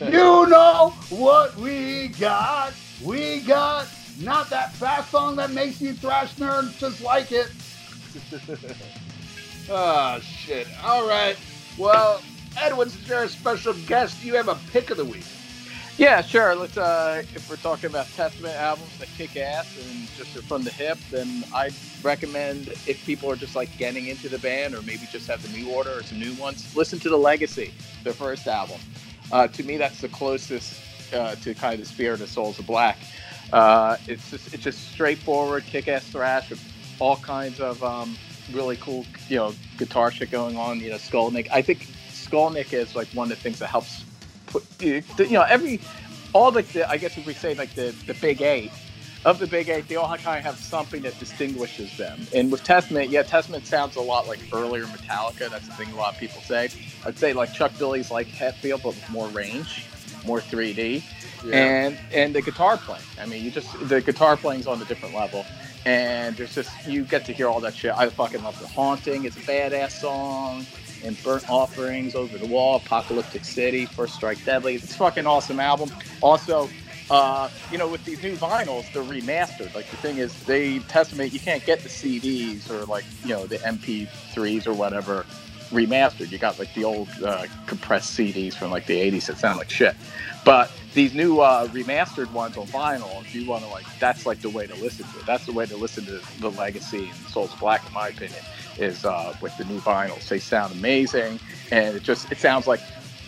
You 0.00 0.46
know 0.46 0.94
what 1.10 1.56
we 1.56 2.08
got? 2.08 2.72
We 3.04 3.40
got 3.40 3.88
not 4.20 4.50
that 4.50 4.72
fast 4.74 5.10
song 5.10 5.36
that 5.36 5.50
makes 5.50 5.80
you 5.80 5.94
thrash 5.94 6.34
nerds 6.34 6.78
just 6.78 7.02
like 7.02 7.32
it. 7.32 7.50
Oh 9.70 10.18
shit! 10.22 10.66
All 10.82 11.06
right. 11.06 11.36
Well, 11.78 12.20
Edwin, 12.60 12.88
since 12.90 13.08
you're 13.08 13.22
a 13.22 13.28
special 13.28 13.74
guest, 13.86 14.22
you 14.24 14.34
have 14.34 14.48
a 14.48 14.58
pick 14.72 14.90
of 14.90 14.96
the 14.96 15.04
week. 15.04 15.24
Yeah, 15.96 16.22
sure. 16.22 16.56
Let's 16.56 16.76
uh 16.76 17.22
if 17.34 17.48
we're 17.48 17.56
talking 17.56 17.86
about 17.88 18.08
Testament 18.14 18.56
albums 18.56 18.98
that 18.98 19.08
kick 19.16 19.36
ass 19.36 19.76
and 19.76 20.08
just 20.16 20.36
are 20.36 20.42
from 20.42 20.64
the 20.64 20.70
hip, 20.70 20.98
then 21.10 21.44
I'd 21.54 21.74
recommend 22.02 22.68
if 22.86 23.04
people 23.06 23.30
are 23.30 23.36
just 23.36 23.54
like 23.54 23.76
getting 23.78 24.08
into 24.08 24.28
the 24.28 24.38
band 24.38 24.74
or 24.74 24.82
maybe 24.82 25.06
just 25.06 25.28
have 25.28 25.40
the 25.42 25.48
new 25.56 25.70
order 25.70 25.92
or 25.98 26.02
some 26.02 26.18
new 26.18 26.34
ones, 26.34 26.74
listen 26.74 26.98
to 27.00 27.08
the 27.10 27.16
Legacy, 27.16 27.74
their 28.02 28.12
first 28.12 28.48
album. 28.48 28.80
Uh, 29.30 29.46
to 29.48 29.62
me, 29.62 29.76
that's 29.76 30.00
the 30.00 30.08
closest 30.08 30.82
uh, 31.14 31.36
to 31.36 31.54
kind 31.54 31.74
of 31.74 31.80
the 31.80 31.86
spirit 31.86 32.20
of 32.20 32.28
Souls 32.28 32.58
of 32.58 32.66
Black. 32.66 32.98
Uh, 33.52 33.96
it's 34.08 34.30
just 34.30 34.52
it's 34.52 34.64
just 34.64 34.90
straightforward, 34.90 35.64
kick-ass 35.66 36.08
thrash 36.08 36.50
with 36.50 36.62
all 36.98 37.18
kinds 37.18 37.60
of 37.60 37.82
um, 37.84 38.18
really 38.52 38.76
cool, 38.78 39.06
you 39.28 39.36
know, 39.36 39.54
guitar 39.78 40.10
shit 40.10 40.30
going 40.30 40.56
on. 40.56 40.80
You 40.80 40.90
know, 40.90 40.96
Skolnick. 40.96 41.46
I 41.52 41.62
think 41.62 41.86
Skolnick 42.10 42.72
is 42.72 42.96
like 42.96 43.08
one 43.12 43.30
of 43.30 43.38
the 43.38 43.42
things 43.42 43.60
that 43.60 43.68
helps 43.68 44.04
you 44.80 45.02
know 45.30 45.42
every 45.42 45.80
all 46.32 46.50
the, 46.50 46.62
the 46.62 46.88
I 46.88 46.96
guess 46.96 47.16
if 47.18 47.26
we 47.26 47.34
say 47.34 47.54
like 47.54 47.74
the 47.74 47.94
the 48.06 48.14
big 48.14 48.42
eight 48.42 48.72
of 49.24 49.38
the 49.38 49.46
big 49.46 49.68
eight, 49.68 49.86
they 49.88 49.96
all 49.96 50.08
kind 50.16 50.38
of 50.38 50.44
have 50.44 50.56
something 50.58 51.02
that 51.02 51.18
distinguishes 51.18 51.96
them. 51.98 52.26
And 52.34 52.50
with 52.50 52.64
Testament, 52.64 53.10
yeah, 53.10 53.22
Testament 53.22 53.66
sounds 53.66 53.96
a 53.96 54.00
lot 54.00 54.26
like 54.26 54.40
earlier 54.52 54.84
Metallica. 54.84 55.50
That's 55.50 55.66
the 55.66 55.74
thing 55.74 55.92
a 55.92 55.96
lot 55.96 56.14
of 56.14 56.20
people 56.20 56.40
say. 56.40 56.70
I'd 57.04 57.18
say 57.18 57.32
like 57.32 57.52
Chuck 57.52 57.72
Billy's 57.78 58.10
like 58.10 58.28
Hetfield, 58.28 58.82
but 58.82 58.94
with 58.94 59.10
more 59.10 59.28
range, 59.28 59.86
more 60.24 60.40
3D, 60.40 61.02
and 61.52 61.98
and 62.12 62.34
the 62.34 62.42
guitar 62.42 62.78
playing. 62.78 63.02
I 63.20 63.26
mean, 63.26 63.44
you 63.44 63.50
just 63.50 63.68
the 63.88 64.00
guitar 64.00 64.36
playing's 64.36 64.66
on 64.66 64.80
a 64.80 64.84
different 64.84 65.14
level. 65.14 65.44
And 65.86 66.36
there's 66.36 66.54
just 66.54 66.70
you 66.86 67.04
get 67.04 67.24
to 67.24 67.32
hear 67.32 67.48
all 67.48 67.60
that 67.60 67.74
shit. 67.74 67.94
I 67.96 68.08
fucking 68.10 68.42
love 68.42 68.58
the 68.60 68.68
haunting. 68.68 69.24
It's 69.24 69.36
a 69.36 69.40
badass 69.40 69.92
song. 69.92 70.66
And 71.04 71.20
burnt 71.22 71.48
offerings 71.48 72.14
over 72.14 72.36
the 72.36 72.46
wall, 72.46 72.76
apocalyptic 72.76 73.44
city, 73.44 73.86
first 73.86 74.14
strike 74.14 74.44
deadly. 74.44 74.74
It's 74.74 74.92
a 74.92 74.98
fucking 74.98 75.26
awesome 75.26 75.58
album. 75.58 75.90
Also, 76.20 76.68
uh, 77.10 77.48
you 77.72 77.78
know, 77.78 77.88
with 77.88 78.04
these 78.04 78.22
new 78.22 78.36
vinyls, 78.36 78.92
they're 78.92 79.02
remastered. 79.02 79.74
Like 79.74 79.88
the 79.90 79.96
thing 79.96 80.18
is, 80.18 80.32
they 80.44 80.78
Testament, 80.80 81.32
you 81.32 81.40
can't 81.40 81.64
get 81.64 81.80
the 81.80 81.88
CDs 81.88 82.70
or 82.70 82.84
like 82.84 83.04
you 83.24 83.30
know 83.30 83.46
the 83.46 83.56
MP3s 83.58 84.66
or 84.66 84.74
whatever 84.74 85.24
remastered. 85.70 86.30
You 86.30 86.38
got 86.38 86.58
like 86.58 86.72
the 86.74 86.84
old 86.84 87.08
uh, 87.24 87.46
compressed 87.66 88.16
CDs 88.18 88.54
from 88.54 88.70
like 88.70 88.86
the 88.86 88.96
80s 88.98 89.26
that 89.26 89.38
sound 89.38 89.58
like 89.58 89.70
shit. 89.70 89.96
But 90.44 90.70
these 90.94 91.14
new 91.14 91.40
uh, 91.40 91.68
remastered 91.68 92.32
ones 92.32 92.56
on 92.56 92.66
vinyl, 92.68 93.20
if 93.22 93.34
you 93.34 93.46
want 93.46 93.64
to 93.64 93.70
like, 93.70 93.86
that's 93.98 94.26
like 94.26 94.40
the 94.42 94.50
way 94.50 94.66
to 94.66 94.74
listen 94.76 95.06
to 95.06 95.18
it. 95.20 95.26
That's 95.26 95.46
the 95.46 95.52
way 95.52 95.66
to 95.66 95.76
listen 95.76 96.04
to 96.06 96.20
the 96.40 96.50
Legacy 96.50 97.08
and 97.08 97.14
Souls 97.28 97.52
of 97.52 97.60
Black, 97.60 97.86
in 97.86 97.92
my 97.92 98.08
opinion, 98.08 98.40
is 98.78 99.04
uh, 99.04 99.34
with 99.40 99.56
the 99.56 99.64
new 99.64 99.80
vinyls. 99.80 100.28
They 100.28 100.38
sound 100.38 100.72
amazing, 100.72 101.40
and 101.70 101.96
it 101.96 102.02
just 102.02 102.30
it 102.32 102.38
sounds 102.38 102.66
like 102.66 102.80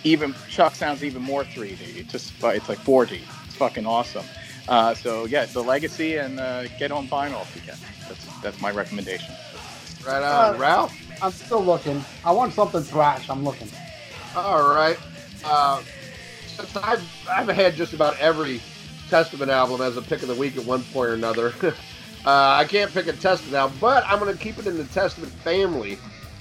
even 0.04 0.34
Chuck 0.48 0.74
sounds 0.74 1.04
even 1.04 1.22
more 1.22 1.44
3D. 1.44 1.96
It 1.96 2.08
just 2.08 2.32
it's 2.42 2.68
like 2.68 2.78
4D. 2.78 3.20
It's 3.46 3.56
fucking 3.56 3.86
awesome. 3.86 4.26
Uh, 4.68 4.94
so 4.94 5.26
yeah, 5.26 5.46
the 5.46 5.62
Legacy 5.62 6.16
and 6.16 6.40
uh, 6.40 6.66
get 6.78 6.90
on 6.92 7.08
vinyl 7.08 7.42
if 7.42 7.54
you 7.56 7.62
can. 7.62 7.76
That's 8.08 8.40
that's 8.40 8.60
my 8.60 8.70
recommendation. 8.70 9.34
Right 10.06 10.22
on, 10.22 10.54
Uh, 10.54 10.58
Ralph. 10.58 11.01
I'm 11.22 11.30
still 11.32 11.64
looking. 11.64 12.04
I 12.24 12.32
want 12.32 12.52
something 12.52 12.82
thrash. 12.82 13.30
I'm 13.30 13.44
looking. 13.44 13.68
All 14.34 14.74
right. 14.74 14.98
Uh, 15.44 15.82
since 16.46 16.76
I've 16.76 17.28
I've 17.30 17.48
had 17.48 17.74
just 17.74 17.92
about 17.92 18.18
every 18.18 18.60
Testament 19.08 19.50
album 19.50 19.80
as 19.80 19.96
a 19.96 20.02
pick 20.02 20.22
of 20.22 20.28
the 20.28 20.34
week 20.34 20.56
at 20.56 20.64
one 20.64 20.82
point 20.84 21.10
or 21.10 21.14
another. 21.14 21.52
uh, 21.62 21.72
I 22.24 22.64
can't 22.68 22.90
pick 22.92 23.06
a 23.06 23.12
Testament 23.12 23.54
album, 23.54 23.76
but 23.80 24.04
I'm 24.06 24.18
going 24.18 24.32
to 24.32 24.42
keep 24.42 24.58
it 24.58 24.66
in 24.66 24.76
the 24.76 24.84
Testament 24.84 25.30
family, 25.30 25.98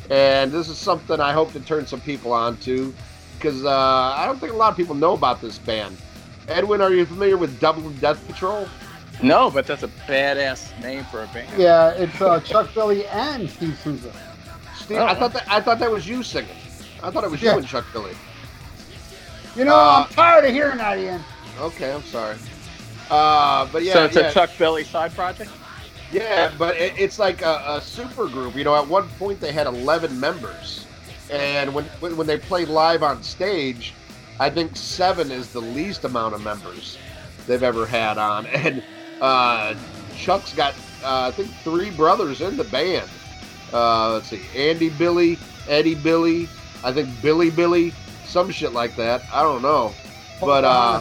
and 0.09 0.51
this 0.51 0.69
is 0.69 0.77
something 0.77 1.19
I 1.19 1.33
hope 1.33 1.51
to 1.51 1.59
turn 1.59 1.85
some 1.85 1.99
people 2.01 2.31
on 2.31 2.55
to, 2.57 2.93
because 3.37 3.65
uh, 3.65 4.15
I 4.17 4.25
don't 4.25 4.39
think 4.39 4.53
a 4.53 4.55
lot 4.55 4.71
of 4.71 4.77
people 4.77 4.95
know 4.95 5.13
about 5.13 5.41
this 5.41 5.59
band. 5.59 5.97
Edwin, 6.47 6.79
are 6.79 6.91
you 6.91 7.05
familiar 7.05 7.35
with 7.35 7.59
Dublin 7.59 7.93
Death 7.99 8.25
Patrol? 8.25 8.67
No, 9.21 9.51
but 9.51 9.67
that's 9.67 9.83
a 9.83 9.89
badass 10.07 10.81
name 10.81 11.03
for 11.05 11.23
a 11.23 11.27
band. 11.27 11.59
Yeah, 11.59 11.89
it's 11.89 12.21
uh, 12.21 12.39
Chuck 12.39 12.73
Billy 12.73 13.05
and 13.07 13.49
Steve 13.49 13.77
Souza. 13.83 14.13
Steve, 14.91 15.01
Oh, 15.01 15.05
I 15.05 15.15
thought 15.15 15.33
that 15.33 15.45
I 15.47 15.61
thought 15.61 15.79
that 15.79 15.91
was 15.91 16.07
you 16.07 16.21
singing. 16.23 16.49
I 17.01 17.11
thought 17.11 17.23
it 17.23 17.31
was 17.31 17.41
Yeah. 17.41 17.53
you 17.53 17.59
and 17.59 17.67
Chuck 17.67 17.85
Billy. 17.93 18.15
You 19.55 19.65
know, 19.65 19.75
Uh, 19.75 20.05
I'm 20.07 20.13
tired 20.13 20.45
of 20.45 20.51
hearing 20.51 20.77
that, 20.77 20.97
Ian. 20.97 21.23
Okay, 21.59 21.93
I'm 21.93 22.03
sorry. 22.03 22.37
Uh, 23.09 23.67
but 23.71 23.83
yeah, 23.83 23.93
so 23.93 24.05
it's 24.05 24.15
yeah. 24.15 24.27
a 24.29 24.33
Chuck 24.33 24.49
Billy 24.57 24.83
side 24.83 25.13
project. 25.15 25.51
Yeah, 26.11 26.51
but 26.57 26.75
it, 26.77 26.93
it's 26.97 27.19
like 27.19 27.41
a, 27.41 27.63
a 27.67 27.81
super 27.81 28.27
group. 28.27 28.55
You 28.55 28.63
know, 28.65 28.75
at 28.75 28.85
one 28.87 29.07
point 29.19 29.39
they 29.39 29.51
had 29.53 29.65
11 29.67 30.17
members, 30.19 30.85
and 31.29 31.73
when, 31.73 31.85
when 32.01 32.17
when 32.17 32.27
they 32.27 32.37
play 32.37 32.65
live 32.65 33.01
on 33.03 33.23
stage, 33.23 33.93
I 34.39 34.49
think 34.49 34.75
seven 34.75 35.31
is 35.31 35.51
the 35.53 35.61
least 35.61 36.03
amount 36.03 36.35
of 36.35 36.41
members 36.43 36.97
they've 37.47 37.63
ever 37.63 37.85
had 37.85 38.17
on, 38.17 38.45
and 38.47 38.83
uh, 39.21 39.73
Chuck's 40.17 40.53
got 40.53 40.73
uh, 41.03 41.27
I 41.27 41.31
think 41.31 41.49
three 41.63 41.91
brothers 41.91 42.41
in 42.41 42.57
the 42.57 42.65
band. 42.65 43.09
Uh, 43.73 44.13
let's 44.13 44.29
see, 44.29 44.41
Andy 44.55 44.89
Billy, 44.89 45.37
Eddie 45.67 45.95
Billy, 45.95 46.49
I 46.83 46.91
think 46.91 47.09
Billy 47.21 47.49
Billy, 47.49 47.93
some 48.25 48.51
shit 48.51 48.73
like 48.73 48.95
that. 48.97 49.21
I 49.33 49.41
don't 49.43 49.61
know, 49.61 49.93
but 50.39 50.63
uh, 50.65 50.99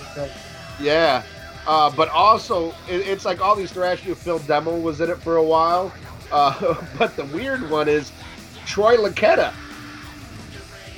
yeah. 0.80 1.22
Uh, 1.66 1.90
but 1.90 2.08
also, 2.08 2.70
it, 2.88 3.06
it's 3.06 3.24
like 3.24 3.40
all 3.40 3.54
these 3.54 3.70
thrash 3.72 4.04
new 4.06 4.14
Phil 4.14 4.38
Demmel 4.40 4.82
was 4.82 5.00
in 5.00 5.10
it 5.10 5.18
for 5.18 5.36
a 5.36 5.42
while. 5.42 5.92
Uh, 6.32 6.74
but 6.98 7.14
the 7.16 7.24
weird 7.26 7.68
one 7.70 7.88
is 7.88 8.12
Troy 8.66 8.96
Luccketta. 8.96 9.52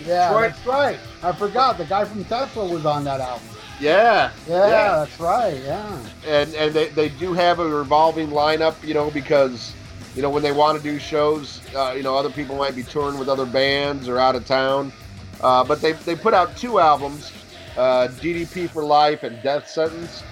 yeah, 0.07 0.29
Troy- 0.31 0.49
that's 0.49 0.67
right. 0.67 0.99
I 1.23 1.33
forgot 1.33 1.79
the 1.79 1.85
guy 1.85 2.05
from 2.05 2.25
Tesla 2.25 2.65
was 2.67 2.85
on 2.87 3.05
that 3.05 3.21
album. 3.21 3.47
Yeah, 3.81 4.31
Yeah, 4.49 4.69
Yeah. 4.69 4.97
that's 5.05 5.19
right. 5.19 5.61
Yeah. 5.65 5.99
and 6.27 6.55
and 6.55 6.73
they, 6.73 6.89
they 6.89 7.09
do 7.09 7.33
have 7.33 7.59
a 7.59 7.67
revolving 7.69 8.29
lineup, 8.29 8.75
you 8.87 8.95
know, 8.95 9.11
because 9.11 9.73
you 10.15 10.23
know 10.23 10.31
when 10.31 10.43
they 10.43 10.53
want 10.53 10.77
to 10.77 10.85
do 10.85 10.99
shows, 10.99 11.61
uh, 11.75 11.93
you 11.97 12.03
know, 12.03 12.17
other 12.17 12.31
people 12.31 12.57
might 12.57 12.77
be 12.77 12.83
touring 12.83 13.19
with 13.19 13.29
other 13.29 13.47
bands 13.47 14.09
or 14.09 14.19
out 14.19 14.35
of 14.35 14.47
town. 14.47 14.93
Uh, 15.41 15.65
but 15.65 15.81
they 15.81 15.93
they 15.93 16.15
put 16.15 16.35
out 16.35 16.57
two 16.57 16.79
albums, 16.79 17.33
uh, 17.77 18.09
DDP 18.21 18.69
for 18.69 18.85
Life 18.85 19.23
and 19.23 19.43
Death 19.43 19.69
Sentence, 19.69 20.23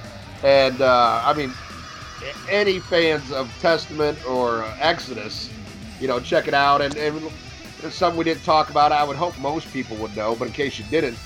and 0.43 0.81
uh, 0.81 1.23
I 1.24 1.35
mean, 1.35 1.52
any 2.48 2.78
fans 2.78 3.31
of 3.32 3.51
Testament 3.61 4.19
or 4.27 4.62
uh, 4.62 4.77
Exodus, 4.81 5.51
you 6.01 6.09
know, 6.09 6.20
check 6.20 6.48
it 6.48 6.55
out. 6.55 6.81
And, 6.81 6.97
and 6.97 7.31
some 7.90 8.16
we 8.16 8.24
didn't 8.24 8.44
talk 8.44 8.70
about. 8.70 8.93
I 8.93 9.05
would 9.05 9.16
hope 9.16 9.39
most 9.39 9.73
people 9.73 9.97
would 9.98 10.16
know, 10.16 10.35
but 10.36 10.48
in 10.48 10.55
case 10.55 10.78
you 10.78 10.85
didn't, 10.90 11.19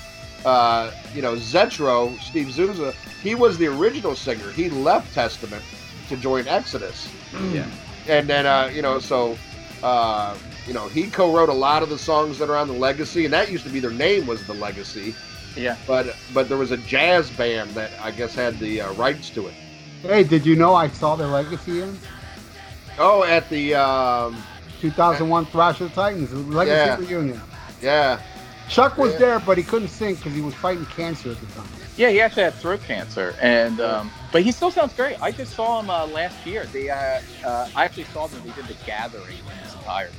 uh, 0.44 0.90
you 1.14 1.22
know, 1.22 1.34
Zetro, 1.34 2.18
Steve 2.20 2.52
Souza, 2.52 2.92
he 3.22 3.34
was 3.34 3.58
the 3.58 3.66
original 3.66 4.14
singer. 4.14 4.50
He 4.52 4.70
left 4.70 5.12
Testament 5.14 5.62
to 6.08 6.16
join 6.16 6.46
Exodus. 6.46 7.08
Yeah. 7.52 7.66
And 8.08 8.28
then, 8.28 8.46
uh, 8.46 8.70
you 8.72 8.82
know, 8.82 8.98
so, 8.98 9.36
uh, 9.82 10.36
you 10.66 10.74
know, 10.74 10.88
he 10.88 11.08
co-wrote 11.10 11.48
a 11.48 11.54
lot 11.54 11.82
of 11.82 11.88
the 11.88 11.98
songs 11.98 12.38
that 12.38 12.50
are 12.50 12.56
on 12.56 12.68
the 12.68 12.74
Legacy, 12.74 13.24
and 13.24 13.32
that 13.32 13.50
used 13.50 13.64
to 13.64 13.70
be 13.70 13.80
their 13.80 13.90
name 13.90 14.26
was 14.26 14.46
the 14.46 14.54
Legacy. 14.54 15.14
Yeah. 15.56 15.76
But 15.86 16.16
but 16.32 16.48
there 16.48 16.58
was 16.58 16.72
a 16.72 16.76
jazz 16.78 17.30
band 17.30 17.70
that 17.72 17.90
I 18.02 18.10
guess 18.10 18.34
had 18.34 18.58
the 18.58 18.80
uh, 18.80 18.92
rights 18.94 19.30
to 19.30 19.46
it. 19.46 19.54
Hey, 20.02 20.24
did 20.24 20.44
you 20.44 20.56
know 20.56 20.74
I 20.74 20.88
saw 20.88 21.14
the 21.16 21.26
legacy 21.28 21.80
in 21.80 21.96
Oh, 22.98 23.22
at 23.24 23.48
the 23.48 23.74
um, 23.74 24.36
2001 24.80 25.46
Thrasher 25.46 25.88
Titans 25.90 26.32
legacy 26.32 26.74
Yeah. 26.88 26.96
reunion? 26.96 27.40
yeah, 27.80 28.18
Chuck 28.68 28.98
was 28.98 29.12
Yeah. 29.12 29.18
there, 29.18 29.38
but 29.40 29.56
he 29.56 29.62
couldn't 29.64 29.88
sing 29.88 30.16
because 30.16 30.32
he 30.34 30.40
was 30.40 30.54
fighting 30.54 30.86
cancer 30.86 31.30
at 31.30 31.40
the 31.40 31.46
time. 31.46 31.68
Yeah, 31.96 32.10
he 32.10 32.20
actually 32.20 32.42
had 32.42 32.54
throat 32.54 32.80
cancer, 32.86 33.34
and 33.40 33.80
um, 33.80 34.10
but 34.34 34.42
he 34.42 34.50
still 34.50 34.72
sounds 34.72 34.92
great. 34.94 35.16
I 35.22 35.30
just 35.30 35.54
saw 35.54 35.78
him 35.78 35.88
uh, 35.88 36.06
last 36.08 36.44
year. 36.44 36.64
They, 36.72 36.90
uh, 36.90 37.20
uh, 37.46 37.68
I 37.76 37.84
actually 37.84 38.02
saw 38.06 38.26
them. 38.26 38.42
They 38.44 38.50
did 38.50 38.64
the 38.64 38.74
Gathering 38.84 39.22
in 39.28 39.56
his 39.62 39.74
entirety. 39.74 40.16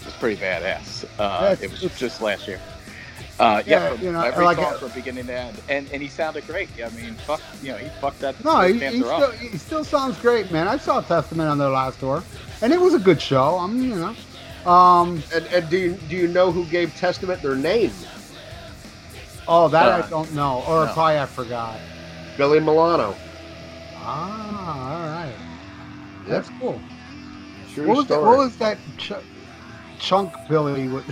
It 0.00 0.04
was 0.04 0.14
pretty 0.14 0.40
badass. 0.40 1.04
Uh, 1.18 1.40
That's- 1.40 1.62
it 1.62 1.70
was 1.72 1.98
just 1.98 2.22
last 2.22 2.46
year. 2.46 2.60
Uh, 3.40 3.60
yeah, 3.66 3.82
Yeah, 3.90 3.96
from 3.96 4.04
you 4.04 4.12
know, 4.12 4.20
every 4.20 4.44
like 4.44 4.58
song 4.58 4.74
a- 4.74 4.78
from 4.78 4.90
beginning 4.90 5.26
to 5.26 5.34
end, 5.34 5.60
and 5.68 5.88
and 5.92 6.00
he 6.00 6.08
sounded 6.08 6.46
great. 6.46 6.68
I 6.84 6.88
mean, 6.90 7.14
fuck, 7.26 7.40
you 7.60 7.72
know, 7.72 7.78
he 7.78 7.88
fucked 8.00 8.20
that 8.20 8.44
No, 8.44 8.60
he, 8.60 8.78
he, 8.78 9.00
still, 9.00 9.30
he 9.32 9.58
still 9.58 9.84
sounds 9.84 10.16
great, 10.18 10.52
man. 10.52 10.68
I 10.68 10.76
saw 10.76 11.00
Testament 11.00 11.48
on 11.48 11.58
their 11.58 11.68
last 11.70 11.98
tour, 11.98 12.22
and 12.62 12.72
it 12.72 12.80
was 12.80 12.94
a 12.94 12.98
good 13.00 13.20
show. 13.20 13.56
I'm, 13.58 13.80
you 13.82 13.94
know, 13.96 14.70
um, 14.70 15.20
and 15.34 15.44
and 15.46 15.68
do 15.68 15.76
you 15.78 15.92
do 16.08 16.16
you 16.16 16.28
know 16.28 16.52
who 16.52 16.64
gave 16.66 16.94
Testament 16.96 17.42
their 17.42 17.56
name? 17.56 17.92
oh, 19.48 19.66
that 19.68 19.86
Uh, 20.00 20.04
I 20.06 20.10
don't 20.10 20.32
know, 20.34 20.62
or 20.68 20.86
no. 20.86 20.92
probably 20.92 21.18
I 21.18 21.26
forgot. 21.26 21.76
Billy 22.36 22.60
Milano. 22.60 23.16
Ah, 24.10 24.94
all 24.94 25.00
right, 25.10 25.34
that's 26.26 26.48
cool. 26.58 26.80
True 27.74 27.88
What 27.88 27.96
was, 27.98 28.06
that, 28.06 28.14
story. 28.14 28.26
what 28.26 28.38
was 28.38 28.56
that 28.56 28.78
ch- 28.96 29.12
chunk 29.98 30.32
Billy 30.48 30.88
with 30.88 31.04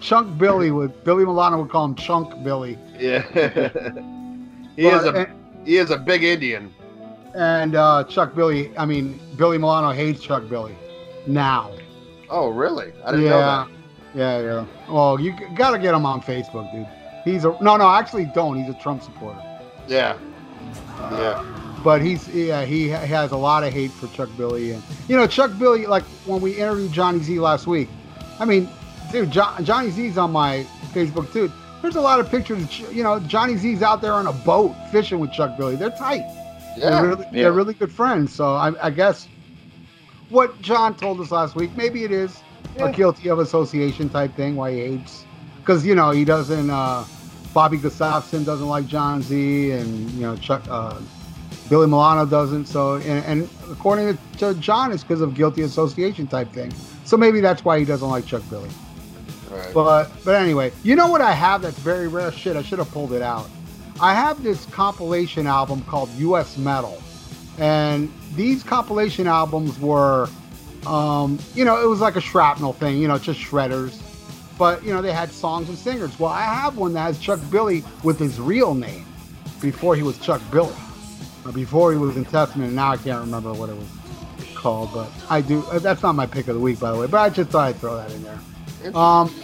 Chunk 0.00 0.38
Billy 0.38 0.70
with 0.70 1.04
Billy 1.04 1.26
Milano 1.26 1.60
would 1.60 1.70
call 1.70 1.84
him 1.84 1.94
Chunk 1.94 2.42
Billy. 2.42 2.78
Yeah. 2.98 3.20
he 4.76 4.86
is 4.86 5.04
a 5.04 5.12
and, 5.12 5.28
he 5.66 5.76
is 5.76 5.90
a 5.90 5.98
big 5.98 6.24
Indian. 6.24 6.72
and 7.34 7.74
uh, 7.74 8.04
Chuck 8.04 8.34
Billy, 8.34 8.76
I 8.78 8.86
mean 8.86 9.20
Billy 9.36 9.58
Milano 9.58 9.90
hates 9.90 10.22
Chuck 10.22 10.48
Billy 10.48 10.74
now. 11.26 11.70
Oh, 12.30 12.48
really? 12.48 12.92
I 13.04 13.10
didn't 13.10 13.26
yeah, 13.26 13.30
know 13.30 13.40
that. 13.40 13.68
yeah, 14.14 14.40
yeah. 14.40 14.66
Well, 14.90 15.20
you 15.20 15.34
gotta 15.54 15.78
get 15.78 15.92
him 15.92 16.06
on 16.06 16.22
Facebook, 16.22 16.72
dude. 16.72 16.86
He's 17.24 17.44
a 17.44 17.54
no, 17.60 17.76
no. 17.76 17.90
Actually, 17.90 18.24
don't. 18.34 18.56
He's 18.56 18.74
a 18.74 18.78
Trump 18.78 19.02
supporter. 19.02 19.42
Yeah. 19.86 20.16
Yeah. 21.12 21.67
But 21.84 22.02
he's 22.02 22.26
yeah, 22.28 22.64
he 22.64 22.88
has 22.88 23.30
a 23.32 23.36
lot 23.36 23.62
of 23.64 23.72
hate 23.72 23.92
for 23.92 24.08
Chuck 24.08 24.28
Billy, 24.36 24.72
and 24.72 24.82
you 25.08 25.16
know 25.16 25.26
Chuck 25.26 25.52
Billy. 25.58 25.86
Like 25.86 26.02
when 26.26 26.40
we 26.40 26.52
interviewed 26.58 26.92
Johnny 26.92 27.20
Z 27.20 27.38
last 27.38 27.66
week, 27.66 27.88
I 28.40 28.44
mean, 28.44 28.68
dude, 29.12 29.30
jo- 29.30 29.54
Johnny 29.62 29.90
Z's 29.90 30.18
on 30.18 30.32
my 30.32 30.66
Facebook 30.92 31.32
too. 31.32 31.50
There's 31.80 31.94
a 31.96 32.00
lot 32.00 32.18
of 32.18 32.28
pictures. 32.28 32.80
You 32.92 33.04
know, 33.04 33.20
Johnny 33.20 33.56
Z's 33.56 33.82
out 33.82 34.02
there 34.02 34.12
on 34.12 34.26
a 34.26 34.32
boat 34.32 34.74
fishing 34.90 35.20
with 35.20 35.32
Chuck 35.32 35.56
Billy. 35.56 35.76
They're 35.76 35.90
tight. 35.90 36.22
Yeah. 36.76 36.90
They're 37.00 37.06
really, 37.10 37.24
Yeah. 37.26 37.42
they're 37.44 37.52
really 37.52 37.74
good 37.74 37.92
friends. 37.92 38.32
So 38.34 38.54
I, 38.54 38.86
I 38.86 38.90
guess 38.90 39.28
what 40.28 40.60
John 40.60 40.96
told 40.96 41.20
us 41.20 41.30
last 41.30 41.54
week, 41.54 41.70
maybe 41.76 42.02
it 42.04 42.10
is 42.12 42.40
Yeah. 42.76 42.88
a 42.88 42.92
guilty 42.92 43.28
of 43.30 43.38
association 43.38 44.08
type 44.08 44.34
thing. 44.34 44.56
Why 44.56 44.72
he 44.72 44.80
hates, 44.80 45.24
because 45.60 45.86
you 45.86 45.94
know 45.94 46.10
he 46.10 46.24
doesn't. 46.24 46.68
Uh, 46.70 47.04
Bobby 47.54 47.76
Gustafson 47.78 48.44
doesn't 48.44 48.68
like 48.68 48.86
John 48.86 49.22
Z, 49.22 49.70
and 49.70 50.10
you 50.10 50.22
know 50.22 50.34
Chuck. 50.36 50.62
Uh, 50.68 50.98
Billy 51.68 51.86
Milano 51.86 52.26
doesn't. 52.26 52.66
So, 52.66 52.96
and, 52.96 53.24
and 53.24 53.48
according 53.70 54.16
to, 54.16 54.38
to 54.38 54.54
John, 54.60 54.92
it's 54.92 55.02
because 55.02 55.20
of 55.20 55.34
guilty 55.34 55.62
association 55.62 56.26
type 56.26 56.50
thing. 56.52 56.72
So 57.04 57.16
maybe 57.16 57.40
that's 57.40 57.64
why 57.64 57.78
he 57.78 57.84
doesn't 57.84 58.08
like 58.08 58.26
Chuck 58.26 58.42
Billy. 58.50 58.70
Right. 59.50 59.72
But 59.72 60.10
but 60.24 60.34
anyway, 60.34 60.72
you 60.82 60.94
know 60.94 61.08
what 61.08 61.20
I 61.20 61.32
have 61.32 61.62
that's 61.62 61.78
very 61.78 62.08
rare 62.08 62.32
shit. 62.32 62.56
I 62.56 62.62
should 62.62 62.78
have 62.78 62.90
pulled 62.90 63.12
it 63.12 63.22
out. 63.22 63.48
I 64.00 64.14
have 64.14 64.42
this 64.42 64.64
compilation 64.66 65.46
album 65.46 65.82
called 65.82 66.10
U.S. 66.16 66.56
Metal, 66.58 67.02
and 67.58 68.12
these 68.34 68.62
compilation 68.62 69.26
albums 69.26 69.78
were, 69.80 70.28
um, 70.86 71.38
you 71.54 71.64
know, 71.64 71.82
it 71.82 71.86
was 71.86 72.00
like 72.00 72.16
a 72.16 72.20
shrapnel 72.20 72.74
thing. 72.74 72.98
You 72.98 73.08
know, 73.08 73.18
just 73.18 73.40
shredders. 73.40 74.00
But 74.58 74.84
you 74.84 74.92
know, 74.92 75.00
they 75.00 75.12
had 75.12 75.30
songs 75.30 75.68
and 75.68 75.78
singers. 75.78 76.18
Well, 76.18 76.30
I 76.30 76.42
have 76.42 76.76
one 76.76 76.92
that 76.92 77.00
has 77.00 77.18
Chuck 77.18 77.40
Billy 77.50 77.84
with 78.02 78.18
his 78.18 78.40
real 78.40 78.74
name 78.74 79.06
before 79.60 79.96
he 79.96 80.02
was 80.02 80.18
Chuck 80.18 80.42
Billy, 80.50 80.74
or 81.48 81.52
before 81.52 81.92
he 81.92 81.98
was 81.98 82.16
in 82.16 82.24
Testament. 82.24 82.68
And 82.68 82.76
now 82.76 82.90
I 82.92 82.96
can't 82.96 83.20
remember 83.20 83.52
what 83.52 83.70
it 83.70 83.76
was 83.76 83.88
called, 84.54 84.90
but 84.92 85.10
I 85.30 85.40
do. 85.40 85.62
uh, 85.66 85.78
That's 85.78 86.02
not 86.02 86.14
my 86.14 86.26
pick 86.26 86.48
of 86.48 86.54
the 86.54 86.60
week, 86.60 86.78
by 86.80 86.92
the 86.92 86.98
way. 86.98 87.06
But 87.06 87.18
I 87.18 87.30
just 87.30 87.50
thought 87.50 87.68
I'd 87.68 87.76
throw 87.76 87.96
that 87.96 88.10
in 88.12 88.22
there. 88.22 88.38
Um, 88.96 89.34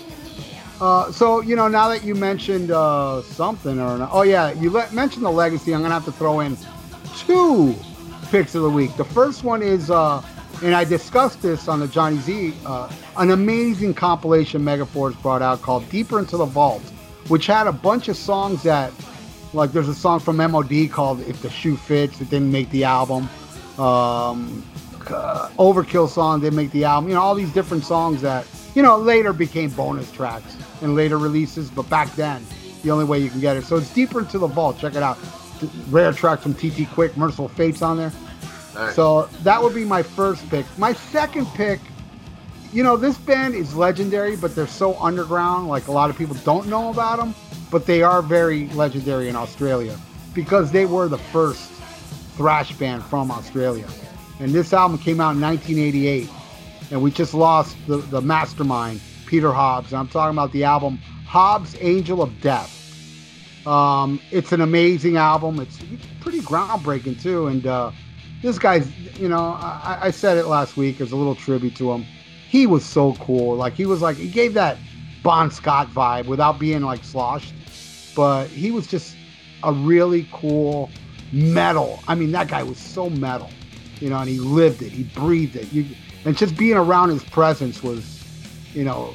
uh, 0.81 1.10
so 1.12 1.40
you 1.40 1.56
know, 1.56 1.68
now 1.68 1.89
that 1.89 2.05
you 2.05 2.14
mentioned 2.14 2.70
uh, 2.70 3.22
something 3.22 3.81
or 3.81 3.94
an- 3.94 4.09
oh 4.10 4.22
yeah, 4.22 4.52
you 4.52 4.70
let, 4.70 4.93
mentioned 4.93 5.24
the 5.24 5.31
legacy. 5.31 5.74
I'm 5.74 5.82
gonna 5.82 5.94
have 5.94 6.05
to 6.05 6.12
throw 6.12 6.40
in 6.40 6.56
two 7.16 7.74
picks 8.31 8.55
of 8.55 8.62
the 8.62 8.70
week. 8.70 8.94
The 8.97 9.05
first 9.05 9.44
one 9.44 9.62
is, 9.62 9.90
uh, 9.90 10.20
and 10.62 10.74
I 10.74 10.85
discussed 10.85 11.40
this 11.43 11.68
on 11.68 11.78
the 11.81 11.86
Johnny 11.89 12.18
Z, 12.18 12.55
uh, 12.66 12.90
an 13.16 13.31
amazing 13.31 13.94
compilation 13.94 14.62
Megaforce 14.62 15.20
brought 15.22 15.43
out 15.43 15.62
called 15.62 15.89
"Deeper 15.90 16.18
Into 16.18 16.36
the 16.36 16.44
Vault," 16.44 16.82
which 17.28 17.47
had 17.47 17.66
a 17.68 17.72
bunch 17.72 18.09
of 18.09 18.16
songs 18.16 18.62
that, 18.64 18.93
like, 19.55 19.72
there's 19.72 19.89
a 19.89 19.94
song 19.94 20.20
from 20.20 20.36
MOD 20.36 20.90
called 20.90 21.20
"If 21.20 21.43
the 21.43 21.51
Shoe 21.51 21.76
Fits." 21.76 22.20
It 22.20 22.31
didn't 22.31 22.52
make 22.52 22.70
the 22.70 22.85
album. 22.85 23.28
Um, 23.78 24.64
uh, 25.09 25.48
Overkill 25.59 26.09
song 26.09 26.40
didn't 26.40 26.56
make 26.56 26.70
the 26.70 26.85
album. 26.85 27.09
You 27.09 27.16
know, 27.16 27.22
all 27.22 27.35
these 27.35 27.52
different 27.52 27.85
songs 27.85 28.22
that 28.22 28.47
you 28.74 28.82
know 28.82 28.97
later 28.97 29.32
became 29.32 29.70
bonus 29.70 30.10
tracks 30.12 30.56
in 30.82 30.94
later 30.94 31.18
releases, 31.18 31.70
but 31.70 31.89
back 31.89 32.10
then 32.14 32.44
the 32.85 32.90
only 32.90 33.05
way 33.05 33.18
you 33.18 33.31
can 33.31 33.40
get 33.40 33.56
it. 33.56 33.64
So 33.64 33.76
it's 33.76 33.93
deeper 33.93 34.20
into 34.20 34.39
the 34.39 34.47
vault. 34.47 34.78
Check 34.78 34.94
it 34.94 35.02
out. 35.02 35.18
Rare 35.89 36.12
tracks 36.12 36.43
from 36.43 36.55
TT 36.55 36.89
Quick, 36.93 37.16
Mercyful 37.16 37.48
Fate's 37.48 37.82
on 37.82 37.97
there. 37.97 38.12
Nice. 38.74 38.94
So 38.94 39.22
that 39.43 39.62
would 39.62 39.74
be 39.74 39.85
my 39.85 40.02
first 40.02 40.48
pick. 40.51 40.66
My 40.78 40.93
second 40.93 41.47
pick, 41.55 41.81
you 42.75 42.83
know, 42.83 42.97
this 42.97 43.17
band 43.17 43.55
is 43.55 43.77
legendary, 43.77 44.35
but 44.35 44.57
they're 44.57 44.67
so 44.67 44.99
underground. 44.99 45.69
Like 45.69 45.87
a 45.87 45.93
lot 45.93 46.11
of 46.11 46.19
people 46.19 46.35
don't 46.45 46.67
know 46.67 46.91
about 46.91 47.19
them, 47.19 47.33
but 47.71 47.87
they 47.87 48.03
are 48.03 48.21
very 48.21 48.69
legendary 48.71 49.29
in 49.29 49.37
Australia 49.37 49.97
because 50.35 50.73
they 50.73 50.85
were 50.85 51.07
the 51.07 51.19
first 51.19 51.71
thrash 52.37 52.73
band 52.73 53.05
from 53.05 53.31
Australia. 53.31 53.87
And 54.41 54.51
this 54.51 54.73
album 54.73 54.99
came 54.99 55.21
out 55.21 55.37
in 55.37 55.41
1988, 55.41 56.29
and 56.91 57.01
we 57.01 57.13
just 57.13 57.33
lost 57.33 57.77
the, 57.87 57.99
the 57.99 58.21
mastermind, 58.21 59.01
Peter 59.27 59.53
Hobbs. 59.53 59.93
And 59.93 60.01
I'm 60.01 60.09
talking 60.09 60.35
about 60.35 60.51
the 60.51 60.65
album 60.65 60.99
Hobbs 61.27 61.77
Angel 61.79 62.23
of 62.23 62.41
Death. 62.41 62.73
Um, 63.69 64.21
it's 64.33 64.51
an 64.51 64.61
amazing 64.61 65.17
album. 65.17 65.61
It's, 65.61 65.79
pretty 66.21 66.41
groundbreaking 66.41 67.21
too. 67.23 67.49
And 67.49 67.67
uh, 67.67 67.93
this 68.41 68.59
guy's, 68.59 68.91
you 69.21 69.29
know, 69.29 69.59
I, 69.61 69.99
I 70.05 70.11
said 70.11 70.39
it 70.39 70.47
last 70.47 70.75
week 70.75 71.03
as 71.03 71.13
a 71.13 71.17
little 71.17 71.35
tribute 71.35 71.77
to 71.77 71.93
him. 71.93 72.07
He 72.49 72.66
was 72.66 72.85
so 72.85 73.15
cool. 73.15 73.57
Like 73.57 73.75
he 73.75 73.87
was 73.87 74.01
like 74.03 74.16
he 74.16 74.29
gave 74.29 74.55
that 74.55 74.79
Bon 75.23 75.51
Scott 75.51 75.89
vibe 75.89 76.27
without 76.27 76.59
being 76.59 76.83
like 76.83 77.05
sloshed. 77.05 77.53
But 78.15 78.47
he 78.49 78.71
was 78.71 78.87
just 78.87 79.16
a 79.65 79.73
really 79.73 80.29
cool 80.33 80.91
metal. 81.33 82.01
I 82.07 82.15
mean, 82.15 82.33
that 82.33 82.49
guy 82.49 82.62
was 82.62 82.79
so 82.79 83.11
metal, 83.11 83.51
you 84.01 84.09
know, 84.09 84.19
and 84.19 84.29
he 84.29 84.39
lived 84.39 84.83
it, 84.83 84.93
he 84.93 85.03
breathed 85.03 85.57
it. 85.57 85.73
You, 85.73 85.87
and 86.25 86.37
just 86.37 86.57
being 86.57 86.77
around 86.77 87.11
his 87.11 87.25
presence 87.25 87.83
was, 87.83 88.23
you 88.73 88.85
know, 88.85 89.15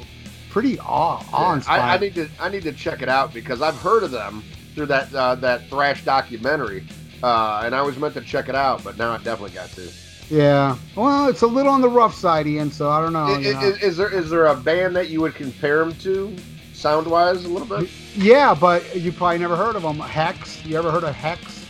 pretty 0.50 0.78
awe, 0.80 1.24
awe-inspiring. 1.32 1.82
I, 1.82 1.94
I 1.94 1.98
need 1.98 2.14
to 2.16 2.28
I 2.38 2.48
need 2.48 2.62
to 2.64 2.72
check 2.72 3.02
it 3.02 3.08
out 3.08 3.32
because 3.32 3.62
I've 3.62 3.76
heard 3.76 4.02
of 4.02 4.10
them 4.10 4.44
through 4.74 4.86
that 4.86 5.14
uh, 5.14 5.34
that 5.36 5.68
thrash 5.68 6.04
documentary, 6.04 6.84
uh, 7.22 7.62
and 7.64 7.74
I 7.74 7.82
was 7.82 7.96
meant 7.96 8.14
to 8.14 8.20
check 8.20 8.48
it 8.48 8.54
out, 8.54 8.84
but 8.84 8.98
now 8.98 9.12
I 9.12 9.16
definitely 9.18 9.52
got 9.52 9.70
to. 9.70 9.90
Yeah. 10.30 10.76
Well, 10.94 11.28
it's 11.28 11.42
a 11.42 11.46
little 11.46 11.72
on 11.72 11.80
the 11.80 11.88
rough 11.88 12.14
side, 12.14 12.46
Ian. 12.46 12.70
So 12.70 12.88
I 12.88 13.00
don't 13.02 13.12
know. 13.12 13.24
I- 13.26 13.38
you 13.38 13.52
know. 13.54 13.60
is, 13.60 13.82
is 13.82 13.96
there 13.96 14.10
is 14.14 14.30
there 14.30 14.46
a 14.46 14.54
band 14.54 14.94
that 14.96 15.08
you 15.08 15.20
would 15.20 15.34
compare 15.34 15.80
them 15.84 15.94
to, 15.98 16.34
sound 16.72 17.06
wise, 17.06 17.44
a 17.44 17.48
little 17.48 17.66
bit? 17.78 17.90
yeah, 18.16 18.54
but 18.54 18.94
you 18.96 19.12
probably 19.12 19.38
never 19.38 19.56
heard 19.56 19.76
of 19.76 19.82
them. 19.82 19.98
Hex. 19.98 20.64
You 20.64 20.78
ever 20.78 20.90
heard 20.90 21.04
of 21.04 21.14
Hex? 21.14 21.66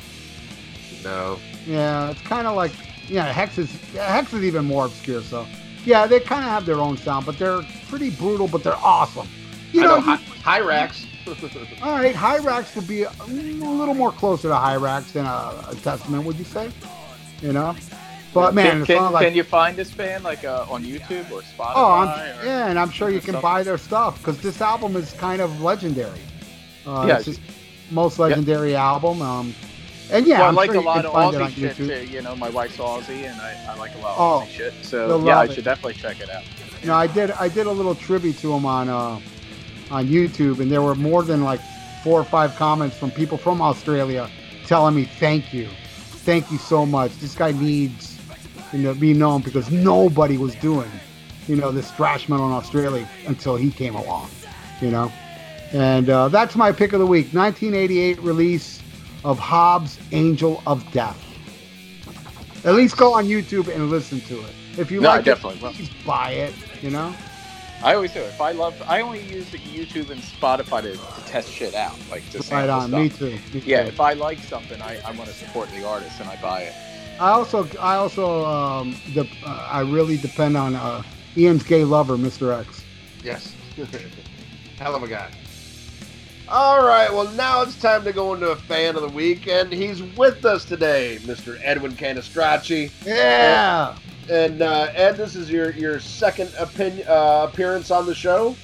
No. 1.02 1.38
Yeah, 1.66 2.10
it's 2.10 2.20
kind 2.22 2.46
of 2.46 2.54
like 2.56 2.72
yeah, 3.08 3.24
Hex 3.32 3.58
is 3.58 3.70
Hex 3.94 4.32
is 4.34 4.44
even 4.44 4.64
more 4.66 4.86
obscure. 4.86 5.22
So 5.22 5.46
yeah, 5.84 6.06
they 6.06 6.20
kind 6.20 6.44
of 6.44 6.50
have 6.50 6.66
their 6.66 6.76
own 6.78 6.96
sound, 6.98 7.24
but 7.26 7.38
they're 7.38 7.62
pretty 7.88 8.10
brutal, 8.10 8.46
but 8.48 8.62
they're 8.62 8.76
awesome. 8.76 9.26
You 9.72 9.82
I 9.82 9.84
know, 9.84 10.00
know, 10.00 10.12
you- 10.12 10.18
Hy- 10.42 10.60
Hirax. 10.60 11.06
all 11.82 11.92
right, 11.96 12.14
Hirax 12.14 12.74
would 12.74 12.88
be 12.88 13.02
a, 13.02 13.10
a 13.20 13.24
little 13.26 13.94
more 13.94 14.10
closer 14.10 14.48
to 14.48 14.54
Hirax 14.54 15.12
than 15.12 15.26
a, 15.26 15.64
a 15.70 15.76
Testament, 15.82 16.24
would 16.24 16.36
you 16.36 16.44
say? 16.44 16.70
You 17.40 17.52
know, 17.52 17.76
but 18.32 18.54
man, 18.54 18.84
can, 18.84 18.98
can, 18.98 19.12
like 19.12 19.26
can 19.26 19.34
you 19.34 19.42
find 19.44 19.76
this 19.76 19.90
band 19.90 20.24
like 20.24 20.44
uh, 20.44 20.66
on 20.70 20.84
YouTube 20.84 21.30
or 21.30 21.40
Spotify? 21.42 21.72
oh, 21.74 21.90
I'm, 21.92 22.08
or- 22.40 22.44
yeah, 22.44 22.66
and 22.68 22.78
I'm 22.78 22.90
sure 22.90 23.10
you 23.10 23.20
can 23.20 23.30
stuff? 23.32 23.42
buy 23.42 23.62
their 23.62 23.78
stuff 23.78 24.18
because 24.18 24.40
this 24.40 24.60
album 24.60 24.96
is 24.96 25.12
kind 25.14 25.40
of 25.42 25.60
legendary. 25.60 26.20
Uh, 26.86 27.04
Yeah. 27.08 27.18
it's 27.18 27.38
most 27.90 28.18
legendary 28.18 28.76
album. 28.76 29.20
Um, 29.22 29.54
and 30.12 30.26
yeah, 30.26 30.40
well, 30.40 30.48
I'm 30.48 30.54
like 30.56 30.70
sure 30.72 30.80
a 30.80 30.84
lot 30.84 31.04
of 31.04 31.12
Aussie 31.12 31.48
shit 31.50 31.76
YouTube. 31.76 32.06
too. 32.06 32.06
You 32.12 32.22
know, 32.22 32.34
my 32.36 32.48
wife's 32.50 32.76
Aussie, 32.78 33.24
and 33.30 33.40
I, 33.40 33.54
I 33.68 33.76
like 33.76 33.94
a 33.94 33.98
lot 33.98 34.16
Oh, 34.18 34.42
of 34.42 34.48
Aussie 34.48 34.50
shit. 34.50 34.74
So 34.82 35.06
yeah, 35.24 35.32
I 35.32 35.40
love 35.42 35.50
it. 35.50 35.54
should 35.54 35.64
definitely 35.64 35.94
check 35.94 36.20
it 36.20 36.30
out. 36.30 36.42
You 36.80 36.88
know, 36.88 36.94
I 36.94 37.06
did 37.06 37.30
I 37.32 37.48
did 37.48 37.66
a 37.66 37.70
little 37.72 37.94
tribute 37.94 38.38
to 38.38 38.52
him 38.52 38.64
on 38.64 38.88
uh, 38.88 39.20
on 39.90 40.06
YouTube, 40.06 40.60
and 40.60 40.70
there 40.70 40.82
were 40.82 40.94
more 40.94 41.22
than 41.22 41.42
like 41.42 41.60
four 42.02 42.18
or 42.20 42.24
five 42.24 42.54
comments 42.56 42.96
from 42.96 43.10
people 43.10 43.36
from 43.36 43.60
Australia 43.60 44.30
telling 44.66 44.94
me 44.94 45.04
thank 45.04 45.52
you, 45.52 45.68
thank 46.24 46.50
you 46.50 46.58
so 46.58 46.86
much. 46.86 47.12
This 47.18 47.34
guy 47.34 47.52
needs 47.52 48.19
you 48.72 48.78
know 48.80 48.94
be 48.94 49.12
known 49.14 49.42
because 49.42 49.70
nobody 49.70 50.36
was 50.38 50.54
doing 50.56 50.90
you 51.46 51.56
know 51.56 51.72
this 51.72 51.90
thrash 51.92 52.28
metal 52.28 52.46
in 52.46 52.52
Australia 52.52 53.08
until 53.26 53.56
he 53.56 53.70
came 53.70 53.94
along. 53.94 54.30
You 54.80 54.90
know, 54.90 55.12
and 55.72 56.08
uh, 56.08 56.28
that's 56.28 56.56
my 56.56 56.72
pick 56.72 56.92
of 56.92 57.00
the 57.00 57.06
week: 57.06 57.26
1988 57.32 58.20
release 58.20 58.80
of 59.24 59.38
Hobbs' 59.38 59.98
Angel 60.12 60.62
of 60.66 60.90
Death. 60.92 61.18
At 62.64 62.74
least 62.74 62.96
go 62.96 63.14
on 63.14 63.26
YouTube 63.26 63.68
and 63.74 63.90
listen 63.90 64.20
to 64.22 64.40
it. 64.40 64.52
If 64.78 64.90
you 64.90 65.00
No, 65.00 65.08
like 65.10 65.24
definitely 65.24 65.58
it, 65.58 65.62
will. 65.62 65.72
please 65.72 65.90
buy 66.06 66.32
it. 66.32 66.54
You 66.82 66.90
know. 66.90 67.14
I 67.82 67.94
always 67.94 68.12
do. 68.12 68.20
If 68.20 68.40
I 68.42 68.52
love, 68.52 68.82
I 68.86 69.00
only 69.00 69.20
use 69.22 69.46
YouTube 69.50 70.10
and 70.10 70.20
Spotify 70.20 70.82
to, 70.82 70.92
to 70.92 71.26
test 71.26 71.50
shit 71.50 71.74
out, 71.74 71.96
like 72.10 72.28
to 72.30 72.38
Right 72.50 72.68
on. 72.68 72.88
stuff. 72.88 73.00
Me 73.00 73.08
too. 73.08 73.38
Me 73.54 73.62
Yeah, 73.64 73.82
too. 73.84 73.88
if 73.88 74.00
I 74.00 74.12
like 74.12 74.38
something, 74.38 74.80
I, 74.82 74.98
I 75.06 75.12
want 75.12 75.28
to 75.30 75.34
support 75.34 75.70
the 75.70 75.86
artist 75.86 76.20
and 76.20 76.28
I 76.28 76.36
buy 76.42 76.62
it. 76.64 76.74
I 77.20 77.32
also, 77.32 77.68
I 77.78 77.96
also, 77.96 78.46
um, 78.46 78.96
de- 79.12 79.28
uh, 79.44 79.68
I 79.70 79.80
really 79.80 80.16
depend 80.16 80.56
on 80.56 80.74
uh, 80.74 81.02
Ian's 81.36 81.62
gay 81.62 81.84
lover, 81.84 82.16
Mr. 82.16 82.58
X. 82.58 82.82
Yes. 83.22 83.54
Hell 84.78 84.94
of 84.94 85.02
a 85.02 85.08
guy. 85.08 85.30
All 86.48 86.84
right, 86.84 87.12
well, 87.12 87.30
now 87.32 87.60
it's 87.60 87.78
time 87.78 88.04
to 88.04 88.12
go 88.12 88.32
into 88.32 88.50
a 88.50 88.56
fan 88.56 88.96
of 88.96 89.02
the 89.02 89.08
week, 89.08 89.46
and 89.46 89.70
he's 89.70 90.02
with 90.02 90.46
us 90.46 90.64
today, 90.64 91.18
Mr. 91.20 91.60
Edwin 91.62 91.92
Canistracci. 91.92 92.90
Yeah. 93.04 93.96
And 94.30 94.62
uh, 94.62 94.88
Ed, 94.94 95.12
this 95.12 95.36
is 95.36 95.50
your, 95.50 95.72
your 95.72 96.00
second 96.00 96.50
opinion, 96.58 97.06
uh, 97.06 97.46
appearance 97.48 97.90
on 97.90 98.06
the 98.06 98.14
show, 98.14 98.56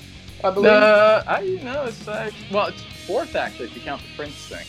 I 0.43 0.51
believe. 0.51 0.73
Uh, 0.73 1.23
I 1.27 1.41
you 1.43 1.61
know 1.61 1.85
it's 1.85 2.09
uh, 2.09 2.31
well, 2.51 2.69
it's 2.69 2.83
fourth 3.07 3.37
actually 3.37 3.67
if 3.67 3.77
you 3.77 3.83
count 3.83 4.01
the 4.03 4.09
Prince 4.17 4.35
thing. 4.35 4.67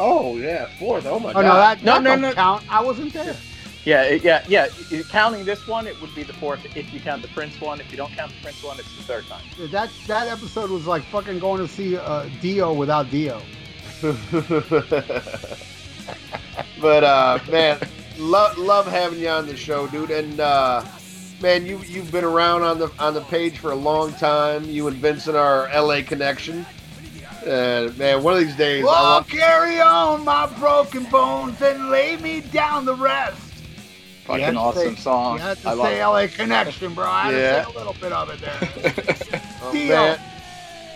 Oh 0.00 0.38
yeah, 0.38 0.66
fourth. 0.78 1.04
Oh 1.06 1.20
my 1.20 1.30
Oh 1.30 1.42
god. 1.42 1.44
no, 1.44 1.54
that, 1.54 1.82
No, 1.84 1.94
that 1.94 2.02
no, 2.20 2.28
no. 2.28 2.34
count. 2.34 2.64
I 2.72 2.82
wasn't 2.82 3.12
there. 3.12 3.36
Yeah, 3.84 4.10
yeah, 4.10 4.44
yeah. 4.48 4.66
Counting 5.10 5.44
this 5.44 5.66
one, 5.66 5.86
it 5.86 5.98
would 6.00 6.14
be 6.14 6.22
the 6.22 6.32
fourth. 6.34 6.60
If 6.76 6.92
you 6.92 7.00
count 7.00 7.22
the 7.22 7.28
Prince 7.28 7.58
one, 7.60 7.80
if 7.80 7.90
you 7.90 7.96
don't 7.96 8.12
count 8.12 8.30
the 8.32 8.36
Prince 8.42 8.62
one, 8.62 8.78
it's 8.78 8.94
the 8.96 9.02
third 9.04 9.24
time. 9.26 9.42
That 9.70 9.90
that 10.06 10.28
episode 10.28 10.70
was 10.70 10.86
like 10.86 11.02
fucking 11.04 11.38
going 11.38 11.60
to 11.66 11.68
see 11.68 11.96
uh, 11.96 12.28
Dio 12.42 12.72
without 12.74 13.10
Dio. 13.10 13.40
but 16.80 17.04
uh, 17.04 17.38
man, 17.50 17.78
love 18.18 18.56
love 18.58 18.86
having 18.86 19.20
you 19.20 19.28
on 19.28 19.46
the 19.46 19.56
show, 19.56 19.86
dude. 19.86 20.10
And 20.10 20.40
uh, 20.40 20.84
man, 21.40 21.66
you 21.66 21.78
you've 21.86 22.10
been 22.12 22.24
around 22.24 22.62
on 22.62 22.78
the 22.78 22.90
on 22.98 23.14
the 23.14 23.22
page 23.22 23.58
for 23.58 23.70
a 23.72 23.76
long 23.76 24.12
time. 24.14 24.64
You 24.64 24.88
and 24.88 24.96
Vincent 24.96 25.36
are 25.36 25.68
LA 25.74 26.02
connection. 26.02 26.66
Uh, 27.46 27.90
man, 27.96 28.22
one 28.22 28.34
of 28.34 28.40
these 28.40 28.56
days, 28.56 28.84
I'll 28.88 29.24
carry 29.24 29.80
on 29.80 30.24
my 30.24 30.46
broken 30.58 31.04
bones 31.04 31.60
and 31.62 31.90
lay 31.90 32.16
me 32.16 32.40
down 32.40 32.84
the 32.84 32.94
rest. 32.94 33.40
Fucking 34.26 34.52
You 34.52 34.58
awesome 34.58 34.96
say- 34.96 35.00
song. 35.02 35.36
You 35.36 35.42
had 35.42 35.58
to 35.62 35.68
I 35.68 35.72
love 35.72 35.86
say 35.86 36.00
it. 36.00 36.04
LA 36.04 36.26
Connection, 36.28 36.94
bro. 36.94 37.06
I 37.06 37.22
had 37.32 37.34
Yeah. 37.34 37.64
to 37.64 37.64
say 37.64 37.74
a 37.74 37.78
little 37.78 37.94
bit 37.94 38.12
of 38.12 38.30
it 38.30 38.40
there. 38.40 39.40
oh, 39.62 39.72
Dio. 39.72 39.96
man, 39.96 40.20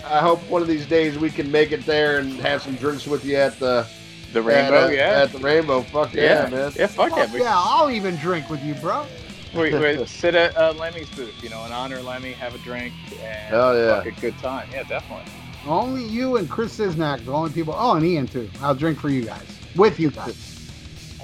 I 0.05 0.19
hope 0.21 0.41
one 0.51 0.61
of 0.63 0.69
these 0.69 0.87
days 0.87 1.19
we 1.19 1.31
can 1.31 1.51
make 1.51 1.73
it 1.73 1.87
there 1.87 2.19
and 2.19 2.35
have 2.41 2.63
some 2.63 2.75
drinks 2.77 3.07
with 3.07 3.25
you 3.25 3.37
at 3.37 3.59
the 3.59 3.87
The 4.35 4.43
Rainbow, 4.43 4.85
at, 4.85 4.85
uh, 4.85 4.93
yeah. 4.93 5.23
at 5.23 5.33
the 5.33 5.39
Rainbow. 5.39 5.81
Fuck 5.83 6.13
yeah, 6.13 6.45
yeah, 6.45 6.51
man. 6.51 6.73
yeah, 6.77 6.87
fuck 6.89 7.11
Fuck 7.11 7.19
it. 7.21 7.31
We, 7.31 7.41
yeah, 7.41 7.55
I'll 7.57 7.91
even 7.91 8.17
drink 8.17 8.51
with 8.51 8.63
you, 8.63 8.75
bro. 8.75 9.07
we, 9.55 9.75
we 9.75 10.05
sit 10.07 10.35
at 10.35 10.57
uh, 10.57 10.73
Lemmy's 10.75 11.09
booth, 11.11 11.43
you 11.43 11.49
know, 11.49 11.63
and 11.65 11.73
honor 11.73 12.03
Lemmy, 12.03 12.33
have 12.33 12.55
a 12.55 12.59
drink, 12.59 12.93
and 13.13 13.49
Hell 13.49 13.77
yeah. 13.77 13.97
fuck 14.03 14.07
a 14.07 14.21
good 14.21 14.37
time. 14.39 14.69
Yeah, 14.73 14.83
definitely. 14.85 15.33
Only 15.67 16.05
you 16.05 16.37
and 16.37 16.49
Chris 16.49 16.79
Cisnak, 16.79 17.25
the 17.25 17.33
only 17.33 17.51
people. 17.51 17.75
Oh, 17.77 17.95
and 17.95 18.05
Ian 18.05 18.27
too. 18.27 18.51
I'll 18.61 18.75
drink 18.75 18.99
for 18.99 19.09
you 19.09 19.25
guys, 19.25 19.47
with 19.77 19.99
you 19.99 20.11
guys. 20.11 20.51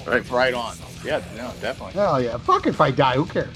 Right, 0.07 0.27
right 0.31 0.53
on. 0.53 0.75
Yeah, 1.05 1.21
no, 1.35 1.51
definitely. 1.61 1.93
Hell 1.93 2.21
yeah. 2.21 2.37
Fuck 2.37 2.65
if 2.67 2.81
I 2.81 2.89
die. 2.91 3.15
Who 3.15 3.25
cares? 3.25 3.55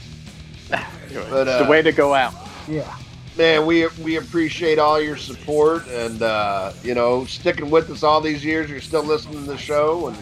But, 0.70 0.84
it's 1.10 1.16
uh, 1.32 1.64
the 1.64 1.70
way 1.70 1.82
to 1.82 1.91
go 1.91 2.14
out. 2.14 2.34
Yeah. 2.68 2.95
man, 3.38 3.66
we 3.66 3.88
we 4.03 4.18
appreciate 4.18 4.80
all 4.80 4.99
your 5.02 5.18
support 5.18 5.88
and 5.88 6.22
uh, 6.22 6.72
you 6.84 6.94
know 6.95 7.26
sticking 7.26 7.70
with 7.70 7.90
us 7.90 8.03
all 8.03 8.22
these 8.22 8.44
years. 8.44 8.70
You're 8.70 8.82
still 8.82 9.03
listening 9.03 9.45
to 9.45 9.52
the 9.52 9.57
show 9.57 10.07
and 10.07 10.18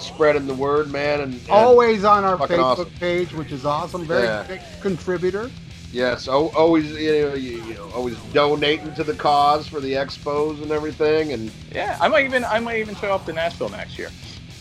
spreading 0.00 0.46
the 0.46 0.54
word, 0.54 0.90
man. 0.90 1.20
And, 1.20 1.34
and 1.34 1.50
Always 1.50 2.04
on 2.04 2.24
our 2.24 2.36
Facebook 2.36 2.58
awesome. 2.62 2.90
page, 2.98 3.32
which 3.32 3.52
is 3.52 3.64
awesome. 3.64 4.04
Very 4.06 4.24
Yeah. 4.24 4.42
big 4.44 4.60
contributor. 4.80 5.50
Yes, 5.92 6.28
always 6.28 6.90
you 6.92 7.12
know, 7.12 7.34
you, 7.34 7.62
you 7.64 7.74
know 7.74 7.90
always 7.94 8.16
donating 8.32 8.94
to 8.94 9.04
the 9.04 9.14
cause 9.14 9.66
for 9.66 9.80
the 9.80 9.92
expos 9.92 10.62
and 10.62 10.70
everything. 10.70 11.32
And 11.32 11.50
Yeah, 11.72 11.96
I 12.00 12.08
might 12.08 12.24
even 12.24 12.44
I 12.44 12.60
might 12.60 12.78
even 12.78 12.94
show 12.96 13.12
up 13.12 13.24
to 13.26 13.32
Nashville 13.32 13.68
next 13.68 13.98
year. 13.98 14.10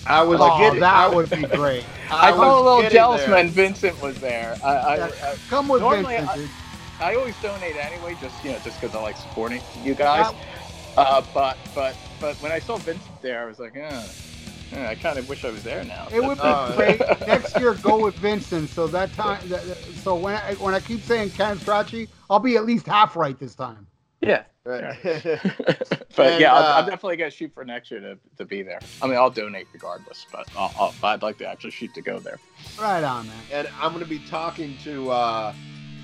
I 0.05 0.23
was 0.23 0.39
oh, 0.41 0.57
getting, 0.57 0.79
that 0.79 1.13
would 1.13 1.29
be 1.29 1.43
great. 1.43 1.85
I, 2.09 2.31
was 2.31 2.39
felt 2.39 2.61
a 2.61 2.69
little 2.69 2.89
jealous 2.89 3.21
there. 3.21 3.31
when 3.31 3.49
Vincent 3.49 4.01
was 4.01 4.19
there. 4.19 4.57
I, 4.63 4.73
I, 4.73 4.95
Yeah. 4.95 5.11
I, 5.23 5.35
Come 5.49 5.67
with 5.67 5.81
Normally, 5.81 6.15
Vincent, 6.15 6.49
I- 6.99 7.11
I 7.11 7.15
always 7.15 7.39
donate 7.41 7.77
anyway, 7.77 8.17
just 8.19 8.43
you 8.43 8.51
know, 8.51 8.59
just 8.59 8.81
because 8.81 8.95
I 8.95 9.01
like 9.01 9.15
supporting 9.15 9.61
you 9.83 9.95
guys. 9.95 10.33
Uh, 10.97 11.21
but 11.33 11.57
but 11.73 11.95
but 12.19 12.35
when 12.37 12.51
I 12.51 12.59
saw 12.59 12.77
Vincent 12.77 13.21
there, 13.21 13.41
I 13.41 13.45
was 13.45 13.59
like, 13.59 13.75
eh, 13.75 14.03
I 14.73 14.95
kind 14.95 15.17
of 15.17 15.27
wish 15.27 15.43
I 15.45 15.49
was 15.49 15.63
there 15.63 15.83
now. 15.83 16.07
It 16.11 16.23
would 16.23 16.37
be 16.37 16.43
Oh, 16.43 16.73
great. 16.75 16.99
Next 17.27 17.57
year, 17.59 17.73
go 17.75 18.03
with 18.03 18.15
Vincent. 18.15 18.69
So 18.69 18.87
that 18.87 19.11
time, 19.13 19.39
that, 19.49 19.63
that- 19.65 19.77
so 20.03 20.15
when 20.15 20.35
I, 20.35 20.53
when 20.55 20.73
I 20.75 20.79
keep 20.79 21.01
saying 21.01 21.31
Ken 21.31 21.57
Strachey, 21.57 22.07
I'll 22.29 22.39
be 22.39 22.55
at 22.57 22.65
least 22.65 22.85
half 22.85 23.15
right 23.15 23.37
this 23.39 23.55
time. 23.55 23.87
yeah. 24.21 24.43
Right. 24.65 24.95
but 25.03 26.19
And, 26.19 26.39
yeah, 26.41 26.53
I'll, 26.53 26.63
uh, 26.63 26.79
I'm 26.81 26.85
definitely 26.85 27.17
gonna 27.17 27.31
shoot 27.31 27.51
for 27.55 27.65
next 27.65 27.89
year 27.89 28.01
to, 28.01 28.17
to 28.37 28.45
be 28.45 28.61
there. 28.61 28.79
I 29.01 29.07
mean, 29.07 29.15
I'll 29.15 29.31
donate 29.31 29.65
regardless, 29.73 30.27
but 30.31 30.47
I'll, 30.55 30.71
I'll, 30.77 30.93
I'd 31.01 31.23
like 31.23 31.39
to 31.39 31.47
actually 31.47 31.71
shoot 31.71 31.91
to 31.95 32.01
go 32.01 32.19
there. 32.19 32.37
Right 32.79 33.03
on, 33.03 33.25
man. 33.25 33.35
and 33.51 33.67
I'm 33.81 33.93
going 33.93 34.03
to 34.03 34.09
be 34.09 34.19
talking 34.19 34.77
to 34.83 35.09
uh, 35.09 35.53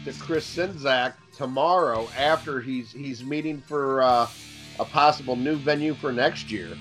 to 0.06 0.14
Chris 0.14 0.56
Sinzak 0.56 1.14
tomorrow 1.36 2.08
after 2.18 2.60
he's 2.60 2.92
he's 2.92 3.24
meeting 3.24 3.62
for 3.62 4.02
uh, 4.02 4.28
a 4.80 4.86
possible 4.86 5.36
new 5.36 5.58
venue 5.58 5.94
for 5.94 6.12
next 6.12 6.50
year. 6.50 6.76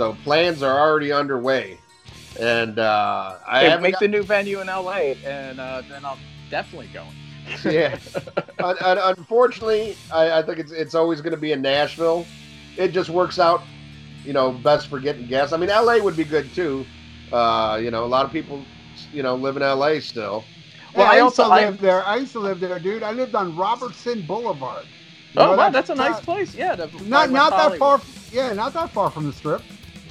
So 0.00 0.14
plans 0.24 0.62
are 0.62 0.80
already 0.80 1.12
underway, 1.12 1.78
and 2.38 2.78
uh, 2.78 3.34
I 3.46 3.60
Hey, 3.60 3.68
haven't 3.68 3.82
make 3.82 3.92
got- 3.92 4.00
the 4.00 4.08
new 4.08 4.22
venue 4.22 4.62
in 4.62 4.66
LA, 4.68 5.12
and 5.26 5.60
uh, 5.60 5.82
then 5.90 6.06
I'll 6.06 6.16
definitely 6.48 6.88
go. 6.94 7.04
yeah. 7.70 7.98
Un- 8.60 8.76
un- 8.80 9.14
unfortunately, 9.18 9.94
I, 10.10 10.38
I 10.38 10.42
think 10.42 10.58
it's 10.58 10.72
it's 10.72 10.94
always 10.94 11.20
going 11.20 11.32
to 11.34 11.36
be 11.36 11.52
in 11.52 11.60
Nashville. 11.60 12.24
It 12.78 12.92
just 12.92 13.10
works 13.10 13.38
out, 13.38 13.60
you 14.24 14.32
know, 14.32 14.52
best 14.52 14.86
for 14.86 15.00
getting 15.00 15.26
guests. 15.26 15.52
I 15.52 15.58
mean, 15.58 15.68
LA 15.68 15.98
would 15.98 16.16
be 16.16 16.24
good 16.24 16.50
too. 16.54 16.86
Uh, 17.30 17.78
you 17.82 17.90
know, 17.90 18.02
a 18.02 18.06
lot 18.06 18.24
of 18.24 18.32
people, 18.32 18.64
you 19.12 19.22
know, 19.22 19.34
live 19.34 19.58
in 19.58 19.62
LA 19.62 20.00
still. 20.00 20.44
Well, 20.94 21.04
Hey, 21.10 21.18
I 21.18 21.20
I 21.20 21.24
used 21.24 21.38
also- 21.38 21.44
to 21.44 21.50
I- 21.50 21.64
live 21.66 21.78
there. 21.78 22.06
I 22.06 22.16
used 22.16 22.32
to 22.32 22.40
live 22.40 22.58
there, 22.58 22.78
dude. 22.78 23.02
I 23.02 23.12
lived 23.12 23.34
on 23.34 23.54
Robertson 23.54 24.22
Boulevard. 24.22 24.86
You 25.34 25.42
Oh 25.42 25.50
know, 25.50 25.56
wow, 25.58 25.68
that's 25.68 25.90
a 25.90 25.92
uh, 25.92 25.96
nice 25.96 26.20
place. 26.20 26.54
Yeah, 26.54 26.74
Not 26.74 27.30
not 27.30 27.30
West 27.30 27.50
that 27.50 27.78
far. 27.78 28.00
Yeah, 28.32 28.54
not 28.54 28.72
that 28.72 28.90
far 28.90 29.10
from 29.10 29.26
the 29.26 29.32
strip. 29.34 29.60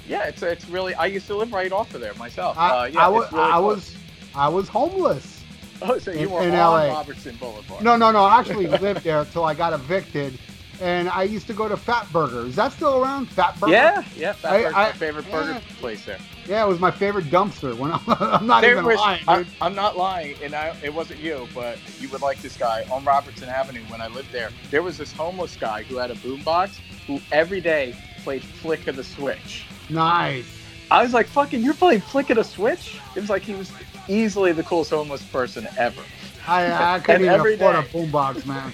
Yeah, 0.09 0.23
it's 0.27 0.41
it's 0.41 0.67
really. 0.69 0.93
I 0.95 1.05
used 1.05 1.27
to 1.27 1.35
live 1.35 1.53
right 1.53 1.71
off 1.71 1.93
of 1.93 2.01
there 2.01 2.13
myself. 2.15 2.57
I, 2.57 2.69
uh, 2.69 2.85
yeah, 2.85 3.05
I 3.05 3.07
was 3.07 3.31
really 3.31 3.43
I 3.45 3.57
close. 3.59 3.75
was 3.75 3.95
I 4.35 4.47
was 4.49 4.67
homeless. 4.67 5.43
Oh, 5.81 5.97
so 5.99 6.11
you 6.11 6.21
in- 6.21 6.31
were 6.31 6.41
in 6.41 6.49
on 6.55 6.87
LA. 6.87 6.87
Robertson 6.93 7.35
Boulevard. 7.37 7.83
No, 7.83 7.95
no, 7.95 8.11
no. 8.11 8.23
I 8.25 8.39
actually 8.39 8.67
lived 8.85 9.03
there 9.03 9.19
until 9.21 9.45
I 9.45 9.53
got 9.53 9.71
evicted, 9.71 10.37
and 10.81 11.07
I 11.09 11.23
used 11.23 11.45
to 11.47 11.53
go 11.53 11.69
to 11.69 11.77
Fat 11.77 12.11
Burger. 12.11 12.45
Is 12.47 12.55
that 12.57 12.71
still 12.73 13.01
around? 13.01 13.27
Fat 13.29 13.57
Burger. 13.59 13.71
Yeah, 13.73 14.03
yeah. 14.17 14.33
Fat 14.33 14.51
Burger's 14.51 14.73
my 14.73 14.91
favorite 14.93 15.31
burger 15.31 15.61
place 15.79 16.03
there. 16.05 16.17
Yeah, 16.47 16.65
it 16.65 16.67
was 16.67 16.79
my 16.79 16.89
favorite 16.91 17.25
dumpster. 17.25 17.77
When 17.77 17.91
I'm, 17.91 18.01
I'm 18.07 18.47
not 18.47 18.61
There 18.61 18.71
even 18.71 18.85
was- 18.85 18.97
lying, 18.97 19.23
I, 19.27 19.45
I'm 19.61 19.75
not 19.75 19.95
lying, 19.95 20.35
and 20.43 20.55
I, 20.55 20.75
it 20.83 20.91
wasn't 20.93 21.19
you, 21.19 21.47
but 21.53 21.77
you 21.99 22.09
would 22.09 22.21
like 22.21 22.41
this 22.41 22.57
guy 22.57 22.83
on 22.91 23.05
Robertson 23.05 23.47
Avenue 23.47 23.83
when 23.89 24.01
I 24.01 24.07
lived 24.07 24.31
there. 24.31 24.49
There 24.71 24.81
was 24.81 24.97
this 24.97 25.11
homeless 25.13 25.55
guy 25.55 25.83
who 25.83 25.97
had 25.97 26.09
a 26.09 26.15
boombox 26.15 26.77
who 27.05 27.19
every 27.31 27.61
day 27.61 27.95
played 28.23 28.43
Flick 28.43 28.87
of 28.87 28.95
the 28.97 29.03
Switch. 29.03 29.65
Nice. 29.89 30.45
I 30.91 31.03
was 31.03 31.13
like, 31.13 31.27
"Fucking, 31.27 31.61
you're 31.61 31.73
playing 31.73 32.01
flicking 32.01 32.37
a 32.37 32.43
Switch?" 32.43 32.99
It 33.15 33.21
was 33.21 33.29
like 33.29 33.41
he 33.43 33.53
was 33.55 33.71
easily 34.07 34.51
the 34.51 34.63
coolest 34.63 34.89
homeless 34.91 35.23
person 35.23 35.67
ever. 35.77 36.01
I, 36.47 36.95
I 36.95 36.99
couldn't 37.03 37.23
even 37.25 37.35
afford 37.39 37.75
a 37.75 37.81
day. 37.83 37.87
boombox, 37.89 38.45
man. 38.47 38.71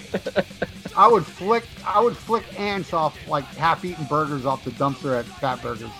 I 0.96 1.06
would 1.08 1.26
flick, 1.26 1.64
I 1.86 2.00
would 2.00 2.16
flick 2.16 2.44
ants 2.58 2.92
off 2.94 3.16
like 3.28 3.44
half-eaten 3.56 4.04
burgers 4.06 4.46
off 4.46 4.64
the 4.64 4.70
dumpster 4.70 5.18
at 5.18 5.26
Fat 5.26 5.60
Burgers. 5.62 5.90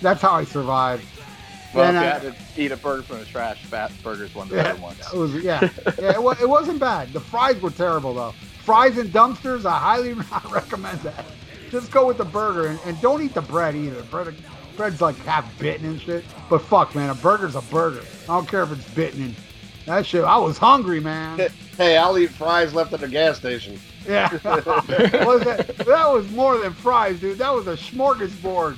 That's 0.00 0.22
how 0.22 0.32
I 0.34 0.44
survived. 0.44 1.04
Well, 1.74 1.88
And 1.88 1.96
if 1.96 2.02
you 2.02 2.08
I- 2.08 2.12
had 2.34 2.54
to 2.56 2.62
eat 2.62 2.70
a 2.70 2.76
burger 2.76 3.02
from 3.02 3.18
the 3.18 3.24
trash, 3.24 3.64
Fat 3.64 3.90
Burger's 4.04 4.34
one 4.36 4.48
the 4.48 4.56
Yeah, 4.56 4.62
better 4.62 4.80
ones. 4.82 5.00
it 5.12 5.16
was 5.18 5.34
yeah, 5.34 5.68
yeah. 5.98 6.12
It, 6.12 6.22
wa- 6.22 6.36
it 6.40 6.48
wasn't 6.48 6.78
bad. 6.78 7.12
The 7.12 7.20
fries 7.20 7.60
were 7.60 7.70
terrible 7.70 8.14
though. 8.14 8.34
Fries 8.62 8.96
and 8.98 9.10
dumpsters, 9.10 9.64
I 9.66 9.78
highly 9.78 10.12
recommend 10.52 11.00
that. 11.00 11.24
Just 11.70 11.90
go 11.90 12.06
with 12.06 12.18
the 12.18 12.24
burger 12.24 12.68
and, 12.68 12.78
and 12.86 13.00
don't 13.00 13.20
eat 13.20 13.34
the 13.34 13.42
bread 13.42 13.74
either. 13.74 14.02
Bread, 14.04 14.32
bread's 14.76 15.00
like 15.00 15.16
half 15.18 15.58
bitten 15.58 15.86
and 15.86 16.00
shit. 16.00 16.24
But 16.48 16.58
fuck, 16.62 16.94
man, 16.94 17.10
a 17.10 17.14
burger's 17.14 17.56
a 17.56 17.62
burger. 17.62 18.02
I 18.24 18.26
don't 18.26 18.48
care 18.48 18.62
if 18.62 18.72
it's 18.72 18.88
bitten. 18.94 19.22
And 19.22 19.34
that 19.86 20.06
shit, 20.06 20.24
I 20.24 20.36
was 20.36 20.58
hungry, 20.58 21.00
man. 21.00 21.38
Hey, 21.76 21.96
I'll 21.96 22.18
eat 22.18 22.30
fries 22.30 22.74
left 22.74 22.92
at 22.92 23.00
the 23.00 23.08
gas 23.08 23.38
station. 23.38 23.78
Yeah, 24.06 24.30
was 25.24 25.42
that, 25.44 25.76
that 25.78 26.12
was 26.12 26.30
more 26.30 26.58
than 26.58 26.72
fries, 26.72 27.20
dude. 27.20 27.38
That 27.38 27.52
was 27.52 27.66
a 27.66 27.76
smorgasbord. 27.76 28.76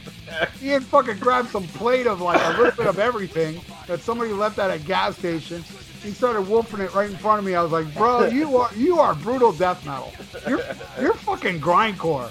He 0.59 0.69
had 0.69 0.83
fucking 0.83 1.19
grabbed 1.19 1.51
some 1.51 1.65
plate 1.69 2.07
of 2.07 2.21
like 2.21 2.41
a 2.43 2.59
little 2.59 2.77
bit 2.77 2.87
of 2.87 2.99
everything 2.99 3.61
that 3.87 4.01
somebody 4.01 4.33
left 4.33 4.59
at 4.59 4.71
a 4.71 4.79
gas 4.79 5.19
station. 5.19 5.63
He 6.03 6.13
started 6.13 6.43
wolfing 6.43 6.81
it 6.81 6.95
right 6.95 7.11
in 7.11 7.17
front 7.17 7.41
of 7.41 7.45
me. 7.45 7.55
I 7.55 7.63
was 7.63 7.73
like, 7.73 7.93
bro, 7.95 8.27
you 8.27 8.57
are 8.57 8.71
you 8.75 9.01
are 9.01 9.15
brutal 9.15 9.53
death 9.53 9.85
metal. 9.85 10.13
You're 10.49 10.63
you're 11.01 11.15
fucking 11.15 11.61
grindcore. 11.61 12.31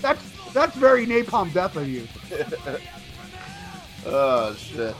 That's 0.00 0.31
that's 0.52 0.76
very 0.76 1.06
napalm 1.06 1.52
death 1.52 1.76
of 1.76 1.88
you. 1.88 2.06
Oh 4.04 4.54
shit. 4.54 4.96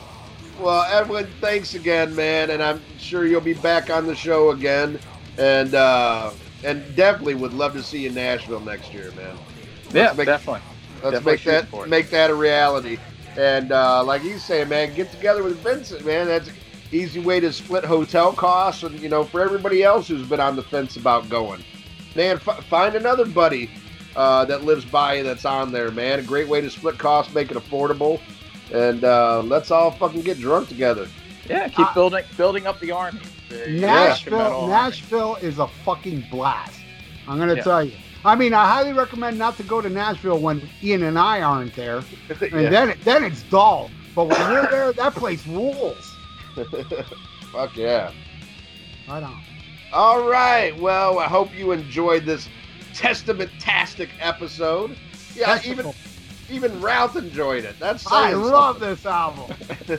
Well, 0.61 0.83
Edwin, 0.91 1.27
thanks 1.41 1.75
again, 1.75 2.15
man, 2.15 2.51
and 2.51 2.63
I'm 2.63 2.81
sure 2.99 3.27
you'll 3.27 3.41
be 3.41 3.55
back 3.55 3.91
on 3.91 4.07
the 4.07 4.15
show 4.15 4.51
again, 4.51 4.99
and 5.39 5.75
uh, 5.75 6.31
and 6.63 6.95
definitely 6.95 7.35
would 7.35 7.53
love 7.53 7.73
to 7.73 7.83
see 7.83 8.01
you 8.03 8.09
in 8.11 8.15
Nashville 8.15 8.61
next 8.61 8.93
year, 8.93 9.11
man. 9.17 9.37
Yeah, 9.93 10.13
make- 10.17 10.27
definitely. 10.27 10.63
Let's 11.03 11.15
Definitely 11.17 11.33
make 11.33 11.43
that 11.45 11.69
shooting 11.71 11.91
make 11.91 12.11
that 12.11 12.31
a 12.31 12.35
reality. 12.35 12.99
And 13.37 13.73
uh, 13.73 14.05
like 14.05 14.23
you 14.23 14.39
say, 14.39 14.65
man, 14.65 14.95
get 14.95 15.11
together 15.11 15.43
with 15.43 15.57
Vincent, 15.59 16.05
man. 16.05 16.27
That's 16.29 16.49
an 16.49 16.55
easy 16.93 17.19
way 17.19 17.41
to 17.41 17.53
split 17.53 17.85
hotel 17.85 18.33
costs, 18.33 18.85
and 18.85 19.01
you 19.01 19.09
know, 19.09 19.25
for 19.25 19.41
everybody 19.41 19.83
else 19.83 20.07
who's 20.07 20.29
been 20.29 20.39
on 20.39 20.55
the 20.55 20.63
fence 20.63 20.97
about 20.97 21.29
going, 21.29 21.65
man, 22.15 22.37
f- 22.47 22.65
find 22.67 22.95
another 22.95 23.25
buddy 23.25 23.69
uh, 24.17 24.45
that 24.47 24.65
lives 24.65 24.85
by 24.85 25.15
you 25.15 25.23
that's 25.25 25.45
on 25.45 25.73
there, 25.73 25.91
man. 25.91 26.19
A 26.19 26.23
great 26.23 26.49
way 26.49 26.61
to 26.61 26.71
split 26.71 26.99
costs, 26.99 27.33
make 27.35 27.51
it 27.51 27.57
affordable, 27.57 28.21
and 28.73 29.05
uh, 29.05 29.43
let's 29.43 29.71
all 29.71 29.91
fucking 29.91 30.23
get 30.23 30.39
drunk 30.39 30.69
together. 30.69 31.09
Yeah, 31.49 31.69
keep 31.69 31.87
Uh, 31.89 31.95
building 31.95 32.25
building 32.37 32.67
up 32.67 32.79
the 32.81 32.93
army. 32.93 33.21
The 33.49 33.67
Nashville, 33.69 34.39
Metal 34.39 34.61
Army. 34.63 34.73
Nashville 34.73 35.37
is 35.37 35.59
a 35.59 35.67
fucking 35.67 36.25
blast. 36.31 36.79
I'm 37.29 37.39
gonna 37.39 37.57
Yeah. 37.57 37.63
tell 37.63 37.85
you. 37.85 37.93
I 38.25 38.37
mean, 38.37 38.55
I 38.55 38.65
highly 38.67 38.93
recommend 38.93 39.37
not 39.39 39.57
to 39.57 39.65
go 39.65 39.81
to 39.81 39.89
Nashville 39.91 40.39
when 40.39 40.63
Ian 40.83 41.03
and 41.03 41.19
I 41.19 41.43
aren't 41.43 41.75
there. 41.75 42.03
And 42.41 42.63
Yeah. 42.63 42.71
then 42.71 42.95
then 43.05 43.25
it's 43.25 43.43
dull. 43.45 43.91
But 44.15 44.29
when 44.29 44.51
you're 44.51 44.67
there, 44.67 44.93
that 45.03 45.15
place 45.15 45.45
rules. 45.47 46.15
Fuck 47.53 47.77
yeah. 47.77 48.13
Right 49.09 49.23
on. 49.23 49.41
All 49.93 50.23
right. 50.29 50.79
Well, 50.79 51.19
I 51.19 51.25
hope 51.27 51.55
you 51.55 51.73
enjoyed 51.73 52.25
this 52.25 52.49
testament-tastic 52.95 54.11
episode. 54.21 54.97
Yeah, 55.35 55.59
even 55.65 55.87
Testicle. 55.87 55.95
even 56.51 56.81
Ralph 56.81 57.17
enjoyed 57.17 57.65
it. 57.65 57.79
That's 57.79 58.07
I 58.07 58.33
love 58.33 58.81
this 58.81 59.07
album. 59.07 59.55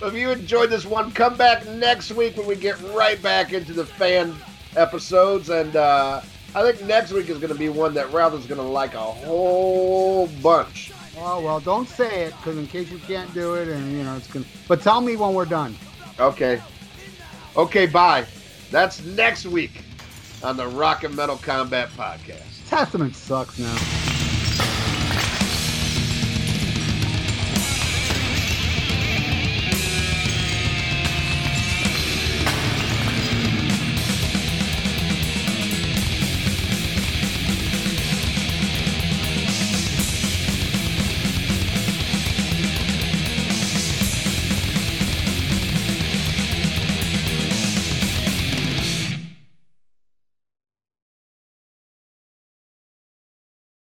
So 0.00 0.08
if 0.08 0.14
you 0.14 0.30
enjoyed 0.32 0.70
this 0.70 0.84
one, 0.84 1.12
come 1.12 1.36
back 1.36 1.66
next 1.66 2.10
week 2.10 2.36
when 2.36 2.46
we 2.46 2.56
get 2.56 2.80
right 2.92 3.22
back 3.22 3.52
into 3.52 3.72
the 3.72 3.86
fan 3.86 4.34
episodes. 4.76 5.50
And 5.50 5.76
uh, 5.76 6.20
I 6.54 6.62
think 6.62 6.86
next 6.86 7.12
week 7.12 7.30
is 7.30 7.38
going 7.38 7.52
to 7.52 7.58
be 7.58 7.68
one 7.68 7.94
that 7.94 8.12
Ralph 8.12 8.34
is 8.34 8.44
going 8.44 8.60
to 8.60 8.66
like 8.66 8.94
a 8.94 8.98
whole 8.98 10.26
bunch. 10.42 10.92
Oh 11.16 11.40
well, 11.40 11.60
don't 11.60 11.88
say 11.88 12.24
it, 12.24 12.34
because 12.36 12.58
in 12.58 12.66
case 12.66 12.90
you 12.90 12.98
can't 12.98 13.32
do 13.32 13.54
it, 13.54 13.68
and 13.68 13.92
you 13.92 14.02
know 14.02 14.16
it's 14.16 14.26
gonna. 14.26 14.44
But 14.66 14.82
tell 14.82 15.00
me 15.00 15.14
when 15.14 15.32
we're 15.32 15.44
done. 15.44 15.76
Okay. 16.18 16.60
Okay, 17.56 17.86
bye. 17.86 18.26
That's 18.72 19.02
next 19.04 19.46
week 19.46 19.84
on 20.44 20.56
the 20.58 20.68
Rock 20.68 21.04
and 21.04 21.16
Metal 21.16 21.38
Combat 21.38 21.88
Podcast. 21.96 22.68
Testament 22.68 23.16
sucks 23.16 23.58
now. 23.58 24.13